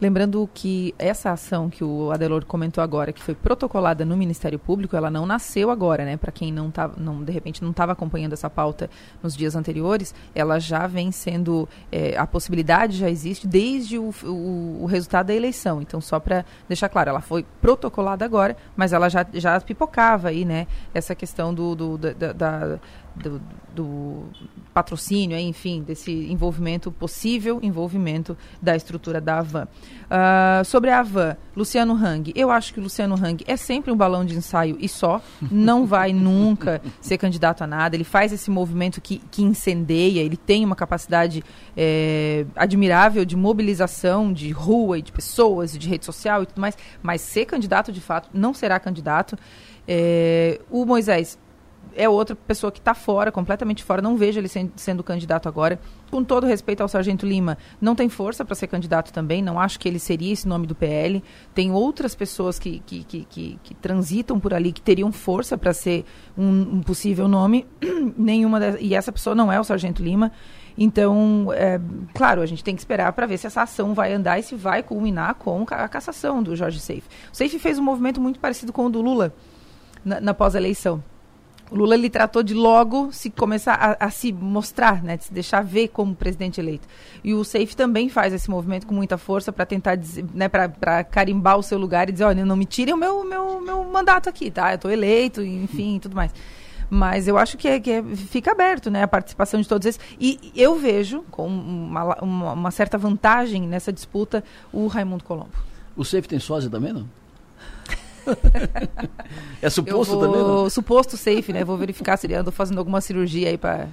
Lembrando 0.00 0.48
que 0.52 0.94
essa 0.98 1.30
ação 1.30 1.70
que 1.70 1.84
o 1.84 2.10
Adelor 2.10 2.44
comentou 2.44 2.82
agora, 2.82 3.12
que 3.12 3.22
foi 3.22 3.34
protocolada 3.34 4.04
no 4.04 4.16
Ministério 4.16 4.58
Público, 4.58 4.96
ela 4.96 5.10
não 5.10 5.24
nasceu 5.24 5.70
agora, 5.70 6.04
né? 6.04 6.16
Para 6.16 6.32
quem 6.32 6.52
não 6.52 6.70
tá, 6.70 6.90
não 6.96 7.22
de 7.22 7.32
repente 7.32 7.62
não 7.62 7.70
estava 7.70 7.92
acompanhando 7.92 8.32
essa 8.32 8.50
pauta 8.50 8.90
nos 9.22 9.36
dias 9.36 9.54
anteriores, 9.54 10.14
ela 10.34 10.58
já 10.58 10.86
vem 10.86 11.12
sendo 11.12 11.68
é, 11.90 12.16
a 12.16 12.26
possibilidade 12.26 12.96
já 12.96 13.08
existe 13.08 13.46
desde 13.46 13.98
o, 13.98 14.12
o, 14.24 14.82
o 14.82 14.86
resultado 14.86 15.26
da 15.26 15.34
eleição. 15.34 15.80
Então, 15.80 16.00
só 16.00 16.18
para 16.18 16.44
deixar 16.68 16.88
claro, 16.88 17.10
ela 17.10 17.20
foi 17.20 17.44
protocolada 17.60 18.24
agora, 18.24 18.56
mas 18.76 18.92
ela 18.92 19.08
já 19.08 19.24
já 19.32 19.60
pipocava 19.60 20.28
aí, 20.28 20.44
né? 20.44 20.66
Essa 20.92 21.14
questão 21.14 21.54
do, 21.54 21.74
do 21.74 21.98
da, 21.98 22.32
da 22.32 22.80
do, 23.14 23.40
do, 23.74 24.24
patrocínio, 24.72 25.38
enfim, 25.38 25.82
desse 25.82 26.10
envolvimento, 26.10 26.90
possível 26.90 27.60
envolvimento 27.62 28.36
da 28.60 28.74
estrutura 28.74 29.20
da 29.20 29.38
Avan. 29.38 29.68
Uh, 30.04 30.64
sobre 30.64 30.90
a 30.90 30.98
Avan, 30.98 31.36
Luciano 31.56 31.94
Hang, 31.94 32.32
eu 32.34 32.50
acho 32.50 32.74
que 32.74 32.80
o 32.80 32.82
Luciano 32.82 33.14
Hang 33.14 33.44
é 33.46 33.56
sempre 33.56 33.92
um 33.92 33.96
balão 33.96 34.24
de 34.24 34.34
ensaio 34.34 34.76
e 34.80 34.88
só, 34.88 35.22
não 35.50 35.86
vai 35.86 36.12
nunca 36.14 36.82
ser 37.00 37.16
candidato 37.16 37.62
a 37.62 37.66
nada, 37.66 37.94
ele 37.94 38.04
faz 38.04 38.32
esse 38.32 38.50
movimento 38.50 39.00
que, 39.00 39.18
que 39.30 39.42
incendeia, 39.42 40.20
ele 40.20 40.36
tem 40.36 40.64
uma 40.64 40.76
capacidade 40.76 41.44
é, 41.76 42.44
admirável 42.56 43.24
de 43.24 43.36
mobilização 43.36 44.32
de 44.32 44.50
rua 44.50 44.98
e 44.98 45.02
de 45.02 45.12
pessoas 45.12 45.74
e 45.74 45.78
de 45.78 45.88
rede 45.88 46.04
social 46.04 46.42
e 46.42 46.46
tudo 46.46 46.60
mais, 46.60 46.76
mas 47.00 47.20
ser 47.20 47.44
candidato 47.44 47.92
de 47.92 48.00
fato 48.00 48.28
não 48.32 48.52
será 48.52 48.80
candidato. 48.80 49.36
É, 49.86 50.60
o 50.70 50.86
Moisés 50.86 51.38
é 51.96 52.08
outra 52.08 52.34
pessoa 52.34 52.70
que 52.70 52.78
está 52.78 52.94
fora, 52.94 53.30
completamente 53.32 53.82
fora. 53.82 54.02
Não 54.02 54.16
vejo 54.16 54.38
ele 54.40 54.48
sendo, 54.48 54.72
sendo 54.76 55.02
candidato 55.02 55.48
agora. 55.48 55.78
Com 56.10 56.22
todo 56.22 56.46
respeito 56.46 56.80
ao 56.80 56.88
Sargento 56.88 57.26
Lima, 57.26 57.58
não 57.80 57.94
tem 57.94 58.08
força 58.08 58.44
para 58.44 58.54
ser 58.54 58.66
candidato 58.66 59.12
também. 59.12 59.42
Não 59.42 59.58
acho 59.58 59.78
que 59.78 59.88
ele 59.88 59.98
seria 59.98 60.32
esse 60.32 60.46
nome 60.46 60.66
do 60.66 60.74
PL. 60.74 61.22
Tem 61.54 61.72
outras 61.72 62.14
pessoas 62.14 62.58
que, 62.58 62.80
que, 62.80 63.04
que, 63.04 63.24
que, 63.24 63.58
que 63.62 63.74
transitam 63.74 64.38
por 64.38 64.54
ali 64.54 64.72
que 64.72 64.80
teriam 64.80 65.10
força 65.10 65.58
para 65.58 65.72
ser 65.72 66.04
um, 66.36 66.76
um, 66.76 66.80
possível 66.82 67.26
nome. 67.26 67.66
Nenhuma 68.16 68.60
de, 68.60 68.80
e 68.80 68.94
essa 68.94 69.10
pessoa 69.10 69.34
não 69.34 69.50
é 69.50 69.58
o 69.58 69.64
Sargento 69.64 70.02
Lima. 70.02 70.30
Então, 70.76 71.48
é, 71.52 71.80
claro, 72.12 72.42
a 72.42 72.46
gente 72.46 72.64
tem 72.64 72.74
que 72.74 72.80
esperar 72.80 73.12
para 73.12 73.26
ver 73.26 73.38
se 73.38 73.46
essa 73.46 73.62
ação 73.62 73.94
vai 73.94 74.12
andar 74.12 74.38
e 74.38 74.42
se 74.42 74.56
vai 74.56 74.82
culminar 74.82 75.34
com 75.36 75.64
a 75.70 75.88
cassação 75.88 76.42
do 76.42 76.56
Jorge 76.56 76.80
Seife. 76.80 77.08
O 77.32 77.36
Seife 77.36 77.58
fez 77.58 77.78
um 77.78 77.82
movimento 77.82 78.20
muito 78.20 78.40
parecido 78.40 78.72
com 78.72 78.86
o 78.86 78.90
do 78.90 79.00
Lula 79.00 79.32
na, 80.04 80.20
na 80.20 80.34
pós-eleição 80.34 81.02
o 81.70 81.76
Lula 81.76 81.94
ele 81.94 82.10
tratou 82.10 82.42
de 82.42 82.54
logo 82.54 83.10
se 83.12 83.30
começar 83.30 83.74
a, 83.74 84.06
a, 84.06 84.10
se 84.10 84.32
mostrar, 84.32 85.02
né, 85.02 85.16
de 85.16 85.24
se 85.24 85.32
deixar 85.32 85.62
ver 85.62 85.88
como 85.88 86.14
presidente 86.14 86.60
eleito. 86.60 86.86
E 87.22 87.34
o 87.34 87.44
Safe 87.44 87.74
também 87.74 88.08
faz 88.08 88.32
esse 88.32 88.50
movimento 88.50 88.86
com 88.86 88.94
muita 88.94 89.16
força 89.16 89.52
para 89.52 89.64
tentar, 89.64 89.98
né, 90.32 90.48
para 90.48 91.04
carimbar 91.04 91.58
o 91.58 91.62
seu 91.62 91.78
lugar 91.78 92.08
e 92.08 92.12
dizer, 92.12 92.24
olha, 92.24 92.44
não 92.44 92.56
me 92.56 92.66
tirem 92.66 92.94
o 92.94 92.96
meu, 92.96 93.24
meu, 93.24 93.60
meu 93.60 93.84
mandato 93.84 94.28
aqui, 94.28 94.50
tá? 94.50 94.72
Eu 94.72 94.76
estou 94.76 94.90
eleito, 94.90 95.42
enfim, 95.42 95.98
tudo 95.98 96.14
mais. 96.14 96.32
Mas 96.90 97.26
eu 97.26 97.38
acho 97.38 97.56
que, 97.56 97.66
é, 97.66 97.80
que 97.80 97.90
é, 97.90 98.02
fica 98.02 98.52
aberto 98.52 98.90
né, 98.90 99.02
a 99.02 99.08
participação 99.08 99.60
de 99.60 99.66
todos 99.66 99.86
esses. 99.86 100.00
E 100.20 100.52
eu 100.54 100.76
vejo, 100.78 101.24
com 101.30 101.46
uma, 101.46 102.22
uma, 102.22 102.52
uma 102.52 102.70
certa 102.70 102.98
vantagem 102.98 103.66
nessa 103.66 103.92
disputa, 103.92 104.44
o 104.72 104.86
Raimundo 104.86 105.24
Colombo. 105.24 105.52
O 105.96 106.04
Safe 106.04 106.28
tem 106.28 106.38
sósia 106.38 106.70
também, 106.70 106.92
não? 106.92 107.08
É 109.62 109.70
suposto 109.70 110.14
vou... 110.14 110.22
também, 110.22 110.40
não? 110.40 110.70
Suposto 110.70 111.16
safe, 111.16 111.52
né? 111.52 111.64
Vou 111.64 111.76
verificar 111.76 112.16
se 112.16 112.26
ele 112.26 112.34
andou 112.34 112.52
fazendo 112.52 112.78
alguma 112.78 113.00
cirurgia 113.00 113.48
aí 113.48 113.58
para 113.58 113.88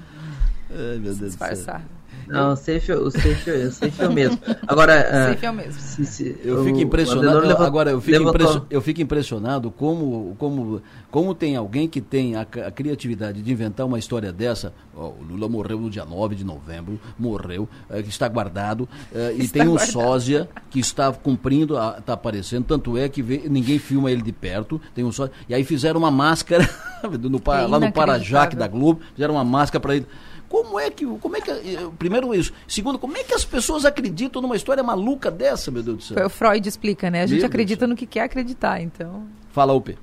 disfarçar. 1.20 1.84
Não, 2.32 2.54
o 2.54 2.56
safe, 2.56 2.92
o 2.94 3.12
safe, 3.12 3.52
o 3.52 3.72
safe 3.72 4.02
é 4.02 4.08
o 4.08 4.14
mesmo. 4.14 4.40
Agora, 4.68 4.94
o 5.10 5.32
safe 5.32 5.46
é 5.46 5.52
o 5.52 5.54
mesmo. 5.54 5.74
Se, 5.74 6.06
se, 6.06 6.36
eu 6.44 6.64
fico 6.64 6.80
impressionado. 6.80 7.40
Levant... 7.40 7.68
Agora, 7.68 7.92
eu 7.92 8.02
fico, 8.02 8.30
impression, 8.30 8.62
eu 8.70 8.82
fico 8.82 9.02
impressionado 9.02 9.72
como, 9.72 10.36
como, 10.38 10.82
como 11.10 11.36
tem 11.36 11.56
alguém 11.56 11.88
que 11.88 12.00
tem 12.00 12.36
a, 12.36 12.42
a 12.42 12.72
criatividade 12.72 13.42
de 13.42 13.52
inventar 13.52 13.86
uma 13.86 14.00
história 14.00 14.32
dessa. 14.32 14.74
Oh, 14.96 15.08
o 15.08 15.24
Lula 15.30 15.48
morreu 15.48 15.80
no 15.80 15.90
dia 15.90 16.06
9 16.06 16.36
de 16.36 16.44
novembro, 16.44 17.00
morreu, 17.18 17.68
é, 17.90 18.02
que 18.02 18.10
está 18.10 18.28
guardado, 18.28 18.88
é, 19.14 19.34
e 19.38 19.48
tem 19.48 19.64
um 19.64 19.76
guardado. 19.76 19.92
sósia 19.92 20.50
que 20.70 20.80
está 20.80 21.12
cumprindo, 21.12 21.76
está 21.98 22.14
aparecendo, 22.14 22.66
tanto 22.66 22.98
é 22.98 23.10
que 23.10 23.22
vê, 23.22 23.44
ninguém 23.50 23.80
filma 23.80 24.12
ele 24.12 24.22
de 24.22 24.32
perto, 24.32 24.80
tem 24.94 25.04
um 25.04 25.12
sósia, 25.12 25.34
e 25.48 25.54
aí 25.54 25.64
fizeram 25.64 26.00
uma 26.00 26.12
máscara 26.12 26.70
no, 27.04 27.42
é 27.54 27.68
lá 27.68 27.80
no 27.80 27.92
Parajaque 27.92 28.56
da 28.56 28.68
Globo, 28.68 29.02
fizeram 29.14 29.36
uma 29.36 29.44
máscara 29.44 29.80
para 29.82 29.96
ele. 29.96 30.06
Como 30.52 30.78
é 30.78 30.92
que. 30.92 31.06
Como 31.06 31.38
é 31.38 31.40
que 31.40 31.50
eh, 31.50 31.90
primeiro 31.98 32.36
isso. 32.36 32.52
Segundo, 32.68 33.00
como 33.00 33.16
é 33.16 33.24
que 33.24 33.34
as 33.34 33.46
pessoas 33.46 33.86
acreditam 33.86 34.42
numa 34.42 34.58
história 34.58 34.84
maluca 34.84 35.32
dessa, 35.32 35.72
meu 35.72 35.82
Deus 35.82 35.98
do 35.98 36.04
céu? 36.04 36.26
O 36.26 36.30
Freud 36.30 36.68
explica, 36.68 37.10
né? 37.10 37.22
A 37.22 37.26
gente 37.26 37.38
meu 37.38 37.48
acredita 37.48 37.88
no 37.88 37.96
que 37.96 38.06
quer 38.06 38.24
acreditar, 38.24 38.82
então. 38.82 39.26
Fala, 39.54 39.72
Upe. 39.72 39.98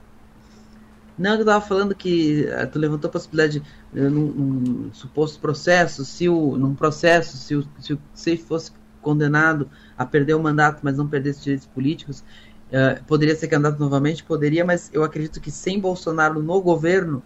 Não, 1.18 1.34
eu 1.34 1.40
estava 1.40 1.60
falando 1.62 1.94
que 1.94 2.46
eh, 2.46 2.64
tu 2.64 2.78
levantou 2.78 3.08
a 3.08 3.12
possibilidade 3.12 3.60
de, 3.60 4.00
eh, 4.00 4.08
num, 4.08 4.26
num, 4.32 4.90
suposto 4.94 5.38
processo, 5.38 6.02
se 6.02 6.30
o, 6.30 6.56
num 6.56 6.74
processo, 6.74 7.36
se 7.36 7.54
o, 7.54 7.68
se 7.78 7.92
o 7.92 7.98
Seif 8.14 8.44
fosse 8.44 8.72
condenado 9.02 9.68
a 9.98 10.06
perder 10.06 10.32
o 10.32 10.42
mandato, 10.42 10.80
mas 10.82 10.96
não 10.96 11.06
perdesse 11.06 11.42
direitos 11.42 11.66
políticos, 11.66 12.24
uh, 12.72 13.04
poderia 13.04 13.36
ser 13.36 13.48
candidato 13.48 13.78
novamente? 13.78 14.24
Poderia, 14.24 14.64
mas 14.64 14.88
eu 14.94 15.04
acredito 15.04 15.40
que 15.40 15.50
sem 15.50 15.78
Bolsonaro 15.78 16.42
no 16.42 16.60
governo, 16.60 17.22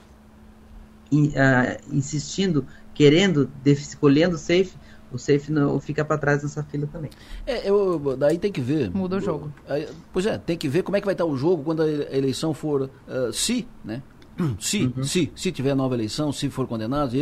uh, 1.13 1.95
insistindo 1.95 2.67
querendo, 2.95 3.51
escolhendo 3.65 4.37
o 4.37 4.39
safe, 4.39 4.73
o 5.13 5.19
safe 5.19 5.53
não 5.53 5.79
fica 5.79 6.05
para 6.05 6.17
trás 6.17 6.43
nessa 6.43 6.63
fila 6.63 6.89
também. 6.91 7.11
É, 7.47 7.69
eu, 7.69 8.17
daí 8.17 8.39
tem 8.39 8.51
que 8.51 8.61
ver. 8.61 8.91
Muda 8.91 9.17
o 9.17 9.21
jogo. 9.21 9.53
Pois 10.13 10.27
é, 10.27 10.39
tem 10.39 10.57
que 10.57 10.69
ver 10.69 10.83
como 10.83 10.97
é 10.97 11.01
que 11.01 11.07
vai 11.07 11.15
estar 11.15 11.27
o 11.27 11.37
jogo 11.37 11.63
quando 11.63 11.83
a 11.83 12.17
eleição 12.17 12.55
for, 12.55 12.83
uh, 12.83 13.33
se, 13.33 13.67
né? 13.85 14.03
Se, 14.59 14.85
uhum. 14.85 15.05
se, 15.05 15.31
se 15.35 15.53
tiver 15.53 15.75
nova 15.75 15.95
eleição, 15.95 16.33
se 16.33 16.49
for 16.49 16.67
condenado, 16.67 17.13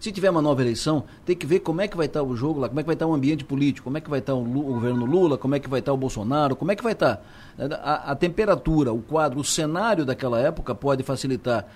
se 0.00 0.10
tiver 0.10 0.30
uma 0.30 0.42
nova 0.42 0.60
eleição, 0.60 1.04
tem 1.24 1.36
que 1.36 1.46
ver 1.46 1.60
como 1.60 1.80
é 1.80 1.86
que 1.86 1.96
vai 1.96 2.06
estar 2.06 2.24
o 2.24 2.34
jogo 2.34 2.58
lá, 2.58 2.68
como 2.68 2.80
é 2.80 2.82
que 2.82 2.88
vai 2.88 2.94
estar 2.94 3.06
o 3.06 3.14
ambiente 3.14 3.44
político, 3.44 3.84
como 3.84 3.98
é 3.98 4.00
que 4.00 4.10
vai 4.10 4.18
estar 4.18 4.34
o, 4.34 4.42
o 4.42 4.74
governo 4.74 5.06
Lula, 5.06 5.38
como 5.38 5.54
é 5.54 5.60
que 5.60 5.68
vai 5.68 5.78
estar 5.78 5.92
o 5.92 5.96
Bolsonaro, 5.96 6.56
como 6.56 6.72
é 6.72 6.76
que 6.76 6.82
vai 6.82 6.92
estar. 6.92 7.24
A, 7.56 8.10
a 8.10 8.16
temperatura, 8.16 8.92
o 8.92 9.00
quadro, 9.00 9.38
o 9.38 9.44
cenário 9.44 10.04
daquela 10.04 10.40
época 10.40 10.74
pode 10.74 11.04
facilitar 11.04 11.66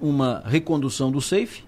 uma 0.00 0.42
recondução 0.46 1.10
do 1.10 1.20
safe, 1.20 1.62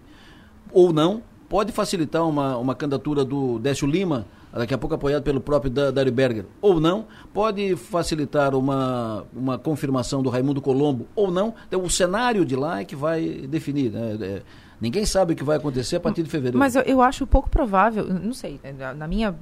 ou 0.75 0.93
não, 0.93 1.23
pode 1.49 1.73
facilitar 1.73 2.29
uma, 2.29 2.57
uma 2.59 2.75
candidatura 2.75 3.25
do 3.25 3.59
Décio 3.61 3.87
Lima, 3.87 4.27
daqui 4.53 4.75
a 4.75 4.79
pouco 4.79 4.95
apoiado 4.95 5.23
pelo 5.23 5.41
próprio 5.41 5.71
Dário 5.71 6.13
Berger, 6.13 6.45
ou 6.61 6.81
não, 6.81 7.07
pode 7.33 7.77
facilitar 7.77 8.55
uma, 8.55 9.25
uma 9.33 9.59
confirmação 9.59 10.23
do 10.23 10.29
Raimundo 10.29 10.61
Colombo, 10.61 11.07
ou 11.15 11.31
não. 11.31 11.55
Então, 11.67 11.83
o 11.83 11.89
cenário 11.89 12.45
de 12.45 12.57
lá 12.57 12.81
é 12.81 12.85
que 12.85 12.97
vai 12.97 13.47
definir. 13.49 13.91
Né? 13.91 14.19
É, 14.21 14.43
ninguém 14.81 15.07
sabe 15.07 15.33
o 15.33 15.37
que 15.37 15.45
vai 15.45 15.57
acontecer 15.57 15.97
a 15.97 16.01
partir 16.01 16.23
de 16.23 16.31
fevereiro. 16.31 16.59
Mas 16.59 16.75
eu, 16.75 16.83
eu 16.83 17.01
acho 17.01 17.27
pouco 17.27 17.49
provável, 17.49 18.07
não 18.07 18.35
sei, 18.35 18.61
na 18.97 19.07
minha 19.07 19.35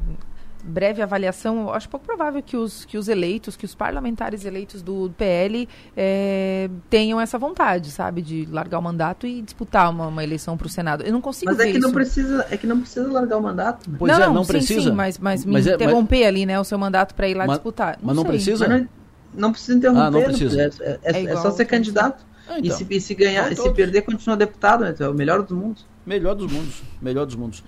breve 0.62 1.02
avaliação, 1.02 1.72
acho 1.72 1.88
pouco 1.88 2.06
provável 2.06 2.42
que 2.42 2.56
os, 2.56 2.84
que 2.84 2.96
os 2.96 3.08
eleitos, 3.08 3.56
que 3.56 3.64
os 3.64 3.74
parlamentares 3.74 4.44
eleitos 4.44 4.82
do 4.82 5.12
PL 5.16 5.68
é, 5.96 6.70
tenham 6.88 7.20
essa 7.20 7.38
vontade, 7.38 7.90
sabe, 7.90 8.22
de 8.22 8.46
largar 8.50 8.78
o 8.78 8.82
mandato 8.82 9.26
e 9.26 9.42
disputar 9.42 9.90
uma, 9.90 10.06
uma 10.06 10.22
eleição 10.22 10.56
para 10.56 10.66
o 10.66 10.70
Senado. 10.70 11.02
Eu 11.02 11.12
não 11.12 11.20
consigo 11.20 11.50
mas 11.50 11.58
ver 11.58 11.68
é 11.68 11.72
que 11.72 11.78
isso. 11.78 11.86
não 11.86 11.92
precisa, 11.92 12.46
é 12.50 12.56
que 12.56 12.66
não 12.66 12.80
precisa 12.80 13.10
largar 13.10 13.38
o 13.38 13.42
mandato. 13.42 13.90
Né? 13.90 13.96
Pois 13.98 14.12
não, 14.12 14.24
é, 14.24 14.28
não, 14.28 14.44
sim, 14.44 14.52
precisa. 14.52 14.90
Sim, 14.90 14.92
mas, 14.92 15.18
mas 15.18 15.44
me 15.44 15.52
mas 15.52 15.66
interromper 15.66 16.16
é, 16.16 16.20
mas... 16.20 16.28
ali, 16.28 16.46
né, 16.46 16.60
o 16.60 16.64
seu 16.64 16.78
mandato 16.78 17.14
para 17.14 17.28
ir 17.28 17.34
lá 17.34 17.46
mas, 17.46 17.56
disputar. 17.56 17.98
Não 17.98 18.06
mas 18.06 18.16
não 18.16 18.22
sei. 18.22 18.32
precisa? 18.32 18.68
Não, 18.68 18.88
não, 19.34 19.52
precisa 19.52 19.76
interromper. 19.76 20.02
Ah, 20.02 20.10
não 20.10 20.22
precisa. 20.22 20.62
É, 20.62 20.70
é, 20.82 20.98
é, 21.02 21.24
é 21.24 21.36
só 21.36 21.50
ser 21.50 21.64
candidato. 21.64 22.24
Ah, 22.48 22.58
então. 22.58 22.64
e, 22.64 22.70
se, 22.70 22.86
e 22.88 23.00
se 23.00 23.14
ganhar, 23.14 23.50
então, 23.50 23.64
se 23.64 23.72
perder, 23.72 24.02
continua 24.02 24.36
deputado, 24.36 24.84
né? 24.84 24.94
É 24.98 25.08
o 25.08 25.14
melhor 25.14 25.42
dos 25.42 25.56
mundos. 25.56 25.86
Melhor 26.04 26.34
dos 26.34 26.50
mundos, 26.50 26.82
melhor 27.00 27.26
dos 27.26 27.36
mundos. 27.36 27.62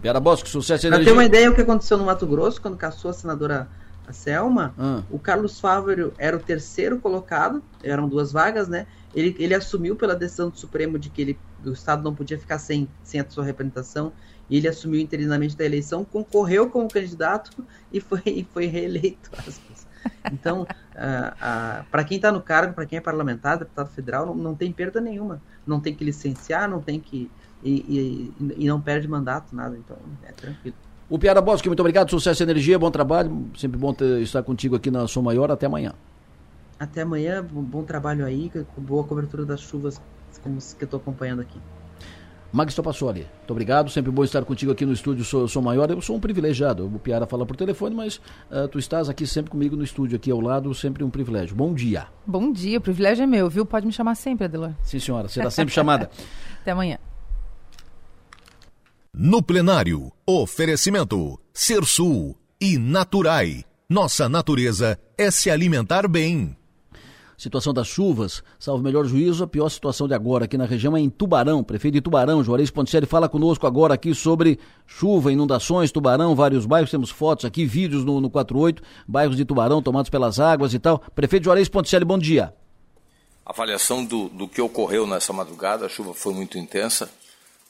Piara 0.00 0.20
Bosco, 0.20 0.48
sucesso 0.48 0.86
energia. 0.86 1.04
Pra 1.04 1.12
ter 1.12 1.16
uma 1.16 1.24
ideia 1.24 1.50
o 1.50 1.54
que 1.54 1.60
aconteceu 1.60 1.98
no 1.98 2.04
Mato 2.04 2.26
Grosso, 2.26 2.60
quando 2.60 2.76
caçou 2.76 3.10
a 3.10 3.14
senadora 3.14 3.68
a 4.06 4.12
Selma, 4.12 4.74
ah. 4.78 5.02
o 5.10 5.18
Carlos 5.18 5.58
Fávero 5.60 6.12
era 6.18 6.36
o 6.36 6.40
terceiro 6.40 6.98
colocado, 6.98 7.62
eram 7.82 8.08
duas 8.08 8.32
vagas, 8.32 8.68
né? 8.68 8.86
Ele, 9.14 9.34
ele 9.38 9.54
assumiu 9.54 9.96
pela 9.96 10.14
decisão 10.14 10.50
do 10.50 10.56
Supremo 10.56 10.98
de 10.98 11.10
que 11.10 11.22
ele, 11.22 11.38
o 11.64 11.70
Estado 11.70 12.02
não 12.02 12.14
podia 12.14 12.38
ficar 12.38 12.58
sem, 12.58 12.88
sem 13.02 13.20
a 13.20 13.28
sua 13.28 13.44
representação, 13.44 14.12
e 14.48 14.56
ele 14.56 14.68
assumiu 14.68 15.00
interinamente 15.00 15.56
da 15.56 15.64
eleição, 15.64 16.04
concorreu 16.04 16.68
como 16.70 16.88
candidato 16.88 17.64
e 17.92 18.00
foi, 18.00 18.22
e 18.26 18.46
foi 18.52 18.66
reeleito. 18.66 19.30
Então, 20.32 20.62
uh, 20.62 20.64
uh, 20.64 21.84
para 21.90 22.04
quem 22.04 22.16
está 22.16 22.32
no 22.32 22.40
cargo, 22.40 22.72
para 22.72 22.86
quem 22.86 22.96
é 22.96 23.00
parlamentar, 23.02 23.58
deputado 23.58 23.90
federal, 23.90 24.24
não, 24.24 24.34
não 24.34 24.54
tem 24.54 24.72
perda 24.72 24.98
nenhuma. 24.98 25.42
Não 25.66 25.78
tem 25.78 25.94
que 25.94 26.02
licenciar, 26.02 26.70
não 26.70 26.80
tem 26.80 26.98
que 26.98 27.30
e, 27.62 28.32
e, 28.40 28.64
e 28.64 28.68
não 28.68 28.80
perde 28.80 29.06
mandato, 29.08 29.54
nada. 29.54 29.76
Então, 29.76 29.96
é 30.22 30.32
tranquilo. 30.32 30.76
O 31.08 31.18
Piara 31.18 31.40
Bosque, 31.40 31.68
muito 31.68 31.80
obrigado, 31.80 32.08
sucesso 32.08 32.42
e 32.42 32.44
energia, 32.44 32.78
bom 32.78 32.90
trabalho. 32.90 33.50
Sempre 33.56 33.78
bom 33.78 33.92
ter, 33.92 34.22
estar 34.22 34.42
contigo 34.42 34.76
aqui 34.76 34.90
na 34.90 35.08
Som 35.08 35.22
Maior. 35.22 35.50
Até 35.50 35.66
amanhã. 35.66 35.92
Até 36.78 37.02
amanhã, 37.02 37.44
bom 37.44 37.82
trabalho 37.82 38.24
aí, 38.24 38.50
boa 38.78 39.04
cobertura 39.04 39.44
das 39.44 39.60
chuvas, 39.60 40.00
como 40.42 40.56
que 40.58 40.82
eu 40.82 40.86
estou 40.86 40.98
acompanhando 40.98 41.42
aqui. 41.42 41.60
Magis 42.52 42.74
Topassoli, 42.74 43.20
muito 43.20 43.50
obrigado, 43.50 43.90
sempre 43.90 44.10
bom 44.10 44.24
estar 44.24 44.44
contigo 44.44 44.72
aqui 44.72 44.84
no 44.84 44.92
estúdio 44.92 45.24
Sou, 45.24 45.46
sou 45.46 45.62
Maior. 45.62 45.90
Eu 45.90 46.00
sou 46.00 46.16
um 46.16 46.20
privilegiado, 46.20 46.86
o 46.86 46.98
Piara 46.98 47.26
fala 47.26 47.44
por 47.44 47.54
telefone, 47.54 47.94
mas 47.94 48.16
uh, 48.50 48.66
tu 48.66 48.78
estás 48.78 49.08
aqui 49.08 49.26
sempre 49.26 49.50
comigo 49.50 49.76
no 49.76 49.84
estúdio, 49.84 50.16
aqui 50.16 50.30
ao 50.30 50.40
lado, 50.40 50.74
sempre 50.74 51.04
um 51.04 51.10
privilégio. 51.10 51.54
Bom 51.54 51.74
dia. 51.74 52.06
Bom 52.26 52.50
dia, 52.50 52.78
o 52.78 52.80
privilégio 52.80 53.22
é 53.22 53.26
meu, 53.26 53.48
viu? 53.50 53.66
Pode 53.66 53.86
me 53.86 53.92
chamar 53.92 54.14
sempre, 54.14 54.46
Adelor. 54.46 54.72
Sim, 54.82 54.98
senhora, 54.98 55.28
será 55.28 55.50
sempre 55.50 55.74
chamada. 55.74 56.10
Até 56.62 56.70
amanhã. 56.70 56.98
No 59.22 59.42
plenário, 59.42 60.10
oferecimento 60.26 61.38
Sul 61.52 62.34
e 62.58 62.78
Naturai. 62.78 63.66
Nossa 63.86 64.30
natureza 64.30 64.98
é 65.18 65.30
se 65.30 65.50
alimentar 65.50 66.08
bem. 66.08 66.56
Situação 67.36 67.74
das 67.74 67.86
chuvas, 67.86 68.42
salvo 68.58 68.82
melhor 68.82 69.04
juízo, 69.04 69.44
a 69.44 69.46
pior 69.46 69.68
situação 69.68 70.08
de 70.08 70.14
agora 70.14 70.46
aqui 70.46 70.56
na 70.56 70.64
região 70.64 70.96
é 70.96 71.00
em 71.00 71.10
Tubarão. 71.10 71.62
Prefeito 71.62 71.92
de 71.96 72.00
Tubarão, 72.00 72.42
Juarez 72.42 72.70
Ponticelli, 72.70 73.04
fala 73.04 73.28
conosco 73.28 73.66
agora 73.66 73.92
aqui 73.92 74.14
sobre 74.14 74.58
chuva, 74.86 75.30
inundações, 75.30 75.92
Tubarão, 75.92 76.34
vários 76.34 76.64
bairros, 76.64 76.90
temos 76.90 77.10
fotos 77.10 77.44
aqui, 77.44 77.66
vídeos 77.66 78.06
no, 78.06 78.22
no 78.22 78.30
48, 78.30 78.82
bairros 79.06 79.36
de 79.36 79.44
Tubarão 79.44 79.82
tomados 79.82 80.08
pelas 80.08 80.40
águas 80.40 80.72
e 80.72 80.78
tal. 80.78 80.98
Prefeito 81.14 81.44
Juarez 81.44 81.68
Ponticelli, 81.68 82.06
bom 82.06 82.16
dia. 82.16 82.54
Avaliação 83.44 84.02
do, 84.02 84.30
do 84.30 84.48
que 84.48 84.62
ocorreu 84.62 85.06
nessa 85.06 85.32
madrugada, 85.32 85.84
a 85.84 85.88
chuva 85.90 86.14
foi 86.14 86.32
muito 86.32 86.56
intensa, 86.56 87.10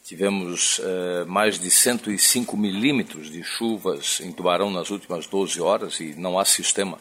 Tivemos 0.05 0.81
eh, 0.83 1.25
mais 1.27 1.59
de 1.59 1.71
105 1.71 2.57
milímetros 2.57 3.31
de 3.31 3.45
chuvas 3.45 4.21
em 4.21 4.33
Tubarão 4.33 4.71
nas 4.71 4.91
últimas 4.91 5.27
12 5.27 5.61
horas 5.61 6.01
e 6.01 6.15
não 6.17 6.39
há 6.39 6.45
sistema 6.45 6.99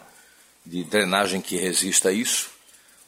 de 0.66 0.84
drenagem 0.84 1.42
que 1.42 1.56
resista 1.56 2.10
a 2.10 2.12
isso. 2.12 2.52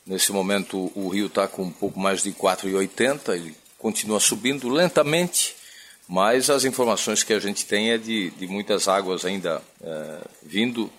Nesse 0.06 0.32
momento 0.32 0.92
o 0.96 1.10
rio 1.10 1.28
está 1.28 1.48
com 1.48 1.64
um 1.64 1.72
pouco 1.72 2.00
mais 2.00 2.24
de 2.24 2.32
4,80, 2.32 3.36
ele 3.36 3.56
continua 3.78 4.20
subindo 4.20 4.70
lentamente, 4.70 5.56
mas 6.08 6.50
as 6.50 6.66
informações 6.66 7.24
que 7.24 7.34
a 7.34 7.40
gente 7.40 7.66
tem 7.66 7.92
é 7.92 7.98
de, 7.98 8.32
de 8.32 8.48
muitas 8.48 8.88
águas 8.88 9.24
ainda 9.24 9.62
eh, 9.84 10.22
vindo, 10.42 10.92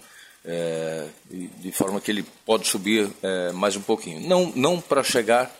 eh, 0.45 1.09
de 1.31 1.73
forma 1.73 2.01
que 2.01 2.11
ele 2.11 2.25
pode 2.47 2.69
subir 2.69 3.09
mais 3.55 3.75
um 3.75 3.83
pouquinho. 3.83 4.21
Não, 4.21 4.53
não 4.55 4.81
para 4.81 5.03
chegar 5.03 5.51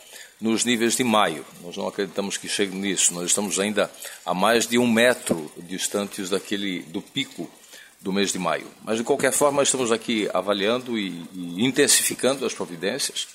nos 0.43 0.65
níveis 0.65 0.97
de 0.97 1.05
maio. 1.05 1.45
Nós 1.63 1.77
não 1.77 1.87
acreditamos 1.87 2.35
que 2.35 2.49
chegue 2.49 2.75
nisso. 2.75 3.13
Nós 3.13 3.27
estamos 3.27 3.61
ainda 3.61 3.89
a 4.25 4.33
mais 4.33 4.67
de 4.67 4.77
um 4.77 4.85
metro 4.85 5.49
distantes 5.55 6.29
daquele 6.29 6.81
do 6.81 7.01
pico 7.01 7.49
do 8.01 8.11
mês 8.11 8.33
de 8.33 8.37
maio. 8.37 8.67
Mas 8.83 8.97
de 8.97 9.05
qualquer 9.05 9.31
forma 9.31 9.63
estamos 9.63 9.89
aqui 9.89 10.29
avaliando 10.33 10.99
e, 10.99 11.25
e 11.33 11.63
intensificando 11.63 12.45
as 12.45 12.53
providências. 12.53 13.29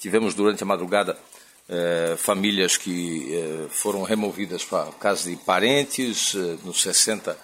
Tivemos 0.00 0.34
durante 0.34 0.64
a 0.64 0.66
madrugada 0.66 1.16
eh, 1.68 2.16
famílias 2.18 2.76
que 2.76 3.32
eh, 3.32 3.66
foram 3.70 4.02
removidas 4.02 4.64
para 4.64 4.90
casa 4.98 5.30
de 5.30 5.36
parentes. 5.36 6.34
Eh, 6.34 6.56
nos 6.64 6.82
60 6.82 7.38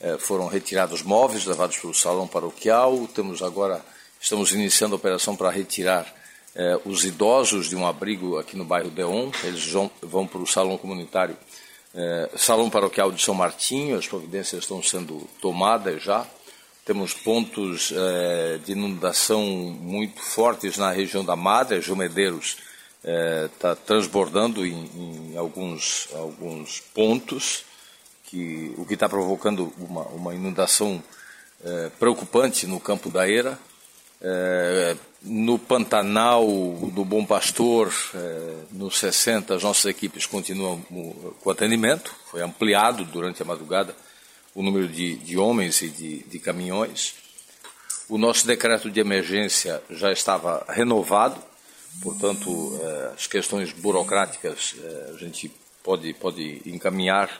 eh, 0.00 0.16
foram 0.16 0.46
retirados 0.46 1.02
móveis 1.02 1.44
levados 1.44 1.76
para 1.76 1.90
o 1.90 1.94
salão 1.94 2.28
paroquial. 2.28 3.08
Temos 3.12 3.42
agora 3.42 3.84
estamos 4.20 4.52
iniciando 4.52 4.94
a 4.94 4.96
operação 4.96 5.34
para 5.34 5.50
retirar 5.50 6.19
eh, 6.54 6.80
os 6.84 7.04
idosos 7.04 7.68
de 7.68 7.76
um 7.76 7.86
abrigo 7.86 8.36
aqui 8.36 8.56
no 8.56 8.64
bairro 8.64 8.90
Deon, 8.90 9.30
eles 9.44 9.66
vão, 9.70 9.90
vão 10.02 10.26
para 10.26 10.40
o 10.40 10.46
salão 10.46 10.76
comunitário, 10.76 11.36
eh, 11.94 12.28
salão 12.36 12.68
paroquial 12.68 13.12
de 13.12 13.22
São 13.22 13.34
Martinho, 13.34 13.96
as 13.96 14.08
providências 14.08 14.64
estão 14.64 14.82
sendo 14.82 15.28
tomadas 15.40 16.02
já. 16.02 16.26
temos 16.84 17.14
pontos 17.14 17.92
eh, 17.94 18.58
de 18.64 18.72
inundação 18.72 19.44
muito 19.44 20.20
fortes 20.20 20.76
na 20.76 20.90
região 20.90 21.24
da 21.24 21.36
Madre, 21.36 21.80
Medeiros 21.94 22.56
está 23.54 23.74
transbordando 23.74 24.66
em, 24.66 25.32
em, 25.32 25.36
alguns, 25.38 26.06
alguns 26.12 26.80
pontos, 26.92 27.64
que, 28.24 28.74
o 28.76 28.84
que 28.84 28.92
está 28.92 29.08
provocando 29.08 29.72
uma, 29.78 30.02
uma 30.08 30.34
inundação 30.34 31.02
preocupante 31.98 32.66
no 32.66 32.78
campo 32.78 33.08
da 33.08 33.26
Eira. 33.26 33.58
No 35.22 35.58
Pantanal 35.58 36.46
do 36.46 37.04
Bom 37.04 37.24
Pastor, 37.24 37.92
nos 38.72 38.98
60, 38.98 39.54
as 39.54 39.62
nossas 39.62 39.84
equipes 39.84 40.24
continuam 40.24 40.80
com 41.40 41.50
atendimento, 41.50 42.14
foi 42.30 42.42
ampliado 42.42 43.04
durante 43.04 43.42
a 43.42 43.44
madrugada 43.44 43.94
o 44.54 44.62
número 44.62 44.88
de, 44.88 45.16
de 45.16 45.38
homens 45.38 45.80
e 45.82 45.88
de, 45.88 46.18
de 46.24 46.38
caminhões. 46.38 47.14
O 48.08 48.18
nosso 48.18 48.46
decreto 48.46 48.90
de 48.90 49.00
emergência 49.00 49.82
já 49.90 50.10
estava 50.10 50.64
renovado, 50.68 51.40
portanto, 52.02 52.78
eh, 52.82 53.12
as 53.14 53.26
questões 53.26 53.72
burocráticas 53.72 54.74
eh, 54.82 55.12
a 55.14 55.16
gente 55.16 55.50
pode, 55.82 56.12
pode 56.14 56.62
encaminhar 56.66 57.30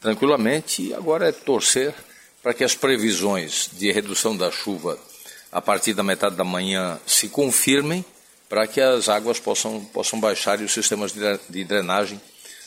tranquilamente 0.00 0.82
e 0.82 0.94
agora 0.94 1.28
é 1.28 1.32
torcer 1.32 1.94
para 2.42 2.54
que 2.54 2.64
as 2.64 2.74
previsões 2.74 3.68
de 3.72 3.90
redução 3.90 4.36
da 4.36 4.50
chuva 4.50 4.98
a 5.52 5.60
partir 5.60 5.94
da 5.94 6.02
metade 6.02 6.36
da 6.36 6.44
manhã 6.44 6.98
se 7.06 7.28
confirmem 7.28 8.04
para 8.48 8.66
que 8.66 8.80
as 8.80 9.08
águas 9.08 9.38
possam, 9.38 9.84
possam 9.86 10.18
baixar 10.18 10.60
e 10.60 10.64
os 10.64 10.72
sistemas 10.72 11.12
de 11.48 11.64
drenagem 11.64 12.20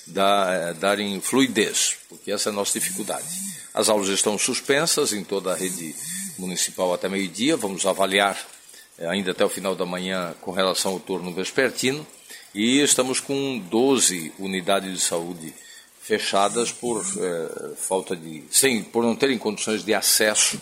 dar, 0.07 0.73
darem 0.75 1.19
fluidez, 1.21 1.97
porque 2.09 2.31
essa 2.31 2.49
é 2.49 2.51
a 2.51 2.55
nossa 2.55 2.79
dificuldade. 2.79 3.27
As 3.73 3.89
aulas 3.89 4.09
estão 4.09 4.37
suspensas 4.37 5.13
em 5.13 5.23
toda 5.23 5.51
a 5.51 5.55
rede 5.55 5.95
municipal 6.37 6.93
até 6.93 7.07
meio-dia, 7.09 7.57
vamos 7.57 7.85
avaliar 7.85 8.39
eh, 8.97 9.07
ainda 9.07 9.31
até 9.31 9.43
o 9.43 9.49
final 9.49 9.75
da 9.75 9.85
manhã 9.85 10.33
com 10.41 10.51
relação 10.51 10.93
ao 10.93 10.99
turno 10.99 11.33
vespertino, 11.33 12.05
e 12.53 12.79
estamos 12.81 13.19
com 13.19 13.59
12 13.59 14.31
unidades 14.39 14.93
de 14.93 14.99
saúde 14.99 15.53
fechadas 16.01 16.71
por 16.71 17.03
eh, 17.17 17.75
falta 17.77 18.15
de, 18.15 18.43
sem, 18.51 18.83
por 18.83 19.03
não 19.03 19.15
terem 19.15 19.37
condições 19.37 19.83
de 19.83 19.93
acesso 19.93 20.61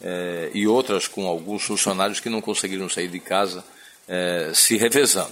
eh, 0.00 0.50
e 0.54 0.66
outras 0.66 1.06
com 1.06 1.26
alguns 1.26 1.62
funcionários 1.62 2.20
que 2.20 2.28
não 2.28 2.40
conseguiram 2.40 2.88
sair 2.88 3.08
de 3.08 3.20
casa 3.20 3.64
se 4.52 4.76
revezando. 4.76 5.30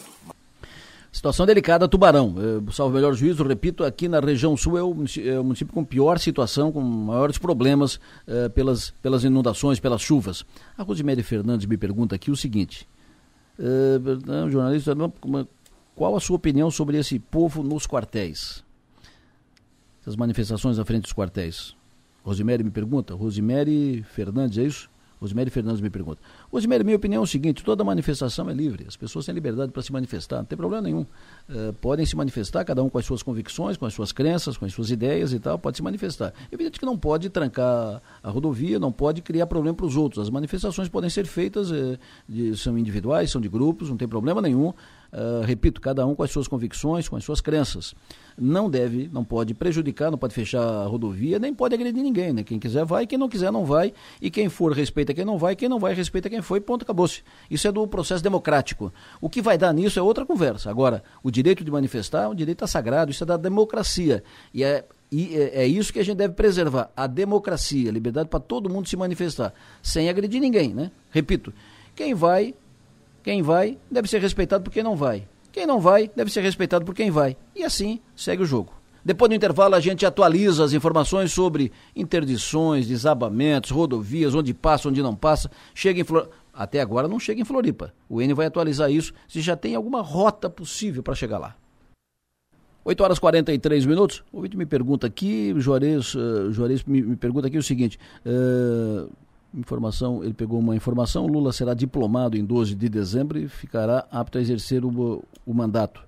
Situação 1.11 1.45
delicada, 1.45 1.89
Tubarão. 1.89 2.37
Eu, 2.39 2.73
salvo 2.73 2.93
o 2.93 2.95
melhor 2.95 3.13
juízo, 3.13 3.43
repito, 3.43 3.83
aqui 3.83 4.07
na 4.07 4.21
região 4.21 4.57
sul 4.57 4.79
é 4.79 4.83
o, 4.85 4.95
município, 4.95 5.73
é 5.73 5.75
com 5.75 5.85
pior 5.85 6.17
situação, 6.21 6.71
com 6.71 6.81
maiores 6.81 7.39
problemas 7.39 7.99
pelas, 8.55 8.91
pelas 9.03 9.25
inundações, 9.25 9.81
pelas 9.81 10.01
chuvas. 10.01 10.47
A 10.77 10.85
Rosemary 10.85 11.25
Fernandes 11.25 11.67
me 11.67 11.77
pergunta 11.77 12.15
aqui 12.15 12.31
o 12.31 12.37
seguinte: 12.37 12.87
uh, 13.59 14.51
jornalista, 14.51 14.95
qual 15.99 16.15
a 16.15 16.21
sua 16.21 16.37
opinião 16.37 16.71
sobre 16.71 16.97
esse 16.97 17.19
povo 17.19 17.63
nos 17.65 17.85
quartéis? 17.85 18.63
Essas 20.01 20.15
manifestações 20.15 20.79
à 20.79 20.85
frente 20.85 21.03
dos 21.03 21.13
quartéis. 21.13 21.75
Rosemary 22.29 22.63
me 22.63 22.71
pergunta, 22.71 23.15
Rosemary 23.15 24.03
Fernandes, 24.03 24.59
é 24.59 24.65
isso? 24.65 24.91
Rosemary 25.19 25.51
Fernandes 25.51 25.81
me 25.81 25.89
pergunta. 25.89 26.21
Rosemary, 26.53 26.85
minha 26.85 26.97
opinião 26.97 27.23
é 27.23 27.25
o 27.25 27.27
seguinte: 27.27 27.65
toda 27.65 27.83
manifestação 27.83 28.51
é 28.51 28.53
livre, 28.53 28.85
as 28.87 28.97
pessoas 28.97 29.25
têm 29.25 29.35
liberdade 29.35 29.73
para 29.73 29.81
se 29.83 29.91
manifestar, 29.91 30.37
não 30.37 30.45
tem 30.45 30.57
problema 30.57 30.83
nenhum. 30.83 31.07
Uh, 31.49 31.73
podem 31.81 32.05
se 32.05 32.15
manifestar, 32.15 32.65
cada 32.67 32.83
um 32.83 32.91
com 32.91 32.99
as 32.99 33.07
suas 33.07 33.23
convicções, 33.23 33.79
com 33.79 33.87
as 33.87 33.95
suas 33.95 34.13
crenças, 34.13 34.59
com 34.59 34.67
as 34.67 34.73
suas 34.75 34.91
ideias 34.91 35.33
e 35.33 35.41
tal, 35.41 35.59
pode 35.59 35.79
se 35.79 35.83
manifestar. 35.83 36.35
É 36.53 36.55
evidente 36.55 36.79
que 36.79 36.85
não 36.85 36.99
pode 36.99 37.31
trancar 37.31 38.03
a 38.23 38.31
rodovia, 38.31 38.79
não 38.79 38.93
pode 38.93 39.23
criar 39.23 39.47
problema 39.47 39.75
para 39.75 39.87
os 39.87 39.97
outros. 39.97 40.23
As 40.23 40.31
manifestações 40.31 40.89
podem 40.89 41.09
ser 41.09 41.27
feitas, 41.27 41.71
uh, 41.71 41.99
de, 42.29 42.57
são 42.57 42.79
individuais, 42.79 43.31
são 43.31 43.41
de 43.41 43.49
grupos, 43.49 43.89
não 43.89 43.97
tem 43.97 44.07
problema 44.07 44.43
nenhum. 44.43 44.73
Uh, 45.11 45.43
repito, 45.45 45.81
cada 45.81 46.07
um 46.07 46.15
com 46.15 46.23
as 46.23 46.31
suas 46.31 46.47
convicções, 46.47 47.09
com 47.09 47.17
as 47.17 47.25
suas 47.25 47.41
crenças. 47.41 47.95
Não 48.37 48.69
deve, 48.69 49.09
não 49.13 49.25
pode 49.25 49.55
prejudicar, 49.55 50.11
não 50.11 50.19
pode 50.19 50.35
fechar 50.35 50.63
a 50.63 50.87
rodovia, 50.87 51.39
nem 51.39 51.55
pode 51.55 51.75
agredir 51.75 52.03
ninguém. 52.03 52.33
Né? 52.33 52.45
Quem 52.45 52.59
quiser 52.59 52.85
vai, 52.85 53.07
quem 53.07 53.19
não 53.19 53.29
quiser 53.29 53.51
não 53.51 53.65
vai. 53.65 53.93
E 54.21 54.31
quem 54.31 54.49
for 54.49 54.73
respeita 54.73 55.15
quem 55.15 55.25
não 55.25 55.39
vai, 55.39 55.57
quem 55.57 55.69
não 55.69 55.79
vai 55.79 55.95
respeita 55.95 56.29
quem 56.29 56.43
foi, 56.43 56.61
ponto, 56.61 56.83
acabou-se. 56.83 57.23
Isso 57.51 57.67
é 57.67 57.73
do 57.73 57.87
processo 57.87 58.23
democrático. 58.23 58.93
O 59.21 59.31
que 59.31 59.41
vai 59.41 59.57
dar 59.57 59.73
nisso 59.73 59.99
é 59.99 60.03
outra 60.03 60.27
conversa. 60.27 60.71
Agora, 60.71 61.03
o 61.23 61.31
direito 61.31 61.65
de 61.65 61.71
manifestar 61.71 62.25
é 62.25 62.29
um 62.29 62.35
direito 62.35 62.67
sagrado, 62.67 63.11
isso 63.11 63.25
é 63.25 63.27
da 63.27 63.37
democracia. 63.37 64.23
E 64.53 64.63
é 64.63 64.85
e 65.11 65.37
é, 65.37 65.63
é, 65.63 65.67
isso 65.67 65.91
que 65.91 65.99
a 65.99 66.05
gente 66.05 66.19
deve 66.19 66.35
preservar: 66.35 66.91
a 66.95 67.07
democracia, 67.07 67.89
a 67.89 67.93
liberdade 67.93 68.29
para 68.29 68.41
todo 68.41 68.69
mundo 68.69 68.89
se 68.89 68.97
manifestar, 68.97 69.55
sem 69.83 70.09
agredir 70.09 70.41
ninguém, 70.41 70.75
né? 70.75 70.91
Repito, 71.11 71.53
quem 71.95 72.15
vai 72.15 72.55
quem 73.29 73.43
vai 73.43 73.77
deve 73.91 74.09
ser 74.09 74.23
respeitado 74.23 74.65
por 74.65 74.71
quem 74.71 74.83
não 74.83 74.97
vai. 74.97 75.29
Quem 75.53 75.67
não 75.67 75.79
vai 75.79 76.11
deve 76.17 76.33
ser 76.33 76.41
respeitado 76.41 76.83
por 76.87 76.95
quem 76.95 77.11
vai. 77.11 77.37
E 77.55 77.63
assim 77.63 78.01
segue 78.17 78.43
o 78.43 78.47
jogo. 78.47 78.73
Depois 79.05 79.29
do 79.29 79.35
intervalo, 79.35 79.75
a 79.75 79.81
gente 79.81 80.07
atualiza 80.07 80.65
as 80.65 80.73
informações 80.73 81.31
sobre 81.31 81.71
interdições, 81.95 82.87
desabamentos, 82.87 83.71
rodovias, 83.71 84.35
onde 84.35 84.55
passa, 84.55 84.89
onde 84.89 85.03
não 85.03 85.15
passa. 85.15 85.51
Chega 85.75 86.01
em 86.01 86.05
Flor... 86.05 86.31
Até 86.55 86.81
agora 86.81 87.07
não 87.07 87.21
chega 87.21 87.43
em 87.43 87.45
Floripa. 87.45 87.93
O 88.09 88.23
N 88.23 88.33
vai 88.33 88.47
atualizar 88.47 88.91
isso 88.91 89.13
se 89.29 89.43
já 89.43 89.55
tem 89.55 89.75
alguma 89.75 90.01
rota 90.01 90.49
possível 90.49 91.03
para 91.03 91.15
chegar 91.15 91.37
lá. 91.37 91.55
8 92.83 93.05
horas 93.05 93.19
e 93.19 93.21
43 93.21 93.85
minutos. 93.85 94.25
O 94.33 94.41
vídeo 94.41 94.59
me 94.59 94.65
pergunta 94.65 95.07
aqui, 95.07 95.53
Juarez, 95.59 96.15
uh, 96.15 96.51
Juarez 96.51 96.83
me, 96.85 97.03
me, 97.03 97.17
pergunta 97.17 97.47
aqui 97.47 97.59
o 97.59 97.63
seguinte. 97.63 97.99
Uh, 98.25 99.13
informação, 99.55 100.23
ele 100.23 100.35
pegou 100.35 100.59
uma 100.59 100.77
informação, 100.77 101.27
Lula 101.27 101.53
será 101.53 101.75
diplomado 101.75 102.37
em 102.37 102.45
12 102.45 102.75
de 102.75 102.89
dezembro 102.89 103.39
e 103.39 103.49
ficará 103.49 104.07
apto 104.11 104.39
a 104.39 104.41
exercer 104.41 104.85
o, 104.85 105.25
o 105.47 105.55
mandato. 105.55 106.01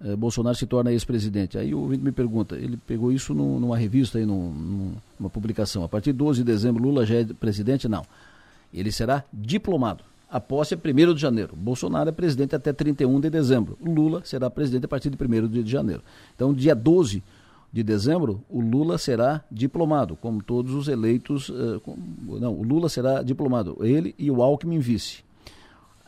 É, 0.00 0.14
Bolsonaro 0.14 0.56
se 0.56 0.66
torna 0.66 0.92
ex-presidente. 0.92 1.56
Aí 1.56 1.74
o 1.74 1.80
ouvinte 1.80 2.04
me 2.04 2.12
pergunta, 2.12 2.56
ele 2.56 2.76
pegou 2.76 3.12
isso 3.12 3.34
no, 3.34 3.58
numa 3.58 3.76
revista, 3.76 4.18
aí, 4.18 4.26
num, 4.26 4.94
numa 5.18 5.30
publicação. 5.30 5.84
A 5.84 5.88
partir 5.88 6.12
de 6.12 6.18
12 6.18 6.40
de 6.40 6.44
dezembro, 6.44 6.82
Lula 6.82 7.06
já 7.06 7.16
é 7.16 7.24
presidente? 7.24 7.88
Não. 7.88 8.04
Ele 8.72 8.90
será 8.90 9.24
diplomado. 9.32 10.04
A 10.30 10.40
posse 10.40 10.74
é 10.74 10.76
1 10.76 11.14
de 11.14 11.20
janeiro. 11.20 11.54
Bolsonaro 11.56 12.08
é 12.08 12.12
presidente 12.12 12.56
até 12.56 12.72
31 12.72 13.20
de 13.20 13.30
dezembro. 13.30 13.78
Lula 13.80 14.20
será 14.24 14.50
presidente 14.50 14.84
a 14.84 14.88
partir 14.88 15.08
de 15.08 15.16
1 15.16 15.48
de 15.48 15.70
janeiro. 15.70 16.02
Então, 16.34 16.52
dia 16.52 16.74
12 16.74 17.22
de 17.74 17.82
dezembro, 17.82 18.44
o 18.48 18.60
Lula 18.60 18.96
será 18.98 19.42
diplomado, 19.50 20.14
como 20.14 20.40
todos 20.40 20.72
os 20.74 20.86
eleitos. 20.86 21.50
Com, 21.82 21.96
não, 22.38 22.54
o 22.54 22.62
Lula 22.62 22.88
será 22.88 23.20
diplomado, 23.20 23.76
ele 23.80 24.14
e 24.16 24.30
o 24.30 24.44
Alckmin 24.44 24.78
vice. 24.78 25.24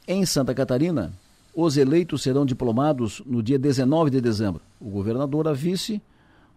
Em 0.06 0.24
Santa 0.24 0.54
Catarina, 0.54 1.12
os 1.52 1.76
eleitos 1.76 2.22
serão 2.22 2.46
diplomados 2.46 3.20
no 3.26 3.42
dia 3.42 3.58
19 3.58 4.12
de 4.12 4.20
dezembro. 4.20 4.62
O 4.80 4.88
governador, 4.90 5.48
a 5.48 5.52
vice, 5.52 6.00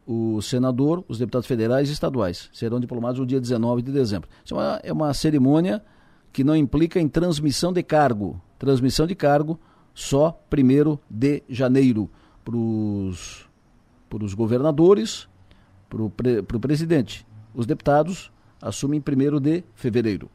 o 0.05 0.43
senador, 0.43 1.03
os 1.07 1.17
deputados 1.17 1.47
federais 1.47 1.89
e 1.89 1.93
estaduais 1.93 2.47
serão 2.53 2.79
diplomados 2.79 3.19
no 3.19 3.25
dia 3.25 3.41
19 3.41 3.81
de 3.81 3.91
dezembro. 3.91 4.29
Isso 4.45 4.53
é 4.53 4.57
uma, 4.57 4.79
é 4.83 4.93
uma 4.93 5.11
cerimônia 5.15 5.83
que 6.31 6.43
não 6.43 6.55
implica 6.55 6.99
em 6.99 7.07
transmissão 7.07 7.73
de 7.73 7.81
cargo. 7.81 8.39
Transmissão 8.59 9.07
de 9.07 9.15
cargo 9.15 9.59
só 9.91 10.39
1 10.53 10.99
de 11.09 11.41
janeiro 11.49 12.07
para 12.45 12.55
os 12.55 13.48
para 14.09 14.23
os 14.23 14.33
governadores, 14.33 15.27
para 15.89 16.01
o 16.01 16.09
pre, 16.09 16.41
presidente. 16.41 17.25
Os 17.53 17.65
deputados 17.65 18.31
assumem 18.61 19.01
em 19.05 19.35
1 19.35 19.39
de 19.39 19.63
fevereiro. 19.75 20.29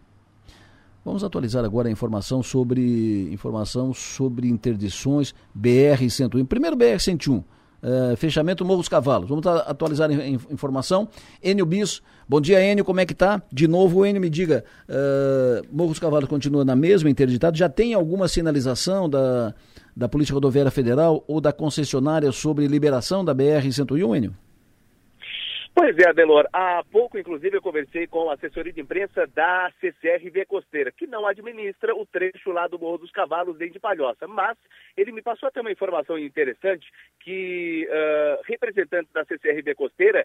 Vamos 1.05 1.23
atualizar 1.23 1.65
agora 1.65 1.89
a 1.89 1.93
informação 1.93 2.43
sobre 2.43 3.29
informação 3.31 3.93
sobre 3.93 4.49
interdições 4.49 5.35
BR-101. 5.57 6.47
Primeiro 6.47 6.75
BR-101, 6.79 7.41
uh, 7.41 7.45
eh, 7.83 8.17
fechamento 8.17 8.65
Morro 8.65 8.79
dos 8.79 8.89
Cavalos. 8.89 9.29
Vamos 9.29 9.47
atualizar 9.47 10.09
a 10.11 10.29
informação. 10.51 11.07
Enio 11.43 11.67
Bis, 11.67 12.01
bom 12.27 12.41
dia 12.41 12.59
Enio, 12.59 12.87
como 12.87 13.01
é 13.01 13.07
que 13.07 13.15
tá? 13.15 13.43
De 13.53 13.69
novo, 13.69 14.07
Enio, 14.07 14.19
me 14.19 14.31
diga, 14.31 14.65
uh, 14.89 16.01
Cavalos 16.01 16.27
continua 16.27 16.65
na 16.65 16.75
mesma 16.75 17.11
interditada? 17.11 17.55
Já 17.55 17.69
tem 17.69 17.93
alguma 17.93 18.27
sinalização 18.27 19.07
da, 19.07 19.55
da 19.97 20.09
Polícia 20.09 20.35
Rodoviária 20.35 20.71
Federal 20.71 21.25
ou 21.29 21.41
da 21.41 21.53
concessionária 21.53 22.33
sobre 22.33 22.67
liberação 22.67 23.25
da 23.25 23.35
BR-101, 23.35 24.17
Enio? 24.17 24.35
Pois 25.75 25.99
é, 25.99 26.09
Adelor. 26.09 26.47
Há 26.53 26.85
pouco, 26.91 27.19
inclusive, 27.19 27.57
eu 27.57 27.63
conversei 27.63 28.07
com 28.07 28.31
a 28.31 28.35
assessoria 28.35 28.73
de 28.73 28.81
imprensa 28.81 29.27
da 29.27 29.73
CCRV 29.81 30.47
Costeira, 30.47 30.93
que 30.93 31.05
não 31.05 31.27
administra 31.27 31.93
o 31.95 32.07
trecho 32.07 32.53
lá 32.53 32.69
do 32.69 32.79
Morro 32.79 32.99
dos 32.99 33.11
Cavalos, 33.11 33.59
dentro 33.59 33.75
de 33.75 33.81
Palhoça. 33.81 34.29
Mas 34.29 34.57
ele 34.97 35.11
me 35.11 35.21
passou 35.21 35.49
até 35.49 35.61
uma 35.61 35.73
informação 35.73 36.17
interessante 36.17 36.87
que 37.19 37.89
uh, 37.91 38.43
representantes 38.45 39.13
da 39.13 39.25
CCRV 39.25 39.75
Costeira 39.75 40.25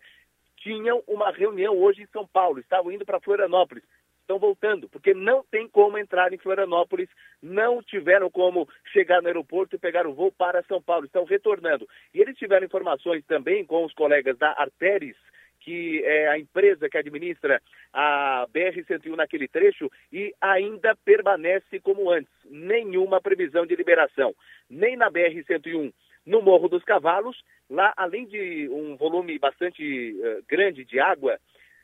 tinham 0.57 1.01
uma 1.07 1.31
reunião 1.31 1.75
hoje 1.75 2.03
em 2.03 2.07
São 2.07 2.27
Paulo, 2.27 2.59
estavam 2.59 2.91
indo 2.91 3.05
para 3.05 3.19
Florianópolis 3.19 3.83
estão 4.30 4.38
voltando, 4.38 4.88
porque 4.88 5.11
não 5.11 5.43
tem 5.49 5.68
como 5.68 5.97
entrar 5.97 6.31
em 6.31 6.38
Florianópolis, 6.38 7.10
não 7.41 7.81
tiveram 7.81 8.30
como 8.30 8.69
chegar 8.93 9.23
no 9.23 9.27
aeroporto 9.27 9.76
e 9.76 9.80
pegar 9.80 10.06
o 10.06 10.14
voo 10.14 10.31
para 10.31 10.61
São 10.64 10.80
Paulo, 10.80 11.06
estão 11.06 11.23
retornando. 11.23 11.88
E 12.14 12.22
eles 12.22 12.38
tiveram 12.38 12.68
informações 12.68 13.26
também 13.26 13.65
com 13.65 13.84
os 13.84 13.93
colegas 13.93 14.38
da 14.38 14.51
Arteris, 14.51 15.15
que 15.61 16.03
é 16.06 16.27
a 16.27 16.38
empresa 16.38 16.88
que 16.88 16.97
administra 16.97 17.60
a 17.91 18.45
BR-101 18.53 19.15
naquele 19.15 19.47
trecho 19.47 19.91
e 20.14 20.31
ainda 20.39 20.95
permanece 21.03 21.80
como 21.80 22.11
antes. 22.11 22.31
Nenhuma 22.45 23.19
previsão 23.19 23.65
de 23.65 23.76
liberação, 23.76 24.35
nem 24.69 24.95
na 24.95 25.10
BR-101 25.10 25.91
no 26.26 26.41
Morro 26.41 26.69
dos 26.69 26.84
Cavalos. 26.84 27.41
Lá, 27.69 27.93
além 27.97 28.26
de 28.26 28.69
um 28.69 28.95
volume 28.95 29.38
bastante 29.38 30.14
uh, 30.14 30.43
grande 30.47 30.85
de 30.85 30.99
água, 30.99 31.39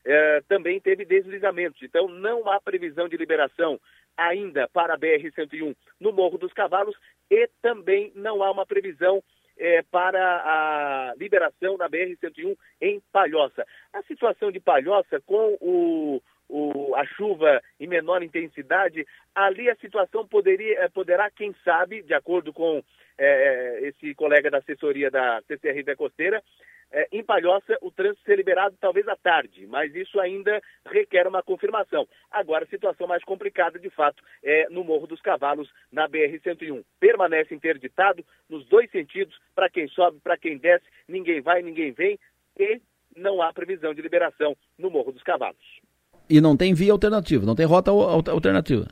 uh, 0.06 0.44
também 0.48 0.80
teve 0.80 1.06
deslizamentos. 1.06 1.82
Então, 1.82 2.08
não 2.08 2.50
há 2.50 2.60
previsão 2.62 3.08
de 3.08 3.18
liberação 3.18 3.80
ainda 4.18 4.68
para 4.70 4.94
a 4.94 4.98
BR-101 4.98 5.76
no 6.00 6.12
Morro 6.12 6.38
dos 6.38 6.54
Cavalos 6.54 6.96
e 7.30 7.50
também 7.62 8.12
não 8.16 8.42
há 8.44 8.52
uma 8.52 8.66
previsão 8.66 9.22
é, 9.58 9.82
para 9.84 10.20
a 10.20 11.14
liberação 11.18 11.78
da 11.78 11.90
BR-101 11.90 12.58
em 12.82 13.02
Palhoça. 13.12 13.66
A 13.94 14.02
situação 14.04 14.52
de 14.52 14.60
Palhoça, 14.60 15.22
com 15.26 15.58
o, 15.62 16.22
o, 16.50 16.96
a 16.96 17.06
chuva 17.06 17.62
em 17.80 17.88
menor 17.88 18.22
intensidade, 18.22 19.06
ali 19.34 19.70
a 19.70 19.76
situação 19.76 20.28
poderia, 20.28 20.80
é, 20.80 20.90
poderá, 20.90 21.30
quem 21.30 21.56
sabe, 21.64 22.02
de 22.04 22.14
acordo 22.14 22.52
com 22.54 22.84
é, 23.18 23.80
esse 23.84 24.14
colega 24.16 24.52
da 24.52 24.58
assessoria 24.58 25.10
da 25.10 25.42
CCR 25.48 25.84
da 25.84 25.96
Costeira, 25.96 26.44
é, 26.92 27.08
em 27.12 27.24
Palhoça 27.24 27.78
o 27.82 27.92
trânsito 27.92 28.24
ser 28.24 28.38
liberado 28.38 28.76
talvez 28.80 29.08
à 29.08 29.16
tarde, 29.16 29.66
mas 29.68 29.94
isso 29.96 30.20
ainda 30.20 30.62
requer 30.86 31.28
uma 31.28 31.44
confirmação. 31.44 32.08
Agora, 32.32 32.64
a 32.64 32.68
situação 32.68 33.08
mais 33.08 33.24
complicada, 33.24 33.78
de 33.78 33.90
fato, 33.90 34.24
é 34.44 34.68
no 34.70 34.84
Morro 34.84 35.08
dos 35.08 35.22
Cavalos, 35.22 35.70
na 35.92 36.08
BR-101. 36.08 36.84
Permanece 37.00 37.54
interditado 37.54 38.24
nos 38.50 38.66
dois 38.68 38.90
sentidos, 38.92 39.38
para 39.54 39.70
quem 39.70 39.88
sobe, 39.90 40.20
para 40.24 40.38
quem 40.38 40.58
desce, 40.58 40.86
ninguém 41.08 41.42
vai, 41.42 41.62
ninguém 41.62 41.92
vem, 41.92 42.20
e 42.58 42.82
não 43.16 43.42
há 43.42 43.52
previsão 43.52 43.94
de 43.94 44.02
liberação 44.02 44.56
no 44.78 44.90
Morro 44.90 45.12
dos 45.12 45.24
Cavalos. 45.24 45.82
E 46.30 46.42
não 46.42 46.56
tem 46.58 46.74
via 46.74 46.92
alternativa, 46.92 47.46
não 47.46 47.56
tem 47.56 47.66
rota 47.66 47.92
alternativa 47.92 48.88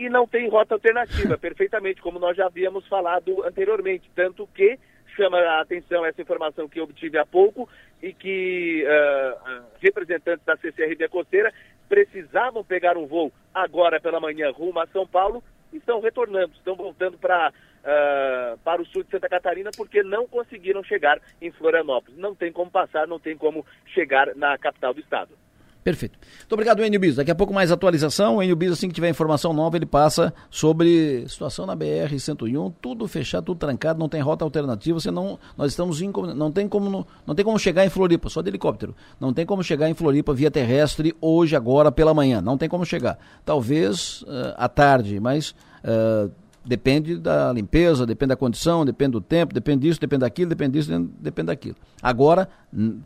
e 0.00 0.08
não 0.08 0.26
tem 0.26 0.48
rota 0.48 0.74
alternativa, 0.74 1.36
perfeitamente, 1.38 2.00
como 2.00 2.18
nós 2.18 2.34
já 2.34 2.46
havíamos 2.46 2.86
falado 2.88 3.44
anteriormente. 3.44 4.10
Tanto 4.14 4.46
que 4.46 4.78
chama 5.20 5.38
a 5.38 5.60
atenção 5.60 6.06
essa 6.06 6.22
informação 6.22 6.66
que 6.66 6.80
obtive 6.80 7.18
há 7.18 7.26
pouco 7.26 7.68
e 8.02 8.14
que 8.14 8.84
uh, 8.86 9.62
representantes 9.78 10.44
da 10.46 10.56
CCRB 10.56 11.08
Costeira 11.10 11.52
precisavam 11.86 12.64
pegar 12.64 12.96
um 12.96 13.06
voo 13.06 13.30
agora 13.52 14.00
pela 14.00 14.18
manhã 14.18 14.50
rumo 14.50 14.80
a 14.80 14.86
São 14.86 15.06
Paulo 15.06 15.44
e 15.70 15.76
estão 15.76 16.00
retornando, 16.00 16.54
estão 16.54 16.74
voltando 16.74 17.18
para 17.18 17.50
uh, 17.50 18.58
para 18.64 18.80
o 18.80 18.86
sul 18.86 19.02
de 19.02 19.10
Santa 19.10 19.28
Catarina 19.28 19.70
porque 19.76 20.02
não 20.02 20.26
conseguiram 20.26 20.82
chegar 20.82 21.20
em 21.42 21.50
Florianópolis. 21.50 22.18
Não 22.18 22.34
tem 22.34 22.50
como 22.50 22.70
passar, 22.70 23.06
não 23.06 23.20
tem 23.20 23.36
como 23.36 23.66
chegar 23.86 24.34
na 24.34 24.56
capital 24.56 24.94
do 24.94 25.00
estado. 25.00 25.36
Perfeito. 25.82 26.18
Muito 26.40 26.52
obrigado, 26.52 26.84
Enio 26.84 27.00
Bis. 27.00 27.16
Daqui 27.16 27.30
a 27.30 27.34
pouco 27.34 27.54
mais 27.54 27.72
atualização. 27.72 28.36
O 28.36 28.42
Enio 28.42 28.54
Bis, 28.54 28.72
assim 28.72 28.88
que 28.88 28.94
tiver 28.94 29.08
informação 29.08 29.52
nova, 29.52 29.76
ele 29.76 29.86
passa 29.86 30.32
sobre 30.50 31.24
situação 31.26 31.64
na 31.64 31.74
BR-101, 31.74 32.72
tudo 32.82 33.08
fechado, 33.08 33.44
tudo 33.46 33.58
trancado, 33.58 33.98
não 33.98 34.08
tem 34.08 34.20
rota 34.20 34.44
alternativa, 34.44 35.00
senão 35.00 35.38
nós 35.56 35.72
estamos 35.72 36.02
em, 36.02 36.12
não 36.34 36.52
tem 36.52 36.68
como 36.68 37.06
não 37.26 37.34
tem 37.34 37.44
como 37.44 37.58
chegar 37.58 37.86
em 37.86 37.88
Floripa, 37.88 38.28
só 38.28 38.42
de 38.42 38.50
helicóptero. 38.50 38.94
Não 39.18 39.32
tem 39.32 39.46
como 39.46 39.62
chegar 39.62 39.88
em 39.88 39.94
Floripa 39.94 40.34
via 40.34 40.50
terrestre 40.50 41.14
hoje, 41.20 41.56
agora, 41.56 41.90
pela 41.90 42.12
manhã. 42.12 42.42
Não 42.42 42.58
tem 42.58 42.68
como 42.68 42.84
chegar. 42.84 43.18
Talvez 43.44 44.22
uh, 44.22 44.54
à 44.56 44.68
tarde, 44.68 45.18
mas 45.18 45.54
uh, 45.82 46.30
depende 46.64 47.16
da 47.16 47.52
limpeza, 47.52 48.04
depende 48.04 48.28
da 48.28 48.36
condição, 48.36 48.84
depende 48.84 49.12
do 49.12 49.20
tempo, 49.20 49.54
depende 49.54 49.88
disso, 49.88 50.00
depende 50.00 50.20
daquilo, 50.20 50.50
depende 50.50 50.78
disso, 50.78 51.10
depende 51.18 51.46
daquilo. 51.46 51.76
Agora, 52.02 52.48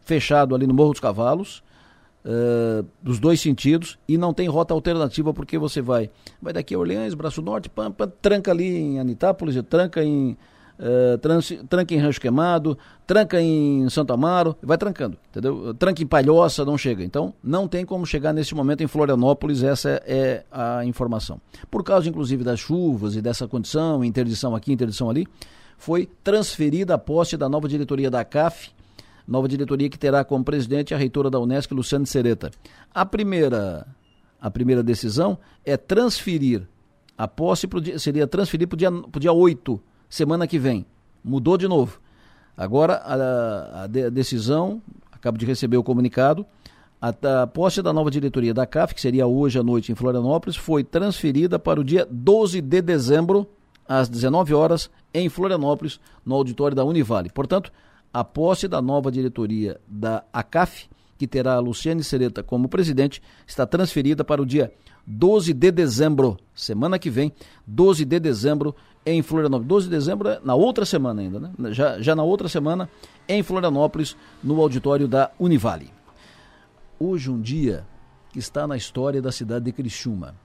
fechado 0.02 0.54
ali 0.54 0.66
no 0.66 0.74
Morro 0.74 0.90
dos 0.90 1.00
Cavalos, 1.00 1.62
dos 3.02 3.18
dois 3.18 3.38
sentidos 3.40 3.98
e 4.08 4.16
não 4.16 4.32
tem 4.32 4.48
rota 4.48 4.72
alternativa 4.72 5.34
porque 5.34 5.58
você 5.58 5.82
vai 5.82 6.10
vai 6.40 6.54
daqui 6.54 6.74
a 6.74 6.78
Orleans, 6.78 7.12
Braço 7.12 7.42
Norte, 7.42 7.68
pam, 7.68 7.92
pam, 7.92 8.10
tranca 8.22 8.50
ali 8.50 8.76
em 8.76 8.98
Anitápolis, 8.98 9.62
tranca 9.68 10.02
em 10.02 10.36
uh, 10.78 11.18
trans, 11.18 11.52
tranca 11.68 11.94
em 11.94 11.98
Rancho 11.98 12.20
Queimado, 12.20 12.78
tranca 13.06 13.40
em 13.40 13.88
Santo 13.88 14.12
Amaro, 14.12 14.56
vai 14.62 14.78
trancando, 14.78 15.18
entendeu? 15.30 15.74
Tranca 15.74 16.02
em 16.02 16.06
Palhoça, 16.06 16.64
não 16.64 16.78
chega. 16.78 17.04
Então, 17.04 17.34
não 17.42 17.68
tem 17.68 17.84
como 17.84 18.06
chegar 18.06 18.32
nesse 18.32 18.54
momento 18.54 18.82
em 18.82 18.86
Florianópolis, 18.86 19.62
essa 19.62 20.02
é 20.06 20.44
a 20.50 20.84
informação. 20.84 21.40
Por 21.70 21.82
causa, 21.82 22.08
inclusive, 22.08 22.44
das 22.44 22.60
chuvas 22.60 23.16
e 23.16 23.22
dessa 23.22 23.46
condição, 23.46 24.04
interdição 24.04 24.54
aqui, 24.54 24.72
interdição 24.72 25.10
ali, 25.10 25.26
foi 25.76 26.08
transferida 26.22 26.94
a 26.94 26.98
posse 26.98 27.36
da 27.36 27.48
nova 27.48 27.68
diretoria 27.68 28.10
da 28.10 28.24
CAF 28.24 28.72
nova 29.26 29.48
diretoria 29.48 29.88
que 29.88 29.98
terá 29.98 30.24
como 30.24 30.44
presidente 30.44 30.94
a 30.94 30.96
reitora 30.96 31.30
da 31.30 31.40
Unesco, 31.40 31.74
Luciane 31.74 32.06
Sereta. 32.06 32.50
A 32.94 33.04
primeira, 33.06 33.86
a 34.40 34.50
primeira 34.50 34.82
decisão 34.82 35.38
é 35.64 35.76
transferir 35.76 36.66
a 37.16 37.28
posse, 37.28 37.66
pro 37.66 37.80
dia, 37.80 37.98
seria 37.98 38.26
transferir 38.26 38.68
para 38.68 38.74
o 38.74 38.78
dia, 38.78 38.90
dia 39.18 39.32
8, 39.32 39.80
semana 40.08 40.46
que 40.46 40.58
vem. 40.58 40.84
Mudou 41.22 41.56
de 41.56 41.66
novo. 41.66 42.00
Agora 42.56 42.94
a, 42.94 43.14
a, 43.14 43.84
a 43.84 43.86
decisão, 43.86 44.82
acabo 45.10 45.38
de 45.38 45.46
receber 45.46 45.76
o 45.76 45.82
comunicado, 45.82 46.46
a, 47.00 47.42
a, 47.42 47.46
posse 47.46 47.82
da 47.82 47.92
nova 47.92 48.10
diretoria 48.10 48.54
da 48.54 48.66
CAF, 48.66 48.94
que 48.94 49.00
seria 49.00 49.26
hoje 49.26 49.58
à 49.58 49.62
noite 49.62 49.92
em 49.92 49.94
Florianópolis, 49.94 50.56
foi 50.56 50.82
transferida 50.84 51.58
para 51.58 51.80
o 51.80 51.84
dia 51.84 52.06
12 52.10 52.60
de 52.60 52.80
dezembro, 52.80 53.46
às 53.86 54.08
19 54.08 54.54
horas, 54.54 54.90
em 55.12 55.28
Florianópolis, 55.28 56.00
no 56.24 56.34
auditório 56.34 56.74
da 56.74 56.84
Univale. 56.84 57.30
Portanto, 57.30 57.70
a 58.14 58.22
posse 58.22 58.68
da 58.68 58.80
nova 58.80 59.10
diretoria 59.10 59.80
da 59.88 60.22
ACAF, 60.32 60.88
que 61.18 61.26
terá 61.26 61.58
Luciane 61.58 62.04
Sereta 62.04 62.44
como 62.44 62.68
presidente, 62.68 63.20
está 63.44 63.66
transferida 63.66 64.22
para 64.22 64.40
o 64.40 64.46
dia 64.46 64.72
12 65.04 65.52
de 65.52 65.72
dezembro, 65.72 66.38
semana 66.54 66.96
que 66.96 67.10
vem, 67.10 67.32
12 67.66 68.04
de 68.04 68.20
dezembro, 68.20 68.74
em 69.04 69.20
Florianópolis. 69.20 69.68
12 69.68 69.84
de 69.86 69.90
dezembro 69.90 70.28
é 70.28 70.40
na 70.44 70.54
outra 70.54 70.84
semana 70.84 71.20
ainda, 71.20 71.40
né? 71.40 71.52
Já, 71.72 72.00
já 72.00 72.14
na 72.14 72.22
outra 72.22 72.48
semana, 72.48 72.88
em 73.28 73.42
Florianópolis, 73.42 74.16
no 74.42 74.60
auditório 74.60 75.08
da 75.08 75.32
Univale. 75.38 75.90
Hoje 76.98 77.30
um 77.30 77.40
dia 77.40 77.84
que 78.32 78.38
está 78.38 78.66
na 78.66 78.76
história 78.76 79.20
da 79.20 79.32
cidade 79.32 79.64
de 79.64 79.72
Criciúma. 79.72 80.36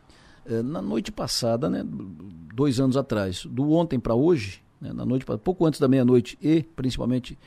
É, 0.46 0.64
na 0.64 0.82
noite 0.82 1.12
passada, 1.12 1.70
né, 1.70 1.84
dois 1.86 2.80
anos 2.80 2.98
atrás, 2.98 3.46
do 3.46 3.72
ontem 3.72 4.00
para 4.00 4.16
hoje, 4.16 4.64
né, 4.80 4.94
na 4.94 5.06
noite, 5.06 5.26
pouco 5.44 5.66
antes 5.66 5.80
da 5.80 5.88
meia-noite 5.88 6.38
e 6.42 6.64
principalmente 6.64 7.38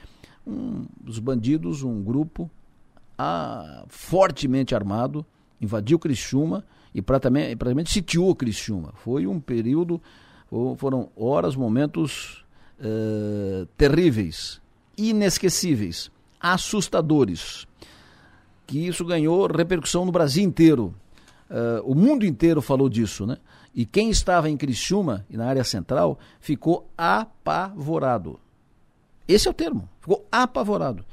um, 0.47 0.85
os 1.07 1.19
bandidos, 1.19 1.83
um 1.83 2.03
grupo 2.03 2.51
a, 3.17 3.85
fortemente 3.89 4.75
armado, 4.75 5.25
invadiu 5.61 5.99
Criciúma 5.99 6.65
e 6.95 7.01
praticamente, 7.01 7.57
praticamente 7.57 7.91
sitiou 7.91 8.35
Criciúma. 8.35 8.93
Foi 8.97 9.27
um 9.27 9.41
período, 9.41 10.01
foram 10.77 11.09
horas, 11.17 11.57
momentos 11.57 12.45
uh, 12.81 13.67
terríveis, 13.77 14.61
inesquecíveis, 14.97 16.11
assustadores, 16.41 17.67
que 18.67 18.87
isso 18.87 19.05
ganhou 19.05 19.47
repercussão 19.47 20.05
no 20.05 20.13
Brasil 20.13 20.45
inteiro. 20.45 20.95
Uh, 21.49 21.83
o 21.85 21.95
mundo 21.95 22.25
inteiro 22.25 22.61
falou 22.61 22.89
disso, 22.89 23.27
né? 23.27 23.37
E 23.75 23.87
quem 23.87 24.11
estava 24.11 24.51
em 24.51 24.57
Criciúma 24.57 25.25
e 25.31 25.37
na 25.37 25.47
área 25.47 25.65
central 25.65 26.19
ficou 26.41 26.89
apavorado. 26.97 28.39
Esse 29.27 29.49
é 29.49 29.51
o 29.51 29.55
termo, 29.55 29.89
ficou 30.01 30.27
apavorado. 30.31 31.05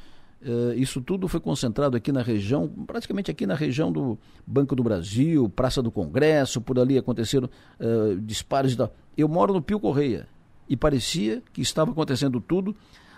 Uh, 0.41 0.73
isso 0.73 1.02
tudo 1.02 1.27
foi 1.27 1.40
concentrado 1.40 1.98
aqui 1.98 2.11
na 2.11 2.22
região, 2.22 2.68
praticamente 2.88 3.30
aqui 3.30 3.45
na 3.45 3.56
região 3.56 3.91
do 3.91 4.18
Banco 4.48 4.73
do 4.73 4.81
Brasil, 4.81 5.49
Praça 5.49 5.81
do 5.81 5.91
Congresso, 5.91 6.61
por 6.61 6.80
ali 6.80 6.98
aconteceram 6.98 7.49
uh, 7.80 8.19
disparos. 8.22 8.76
Da... 8.76 8.90
Eu 9.18 9.27
moro 9.27 9.53
no 9.53 9.61
Pio 9.61 9.80
Correia 9.80 10.27
e 10.68 10.77
parecia 10.77 11.44
que 11.52 11.61
estava 11.61 11.91
acontecendo 11.91 12.40
tudo 12.40 12.76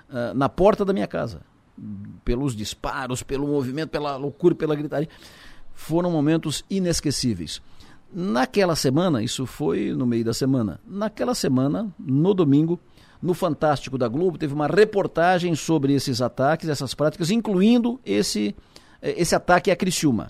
uh, 0.10 0.34
na 0.36 0.50
porta 0.50 0.84
da 0.84 0.94
minha 0.94 1.08
casa. 1.08 1.42
Pelos 2.26 2.56
disparos, 2.56 3.24
pelo 3.24 3.48
movimento, 3.48 3.90
pela 3.90 4.16
loucura, 4.16 4.54
pela 4.54 4.76
gritaria. 4.76 5.10
Foram 5.74 6.12
momentos 6.12 6.66
inesquecíveis. 6.70 7.62
Naquela 8.14 8.76
semana, 8.76 9.24
isso 9.24 9.46
foi 9.46 9.94
no 9.94 10.06
meio 10.06 10.26
da 10.26 10.34
semana, 10.34 10.82
naquela 10.86 11.34
semana, 11.34 11.90
no 11.98 12.34
domingo, 12.34 12.78
no 13.22 13.34
Fantástico 13.34 13.98
da 13.98 14.10
Globo, 14.10 14.38
teve 14.38 14.54
uma 14.54 14.68
reportagem 14.68 15.56
sobre 15.56 15.94
esses 15.94 16.22
ataques, 16.22 16.68
essas 16.68 16.94
práticas, 16.94 17.32
incluindo 17.32 18.02
esse, 18.06 18.54
eh, 19.02 19.16
esse 19.18 19.34
ataque 19.34 19.72
a 19.72 19.76
Criciúma. 19.78 20.30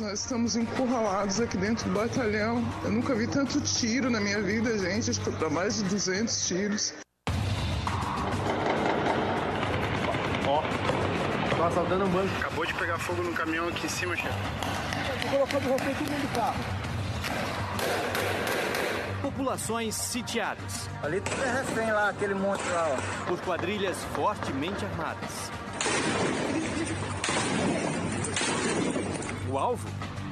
Nós 0.00 0.20
estamos 0.20 0.56
encurralados 0.56 1.40
aqui 1.40 1.58
dentro 1.58 1.88
do 1.90 1.94
batalhão. 1.94 2.64
Eu 2.82 2.90
nunca 2.90 3.14
vi 3.14 3.26
tanto 3.26 3.60
tiro 3.60 4.08
na 4.08 4.18
minha 4.18 4.40
vida, 4.42 4.78
gente. 4.78 5.10
Acho 5.10 5.20
que 5.20 5.30
para 5.30 5.50
mais 5.50 5.76
de 5.76 5.84
200 5.84 6.48
tiros. 6.48 6.94
Ó, 10.48 10.62
tô 11.54 11.62
assaltando 11.62 12.06
um 12.06 12.10
banco. 12.10 12.34
Acabou 12.38 12.64
de 12.64 12.74
pegar 12.74 12.98
fogo 12.98 13.22
no 13.22 13.32
caminhão 13.34 13.68
aqui 13.68 13.86
em 13.86 13.90
cima, 13.90 14.16
chefe 14.16 14.93
colocando 15.30 15.62
você 15.62 15.94
todo 15.94 16.10
mundo 16.10 16.22
do 16.22 16.34
carro. 16.34 16.64
Populações 19.22 19.94
sitiadas. 19.94 20.88
Ali 21.02 21.20
tem 21.20 21.34
refém 21.34 21.90
lá, 21.90 22.10
aquele 22.10 22.34
monte 22.34 22.62
lá, 22.68 22.96
ó. 22.96 23.26
Por 23.26 23.40
quadrilhas 23.40 23.96
fortemente 24.14 24.84
armadas. 24.84 25.50
O 29.50 29.58
alvo? 29.58 29.88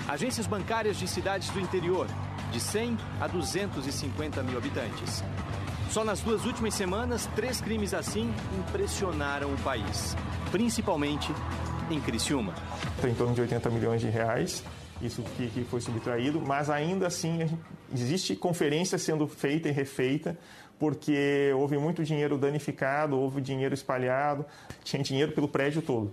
Agências 0.09 0.47
bancárias 0.47 0.97
de 0.97 1.07
cidades 1.07 1.49
do 1.51 1.61
interior, 1.61 2.07
de 2.51 2.61
100 2.61 2.99
a 3.21 3.27
250 3.29 4.43
mil 4.43 4.59
habitantes. 4.59 5.25
Só 5.91 6.05
nas 6.05 6.21
duas 6.21 6.45
últimas 6.45 6.75
semanas, 6.75 7.29
três 7.37 7.61
crimes 7.61 7.95
assim 7.95 8.35
impressionaram 8.59 9.53
o 9.53 9.57
país, 9.59 10.17
principalmente 10.51 11.33
em 11.91 12.01
Criciúma. 12.01 12.55
Em 13.05 13.15
torno 13.15 13.35
de 13.35 13.43
80 13.43 13.71
milhões 13.71 14.01
de 14.01 14.09
reais, 14.09 14.65
isso 15.03 15.23
que, 15.37 15.49
que 15.49 15.65
foi 15.65 15.81
subtraído, 15.81 16.41
mas 16.41 16.71
ainda 16.71 17.07
assim 17.07 17.41
existe 17.93 18.37
conferência 18.37 18.97
sendo 18.97 19.27
feita 19.27 19.69
e 19.69 19.73
refeita, 19.73 20.39
porque 20.79 21.53
houve 21.57 21.77
muito 21.77 22.05
dinheiro 22.05 22.39
danificado, 22.39 23.19
houve 23.19 23.41
dinheiro 23.41 23.75
espalhado, 23.75 24.45
tinha 24.83 25.03
dinheiro 25.03 25.33
pelo 25.33 25.49
prédio 25.49 25.83
todo. 25.83 26.13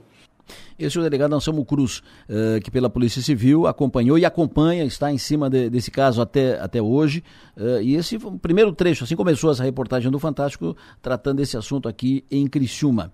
Esse 0.77 0.97
é 0.97 1.01
o 1.01 1.03
delegado 1.03 1.35
Anselmo 1.35 1.63
Cruz, 1.65 1.99
uh, 2.27 2.59
que 2.63 2.71
pela 2.71 2.89
Polícia 2.89 3.21
Civil 3.21 3.67
acompanhou 3.67 4.17
e 4.17 4.25
acompanha, 4.25 4.83
está 4.83 5.11
em 5.11 5.17
cima 5.17 5.49
de, 5.49 5.69
desse 5.69 5.91
caso 5.91 6.21
até, 6.21 6.59
até 6.59 6.81
hoje. 6.81 7.23
Uh, 7.55 7.81
e 7.81 7.95
esse 7.95 8.17
foi 8.17 8.31
o 8.31 8.39
primeiro 8.39 8.71
trecho, 8.73 9.03
assim 9.03 9.15
começou 9.15 9.51
essa 9.51 9.63
reportagem 9.63 10.09
do 10.09 10.17
Fantástico, 10.17 10.75
tratando 11.01 11.37
desse 11.37 11.57
assunto 11.57 11.87
aqui 11.87 12.25
em 12.31 12.47
Criciúma. 12.47 13.11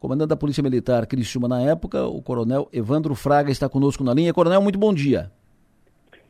Comandante 0.00 0.30
da 0.30 0.36
Polícia 0.36 0.62
Militar 0.62 1.06
Criciúma 1.06 1.46
na 1.46 1.60
época, 1.60 2.06
o 2.06 2.22
coronel 2.22 2.70
Evandro 2.72 3.14
Fraga 3.14 3.50
está 3.50 3.68
conosco 3.68 4.02
na 4.02 4.14
linha. 4.14 4.32
Coronel, 4.32 4.62
muito 4.62 4.78
bom 4.78 4.94
dia. 4.94 5.30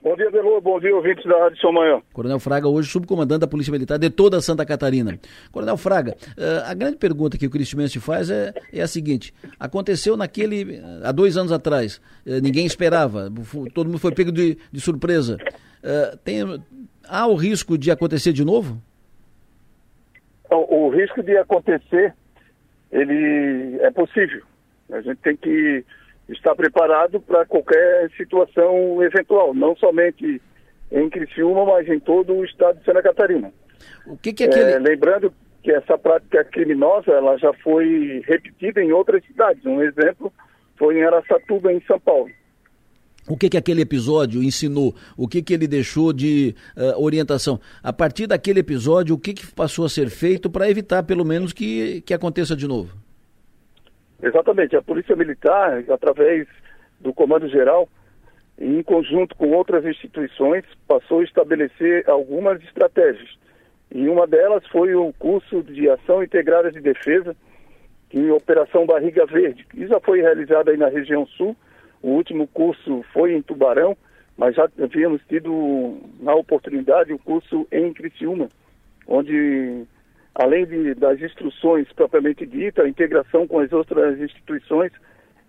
Bom 0.03 0.17
dia, 0.17 0.29
Delor. 0.29 0.61
Bom 0.61 0.81
dia, 0.81 0.93
ouvintes 0.93 1.25
da 1.25 1.39
Rádio 1.39 1.61
São 1.61 1.73
Manhã. 1.73 2.03
Coronel 2.13 2.41
Fraga, 2.41 2.67
hoje 2.67 2.91
subcomandante 2.91 3.43
da 3.43 3.47
Polícia 3.47 3.71
Militar 3.71 3.97
de 3.97 4.11
toda 4.11 4.41
Santa 4.41 4.67
Catarina. 4.67 5.21
Coronel 5.53 5.77
Fraga, 5.77 6.17
eh, 6.37 6.63
a 6.67 6.75
grande 6.75 6.97
pergunta 6.97 7.39
que 7.39 7.47
o 7.47 7.51
Cristimense 7.51 8.01
faz 8.01 8.29
é, 8.29 8.53
é 8.73 8.83
a 8.83 8.89
seguinte: 8.89 9.33
aconteceu 9.59 10.17
naquele. 10.17 10.75
Eh, 10.75 10.83
há 11.05 11.13
dois 11.13 11.37
anos 11.37 11.53
atrás, 11.53 12.03
eh, 12.27 12.41
ninguém 12.41 12.67
esperava, 12.67 13.31
todo 13.73 13.87
mundo 13.87 14.01
foi 14.01 14.13
pego 14.13 14.33
de, 14.33 14.59
de 14.73 14.81
surpresa. 14.81 15.39
Tem, 16.25 16.41
há 17.09 17.27
o 17.29 17.37
risco 17.37 17.79
de 17.79 17.91
acontecer 17.91 18.33
de 18.33 18.45
novo? 18.45 18.83
O 20.51 20.89
risco 20.89 21.23
de 21.23 21.37
acontecer, 21.37 22.15
ele 22.93 23.79
é 23.81 23.91
possível. 23.91 24.43
A 24.91 25.01
gente 25.01 25.19
tem 25.19 25.37
que 25.37 25.85
está 26.29 26.55
preparado 26.55 27.21
para 27.21 27.45
qualquer 27.45 28.11
situação 28.17 29.03
eventual, 29.03 29.53
não 29.53 29.75
somente 29.77 30.41
em 30.91 31.11
Criciúma, 31.11 31.65
mas 31.65 31.89
em 31.89 31.99
todo 31.99 32.35
o 32.35 32.45
estado 32.45 32.79
de 32.79 32.85
Santa 32.85 33.03
Catarina. 33.03 33.53
O 34.07 34.17
que, 34.17 34.33
que 34.33 34.45
é 34.45 34.47
aquele... 34.47 34.73
É, 34.73 34.79
lembrando 34.79 35.33
que 35.62 35.71
essa 35.73 35.99
prática 35.99 36.45
criminosa 36.45 37.12
ela 37.12 37.37
já 37.39 37.53
foi 37.55 38.23
repetida 38.27 38.83
em 38.83 38.93
outras 38.93 39.25
cidades. 39.25 39.65
Um 39.65 39.83
exemplo 39.83 40.33
foi 40.77 40.99
em 40.99 41.05
Araçatuba, 41.05 41.73
em 41.73 41.81
São 41.83 42.01
Paulo. 42.01 42.31
O 43.29 43.37
que, 43.37 43.49
que 43.49 43.57
aquele 43.57 43.83
episódio 43.83 44.43
ensinou? 44.43 44.95
O 45.17 45.29
que, 45.29 45.43
que 45.43 45.55
ele 45.55 45.69
deixou 45.69 46.13
de 46.13 46.55
uh, 46.77 47.03
orientação? 47.03 47.61
A 47.83 47.93
partir 47.93 48.27
daquele 48.27 48.61
episódio, 48.61 49.15
o 49.15 49.19
que, 49.19 49.35
que 49.35 49.47
passou 49.53 49.85
a 49.85 49.89
ser 49.89 50.09
feito 50.09 50.51
para 50.51 50.69
evitar, 50.69 51.03
pelo 51.03 51.25
menos, 51.25 51.53
que, 51.53 52.01
que 52.03 52.15
aconteça 52.15 52.57
de 52.57 52.67
novo? 52.67 52.93
Exatamente. 54.23 54.77
A 54.77 54.83
Polícia 54.83 55.15
Militar, 55.15 55.85
através 55.91 56.47
do 57.01 57.13
Comando 57.13 57.49
Geral, 57.49 57.89
em 58.59 58.83
conjunto 58.83 59.35
com 59.37 59.51
outras 59.53 59.85
instituições, 59.87 60.65
passou 60.87 61.21
a 61.21 61.25
estabelecer 61.25 62.09
algumas 62.09 62.63
estratégias. 62.63 63.39
E 63.93 64.09
uma 64.09 64.27
delas 64.27 64.65
foi 64.69 64.95
o 64.95 65.13
curso 65.19 65.63
de 65.63 65.89
Ação 65.89 66.23
Integrada 66.23 66.71
de 66.71 66.81
Defesa, 66.81 67.35
em 68.13 68.31
Operação 68.31 68.87
Barriga 68.87 69.25
Verde, 69.27 69.65
que 69.71 69.87
já 69.87 69.99
foi 70.01 70.21
realizado 70.21 70.69
aí 70.69 70.77
na 70.77 70.89
região 70.89 71.27
sul. 71.27 71.57
O 72.02 72.10
último 72.10 72.47
curso 72.48 73.05
foi 73.12 73.35
em 73.35 73.43
Tubarão, 73.43 73.97
mas 74.36 74.55
já 74.55 74.68
havíamos 74.82 75.20
tido 75.28 75.98
na 76.20 76.35
oportunidade 76.35 77.12
o 77.12 77.18
curso 77.18 77.66
em 77.70 77.93
Criciúma, 77.93 78.48
onde 79.06 79.85
além 80.35 80.64
de, 80.64 80.94
das 80.94 81.20
instruções 81.20 81.93
propriamente 81.93 82.47
ditas, 82.47 82.85
a 82.85 82.89
integração 82.89 83.47
com 83.47 83.59
as 83.59 83.72
outras 83.72 84.18
instituições, 84.18 84.93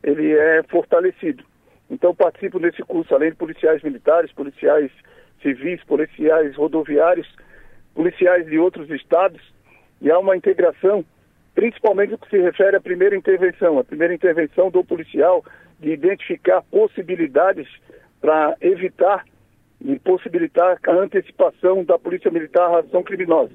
ele 0.03 0.33
é 0.33 0.63
fortalecido. 0.63 1.43
Então, 1.89 2.15
participo 2.15 2.59
desse 2.59 2.81
curso, 2.83 3.13
além 3.13 3.31
de 3.31 3.37
policiais 3.37 3.81
militares, 3.83 4.31
policiais 4.33 4.91
civis, 5.41 5.83
policiais 5.83 6.55
rodoviários, 6.55 7.27
policiais 7.93 8.45
de 8.45 8.57
outros 8.57 8.89
estados, 8.89 9.41
e 10.01 10.09
há 10.09 10.17
uma 10.17 10.35
integração, 10.35 11.05
principalmente 11.53 12.11
no 12.11 12.17
que 12.17 12.29
se 12.29 12.37
refere 12.37 12.75
à 12.75 12.81
primeira 12.81 13.15
intervenção, 13.15 13.77
a 13.77 13.83
primeira 13.83 14.13
intervenção 14.13 14.71
do 14.71 14.83
policial 14.83 15.43
de 15.81 15.91
identificar 15.91 16.61
possibilidades 16.63 17.67
para 18.21 18.55
evitar 18.61 19.25
e 19.83 19.97
possibilitar 19.99 20.77
a 20.87 20.91
antecipação 20.91 21.83
da 21.83 21.97
polícia 21.97 22.29
militar 22.29 22.71
à 22.71 22.79
ação 22.79 23.01
criminosa. 23.01 23.51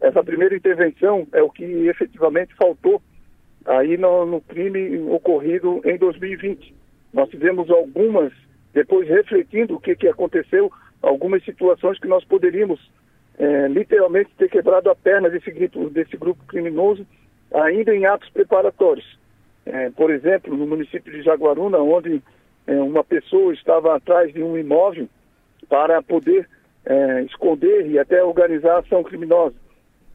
Essa 0.00 0.22
primeira 0.24 0.56
intervenção 0.56 1.26
é 1.32 1.42
o 1.42 1.50
que 1.50 1.64
efetivamente 1.64 2.54
faltou 2.56 3.00
aí 3.64 3.96
no, 3.96 4.26
no 4.26 4.40
crime 4.40 4.98
ocorrido 5.10 5.80
em 5.84 5.96
2020. 5.96 6.74
Nós 7.12 7.28
tivemos 7.30 7.70
algumas, 7.70 8.32
depois 8.72 9.08
refletindo 9.08 9.76
o 9.76 9.80
que, 9.80 9.94
que 9.94 10.08
aconteceu, 10.08 10.70
algumas 11.00 11.44
situações 11.44 11.98
que 11.98 12.08
nós 12.08 12.24
poderíamos 12.24 12.80
é, 13.38 13.68
literalmente 13.68 14.30
ter 14.36 14.50
quebrado 14.50 14.90
a 14.90 14.96
perna 14.96 15.30
desse, 15.30 15.50
desse 15.90 16.16
grupo 16.16 16.44
criminoso 16.46 17.06
ainda 17.54 17.94
em 17.94 18.04
atos 18.04 18.28
preparatórios. 18.30 19.17
É, 19.70 19.90
por 19.90 20.10
exemplo, 20.10 20.56
no 20.56 20.66
município 20.66 21.12
de 21.12 21.22
Jaguaruna, 21.22 21.76
onde 21.78 22.22
é, 22.66 22.72
uma 22.80 23.04
pessoa 23.04 23.52
estava 23.52 23.94
atrás 23.94 24.32
de 24.32 24.42
um 24.42 24.56
imóvel 24.56 25.06
para 25.68 26.02
poder 26.02 26.48
é, 26.86 27.22
esconder 27.24 27.86
e 27.86 27.98
até 27.98 28.24
organizar 28.24 28.78
ação 28.78 29.02
criminosa. 29.02 29.54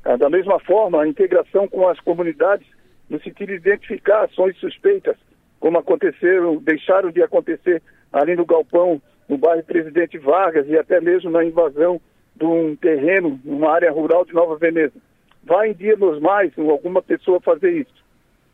Ah, 0.04 0.18
da 0.18 0.28
mesma 0.28 0.60
forma, 0.60 1.04
a 1.04 1.08
integração 1.08 1.68
com 1.68 1.88
as 1.88 2.00
comunidades 2.00 2.68
no 3.08 3.22
sentido 3.22 3.50
de 3.50 3.56
identificar 3.56 4.24
ações 4.24 4.58
suspeitas, 4.58 5.16
como 5.60 5.78
aconteceram, 5.78 6.58
deixaram 6.58 7.12
de 7.12 7.22
acontecer 7.22 7.80
ali 8.12 8.36
no 8.36 8.46
Galpão, 8.46 9.00
no 9.30 9.38
bairro 9.38 9.64
Presidente 9.64 10.18
Vargas 10.18 10.68
e 10.68 10.76
até 10.76 11.00
mesmo 11.00 11.30
na 11.30 11.46
invasão 11.46 12.02
de 12.36 12.44
um 12.44 12.76
terreno, 12.76 13.40
numa 13.46 13.72
área 13.72 13.92
rural 13.92 14.26
de 14.26 14.34
Nova 14.34 14.58
Veneza. 14.58 14.96
Vai 15.44 15.70
em 15.70 15.74
dia 15.74 15.96
nos 15.96 16.20
mais 16.20 16.52
alguma 16.58 17.04
pessoa 17.04 17.40
fazer 17.40 17.72
isso. 17.72 18.03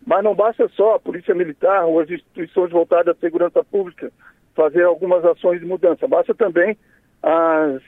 Mas 0.06 0.24
não 0.24 0.34
basta 0.34 0.68
só 0.70 0.96
a 0.96 1.00
Polícia 1.00 1.36
Militar 1.36 1.86
ou 1.86 2.00
as 2.00 2.10
instituições 2.10 2.72
voltadas 2.72 3.16
à 3.16 3.20
segurança 3.20 3.64
pública 3.64 4.12
fazer 4.56 4.84
algumas 4.84 5.24
ações 5.24 5.60
de 5.60 5.66
mudança. 5.66 6.08
Basta 6.08 6.34
também 6.34 6.78
as 7.22 7.82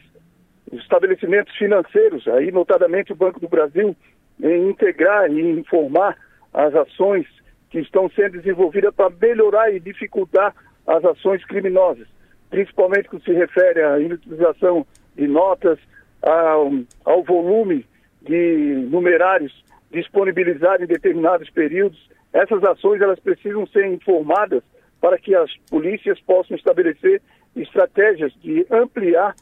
estabelecimentos 0.72 1.56
financeiros, 1.58 2.28
aí 2.28 2.52
notadamente 2.52 3.12
o 3.12 3.16
Banco 3.16 3.40
do 3.40 3.50
Brasil, 3.50 3.96
em 4.42 4.70
integrar 4.70 5.30
e 5.32 5.60
informar 5.60 6.18
as 6.54 6.74
ações 6.76 7.26
que 7.70 7.80
estão 7.80 8.10
sendo 8.12 8.38
desenvolvidas 8.38 8.94
para 8.94 9.10
melhorar 9.10 9.74
e 9.74 9.80
dificultar 9.80 10.54
as 10.88 11.04
ações 11.06 11.44
criminosas, 11.46 12.08
principalmente 12.50 13.10
que 13.10 13.20
se 13.20 13.32
refere 13.32 13.82
à 13.82 14.00
inutilização 14.00 14.86
de 15.16 15.28
notas, 15.28 15.80
ao, 16.22 16.72
ao 17.06 17.24
volume 17.24 17.86
de 18.22 18.88
numerários 18.90 19.64
disponibilizados 19.92 20.84
em 20.84 20.88
determinados 20.88 21.50
períodos. 21.50 22.10
Essas 22.34 22.64
ações 22.64 23.02
elas 23.02 23.20
precisam 23.20 23.68
ser 23.68 23.86
informadas 23.88 24.64
para 25.00 25.18
que 25.18 25.36
as 25.36 25.52
polícias 25.70 26.20
possam 26.22 26.56
estabelecer 26.56 27.22
estratégias 27.56 28.32
de 28.42 28.66
ampliar 28.70 29.36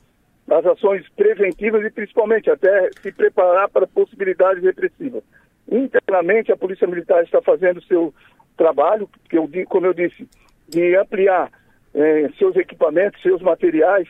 as 0.50 0.66
ações 0.66 1.08
preventivas 1.16 1.86
e 1.86 1.92
principalmente 1.92 2.50
até 2.50 2.90
se 3.02 3.12
preparar 3.12 3.70
para 3.70 3.86
possibilidades 3.86 4.64
repressivas. 4.64 5.24
Internamente, 5.72 6.52
a 6.52 6.58
Polícia 6.58 6.88
Militar 6.88 7.24
está 7.24 7.42
fazendo 7.42 7.84
seu 7.84 8.14
trabalho, 8.58 9.08
que 9.30 9.38
eu, 9.38 9.48
como 9.68 9.86
eu 9.86 9.94
disse, 9.94 10.28
de 10.68 10.96
ampliar 10.96 11.52
eh, 11.94 12.30
seus 12.40 12.56
equipamentos, 12.56 13.22
seus 13.22 13.42
materiais, 13.42 14.08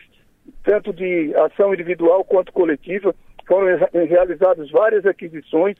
tanto 0.64 0.92
de 0.92 1.34
ação 1.36 1.74
individual 1.74 2.24
quanto 2.24 2.52
coletiva. 2.52 3.14
Foram 3.46 3.78
realizadas 3.92 4.70
várias 4.70 5.04
aquisições, 5.04 5.76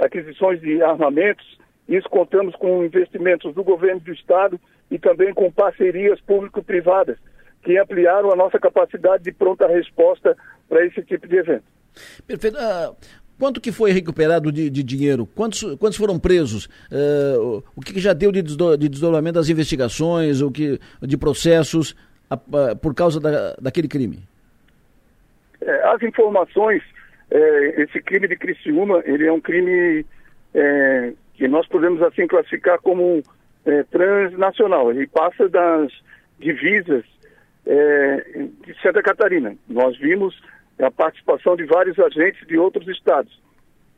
aquisições 0.00 0.60
de 0.60 0.82
armamentos, 0.82 1.58
isso 1.88 2.08
contamos 2.08 2.54
com 2.56 2.84
investimentos 2.84 3.54
do 3.54 3.64
governo 3.64 4.00
do 4.00 4.12
Estado 4.12 4.60
e 4.90 4.98
também 4.98 5.32
com 5.34 5.50
parcerias 5.50 6.20
público-privadas 6.20 7.16
que 7.62 7.78
ampliaram 7.78 8.32
a 8.32 8.36
nossa 8.36 8.58
capacidade 8.58 9.24
de 9.24 9.32
pronta 9.32 9.66
resposta 9.66 10.36
para 10.68 10.84
esse 10.86 11.02
tipo 11.02 11.26
de 11.26 11.36
evento. 11.36 11.64
Perfeito. 12.26 12.56
Uh, 12.56 12.96
quanto 13.38 13.60
que 13.60 13.72
foi 13.72 13.90
recuperado 13.90 14.50
de, 14.50 14.70
de 14.70 14.82
dinheiro? 14.82 15.26
Quantos, 15.26 15.62
quantos 15.76 15.98
foram 15.98 16.18
presos? 16.18 16.66
Uh, 16.90 17.62
o 17.76 17.80
que, 17.80 17.98
já 18.00 18.12
deu 18.12 18.32
de, 18.32 18.42
desdo, 18.42 18.76
de 18.76 18.88
desdobramento 18.88 19.34
das 19.34 19.48
investigações, 19.48 20.40
o 20.40 20.50
que, 20.50 20.78
de 21.02 21.16
processos 21.16 21.94
uh, 22.30 22.76
por 22.80 22.94
causa 22.94 23.20
da, 23.20 23.54
daquele 23.60 23.88
crime? 23.88 24.20
É, 25.60 25.88
as 25.88 26.02
informações, 26.02 26.82
é, 27.30 27.82
esse 27.82 28.00
crime 28.02 28.26
de 28.26 28.36
Criciúma, 28.36 29.02
ele 29.04 29.26
é 29.26 29.32
um 29.32 29.40
crime 29.40 30.04
é, 30.54 31.12
que 31.34 31.46
nós 31.48 31.66
podemos 31.68 32.02
assim 32.02 32.26
classificar 32.26 32.80
como 32.80 33.22
é, 33.64 33.82
transnacional. 33.84 34.90
Ele 34.90 35.06
passa 35.06 35.48
das 35.48 35.92
divisas 36.38 37.04
é, 37.66 38.46
de 38.66 38.74
Santa 38.82 39.02
Catarina. 39.02 39.54
Nós 39.68 39.96
vimos 39.98 40.40
a 40.80 40.90
participação 40.90 41.56
de 41.56 41.64
vários 41.64 41.98
agentes 41.98 42.46
de 42.46 42.56
outros 42.58 42.88
estados 42.88 43.40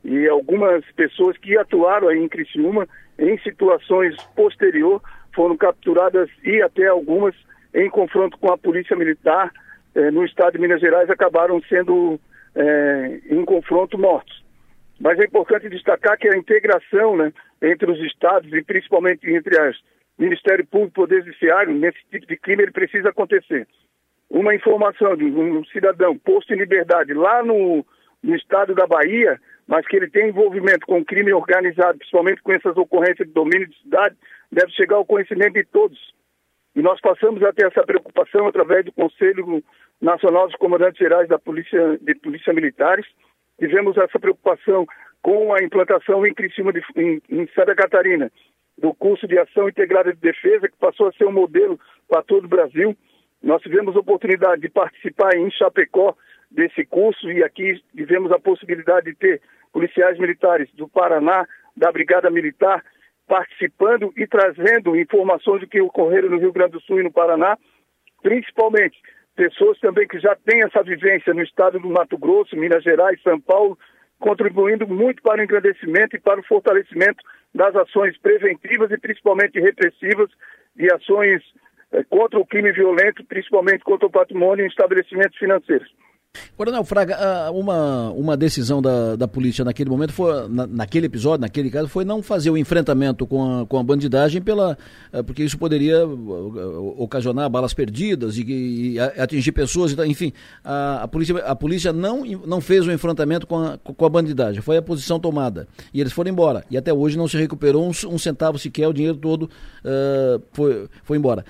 e 0.05 0.29
algumas 0.29 0.85
pessoas 0.97 1.37
que 1.39 1.57
atuaram 1.57 2.09
aí 2.09 2.19
em 2.19 2.29
Criciúma 2.29 2.89
em 3.19 3.39
situações 3.39 4.17
posterior 4.35 5.01
foram 5.35 5.57
capturadas 5.57 6.29
e 6.43 6.61
até 6.61 6.89
algumas 6.89 7.35
em 7.73 7.89
confronto 7.89 8.37
com 8.39 8.53
a 8.53 8.59
polícia 8.59 8.97
militar 8.97 9.53
eh, 9.95 10.11
no 10.11 10.25
estado 10.25 10.55
de 10.55 10.59
Minas 10.59 10.81
Gerais 10.81 11.09
acabaram 11.09 11.63
sendo 11.69 12.19
eh, 12.55 13.21
em 13.31 13.45
confronto 13.45 13.99
mortos. 13.99 14.43
Mas 15.01 15.19
é 15.19 15.25
importante 15.25 15.69
destacar 15.69 16.19
que 16.19 16.29
a 16.29 16.37
integração 16.37 17.17
né, 17.17 17.33
entre 17.61 17.91
os 17.91 17.99
estados 18.01 18.53
e 18.53 18.63
principalmente 18.63 19.29
entre 19.31 19.61
as 19.61 19.77
Ministério 20.19 20.67
Público 20.67 20.93
e 20.93 21.01
Poder 21.07 21.25
Judiciário 21.25 21.75
nesse 21.75 21.99
tipo 22.11 22.27
de 22.27 22.37
crime 22.37 22.63
ele 22.63 22.73
precisa 22.73 23.09
acontecer. 23.09 23.67
Uma 24.31 24.55
informação 24.55 25.17
de 25.17 25.25
um 25.25 25.65
cidadão 25.67 26.17
posto 26.17 26.55
em 26.55 26.59
liberdade 26.59 27.13
lá 27.13 27.43
no, 27.43 27.85
no 28.23 28.37
estado 28.37 28.75
da 28.75 28.87
Bahia 28.87 29.41
mas 29.67 29.87
que 29.87 29.97
ele 29.97 30.11
tem 30.11 30.29
envolvimento 30.29 30.87
com 30.87 31.05
crime 31.05 31.33
organizado, 31.33 31.99
principalmente 31.99 32.43
com 32.43 32.53
essas 32.53 32.77
ocorrências 32.77 33.27
de 33.27 33.33
domínio 33.33 33.69
de 33.69 33.79
cidade, 33.81 34.17
deve 34.51 34.71
chegar 34.73 34.97
ao 34.97 35.07
conhecimento 35.07 35.55
de 35.55 35.65
todos. 35.65 35.99
E 36.75 36.83
nós 36.83 37.01
passamos 37.01 37.43
a 37.43 37.53
ter 37.53 37.67
essa 37.67 37.83
preocupação 37.85 38.47
através 38.47 38.85
do 38.85 38.93
Conselho 38.93 39.63
Nacional 40.03 40.49
dos 40.49 40.57
Comandantes 40.57 40.99
Gerais 40.99 41.29
da 41.29 41.39
Polícia, 41.39 41.97
de 42.01 42.15
Polícia 42.17 42.53
Militares. 42.53 43.07
Tivemos 43.59 43.97
essa 43.97 44.19
preocupação 44.19 44.85
com 45.23 45.55
a 45.55 45.63
implantação 45.63 46.27
em 46.27 46.35
Criciúma, 46.35 46.73
de, 46.73 46.83
em, 46.97 47.23
em 47.31 47.47
Santa 47.55 47.73
Catarina, 47.77 48.31
do 48.77 48.93
curso 48.93 49.29
de 49.29 49.39
ação 49.39 49.69
integrada 49.69 50.13
de 50.13 50.19
defesa, 50.19 50.69
que 50.69 50.77
passou 50.77 51.07
a 51.07 51.13
ser 51.13 51.25
um 51.25 51.33
modelo 51.33 51.79
para 52.09 52.21
todo 52.23 52.47
o 52.47 52.49
Brasil. 52.49 52.97
Nós 53.41 53.63
tivemos 53.63 53.95
oportunidade 53.95 54.61
de 54.61 54.69
participar 54.69 55.37
em 55.37 55.49
Chapecó 55.53 56.17
desse 56.51 56.85
curso 56.85 57.31
e 57.31 57.45
aqui 57.45 57.81
tivemos 57.95 58.33
a 58.33 58.41
possibilidade 58.41 59.07
de 59.07 59.17
ter 59.17 59.41
policiais 59.73 60.19
militares 60.19 60.69
do 60.75 60.89
Paraná, 60.89 61.47
da 61.77 61.93
Brigada 61.93 62.29
Militar, 62.29 62.85
participando 63.29 64.13
e 64.17 64.27
trazendo 64.27 64.97
informações 64.97 65.61
do 65.61 65.69
que 65.69 65.81
ocorreram 65.81 66.29
no 66.29 66.39
Rio 66.39 66.53
Grande 66.53 66.73
do 66.73 66.81
Sul 66.81 66.99
e 66.99 67.05
no 67.05 67.13
Paraná, 67.13 67.57
principalmente 68.21 69.01
pessoas 69.35 69.79
também 69.81 70.07
que 70.07 70.19
já 70.19 70.37
têm 70.37 70.63
essa 70.63 70.83
vivência 70.83 71.33
no 71.33 71.43
estado 71.43 71.79
do 71.79 71.89
Mato 71.89 72.19
Grosso, 72.19 72.57
Minas 72.57 72.83
Gerais, 72.83 73.21
São 73.23 73.41
Paulo, 73.41 73.79
contribuindo 74.19 74.87
muito 74.87 75.23
para 75.23 75.41
o 75.41 75.45
engrandecimento 75.45 76.17
e 76.17 76.21
para 76.21 76.41
o 76.41 76.45
fortalecimento 76.45 77.23
das 77.55 77.75
ações 77.75 78.17
preventivas 78.19 78.91
e 78.91 78.99
principalmente 78.99 79.61
repressivas 79.61 80.31
e 80.77 80.91
ações 80.93 81.43
eh, 81.93 82.05
contra 82.09 82.39
o 82.39 82.47
crime 82.47 82.73
violento, 82.73 83.25
principalmente 83.25 83.85
contra 83.85 84.07
o 84.07 84.11
patrimônio 84.11 84.65
e 84.65 84.69
estabelecimentos 84.69 85.37
financeiros. 85.39 85.91
Coronel 86.57 86.85
Fraga, 86.85 87.17
ah, 87.17 87.51
uma, 87.51 88.11
uma 88.11 88.37
decisão 88.37 88.81
da, 88.81 89.17
da 89.17 89.27
polícia 89.27 89.65
naquele 89.65 89.91
momento, 89.91 90.13
foi, 90.13 90.49
na, 90.49 90.67
naquele 90.67 91.07
episódio, 91.07 91.41
naquele 91.41 91.71
caso, 91.71 91.89
foi 91.89 92.05
não 92.05 92.23
fazer 92.23 92.51
o 92.51 92.57
enfrentamento 92.57 93.27
com 93.27 93.61
a, 93.61 93.67
com 93.67 93.79
a 93.79 93.83
bandidagem, 93.83 94.41
pela, 94.41 94.79
ah, 95.13 95.23
porque 95.23 95.43
isso 95.43 95.59
poderia 95.59 96.03
ah, 96.03 96.81
ocasionar 96.99 97.51
balas 97.51 97.75
perdidas 97.75 98.39
e, 98.39 98.45
e 98.95 99.01
atingir 99.01 99.53
pessoas, 99.53 99.93
enfim, 100.07 100.33
a, 100.65 101.03
a, 101.03 101.09
polícia, 101.09 101.37
a 101.39 101.55
polícia 101.55 101.93
não, 101.93 102.25
não 102.25 102.61
fez 102.61 102.87
o 102.87 102.93
enfrentamento 102.93 103.47
com 103.47 103.59
a, 103.59 103.79
com 103.79 104.05
a 104.07 104.09
bandidagem, 104.09 104.63
foi 104.63 104.77
a 104.77 104.83
posição 104.83 105.19
tomada. 105.19 105.67
E 105.93 106.01
eles 106.01 106.13
foram 106.13 106.31
embora. 106.31 106.65
E 106.71 106.77
até 106.77 106.93
hoje 106.93 107.19
não 107.19 107.29
se 107.29 107.37
recuperou 107.37 107.85
um, 107.85 107.91
um 108.09 108.19
centavo 108.19 108.59
sequer, 108.59 108.89
o 108.89 108.93
dinheiro 108.93 109.17
todo 109.17 109.43
uh, 109.45 110.43
foi, 110.53 110.89
foi 111.03 111.19
embora. 111.19 111.45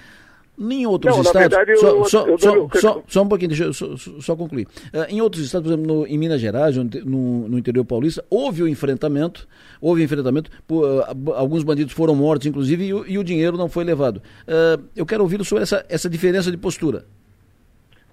Em 0.59 0.87
outros 0.87 1.15
não, 1.15 1.23
estados. 1.23 1.57
Verdade, 1.57 1.77
só, 1.79 1.89
eu, 1.89 2.05
só, 2.05 2.27
eu 2.27 2.39
só, 2.39 2.69
só, 2.79 3.03
só, 3.07 3.23
um 3.23 3.29
pouquinho, 3.29 3.49
deixa 3.49 3.65
eu 3.65 3.73
só, 3.73 3.97
só 3.97 4.37
concluir. 4.37 4.67
Uh, 4.93 5.09
em 5.09 5.21
outros 5.21 5.43
estados, 5.45 5.67
por 5.67 5.75
exemplo, 5.75 6.01
no, 6.01 6.07
em 6.07 6.19
Minas 6.19 6.41
Gerais, 6.41 6.77
no, 6.77 7.49
no, 7.49 7.59
interior 7.59 7.85
paulista, 7.85 8.23
houve 8.29 8.63
o 8.63 8.69
enfrentamento, 8.69 9.49
houve 9.81 10.03
enfrentamento, 10.03 10.51
por, 10.67 10.85
uh, 10.85 11.33
alguns 11.35 11.65
bandidos 11.65 11.95
foram 11.95 12.15
mortos, 12.15 12.47
inclusive, 12.47 12.85
e, 12.85 12.89
e 12.89 13.19
o 13.19 13.25
dinheiro 13.25 13.57
não 13.57 13.69
foi 13.69 13.83
levado. 13.83 14.19
Uh, 14.19 14.85
eu 14.95 15.07
quero 15.07 15.23
ouvir 15.23 15.43
sobre 15.45 15.63
essa, 15.63 15.85
essa 15.89 16.09
diferença 16.09 16.51
de 16.51 16.59
postura. 16.59 17.05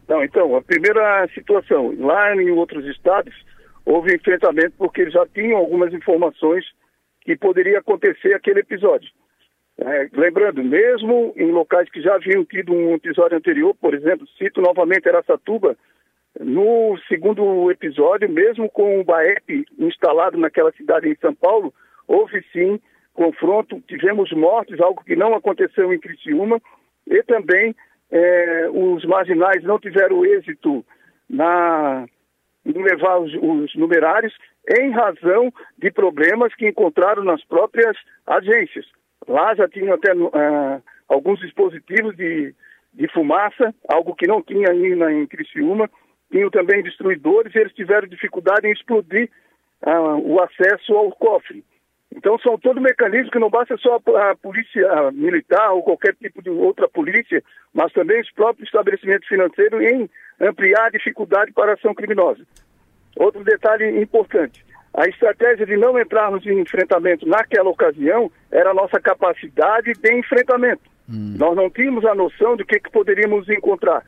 Não, 0.07 0.23
então, 0.23 0.55
a 0.55 0.61
primeira 0.61 1.27
situação, 1.35 1.93
lá 1.99 2.35
em 2.35 2.49
outros 2.51 2.85
estados, 2.87 3.33
houve 3.85 4.15
enfrentamento 4.15 4.73
porque 4.77 5.01
eles 5.01 5.13
já 5.13 5.25
tinham 5.27 5.57
algumas 5.57 5.93
informações 5.93 6.65
que 7.21 7.35
poderia 7.35 7.79
acontecer 7.79 8.33
aquele 8.33 8.61
episódio. 8.61 9.09
É, 9.81 10.09
lembrando, 10.11 10.61
mesmo 10.61 11.33
em 11.37 11.51
locais 11.51 11.89
que 11.89 12.01
já 12.01 12.15
haviam 12.15 12.43
tido 12.43 12.73
um 12.73 12.95
episódio 12.95 13.37
anterior, 13.37 13.73
por 13.75 13.93
exemplo, 13.93 14.27
cito 14.37 14.61
novamente 14.61 15.07
Aracatuba, 15.07 15.77
no 16.37 16.97
segundo 17.07 17.71
episódio, 17.71 18.29
mesmo 18.29 18.69
com 18.69 18.99
o 18.99 19.03
BAEP 19.05 19.65
instalado 19.77 20.37
naquela 20.37 20.71
cidade 20.73 21.07
em 21.07 21.15
São 21.15 21.33
Paulo, 21.33 21.73
houve 22.07 22.43
sim 22.51 22.79
confronto, 23.13 23.81
tivemos 23.87 24.31
mortes, 24.33 24.79
algo 24.81 25.03
que 25.03 25.15
não 25.15 25.33
aconteceu 25.33 25.93
em 25.93 25.99
Criciúma, 25.99 26.61
e 27.07 27.23
também 27.23 27.73
é, 28.11 28.69
os 28.71 29.05
marginais 29.05 29.63
não 29.63 29.79
tiveram 29.79 30.25
êxito 30.25 30.85
na, 31.29 32.05
em 32.65 32.83
levar 32.83 33.19
os, 33.19 33.33
os 33.33 33.75
numerários 33.75 34.33
em 34.77 34.91
razão 34.91 35.51
de 35.77 35.89
problemas 35.89 36.53
que 36.53 36.67
encontraram 36.67 37.23
nas 37.23 37.43
próprias 37.45 37.97
agências. 38.27 38.85
Lá 39.27 39.53
já 39.55 39.67
tinham 39.67 39.93
até 39.93 40.13
uh, 40.13 40.81
alguns 41.07 41.39
dispositivos 41.39 42.15
de, 42.15 42.53
de 42.93 43.07
fumaça, 43.09 43.73
algo 43.87 44.15
que 44.15 44.27
não 44.27 44.41
tinha 44.41 44.71
ainda 44.71 45.11
em 45.11 45.25
Criciúma. 45.27 45.89
Tinham 46.31 46.49
também 46.49 46.83
destruidores 46.83 47.53
e 47.53 47.59
eles 47.59 47.73
tiveram 47.73 48.07
dificuldade 48.07 48.67
em 48.67 48.71
explodir 48.71 49.29
uh, 49.85 50.17
o 50.23 50.41
acesso 50.41 50.93
ao 50.93 51.11
cofre. 51.11 51.63
Então 52.15 52.39
são 52.39 52.57
todos 52.57 52.81
mecanismos 52.81 53.29
que 53.29 53.39
não 53.39 53.49
basta 53.49 53.77
só 53.77 53.95
a 53.95 54.35
polícia 54.35 55.11
militar 55.11 55.71
ou 55.71 55.83
qualquer 55.83 56.15
tipo 56.15 56.41
de 56.41 56.49
outra 56.49 56.87
polícia, 56.89 57.43
mas 57.73 57.93
também 57.93 58.19
os 58.19 58.31
próprios 58.31 58.67
estabelecimentos 58.67 59.27
financeiros 59.27 59.79
em 59.81 60.09
ampliar 60.41 60.87
a 60.87 60.89
dificuldade 60.89 61.51
para 61.51 61.71
a 61.71 61.73
ação 61.75 61.93
criminosa. 61.93 62.43
Outro 63.15 63.43
detalhe 63.43 64.01
importante, 64.01 64.65
a 64.93 65.05
estratégia 65.07 65.65
de 65.65 65.77
não 65.77 65.99
entrarmos 65.99 66.45
em 66.45 66.59
enfrentamento 66.59 67.27
naquela 67.27 67.69
ocasião 67.69 68.31
era 68.51 68.71
a 68.71 68.73
nossa 68.73 68.99
capacidade 68.99 69.93
de 69.93 70.13
enfrentamento. 70.13 70.81
Hum. 71.09 71.35
Nós 71.37 71.55
não 71.55 71.69
tínhamos 71.69 72.05
a 72.05 72.15
noção 72.15 72.55
de 72.55 72.65
que, 72.65 72.79
que 72.79 72.91
poderíamos 72.91 73.47
encontrar. 73.49 74.03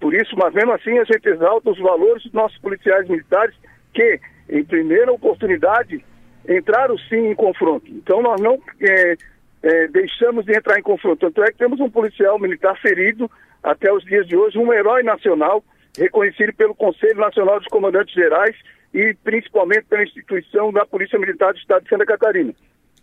Por 0.00 0.14
isso, 0.14 0.34
mas 0.36 0.54
mesmo 0.54 0.72
assim, 0.72 0.98
a 0.98 1.04
gente 1.04 1.28
exalta 1.28 1.70
os 1.70 1.78
valores 1.78 2.22
dos 2.22 2.32
nossos 2.32 2.58
policiais 2.58 3.06
militares 3.08 3.54
que, 3.92 4.18
em 4.48 4.64
primeira 4.64 5.12
oportunidade, 5.12 6.02
entraram 6.48 6.96
sim 6.96 7.28
em 7.28 7.34
confronto. 7.34 7.86
Então, 7.88 8.22
nós 8.22 8.40
não 8.40 8.58
é, 8.80 9.16
é, 9.62 9.88
deixamos 9.88 10.46
de 10.46 10.56
entrar 10.56 10.78
em 10.78 10.82
confronto. 10.82 11.18
Tanto 11.18 11.42
é 11.42 11.52
que 11.52 11.58
temos 11.58 11.80
um 11.80 11.90
policial 11.90 12.38
militar 12.38 12.76
ferido 12.80 13.30
até 13.62 13.92
os 13.92 14.02
dias 14.04 14.26
de 14.26 14.36
hoje, 14.36 14.58
um 14.58 14.72
herói 14.72 15.02
nacional, 15.02 15.62
reconhecido 15.98 16.54
pelo 16.54 16.74
Conselho 16.74 17.20
Nacional 17.20 17.58
dos 17.58 17.68
Comandantes 17.68 18.14
Gerais 18.14 18.56
e 18.92 19.14
principalmente 19.22 19.84
pela 19.84 20.02
instituição 20.02 20.72
da 20.72 20.84
Polícia 20.84 21.18
Militar 21.18 21.52
do 21.52 21.58
Estado 21.58 21.82
de 21.84 21.88
Santa 21.88 22.06
Catarina. 22.06 22.52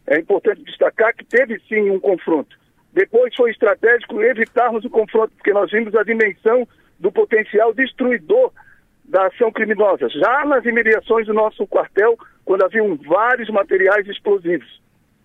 É 0.06 0.20
importante 0.20 0.64
destacar 0.64 1.16
que 1.16 1.26
teve 1.26 1.60
sim 1.68 1.90
um 1.90 2.00
confronto. 2.00 2.58
Depois 2.94 3.34
foi 3.36 3.52
estratégico 3.52 4.22
evitarmos 4.22 4.84
o 4.86 4.90
confronto, 4.90 5.34
porque 5.36 5.54
nós 5.54 5.70
vimos 5.70 5.94
a 5.96 6.04
dimensão 6.04 6.68
do 7.00 7.12
potencial 7.12 7.74
destruidor 7.74 8.52
da 9.06 9.28
ação 9.28 9.52
criminosa, 9.52 10.10
já 10.10 10.46
nas 10.46 10.66
imediações 10.66 11.28
do 11.28 11.34
nosso 11.34 11.66
quartel, 11.68 12.18
quando 12.44 12.64
haviam 12.64 12.96
vários 12.96 13.50
materiais 13.50 14.08
explosivos. 14.08 14.82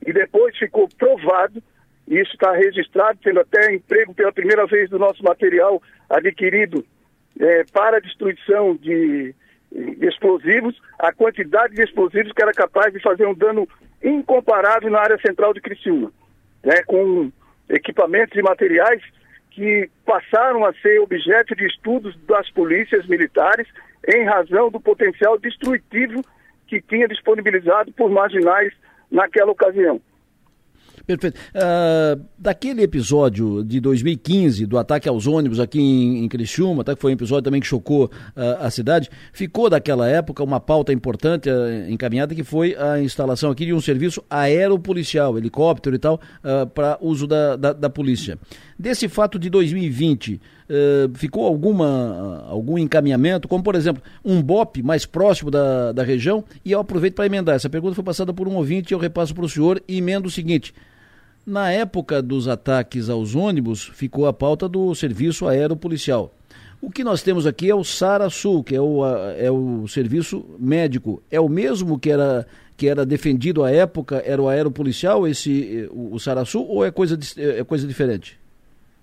E 0.07 0.13
depois 0.13 0.57
ficou 0.57 0.89
provado, 0.99 1.63
e 2.07 2.19
isso 2.21 2.33
está 2.33 2.53
registrado, 2.53 3.19
sendo 3.23 3.41
até 3.41 3.73
emprego 3.75 4.15
pela 4.15 4.33
primeira 4.33 4.67
vez 4.67 4.91
do 4.91 4.99
nosso 4.99 5.23
material 5.23 5.83
adquirido 6.11 6.85
é, 7.41 7.65
para 7.73 8.01
destruição 8.01 8.77
de 8.77 9.35
explosivos, 10.01 10.81
a 10.99 11.13
quantidade 11.13 11.75
de 11.75 11.83
explosivos 11.83 12.33
que 12.33 12.43
era 12.43 12.53
capaz 12.53 12.93
de 12.93 13.01
fazer 13.01 13.27
um 13.27 13.35
dano 13.35 13.67
incomparável 14.03 14.91
na 14.91 15.01
área 15.01 15.19
central 15.25 15.55
de 15.55 15.61
Criciúma, 15.61 16.13
né, 16.63 16.83
com 16.87 17.31
equipamentos 17.69 18.37
e 18.37 18.43
materiais 18.43 19.03
que 19.51 19.91
passaram 20.05 20.65
a 20.65 20.73
ser 20.75 21.01
objeto 21.01 21.55
de 21.55 21.67
estudos 21.67 22.17
das 22.27 22.51
polícias 22.51 23.07
militares 23.07 23.67
em 24.09 24.25
razão 24.25 24.71
do 24.71 24.81
potencial 24.81 25.39
destrutivo 25.39 26.23
que 26.67 26.81
tinha 26.81 27.07
disponibilizado 27.07 27.93
por 27.93 28.11
marginais 28.11 28.73
naquela 29.11 29.53
ocasião. 29.53 30.01
Perfeito. 31.07 31.37
Uh, 31.55 32.23
daquele 32.39 32.83
episódio 32.83 33.65
de 33.65 33.81
2015, 33.81 34.67
do 34.67 34.79
ataque 34.79 35.09
aos 35.09 35.27
ônibus 35.27 35.59
aqui 35.59 35.81
em, 35.81 36.25
em 36.25 36.29
Criciúma, 36.29 36.85
tá, 36.85 36.95
que 36.95 37.01
foi 37.01 37.11
um 37.11 37.15
episódio 37.15 37.43
também 37.43 37.61
que 37.61 37.67
chocou 37.67 38.05
uh, 38.05 38.11
a 38.61 38.71
cidade, 38.71 39.11
ficou 39.33 39.69
daquela 39.69 40.09
época 40.09 40.43
uma 40.45 40.61
pauta 40.61 40.93
importante 40.93 41.51
uh, 41.51 41.91
encaminhada 41.91 42.35
que 42.35 42.45
foi 42.45 42.77
a 42.77 43.01
instalação 43.01 43.51
aqui 43.51 43.67
de 43.67 43.73
um 43.73 43.81
serviço 43.81 44.23
aeropolicial, 44.31 45.37
helicóptero 45.37 45.97
e 45.97 45.99
tal, 45.99 46.21
para 46.75 46.99
uso 47.01 47.27
da, 47.27 47.57
da, 47.57 47.73
da, 47.73 47.91
polícia. 47.91 48.39
Desse 48.79 49.09
fato 49.09 49.39
de 49.39 49.49
2020, 49.51 50.41
ficou 51.15 51.47
alguma, 51.47 52.45
algum 52.49 52.79
encaminhamento, 52.79 53.49
como 53.49 53.63
por 53.63 53.75
exemplo, 53.75 54.03
um 54.25 54.43
BOP 54.43 54.83
mais 54.83 55.05
próximo 55.05 55.51
da, 55.51 55.93
da 55.93 56.03
região? 56.03 56.45
E 56.65 56.73
eu 56.73 56.81
aproveito 56.81 57.15
para 57.15 57.27
emendar. 57.27 57.55
Essa 57.55 57.71
pergunta 57.71 57.95
foi 57.95 58.05
passada 58.05 58.33
por 58.33 58.49
um 58.49 58.57
ouvinte 58.57 58.93
e 58.93 58.95
eu 58.95 58.99
repasso 58.99 59.35
para 59.35 59.45
o 59.45 59.49
senhor 59.49 59.83
e 59.87 59.99
emendo 59.99 60.29
o 60.29 60.31
seguinte. 60.31 60.73
Na 61.47 61.73
época 61.73 62.23
dos 62.23 62.47
ataques 62.47 63.11
aos 63.11 63.35
ônibus, 63.35 63.89
ficou 63.95 64.27
a 64.27 64.33
pauta 64.33 64.69
do 64.69 64.95
serviço 64.95 65.49
aéreo 65.49 65.77
policial. 65.77 66.33
O 66.81 66.91
que 66.91 67.03
nós 67.03 67.23
temos 67.23 67.47
aqui 67.47 67.71
é 67.71 67.75
o 67.75 67.85
SARA-Sul, 67.85 68.63
que 68.63 68.75
é 68.75 68.81
o, 68.81 69.03
é 69.39 69.51
o 69.51 69.87
serviço 69.89 70.45
médico. 70.59 71.23
É 71.31 71.41
o 71.41 71.49
mesmo 71.49 71.99
que 71.99 72.11
era, 72.11 72.47
que 72.77 72.89
era 72.89 73.05
defendido 73.05 73.65
à 73.65 73.71
época, 73.71 74.23
era 74.25 74.41
o 74.41 74.49
aeropolicial, 74.49 75.27
esse, 75.27 75.89
o, 75.93 76.15
o 76.15 76.19
SARA-Sul, 76.19 76.67
ou 76.69 76.85
é 76.85 76.91
coisa, 76.91 77.19
é 77.39 77.63
coisa 77.65 77.87
diferente? 77.87 78.39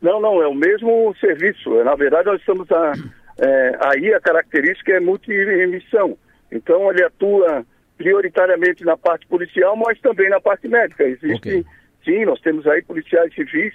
Não, 0.02 0.22
não, 0.22 0.42
é 0.42 0.48
o 0.48 0.56
mesmo 0.56 1.14
serviço. 1.20 1.84
Na 1.84 1.96
verdade, 1.96 2.28
nós 2.28 2.40
estamos 2.40 2.70
a, 2.72 2.94
é, 3.38 3.78
aí 3.82 4.14
a 4.14 4.20
característica 4.22 4.94
é 4.94 5.00
multi-emissão. 5.00 6.18
Então, 6.50 6.90
ele 6.90 7.04
atua 7.04 7.66
prioritariamente 7.98 8.86
na 8.86 8.96
parte 8.96 9.28
policial, 9.28 9.76
mas 9.76 10.00
também 10.00 10.30
na 10.30 10.40
parte 10.40 10.70
médica. 10.70 11.04
Existe 11.04 11.36
okay. 11.36 11.66
Sim, 12.04 12.26
nós 12.26 12.40
temos 12.42 12.66
aí 12.68 12.82
policiais 12.82 13.34
civis, 13.34 13.74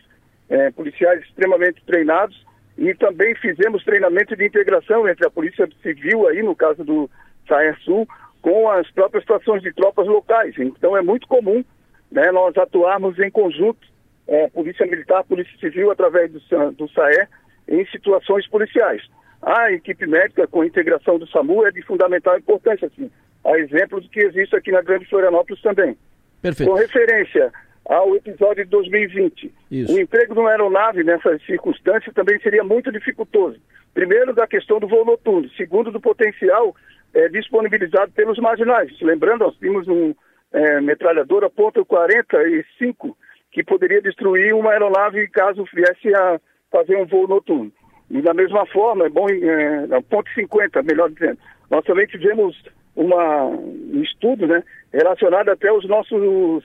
é, 0.48 0.70
policiais 0.70 1.22
extremamente 1.22 1.82
treinados 1.84 2.44
e 2.76 2.94
também 2.94 3.34
fizemos 3.36 3.84
treinamento 3.84 4.36
de 4.36 4.44
integração 4.44 5.08
entre 5.08 5.26
a 5.26 5.30
Polícia 5.30 5.68
Civil, 5.82 6.26
aí 6.26 6.42
no 6.42 6.56
caso 6.56 6.84
do 6.84 7.10
Saer 7.48 7.78
Sul, 7.80 8.08
com 8.42 8.68
as 8.70 8.90
próprias 8.90 9.22
estações 9.22 9.62
de 9.62 9.72
tropas 9.72 10.06
locais. 10.06 10.54
Então 10.58 10.96
é 10.96 11.02
muito 11.02 11.26
comum 11.28 11.64
né, 12.10 12.30
nós 12.32 12.56
atuarmos 12.56 13.18
em 13.18 13.30
conjunto, 13.30 13.86
é, 14.26 14.48
Polícia 14.48 14.86
Militar, 14.86 15.24
Polícia 15.24 15.56
Civil, 15.58 15.90
através 15.90 16.32
do, 16.32 16.40
do 16.72 16.88
SAER, 16.90 17.28
em 17.68 17.84
situações 17.86 18.46
policiais. 18.48 19.02
A 19.42 19.70
equipe 19.72 20.06
médica 20.06 20.46
com 20.46 20.62
a 20.62 20.66
integração 20.66 21.18
do 21.18 21.26
SAMU 21.26 21.66
é 21.66 21.70
de 21.70 21.82
fundamental 21.82 22.38
importância, 22.38 22.86
assim, 22.86 23.10
a 23.44 23.58
exemplo 23.58 24.00
do 24.00 24.08
que 24.08 24.20
existe 24.20 24.56
aqui 24.56 24.72
na 24.72 24.80
Grande 24.80 25.04
Florianópolis 25.06 25.60
também. 25.60 25.96
Perfeito. 26.40 26.70
Com 26.70 26.78
referência 26.78 27.52
ao 27.86 28.16
episódio 28.16 28.64
de 28.64 28.70
2020. 28.70 29.54
Isso. 29.70 29.94
O 29.94 30.00
emprego 30.00 30.34
numa 30.34 30.50
aeronave 30.50 31.04
nessas 31.04 31.44
circunstâncias 31.44 32.14
também 32.14 32.38
seria 32.40 32.64
muito 32.64 32.90
dificultoso. 32.90 33.58
Primeiro, 33.92 34.34
da 34.34 34.46
questão 34.46 34.80
do 34.80 34.88
voo 34.88 35.04
noturno. 35.04 35.48
Segundo, 35.50 35.90
do 35.90 36.00
potencial 36.00 36.74
é, 37.12 37.28
disponibilizado 37.28 38.10
pelos 38.12 38.38
marginais. 38.38 38.90
Lembrando, 39.00 39.44
nós 39.44 39.56
tínhamos 39.56 39.86
um 39.86 40.14
é, 40.52 40.80
metralhadora 40.80 41.50
ponto 41.50 41.84
.45 41.84 43.14
que 43.52 43.62
poderia 43.62 44.02
destruir 44.02 44.52
uma 44.54 44.72
aeronave 44.72 45.28
caso 45.28 45.64
viesse 45.72 46.14
a 46.14 46.40
fazer 46.72 46.96
um 46.96 47.06
voo 47.06 47.28
noturno. 47.28 47.70
E 48.10 48.20
da 48.20 48.34
mesma 48.34 48.66
forma, 48.66 49.06
é 49.06 49.08
bom, 49.08 49.26
é, 49.28 50.00
ponto 50.08 50.28
50, 50.34 50.82
melhor 50.82 51.10
dizendo, 51.10 51.38
nós 51.70 51.84
também 51.84 52.06
tivemos 52.06 52.60
uma, 52.96 53.46
um 53.46 54.02
estudo 54.02 54.46
né, 54.46 54.62
relacionado 54.92 55.50
até 55.50 55.68
aos 55.68 55.86
nossos 55.86 56.64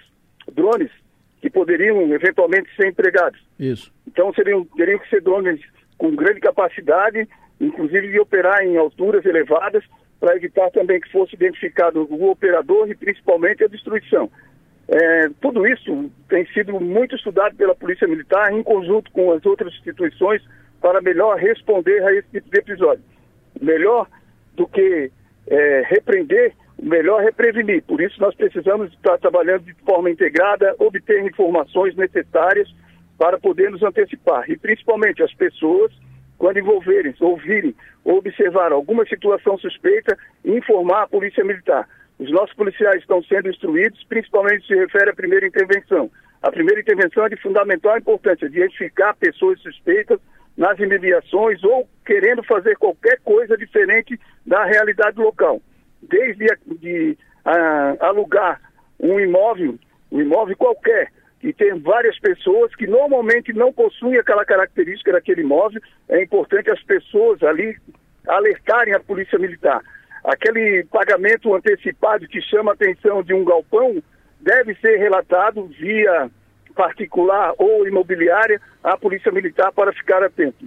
drones 0.52 0.91
que 1.41 1.49
poderiam 1.49 2.02
eventualmente 2.14 2.70
ser 2.76 2.88
empregados. 2.88 3.40
Isso. 3.60 3.91
Então 4.07 4.34
seriam, 4.34 4.66
teriam 4.76 4.99
que 4.99 5.10
ser 5.10 5.22
drones 5.22 5.61
com 5.98 6.16
grande 6.16 6.40
capacidade, 6.40 7.28
inclusive 7.60 8.10
de 8.10 8.20
operar 8.20 8.64
em 8.64 8.78
alturas 8.78 9.26
elevadas, 9.26 9.84
para 10.20 10.36
evitar 10.36 10.70
também 10.72 10.99
que 10.99 11.11
fosse 11.11 11.36
identificado 11.36 12.06
o 12.10 12.30
operador 12.30 12.90
e 12.90 12.95
principalmente 12.95 13.64
a 13.64 13.68
destruição. 13.68 14.30
É, 14.88 15.30
tudo 15.40 15.68
isso 15.68 16.10
tem 16.28 16.45
sido 16.48 16.80
muito 16.80 17.16
estudado 17.16 17.56
pela 17.56 17.76
Polícia 17.76 18.07
Militar 18.07 18.52
em 18.52 18.64
conjunto 18.64 19.11
com 19.11 19.32
as 19.32 19.45
outras 19.45 19.72
instituições 19.74 20.41
para 20.82 21.02
melhor 21.02 21.38
responder 21.38 22.03
a 22.03 22.14
esse 22.14 22.28
tipo 22.30 22.49
de 22.49 22.57
episódio. 22.57 23.03
Melhor 23.61 24.07
do 24.56 24.68
que 24.68 25.11
é, 25.48 25.84
repreender, 25.86 26.53
melhor 26.82 27.24
é 27.24 27.32
prevenir. 27.32 27.84
Por 27.84 28.02
isso, 28.02 28.20
nós 28.22 28.34
precisamos 28.36 28.92
estar 28.94 29.18
trabalhando 29.18 29.64
de 29.64 29.74
forma 29.86 30.10
integrada, 30.10 30.76
obter 30.80 31.26
informações 31.26 31.96
necessárias 31.96 32.74
para 33.18 33.38
poder 33.38 33.70
nos 33.70 33.84
antecipar. 33.84 34.50
E, 34.50 34.58
principalmente, 34.58 35.22
as 35.22 35.34
pessoas, 35.34 35.92
quando 36.38 36.60
envolverem, 36.60 37.14
ouvirem 37.20 37.76
ou 38.04 38.18
observar 38.18 38.72
alguma 38.72 39.06
situação 39.06 39.58
suspeita, 39.58 40.18
informar 40.46 41.04
a 41.04 41.08
Polícia 41.08 41.44
Militar. 41.44 41.88
Os 42.18 42.32
nossos 42.32 42.56
policiais 42.56 43.02
estão 43.02 43.22
sendo 43.24 43.50
instruídos, 43.50 44.04
principalmente 44.08 44.66
se 44.68 44.76
refere 44.76 45.10
à 45.10 45.14
primeira 45.14 45.48
intervenção. 45.48 46.10
A 46.42 46.52
primeira 46.52 46.80
intervenção 46.80 47.26
é 47.26 47.30
de 47.30 47.42
fundamental 47.42 47.98
importância, 47.98 48.50
de 48.50 48.58
identificar 48.58 49.14
pessoas 49.16 49.60
suspeitas 49.62 50.20
nas 50.58 50.78
imediações 50.80 51.64
ou 51.64 51.88
querendo 52.06 52.44
fazer 52.44 52.76
qualquer 52.78 53.20
coisa 53.24 53.58
diferente 53.58 54.20
da 54.46 54.64
realidade 54.66 55.18
local 55.20 55.62
desde 56.02 56.48
de, 56.80 57.18
alugar 58.00 58.62
um 59.00 59.20
imóvel, 59.20 59.78
um 60.12 60.22
imóvel 60.22 60.56
qualquer, 60.58 61.12
que 61.40 61.54
tem 61.54 61.80
várias 61.80 62.20
pessoas 62.20 62.76
que 62.76 62.86
normalmente 62.86 63.54
não 63.54 63.72
possuem 63.72 64.18
aquela 64.18 64.44
característica 64.44 65.12
daquele 65.12 65.42
imóvel, 65.42 65.82
é 66.10 66.22
importante 66.22 66.70
as 66.70 66.82
pessoas 66.84 67.42
ali 67.44 67.78
alertarem 68.28 68.94
a 68.94 69.00
polícia 69.00 69.40
militar. 69.40 69.82
Aquele 70.24 70.84
pagamento 70.92 71.56
antecipado 71.56 72.28
que 72.28 72.42
chama 72.42 72.72
a 72.72 72.74
atenção 72.74 73.24
de 73.24 73.34
um 73.34 73.46
galpão 73.46 74.04
deve 74.42 74.76
ser 74.76 74.98
relatado 74.98 75.66
via 75.80 76.30
particular 76.76 77.54
ou 77.58 77.88
imobiliária 77.88 78.62
à 78.84 78.98
polícia 78.98 79.32
militar 79.32 79.72
para 79.72 79.94
ficar 79.94 80.22
atento. 80.24 80.66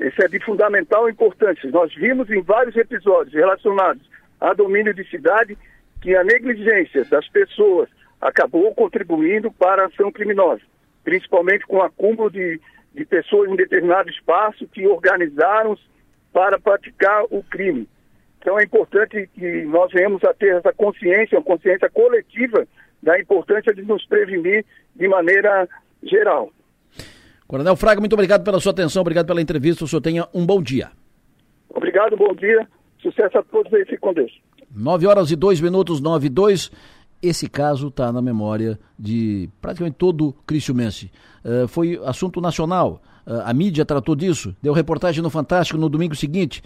Isso 0.00 0.22
é 0.22 0.28
de 0.28 0.40
fundamental 0.40 1.08
importância. 1.08 1.70
Nós 1.70 1.94
vimos 1.94 2.30
em 2.30 2.42
vários 2.42 2.76
episódios 2.76 3.34
relacionados 3.34 4.02
a 4.44 4.52
domínio 4.52 4.92
de 4.92 5.08
cidade 5.08 5.56
que 6.02 6.14
a 6.14 6.22
negligência 6.22 7.04
das 7.06 7.26
pessoas 7.28 7.88
acabou 8.20 8.74
contribuindo 8.74 9.50
para 9.50 9.82
a 9.82 9.86
ação 9.86 10.12
criminosa, 10.12 10.60
principalmente 11.02 11.66
com 11.66 11.76
o 11.76 11.82
acúmulo 11.82 12.30
de, 12.30 12.60
de 12.94 13.04
pessoas 13.06 13.50
em 13.50 13.56
determinado 13.56 14.10
espaço 14.10 14.68
que 14.68 14.86
organizaram 14.86 15.78
para 16.32 16.58
praticar 16.58 17.24
o 17.30 17.42
crime. 17.42 17.88
Então 18.38 18.58
é 18.58 18.64
importante 18.64 19.30
que 19.34 19.62
nós 19.62 19.90
venhamos 19.90 20.22
a 20.24 20.34
ter 20.34 20.56
essa 20.56 20.72
consciência, 20.74 21.38
uma 21.38 21.44
consciência 21.44 21.88
coletiva 21.88 22.66
da 23.02 23.18
importância 23.18 23.72
de 23.72 23.82
nos 23.82 24.04
prevenir 24.06 24.64
de 24.94 25.08
maneira 25.08 25.66
geral. 26.02 26.50
Coronel 27.46 27.76
Fraga, 27.76 28.00
muito 28.00 28.12
obrigado 28.12 28.44
pela 28.44 28.60
sua 28.60 28.72
atenção, 28.72 29.00
obrigado 29.00 29.26
pela 29.26 29.40
entrevista. 29.40 29.84
O 29.84 29.88
senhor 29.88 30.02
tenha 30.02 30.28
um 30.34 30.44
bom 30.44 30.62
dia. 30.62 30.90
Obrigado, 31.70 32.14
bom 32.16 32.34
dia. 32.34 32.68
Sucesso 33.04 33.36
a 33.36 33.42
todos 33.42 33.70
aí, 33.74 33.84
fique 33.84 33.98
com 33.98 34.14
Deus. 34.14 34.32
9 34.74 35.06
horas 35.06 35.30
e 35.30 35.36
2 35.36 35.60
minutos, 35.60 36.00
9 36.00 36.26
e 36.26 36.30
2. 36.30 36.70
Esse 37.22 37.48
caso 37.48 37.88
está 37.88 38.10
na 38.10 38.22
memória 38.22 38.78
de 38.98 39.50
praticamente 39.60 39.96
todo 39.98 40.34
cristiumense. 40.46 41.10
Uh, 41.44 41.68
foi 41.68 42.00
assunto 42.04 42.40
nacional. 42.40 43.02
Uh, 43.26 43.42
a 43.44 43.52
mídia 43.52 43.84
tratou 43.84 44.16
disso, 44.16 44.56
deu 44.62 44.72
reportagem 44.72 45.22
no 45.22 45.28
Fantástico 45.28 45.78
no 45.78 45.90
domingo 45.90 46.16
seguinte. 46.16 46.62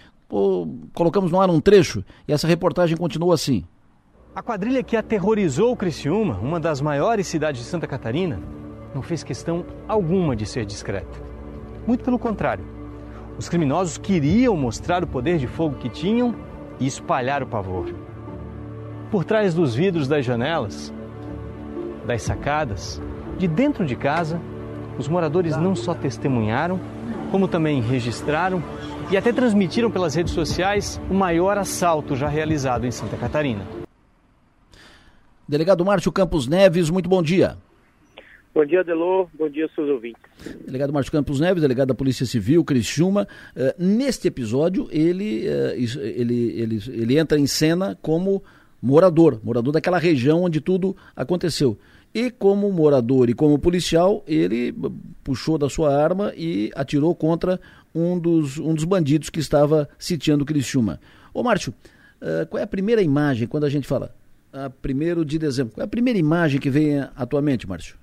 colocamos 0.94 1.32
no 1.32 1.40
ar 1.40 1.50
um 1.50 1.60
trecho 1.60 2.04
e 2.26 2.32
essa 2.32 2.46
reportagem 2.46 2.96
continua 2.96 3.34
assim. 3.34 3.64
A 4.32 4.40
quadrilha 4.42 4.82
que 4.84 4.96
aterrorizou 4.96 5.76
Criciúma, 5.76 6.38
uma 6.38 6.60
das 6.60 6.80
maiores 6.80 7.26
cidades 7.26 7.62
de 7.62 7.66
Santa 7.66 7.88
Catarina, 7.88 8.40
não 8.94 9.02
fez 9.02 9.24
questão 9.24 9.66
alguma 9.88 10.36
de 10.36 10.46
ser 10.46 10.64
discreta. 10.64 11.20
Muito 11.84 12.04
pelo 12.04 12.18
contrário 12.18 12.77
os 13.38 13.48
criminosos 13.48 13.96
queriam 13.96 14.56
mostrar 14.56 15.04
o 15.04 15.06
poder 15.06 15.38
de 15.38 15.46
fogo 15.46 15.76
que 15.76 15.88
tinham 15.88 16.34
e 16.80 16.86
espalhar 16.86 17.42
o 17.42 17.46
pavor. 17.46 17.94
Por 19.10 19.24
trás 19.24 19.54
dos 19.54 19.74
vidros 19.74 20.08
das 20.08 20.24
janelas, 20.24 20.92
das 22.04 22.22
sacadas, 22.22 23.00
de 23.38 23.46
dentro 23.46 23.86
de 23.86 23.94
casa, 23.94 24.40
os 24.98 25.06
moradores 25.06 25.56
não 25.56 25.76
só 25.76 25.94
testemunharam, 25.94 26.80
como 27.30 27.46
também 27.46 27.80
registraram 27.80 28.62
e 29.10 29.16
até 29.16 29.32
transmitiram 29.32 29.90
pelas 29.90 30.14
redes 30.14 30.32
sociais 30.32 31.00
o 31.08 31.14
maior 31.14 31.56
assalto 31.56 32.16
já 32.16 32.26
realizado 32.26 32.84
em 32.86 32.90
Santa 32.90 33.16
Catarina. 33.16 33.64
Delegado 35.46 35.84
Márcio 35.84 36.10
Campos 36.10 36.48
Neves, 36.48 36.90
muito 36.90 37.08
bom 37.08 37.22
dia. 37.22 37.56
Bom 38.54 38.64
dia, 38.64 38.82
Delô. 38.82 39.28
Bom 39.38 39.48
dia, 39.48 39.68
seus 39.74 39.88
ouvintes. 39.88 40.20
Delegado 40.64 40.92
Márcio 40.92 41.12
Campos 41.12 41.38
Neves, 41.38 41.62
delegado 41.62 41.88
da 41.88 41.94
Polícia 41.94 42.26
Civil, 42.26 42.64
Cris 42.64 42.86
Schuma. 42.86 43.28
Uh, 43.54 43.74
neste 43.78 44.26
episódio, 44.26 44.88
ele, 44.90 45.46
uh, 45.46 45.74
ele, 46.00 46.60
ele, 46.60 46.82
ele 46.88 47.18
entra 47.18 47.38
em 47.38 47.46
cena 47.46 47.96
como 48.00 48.42
morador, 48.82 49.40
morador 49.44 49.72
daquela 49.72 49.98
região 49.98 50.42
onde 50.42 50.60
tudo 50.60 50.96
aconteceu. 51.14 51.78
e 52.14 52.30
como 52.30 52.72
morador 52.72 53.28
e 53.28 53.34
como 53.34 53.58
policial, 53.58 54.24
ele 54.26 54.74
puxou 55.22 55.58
da 55.58 55.68
sua 55.68 55.94
arma 55.94 56.32
e 56.36 56.70
atirou 56.74 57.14
contra 57.14 57.60
um 57.94 58.18
dos, 58.18 58.58
um 58.58 58.74
dos 58.74 58.84
bandidos 58.84 59.30
que 59.30 59.40
estava 59.40 59.88
sitiando 59.98 60.44
Criciúma. 60.44 61.00
Ô 61.34 61.42
Márcio, 61.42 61.74
uh, 62.22 62.46
qual 62.46 62.60
é 62.60 62.64
a 62.64 62.68
primeira 62.68 63.02
imagem, 63.02 63.46
quando 63.46 63.64
a 63.64 63.70
gente 63.70 63.86
fala, 63.86 64.14
a 64.52 64.70
primeiro 64.70 65.24
de 65.24 65.38
dezembro, 65.38 65.74
qual 65.74 65.82
é 65.82 65.84
a 65.84 65.88
primeira 65.88 66.18
imagem 66.18 66.58
que 66.58 66.70
vem 66.70 66.98
atualmente, 67.14 67.68
Márcio? 67.68 67.96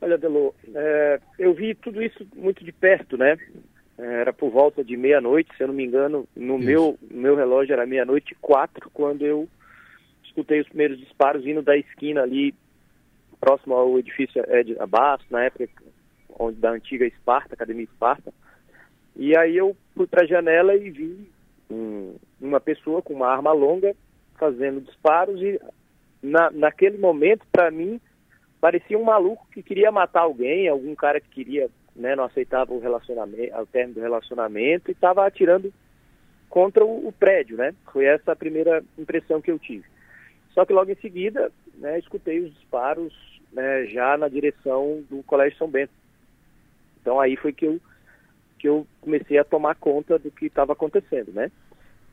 Olha, 0.00 0.16
Delo, 0.16 0.54
é, 0.74 1.20
eu 1.38 1.52
vi 1.54 1.74
tudo 1.74 2.02
isso 2.02 2.26
muito 2.36 2.64
de 2.64 2.72
perto, 2.72 3.16
né? 3.16 3.36
Era 3.96 4.32
por 4.32 4.50
volta 4.50 4.84
de 4.84 4.96
meia-noite, 4.96 5.50
se 5.56 5.62
eu 5.62 5.68
não 5.68 5.74
me 5.74 5.84
engano, 5.84 6.28
no 6.36 6.56
meu, 6.56 6.96
meu 7.10 7.34
relógio 7.34 7.72
era 7.72 7.84
meia-noite 7.84 8.36
quatro, 8.40 8.88
quando 8.90 9.26
eu 9.26 9.48
escutei 10.22 10.60
os 10.60 10.68
primeiros 10.68 10.98
disparos 10.98 11.42
vindo 11.42 11.62
da 11.62 11.76
esquina 11.76 12.22
ali, 12.22 12.54
próximo 13.40 13.74
ao 13.74 13.98
edifício 13.98 14.40
Ed 14.48 14.76
Abasto, 14.78 15.26
na 15.30 15.44
época 15.44 15.66
onde, 16.38 16.60
da 16.60 16.70
antiga 16.70 17.06
Esparta, 17.06 17.54
Academia 17.54 17.84
Esparta. 17.84 18.32
E 19.16 19.36
aí 19.36 19.56
eu 19.56 19.76
fui 19.96 20.06
para 20.06 20.22
a 20.22 20.26
janela 20.26 20.76
e 20.76 20.90
vi 20.90 21.28
um, 21.68 22.14
uma 22.40 22.60
pessoa 22.60 23.02
com 23.02 23.14
uma 23.14 23.28
arma 23.28 23.52
longa 23.52 23.96
fazendo 24.38 24.80
disparos 24.80 25.42
e 25.42 25.60
na, 26.22 26.50
naquele 26.50 26.98
momento, 26.98 27.44
para 27.50 27.70
mim, 27.70 28.00
parecia 28.60 28.98
um 28.98 29.04
maluco 29.04 29.46
que 29.52 29.62
queria 29.62 29.90
matar 29.90 30.22
alguém, 30.22 30.68
algum 30.68 30.94
cara 30.94 31.20
que 31.20 31.28
queria 31.28 31.70
né, 31.98 32.14
não 32.14 32.24
aceitava 32.24 32.72
o 32.72 32.78
relacionamento, 32.78 33.56
o 33.58 33.66
término 33.66 33.94
do 33.94 34.00
relacionamento 34.00 34.90
e 34.90 34.92
estava 34.92 35.26
atirando 35.26 35.72
contra 36.48 36.84
o, 36.84 37.08
o, 37.08 37.12
prédio, 37.12 37.56
né? 37.56 37.74
Foi 37.92 38.04
essa 38.04 38.32
a 38.32 38.36
primeira 38.36 38.82
impressão 38.96 39.40
que 39.40 39.50
eu 39.50 39.58
tive. 39.58 39.84
Só 40.54 40.64
que 40.64 40.72
logo 40.72 40.90
em 40.90 40.96
seguida, 40.96 41.52
né, 41.74 41.98
escutei 41.98 42.40
os 42.40 42.54
disparos 42.54 43.12
né, 43.52 43.84
já 43.86 44.16
na 44.16 44.28
direção 44.28 45.02
do 45.10 45.22
Colégio 45.24 45.58
São 45.58 45.68
Bento. 45.68 45.92
Então 47.00 47.20
aí 47.20 47.36
foi 47.36 47.52
que 47.52 47.66
eu 47.66 47.80
que 48.58 48.68
eu 48.68 48.84
comecei 49.00 49.38
a 49.38 49.44
tomar 49.44 49.76
conta 49.76 50.18
do 50.18 50.32
que 50.32 50.46
estava 50.46 50.72
acontecendo, 50.72 51.32
né? 51.32 51.50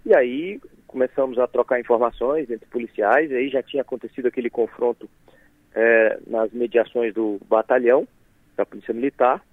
E 0.05 0.15
aí 0.15 0.61
começamos 0.85 1.39
a 1.39 1.47
trocar 1.47 1.79
informações 1.79 2.49
entre 2.51 2.67
policiais, 2.67 3.31
aí 3.31 3.49
já 3.49 3.63
tinha 3.63 3.81
acontecido 3.81 4.27
aquele 4.27 4.49
confronto 4.49 5.09
é, 5.75 6.19
nas 6.25 6.51
mediações 6.51 7.13
do 7.13 7.39
batalhão 7.47 8.07
da 8.55 8.65
Polícia 8.65 8.93
Militar, 8.93 9.43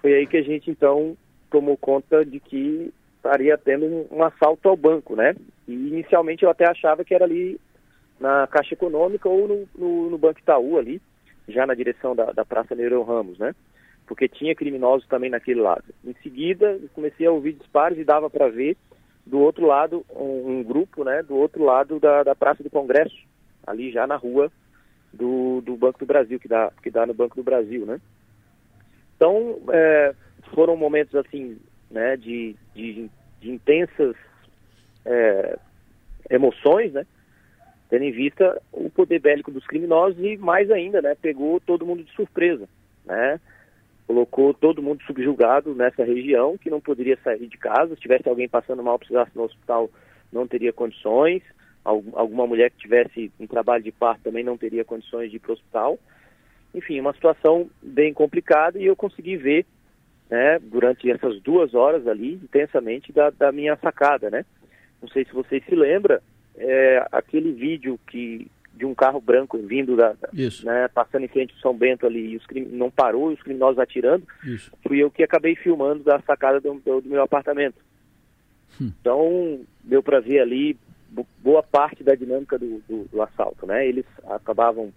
foi 0.00 0.14
aí 0.14 0.26
que 0.26 0.36
a 0.36 0.42
gente 0.42 0.70
então 0.70 1.16
tomou 1.48 1.76
conta 1.76 2.24
de 2.24 2.40
que 2.40 2.92
estaria 3.16 3.56
tendo 3.56 3.86
um, 3.86 4.06
um 4.10 4.24
assalto 4.24 4.68
ao 4.68 4.76
banco, 4.76 5.14
né? 5.14 5.34
E 5.68 5.72
inicialmente 5.72 6.42
eu 6.42 6.50
até 6.50 6.66
achava 6.68 7.04
que 7.04 7.14
era 7.14 7.24
ali 7.24 7.60
na 8.18 8.46
Caixa 8.48 8.74
Econômica 8.74 9.28
ou 9.28 9.46
no, 9.46 9.68
no, 9.76 10.10
no 10.10 10.18
Banco 10.18 10.40
Itaú 10.40 10.76
ali, 10.76 11.00
já 11.48 11.64
na 11.66 11.74
direção 11.74 12.16
da, 12.16 12.32
da 12.32 12.44
Praça 12.44 12.74
Neurão 12.74 13.04
Ramos, 13.04 13.38
né? 13.38 13.54
Porque 14.06 14.28
tinha 14.28 14.54
criminosos 14.54 15.06
também 15.06 15.30
naquele 15.30 15.60
lado. 15.60 15.84
Em 16.04 16.14
seguida, 16.22 16.78
comecei 16.94 17.26
a 17.26 17.30
ouvir 17.32 17.52
disparos 17.52 17.98
e 17.98 18.04
dava 18.04 18.28
para 18.28 18.48
ver 18.48 18.76
do 19.24 19.38
outro 19.38 19.66
lado 19.66 20.04
um, 20.10 20.58
um, 20.58 20.62
grupo, 20.64 21.04
né? 21.04 21.22
Do 21.22 21.36
outro 21.36 21.62
lado 21.64 22.00
da, 22.00 22.24
da 22.24 22.34
Praça 22.34 22.62
do 22.62 22.70
Congresso, 22.70 23.16
ali 23.64 23.92
já 23.92 24.04
na 24.04 24.16
rua 24.16 24.50
do, 25.12 25.60
do 25.60 25.76
Banco 25.76 25.98
do 25.98 26.06
Brasil, 26.06 26.40
que 26.40 26.48
dá, 26.48 26.72
que 26.82 26.90
dá 26.90 27.06
no 27.06 27.14
Banco 27.14 27.36
do 27.36 27.42
Brasil, 27.42 27.84
né? 27.84 28.00
Então, 29.16 29.60
é, 29.70 30.14
foram 30.54 30.76
momentos 30.76 31.14
assim, 31.14 31.58
né, 31.90 32.16
de, 32.16 32.56
de, 32.74 33.08
de 33.40 33.50
intensas 33.50 34.16
é, 35.04 35.58
emoções, 36.30 36.92
né, 36.92 37.06
tendo 37.88 38.04
em 38.04 38.10
vista 38.10 38.60
o 38.72 38.88
poder 38.90 39.20
bélico 39.20 39.50
dos 39.50 39.66
criminosos 39.66 40.18
e 40.18 40.36
mais 40.36 40.70
ainda, 40.70 41.00
né, 41.02 41.14
pegou 41.20 41.60
todo 41.60 41.86
mundo 41.86 42.02
de 42.02 42.10
surpresa, 42.12 42.68
né, 43.04 43.38
colocou 44.06 44.52
todo 44.52 44.82
mundo 44.82 45.02
subjugado 45.04 45.74
nessa 45.74 46.04
região 46.04 46.58
que 46.58 46.70
não 46.70 46.80
poderia 46.80 47.18
sair 47.22 47.46
de 47.46 47.58
casa, 47.58 47.94
se 47.94 48.00
tivesse 48.00 48.28
alguém 48.28 48.48
passando 48.48 48.82
mal 48.82 48.98
precisasse 48.98 49.30
no 49.34 49.44
hospital 49.44 49.88
não 50.32 50.48
teria 50.48 50.72
condições, 50.72 51.42
alguma 51.84 52.46
mulher 52.46 52.70
que 52.70 52.78
tivesse 52.78 53.30
um 53.38 53.46
trabalho 53.46 53.82
de 53.82 53.92
parto 53.92 54.22
também 54.22 54.44
não 54.44 54.56
teria 54.56 54.84
condições 54.84 55.30
de 55.30 55.36
ir 55.36 55.40
para 55.40 55.50
o 55.50 55.54
hospital, 55.54 55.98
enfim, 56.74 57.00
uma 57.00 57.12
situação 57.12 57.68
bem 57.82 58.14
complicada 58.14 58.78
e 58.78 58.86
eu 58.86 58.96
consegui 58.96 59.36
ver, 59.36 59.66
né, 60.30 60.58
durante 60.60 61.10
essas 61.10 61.40
duas 61.40 61.74
horas 61.74 62.06
ali, 62.06 62.34
intensamente, 62.34 63.12
da, 63.12 63.30
da 63.30 63.52
minha 63.52 63.76
sacada, 63.76 64.30
né. 64.30 64.44
Não 65.00 65.08
sei 65.08 65.24
se 65.24 65.32
vocês 65.32 65.62
se 65.64 65.74
lembram, 65.74 66.18
é, 66.56 67.06
aquele 67.10 67.52
vídeo 67.52 67.98
que 68.06 68.46
de 68.74 68.86
um 68.86 68.94
carro 68.94 69.20
branco 69.20 69.58
vindo 69.58 69.96
da, 69.96 70.16
né, 70.32 70.88
passando 70.94 71.24
em 71.24 71.28
frente 71.28 71.52
ao 71.54 71.60
São 71.60 71.76
Bento 71.76 72.06
ali 72.06 72.32
e 72.32 72.36
os 72.36 72.44
não 72.70 72.90
parou 72.90 73.30
e 73.30 73.34
os 73.34 73.42
criminosos 73.42 73.78
atirando, 73.78 74.26
Isso. 74.44 74.72
fui 74.82 74.98
eu 74.98 75.10
que 75.10 75.22
acabei 75.22 75.54
filmando 75.54 76.02
da 76.02 76.20
sacada 76.22 76.58
do, 76.60 76.74
do, 76.74 77.00
do 77.02 77.08
meu 77.08 77.22
apartamento. 77.22 77.76
Hum. 78.80 78.90
Então 79.00 79.60
deu 79.84 80.02
para 80.02 80.20
ver 80.20 80.40
ali 80.40 80.78
boa 81.38 81.62
parte 81.62 82.02
da 82.02 82.14
dinâmica 82.14 82.58
do, 82.58 82.82
do, 82.88 83.04
do 83.04 83.22
assalto, 83.22 83.66
né? 83.66 83.86
Eles 83.86 84.06
acabavam 84.26 84.92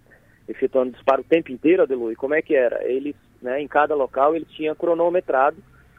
efetuando 0.48 0.92
disparo 0.92 1.22
o 1.22 1.24
tempo 1.24 1.50
inteiro, 1.50 1.82
Adelu, 1.82 2.12
e 2.12 2.16
como 2.16 2.34
é 2.34 2.42
que 2.42 2.54
era? 2.54 2.84
Eles, 2.84 3.16
né, 3.42 3.60
em 3.60 3.66
cada 3.66 3.94
local, 3.94 4.34
eles 4.34 4.48
tinham 4.50 4.74
cronometrado 4.74 5.56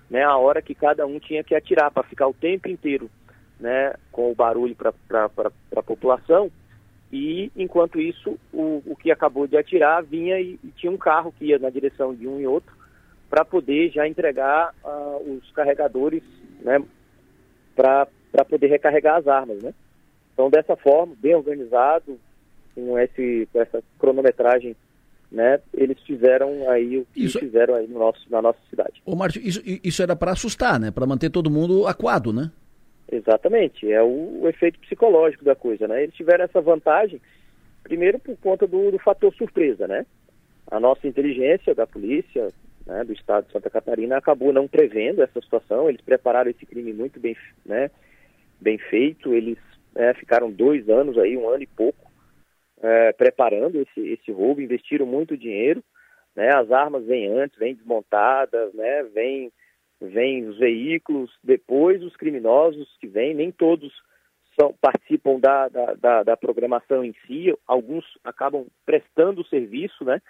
né, 0.10 0.24
a 0.24 0.38
hora 0.38 0.62
que 0.62 0.74
cada 0.74 1.06
um 1.06 1.20
tinha 1.20 1.44
que 1.44 1.54
atirar, 1.54 1.92
para 1.92 2.04
ficar 2.04 2.28
o 2.28 2.34
tempo 2.34 2.70
inteiro 2.70 3.10
né, 3.60 3.94
com 4.12 4.32
o 4.32 4.36
barulho 4.36 4.76
para 4.76 5.30
a 5.76 5.84
população, 5.84 6.50
e 7.12 7.52
enquanto 7.56 8.00
isso, 8.00 8.38
o, 8.54 8.82
o 8.86 8.96
que 8.96 9.12
acabou 9.12 9.48
de 9.48 9.58
atirar 9.58 10.04
vinha 10.04 10.40
e, 10.40 10.60
e 10.64 10.72
tinha 10.76 10.92
um 10.92 10.98
carro 10.98 11.32
que 11.32 11.46
ia 11.46 11.60
na 11.60 11.70
direção 11.70 12.14
de 12.14 12.28
um 12.28 12.40
e 12.40 12.48
outro, 12.48 12.76
para 13.30 13.44
poder 13.44 13.90
já 13.92 14.08
entregar 14.08 14.74
uh, 14.84 15.34
os 15.34 15.52
carregadores 15.52 16.24
né, 16.62 16.82
para 17.76 18.08
poder 18.50 18.68
recarregar 18.68 19.18
as 19.18 19.28
armas. 19.28 19.62
Né? 19.62 19.74
Então, 20.38 20.52
dessa 20.52 20.76
forma, 20.76 21.16
bem 21.18 21.34
organizado, 21.34 22.20
com, 22.76 23.00
esse, 23.00 23.50
com 23.52 23.60
essa 23.60 23.84
cronometragem, 23.98 24.76
né, 25.32 25.60
eles 25.74 26.00
fizeram 26.04 26.70
aí 26.70 27.00
o 27.00 27.08
que 27.12 27.26
isso... 27.26 27.40
fizeram 27.40 27.74
aí 27.74 27.88
no 27.88 27.98
nosso, 27.98 28.22
na 28.30 28.40
nossa 28.40 28.60
cidade. 28.70 29.02
Ô 29.04 29.16
Márcio, 29.16 29.42
isso, 29.42 29.60
isso 29.66 30.04
era 30.04 30.16
para 30.16 30.34
assustar, 30.34 30.80
né? 30.80 30.92
Para 30.92 31.08
manter 31.08 31.32
todo 31.32 31.50
mundo 31.50 31.88
aquado, 31.88 32.32
né? 32.32 32.52
Exatamente, 33.12 33.92
é 33.92 34.04
o, 34.04 34.42
o, 34.44 34.48
efeito 34.48 34.78
psicológico 34.80 35.44
da 35.44 35.56
coisa, 35.56 35.88
né? 35.88 36.04
Eles 36.04 36.14
tiveram 36.14 36.46
essa 36.46 36.62
vantagem, 36.62 37.20
primeiro 37.82 38.20
por 38.20 38.38
conta 38.38 38.68
do, 38.68 38.92
do 38.92 39.00
fator 39.00 39.34
surpresa, 39.34 39.88
né? 39.88 40.06
A 40.70 40.80
nossa 40.80 41.08
inteligência 41.08 41.74
da 41.74 41.88
polícia, 41.88 42.54
né, 42.86 43.04
do 43.04 43.12
estado 43.12 43.48
de 43.48 43.54
Santa 43.54 43.72
Catarina 43.72 44.18
acabou 44.18 44.54
não 44.54 44.68
prevendo 44.68 45.24
essa 45.24 45.42
situação, 45.42 45.90
eles 45.90 46.02
prepararam 46.02 46.52
esse 46.52 46.64
crime 46.64 46.94
muito 46.94 47.20
bem, 47.20 47.36
né, 47.66 47.90
bem 48.62 48.78
feito, 48.78 49.34
eles 49.34 49.58
é, 49.98 50.14
ficaram 50.14 50.52
dois 50.52 50.88
anos 50.88 51.18
aí, 51.18 51.36
um 51.36 51.50
ano 51.50 51.64
e 51.64 51.68
pouco, 51.68 52.12
é, 52.80 53.12
preparando 53.14 53.82
esse, 53.82 54.00
esse 54.00 54.32
roubo, 54.32 54.62
investiram 54.62 55.08
muito 55.08 55.36
dinheiro, 55.36 55.84
né? 56.36 56.56
As 56.56 56.72
armas 56.72 57.04
vêm 57.06 57.28
antes, 57.28 57.58
vêm 57.58 57.74
desmontadas, 57.74 58.74
né? 58.74 59.04
Vêm 59.14 59.52
vem 60.00 60.48
os 60.48 60.60
veículos, 60.60 61.32
depois 61.44 62.04
os 62.04 62.16
criminosos 62.16 62.88
que 63.00 63.08
vêm, 63.08 63.34
nem 63.34 63.52
todos 63.52 63.92
são, 64.60 64.72
participam 64.80 65.40
da, 65.40 65.68
da, 65.70 65.94
da, 65.96 66.24
da, 66.24 66.38
programação 66.38 67.04
em 67.04 67.16
si, 67.26 67.52
alguns 67.66 68.06
acabam 68.24 68.68
prestando 68.86 69.42
o 69.42 69.48
serviço, 69.48 70.06
né? 70.06 70.22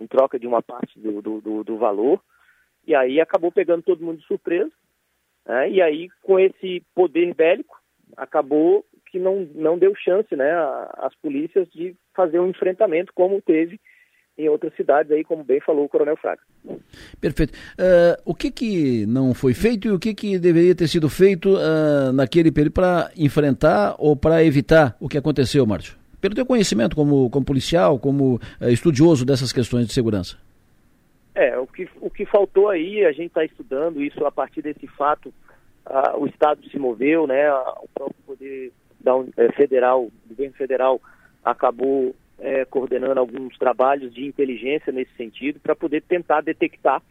Em 0.00 0.08
troca 0.08 0.40
de 0.40 0.48
uma 0.48 0.60
parte 0.60 0.98
do, 0.98 1.22
do, 1.22 1.40
do, 1.40 1.62
do 1.62 1.76
valor, 1.78 2.20
e 2.84 2.96
aí 2.96 3.20
acabou 3.20 3.52
pegando 3.52 3.84
todo 3.84 4.04
mundo 4.04 4.18
de 4.18 4.26
surpresa, 4.26 4.72
né? 5.46 5.70
E 5.70 5.80
aí, 5.80 6.08
com 6.22 6.36
esse 6.40 6.82
poder 6.92 7.32
bélico, 7.32 7.80
acabou 8.16 8.84
que 9.12 9.18
não, 9.18 9.46
não 9.54 9.78
deu 9.78 9.94
chance 9.94 10.34
né, 10.34 10.50
às 10.94 11.14
polícias 11.16 11.68
de 11.70 11.94
fazer 12.16 12.40
um 12.40 12.48
enfrentamento 12.48 13.12
como 13.14 13.42
teve 13.42 13.78
em 14.38 14.48
outras 14.48 14.74
cidades 14.74 15.12
aí, 15.12 15.22
como 15.22 15.44
bem 15.44 15.60
falou 15.60 15.84
o 15.84 15.88
Coronel 15.88 16.16
Fraga. 16.16 16.40
Perfeito. 17.20 17.52
Uh, 17.52 18.16
o 18.24 18.34
que 18.34 18.50
que 18.50 19.04
não 19.06 19.34
foi 19.34 19.52
feito 19.52 19.88
e 19.88 19.90
o 19.90 19.98
que 19.98 20.14
que 20.14 20.38
deveria 20.38 20.74
ter 20.74 20.88
sido 20.88 21.10
feito 21.10 21.54
uh, 21.54 22.12
naquele 22.14 22.50
período 22.50 22.72
para 22.72 23.10
enfrentar 23.16 23.94
ou 23.98 24.16
para 24.16 24.42
evitar 24.42 24.96
o 24.98 25.08
que 25.08 25.18
aconteceu, 25.18 25.66
Márcio? 25.66 25.98
Pelo 26.18 26.34
teu 26.34 26.46
conhecimento 26.46 26.96
como, 26.96 27.28
como 27.28 27.44
policial, 27.44 27.98
como 27.98 28.36
uh, 28.36 28.68
estudioso 28.70 29.26
dessas 29.26 29.52
questões 29.52 29.86
de 29.86 29.92
segurança. 29.92 30.38
É, 31.34 31.58
o 31.58 31.66
que, 31.66 31.86
o 32.00 32.10
que 32.10 32.24
faltou 32.24 32.70
aí, 32.70 33.04
a 33.04 33.12
gente 33.12 33.26
está 33.26 33.44
estudando 33.44 34.02
isso 34.02 34.24
a 34.24 34.32
partir 34.32 34.62
desse 34.62 34.86
fato, 34.86 35.32
o 36.16 36.26
Estado 36.26 36.60
se 36.70 36.78
moveu, 36.78 37.26
né, 37.26 37.52
o 37.52 37.88
próprio 37.92 38.22
Poder 38.24 38.72
da, 39.02 39.12
é, 39.36 39.52
federal, 39.52 40.04
o 40.04 40.12
governo 40.28 40.54
federal 40.54 41.00
acabou 41.44 42.14
é, 42.38 42.64
coordenando 42.64 43.20
alguns 43.20 43.56
trabalhos 43.56 44.12
de 44.12 44.26
inteligência 44.26 44.92
nesse 44.92 45.14
sentido 45.16 45.60
para 45.60 45.76
poder 45.76 46.02
tentar 46.02 46.40
detectar 46.40 47.02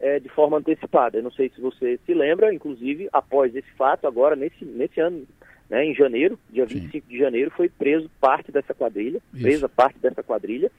é, 0.00 0.18
de 0.18 0.28
forma 0.28 0.58
antecipada. 0.58 1.18
Eu 1.18 1.22
não 1.22 1.30
sei 1.30 1.50
se 1.50 1.60
você 1.60 1.98
se 2.04 2.14
lembra, 2.14 2.52
inclusive, 2.52 3.08
após 3.12 3.54
esse 3.54 3.70
fato, 3.72 4.06
agora 4.06 4.34
nesse, 4.34 4.64
nesse 4.64 5.00
ano, 5.00 5.26
né, 5.70 5.84
em 5.84 5.94
janeiro, 5.94 6.38
dia 6.50 6.66
25 6.66 7.06
Sim. 7.06 7.12
de 7.12 7.18
janeiro, 7.18 7.50
foi 7.50 7.68
preso 7.68 8.10
parte 8.20 8.50
dessa 8.50 8.74
quadrilha, 8.74 9.20
Isso. 9.32 9.42
presa 9.42 9.68
parte 9.68 9.98
dessa 9.98 10.22
quadrilha, 10.22 10.70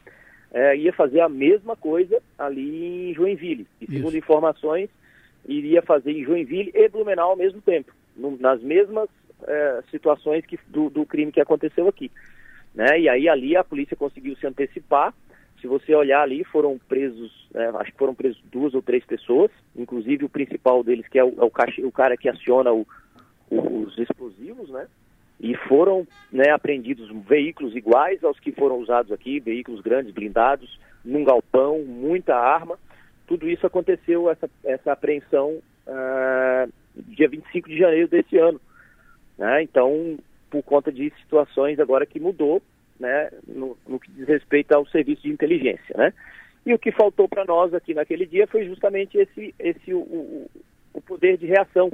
é, 0.51 0.75
ia 0.75 0.93
fazer 0.93 1.21
a 1.21 1.29
mesma 1.29 1.75
coisa 1.75 2.21
ali 2.37 3.09
em 3.09 3.13
Joinville. 3.13 3.65
E 3.81 3.85
segundo 3.85 4.09
Isso. 4.09 4.17
informações, 4.17 4.89
iria 5.47 5.81
fazer 5.81 6.11
em 6.11 6.23
Joinville 6.23 6.71
e 6.73 6.89
Blumenau 6.89 7.31
ao 7.31 7.37
mesmo 7.37 7.61
tempo, 7.61 7.93
no, 8.15 8.37
nas 8.37 8.61
mesmas 8.61 9.09
é, 9.47 9.83
situações 9.91 10.45
que, 10.45 10.59
do, 10.67 10.89
do, 10.89 11.05
crime 11.05 11.31
que 11.31 11.41
aconteceu 11.41 11.87
aqui. 11.87 12.11
Né? 12.73 13.01
E 13.01 13.09
aí 13.09 13.29
ali 13.29 13.55
a 13.55 13.63
polícia 13.63 13.95
conseguiu 13.95 14.35
se 14.35 14.47
antecipar. 14.47 15.13
Se 15.61 15.67
você 15.67 15.95
olhar 15.95 16.21
ali, 16.21 16.43
foram 16.43 16.77
presos, 16.77 17.47
é, 17.53 17.65
acho 17.75 17.91
que 17.91 17.97
foram 17.97 18.13
presos 18.13 18.41
duas 18.51 18.73
ou 18.73 18.81
três 18.81 19.05
pessoas, 19.05 19.49
inclusive 19.75 20.25
o 20.25 20.29
principal 20.29 20.83
deles, 20.83 21.07
que 21.07 21.17
é 21.17 21.23
o, 21.23 21.33
é 21.37 21.43
o, 21.43 21.87
o 21.87 21.91
cara 21.91 22.17
que 22.17 22.27
aciona 22.27 22.73
o, 22.73 22.85
os 23.49 23.97
explosivos, 23.97 24.69
né? 24.69 24.87
E 25.39 25.55
foram 25.67 26.07
né, 26.31 26.51
apreendidos 26.51 27.09
veículos 27.27 27.75
iguais 27.75 28.23
aos 28.23 28.39
que 28.39 28.51
foram 28.51 28.77
usados 28.77 29.11
aqui, 29.11 29.39
veículos 29.39 29.81
grandes, 29.81 30.13
blindados, 30.13 30.79
num 31.03 31.23
galpão, 31.23 31.83
muita 31.83 32.35
arma. 32.35 32.77
Tudo 33.27 33.49
isso 33.49 33.65
aconteceu, 33.65 34.29
essa, 34.29 34.49
essa 34.63 34.91
apreensão, 34.93 35.61
uh, 35.87 36.71
dia 36.95 37.27
25 37.27 37.67
de 37.67 37.77
janeiro 37.77 38.07
desse 38.07 38.37
ano. 38.37 38.59
Né? 39.37 39.63
Então, 39.63 40.17
por 40.49 40.63
conta 40.63 40.91
de 40.91 41.11
situações 41.21 41.79
agora 41.79 42.05
que 42.05 42.19
mudou, 42.19 42.61
né, 42.99 43.29
no, 43.47 43.77
no 43.87 43.99
que 43.99 44.11
diz 44.11 44.27
respeito 44.27 44.71
ao 44.71 44.85
serviço 44.87 45.23
de 45.23 45.29
inteligência, 45.29 45.95
né? 45.97 46.13
E 46.65 46.73
o 46.73 46.79
que 46.79 46.91
faltou 46.91 47.27
para 47.27 47.43
nós 47.43 47.73
aqui 47.73 47.93
naquele 47.93 48.25
dia 48.25 48.47
foi 48.47 48.65
justamente 48.65 49.17
esse, 49.17 49.53
esse 49.59 49.93
o, 49.93 49.99
o, 49.99 50.51
o 50.93 51.01
poder 51.01 51.37
de 51.37 51.45
reação, 51.45 51.91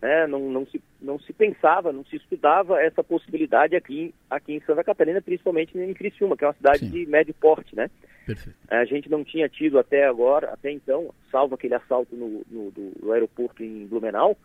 né? 0.00 0.26
Não, 0.26 0.38
não, 0.50 0.66
se, 0.66 0.80
não 1.00 1.18
se 1.18 1.32
pensava, 1.32 1.92
não 1.92 2.04
se 2.04 2.16
estudava 2.16 2.80
essa 2.80 3.02
possibilidade 3.02 3.74
aqui, 3.74 4.14
aqui 4.30 4.52
em 4.54 4.60
Santa 4.60 4.84
Catarina, 4.84 5.20
principalmente 5.20 5.76
em 5.76 5.94
Criciúma, 5.94 6.36
que 6.36 6.44
é 6.44 6.46
uma 6.46 6.54
cidade 6.54 6.80
Sim. 6.80 6.90
de 6.90 7.06
médio 7.06 7.34
porte, 7.34 7.74
né? 7.74 7.90
Perfeito. 8.26 8.56
A 8.68 8.84
gente 8.84 9.10
não 9.10 9.24
tinha 9.24 9.48
tido 9.48 9.78
até 9.78 10.06
agora, 10.06 10.50
até 10.52 10.70
então, 10.70 11.12
salvo 11.30 11.54
aquele 11.54 11.74
assalto 11.74 12.14
no, 12.14 12.42
no 12.50 12.70
do, 12.70 13.12
aeroporto 13.12 13.62
em 13.62 13.86
Blumenau, 13.86 14.36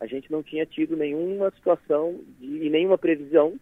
a 0.00 0.06
gente 0.06 0.30
não 0.30 0.42
tinha 0.42 0.64
tido 0.64 0.96
nenhuma 0.96 1.50
situação 1.50 2.18
de, 2.38 2.66
e 2.66 2.70
nenhuma 2.70 2.98
previsão 2.98 3.58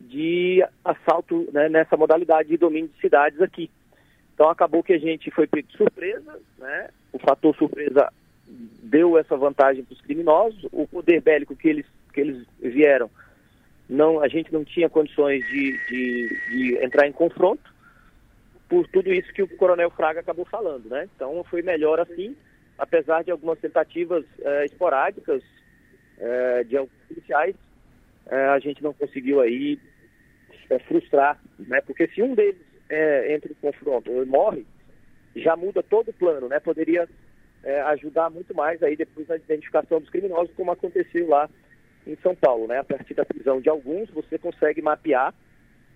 de 0.00 0.64
assalto 0.84 1.48
né, 1.52 1.68
nessa 1.68 1.96
modalidade 1.96 2.48
de 2.48 2.56
domínio 2.56 2.90
de 2.94 3.00
cidades 3.00 3.40
aqui. 3.40 3.70
Então 4.34 4.48
acabou 4.48 4.82
que 4.82 4.92
a 4.92 4.98
gente 4.98 5.30
foi 5.30 5.46
pego 5.46 5.68
de 5.68 5.76
surpresa, 5.76 6.40
né? 6.58 6.88
O 7.12 7.18
fator 7.18 7.54
surpresa 7.56 8.12
deu 8.82 9.16
essa 9.16 9.36
vantagem 9.36 9.84
para 9.84 9.94
os 9.94 10.00
criminosos. 10.00 10.66
O 10.72 10.86
poder 10.86 11.20
bélico 11.20 11.54
que 11.54 11.68
eles, 11.68 11.86
que 12.12 12.20
eles 12.20 12.46
vieram, 12.58 13.10
não, 13.88 14.20
a 14.20 14.28
gente 14.28 14.52
não 14.52 14.64
tinha 14.64 14.88
condições 14.88 15.46
de, 15.46 15.78
de, 15.88 16.40
de 16.50 16.84
entrar 16.84 17.06
em 17.06 17.12
confronto 17.12 17.72
por 18.68 18.88
tudo 18.88 19.12
isso 19.12 19.32
que 19.34 19.42
o 19.42 19.56
Coronel 19.56 19.90
Fraga 19.90 20.20
acabou 20.20 20.46
falando, 20.46 20.88
né? 20.88 21.08
Então 21.14 21.44
foi 21.44 21.60
melhor 21.60 22.00
assim, 22.00 22.34
apesar 22.78 23.22
de 23.22 23.30
algumas 23.30 23.58
tentativas 23.58 24.24
é, 24.40 24.66
esporádicas 24.66 25.42
é, 26.18 26.64
de 26.64 26.76
alguns 26.76 26.98
policiais, 27.08 27.56
é, 28.26 28.46
a 28.48 28.58
gente 28.58 28.82
não 28.82 28.92
conseguiu 28.92 29.40
aí 29.40 29.78
frustrar, 30.86 31.40
né? 31.58 31.80
Porque 31.82 32.08
se 32.08 32.22
um 32.22 32.34
deles 32.34 32.60
entra 33.28 33.50
em 33.50 33.54
confronto 33.54 34.10
ou 34.10 34.24
morre, 34.24 34.66
já 35.36 35.56
muda 35.56 35.82
todo 35.82 36.10
o 36.10 36.14
plano, 36.14 36.48
né? 36.48 36.60
Poderia 36.60 37.08
ajudar 37.86 38.30
muito 38.30 38.54
mais 38.54 38.82
aí 38.82 38.96
depois 38.96 39.28
na 39.28 39.36
identificação 39.36 40.00
dos 40.00 40.08
criminosos, 40.08 40.54
como 40.54 40.70
aconteceu 40.70 41.28
lá 41.28 41.48
em 42.06 42.16
São 42.22 42.34
Paulo, 42.34 42.66
né? 42.66 42.78
A 42.78 42.84
partir 42.84 43.14
da 43.14 43.24
prisão 43.24 43.60
de 43.60 43.68
alguns, 43.68 44.08
você 44.10 44.38
consegue 44.38 44.80
mapear 44.80 45.34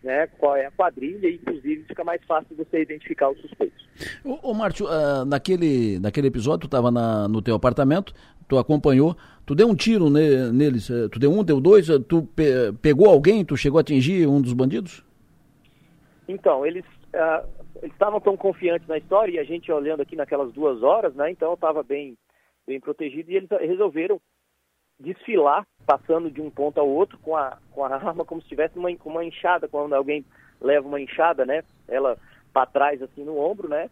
né, 0.02 0.26
qual 0.38 0.56
é 0.56 0.66
a 0.66 0.70
quadrilha 0.70 1.28
e, 1.28 1.36
inclusive, 1.36 1.84
fica 1.84 2.04
mais 2.04 2.22
fácil 2.24 2.56
você 2.56 2.82
identificar 2.82 3.30
os 3.30 3.40
suspeitos. 3.40 3.86
Ô, 4.24 4.50
ô 4.50 4.54
Márcio, 4.54 4.86
uh, 4.86 5.24
naquele, 5.24 5.98
naquele 5.98 6.28
episódio, 6.28 6.60
tu 6.60 6.66
estava 6.66 6.90
no 7.28 7.42
teu 7.42 7.54
apartamento, 7.54 8.14
tu 8.48 8.58
acompanhou, 8.58 9.16
tu 9.44 9.54
deu 9.54 9.68
um 9.68 9.74
tiro 9.74 10.08
ne, 10.08 10.50
neles, 10.52 10.88
uh, 10.88 11.08
tu 11.08 11.18
deu 11.18 11.32
um, 11.32 11.42
deu 11.42 11.60
dois, 11.60 11.88
uh, 11.88 11.98
tu 11.98 12.22
pe 12.22 12.72
pegou 12.80 13.08
alguém, 13.08 13.44
tu 13.44 13.56
chegou 13.56 13.78
a 13.78 13.80
atingir 13.80 14.26
um 14.26 14.40
dos 14.40 14.52
bandidos? 14.52 15.04
Então, 16.28 16.66
eles 16.66 16.84
eles 17.82 17.92
estavam 17.92 18.20
tão 18.20 18.36
confiantes 18.36 18.86
na 18.88 18.98
história 18.98 19.32
e 19.32 19.38
a 19.38 19.44
gente 19.44 19.70
olhando 19.70 20.02
aqui 20.02 20.16
naquelas 20.16 20.52
duas 20.52 20.82
horas, 20.82 21.14
né? 21.14 21.30
Então 21.30 21.48
eu 21.48 21.54
estava 21.54 21.82
bem, 21.82 22.16
bem 22.66 22.80
protegido 22.80 23.30
e 23.30 23.36
eles 23.36 23.48
resolveram 23.60 24.20
desfilar, 24.98 25.66
passando 25.86 26.30
de 26.30 26.40
um 26.40 26.50
ponto 26.50 26.78
ao 26.78 26.88
outro 26.88 27.18
com 27.18 27.36
a, 27.36 27.58
com 27.72 27.84
a 27.84 27.94
arma 27.96 28.24
como 28.24 28.42
se 28.42 28.48
tivesse 28.48 28.78
uma, 28.78 28.88
uma 29.04 29.24
enxada, 29.24 29.68
quando 29.68 29.94
alguém 29.94 30.24
leva 30.60 30.86
uma 30.86 31.00
enxada, 31.00 31.44
né? 31.44 31.62
Ela 31.86 32.16
para 32.52 32.66
trás 32.66 33.02
assim 33.02 33.24
no 33.24 33.38
ombro, 33.38 33.68
né? 33.68 33.90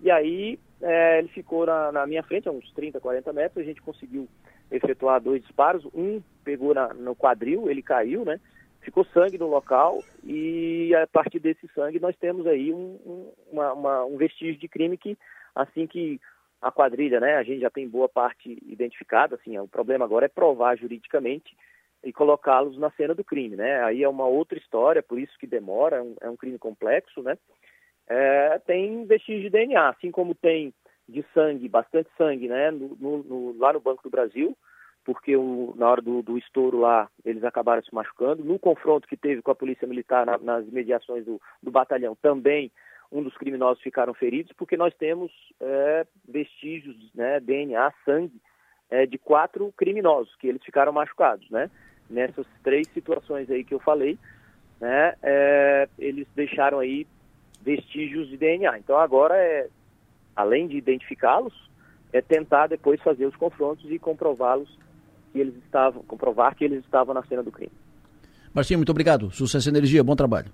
E 0.00 0.10
aí 0.10 0.58
é, 0.80 1.18
ele 1.18 1.28
ficou 1.28 1.66
na, 1.66 1.92
na, 1.92 2.06
minha 2.06 2.22
frente, 2.22 2.48
a 2.48 2.52
uns 2.52 2.70
30, 2.72 3.00
40 3.00 3.32
metros, 3.32 3.62
a 3.62 3.66
gente 3.66 3.82
conseguiu 3.82 4.28
efetuar 4.70 5.20
dois 5.20 5.42
disparos, 5.42 5.86
um 5.94 6.20
pegou 6.44 6.74
na, 6.74 6.92
no 6.92 7.14
quadril, 7.14 7.70
ele 7.70 7.82
caiu, 7.82 8.24
né? 8.24 8.40
ficou 8.86 9.04
sangue 9.06 9.36
no 9.36 9.48
local 9.48 10.00
e 10.22 10.94
a 10.94 11.08
partir 11.08 11.40
desse 11.40 11.68
sangue 11.74 11.98
nós 11.98 12.16
temos 12.16 12.46
aí 12.46 12.72
um, 12.72 12.96
um, 13.04 13.32
uma, 13.50 13.72
uma, 13.72 14.04
um 14.04 14.16
vestígio 14.16 14.60
de 14.60 14.68
crime 14.68 14.96
que 14.96 15.18
assim 15.52 15.88
que 15.88 16.20
a 16.66 16.72
quadrilha, 16.72 17.20
né, 17.20 17.36
a 17.36 17.42
gente 17.42 17.60
já 17.60 17.70
tem 17.70 17.88
boa 17.88 18.08
parte 18.08 18.58
identificada, 18.66 19.36
assim, 19.36 19.58
o 19.58 19.68
problema 19.68 20.04
agora 20.04 20.26
é 20.26 20.28
provar 20.28 20.76
juridicamente 20.76 21.56
e 22.04 22.12
colocá-los 22.12 22.78
na 22.78 22.90
cena 22.90 23.14
do 23.14 23.24
crime, 23.24 23.56
né, 23.56 23.82
aí 23.82 24.02
é 24.02 24.08
uma 24.08 24.26
outra 24.26 24.58
história, 24.58 25.02
por 25.02 25.18
isso 25.18 25.38
que 25.38 25.46
demora, 25.46 25.96
é 25.96 26.02
um, 26.02 26.14
é 26.22 26.30
um 26.30 26.36
crime 26.36 26.58
complexo, 26.58 27.22
né, 27.22 27.36
é, 28.08 28.58
tem 28.66 29.04
vestígio 29.04 29.42
de 29.42 29.50
DNA, 29.50 29.88
assim 29.88 30.10
como 30.10 30.34
tem 30.34 30.72
de 31.08 31.24
sangue, 31.32 31.68
bastante 31.68 32.10
sangue, 32.16 32.48
né, 32.48 32.70
no, 32.70 32.96
no, 33.00 33.18
no, 33.22 33.58
lá 33.58 33.72
no 33.72 33.80
Banco 33.80 34.02
do 34.02 34.10
Brasil, 34.10 34.56
porque 35.06 35.36
o, 35.36 35.72
na 35.76 35.88
hora 35.88 36.02
do, 36.02 36.20
do, 36.20 36.36
estouro 36.36 36.80
lá 36.80 37.08
eles 37.24 37.44
acabaram 37.44 37.80
se 37.80 37.94
machucando. 37.94 38.44
No 38.44 38.58
confronto 38.58 39.06
que 39.06 39.16
teve 39.16 39.40
com 39.40 39.52
a 39.52 39.54
polícia 39.54 39.86
militar 39.86 40.26
na, 40.26 40.36
nas 40.36 40.66
imediações 40.66 41.24
do, 41.24 41.40
do, 41.62 41.70
batalhão, 41.70 42.16
também 42.20 42.72
um 43.10 43.22
dos 43.22 43.36
criminosos 43.36 43.82
ficaram 43.82 44.12
feridos, 44.14 44.52
porque 44.56 44.76
nós 44.76 44.94
temos 44.94 45.30
é, 45.60 46.06
vestígios, 46.28 46.96
né, 47.14 47.40
DNA, 47.40 47.92
sangue, 48.04 48.40
é, 48.90 49.06
de 49.06 49.18
quatro 49.18 49.72
criminosos, 49.76 50.34
que 50.36 50.46
eles 50.46 50.62
ficaram 50.64 50.92
machucados, 50.92 51.48
né? 51.50 51.70
Nessas 52.08 52.46
três 52.62 52.86
situações 52.88 53.50
aí 53.50 53.64
que 53.64 53.74
eu 53.74 53.80
falei, 53.80 54.16
né, 54.80 55.14
é, 55.22 55.88
eles 55.98 56.26
deixaram 56.36 56.78
aí 56.78 57.06
vestígios 57.62 58.28
de 58.28 58.36
DNA. 58.36 58.78
Então 58.78 58.96
agora 58.96 59.36
é, 59.36 59.68
além 60.36 60.68
de 60.68 60.76
identificá-los, 60.76 61.54
é 62.12 62.20
tentar 62.20 62.68
depois 62.68 63.00
fazer 63.02 63.26
os 63.26 63.34
confrontos 63.34 63.90
e 63.90 63.98
comprová-los 63.98 64.68
que 65.32 65.40
eles 65.40 65.56
estavam, 65.64 66.02
comprovar 66.04 66.54
que 66.54 66.64
eles 66.64 66.84
estavam 66.84 67.14
na 67.14 67.24
cena 67.24 67.42
do 67.42 67.50
crime. 67.50 67.72
Marcinho, 68.54 68.78
muito 68.78 68.90
obrigado. 68.90 69.30
Sucesso 69.32 69.68
e 69.68 69.70
energia, 69.70 70.04
bom 70.04 70.14
trabalho. 70.14 70.50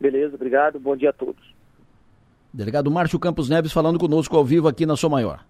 Beleza, 0.00 0.34
obrigado, 0.34 0.80
bom 0.80 0.96
dia 0.96 1.10
a 1.10 1.12
todos. 1.12 1.57
Delegado 2.52 2.90
Márcio 2.90 3.18
Campos 3.18 3.48
Neves 3.48 3.72
falando 3.72 3.98
conosco 3.98 4.36
ao 4.36 4.44
vivo 4.44 4.68
aqui 4.68 4.86
na 4.86 4.96
Sou 4.96 5.10
Maior. 5.10 5.40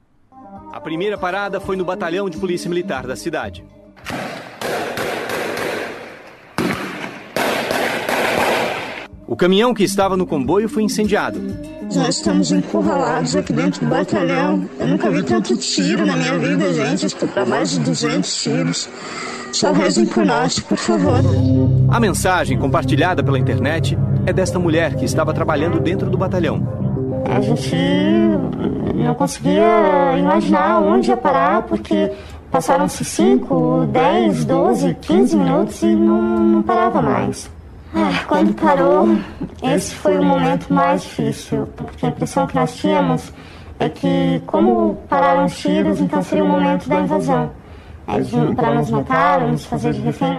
A 0.72 0.80
primeira 0.80 1.16
parada 1.16 1.60
foi 1.60 1.76
no 1.76 1.84
batalhão 1.84 2.28
de 2.28 2.36
polícia 2.36 2.68
militar 2.68 3.06
da 3.06 3.14
cidade. 3.14 3.64
O 9.26 9.36
caminhão 9.36 9.72
que 9.72 9.84
estava 9.84 10.16
no 10.16 10.26
comboio 10.26 10.68
foi 10.68 10.82
incendiado. 10.82 11.38
Nós 11.94 12.16
estamos 12.16 12.50
encurralados 12.50 13.36
aqui 13.36 13.52
dentro 13.52 13.80
do 13.84 13.90
batalhão. 13.90 14.68
Eu 14.80 14.88
nunca 14.88 15.10
vi 15.10 15.22
tanto 15.22 15.56
tiro 15.56 16.04
na 16.04 16.16
minha 16.16 16.38
vida, 16.38 16.72
gente. 16.72 17.06
Escutar 17.06 17.46
mais 17.46 17.70
de 17.70 17.80
200 17.80 18.42
tiros. 18.42 18.88
Só 19.52 19.72
rezem 19.72 20.06
por 20.06 20.24
nós, 20.26 20.58
por 20.58 20.76
favor. 20.76 21.20
A 21.88 22.00
mensagem 22.00 22.58
compartilhada 22.58 23.22
pela 23.22 23.38
internet 23.38 23.96
é 24.26 24.32
desta 24.32 24.58
mulher 24.58 24.96
que 24.96 25.04
estava 25.04 25.32
trabalhando 25.32 25.78
dentro 25.78 26.10
do 26.10 26.18
batalhão. 26.18 26.87
A 27.24 27.40
gente 27.40 27.76
não 28.94 29.14
conseguia 29.14 30.16
imaginar 30.18 30.80
onde 30.80 31.10
ia 31.10 31.16
parar, 31.16 31.62
porque 31.62 32.10
passaram-se 32.50 33.04
5, 33.04 33.88
10, 33.92 34.44
12, 34.44 34.94
15 35.00 35.36
minutos 35.36 35.82
e 35.82 35.86
não, 35.86 36.22
não 36.40 36.62
parava 36.62 37.00
mais. 37.02 37.50
Ah, 37.94 38.24
quando 38.26 38.54
parou, 38.54 39.16
esse 39.62 39.94
foi 39.94 40.18
o 40.18 40.22
momento 40.22 40.72
mais 40.72 41.02
difícil, 41.02 41.66
porque 41.76 42.04
a 42.04 42.08
impressão 42.10 42.46
que 42.46 42.54
nós 42.54 42.76
tínhamos 42.76 43.32
é 43.78 43.88
que, 43.88 44.42
como 44.46 44.96
pararam 45.08 45.46
os 45.46 45.56
tiros, 45.56 46.00
então 46.00 46.22
seria 46.22 46.44
o 46.44 46.48
momento 46.48 46.88
da 46.88 47.00
invasão. 47.00 47.50
Eles 48.08 48.30
vinham 48.30 48.54
para 48.54 48.74
nos 48.74 48.90
matar, 48.90 49.40
nos 49.46 49.64
fazer 49.64 49.92
de 49.92 50.00
refém. 50.00 50.38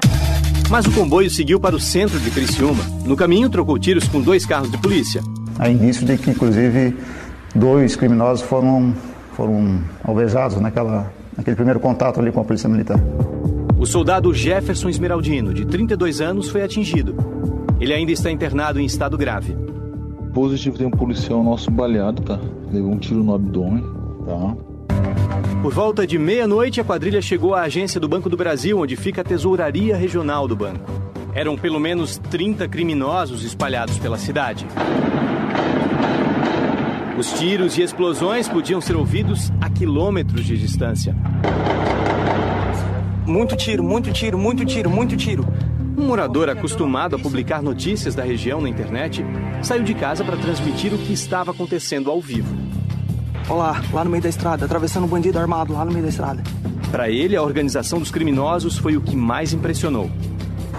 Mas 0.69 0.85
o 0.85 0.91
comboio 0.91 1.29
seguiu 1.29 1.59
para 1.59 1.75
o 1.75 1.79
centro 1.79 2.19
de 2.19 2.29
Criciúma. 2.29 2.83
No 3.05 3.15
caminho, 3.15 3.49
trocou 3.49 3.79
tiros 3.79 4.07
com 4.07 4.21
dois 4.21 4.45
carros 4.45 4.69
de 4.69 4.77
polícia. 4.77 5.21
Há 5.59 5.69
indício 5.69 6.05
de 6.05 6.17
que, 6.17 6.31
inclusive, 6.31 6.95
dois 7.53 7.93
criminosos 7.97 8.41
foram, 8.47 8.93
foram 9.33 9.81
alvejados 10.01 10.57
naquela, 10.61 11.11
naquele 11.35 11.57
primeiro 11.57 11.81
contato 11.81 12.21
ali 12.21 12.31
com 12.31 12.39
a 12.39 12.45
polícia 12.45 12.69
militar. 12.69 12.97
O 13.77 13.85
soldado 13.85 14.33
Jefferson 14.33 14.87
Esmeraldino, 14.87 15.53
de 15.53 15.65
32 15.65 16.21
anos, 16.21 16.49
foi 16.49 16.63
atingido. 16.63 17.13
Ele 17.77 17.93
ainda 17.93 18.13
está 18.13 18.31
internado 18.31 18.79
em 18.79 18.85
estado 18.85 19.17
grave. 19.17 19.53
Positivo 20.33 20.77
tem 20.77 20.87
um 20.87 20.91
policial 20.91 21.43
nosso 21.43 21.69
baleado, 21.69 22.21
tá? 22.21 22.39
Levou 22.71 22.93
um 22.93 22.97
tiro 22.97 23.21
no 23.21 23.35
abdômen, 23.35 23.83
tá? 24.25 24.55
Por 25.61 25.73
volta 25.73 26.07
de 26.07 26.17
meia-noite, 26.17 26.79
a 26.79 26.85
quadrilha 26.85 27.21
chegou 27.21 27.53
à 27.53 27.63
agência 27.63 27.99
do 27.99 28.07
Banco 28.07 28.29
do 28.29 28.37
Brasil, 28.37 28.79
onde 28.79 28.95
fica 28.95 29.19
a 29.19 29.23
tesouraria 29.25 29.97
regional 29.97 30.47
do 30.47 30.55
banco. 30.55 30.89
Eram 31.35 31.57
pelo 31.57 31.81
menos 31.81 32.17
30 32.17 32.65
criminosos 32.69 33.43
espalhados 33.43 33.97
pela 33.97 34.17
cidade. 34.17 34.65
Os 37.19 37.33
tiros 37.33 37.77
e 37.77 37.81
explosões 37.81 38.47
podiam 38.47 38.79
ser 38.79 38.95
ouvidos 38.95 39.51
a 39.59 39.69
quilômetros 39.69 40.45
de 40.45 40.57
distância. 40.57 41.13
Muito 43.25 43.57
tiro, 43.57 43.83
muito 43.83 44.13
tiro, 44.13 44.37
muito 44.37 44.63
tiro, 44.63 44.89
muito 44.89 45.17
tiro. 45.17 45.45
Um 45.97 46.05
morador 46.05 46.47
acostumado 46.47 47.17
a 47.17 47.19
publicar 47.19 47.61
notícias 47.61 48.15
da 48.15 48.23
região 48.23 48.61
na 48.61 48.69
internet 48.69 49.21
saiu 49.61 49.83
de 49.83 49.93
casa 49.93 50.23
para 50.23 50.37
transmitir 50.37 50.93
o 50.93 50.97
que 50.97 51.11
estava 51.11 51.51
acontecendo 51.51 52.09
ao 52.09 52.21
vivo. 52.21 52.55
Olá, 53.49 53.83
lá 53.91 54.05
no 54.05 54.11
meio 54.11 54.23
da 54.23 54.29
estrada, 54.29 54.63
atravessando 54.63 55.03
um 55.03 55.09
bandido 55.09 55.37
armado 55.37 55.73
lá 55.73 55.83
no 55.83 55.91
meio 55.91 56.03
da 56.03 56.09
estrada. 56.09 56.41
Para 56.89 57.09
ele, 57.09 57.35
a 57.35 57.43
organização 57.43 57.99
dos 57.99 58.11
criminosos 58.11 58.77
foi 58.77 58.95
o 58.95 59.01
que 59.01 59.17
mais 59.17 59.51
impressionou. 59.51 60.09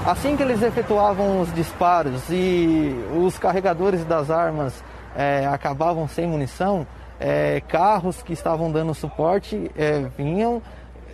Assim 0.06 0.38
que 0.38 0.42
eles 0.42 0.62
efetuavam 0.62 1.42
os 1.42 1.52
disparos 1.52 2.22
e 2.30 2.94
os 3.14 3.38
carregadores 3.38 4.06
das 4.06 4.30
armas 4.30 4.82
é, 5.14 5.46
acabavam 5.46 6.06
sem 6.08 6.26
munição, 6.26 6.86
é, 7.18 7.60
carros 7.68 8.22
que 8.22 8.32
estavam 8.32 8.70
dando 8.72 8.94
suporte 8.94 9.70
é, 9.76 10.06
vinham, 10.16 10.62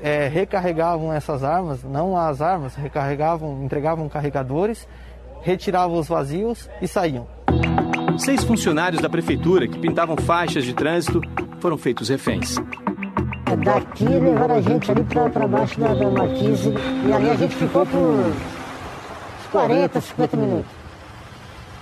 é, 0.03 0.29
recarregavam 0.29 1.13
essas 1.13 1.43
armas, 1.43 1.83
não 1.83 2.17
as 2.17 2.41
armas, 2.41 2.75
recarregavam, 2.75 3.65
entregavam 3.65 4.09
carregadores, 4.09 4.87
retiravam 5.43 5.99
os 5.99 6.09
vazios 6.09 6.69
e 6.81 6.89
saíam. 6.89 7.27
Seis 8.19 8.45
funcionários 8.45 9.03
da 9.03 9.11
prefeitura 9.11 9.69
que 9.69 9.79
pintavam 9.79 10.17
faixas 10.17 10.65
de 10.65 10.73
trânsito 10.73 11.21
foram 11.61 11.77
feitos 11.77 12.09
reféns. 12.09 12.57
Daqui 13.65 14.05
levaram 14.05 14.57
a 14.57 14.61
gente 14.61 14.91
ali 14.91 15.05
para 15.05 15.47
baixo 15.47 15.79
da, 15.81 15.95
da 15.95 16.11
marquise 16.11 16.73
e 17.07 17.13
ali 17.13 17.31
a 17.31 17.37
gente 17.37 17.55
ficou 17.55 17.87
por 17.87 18.33
40, 19.51 20.01
50 20.01 20.37
minutos. 20.37 20.73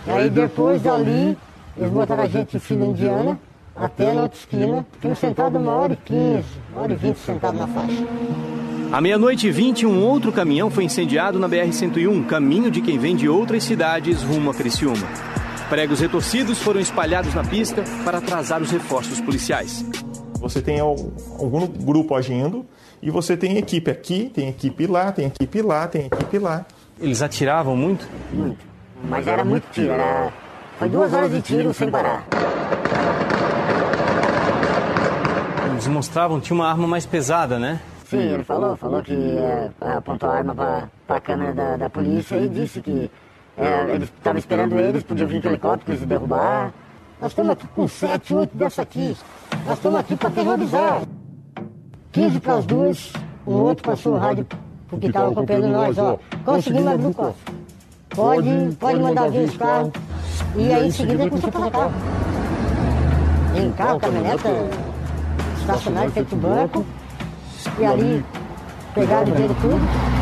E 0.06 0.10
aí 0.10 0.30
depois 0.30 0.82
dali 0.82 1.36
eles 1.76 1.90
botaram 1.90 2.22
a 2.22 2.28
gente 2.28 2.56
em 2.56 2.60
fila 2.60 2.86
indiana 2.86 3.38
até 3.76 4.12
na 4.12 4.22
outra 4.22 4.38
esquina, 4.38 4.86
ficamos 4.92 5.18
sentados 5.18 5.60
uma 5.60 5.72
hora 5.72 5.92
e 5.94 5.96
quinze, 5.96 6.44
uma 6.72 6.82
hora 6.82 6.92
e 6.92 6.96
vinte 6.96 7.18
sentados 7.18 7.60
na 7.60 7.66
faixa. 7.66 8.06
À 8.92 9.00
meia-noite 9.00 9.48
e 9.48 9.50
vinte, 9.50 9.84
um 9.84 10.04
outro 10.04 10.30
caminhão 10.30 10.70
foi 10.70 10.84
incendiado 10.84 11.38
na 11.40 11.48
BR-101, 11.48 12.26
caminho 12.26 12.70
de 12.70 12.80
quem 12.80 12.96
vem 12.98 13.16
de 13.16 13.28
outras 13.28 13.64
cidades 13.64 14.22
rumo 14.22 14.50
a 14.50 14.54
Criciúma. 14.54 15.06
Pregos 15.68 15.98
retorcidos 15.98 16.58
foram 16.58 16.78
espalhados 16.78 17.34
na 17.34 17.42
pista 17.42 17.82
para 18.04 18.18
atrasar 18.18 18.62
os 18.62 18.70
reforços 18.70 19.20
policiais. 19.20 19.84
Você 20.38 20.62
tem 20.62 20.78
algum 20.78 21.66
grupo 21.66 22.14
agindo 22.14 22.64
e 23.02 23.10
você 23.10 23.36
tem 23.36 23.56
equipe 23.56 23.90
aqui, 23.90 24.30
tem 24.32 24.48
equipe 24.48 24.86
lá, 24.86 25.10
tem 25.10 25.26
equipe 25.26 25.62
lá, 25.62 25.88
tem 25.88 26.06
equipe 26.06 26.38
lá. 26.38 26.64
Eles 27.00 27.22
atiravam 27.22 27.76
muito? 27.76 28.06
Muito. 28.32 28.64
Mas 29.08 29.26
era 29.26 29.44
muito 29.44 29.64
tiro, 29.72 29.90
era... 29.90 30.32
foi 30.78 30.88
duas 30.88 31.12
horas 31.12 31.30
de 31.30 31.40
tiro 31.40 31.72
sem 31.72 31.90
parar. 31.90 32.24
Eles 35.70 35.86
mostravam 35.86 36.38
que 36.40 36.46
tinha 36.46 36.54
uma 36.56 36.68
arma 36.68 36.86
mais 36.86 37.06
pesada, 37.06 37.58
né? 37.58 37.80
Sim, 38.04 38.32
ele 38.32 38.44
falou, 38.44 38.76
falou 38.76 39.02
que 39.02 39.12
é, 39.12 39.70
apontou 39.96 40.30
a 40.30 40.36
arma 40.36 40.54
para 40.54 41.16
a 41.16 41.20
câmera 41.20 41.52
da, 41.52 41.76
da, 41.76 41.90
polícia 41.90 42.36
e 42.36 42.48
disse 42.48 42.80
que 42.80 43.10
é, 43.56 43.94
eles 43.94 44.08
estavam 44.08 44.38
esperando 44.38 44.78
eles, 44.78 45.02
podiam 45.02 45.26
vir 45.26 45.40
de 45.40 45.48
helicóptero 45.48 45.92
eles 45.92 46.06
derrubar. 46.06 46.72
Nós 47.20 47.32
estamos 47.32 47.52
aqui 47.52 47.66
com 47.68 47.88
sete, 47.88 48.34
oito 48.34 48.56
dessa 48.56 48.82
aqui. 48.82 49.16
Nós 49.66 49.78
estamos 49.78 49.98
aqui 49.98 50.16
para 50.16 50.30
terrorizar. 50.30 51.02
15 52.12 52.40
para 52.40 52.54
as 52.54 52.66
duas, 52.66 53.12
um 53.46 53.54
outro 53.54 53.84
passou 53.84 54.14
o 54.14 54.18
rádio 54.18 54.46
porque 54.88 55.06
estavam 55.06 55.32
acompanhando 55.32 55.68
nós, 55.68 55.98
ó. 55.98 56.18
Conseguimos 56.44 56.86
abrir 56.86 57.06
o 57.06 57.14
cofre. 57.14 57.54
Pode, 58.10 58.76
pode 58.78 59.00
mandar 59.00 59.30
vir 59.30 59.48
os 59.48 59.56
carros. 59.56 59.92
E 60.56 60.72
aí 60.72 60.86
em 60.86 60.90
seguida 60.90 61.28
começou 61.28 61.48
a 61.48 61.52
passar 61.52 61.70
carro. 61.70 61.92
Em 63.56 63.72
carro, 63.72 64.00
caminhoneta, 64.00 64.48
estacionário 65.60 66.10
feito 66.12 66.36
banco. 66.36 66.86
E 67.78 67.84
ali 67.84 68.24
pegaram 68.94 69.22
o 69.22 69.34
dinheiro 69.34 69.56
tudo. 69.60 70.14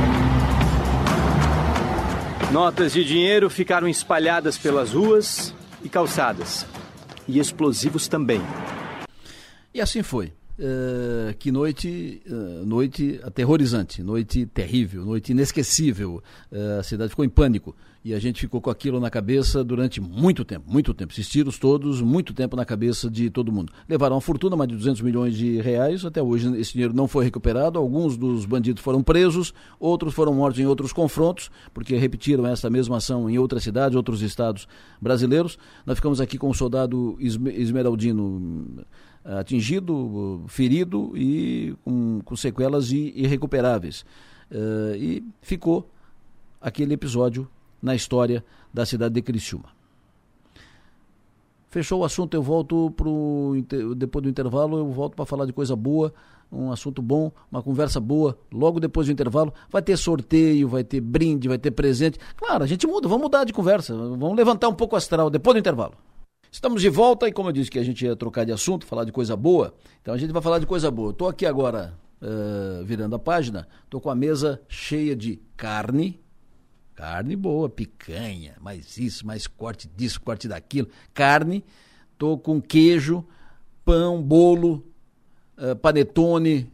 Notas 2.53 2.93
de 2.93 3.05
dinheiro 3.05 3.49
ficaram 3.49 3.89
espalhadas 3.89 4.59
pelas 4.59 4.93
ruas 4.93 5.55
e 5.83 5.89
calçadas. 5.89 6.67
E 7.27 7.39
explosivos 7.39 8.09
também. 8.09 8.43
E 9.73 9.81
assim 9.81 10.03
foi. 10.03 10.33
Uh, 10.59 11.35
que 11.39 11.51
noite, 11.51 12.23
uh, 12.27 12.65
noite 12.67 13.19
aterrorizante, 13.25 14.03
noite 14.03 14.45
terrível, 14.45 15.05
noite 15.05 15.33
inesquecível. 15.33 16.23
Uh, 16.53 16.81
a 16.81 16.83
cidade 16.83 17.11
ficou 17.11 17.25
em 17.25 17.29
pânico 17.29 17.75
e 18.05 18.13
a 18.13 18.19
gente 18.19 18.41
ficou 18.41 18.61
com 18.61 18.69
aquilo 18.69 18.99
na 18.99 19.09
cabeça 19.09 19.63
durante 19.63 20.01
muito 20.01 20.45
tempo, 20.45 20.71
muito 20.71 20.93
tempo. 20.93 21.13
Esses 21.13 21.29
tiros 21.29 21.59
todos, 21.59 22.01
muito 22.01 22.35
tempo 22.35 22.57
na 22.57 22.65
cabeça 22.65 23.09
de 23.09 23.31
todo 23.31 23.53
mundo. 23.53 23.73
Levaram 23.89 24.17
uma 24.17 24.21
fortuna, 24.21 24.57
mais 24.57 24.69
de 24.69 24.77
200 24.77 25.03
milhões 25.03 25.37
de 25.37 25.61
reais. 25.61 26.05
Até 26.05 26.21
hoje 26.21 26.53
esse 26.59 26.73
dinheiro 26.73 26.93
não 26.93 27.07
foi 27.07 27.25
recuperado. 27.25 27.79
Alguns 27.79 28.17
dos 28.17 28.45
bandidos 28.45 28.83
foram 28.83 29.03
presos, 29.03 29.55
outros 29.79 30.15
foram 30.15 30.35
mortos 30.35 30.61
em 30.61 30.67
outros 30.67 30.93
confrontos, 30.93 31.51
porque 31.73 31.95
repetiram 31.97 32.45
essa 32.47 32.69
mesma 32.69 32.97
ação 32.97 33.31
em 33.31 33.39
outras 33.39 33.63
cidades, 33.63 33.97
outros 33.97 34.21
estados 34.21 34.67
brasileiros. 35.01 35.57
Nós 35.87 35.97
ficamos 35.97 36.21
aqui 36.21 36.37
com 36.37 36.51
o 36.51 36.55
soldado 36.55 37.17
Esmeraldino 37.21 38.85
atingido, 39.25 40.45
ferido 40.49 41.13
e 41.17 41.75
com, 41.85 42.21
com 42.25 42.35
sequelas 42.35 42.91
irrecuperáveis. 42.91 44.05
Uh, 44.51 44.97
e 44.97 45.25
ficou 45.41 45.89
aquele 46.61 46.95
episódio 46.95 47.49
na 47.83 47.95
história 47.95 48.45
da 48.73 48.87
cidade 48.87 49.15
de 49.15 49.23
Criciúma. 49.23 49.71
Fechou 51.69 52.01
o 52.01 52.05
assunto, 52.05 52.35
eu 52.35 52.43
volto 52.43 52.91
pro 52.91 53.57
depois 53.97 54.23
do 54.23 54.29
intervalo, 54.29 54.77
eu 54.79 54.91
volto 54.91 55.17
para 55.17 55.25
falar 55.25 55.47
de 55.47 55.55
coisa 55.55 55.75
boa, 55.75 56.13
um 56.53 56.71
assunto 56.71 57.01
bom, 57.01 57.33
uma 57.51 57.63
conversa 57.63 57.99
boa. 57.99 58.39
Logo 58.53 58.79
depois 58.79 59.07
do 59.07 59.13
intervalo, 59.13 59.55
vai 59.71 59.81
ter 59.81 59.97
sorteio, 59.97 60.69
vai 60.69 60.85
ter 60.85 61.01
brinde, 61.01 61.49
vai 61.49 61.57
ter 61.57 61.71
presente. 61.71 62.19
Claro, 62.37 62.63
a 62.63 62.67
gente 62.67 62.87
muda, 62.87 63.09
vamos 63.09 63.23
mudar 63.23 63.45
de 63.45 63.55
conversa, 63.55 63.97
vamos 63.97 64.37
levantar 64.37 64.69
um 64.69 64.75
pouco 64.75 64.95
o 64.95 64.99
astral 64.99 65.31
depois 65.31 65.55
do 65.55 65.61
intervalo. 65.61 65.95
Estamos 66.51 66.83
de 66.83 66.91
volta 66.91 67.27
e 67.27 67.33
como 67.33 67.49
eu 67.49 67.53
disse 67.53 67.71
que 67.71 67.79
a 67.79 67.83
gente 67.83 68.05
ia 68.05 68.15
trocar 68.15 68.45
de 68.45 68.53
assunto, 68.53 68.85
falar 68.85 69.05
de 69.05 69.13
coisa 69.13 69.35
boa, 69.35 69.73
então 70.03 70.13
a 70.13 70.19
gente 70.19 70.31
vai 70.31 70.43
falar 70.43 70.59
de 70.59 70.67
coisa 70.67 70.91
boa. 70.91 71.11
Estou 71.13 71.27
aqui 71.27 71.47
agora 71.47 71.99
uh, 72.21 72.85
virando 72.85 73.17
a 73.17 73.19
página, 73.19 73.67
estou 73.85 73.99
com 73.99 74.11
a 74.11 74.15
mesa 74.15 74.61
cheia 74.69 75.17
de 75.17 75.41
carne, 75.57 76.21
carne 76.95 77.37
boa, 77.37 77.69
picanha, 77.69 78.55
mais 78.61 78.97
isso, 78.99 79.27
mais 79.27 79.47
corte 79.47 79.89
disso, 79.97 80.21
corte 80.21 80.49
daquilo, 80.49 80.89
carne, 81.13 81.65
estou 82.13 82.39
com 82.39 82.61
queijo, 82.61 83.25
pão, 83.85 84.23
bolo, 84.23 84.85
uh, 85.59 85.77
panetone, 85.77 86.71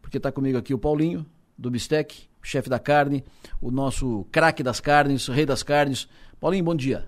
porque 0.00 0.16
está 0.16 0.32
comigo 0.32 0.58
aqui 0.58 0.72
o 0.72 0.78
Paulinho, 0.78 1.26
do 1.56 1.70
Bistec, 1.70 2.28
chefe 2.42 2.68
da 2.68 2.78
carne, 2.78 3.24
o 3.60 3.70
nosso 3.70 4.26
craque 4.32 4.62
das 4.62 4.80
carnes, 4.80 5.28
rei 5.28 5.44
das 5.44 5.62
carnes. 5.62 6.08
Paulinho, 6.40 6.64
bom 6.64 6.74
dia. 6.74 7.06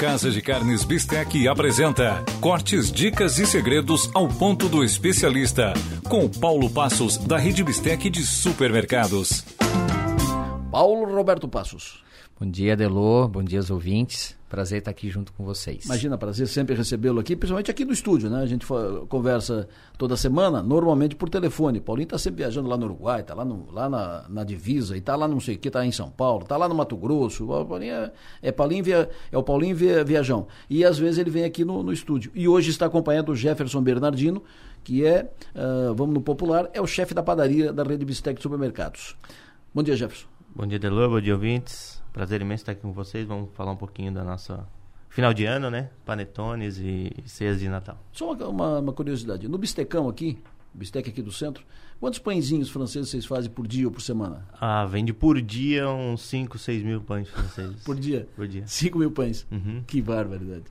Casa 0.00 0.30
de 0.30 0.42
Carnes 0.42 0.84
Bistec 0.84 1.48
apresenta 1.48 2.22
cortes, 2.40 2.92
dicas 2.92 3.38
e 3.38 3.46
segredos 3.46 4.10
ao 4.14 4.28
ponto 4.28 4.68
do 4.68 4.84
especialista, 4.84 5.72
com 6.08 6.28
Paulo 6.28 6.68
Passos, 6.68 7.16
da 7.16 7.38
Rede 7.38 7.64
Bistec 7.64 8.10
de 8.10 8.22
Supermercados. 8.22 9.55
Paulo 10.76 11.06
Roberto 11.06 11.48
Passos. 11.48 12.04
Bom 12.38 12.50
dia, 12.50 12.76
Delô. 12.76 13.26
Bom 13.28 13.42
dia 13.42 13.60
aos 13.60 13.70
ouvintes. 13.70 14.36
Prazer 14.46 14.80
estar 14.80 14.90
aqui 14.90 15.08
junto 15.08 15.32
com 15.32 15.42
vocês. 15.42 15.86
Imagina, 15.86 16.18
prazer 16.18 16.46
sempre 16.48 16.74
recebê-lo 16.74 17.18
aqui, 17.18 17.34
principalmente 17.34 17.70
aqui 17.70 17.82
no 17.82 17.94
estúdio, 17.94 18.28
né? 18.28 18.42
A 18.42 18.46
gente 18.46 18.66
conversa 19.08 19.66
toda 19.96 20.18
semana, 20.18 20.62
normalmente 20.62 21.16
por 21.16 21.30
telefone. 21.30 21.80
Paulinho 21.80 22.04
está 22.04 22.18
sempre 22.18 22.42
viajando 22.42 22.68
lá 22.68 22.76
no 22.76 22.84
Uruguai, 22.84 23.22
está 23.22 23.32
lá, 23.32 23.42
no, 23.42 23.72
lá 23.72 23.88
na, 23.88 24.26
na, 24.28 24.44
divisa, 24.44 24.94
e 24.94 24.98
está 24.98 25.16
lá 25.16 25.26
não 25.26 25.40
sei 25.40 25.54
o 25.54 25.58
que, 25.58 25.68
está 25.68 25.82
em 25.86 25.90
São 25.90 26.10
Paulo, 26.10 26.42
está 26.42 26.58
lá 26.58 26.68
no 26.68 26.74
Mato 26.74 26.94
Grosso. 26.94 27.50
O 27.50 27.64
Paulinho 27.64 27.94
é, 27.94 28.12
é, 28.42 28.52
Paulinho 28.52 28.84
via, 28.84 29.08
é 29.32 29.38
o 29.38 29.42
Paulinho 29.42 29.74
via, 29.74 30.04
Viajão. 30.04 30.46
E 30.68 30.84
às 30.84 30.98
vezes 30.98 31.16
ele 31.16 31.30
vem 31.30 31.44
aqui 31.44 31.64
no, 31.64 31.82
no 31.82 31.90
estúdio. 31.90 32.30
E 32.34 32.46
hoje 32.46 32.68
está 32.68 32.84
acompanhando 32.84 33.30
o 33.32 33.34
Jefferson 33.34 33.80
Bernardino, 33.80 34.42
que 34.84 35.06
é, 35.06 35.26
uh, 35.54 35.94
vamos 35.94 36.12
no 36.12 36.20
popular, 36.20 36.68
é 36.74 36.82
o 36.82 36.86
chefe 36.86 37.14
da 37.14 37.22
padaria 37.22 37.72
da 37.72 37.82
Rede 37.82 38.04
Bistec 38.04 38.36
de 38.36 38.42
Supermercados. 38.42 39.16
Bom 39.74 39.82
dia, 39.82 39.96
Jefferson. 39.96 40.35
Bom 40.56 40.66
dia, 40.66 40.78
Delô. 40.78 41.06
Bom 41.06 41.20
dia, 41.20 41.34
ouvintes. 41.34 42.02
Prazer 42.14 42.40
imenso 42.40 42.62
estar 42.62 42.72
aqui 42.72 42.80
com 42.80 42.90
vocês. 42.90 43.28
Vamos 43.28 43.50
falar 43.52 43.72
um 43.72 43.76
pouquinho 43.76 44.10
da 44.10 44.24
nossa 44.24 44.66
final 45.10 45.34
de 45.34 45.44
ano, 45.44 45.68
né? 45.70 45.90
Panetones 46.02 46.78
e 46.78 47.12
ceias 47.26 47.60
de 47.60 47.68
Natal. 47.68 47.98
Só 48.10 48.32
uma, 48.32 48.48
uma, 48.48 48.78
uma 48.78 48.92
curiosidade. 48.94 49.46
No 49.48 49.58
bistecão 49.58 50.08
aqui, 50.08 50.38
bistec 50.72 51.10
aqui 51.10 51.20
do 51.20 51.30
centro. 51.30 51.62
Quantos 52.00 52.18
pãezinhos 52.18 52.70
franceses 52.70 53.10
vocês 53.10 53.26
fazem 53.26 53.50
por 53.50 53.68
dia 53.68 53.86
ou 53.86 53.92
por 53.92 54.00
semana? 54.00 54.48
Ah, 54.58 54.86
vende 54.86 55.12
por 55.12 55.42
dia 55.42 55.90
uns 55.90 56.22
5, 56.22 56.56
6 56.56 56.82
mil 56.82 57.02
pães 57.02 57.28
franceses. 57.28 57.84
por 57.84 57.94
dia? 57.94 58.26
Por 58.34 58.48
dia. 58.48 58.66
5 58.66 58.98
mil 58.98 59.10
pães. 59.10 59.46
Uhum. 59.52 59.84
Que 59.86 60.00
barbaridade. 60.00 60.64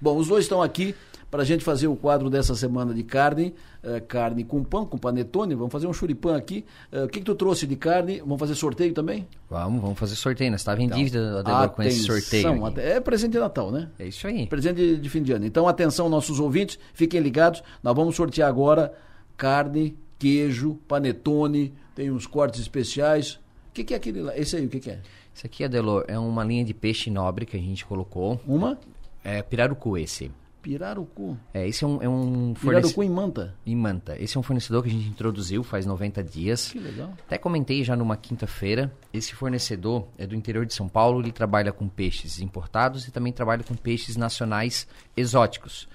Bom, 0.00 0.16
os 0.16 0.26
dois 0.26 0.46
estão 0.46 0.60
aqui 0.60 0.96
para 1.30 1.42
a 1.42 1.44
gente 1.44 1.64
fazer 1.64 1.86
o 1.86 1.96
quadro 1.96 2.30
dessa 2.30 2.54
semana 2.54 2.94
de 2.94 3.02
carne, 3.02 3.54
uh, 3.82 4.04
carne 4.06 4.44
com 4.44 4.62
pão, 4.64 4.86
com 4.86 4.96
panetone. 4.96 5.54
Vamos 5.54 5.72
fazer 5.72 5.86
um 5.86 5.92
churipã 5.92 6.36
aqui. 6.36 6.64
Uh, 6.92 7.04
o 7.04 7.08
que, 7.08 7.18
que 7.18 7.24
tu 7.24 7.34
trouxe 7.34 7.66
de 7.66 7.76
carne? 7.76 8.20
Vamos 8.20 8.38
fazer 8.38 8.54
sorteio 8.54 8.94
também? 8.94 9.26
Vamos, 9.50 9.80
vamos 9.80 9.98
fazer 9.98 10.14
sorteio. 10.14 10.50
Nós 10.50 10.60
estava 10.60 10.80
em 10.80 10.86
então, 10.86 10.98
dívida 10.98 11.40
Adelor, 11.40 11.70
com 11.70 11.82
esse 11.82 12.04
sorteio. 12.04 12.64
Aqui. 12.66 12.80
É 12.80 13.00
presente 13.00 13.32
de 13.32 13.38
Natal, 13.38 13.70
né? 13.70 13.88
É 13.98 14.06
isso 14.06 14.26
aí. 14.26 14.46
Presente 14.46 14.76
de, 14.76 14.96
de 14.98 15.08
fim 15.10 15.22
de 15.22 15.32
ano. 15.32 15.44
Então, 15.44 15.68
atenção, 15.68 16.08
nossos 16.08 16.40
ouvintes, 16.40 16.78
fiquem 16.94 17.20
ligados. 17.20 17.62
Nós 17.82 17.94
vamos 17.94 18.16
sortear 18.16 18.48
agora 18.48 18.92
carne 19.36 19.96
queijo, 20.18 20.74
panetone, 20.88 21.72
tem 21.94 22.10
uns 22.10 22.26
cortes 22.26 22.60
especiais. 22.60 23.34
O 23.70 23.72
que, 23.72 23.84
que 23.84 23.94
é 23.94 23.96
aquele 23.96 24.20
lá? 24.20 24.36
Esse 24.36 24.56
aí, 24.56 24.66
o 24.66 24.68
que, 24.68 24.80
que 24.80 24.90
é? 24.90 25.00
Esse 25.34 25.46
aqui, 25.46 25.62
Adelor, 25.62 26.04
é 26.08 26.18
uma 26.18 26.42
linha 26.42 26.64
de 26.64 26.74
peixe 26.74 27.10
nobre 27.10 27.46
que 27.46 27.56
a 27.56 27.60
gente 27.60 27.86
colocou. 27.86 28.40
Uma? 28.46 28.76
É 29.22 29.40
pirarucu 29.42 29.96
esse. 29.96 30.30
Pirarucu. 30.62 31.36
É, 31.54 31.66
esse 31.66 31.84
é 31.84 31.86
um, 31.86 32.02
é 32.02 32.08
um 32.08 32.54
fornecedor. 32.54 32.80
Pirarucu 32.80 33.02
em 33.02 33.10
manta? 33.10 33.54
Em 33.66 33.76
manta. 33.76 34.16
Esse 34.22 34.36
é 34.36 34.40
um 34.40 34.42
fornecedor 34.42 34.82
que 34.82 34.88
a 34.88 34.92
gente 34.92 35.08
introduziu 35.08 35.62
faz 35.62 35.86
90 35.86 36.22
dias. 36.22 36.72
Que 36.72 36.78
legal. 36.78 37.12
Até 37.26 37.38
comentei 37.38 37.82
já 37.84 37.96
numa 37.96 38.16
quinta-feira. 38.16 38.92
Esse 39.12 39.34
fornecedor 39.34 40.06
é 40.18 40.26
do 40.26 40.34
interior 40.34 40.66
de 40.66 40.74
São 40.74 40.88
Paulo. 40.88 41.20
Ele 41.20 41.32
trabalha 41.32 41.72
com 41.72 41.88
peixes 41.88 42.40
importados 42.40 43.06
e 43.06 43.10
também 43.10 43.32
trabalha 43.32 43.62
com 43.62 43.74
peixes 43.74 44.16
nacionais 44.16 44.86
exóticos. 45.16 45.88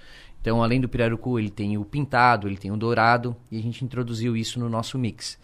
Então, 0.44 0.62
além 0.62 0.82
do 0.82 0.90
pirarucu, 0.90 1.40
ele 1.40 1.50
tem 1.50 1.78
o 1.78 1.86
pintado, 1.86 2.50
ele 2.50 2.58
tem 2.58 2.70
o 2.70 2.76
dourado, 2.76 3.34
e 3.50 3.58
a 3.58 3.62
gente 3.62 3.86
introduziu 3.86 4.36
isso 4.36 4.60
no 4.60 4.68
nosso 4.68 5.00
mix. 5.00 5.40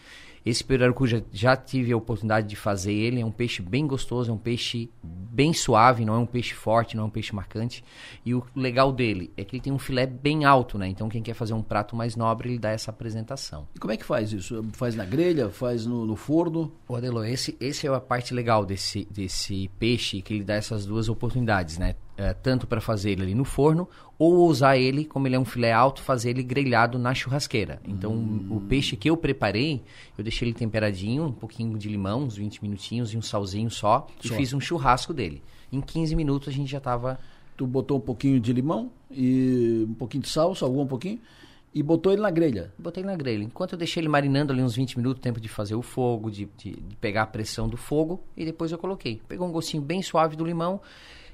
Esse 0.50 0.64
pirarucu 0.64 1.06
já, 1.06 1.22
já 1.32 1.56
tive 1.56 1.94
a 1.94 1.98
oportunidade 1.98 2.48
de 2.48 2.56
fazer 2.56 2.92
ele, 2.92 3.22
é 3.22 3.26
um 3.26 3.32
peixe 3.32 3.62
bem 3.62 3.86
gostoso, 3.86 4.32
é 4.32 4.34
um 4.34 4.38
peixe 4.38 4.90
bem 5.04 5.54
suave, 5.54 6.04
não 6.04 6.16
é 6.16 6.18
um 6.18 6.26
peixe 6.26 6.56
forte, 6.56 6.98
não 6.98 7.04
é 7.04 7.06
um 7.06 7.10
peixe 7.10 7.36
marcante. 7.36 7.84
E 8.26 8.34
o 8.34 8.44
legal 8.56 8.92
dele 8.92 9.32
é 9.38 9.44
que 9.44 9.56
ele 9.56 9.62
tem 9.62 9.72
um 9.72 9.78
filé 9.78 10.08
bem 10.08 10.46
alto, 10.46 10.76
né? 10.80 10.88
Então 10.88 11.08
quem 11.08 11.22
quer 11.22 11.36
fazer 11.36 11.54
um 11.54 11.62
prato 11.62 11.96
mais 11.96 12.16
nobre, 12.16 12.50
ele 12.50 12.58
dá 12.58 12.72
essa 12.72 12.90
apresentação. 12.90 13.68
E 13.76 13.80
como 13.80 13.94
é 13.94 13.98
que 13.98 14.04
faz 14.04 14.34
isso? 14.34 14.66
Faz 14.74 14.96
na 14.96 15.06
grelha? 15.06 15.50
Faz 15.50 15.86
no, 15.86 16.04
no 16.04 16.16
forno? 16.16 16.72
O 16.88 16.96
Adelo, 16.96 17.24
esse, 17.24 17.56
esse 17.60 17.86
é 17.86 17.94
a 17.94 18.00
parte 18.00 18.34
legal 18.34 18.66
desse, 18.66 19.08
desse 19.12 19.70
peixe, 19.78 20.20
que 20.20 20.34
ele 20.34 20.44
dá 20.44 20.56
essas 20.56 20.84
duas 20.84 21.10
oportunidades, 21.10 21.78
né? 21.78 21.96
É, 22.20 22.34
tanto 22.34 22.68
para 22.68 22.82
fazer 22.82 23.12
ele 23.12 23.22
ali 23.22 23.34
no 23.34 23.46
forno 23.46 23.88
ou 24.18 24.46
usar 24.46 24.78
ele, 24.78 25.06
como 25.06 25.26
ele 25.26 25.38
é 25.38 25.40
um 25.40 25.46
filé 25.46 25.72
alto, 25.72 26.02
fazer 26.02 26.32
ele 26.32 26.44
grelhado 26.44 27.00
na 27.00 27.14
churrasqueira. 27.14 27.82
Então, 27.88 28.12
hum. 28.12 28.46
o 28.50 28.60
peixe 28.60 28.98
que 28.98 29.10
eu 29.10 29.16
preparei, 29.16 29.82
eu 30.18 30.24
deixei 30.26 30.50
ele 30.50 30.54
temperadinho, 30.54 31.24
um 31.24 31.32
pouquinho 31.32 31.78
de 31.78 31.88
limão, 31.88 32.24
uns 32.24 32.36
20 32.36 32.62
minutinhos 32.62 33.14
e 33.14 33.18
um 33.18 33.22
salzinho 33.22 33.72
só, 33.72 34.06
só. 34.20 34.34
e 34.34 34.36
fiz 34.36 34.52
um 34.52 34.60
churrasco 34.60 35.14
dele. 35.14 35.41
Em 35.72 35.80
15 35.80 36.14
minutos 36.14 36.50
a 36.50 36.52
gente 36.52 36.70
já 36.70 36.80
estava... 36.80 37.18
Tu 37.56 37.66
botou 37.66 37.98
um 37.98 38.02
pouquinho 38.02 38.38
de 38.38 38.52
limão 38.52 38.91
e 39.10 39.86
um 39.88 39.94
pouquinho 39.94 40.24
de 40.24 40.30
sal, 40.30 40.54
salgou 40.54 40.84
um 40.84 40.88
pouquinho 40.88 41.20
e 41.74 41.82
botou 41.82 42.12
ele 42.12 42.22
na 42.22 42.32
grelha? 42.32 42.74
Botei 42.78 43.02
ele 43.02 43.12
na 43.12 43.16
grelha. 43.16 43.44
Enquanto 43.44 43.74
eu 43.74 43.78
deixei 43.78 44.02
ele 44.02 44.10
marinando 44.10 44.52
ali 44.52 44.62
uns 44.62 44.76
20 44.76 44.98
minutos, 44.98 45.22
tempo 45.22 45.40
de 45.40 45.48
fazer 45.48 45.76
o 45.76 45.82
fogo, 45.82 46.30
de, 46.30 46.50
de, 46.58 46.72
de 46.72 46.96
pegar 46.98 47.24
a 47.24 47.28
pressão 47.28 47.70
do 47.70 47.78
fogo, 47.78 48.22
e 48.36 48.44
depois 48.44 48.74
eu 48.74 48.78
coloquei. 48.78 49.22
Pegou 49.28 49.48
um 49.48 49.52
gostinho 49.52 49.82
bem 49.82 50.02
suave 50.02 50.36
do 50.36 50.44
limão 50.44 50.82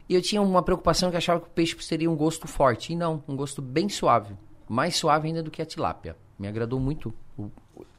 e 0.08 0.16
eu 0.16 0.22
tinha 0.22 0.42
uma 0.42 0.62
preocupação 0.62 1.10
que 1.10 1.18
achava 1.18 1.40
que 1.40 1.48
o 1.48 1.52
peixe 1.52 1.76
teria 1.88 2.10
um 2.10 2.16
gosto 2.16 2.48
forte. 2.48 2.94
E 2.94 2.96
não, 2.96 3.24
um 3.28 3.36
gosto 3.36 3.62
bem 3.62 3.90
suave. 3.90 4.36
Mais 4.68 4.96
suave 4.96 5.28
ainda 5.28 5.42
do 5.42 5.52
que 5.52 5.62
a 5.62 5.66
tilápia. 5.66 6.16
Me 6.38 6.48
agradou 6.48 6.80
muito 6.80 7.14
o, 7.38 7.50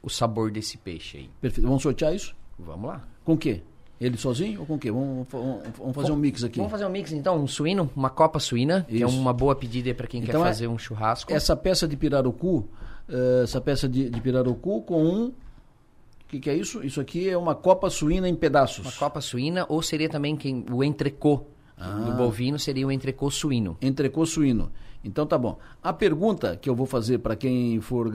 o 0.01 0.09
sabor 0.09 0.51
desse 0.51 0.77
peixe 0.77 1.17
aí. 1.17 1.29
Perfeito. 1.41 1.65
Vamos 1.65 1.83
sortear 1.83 2.13
isso? 2.15 2.35
Vamos 2.57 2.89
lá. 2.89 3.07
Com 3.23 3.33
o 3.33 3.37
quê? 3.37 3.61
Ele 3.99 4.15
sozinho 4.15 4.59
ou 4.59 4.65
com 4.65 4.75
o 4.75 4.79
quê? 4.79 4.91
Vamos, 4.91 5.27
vamos, 5.29 5.63
vamos 5.77 5.95
fazer 5.95 6.11
um 6.11 6.15
mix 6.15 6.43
aqui. 6.43 6.57
Vamos 6.57 6.71
fazer 6.71 6.85
um 6.85 6.89
mix 6.89 7.11
então, 7.11 7.35
um 7.35 7.47
suíno, 7.47 7.89
uma 7.95 8.11
copa 8.11 8.39
suína, 8.39 8.85
Isso. 8.87 8.97
que 8.97 9.03
é 9.03 9.07
uma 9.07 9.33
boa 9.33 9.55
pedida 9.55 9.93
para 9.95 10.05
quem 10.05 10.21
então 10.21 10.39
quer 10.39 10.47
é 10.47 10.51
fazer 10.51 10.67
um 10.67 10.77
churrasco. 10.77 11.33
Essa 11.33 11.55
peça 11.55 11.87
de 11.87 11.97
pirarucu, 11.97 12.57
uh, 13.09 13.43
essa 13.43 13.59
peça 13.59 13.89
de, 13.89 14.09
de 14.09 14.21
pirarucu 14.21 14.83
com 14.83 15.03
um 15.03 15.27
o 15.27 16.29
que, 16.29 16.41
que, 16.41 16.49
é 16.49 16.53
isso? 16.53 16.83
Isso 16.85 16.99
aqui 16.99 17.29
é 17.29 17.37
uma 17.37 17.55
copa 17.55 17.89
suína 17.89 18.27
em 18.27 18.35
pedaços. 18.35 18.85
Uma 18.85 18.91
copa 18.91 19.21
suína, 19.21 19.65
ou 19.69 19.81
seria 19.81 20.09
também 20.09 20.35
quem, 20.35 20.65
o 20.69 20.83
entrecô, 20.83 21.45
ah. 21.77 21.91
Do 21.91 22.13
bovino 22.13 22.57
seria 22.57 22.87
o 22.87 22.91
entrecô 22.91 23.29
suíno. 23.29 23.77
Entrecô 23.81 24.25
suíno. 24.25 24.71
Então 25.03 25.27
tá 25.27 25.37
bom. 25.37 25.59
A 25.81 25.93
pergunta 25.93 26.57
que 26.57 26.69
eu 26.69 26.75
vou 26.75 26.87
fazer 26.87 27.19
para 27.19 27.35
quem 27.35 27.79
for 27.79 28.11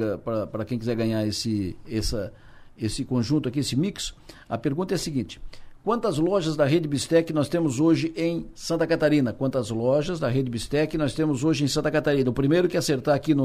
para 0.50 0.64
quem 0.64 0.78
quiser 0.78 0.96
ganhar 0.96 1.24
esse 1.26 1.76
essa 1.88 2.32
esse 2.76 3.04
conjunto 3.04 3.48
aqui, 3.48 3.60
esse 3.60 3.76
mix, 3.76 4.14
a 4.48 4.58
pergunta 4.58 4.94
é 4.94 4.96
a 4.96 4.98
seguinte: 4.98 5.40
Quantas 5.84 6.16
lojas 6.18 6.56
da 6.56 6.64
Rede 6.64 6.86
Bistec 6.86 7.32
nós 7.32 7.48
temos 7.48 7.80
hoje 7.80 8.12
em 8.16 8.46
Santa 8.54 8.86
Catarina? 8.86 9.32
Quantas 9.32 9.70
lojas 9.70 10.20
da 10.20 10.28
Rede 10.28 10.48
Bistec 10.48 10.96
nós 10.96 11.12
temos 11.12 11.42
hoje 11.42 11.64
em 11.64 11.68
Santa 11.68 11.90
Catarina? 11.90 12.30
O 12.30 12.32
primeiro 12.32 12.68
que 12.68 12.76
acertar 12.76 13.16
aqui 13.16 13.34
no 13.34 13.44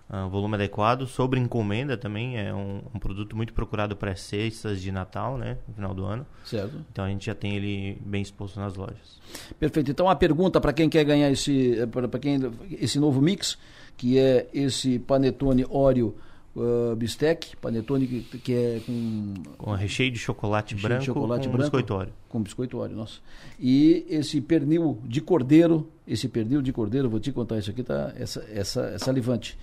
uh, 0.10 0.30
volume 0.30 0.56
adequado. 0.56 1.06
Sobre 1.08 1.40
encomenda 1.40 1.98
também, 1.98 2.38
é 2.38 2.54
um, 2.54 2.82
um 2.94 3.00
produto 3.00 3.36
muito 3.36 3.54
procurado 3.54 3.96
para 3.96 4.16
cestas 4.16 4.82
de 4.82 4.92
Natal, 4.92 5.38
né? 5.38 5.58
No 5.68 5.74
final 5.74 5.94
do 5.94 6.06
ano. 6.06 6.26
Certo. 6.44 6.78
Então 6.92 7.06
a 7.06 7.10
gente 7.10 7.26
já 7.26 7.36
tem 7.36 7.56
ele 7.56 7.98
bem 8.06 8.22
exposto 8.22 8.60
nas 8.60 8.76
lojas. 8.76 9.20
Perfeito. 9.60 9.92
Então 9.92 10.10
a 10.10 10.16
pergunta 10.16 10.60
para 10.62 10.74
quem 10.74 10.90
quer 10.90 11.04
ganhar 11.04 11.30
esse, 11.30 11.78
para 11.92 12.20
quem 12.20 12.40
esse 12.72 13.00
novo 13.00 13.22
mix, 13.22 13.58
que 13.98 14.18
é 14.18 14.48
esse 14.54 15.00
panetone 15.00 15.66
Oreo 15.70 16.16
uh, 16.56 16.96
bistec, 16.96 17.56
panetone 17.58 18.08
que, 18.08 18.38
que 18.40 18.54
é 18.54 18.82
com... 18.86 19.34
Com 19.58 19.72
recheio 19.74 20.12
de 20.12 20.20
chocolate 20.20 20.74
recheio 20.74 20.90
branco 20.90 21.02
de 21.02 21.06
chocolate 21.06 21.48
com 21.48 21.52
branco, 21.52 21.64
biscoito 21.64 21.94
óleo. 21.94 22.14
Com 22.30 22.42
biscoito 22.42 22.78
óleo, 22.78 22.96
nossa. 22.96 23.20
E 23.60 24.06
esse 24.10 24.40
pernil 24.42 25.00
de 25.04 25.22
cordeiro, 25.22 25.90
esse 26.08 26.28
pernil 26.28 26.62
de 26.62 26.72
cordeiro, 26.72 27.10
vou 27.10 27.20
te 27.20 27.32
contar 27.32 27.58
isso 27.58 27.70
aqui, 27.70 27.84
tá? 27.84 28.14
Essa, 28.16 28.46
essa, 28.52 28.82
é 28.88 28.98
salivante. 28.98 29.58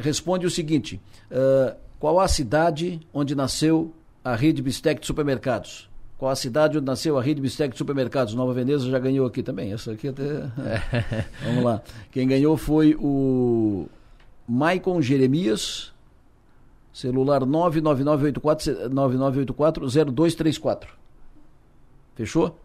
Responde 0.00 0.46
o 0.46 0.50
seguinte, 0.50 1.00
uh, 1.30 1.76
qual 1.98 2.18
a 2.18 2.26
cidade 2.26 3.00
onde 3.12 3.34
nasceu 3.34 3.92
a 4.24 4.34
rede 4.34 4.62
bistec 4.62 5.00
de 5.00 5.06
supermercados? 5.06 5.88
Qual 6.18 6.30
a 6.30 6.36
cidade 6.36 6.76
onde 6.76 6.86
nasceu 6.86 7.16
a 7.16 7.22
rede 7.22 7.40
bistec 7.40 7.72
de 7.72 7.78
supermercados? 7.78 8.34
Nova 8.34 8.52
Veneza 8.52 8.90
já 8.90 8.98
ganhou 8.98 9.26
aqui 9.26 9.42
também. 9.42 9.72
Essa 9.72 9.92
aqui 9.92 10.08
até. 10.08 10.22
Vamos 11.44 11.64
lá. 11.64 11.80
Quem 12.10 12.28
ganhou 12.28 12.56
foi 12.56 12.94
o 13.00 13.86
Maicon 14.46 15.00
Jeremias, 15.00 15.92
celular 16.92 17.46
99984 17.46 18.90
9984 18.90 19.88
0234. 20.12 20.90
Fechou? 22.14 22.58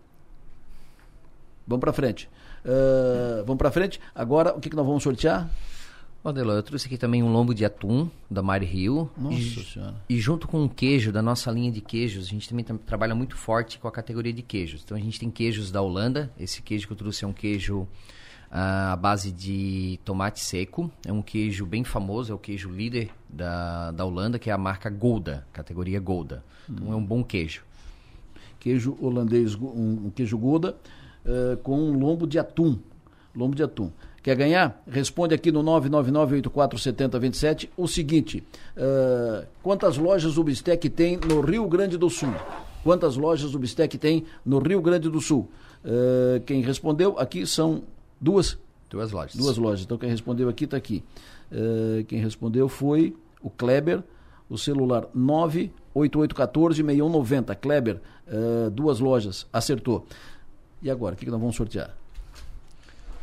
Vamos 1.68 1.82
para 1.82 1.94
frente. 1.94 2.30
Uh, 2.65 3.45
vamos 3.45 3.57
para 3.57 3.72
frente. 3.72 4.02
Agora, 4.14 4.56
o 4.56 4.60
que, 4.60 4.69
que 4.69 4.76
nós 4.76 4.86
vamos 4.86 5.03
sortear? 5.03 5.49
Odelo, 6.27 6.53
eu 6.53 6.64
trouxe 6.64 6.88
aqui 6.88 6.97
também 6.97 7.22
um 7.22 7.31
lombo 7.31 7.53
de 7.53 7.64
atum 7.64 8.10
da 8.30 8.41
Mari 8.41 8.65
Rio. 8.65 9.11
Nossa 9.15 9.38
e, 9.38 9.64
Senhora. 9.64 9.95
e 10.10 10.18
junto 10.19 10.47
com 10.47 10.65
o 10.65 10.69
queijo 10.69 11.11
da 11.11 11.22
nossa 11.22 11.52
linha 11.52 11.72
de 11.72 11.81
queijos, 11.81 12.26
a 12.26 12.27
gente 12.30 12.49
também 12.49 12.65
tam- 12.65 12.77
trabalha 12.77 13.14
muito 13.14 13.35
forte 13.38 13.77
com 13.77 13.88
a 13.88 13.91
categoria 13.91 14.34
de 14.34 14.41
queijos. 14.41 14.81
Então 14.84 14.97
a 14.97 14.99
gente 14.99 15.19
tem 15.19 15.30
queijos 15.30 15.72
da 15.72 15.81
Holanda. 15.84 16.31
Esse 16.39 16.64
queijo 16.64 16.88
que 16.88 16.93
eu 16.93 16.97
trouxe 16.97 17.23
é 17.23 17.27
um 17.27 17.34
queijo 17.34 17.88
ah, 18.49 18.93
à 18.93 18.95
base 18.95 19.31
de 19.31 19.99
tomate 20.03 20.39
seco. 20.39 20.89
É 21.06 21.14
um 21.14 21.22
queijo 21.22 21.64
bem 21.64 21.84
famoso, 21.84 22.31
é 22.31 22.35
o 22.35 22.39
queijo 22.39 22.69
líder 22.72 23.11
da, 23.30 23.91
da 23.91 24.03
Holanda, 24.03 24.39
que 24.39 24.49
é 24.49 24.53
a 24.53 24.57
marca 24.57 24.89
Golda, 24.89 25.45
categoria 25.53 25.99
Golda. 25.99 26.43
Então 26.68 26.91
é 26.91 26.95
um 26.95 27.06
bom 27.06 27.23
queijo. 27.23 27.64
Queijo 28.60 28.97
holandês, 28.99 29.53
um, 29.53 30.07
um 30.07 30.10
queijo 30.10 30.39
Gouda 30.39 30.76
eh, 31.23 31.56
com 31.61 31.80
um 31.80 31.99
lombo 31.99 32.26
de 32.26 32.39
atum. 32.39 32.80
Lombo 33.35 33.56
de 33.56 33.61
atum. 33.61 33.91
Quer 34.26 34.35
ganhar? 34.35 34.81
Responde 34.88 35.35
aqui 35.35 35.52
no 35.52 35.64
999847027 35.64 37.69
o 37.77 37.88
seguinte: 37.88 38.43
eh, 38.76 39.45
quantas 39.61 39.99
lojas 39.99 40.39
o 40.39 40.43
Bistec 40.43 40.89
tem 40.89 41.18
no 41.18 41.41
Rio 41.41 41.68
Grande 41.68 41.95
do 41.95 42.10
Sul? 42.10 42.34
Quantas 42.84 43.18
lojas 43.18 43.53
o 43.53 43.60
Bistec 43.60 43.95
tem 43.99 44.26
no 44.43 44.57
Rio 44.57 44.81
Grande 44.81 45.11
do 45.11 45.22
Sul? 45.22 45.47
Eh, 45.84 46.41
quem 46.43 46.61
respondeu 46.61 47.19
aqui 47.19 47.45
são 47.45 47.84
duas. 48.19 48.57
Duas 48.89 49.11
lojas. 49.11 49.35
Duas 49.35 49.57
lojas. 49.57 49.85
Então 49.85 49.95
quem 49.95 50.10
respondeu 50.10 50.49
aqui 50.49 50.64
está 50.64 50.77
aqui. 50.77 51.03
Eh, 51.52 52.03
quem 52.07 52.19
respondeu 52.19 52.68
foi 52.68 53.15
o 53.43 53.52
Kleber, 53.52 54.02
o 54.49 54.57
celular 54.57 55.06
98814-6190. 55.15 57.56
Kleber, 57.57 58.02
duas 58.73 58.99
lojas, 58.99 59.45
acertou. 59.53 60.07
E 60.81 60.89
agora, 60.89 61.14
o 61.14 61.18
que, 61.18 61.26
que 61.26 61.31
nós 61.31 61.39
vamos 61.39 61.56
sortear? 61.56 61.95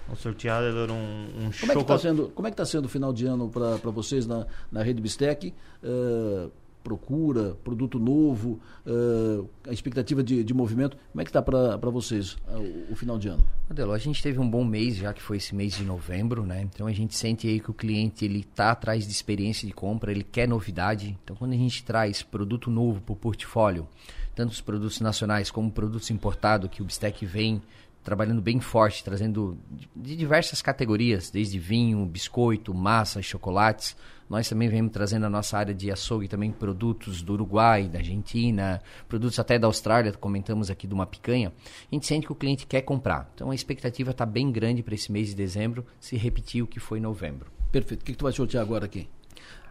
Vamos 0.07 0.21
sortear 0.21 0.63
Delor, 0.63 0.91
um, 0.91 0.95
um 0.95 1.29
Como 1.33 1.47
é 1.47 1.51
que 1.51 1.55
está 1.55 1.75
chocolate. 1.75 2.03
sendo, 2.03 2.29
como 2.31 2.49
é 2.49 2.51
que 2.51 2.57
tá 2.57 2.65
sendo 2.65 2.85
o 2.87 2.89
final 2.89 3.13
de 3.13 3.27
ano 3.27 3.49
para 3.49 3.91
vocês 3.91 4.27
na, 4.27 4.47
na 4.71 4.83
Rede 4.83 5.01
Bistec? 5.01 5.55
Eh, 5.83 6.49
procura, 6.83 7.57
produto 7.63 7.99
novo, 7.99 8.61
eh, 8.85 9.45
a 9.69 9.73
expectativa 9.73 10.23
de, 10.23 10.43
de 10.43 10.53
movimento. 10.53 10.97
Como 11.13 11.23
é 11.23 11.25
que 11.25 11.31
está 11.31 11.41
para 11.41 11.91
vocês 11.91 12.37
ah, 12.49 12.59
o, 12.59 12.93
o 12.93 12.97
final 12.97 13.19
de 13.19 13.29
ano? 13.29 13.45
Adelo, 13.71 13.93
a 13.93 13.99
gente 13.99 14.23
teve 14.23 14.39
um 14.39 14.49
bom 14.49 14.65
mês 14.65 14.97
já 14.97 15.13
que 15.13 15.23
foi 15.23 15.37
esse 15.37 15.55
mês 15.55 15.75
de 15.75 15.85
novembro, 15.85 16.45
né? 16.45 16.63
Então 16.63 16.87
a 16.87 16.93
gente 16.93 17.17
sente 17.17 17.47
aí 17.47 17.61
que 17.61 17.71
o 17.71 17.75
cliente 17.75 18.25
ele 18.25 18.43
tá 18.43 18.73
atrás 18.73 19.07
de 19.07 19.13
experiência 19.13 19.67
de 19.67 19.73
compra, 19.73 20.11
ele 20.11 20.25
quer 20.25 20.49
novidade. 20.49 21.17
Então 21.23 21.37
quando 21.37 21.53
a 21.53 21.57
gente 21.57 21.85
traz 21.85 22.23
produto 22.23 22.71
novo 22.71 23.01
para 23.01 23.13
o 23.13 23.17
portfólio, 23.17 23.87
tanto 24.35 24.51
os 24.51 24.61
produtos 24.61 25.01
nacionais 25.01 25.51
como 25.51 25.71
produtos 25.71 26.11
importados 26.11 26.69
que 26.71 26.83
o 26.83 26.85
Bistec 26.85 27.25
vem 27.25 27.63
trabalhando 28.03 28.43
bem 28.43 28.61
forte, 28.61 29.05
trazendo 29.05 29.57
de- 29.95 30.17
diversas 30.17 30.61
categorias, 30.61 31.31
desde 31.31 31.59
vinho, 31.59 32.05
biscoito, 32.05 32.75
massa, 32.75 33.23
chocolates. 33.23 33.97
Nós 34.29 34.49
também 34.49 34.69
vemos 34.69 34.93
trazendo 34.93 35.27
a 35.27 35.31
nossa 35.31 35.59
área 35.59 35.75
de 35.75 35.91
açougue 35.91 36.27
também 36.27 36.51
produtos 36.51 37.21
do 37.21 37.35
Uruguai, 37.35 37.89
da 37.89 37.99
Argentina, 37.99 38.81
produtos 39.07 39.39
até 39.39 39.59
da 39.59 39.67
Austrália, 39.67 40.13
comentamos 40.13 40.71
aqui 40.71 40.87
de 40.87 40.95
uma 40.95 41.05
picanha. 41.05 41.53
A 41.91 41.95
gente 41.95 42.07
sente 42.07 42.27
que 42.27 42.33
o 42.33 42.37
cliente 42.37 42.67
quer 42.67 42.81
comprar. 42.81 43.31
Então 43.35 43.51
a 43.51 43.55
expectativa 43.55 44.11
está 44.11 44.25
bem 44.25 44.51
grande 44.51 44.83
para 44.83 44.95
esse 44.95 45.13
mês 45.13 45.29
de 45.29 45.35
dezembro 45.35 45.85
se 46.01 46.17
repetir 46.17 46.63
o 46.63 46.67
que 46.67 46.81
foi 46.81 46.99
em 46.99 47.03
novembro. 47.03 47.51
Perfeito. 47.71 48.03
O 48.03 48.05
que, 48.05 48.13
que 48.13 48.19
tu 48.19 48.25
vai 48.25 48.33
sortear 48.33 48.63
agora 48.63 48.87
aqui? 48.87 49.07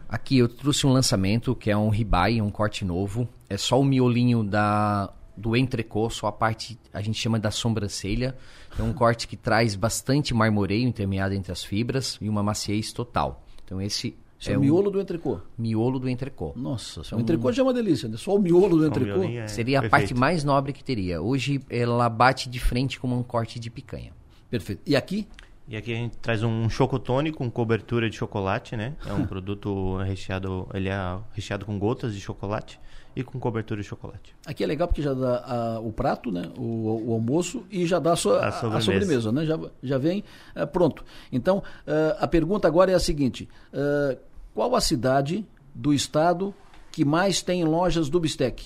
Aqui 0.08 0.38
eu 0.38 0.48
trouxe 0.48 0.86
um 0.86 0.92
lançamento 0.92 1.56
que 1.56 1.72
é 1.72 1.78
um 1.78 1.90
ribeye, 1.90 2.42
um 2.42 2.52
corte 2.52 2.86
novo. 2.86 3.28
É 3.50 3.58
só 3.58 3.80
o 3.80 3.84
miolinho 3.84 4.44
da 4.44 5.12
do 5.42 5.56
entrecô, 5.56 6.10
só 6.10 6.28
a 6.28 6.32
parte 6.32 6.78
a 6.94 7.02
gente 7.02 7.20
chama 7.20 7.40
da 7.40 7.50
sobrancelha. 7.50 8.36
É 8.78 8.84
um 8.84 8.94
corte 8.94 9.28
que 9.28 9.36
traz 9.36 9.76
bastante 9.76 10.34
marmoreio 10.34 10.88
intermeado 10.88 11.34
entre 11.34 11.52
as 11.52 11.64
fibras 11.64 12.18
e 12.22 12.30
uma 12.30 12.44
maciez 12.44 12.94
total. 12.94 13.44
Então 13.66 13.82
esse 13.82 14.16
Esse 14.40 14.52
é, 14.52 14.58
o 14.58 14.62
miolo 14.62 14.90
do 14.92 15.02
entrecô. 15.02 15.40
miolo 15.58 16.00
do 16.00 16.08
entrecô. 16.08 16.54
Nossa, 16.56 17.02
Então, 17.02 17.18
o 17.18 17.22
entrecô 17.22 17.52
já 17.52 17.62
é 17.62 17.66
uma 17.66 17.74
delícia, 17.74 18.08
né? 18.08 18.18
Só 18.18 18.36
o 18.36 18.40
miolo 18.40 18.78
do 18.78 18.86
entrecô. 18.86 19.22
Seria 19.48 19.80
a 19.80 19.90
parte 19.90 20.14
mais 20.14 20.44
nobre 20.44 20.72
que 20.74 20.84
teria. 20.84 21.22
Hoje 21.22 21.60
ela 21.70 22.08
bate 22.08 22.50
de 22.50 22.60
frente 22.60 23.00
com 23.00 23.08
um 23.08 23.24
corte 23.24 23.60
de 23.60 23.70
picanha. 23.70 24.14
Perfeito. 24.50 24.82
E 24.86 24.96
aqui? 24.96 25.28
E 25.68 25.78
aqui 25.78 25.94
a 25.94 25.96
gente 25.96 26.18
traz 26.18 26.44
um 26.44 26.70
chocotone 26.70 27.32
com 27.32 27.50
cobertura 27.50 28.10
de 28.10 28.18
chocolate, 28.18 28.76
né? 28.76 28.96
É 29.06 29.14
um 29.14 29.26
produto 29.28 29.98
recheado, 29.98 30.68
ele 30.74 30.90
é 30.90 31.18
recheado 31.34 31.66
com 31.66 31.80
gotas 31.80 32.14
de 32.14 32.20
chocolate 32.20 32.80
e 33.16 33.24
com 33.24 33.40
cobertura 33.40 33.82
de 33.82 33.88
chocolate. 33.88 34.36
Aqui 34.46 34.64
é 34.64 34.68
legal 34.68 34.88
porque 34.88 35.02
já 35.02 35.14
dá 35.14 35.38
a- 35.76 35.80
o 35.80 35.92
prato, 35.92 36.32
né? 36.32 36.50
O, 36.58 37.10
o 37.10 37.14
almoço 37.14 37.64
e 37.70 37.86
já 37.86 38.00
dá 38.00 38.14
a, 38.14 38.16
sua, 38.16 38.40
A 38.40 38.46
a- 38.46 38.48
a 38.48 38.52
sobremesa. 38.52 38.82
sobremesa, 38.86 39.32
né? 39.32 39.46
Já, 39.46 39.60
já 39.84 39.98
vem 39.98 40.24
eh, 40.56 40.66
pronto. 40.66 41.04
Então, 41.32 41.62
eh, 41.86 42.18
a 42.20 42.28
pergunta 42.28 42.68
agora 42.68 42.92
é 42.92 42.96
a 42.96 43.00
seguinte: 43.00 43.48
eh, 43.74 44.18
qual 44.54 44.76
a 44.76 44.82
cidade 44.82 45.46
do 45.76 45.94
estado 45.94 46.54
que 46.92 47.04
mais 47.06 47.42
tem 47.42 47.64
lojas 47.64 48.10
do 48.10 48.20
Bistec? 48.20 48.64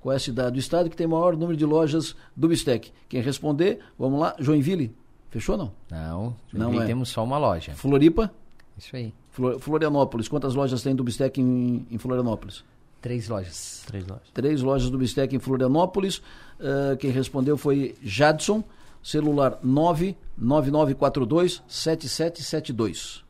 Qual 0.00 0.12
é 0.12 0.16
a 0.16 0.20
cidade 0.20 0.52
do 0.52 0.58
estado 0.58 0.88
que 0.88 0.96
tem 0.96 1.06
maior 1.06 1.36
número 1.36 1.56
de 1.56 1.64
lojas 1.66 2.14
do 2.36 2.46
Bistec? 2.48 2.92
Quem 3.08 3.20
responder, 3.20 3.80
vamos 3.98 4.20
lá, 4.20 4.34
Joinville. 4.38 4.94
Fechou 5.30 5.56
não? 5.58 5.72
Não, 5.90 6.36
Não 6.52 6.82
é. 6.82 6.86
temos 6.86 7.10
só 7.10 7.22
uma 7.24 7.36
loja. 7.36 7.72
Floripa? 7.74 8.32
Isso 8.78 8.94
aí. 8.96 9.12
Flor- 9.30 9.58
Florianópolis. 9.58 10.26
Quantas 10.28 10.54
lojas 10.54 10.82
tem 10.82 10.94
do 10.94 11.02
Bistec 11.04 11.38
em, 11.40 11.86
em 11.90 11.98
Florianópolis? 11.98 12.64
Três 13.00 13.28
lojas. 13.28 13.82
Três 13.86 14.06
lojas. 14.06 14.28
Três 14.34 14.60
lojas 14.62 14.90
do 14.90 14.98
Bistec 14.98 15.34
em 15.34 15.38
Florianópolis. 15.38 16.20
Ah, 16.60 16.96
quem 16.98 17.10
respondeu 17.10 17.56
foi 17.56 17.96
Jadson, 18.02 18.62
celular 19.02 19.58
99942 19.62 21.62
7772. 21.68 23.24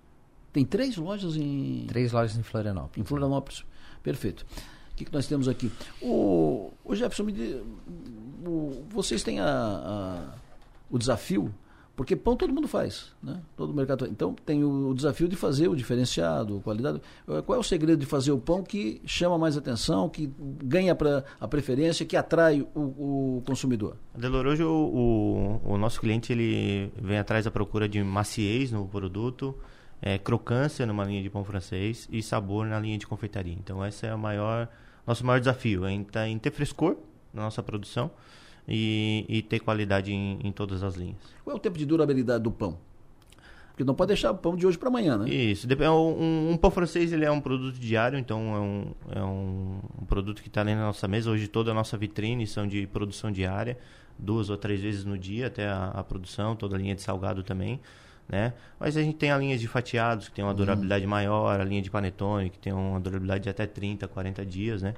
Tem 0.52 0.64
três 0.64 0.96
lojas 0.96 1.36
em. 1.36 1.84
Três 1.86 2.12
lojas 2.12 2.36
em 2.36 2.42
Florianópolis. 2.42 2.98
Em 2.98 3.04
Florianópolis. 3.04 3.64
Perfeito. 4.02 4.44
O 4.92 4.94
que, 4.96 5.04
que 5.04 5.12
nós 5.12 5.26
temos 5.26 5.46
aqui? 5.48 5.70
O, 6.02 6.72
o 6.84 6.94
Jefferson, 6.96 7.22
me 7.24 7.32
diz, 7.32 7.62
o- 8.44 8.84
vocês 8.88 9.22
têm 9.22 9.38
a, 9.38 9.46
a- 9.46 10.34
o 10.90 10.98
desafio, 10.98 11.54
porque 11.98 12.14
pão 12.14 12.36
todo 12.36 12.54
mundo 12.54 12.68
faz, 12.68 13.12
né? 13.20 13.40
Todo 13.56 13.74
mercado. 13.74 14.06
Então 14.06 14.32
tem 14.46 14.62
o, 14.62 14.94
desafio 14.94 15.26
de 15.26 15.34
fazer 15.34 15.66
o 15.66 15.74
diferenciado, 15.74 16.60
qualidade. 16.60 17.02
Eh, 17.28 17.42
Qual 17.42 17.56
é 17.56 17.58
o 17.58 17.62
segredo 17.64 17.98
de 17.98 18.06
fazer 18.06 18.30
o 18.30 18.38
pão 18.38 18.62
que 18.62 19.02
chama 19.04 19.36
mais 19.36 19.56
atenção, 19.56 20.08
que 20.08 20.32
ganha 20.62 20.94
pra, 20.94 21.24
a 21.40 21.48
preferência, 21.48 22.06
que 22.06 22.16
atrai 22.16 22.64
o, 22.72 22.78
o 23.38 23.42
consumidor? 23.44 23.96
Delor, 24.16 24.46
hoje 24.46 24.62
o, 24.62 25.60
o, 25.64 25.72
o 25.72 25.76
nosso 25.76 26.00
cliente 26.00 26.32
ele 26.32 26.92
vem 27.02 27.18
atrás 27.18 27.44
da 27.46 27.50
procura 27.50 27.88
de 27.88 28.00
maciez 28.04 28.70
no 28.70 28.86
produto, 28.86 29.52
é, 30.00 30.18
crocância 30.18 30.86
numa 30.86 31.02
linha 31.04 31.20
de 31.20 31.28
pão 31.28 31.42
francês 31.42 32.08
e 32.12 32.22
sabor 32.22 32.64
na 32.64 32.78
linha 32.78 32.96
de 32.96 33.08
confeitaria. 33.08 33.54
Então 33.54 33.84
esse 33.84 34.06
é 34.06 34.14
o 34.14 34.18
maior 34.18 34.68
nosso 35.04 35.26
maior 35.26 35.40
desafio, 35.40 35.84
é 35.84 35.90
em, 35.90 36.04
tá- 36.04 36.28
em 36.28 36.38
ter 36.38 36.52
frescor 36.52 36.96
na 37.34 37.42
nossa 37.42 37.60
produção 37.60 38.08
e, 38.68 39.24
e 39.28 39.42
ter 39.42 39.60
qualidade 39.60 40.12
em, 40.12 40.38
em 40.44 40.52
todas 40.52 40.82
as 40.82 40.94
linhas. 40.94 41.16
Qual 41.42 41.54
é 41.54 41.56
o 41.56 41.60
tempo 41.60 41.78
de 41.78 41.86
durabilidade 41.86 42.44
do 42.44 42.50
pão? 42.50 42.78
Porque 43.70 43.84
não 43.84 43.94
pode 43.94 44.08
deixar 44.08 44.32
o 44.32 44.34
pão 44.34 44.56
de 44.56 44.66
hoje 44.66 44.76
para 44.76 44.88
amanhã, 44.88 45.16
né? 45.16 45.30
Isso. 45.30 45.68
é 45.70 45.90
Um, 45.90 46.50
um 46.50 46.56
pão 46.56 46.70
francês 46.70 47.12
ele 47.12 47.24
é 47.24 47.30
um 47.30 47.40
produto 47.40 47.78
diário, 47.78 48.18
então 48.18 48.54
é 48.54 48.58
um, 48.58 48.94
é 49.20 49.22
um, 49.22 49.78
um 50.02 50.04
produto 50.04 50.42
que 50.42 50.48
está 50.48 50.62
ali 50.62 50.74
na 50.74 50.86
nossa 50.86 51.06
mesa. 51.06 51.30
Hoje 51.30 51.46
toda 51.46 51.70
a 51.70 51.74
nossa 51.74 51.96
vitrine 51.96 52.44
são 52.44 52.66
de 52.66 52.88
produção 52.88 53.30
diária, 53.30 53.78
duas 54.18 54.50
ou 54.50 54.56
três 54.56 54.80
vezes 54.80 55.04
no 55.04 55.16
dia 55.16 55.46
até 55.46 55.68
a, 55.68 55.92
a 55.94 56.02
produção, 56.02 56.56
toda 56.56 56.74
a 56.74 56.78
linha 56.78 56.94
de 56.94 57.02
salgado 57.02 57.44
também. 57.44 57.80
Né? 58.28 58.52
Mas 58.80 58.96
a 58.96 59.02
gente 59.02 59.16
tem 59.16 59.30
a 59.30 59.38
linha 59.38 59.56
de 59.56 59.66
fatiados, 59.68 60.28
que 60.28 60.34
tem 60.34 60.44
uma 60.44 60.52
durabilidade 60.52 61.06
maior, 61.06 61.58
a 61.60 61.64
linha 61.64 61.80
de 61.80 61.88
panetone, 61.88 62.50
que 62.50 62.58
tem 62.58 62.72
uma 62.72 63.00
durabilidade 63.00 63.44
de 63.44 63.48
até 63.48 63.64
30, 63.64 64.06
40 64.08 64.44
dias. 64.44 64.82
Né? 64.82 64.94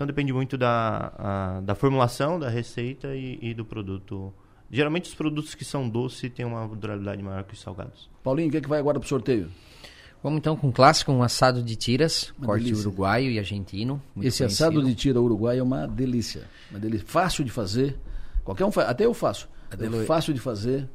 Então 0.00 0.06
depende 0.06 0.32
muito 0.32 0.56
da, 0.56 1.12
a- 1.18 1.60
da 1.60 1.74
formulação, 1.74 2.38
da 2.40 2.48
receita 2.48 3.14
e, 3.14 3.38
e 3.42 3.52
do 3.52 3.66
produto. 3.66 4.32
Geralmente 4.70 5.10
os 5.10 5.14
produtos 5.14 5.54
que 5.54 5.62
são 5.62 5.86
doces 5.86 6.32
têm 6.32 6.46
uma 6.46 6.66
durabilidade 6.74 7.22
maior 7.22 7.44
que 7.44 7.52
os 7.52 7.60
salgados. 7.60 8.08
Paulinho, 8.24 8.48
o 8.48 8.50
que, 8.50 8.56
é 8.56 8.60
que 8.62 8.68
vai 8.68 8.78
agora 8.78 8.98
para 8.98 9.04
o 9.04 9.08
sorteio? 9.08 9.50
Vamos 10.22 10.38
então 10.38 10.56
com 10.56 10.68
um 10.68 10.72
clássico, 10.72 11.12
um 11.12 11.22
assado 11.22 11.62
de 11.62 11.76
tiras, 11.76 12.32
Uma 12.38 12.46
corte 12.46 12.64
delícia. 12.64 12.88
uruguaio 12.88 13.30
e 13.30 13.38
argentino. 13.38 14.00
Esse 14.22 14.38
conhecido. 14.38 14.44
assado 14.46 14.82
de 14.82 14.94
tira 14.94 15.20
uruguai 15.20 15.58
é 15.58 15.62
uma 15.62 15.86
delícia. 15.86 16.44
Uma 16.70 16.80
delícia. 16.80 17.06
Fácil 17.06 17.44
de 17.44 17.50
fazer. 17.50 17.98
Qualquer 18.42 18.64
um 18.64 18.72
faz. 18.72 18.88
Até 18.88 19.04
eu 19.04 19.12
faço. 19.12 19.50
Adelo- 19.70 20.00
É 20.00 20.06
fácil 20.06 20.32
de 20.32 20.40
fazer. 20.40 20.88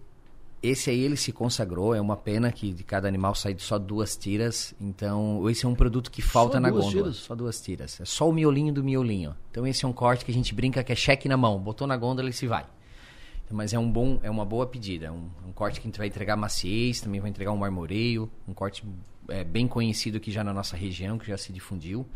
Esse 0.66 0.90
aí 0.90 1.00
ele 1.00 1.16
se 1.16 1.32
consagrou, 1.32 1.94
é 1.94 2.02
uma 2.02 2.18
pena 2.18 2.52
que 2.52 2.74
de 2.74 2.84
cada 2.84 3.08
animal 3.08 3.36
sai 3.36 3.56
só 3.60 3.78
duas 3.78 4.18
tiras, 4.18 4.74
então 4.82 5.48
esse 5.48 5.64
é 5.64 5.70
um 5.70 5.76
produto 5.76 6.10
que 6.10 6.24
falta 6.24 6.54
Só 6.54 6.60
na 6.60 6.72
gôndola. 6.72 6.92
tiras? 6.92 7.16
Só 7.18 7.36
duas 7.36 7.62
tiras. 7.62 8.02
É 8.02 8.06
só 8.06 8.28
o 8.28 8.34
miolinho 8.34 8.74
do 8.74 8.84
miolinho. 8.84 9.36
Então 9.52 9.68
esse 9.68 9.86
é 9.86 9.88
um 9.88 9.94
corte 9.94 10.26
que 10.26 10.32
a 10.32 10.34
gente 10.34 10.56
brinca 10.56 10.84
que 10.84 10.92
é 10.92 10.96
cheque 10.96 11.30
na 11.30 11.38
mão. 11.38 11.60
Botou 11.60 11.86
na 11.86 11.96
gôndola 11.96 12.30
e 12.32 12.34
se 12.34 12.48
vai. 12.48 12.66
Mas 13.52 13.74
é 13.74 13.80
um 13.80 13.92
bom, 13.92 14.20
é 14.24 14.30
uma 14.30 14.44
boa 14.44 14.66
pedida. 14.66 15.14
Um, 15.14 15.30
um 15.48 15.52
corte 15.52 15.80
que 15.80 15.88
a 15.88 15.90
gente 15.90 16.00
vai 16.00 16.08
entregar 16.08 16.36
maciez, 16.36 17.00
também 17.00 17.22
vai 17.22 17.30
entregar 17.30 17.52
um 17.52 17.58
marmoreio, 17.58 18.28
um 18.48 18.54
corte 18.54 18.84
é, 19.30 19.44
bem 19.44 19.68
conhecido 19.68 20.18
aqui 20.18 20.32
já 20.32 20.44
na 20.44 20.52
nossa 20.52 20.76
região, 20.76 21.20
que 21.20 21.28
já 21.28 21.38
se 21.38 21.54
difundiu. 21.54 22.08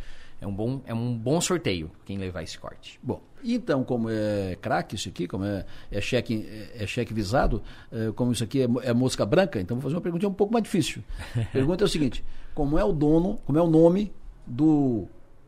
É 0.42 0.48
um 0.48 0.54
bom, 0.54 0.82
é 0.86 0.94
um 0.94 1.18
bom 1.18 1.42
sorteio 1.42 1.92
quem 2.06 2.18
levar 2.18 2.44
esse 2.44 2.58
corte. 2.58 3.00
Bom, 3.04 3.22
então, 3.44 3.84
como 3.84 4.10
é 4.10 4.58
craque 4.62 4.96
isso 4.96 5.10
aqui, 5.10 5.28
como 5.28 5.44
é, 5.46 5.66
é 5.92 6.00
cheque, 6.00 6.46
é, 6.76 6.84
é 6.84 6.88
cheque 6.88 7.14
visado, 7.14 7.62
é, 7.92 8.12
como 8.14 8.32
isso 8.32 8.44
aqui 8.44 8.62
é, 8.62 8.68
é 8.84 8.94
mosca 8.94 9.26
branca, 9.26 9.60
então 9.60 9.76
vou 9.78 9.84
fazer 9.84 9.96
uma 9.96 10.02
perguntinha 10.02 10.30
um 10.30 10.34
pouco 10.34 10.54
mais 10.54 10.64
difícil. 10.64 11.04
A 11.36 11.44
pergunta 11.52 11.84
é 11.84 11.86
o 11.86 11.90
seguinte: 11.90 12.24
como 12.56 12.78
é 12.80 12.84
o 12.84 12.94
dono, 12.94 13.38
como 13.46 13.58
é 13.58 13.62
o 13.62 13.68
nome 13.68 14.14
do 14.48 15.08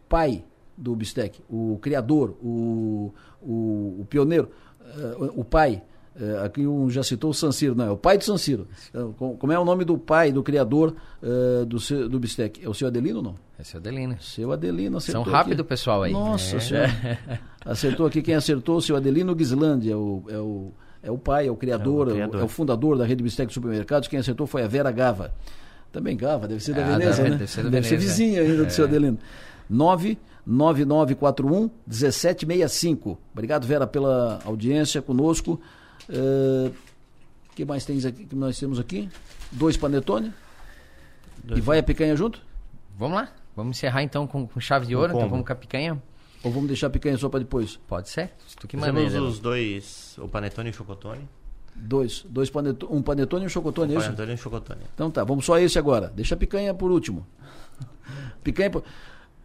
pai 0.09 0.43
do 0.77 0.95
bistec, 0.95 1.39
o 1.49 1.77
criador, 1.81 2.35
o, 2.41 3.13
o, 3.41 3.97
o 4.01 4.05
pioneiro, 4.09 4.49
eh, 4.81 5.15
o, 5.35 5.43
pai? 5.43 5.81
eh, 6.19 6.45
aqui 6.45 6.65
um 6.65 6.89
já 6.89 7.03
citou 7.03 7.29
o 7.29 7.33
Sanciro, 7.33 7.75
não, 7.75 7.85
é 7.85 7.91
o 7.91 7.97
pai 7.97 8.17
do 8.17 8.23
Sanciro. 8.23 8.67
Então, 8.89 9.13
com- 9.13 9.37
como 9.37 9.53
é 9.53 9.59
o 9.59 9.63
nome 9.63 9.85
do 9.85 9.97
pai, 9.97 10.31
do 10.31 10.41
criador 10.43 10.95
eh, 11.21 11.65
do, 11.65 12.09
do 12.09 12.19
bistec? 12.19 12.63
É 12.63 12.67
o 12.67 12.73
seu 12.73 12.87
Adelino 12.87 13.17
ou 13.17 13.23
não? 13.23 13.35
É 13.61 13.63
seu 13.63 13.79
Adelino. 13.79 14.17
Seu 14.19 14.51
Adelino 14.51 14.97
acertou. 14.97 15.23
São 15.23 15.31
rápido, 15.31 15.59
aqui. 15.61 15.69
pessoal, 15.69 16.01
aí. 16.01 16.11
Nossa 16.11 16.55
É. 16.55 16.59
senhora. 16.59 16.89
Acertou 17.63 18.07
aqui 18.07 18.23
quem 18.23 18.33
acertou, 18.33 18.77
o 18.77 18.81
seu 18.81 18.95
Adelino 18.95 19.35
Guislandi, 19.35 19.91
é 19.91 19.95
o, 19.95 20.23
é 20.29 20.37
o, 20.39 20.71
é 21.03 21.11
o 21.11 21.17
pai, 21.17 21.47
é 21.47 21.51
o 21.51 21.55
criador, 21.55 22.07
é 22.07 22.11
o, 22.11 22.15
criador. 22.15 22.41
é 22.41 22.43
o 22.43 22.47
fundador 22.47 22.97
da 22.97 23.05
rede 23.05 23.21
Bistec 23.21 23.53
Supermercados. 23.53 24.07
Quem 24.07 24.17
acertou 24.17 24.47
foi 24.47 24.63
a 24.63 24.67
Vera 24.67 24.89
Gava. 24.91 25.31
Também 25.91 26.17
Gava, 26.17 26.47
deve 26.47 26.59
ser 26.63 26.73
da 26.73 26.83
Ah, 26.83 26.97
Veneza, 26.97 27.21
da- 27.23 27.29
né? 27.29 27.35
deve 27.35 27.47
ser 27.51 27.63
da 27.63 27.69
Veneza. 27.69 27.95
vizinha 27.97 28.41
ainda 28.41 28.65
do 28.65 28.71
seu 28.71 28.85
É. 28.85 28.87
Adelino. 28.87 29.19
99941 29.69 31.69
1765. 31.85 33.19
Obrigado, 33.31 33.67
Vera, 33.67 33.85
pela 33.85 34.39
audiência 34.43 35.03
conosco. 35.03 35.61
O 36.09 36.71
que 37.55 37.63
mais 37.63 37.85
tens 37.85 38.05
aqui, 38.05 38.25
que 38.25 38.35
nós 38.35 38.57
temos 38.57 38.79
aqui? 38.79 39.07
Dois 39.51 39.77
panetone. 39.77 40.33
E 41.55 41.61
vai 41.61 41.77
a 41.79 41.83
picanha 41.83 42.15
junto? 42.15 42.41
Vamos 42.97 43.17
lá. 43.17 43.29
Vamos 43.55 43.77
encerrar 43.77 44.03
então 44.03 44.25
com, 44.27 44.47
com 44.47 44.59
chave 44.59 44.85
de 44.87 44.95
ouro. 44.95 45.13
Então 45.13 45.29
vamos 45.29 45.45
com 45.45 45.53
a 45.53 45.55
picanha. 45.55 46.01
Ou 46.43 46.51
vamos 46.51 46.67
deixar 46.67 46.87
a 46.87 46.89
picanha 46.89 47.17
só 47.17 47.29
para 47.29 47.39
depois? 47.39 47.77
Pode 47.87 48.09
ser. 48.09 48.31
Tu 48.59 48.67
que. 48.67 48.77
Fizemos 48.77 49.13
aí, 49.13 49.19
os 49.19 49.39
dois, 49.39 50.15
o 50.19 50.27
panetone 50.27 50.69
e 50.69 50.71
o 50.71 50.73
chocotone. 50.73 51.27
Dois. 51.75 52.25
dois 52.29 52.49
paneto, 52.49 52.87
um 52.93 53.01
panetone 53.01 53.43
e 53.43 53.45
um 53.45 53.49
chocotone, 53.49 53.93
é 53.93 53.95
Um 53.95 53.99
isso? 53.99 54.07
panetone 54.07 54.31
e 54.31 54.33
um 54.33 54.37
chocotone. 54.37 54.81
Então 54.93 55.09
tá, 55.11 55.23
vamos 55.23 55.45
só 55.45 55.57
esse 55.57 55.77
agora. 55.79 56.07
Deixa 56.13 56.35
a 56.35 56.37
picanha 56.37 56.73
por 56.73 56.91
último. 56.91 57.25
Picanha 58.43 58.69
por... 58.69 58.83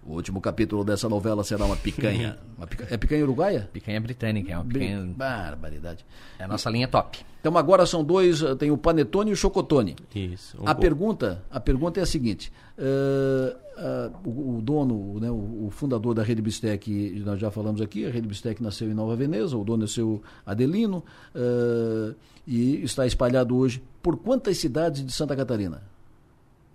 O 0.09 0.15
último 0.15 0.41
capítulo 0.41 0.85
dessa 0.85 1.09
novela 1.09 1.43
será 1.43 1.65
uma 1.65 1.77
picanha. 1.77 2.39
Uma 2.57 2.67
pica- 2.67 2.87
É 2.91 2.97
picanha 2.97 3.23
uruguaia? 3.25 3.69
Picanha 3.73 4.01
britânica, 4.01 4.53
é 4.53 4.57
uma 4.57 4.65
picanha. 4.65 5.13
Barbaridade. 5.15 6.07
É 6.39 6.45
a 6.45 6.49
nossa 6.49 6.71
linha 6.71 6.89
top. 6.89 7.19
Então 7.41 7.57
agora 7.59 7.85
são 7.85 8.03
dois, 8.03 8.41
eh, 8.41 8.55
tem 8.55 8.71
o 8.71 8.79
panetone 8.79 9.31
e 9.31 9.33
o 9.35 9.37
chocotone. 9.37 9.95
Isso. 10.15 10.57
A 10.65 10.75
pergunta, 10.75 11.45
a 11.51 11.61
pergunta 11.61 12.01
é 12.01 12.03
a 12.03 12.07
seguinte: 12.07 12.51
eh, 12.79 13.57
ah, 13.77 14.11
o, 14.25 14.57
o 14.57 14.63
dono, 14.63 15.21
né, 15.21 15.31
o, 15.31 15.67
o 15.67 15.71
fundador 15.71 16.15
da 16.15 16.23
Rede 16.23 16.41
Bistec, 16.41 17.21
nós 17.25 17.39
já 17.39 17.51
falamos 17.51 17.81
aqui, 17.83 18.07
a 18.07 18.11
Rede 18.11 18.27
Bistec 18.27 18.63
nasceu 18.63 18.89
em 18.91 18.95
Nova 18.95 19.15
Veneza, 19.17 19.57
o 19.57 19.65
dono 19.65 19.85
é 19.85 19.87
seu 19.87 20.23
Adelino, 20.47 21.05
eh, 21.35 22.15
e 22.47 22.83
está 22.85 23.07
espalhado 23.07 23.57
hoje 23.57 23.83
por 24.03 24.17
quantas 24.17 24.57
cidades 24.59 25.05
de 25.05 25.13
Santa 25.13 25.37
Catarina? 25.37 25.83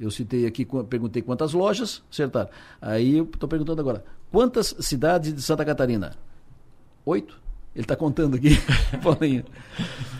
Eu 0.01 0.09
citei 0.09 0.47
aqui, 0.47 0.65
qu- 0.65 0.83
perguntei 0.83 1.21
quantas 1.21 1.53
lojas, 1.53 2.01
acertaram. 2.11 2.49
Aí 2.81 3.17
eu 3.17 3.23
estou 3.23 3.47
perguntando 3.47 3.79
agora, 3.81 4.03
quantas 4.31 4.75
cidades 4.79 5.31
de 5.33 5.41
Santa 5.41 5.63
Catarina? 5.63 6.15
Oito? 7.05 7.39
Ele 7.75 7.83
está 7.85 7.95
contando 7.95 8.35
aqui, 8.35 8.49
Paulinho. 9.03 9.45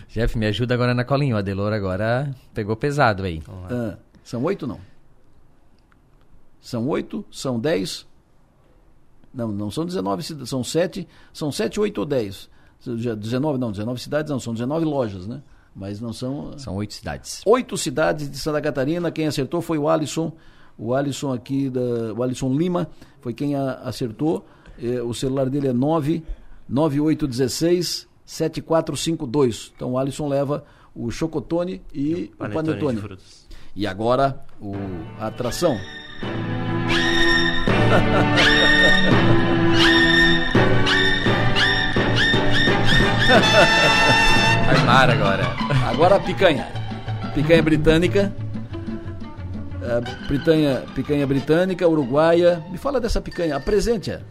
Jeff, 0.07 0.37
me 0.37 0.45
ajuda 0.45 0.73
agora 0.75 0.93
na 0.93 1.03
colinha. 1.03 1.35
O 1.35 1.37
Adelor 1.39 1.73
agora 1.73 2.33
pegou 2.53 2.75
pesado 2.75 3.23
aí. 3.23 3.41
Ah, 3.69 3.97
são 4.23 4.43
oito 4.43 4.67
não? 4.67 4.79
São 6.61 6.87
oito? 6.87 7.25
São 7.31 7.59
dez? 7.59 8.05
Não, 9.33 9.47
não 9.51 9.71
são 9.71 9.85
19 9.85 10.21
cidades, 10.23 10.49
são 10.49 10.63
sete, 10.63 11.07
são 11.33 11.51
sete, 11.51 11.79
oito 11.79 11.97
ou 11.99 12.05
dez. 12.05 12.49
Já 12.97 13.15
19, 13.15 13.57
não, 13.57 13.71
19 13.71 13.99
cidades 13.99 14.29
não, 14.31 14.39
são 14.39 14.53
19 14.53 14.85
lojas, 14.85 15.27
né? 15.27 15.41
Mas 15.75 15.99
não 16.01 16.11
são. 16.13 16.57
São 16.57 16.75
oito 16.75 16.93
cidades. 16.93 17.41
Oito 17.45 17.77
cidades 17.77 18.29
de 18.29 18.37
Santa 18.37 18.61
Catarina. 18.61 19.09
Quem 19.11 19.27
acertou 19.27 19.61
foi 19.61 19.77
o 19.77 19.87
Alisson. 19.87 20.33
O 20.77 20.93
Alisson 20.93 21.31
aqui, 21.33 21.69
da, 21.69 21.79
o 22.15 22.21
Alisson 22.23 22.53
Lima, 22.53 22.89
foi 23.21 23.33
quem 23.33 23.55
a- 23.55 23.75
acertou. 23.83 24.45
Eh, 24.81 25.01
o 25.01 25.13
celular 25.13 25.49
dele 25.49 25.67
é 25.69 25.73
99816 25.73 28.07
7452. 28.25 29.71
Então 29.75 29.91
o 29.93 29.97
Alisson 29.97 30.27
leva 30.27 30.63
o 30.95 31.09
chocotone 31.11 31.81
e 31.93 32.31
o 32.33 32.37
panetone. 32.49 33.01
E 33.75 33.85
agora 33.87 34.43
o, 34.59 34.73
a 35.19 35.27
atração. 35.27 35.77
Armar 44.71 45.09
agora. 45.09 45.43
Agora 45.85 46.15
a 46.15 46.19
picanha. 46.19 46.65
Picanha 47.35 47.61
britânica. 47.61 48.33
É, 49.81 50.27
picanha, 50.29 50.83
picanha 50.95 51.27
britânica, 51.27 51.85
uruguaia. 51.85 52.63
Me 52.71 52.77
fala 52.77 53.01
dessa 53.01 53.19
picanha, 53.19 53.57
apresente-a. 53.57 54.21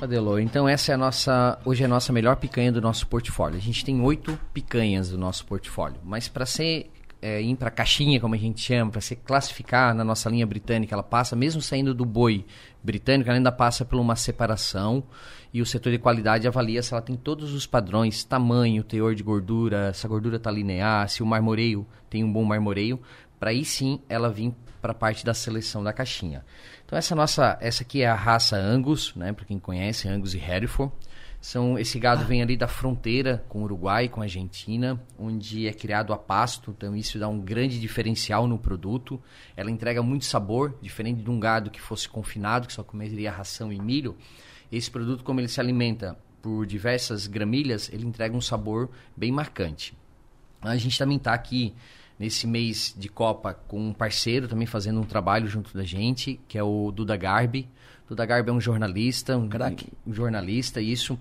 Adelor, 0.00 0.40
então 0.40 0.68
essa 0.68 0.90
é 0.90 0.94
a 0.94 0.98
nossa, 0.98 1.58
hoje 1.64 1.82
é 1.82 1.86
a 1.86 1.88
nossa 1.88 2.12
melhor 2.12 2.36
picanha 2.36 2.72
do 2.72 2.80
nosso 2.80 3.06
portfólio. 3.06 3.56
A 3.56 3.60
gente 3.60 3.84
tem 3.84 4.00
oito 4.00 4.38
picanhas 4.52 5.08
do 5.08 5.16
nosso 5.16 5.46
portfólio, 5.46 5.98
mas 6.04 6.28
para 6.28 6.44
ser 6.44 6.90
é, 7.22 7.40
ir 7.40 7.56
para 7.56 7.70
caixinha, 7.70 8.20
como 8.20 8.34
a 8.34 8.38
gente 8.38 8.60
chama, 8.60 8.90
para 8.90 9.00
se 9.00 9.16
classificar 9.16 9.94
na 9.94 10.04
nossa 10.04 10.28
linha 10.28 10.46
britânica, 10.46 10.94
ela 10.94 11.02
passa, 11.02 11.34
mesmo 11.36 11.62
saindo 11.62 11.94
do 11.94 12.04
boi 12.04 12.44
britânico, 12.86 13.28
ela 13.28 13.38
ainda 13.38 13.52
passa 13.52 13.84
por 13.84 13.98
uma 13.98 14.16
separação 14.16 15.02
e 15.52 15.60
o 15.60 15.66
setor 15.66 15.90
de 15.90 15.98
qualidade 15.98 16.46
avalia 16.46 16.82
se 16.82 16.94
ela 16.94 17.02
tem 17.02 17.16
todos 17.16 17.52
os 17.52 17.66
padrões, 17.66 18.24
tamanho, 18.24 18.84
teor 18.84 19.14
de 19.14 19.22
gordura, 19.22 19.92
se 19.92 20.06
a 20.06 20.08
gordura 20.08 20.36
está 20.36 20.50
linear, 20.50 21.08
se 21.08 21.22
o 21.22 21.26
marmoreio 21.26 21.86
tem 22.08 22.22
um 22.22 22.32
bom 22.32 22.44
marmoreio, 22.44 23.00
para 23.38 23.50
aí 23.50 23.64
sim 23.64 24.00
ela 24.08 24.30
vir 24.30 24.54
para 24.80 24.92
a 24.92 24.94
parte 24.94 25.24
da 25.24 25.34
seleção 25.34 25.82
da 25.82 25.92
caixinha. 25.92 26.44
Então 26.84 26.96
essa 26.96 27.14
nossa, 27.14 27.58
essa 27.60 27.82
aqui 27.82 28.02
é 28.02 28.06
a 28.06 28.14
raça 28.14 28.56
Angus, 28.56 29.12
né, 29.16 29.32
para 29.32 29.44
quem 29.44 29.58
conhece, 29.58 30.08
Angus 30.08 30.34
e 30.34 30.38
Hereford. 30.38 30.92
São, 31.46 31.78
esse 31.78 31.96
gado 32.00 32.24
vem 32.24 32.42
ali 32.42 32.56
da 32.56 32.66
fronteira 32.66 33.44
com 33.48 33.60
o 33.60 33.62
Uruguai, 33.62 34.08
com 34.08 34.20
a 34.20 34.24
Argentina, 34.24 35.00
onde 35.16 35.68
é 35.68 35.72
criado 35.72 36.12
a 36.12 36.18
pasto, 36.18 36.74
então 36.76 36.96
isso 36.96 37.20
dá 37.20 37.28
um 37.28 37.38
grande 37.38 37.78
diferencial 37.78 38.48
no 38.48 38.58
produto. 38.58 39.22
Ela 39.56 39.70
entrega 39.70 40.02
muito 40.02 40.24
sabor, 40.24 40.76
diferente 40.82 41.22
de 41.22 41.30
um 41.30 41.38
gado 41.38 41.70
que 41.70 41.80
fosse 41.80 42.08
confinado, 42.08 42.66
que 42.66 42.72
só 42.72 42.82
comeria 42.82 43.30
ração 43.30 43.72
e 43.72 43.80
milho. 43.80 44.16
Esse 44.72 44.90
produto, 44.90 45.22
como 45.22 45.38
ele 45.38 45.46
se 45.46 45.60
alimenta 45.60 46.18
por 46.42 46.66
diversas 46.66 47.28
gramilhas, 47.28 47.88
ele 47.92 48.04
entrega 48.04 48.36
um 48.36 48.40
sabor 48.40 48.90
bem 49.16 49.30
marcante. 49.30 49.96
A 50.60 50.76
gente 50.76 50.98
também 50.98 51.16
está 51.16 51.32
aqui 51.32 51.76
nesse 52.18 52.44
mês 52.44 52.92
de 52.98 53.08
Copa 53.08 53.54
com 53.54 53.90
um 53.90 53.92
parceiro 53.92 54.48
também 54.48 54.66
fazendo 54.66 54.98
um 54.98 55.04
trabalho 55.04 55.46
junto 55.46 55.72
da 55.76 55.84
gente, 55.84 56.40
que 56.48 56.58
é 56.58 56.62
o 56.64 56.90
Duda 56.90 57.16
Garbi. 57.16 57.68
Duda 58.08 58.24
Garbi 58.24 58.50
é 58.50 58.52
um 58.52 58.60
jornalista, 58.60 59.36
um, 59.36 59.48
um 60.06 60.12
jornalista, 60.12 60.80
isso, 60.80 61.18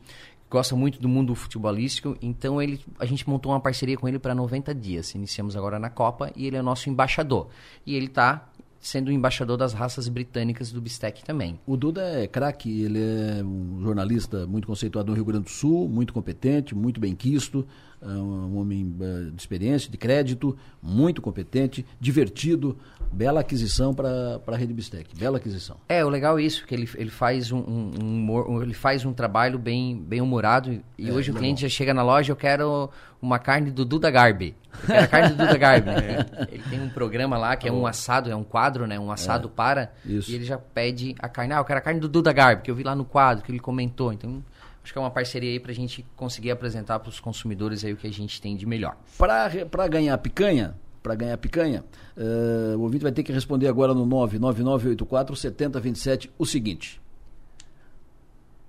gosta 0.50 0.76
muito 0.76 1.02
do 1.02 1.10
mundo 1.10 1.34
futebolístico, 1.34 2.16
então 2.22 2.62
ele, 2.62 2.80
a 3.00 3.06
gente 3.06 3.28
montou 3.28 3.52
uma 3.52 3.60
parceria 3.60 3.98
com 3.98 4.08
ele 4.08 4.20
para 4.20 4.36
90 4.36 4.74
dias. 4.74 5.14
Iniciamos 5.16 5.56
agora 5.56 5.80
na 5.80 5.90
Copa 5.90 6.32
e 6.36 6.46
ele 6.46 6.56
é 6.56 6.62
nosso 6.62 6.90
embaixador. 6.90 7.50
E 7.86 7.96
ele 7.96 8.06
está 8.06 8.48
sendo 8.80 9.08
o 9.08 9.12
embaixador 9.12 9.58
das 9.58 9.74
raças 9.74 10.08
britânicas 10.08 10.72
do 10.72 10.80
Bistec 10.80 11.24
também. 11.24 11.60
O 11.66 11.76
Duda 11.76 12.02
é 12.02 12.28
craque, 12.28 12.84
ele 12.84 13.00
é 13.00 13.44
um 13.44 13.82
jornalista 13.82 14.46
muito 14.46 14.68
conceituado 14.68 15.10
no 15.10 15.16
Rio 15.16 15.26
Grande 15.26 15.46
do 15.46 15.50
Sul, 15.50 15.90
muito 15.90 16.14
competente, 16.14 16.76
muito 16.76 17.00
bem 17.00 17.16
quisto, 17.16 17.66
um 18.10 18.58
homem 18.60 18.96
eh, 19.02 19.30
de 19.34 19.42
experiência, 19.42 19.90
de 19.90 19.98
crédito, 19.98 20.56
muito 20.82 21.22
competente, 21.22 21.86
divertido, 22.00 22.78
bela 23.12 23.40
aquisição 23.40 23.94
para 23.94 24.40
a 24.46 24.56
Rede 24.56 24.74
Bistec, 24.74 25.16
bela 25.18 25.38
aquisição. 25.38 25.78
É, 25.90 26.04
o 26.06 26.10
legal 26.10 26.38
é 26.38 26.44
isso, 26.44 26.66
que 26.66 26.76
ele, 26.76 26.90
ele, 26.96 27.10
faz 27.10 27.52
um, 27.52 27.58
um, 27.60 28.32
um 28.50 28.62
ele 28.62 28.74
faz 28.74 29.06
um 29.06 29.14
trabalho 29.14 29.58
bem, 29.58 29.96
bem 29.98 30.22
humorado 30.22 30.72
e 30.98 31.10
É, 31.10 31.12
hoje 31.12 31.30
o 31.30 31.34
legal. 31.34 31.38
cliente 31.40 31.62
já 31.62 31.70
chega 31.70 31.94
na 31.94 32.04
loja, 32.04 32.32
eu 32.32 32.36
quero 32.36 32.90
uma 33.22 33.40
carne 33.40 33.72
do 33.72 33.84
Duda 33.86 34.12
Garbi. 34.12 34.56
Eu 34.84 34.88
quero 34.88 35.04
a 35.04 35.08
carne 35.08 35.30
do 35.30 35.38
Duda 35.38 35.58
Garbi. 35.58 35.88
né? 35.90 36.26
Ele 36.52 36.64
tem 36.70 36.82
um 36.82 36.90
programa 36.90 37.38
lá 37.38 37.56
que 37.56 37.68
é 37.68 37.72
um 37.72 37.88
assado, 37.88 38.30
é 38.30 38.36
um 38.36 38.44
quadro 38.44 38.66
quadro, 38.66 38.88
né? 38.88 39.00
Um 39.00 39.12
assado 39.12 39.48
É, 39.48 39.52
para 39.56 39.92
isso. 40.06 40.32
e 40.32 40.36
ele 40.36 40.44
já 40.46 40.58
pede 40.58 41.14
a 41.20 41.28
carne. 41.30 41.54
Ah, 41.54 41.58
eu 41.58 41.66
quero 41.66 41.78
a 41.80 41.82
carne 41.82 42.00
do 42.00 42.08
Duda 42.08 42.32
Garbi, 42.34 42.62
que 42.64 42.72
eu 42.72 42.76
vi 42.76 42.84
lá 42.84 42.96
no 42.96 43.04
quadro, 43.06 43.44
que 43.44 43.52
ele 43.52 43.60
comentou. 43.60 44.12
Então, 44.14 44.44
acho 44.86 44.94
que 44.94 45.00
é 45.00 45.02
uma 45.02 45.10
parceria 45.10 45.50
aí 45.50 45.60
pra 45.60 45.74
gente 45.74 46.06
conseguir 46.16 46.52
apresentar 46.52 47.00
para 47.00 47.10
os 47.10 47.20
consumidores 47.20 47.84
aí 47.84 47.94
o 47.94 47.98
que 47.98 48.06
a 48.06 48.14
gente 48.14 48.40
tem 48.40 48.56
de 48.56 48.68
melhor. 48.68 48.96
Para 49.18 49.88
ganhar 49.88 50.16
picanha, 50.20 50.76
para 51.02 51.16
ganhar 51.16 51.36
picanha, 51.38 51.84
eh, 52.16 52.76
o 52.78 52.82
ouvinte 52.82 53.02
vai 53.02 53.12
ter 53.12 53.24
que 53.24 53.34
responder 53.34 53.68
agora 53.68 53.96
no 53.96 54.06
99984 54.06 55.36
7027 55.36 56.32
o 56.38 56.46
seguinte. 56.46 57.02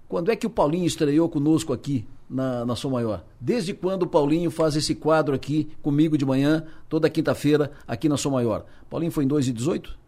Quando 0.09 0.31
é 0.31 0.36
que 0.36 0.47
o 0.47 0.51
Paulinho 0.51 0.86
estreou 0.86 1.28
conosco 1.28 1.75
aqui 1.75 2.07
na, 2.31 2.65
na 2.65 2.75
Som 2.75 2.91
Maior? 2.91 3.23
Desde 3.39 3.75
quando 3.75 4.05
o 4.05 4.07
Paulinho 4.07 4.51
faz 4.51 4.75
esse 4.75 4.95
quadro 4.95 5.35
aqui 5.35 5.69
comigo 5.83 6.17
de 6.17 6.25
manhã, 6.25 6.65
toda 6.89 7.11
quinta-feira, 7.11 7.73
aqui 7.86 8.09
na 8.09 8.17
Som 8.17 8.31
Maior? 8.31 8.65
Paulinho 8.89 9.12
foi 9.12 9.25
em 9.25 9.28
2018? 9.28 9.99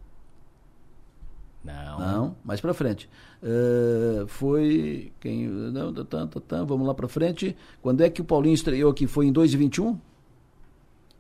Não. 1.68 1.98
Não, 1.98 2.36
mais 2.44 2.60
pra 2.60 2.72
frente. 2.72 3.10
Eh, 3.42 4.24
foi. 4.26 5.12
Quem, 5.20 5.46
não, 5.46 5.92
tá, 5.92 6.04
tá, 6.04 6.26
tá, 6.26 6.40
tá, 6.40 6.64
vamos 6.64 6.86
lá 6.86 6.94
pra 6.94 7.08
frente. 7.08 7.54
Quando 7.82 8.00
é 8.00 8.08
que 8.08 8.22
o 8.22 8.24
Paulinho 8.24 8.54
estreou 8.54 8.90
aqui? 8.90 9.06
Foi 9.06 9.26
em 9.26 9.32
2021? 9.32 9.98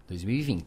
2020. 0.08 0.64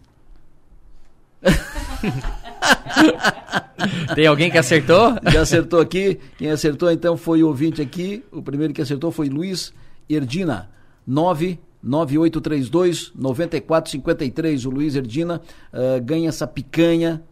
Tem 4.14 4.28
alguém 4.28 4.52
que 4.52 4.60
acertou? 4.60 5.16
Já 5.32 5.42
acertou 5.42 5.82
aqui. 5.82 6.20
Quem 6.38 6.52
acertou 6.52 6.92
então 6.92 7.18
foi 7.18 7.42
o 7.42 7.48
ouvinte 7.48 7.82
aqui. 7.82 8.24
O 8.32 8.44
primeiro 8.44 8.74
que 8.74 8.82
acertou 8.82 9.12
foi 9.12 9.28
Luiz 9.28 9.74
Erdina. 10.08 10.70
99832 11.08 13.12
9453. 13.16 14.66
O 14.66 14.70
Luiz 14.70 14.96
Erdina 14.96 15.42
eh, 15.74 16.00
ganha 16.00 16.30
essa 16.30 16.46
picanha 16.46 17.24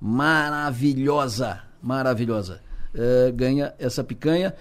maravilhosa. 0.00 1.65
Maravilhosa. 1.86 2.60
Eh, 2.92 3.30
ganha 3.32 3.72
essa 3.78 4.02
picanha. 4.02 4.52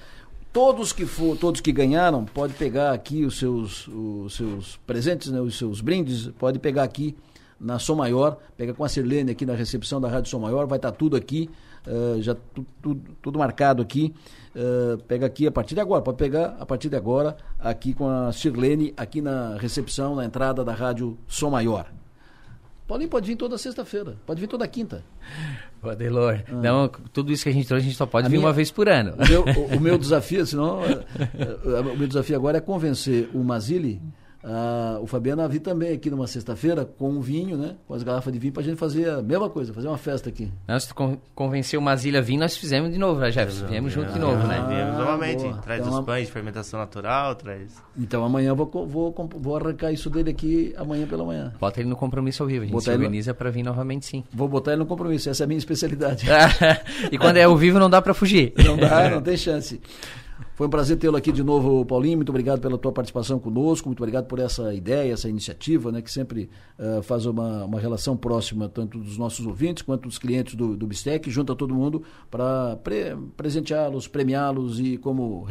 Todos 0.53 0.93
que 0.93 1.05
for, 1.07 1.35
todos 1.35 1.59
que 1.59 1.71
ganharam, 1.71 2.23
pode 2.23 2.53
pegar 2.53 2.91
aqui 2.93 3.25
os 3.25 3.39
seus, 3.39 3.87
os 3.87 4.35
seus 4.35 4.77
presentes, 4.85 5.31
né, 5.31 5.41
os 5.41 5.57
seus 5.57 5.81
brindes, 5.81 6.27
pode 6.37 6.59
pegar 6.59 6.83
aqui 6.83 7.17
na 7.59 7.79
Som 7.79 7.95
Maior, 7.95 8.37
pega 8.55 8.73
com 8.73 8.83
a 8.83 8.87
Sirlene 8.89 9.31
aqui 9.31 9.45
na 9.45 9.55
recepção 9.55 9.99
da 9.99 10.07
Rádio 10.07 10.29
Som 10.29 10.39
Maior, 10.39 10.67
vai 10.67 10.77
estar 10.77 10.91
tudo 10.91 11.15
aqui, 11.17 11.49
eh, 11.87 12.17
já 12.21 12.35
tu- 12.35 12.65
tu- 12.81 13.01
tudo 13.21 13.39
marcado 13.39 13.81
aqui. 13.81 14.13
eh, 14.57 14.97
pega 15.05 15.25
aqui 15.25 15.45
a 15.47 15.51
partir 15.51 15.75
de 15.75 15.81
agora, 15.81 16.01
pode 16.01 16.17
pegar 16.17 16.55
a 16.57 16.65
partir 16.65 16.87
de 16.87 16.95
agora 16.95 17.35
aqui 17.59 17.93
com 17.93 18.07
a 18.07 18.31
Sirlene, 18.31 18.93
aqui 18.95 19.19
na 19.21 19.57
recepção, 19.57 20.15
na 20.15 20.23
entrada 20.23 20.63
da 20.63 20.73
Rádio 20.73 21.17
Som 21.27 21.49
Maior. 21.49 21.87
Paulinho 22.87 23.09
pode 23.09 23.27
vir 23.27 23.35
toda 23.35 23.57
sexta-feira, 23.57 24.15
pode 24.25 24.39
vir 24.39 24.47
toda 24.47 24.65
quinta. 24.67 25.03
Ô, 25.85 25.89
Adelor, 25.89 26.39
não, 26.51 26.89
tudo 27.13 27.31
isso 27.31 27.43
que 27.43 27.49
a 27.49 27.53
gente 27.53 27.67
trouxe, 27.67 27.85
a 27.85 27.87
gente 27.89 27.97
só 27.97 28.05
pode 28.05 28.25
A 28.25 28.29
vir 28.29 28.37
minha- 28.37 28.47
uma 28.47 28.53
vez 28.53 28.71
por 28.71 28.89
ano. 28.89 29.13
O 29.17 29.27
meu, 29.29 29.43
o- 29.43 29.75
o 29.77 29.79
meu 29.79 29.97
desafio, 29.99 30.45
senão, 30.45 30.83
eh, 30.83 31.03
eh, 31.39 31.79
o 31.93 31.97
meu 31.97 32.07
desafio 32.07 32.35
agora 32.35 32.57
é 32.57 32.61
convencer 32.61 33.29
o 33.33 33.43
Mazili, 33.43 34.01
ah, 34.47 34.99
o 35.01 35.07
Fabiano 35.07 35.41
a 35.41 35.47
vir 35.47 35.59
também 35.59 35.91
aqui 35.91 36.09
numa 36.09 36.27
sexta-feira 36.27 36.85
com 36.85 37.09
um 37.09 37.19
vinho, 37.19 37.57
né? 37.57 37.75
Com 37.87 37.95
as 37.95 38.03
garrafas 38.03 38.31
de 38.31 38.37
vinho 38.37 38.53
pra 38.53 38.61
gente 38.61 38.77
fazer 38.77 39.09
a 39.09 39.21
mesma 39.21 39.49
coisa, 39.49 39.73
fazer 39.73 39.87
uma 39.87 39.97
festa 39.97 40.29
aqui. 40.29 40.51
Nós 40.67 40.83
se 40.83 40.89
tu 40.89 40.95
con- 40.95 41.17
convenceu 41.33 41.79
o 41.79 41.83
Mazilha 41.83 42.19
a 42.19 42.21
vir, 42.21 42.37
nós 42.37 42.55
fizemos 42.55 42.91
de 42.91 42.99
novo, 42.99 43.19
né, 43.19 43.31
Jefferson? 43.31 43.65
Viemos 43.65 43.91
junto 43.91 44.11
de 44.13 44.19
novo, 44.19 44.45
né? 44.47 44.63
Viemos 44.69 44.97
novamente. 44.99 45.41
boa. 45.43 45.57
Traz 45.57 45.81
Então, 45.81 45.99
os 45.99 46.05
pães 46.05 46.27
de 46.27 46.31
fermentação 46.31 46.79
natural, 46.79 47.33
traz. 47.35 47.71
Então 47.97 48.23
amanhã 48.23 48.49
eu 48.49 48.55
vou, 48.55 48.67
vou, 48.87 49.29
vou 49.39 49.55
arrancar 49.57 49.91
isso 49.91 50.09
dele 50.11 50.29
aqui 50.29 50.73
amanhã 50.77 51.07
pela 51.07 51.25
manhã. 51.25 51.51
Bota 51.59 51.79
ele 51.79 51.89
no 51.89 51.95
compromisso 51.95 52.43
ao 52.43 52.47
vivo, 52.47 52.61
a 52.61 52.65
gente 52.65 52.73
Botar 52.73 52.83
se 52.83 52.89
no- 52.91 52.95
organiza 52.97 53.33
pra 53.33 53.49
vir 53.49 53.63
novamente 53.63 54.05
sim. 54.05 54.23
Vou 54.31 54.47
botar 54.47 54.73
ele 54.73 54.79
no 54.81 54.85
compromisso, 54.85 55.27
essa 55.29 55.43
é 55.43 55.45
a 55.45 55.47
minha 55.47 55.57
especialidade. 55.57 56.25
e 57.11 57.17
quando 57.17 57.37
é 57.37 57.43
ao 57.43 57.57
vivo 57.57 57.79
não 57.79 57.89
dá 57.89 57.99
pra 58.01 58.13
fugir. 58.13 58.53
Não 58.63 58.77
dá, 58.77 59.09
não 59.09 59.21
tem 59.23 59.35
chance. 59.37 59.81
Foi 60.55 60.67
um 60.67 60.69
prazer 60.69 60.97
tê-lo 60.97 61.17
aqui 61.17 61.33
de 61.33 61.43
novo, 61.43 61.85
Paulinho. 61.85 62.15
Muito 62.15 62.29
obrigado 62.29 62.61
pela 62.61 62.77
tua 62.77 62.93
participação 62.93 63.37
conosco. 63.37 63.89
Muito 63.89 63.99
obrigado 63.99 64.25
por 64.25 64.39
essa 64.39 64.73
ideia, 64.73 65.11
essa 65.11 65.27
iniciativa, 65.27 65.91
né, 65.91 66.01
que 66.01 66.09
sempre 66.09 66.49
eh, 66.79 67.01
faz 67.01 67.25
uma, 67.25 67.65
uma 67.65 67.77
relação 67.77 68.15
próxima, 68.15 68.69
tanto 68.69 68.97
dos 68.97 69.17
nossos 69.17 69.45
ouvintes 69.45 69.83
quanto 69.83 70.07
dos 70.07 70.17
clientes 70.17 70.55
do, 70.55 70.77
do 70.77 70.87
Bistec, 70.87 71.29
junta 71.29 71.53
todo 71.53 71.75
mundo 71.75 72.03
para 72.31 72.79
presenteá-los, 73.35 74.07
premiá-los 74.07 74.79
e 74.79 74.97
como, 74.97 75.45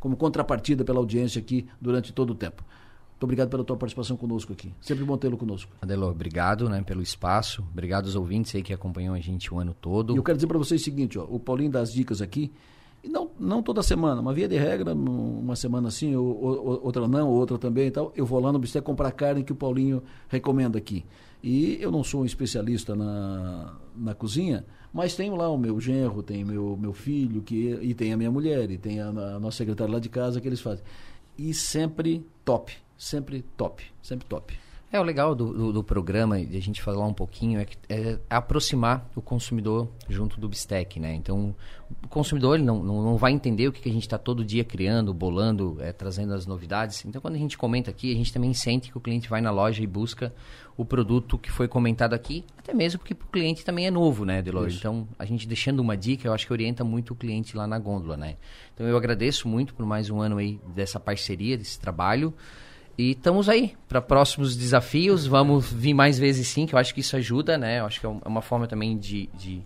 como 0.00 0.16
contrapartida 0.16 0.82
pela 0.82 0.98
audiência 0.98 1.38
aqui 1.38 1.66
durante 1.78 2.10
todo 2.10 2.30
o 2.30 2.34
tempo. 2.34 2.64
Muito 3.10 3.24
obrigado 3.24 3.50
pela 3.50 3.64
tua 3.64 3.76
participação 3.76 4.16
conosco 4.16 4.54
aqui. 4.54 4.72
Sempre 4.80 5.04
bom 5.04 5.18
tê-lo 5.18 5.36
conosco. 5.36 5.70
Adelor, 5.82 6.12
obrigado 6.12 6.70
né, 6.70 6.80
pelo 6.82 7.02
espaço. 7.02 7.62
Obrigado 7.70 8.06
aos 8.06 8.14
ouvintes 8.14 8.54
aí 8.54 8.62
que 8.62 8.72
acompanham 8.72 9.12
a 9.12 9.20
gente 9.20 9.52
o 9.52 9.58
ano 9.58 9.74
todo. 9.78 10.14
E 10.14 10.16
eu 10.16 10.22
quero 10.22 10.38
dizer 10.38 10.46
para 10.46 10.56
vocês 10.56 10.80
o 10.80 10.84
seguinte, 10.84 11.18
ó, 11.18 11.24
o 11.24 11.38
Paulinho 11.38 11.70
dá 11.70 11.80
as 11.80 11.92
dicas 11.92 12.22
aqui, 12.22 12.50
e 13.08 13.10
não, 13.10 13.30
não 13.40 13.62
toda 13.62 13.82
semana, 13.82 14.20
uma 14.20 14.34
via 14.34 14.46
de 14.46 14.56
regra, 14.56 14.94
um- 14.94 15.40
uma 15.40 15.56
semana 15.56 15.90
sim, 15.90 16.14
ou, 16.14 16.26
ou- 16.26 16.84
outra 16.84 17.08
não, 17.08 17.28
outra 17.30 17.56
também 17.58 17.86
e 17.86 17.90
tal, 17.90 18.12
eu 18.14 18.26
vou 18.26 18.38
lá 18.40 18.52
no 18.52 18.58
Bistec 18.58 18.84
comprar 18.84 19.10
carne 19.12 19.42
que 19.42 19.52
o 19.52 19.56
Paulinho 19.56 20.02
recomenda 20.28 20.76
aqui. 20.78 21.04
E 21.42 21.78
eu 21.80 21.90
não 21.90 22.02
sou 22.02 22.22
um 22.22 22.24
especialista 22.24 22.94
na, 22.96 23.74
na 23.96 24.14
cozinha, 24.14 24.64
mas 24.92 25.14
tenho 25.14 25.36
lá 25.36 25.48
o 25.48 25.56
meu 25.56 25.80
genro, 25.80 26.22
tem 26.22 26.44
meu, 26.44 26.76
meu 26.76 26.92
filho, 26.92 27.42
que, 27.42 27.78
e 27.80 27.94
tem 27.94 28.12
a 28.12 28.16
minha 28.16 28.30
mulher, 28.30 28.70
e 28.70 28.76
tem 28.78 29.00
a, 29.00 29.08
a 29.08 29.38
nossa 29.40 29.58
secretária 29.58 29.92
lá 29.94 30.00
de 30.00 30.08
casa 30.08 30.40
que 30.40 30.48
eles 30.48 30.60
fazem. 30.60 30.84
E 31.36 31.54
sempre 31.54 32.26
top, 32.44 32.72
sempre 32.96 33.42
top, 33.56 33.84
sempre 34.02 34.26
top. 34.26 34.58
É, 34.90 34.98
o 34.98 35.02
legal 35.02 35.34
do, 35.34 35.52
do, 35.52 35.72
do 35.72 35.84
programa, 35.84 36.42
de 36.42 36.56
a 36.56 36.62
gente 36.62 36.80
falar 36.80 37.06
um 37.06 37.12
pouquinho, 37.12 37.60
é, 37.60 37.66
que, 37.66 37.76
é 37.90 38.18
aproximar 38.30 39.06
o 39.14 39.20
consumidor 39.20 39.86
junto 40.08 40.40
do 40.40 40.48
Bistec, 40.48 40.98
né? 40.98 41.14
Então, 41.14 41.54
o 42.02 42.08
consumidor 42.08 42.54
ele 42.54 42.64
não, 42.64 42.82
não, 42.82 43.02
não 43.02 43.16
vai 43.18 43.32
entender 43.32 43.68
o 43.68 43.72
que, 43.72 43.82
que 43.82 43.88
a 43.90 43.92
gente 43.92 44.04
está 44.04 44.16
todo 44.16 44.42
dia 44.42 44.64
criando, 44.64 45.12
bolando, 45.12 45.76
é, 45.80 45.92
trazendo 45.92 46.32
as 46.32 46.46
novidades. 46.46 47.04
Então, 47.04 47.20
quando 47.20 47.34
a 47.34 47.38
gente 47.38 47.58
comenta 47.58 47.90
aqui, 47.90 48.10
a 48.10 48.16
gente 48.16 48.32
também 48.32 48.54
sente 48.54 48.90
que 48.90 48.96
o 48.96 49.00
cliente 49.00 49.28
vai 49.28 49.42
na 49.42 49.50
loja 49.50 49.82
e 49.82 49.86
busca 49.86 50.32
o 50.74 50.86
produto 50.86 51.36
que 51.36 51.50
foi 51.50 51.68
comentado 51.68 52.14
aqui, 52.14 52.42
até 52.56 52.72
mesmo 52.72 53.00
porque 53.00 53.12
o 53.12 53.16
cliente 53.30 53.66
também 53.66 53.86
é 53.86 53.90
novo, 53.90 54.24
né, 54.24 54.40
Delor? 54.40 54.70
Então, 54.70 55.06
a 55.18 55.26
gente 55.26 55.46
deixando 55.46 55.80
uma 55.80 55.98
dica, 55.98 56.26
eu 56.26 56.32
acho 56.32 56.46
que 56.46 56.52
orienta 56.52 56.82
muito 56.82 57.12
o 57.12 57.16
cliente 57.16 57.54
lá 57.54 57.66
na 57.66 57.78
gôndola, 57.78 58.16
né? 58.16 58.36
Então, 58.72 58.86
eu 58.86 58.96
agradeço 58.96 59.48
muito 59.48 59.74
por 59.74 59.84
mais 59.84 60.08
um 60.08 60.20
ano 60.20 60.38
aí 60.38 60.58
dessa 60.74 60.98
parceria, 60.98 61.58
desse 61.58 61.78
trabalho. 61.78 62.32
E 62.98 63.12
estamos 63.12 63.48
aí 63.48 63.76
para 63.88 64.00
próximos 64.02 64.56
desafios. 64.56 65.24
Vamos 65.24 65.72
vir 65.72 65.94
mais 65.94 66.18
vezes 66.18 66.48
sim, 66.48 66.66
que 66.66 66.74
eu 66.74 66.78
acho 66.78 66.92
que 66.92 67.00
isso 67.00 67.14
ajuda, 67.16 67.56
né? 67.56 67.78
Eu 67.78 67.86
acho 67.86 68.00
que 68.00 68.06
é 68.06 68.10
é 68.10 68.28
uma 68.28 68.42
forma 68.42 68.66
também 68.66 68.98
de, 68.98 69.28
de, 69.38 69.62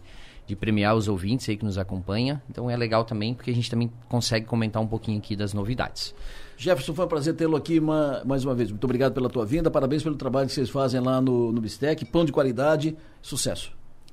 de 0.46 0.54
premiar 0.54 0.94
os 0.94 1.08
ouvintes 1.08 1.48
aí 1.48 1.56
que 1.56 1.64
nos 1.64 1.78
acompanham. 1.78 2.40
Então 2.50 2.68
é 2.70 2.76
legal 2.76 3.04
também, 3.04 3.32
porque 3.32 3.50
a 3.50 3.54
gente 3.54 3.70
também 3.70 3.90
consegue 4.08 4.44
comentar 4.44 4.82
um 4.82 4.86
pouquinho 4.86 5.16
aqui 5.18 5.34
das 5.34 5.54
novidades. 5.54 6.14
Jefferson, 6.58 6.92
foi 6.94 7.06
um 7.06 7.08
prazer 7.08 7.34
tê-lo 7.34 7.56
aqui 7.56 7.78
uma- 7.78 8.22
mais 8.26 8.44
uma 8.44 8.54
vez. 8.54 8.70
Muito 8.70 8.84
obrigado 8.84 9.14
pela 9.14 9.30
tua 9.30 9.46
vinda, 9.46 9.70
parabéns 9.70 10.02
pelo 10.02 10.14
trabalho 10.14 10.46
que 10.46 10.52
vocês 10.52 10.68
fazem 10.68 11.00
lá 11.00 11.18
no, 11.20 11.50
no 11.52 11.60
Bistec. 11.60 12.04
Pão 12.04 12.26
de 12.26 12.32
qualidade, 12.32 12.94
sucesso. 13.22 13.72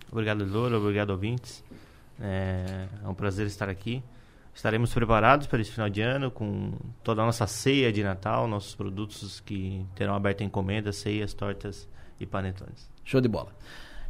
Obrigado, 0.10 0.46
Loura. 0.46 0.78
Obrigado, 0.80 1.10
ouvintes. 1.10 1.62
É, 2.22 2.86
é 3.04 3.08
um 3.08 3.14
prazer 3.14 3.46
estar 3.48 3.68
aqui. 3.70 4.02
Estaremos 4.54 4.94
preparados 4.94 5.48
para 5.48 5.62
esse 5.62 5.72
final 5.72 5.90
de 5.90 6.02
ano 6.02 6.30
com 6.30 6.72
toda 7.04 7.22
a 7.22 7.26
nossa 7.26 7.48
ceia 7.48 7.94
de 7.94 8.04
Natal, 8.04 8.48
nossos 8.48 8.76
produtos 8.76 9.40
que 9.40 9.86
terão 9.96 10.14
aberta 10.16 10.44
encomenda, 10.44 10.92
ceias, 10.92 11.34
tortas 11.34 11.88
e 12.20 12.26
panetones. 12.26 12.90
Show 13.06 13.22
de 13.22 13.28
bola. 13.30 13.56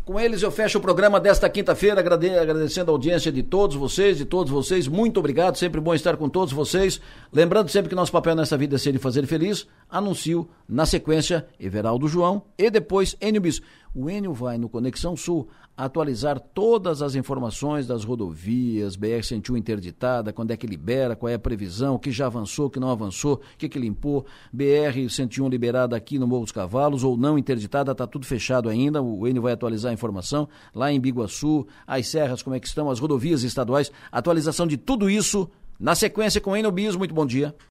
Com 0.03 0.19
eles 0.19 0.41
eu 0.41 0.49
fecho 0.49 0.79
o 0.79 0.81
programa 0.81 1.19
desta 1.19 1.47
quinta-feira, 1.47 1.99
agrade- 1.99 2.31
agradecendo 2.31 2.89
a 2.89 2.93
audiência 2.95 3.31
de 3.31 3.43
todos 3.43 3.75
vocês, 3.75 4.17
de 4.17 4.25
todos 4.25 4.51
vocês. 4.51 4.87
Muito 4.87 5.19
obrigado, 5.19 5.55
sempre 5.55 5.79
bom 5.79 5.93
estar 5.93 6.17
com 6.17 6.27
todos 6.27 6.51
vocês. 6.51 6.99
Lembrando 7.31 7.69
sempre 7.69 7.89
que 7.89 7.95
nosso 7.95 8.11
papel 8.11 8.33
nessa 8.35 8.57
vida 8.57 8.75
é 8.75 8.79
ser 8.79 8.95
e 8.95 8.97
fazer 8.97 9.27
feliz. 9.27 9.67
Anuncio 9.87 10.49
na 10.67 10.87
sequência 10.87 11.45
Everaldo 11.59 12.07
João 12.07 12.43
e 12.57 12.71
depois 12.71 13.15
Enio 13.21 13.39
Bis. 13.41 13.61
O 13.93 14.07
Enio 14.07 14.33
vai 14.33 14.57
no 14.57 14.69
Conexão 14.69 15.17
Sul 15.17 15.47
atualizar 15.75 16.39
todas 16.39 17.01
as 17.01 17.15
informações 17.15 17.87
das 17.87 18.03
rodovias, 18.03 18.95
BR-101 18.95 19.57
interditada, 19.57 20.31
quando 20.31 20.51
é 20.51 20.57
que 20.57 20.67
libera, 20.67 21.15
qual 21.15 21.29
é 21.29 21.33
a 21.33 21.39
previsão, 21.39 21.95
o 21.95 21.99
que 21.99 22.11
já 22.11 22.27
avançou, 22.27 22.67
o 22.67 22.69
que 22.69 22.79
não 22.79 22.91
avançou, 22.91 23.35
o 23.35 23.57
que, 23.57 23.67
que 23.67 23.79
limpou, 23.79 24.25
BR-101 24.55 25.49
liberada 25.49 25.95
aqui 25.95 26.19
no 26.19 26.27
Morro 26.27 26.43
dos 26.43 26.51
Cavalos 26.51 27.03
ou 27.03 27.17
não 27.17 27.37
interditada, 27.37 27.93
está 27.93 28.05
tudo 28.05 28.27
fechado 28.27 28.69
ainda, 28.69 29.01
o 29.01 29.27
Enio 29.27 29.41
vai 29.41 29.53
atualizar 29.53 29.89
a 29.89 29.93
informação, 29.93 30.47
lá 30.75 30.91
em 30.91 30.99
Biguaçu, 30.99 31.65
as 31.87 32.07
serras, 32.07 32.43
como 32.43 32.55
é 32.55 32.59
que 32.59 32.67
estão, 32.67 32.91
as 32.91 32.99
rodovias 32.99 33.43
estaduais, 33.43 33.91
atualização 34.11 34.67
de 34.67 34.77
tudo 34.77 35.09
isso 35.09 35.49
na 35.79 35.95
sequência 35.95 36.41
com 36.41 36.55
Enio 36.55 36.71
Bis, 36.71 36.95
muito 36.95 37.13
bom 37.13 37.25
dia. 37.25 37.55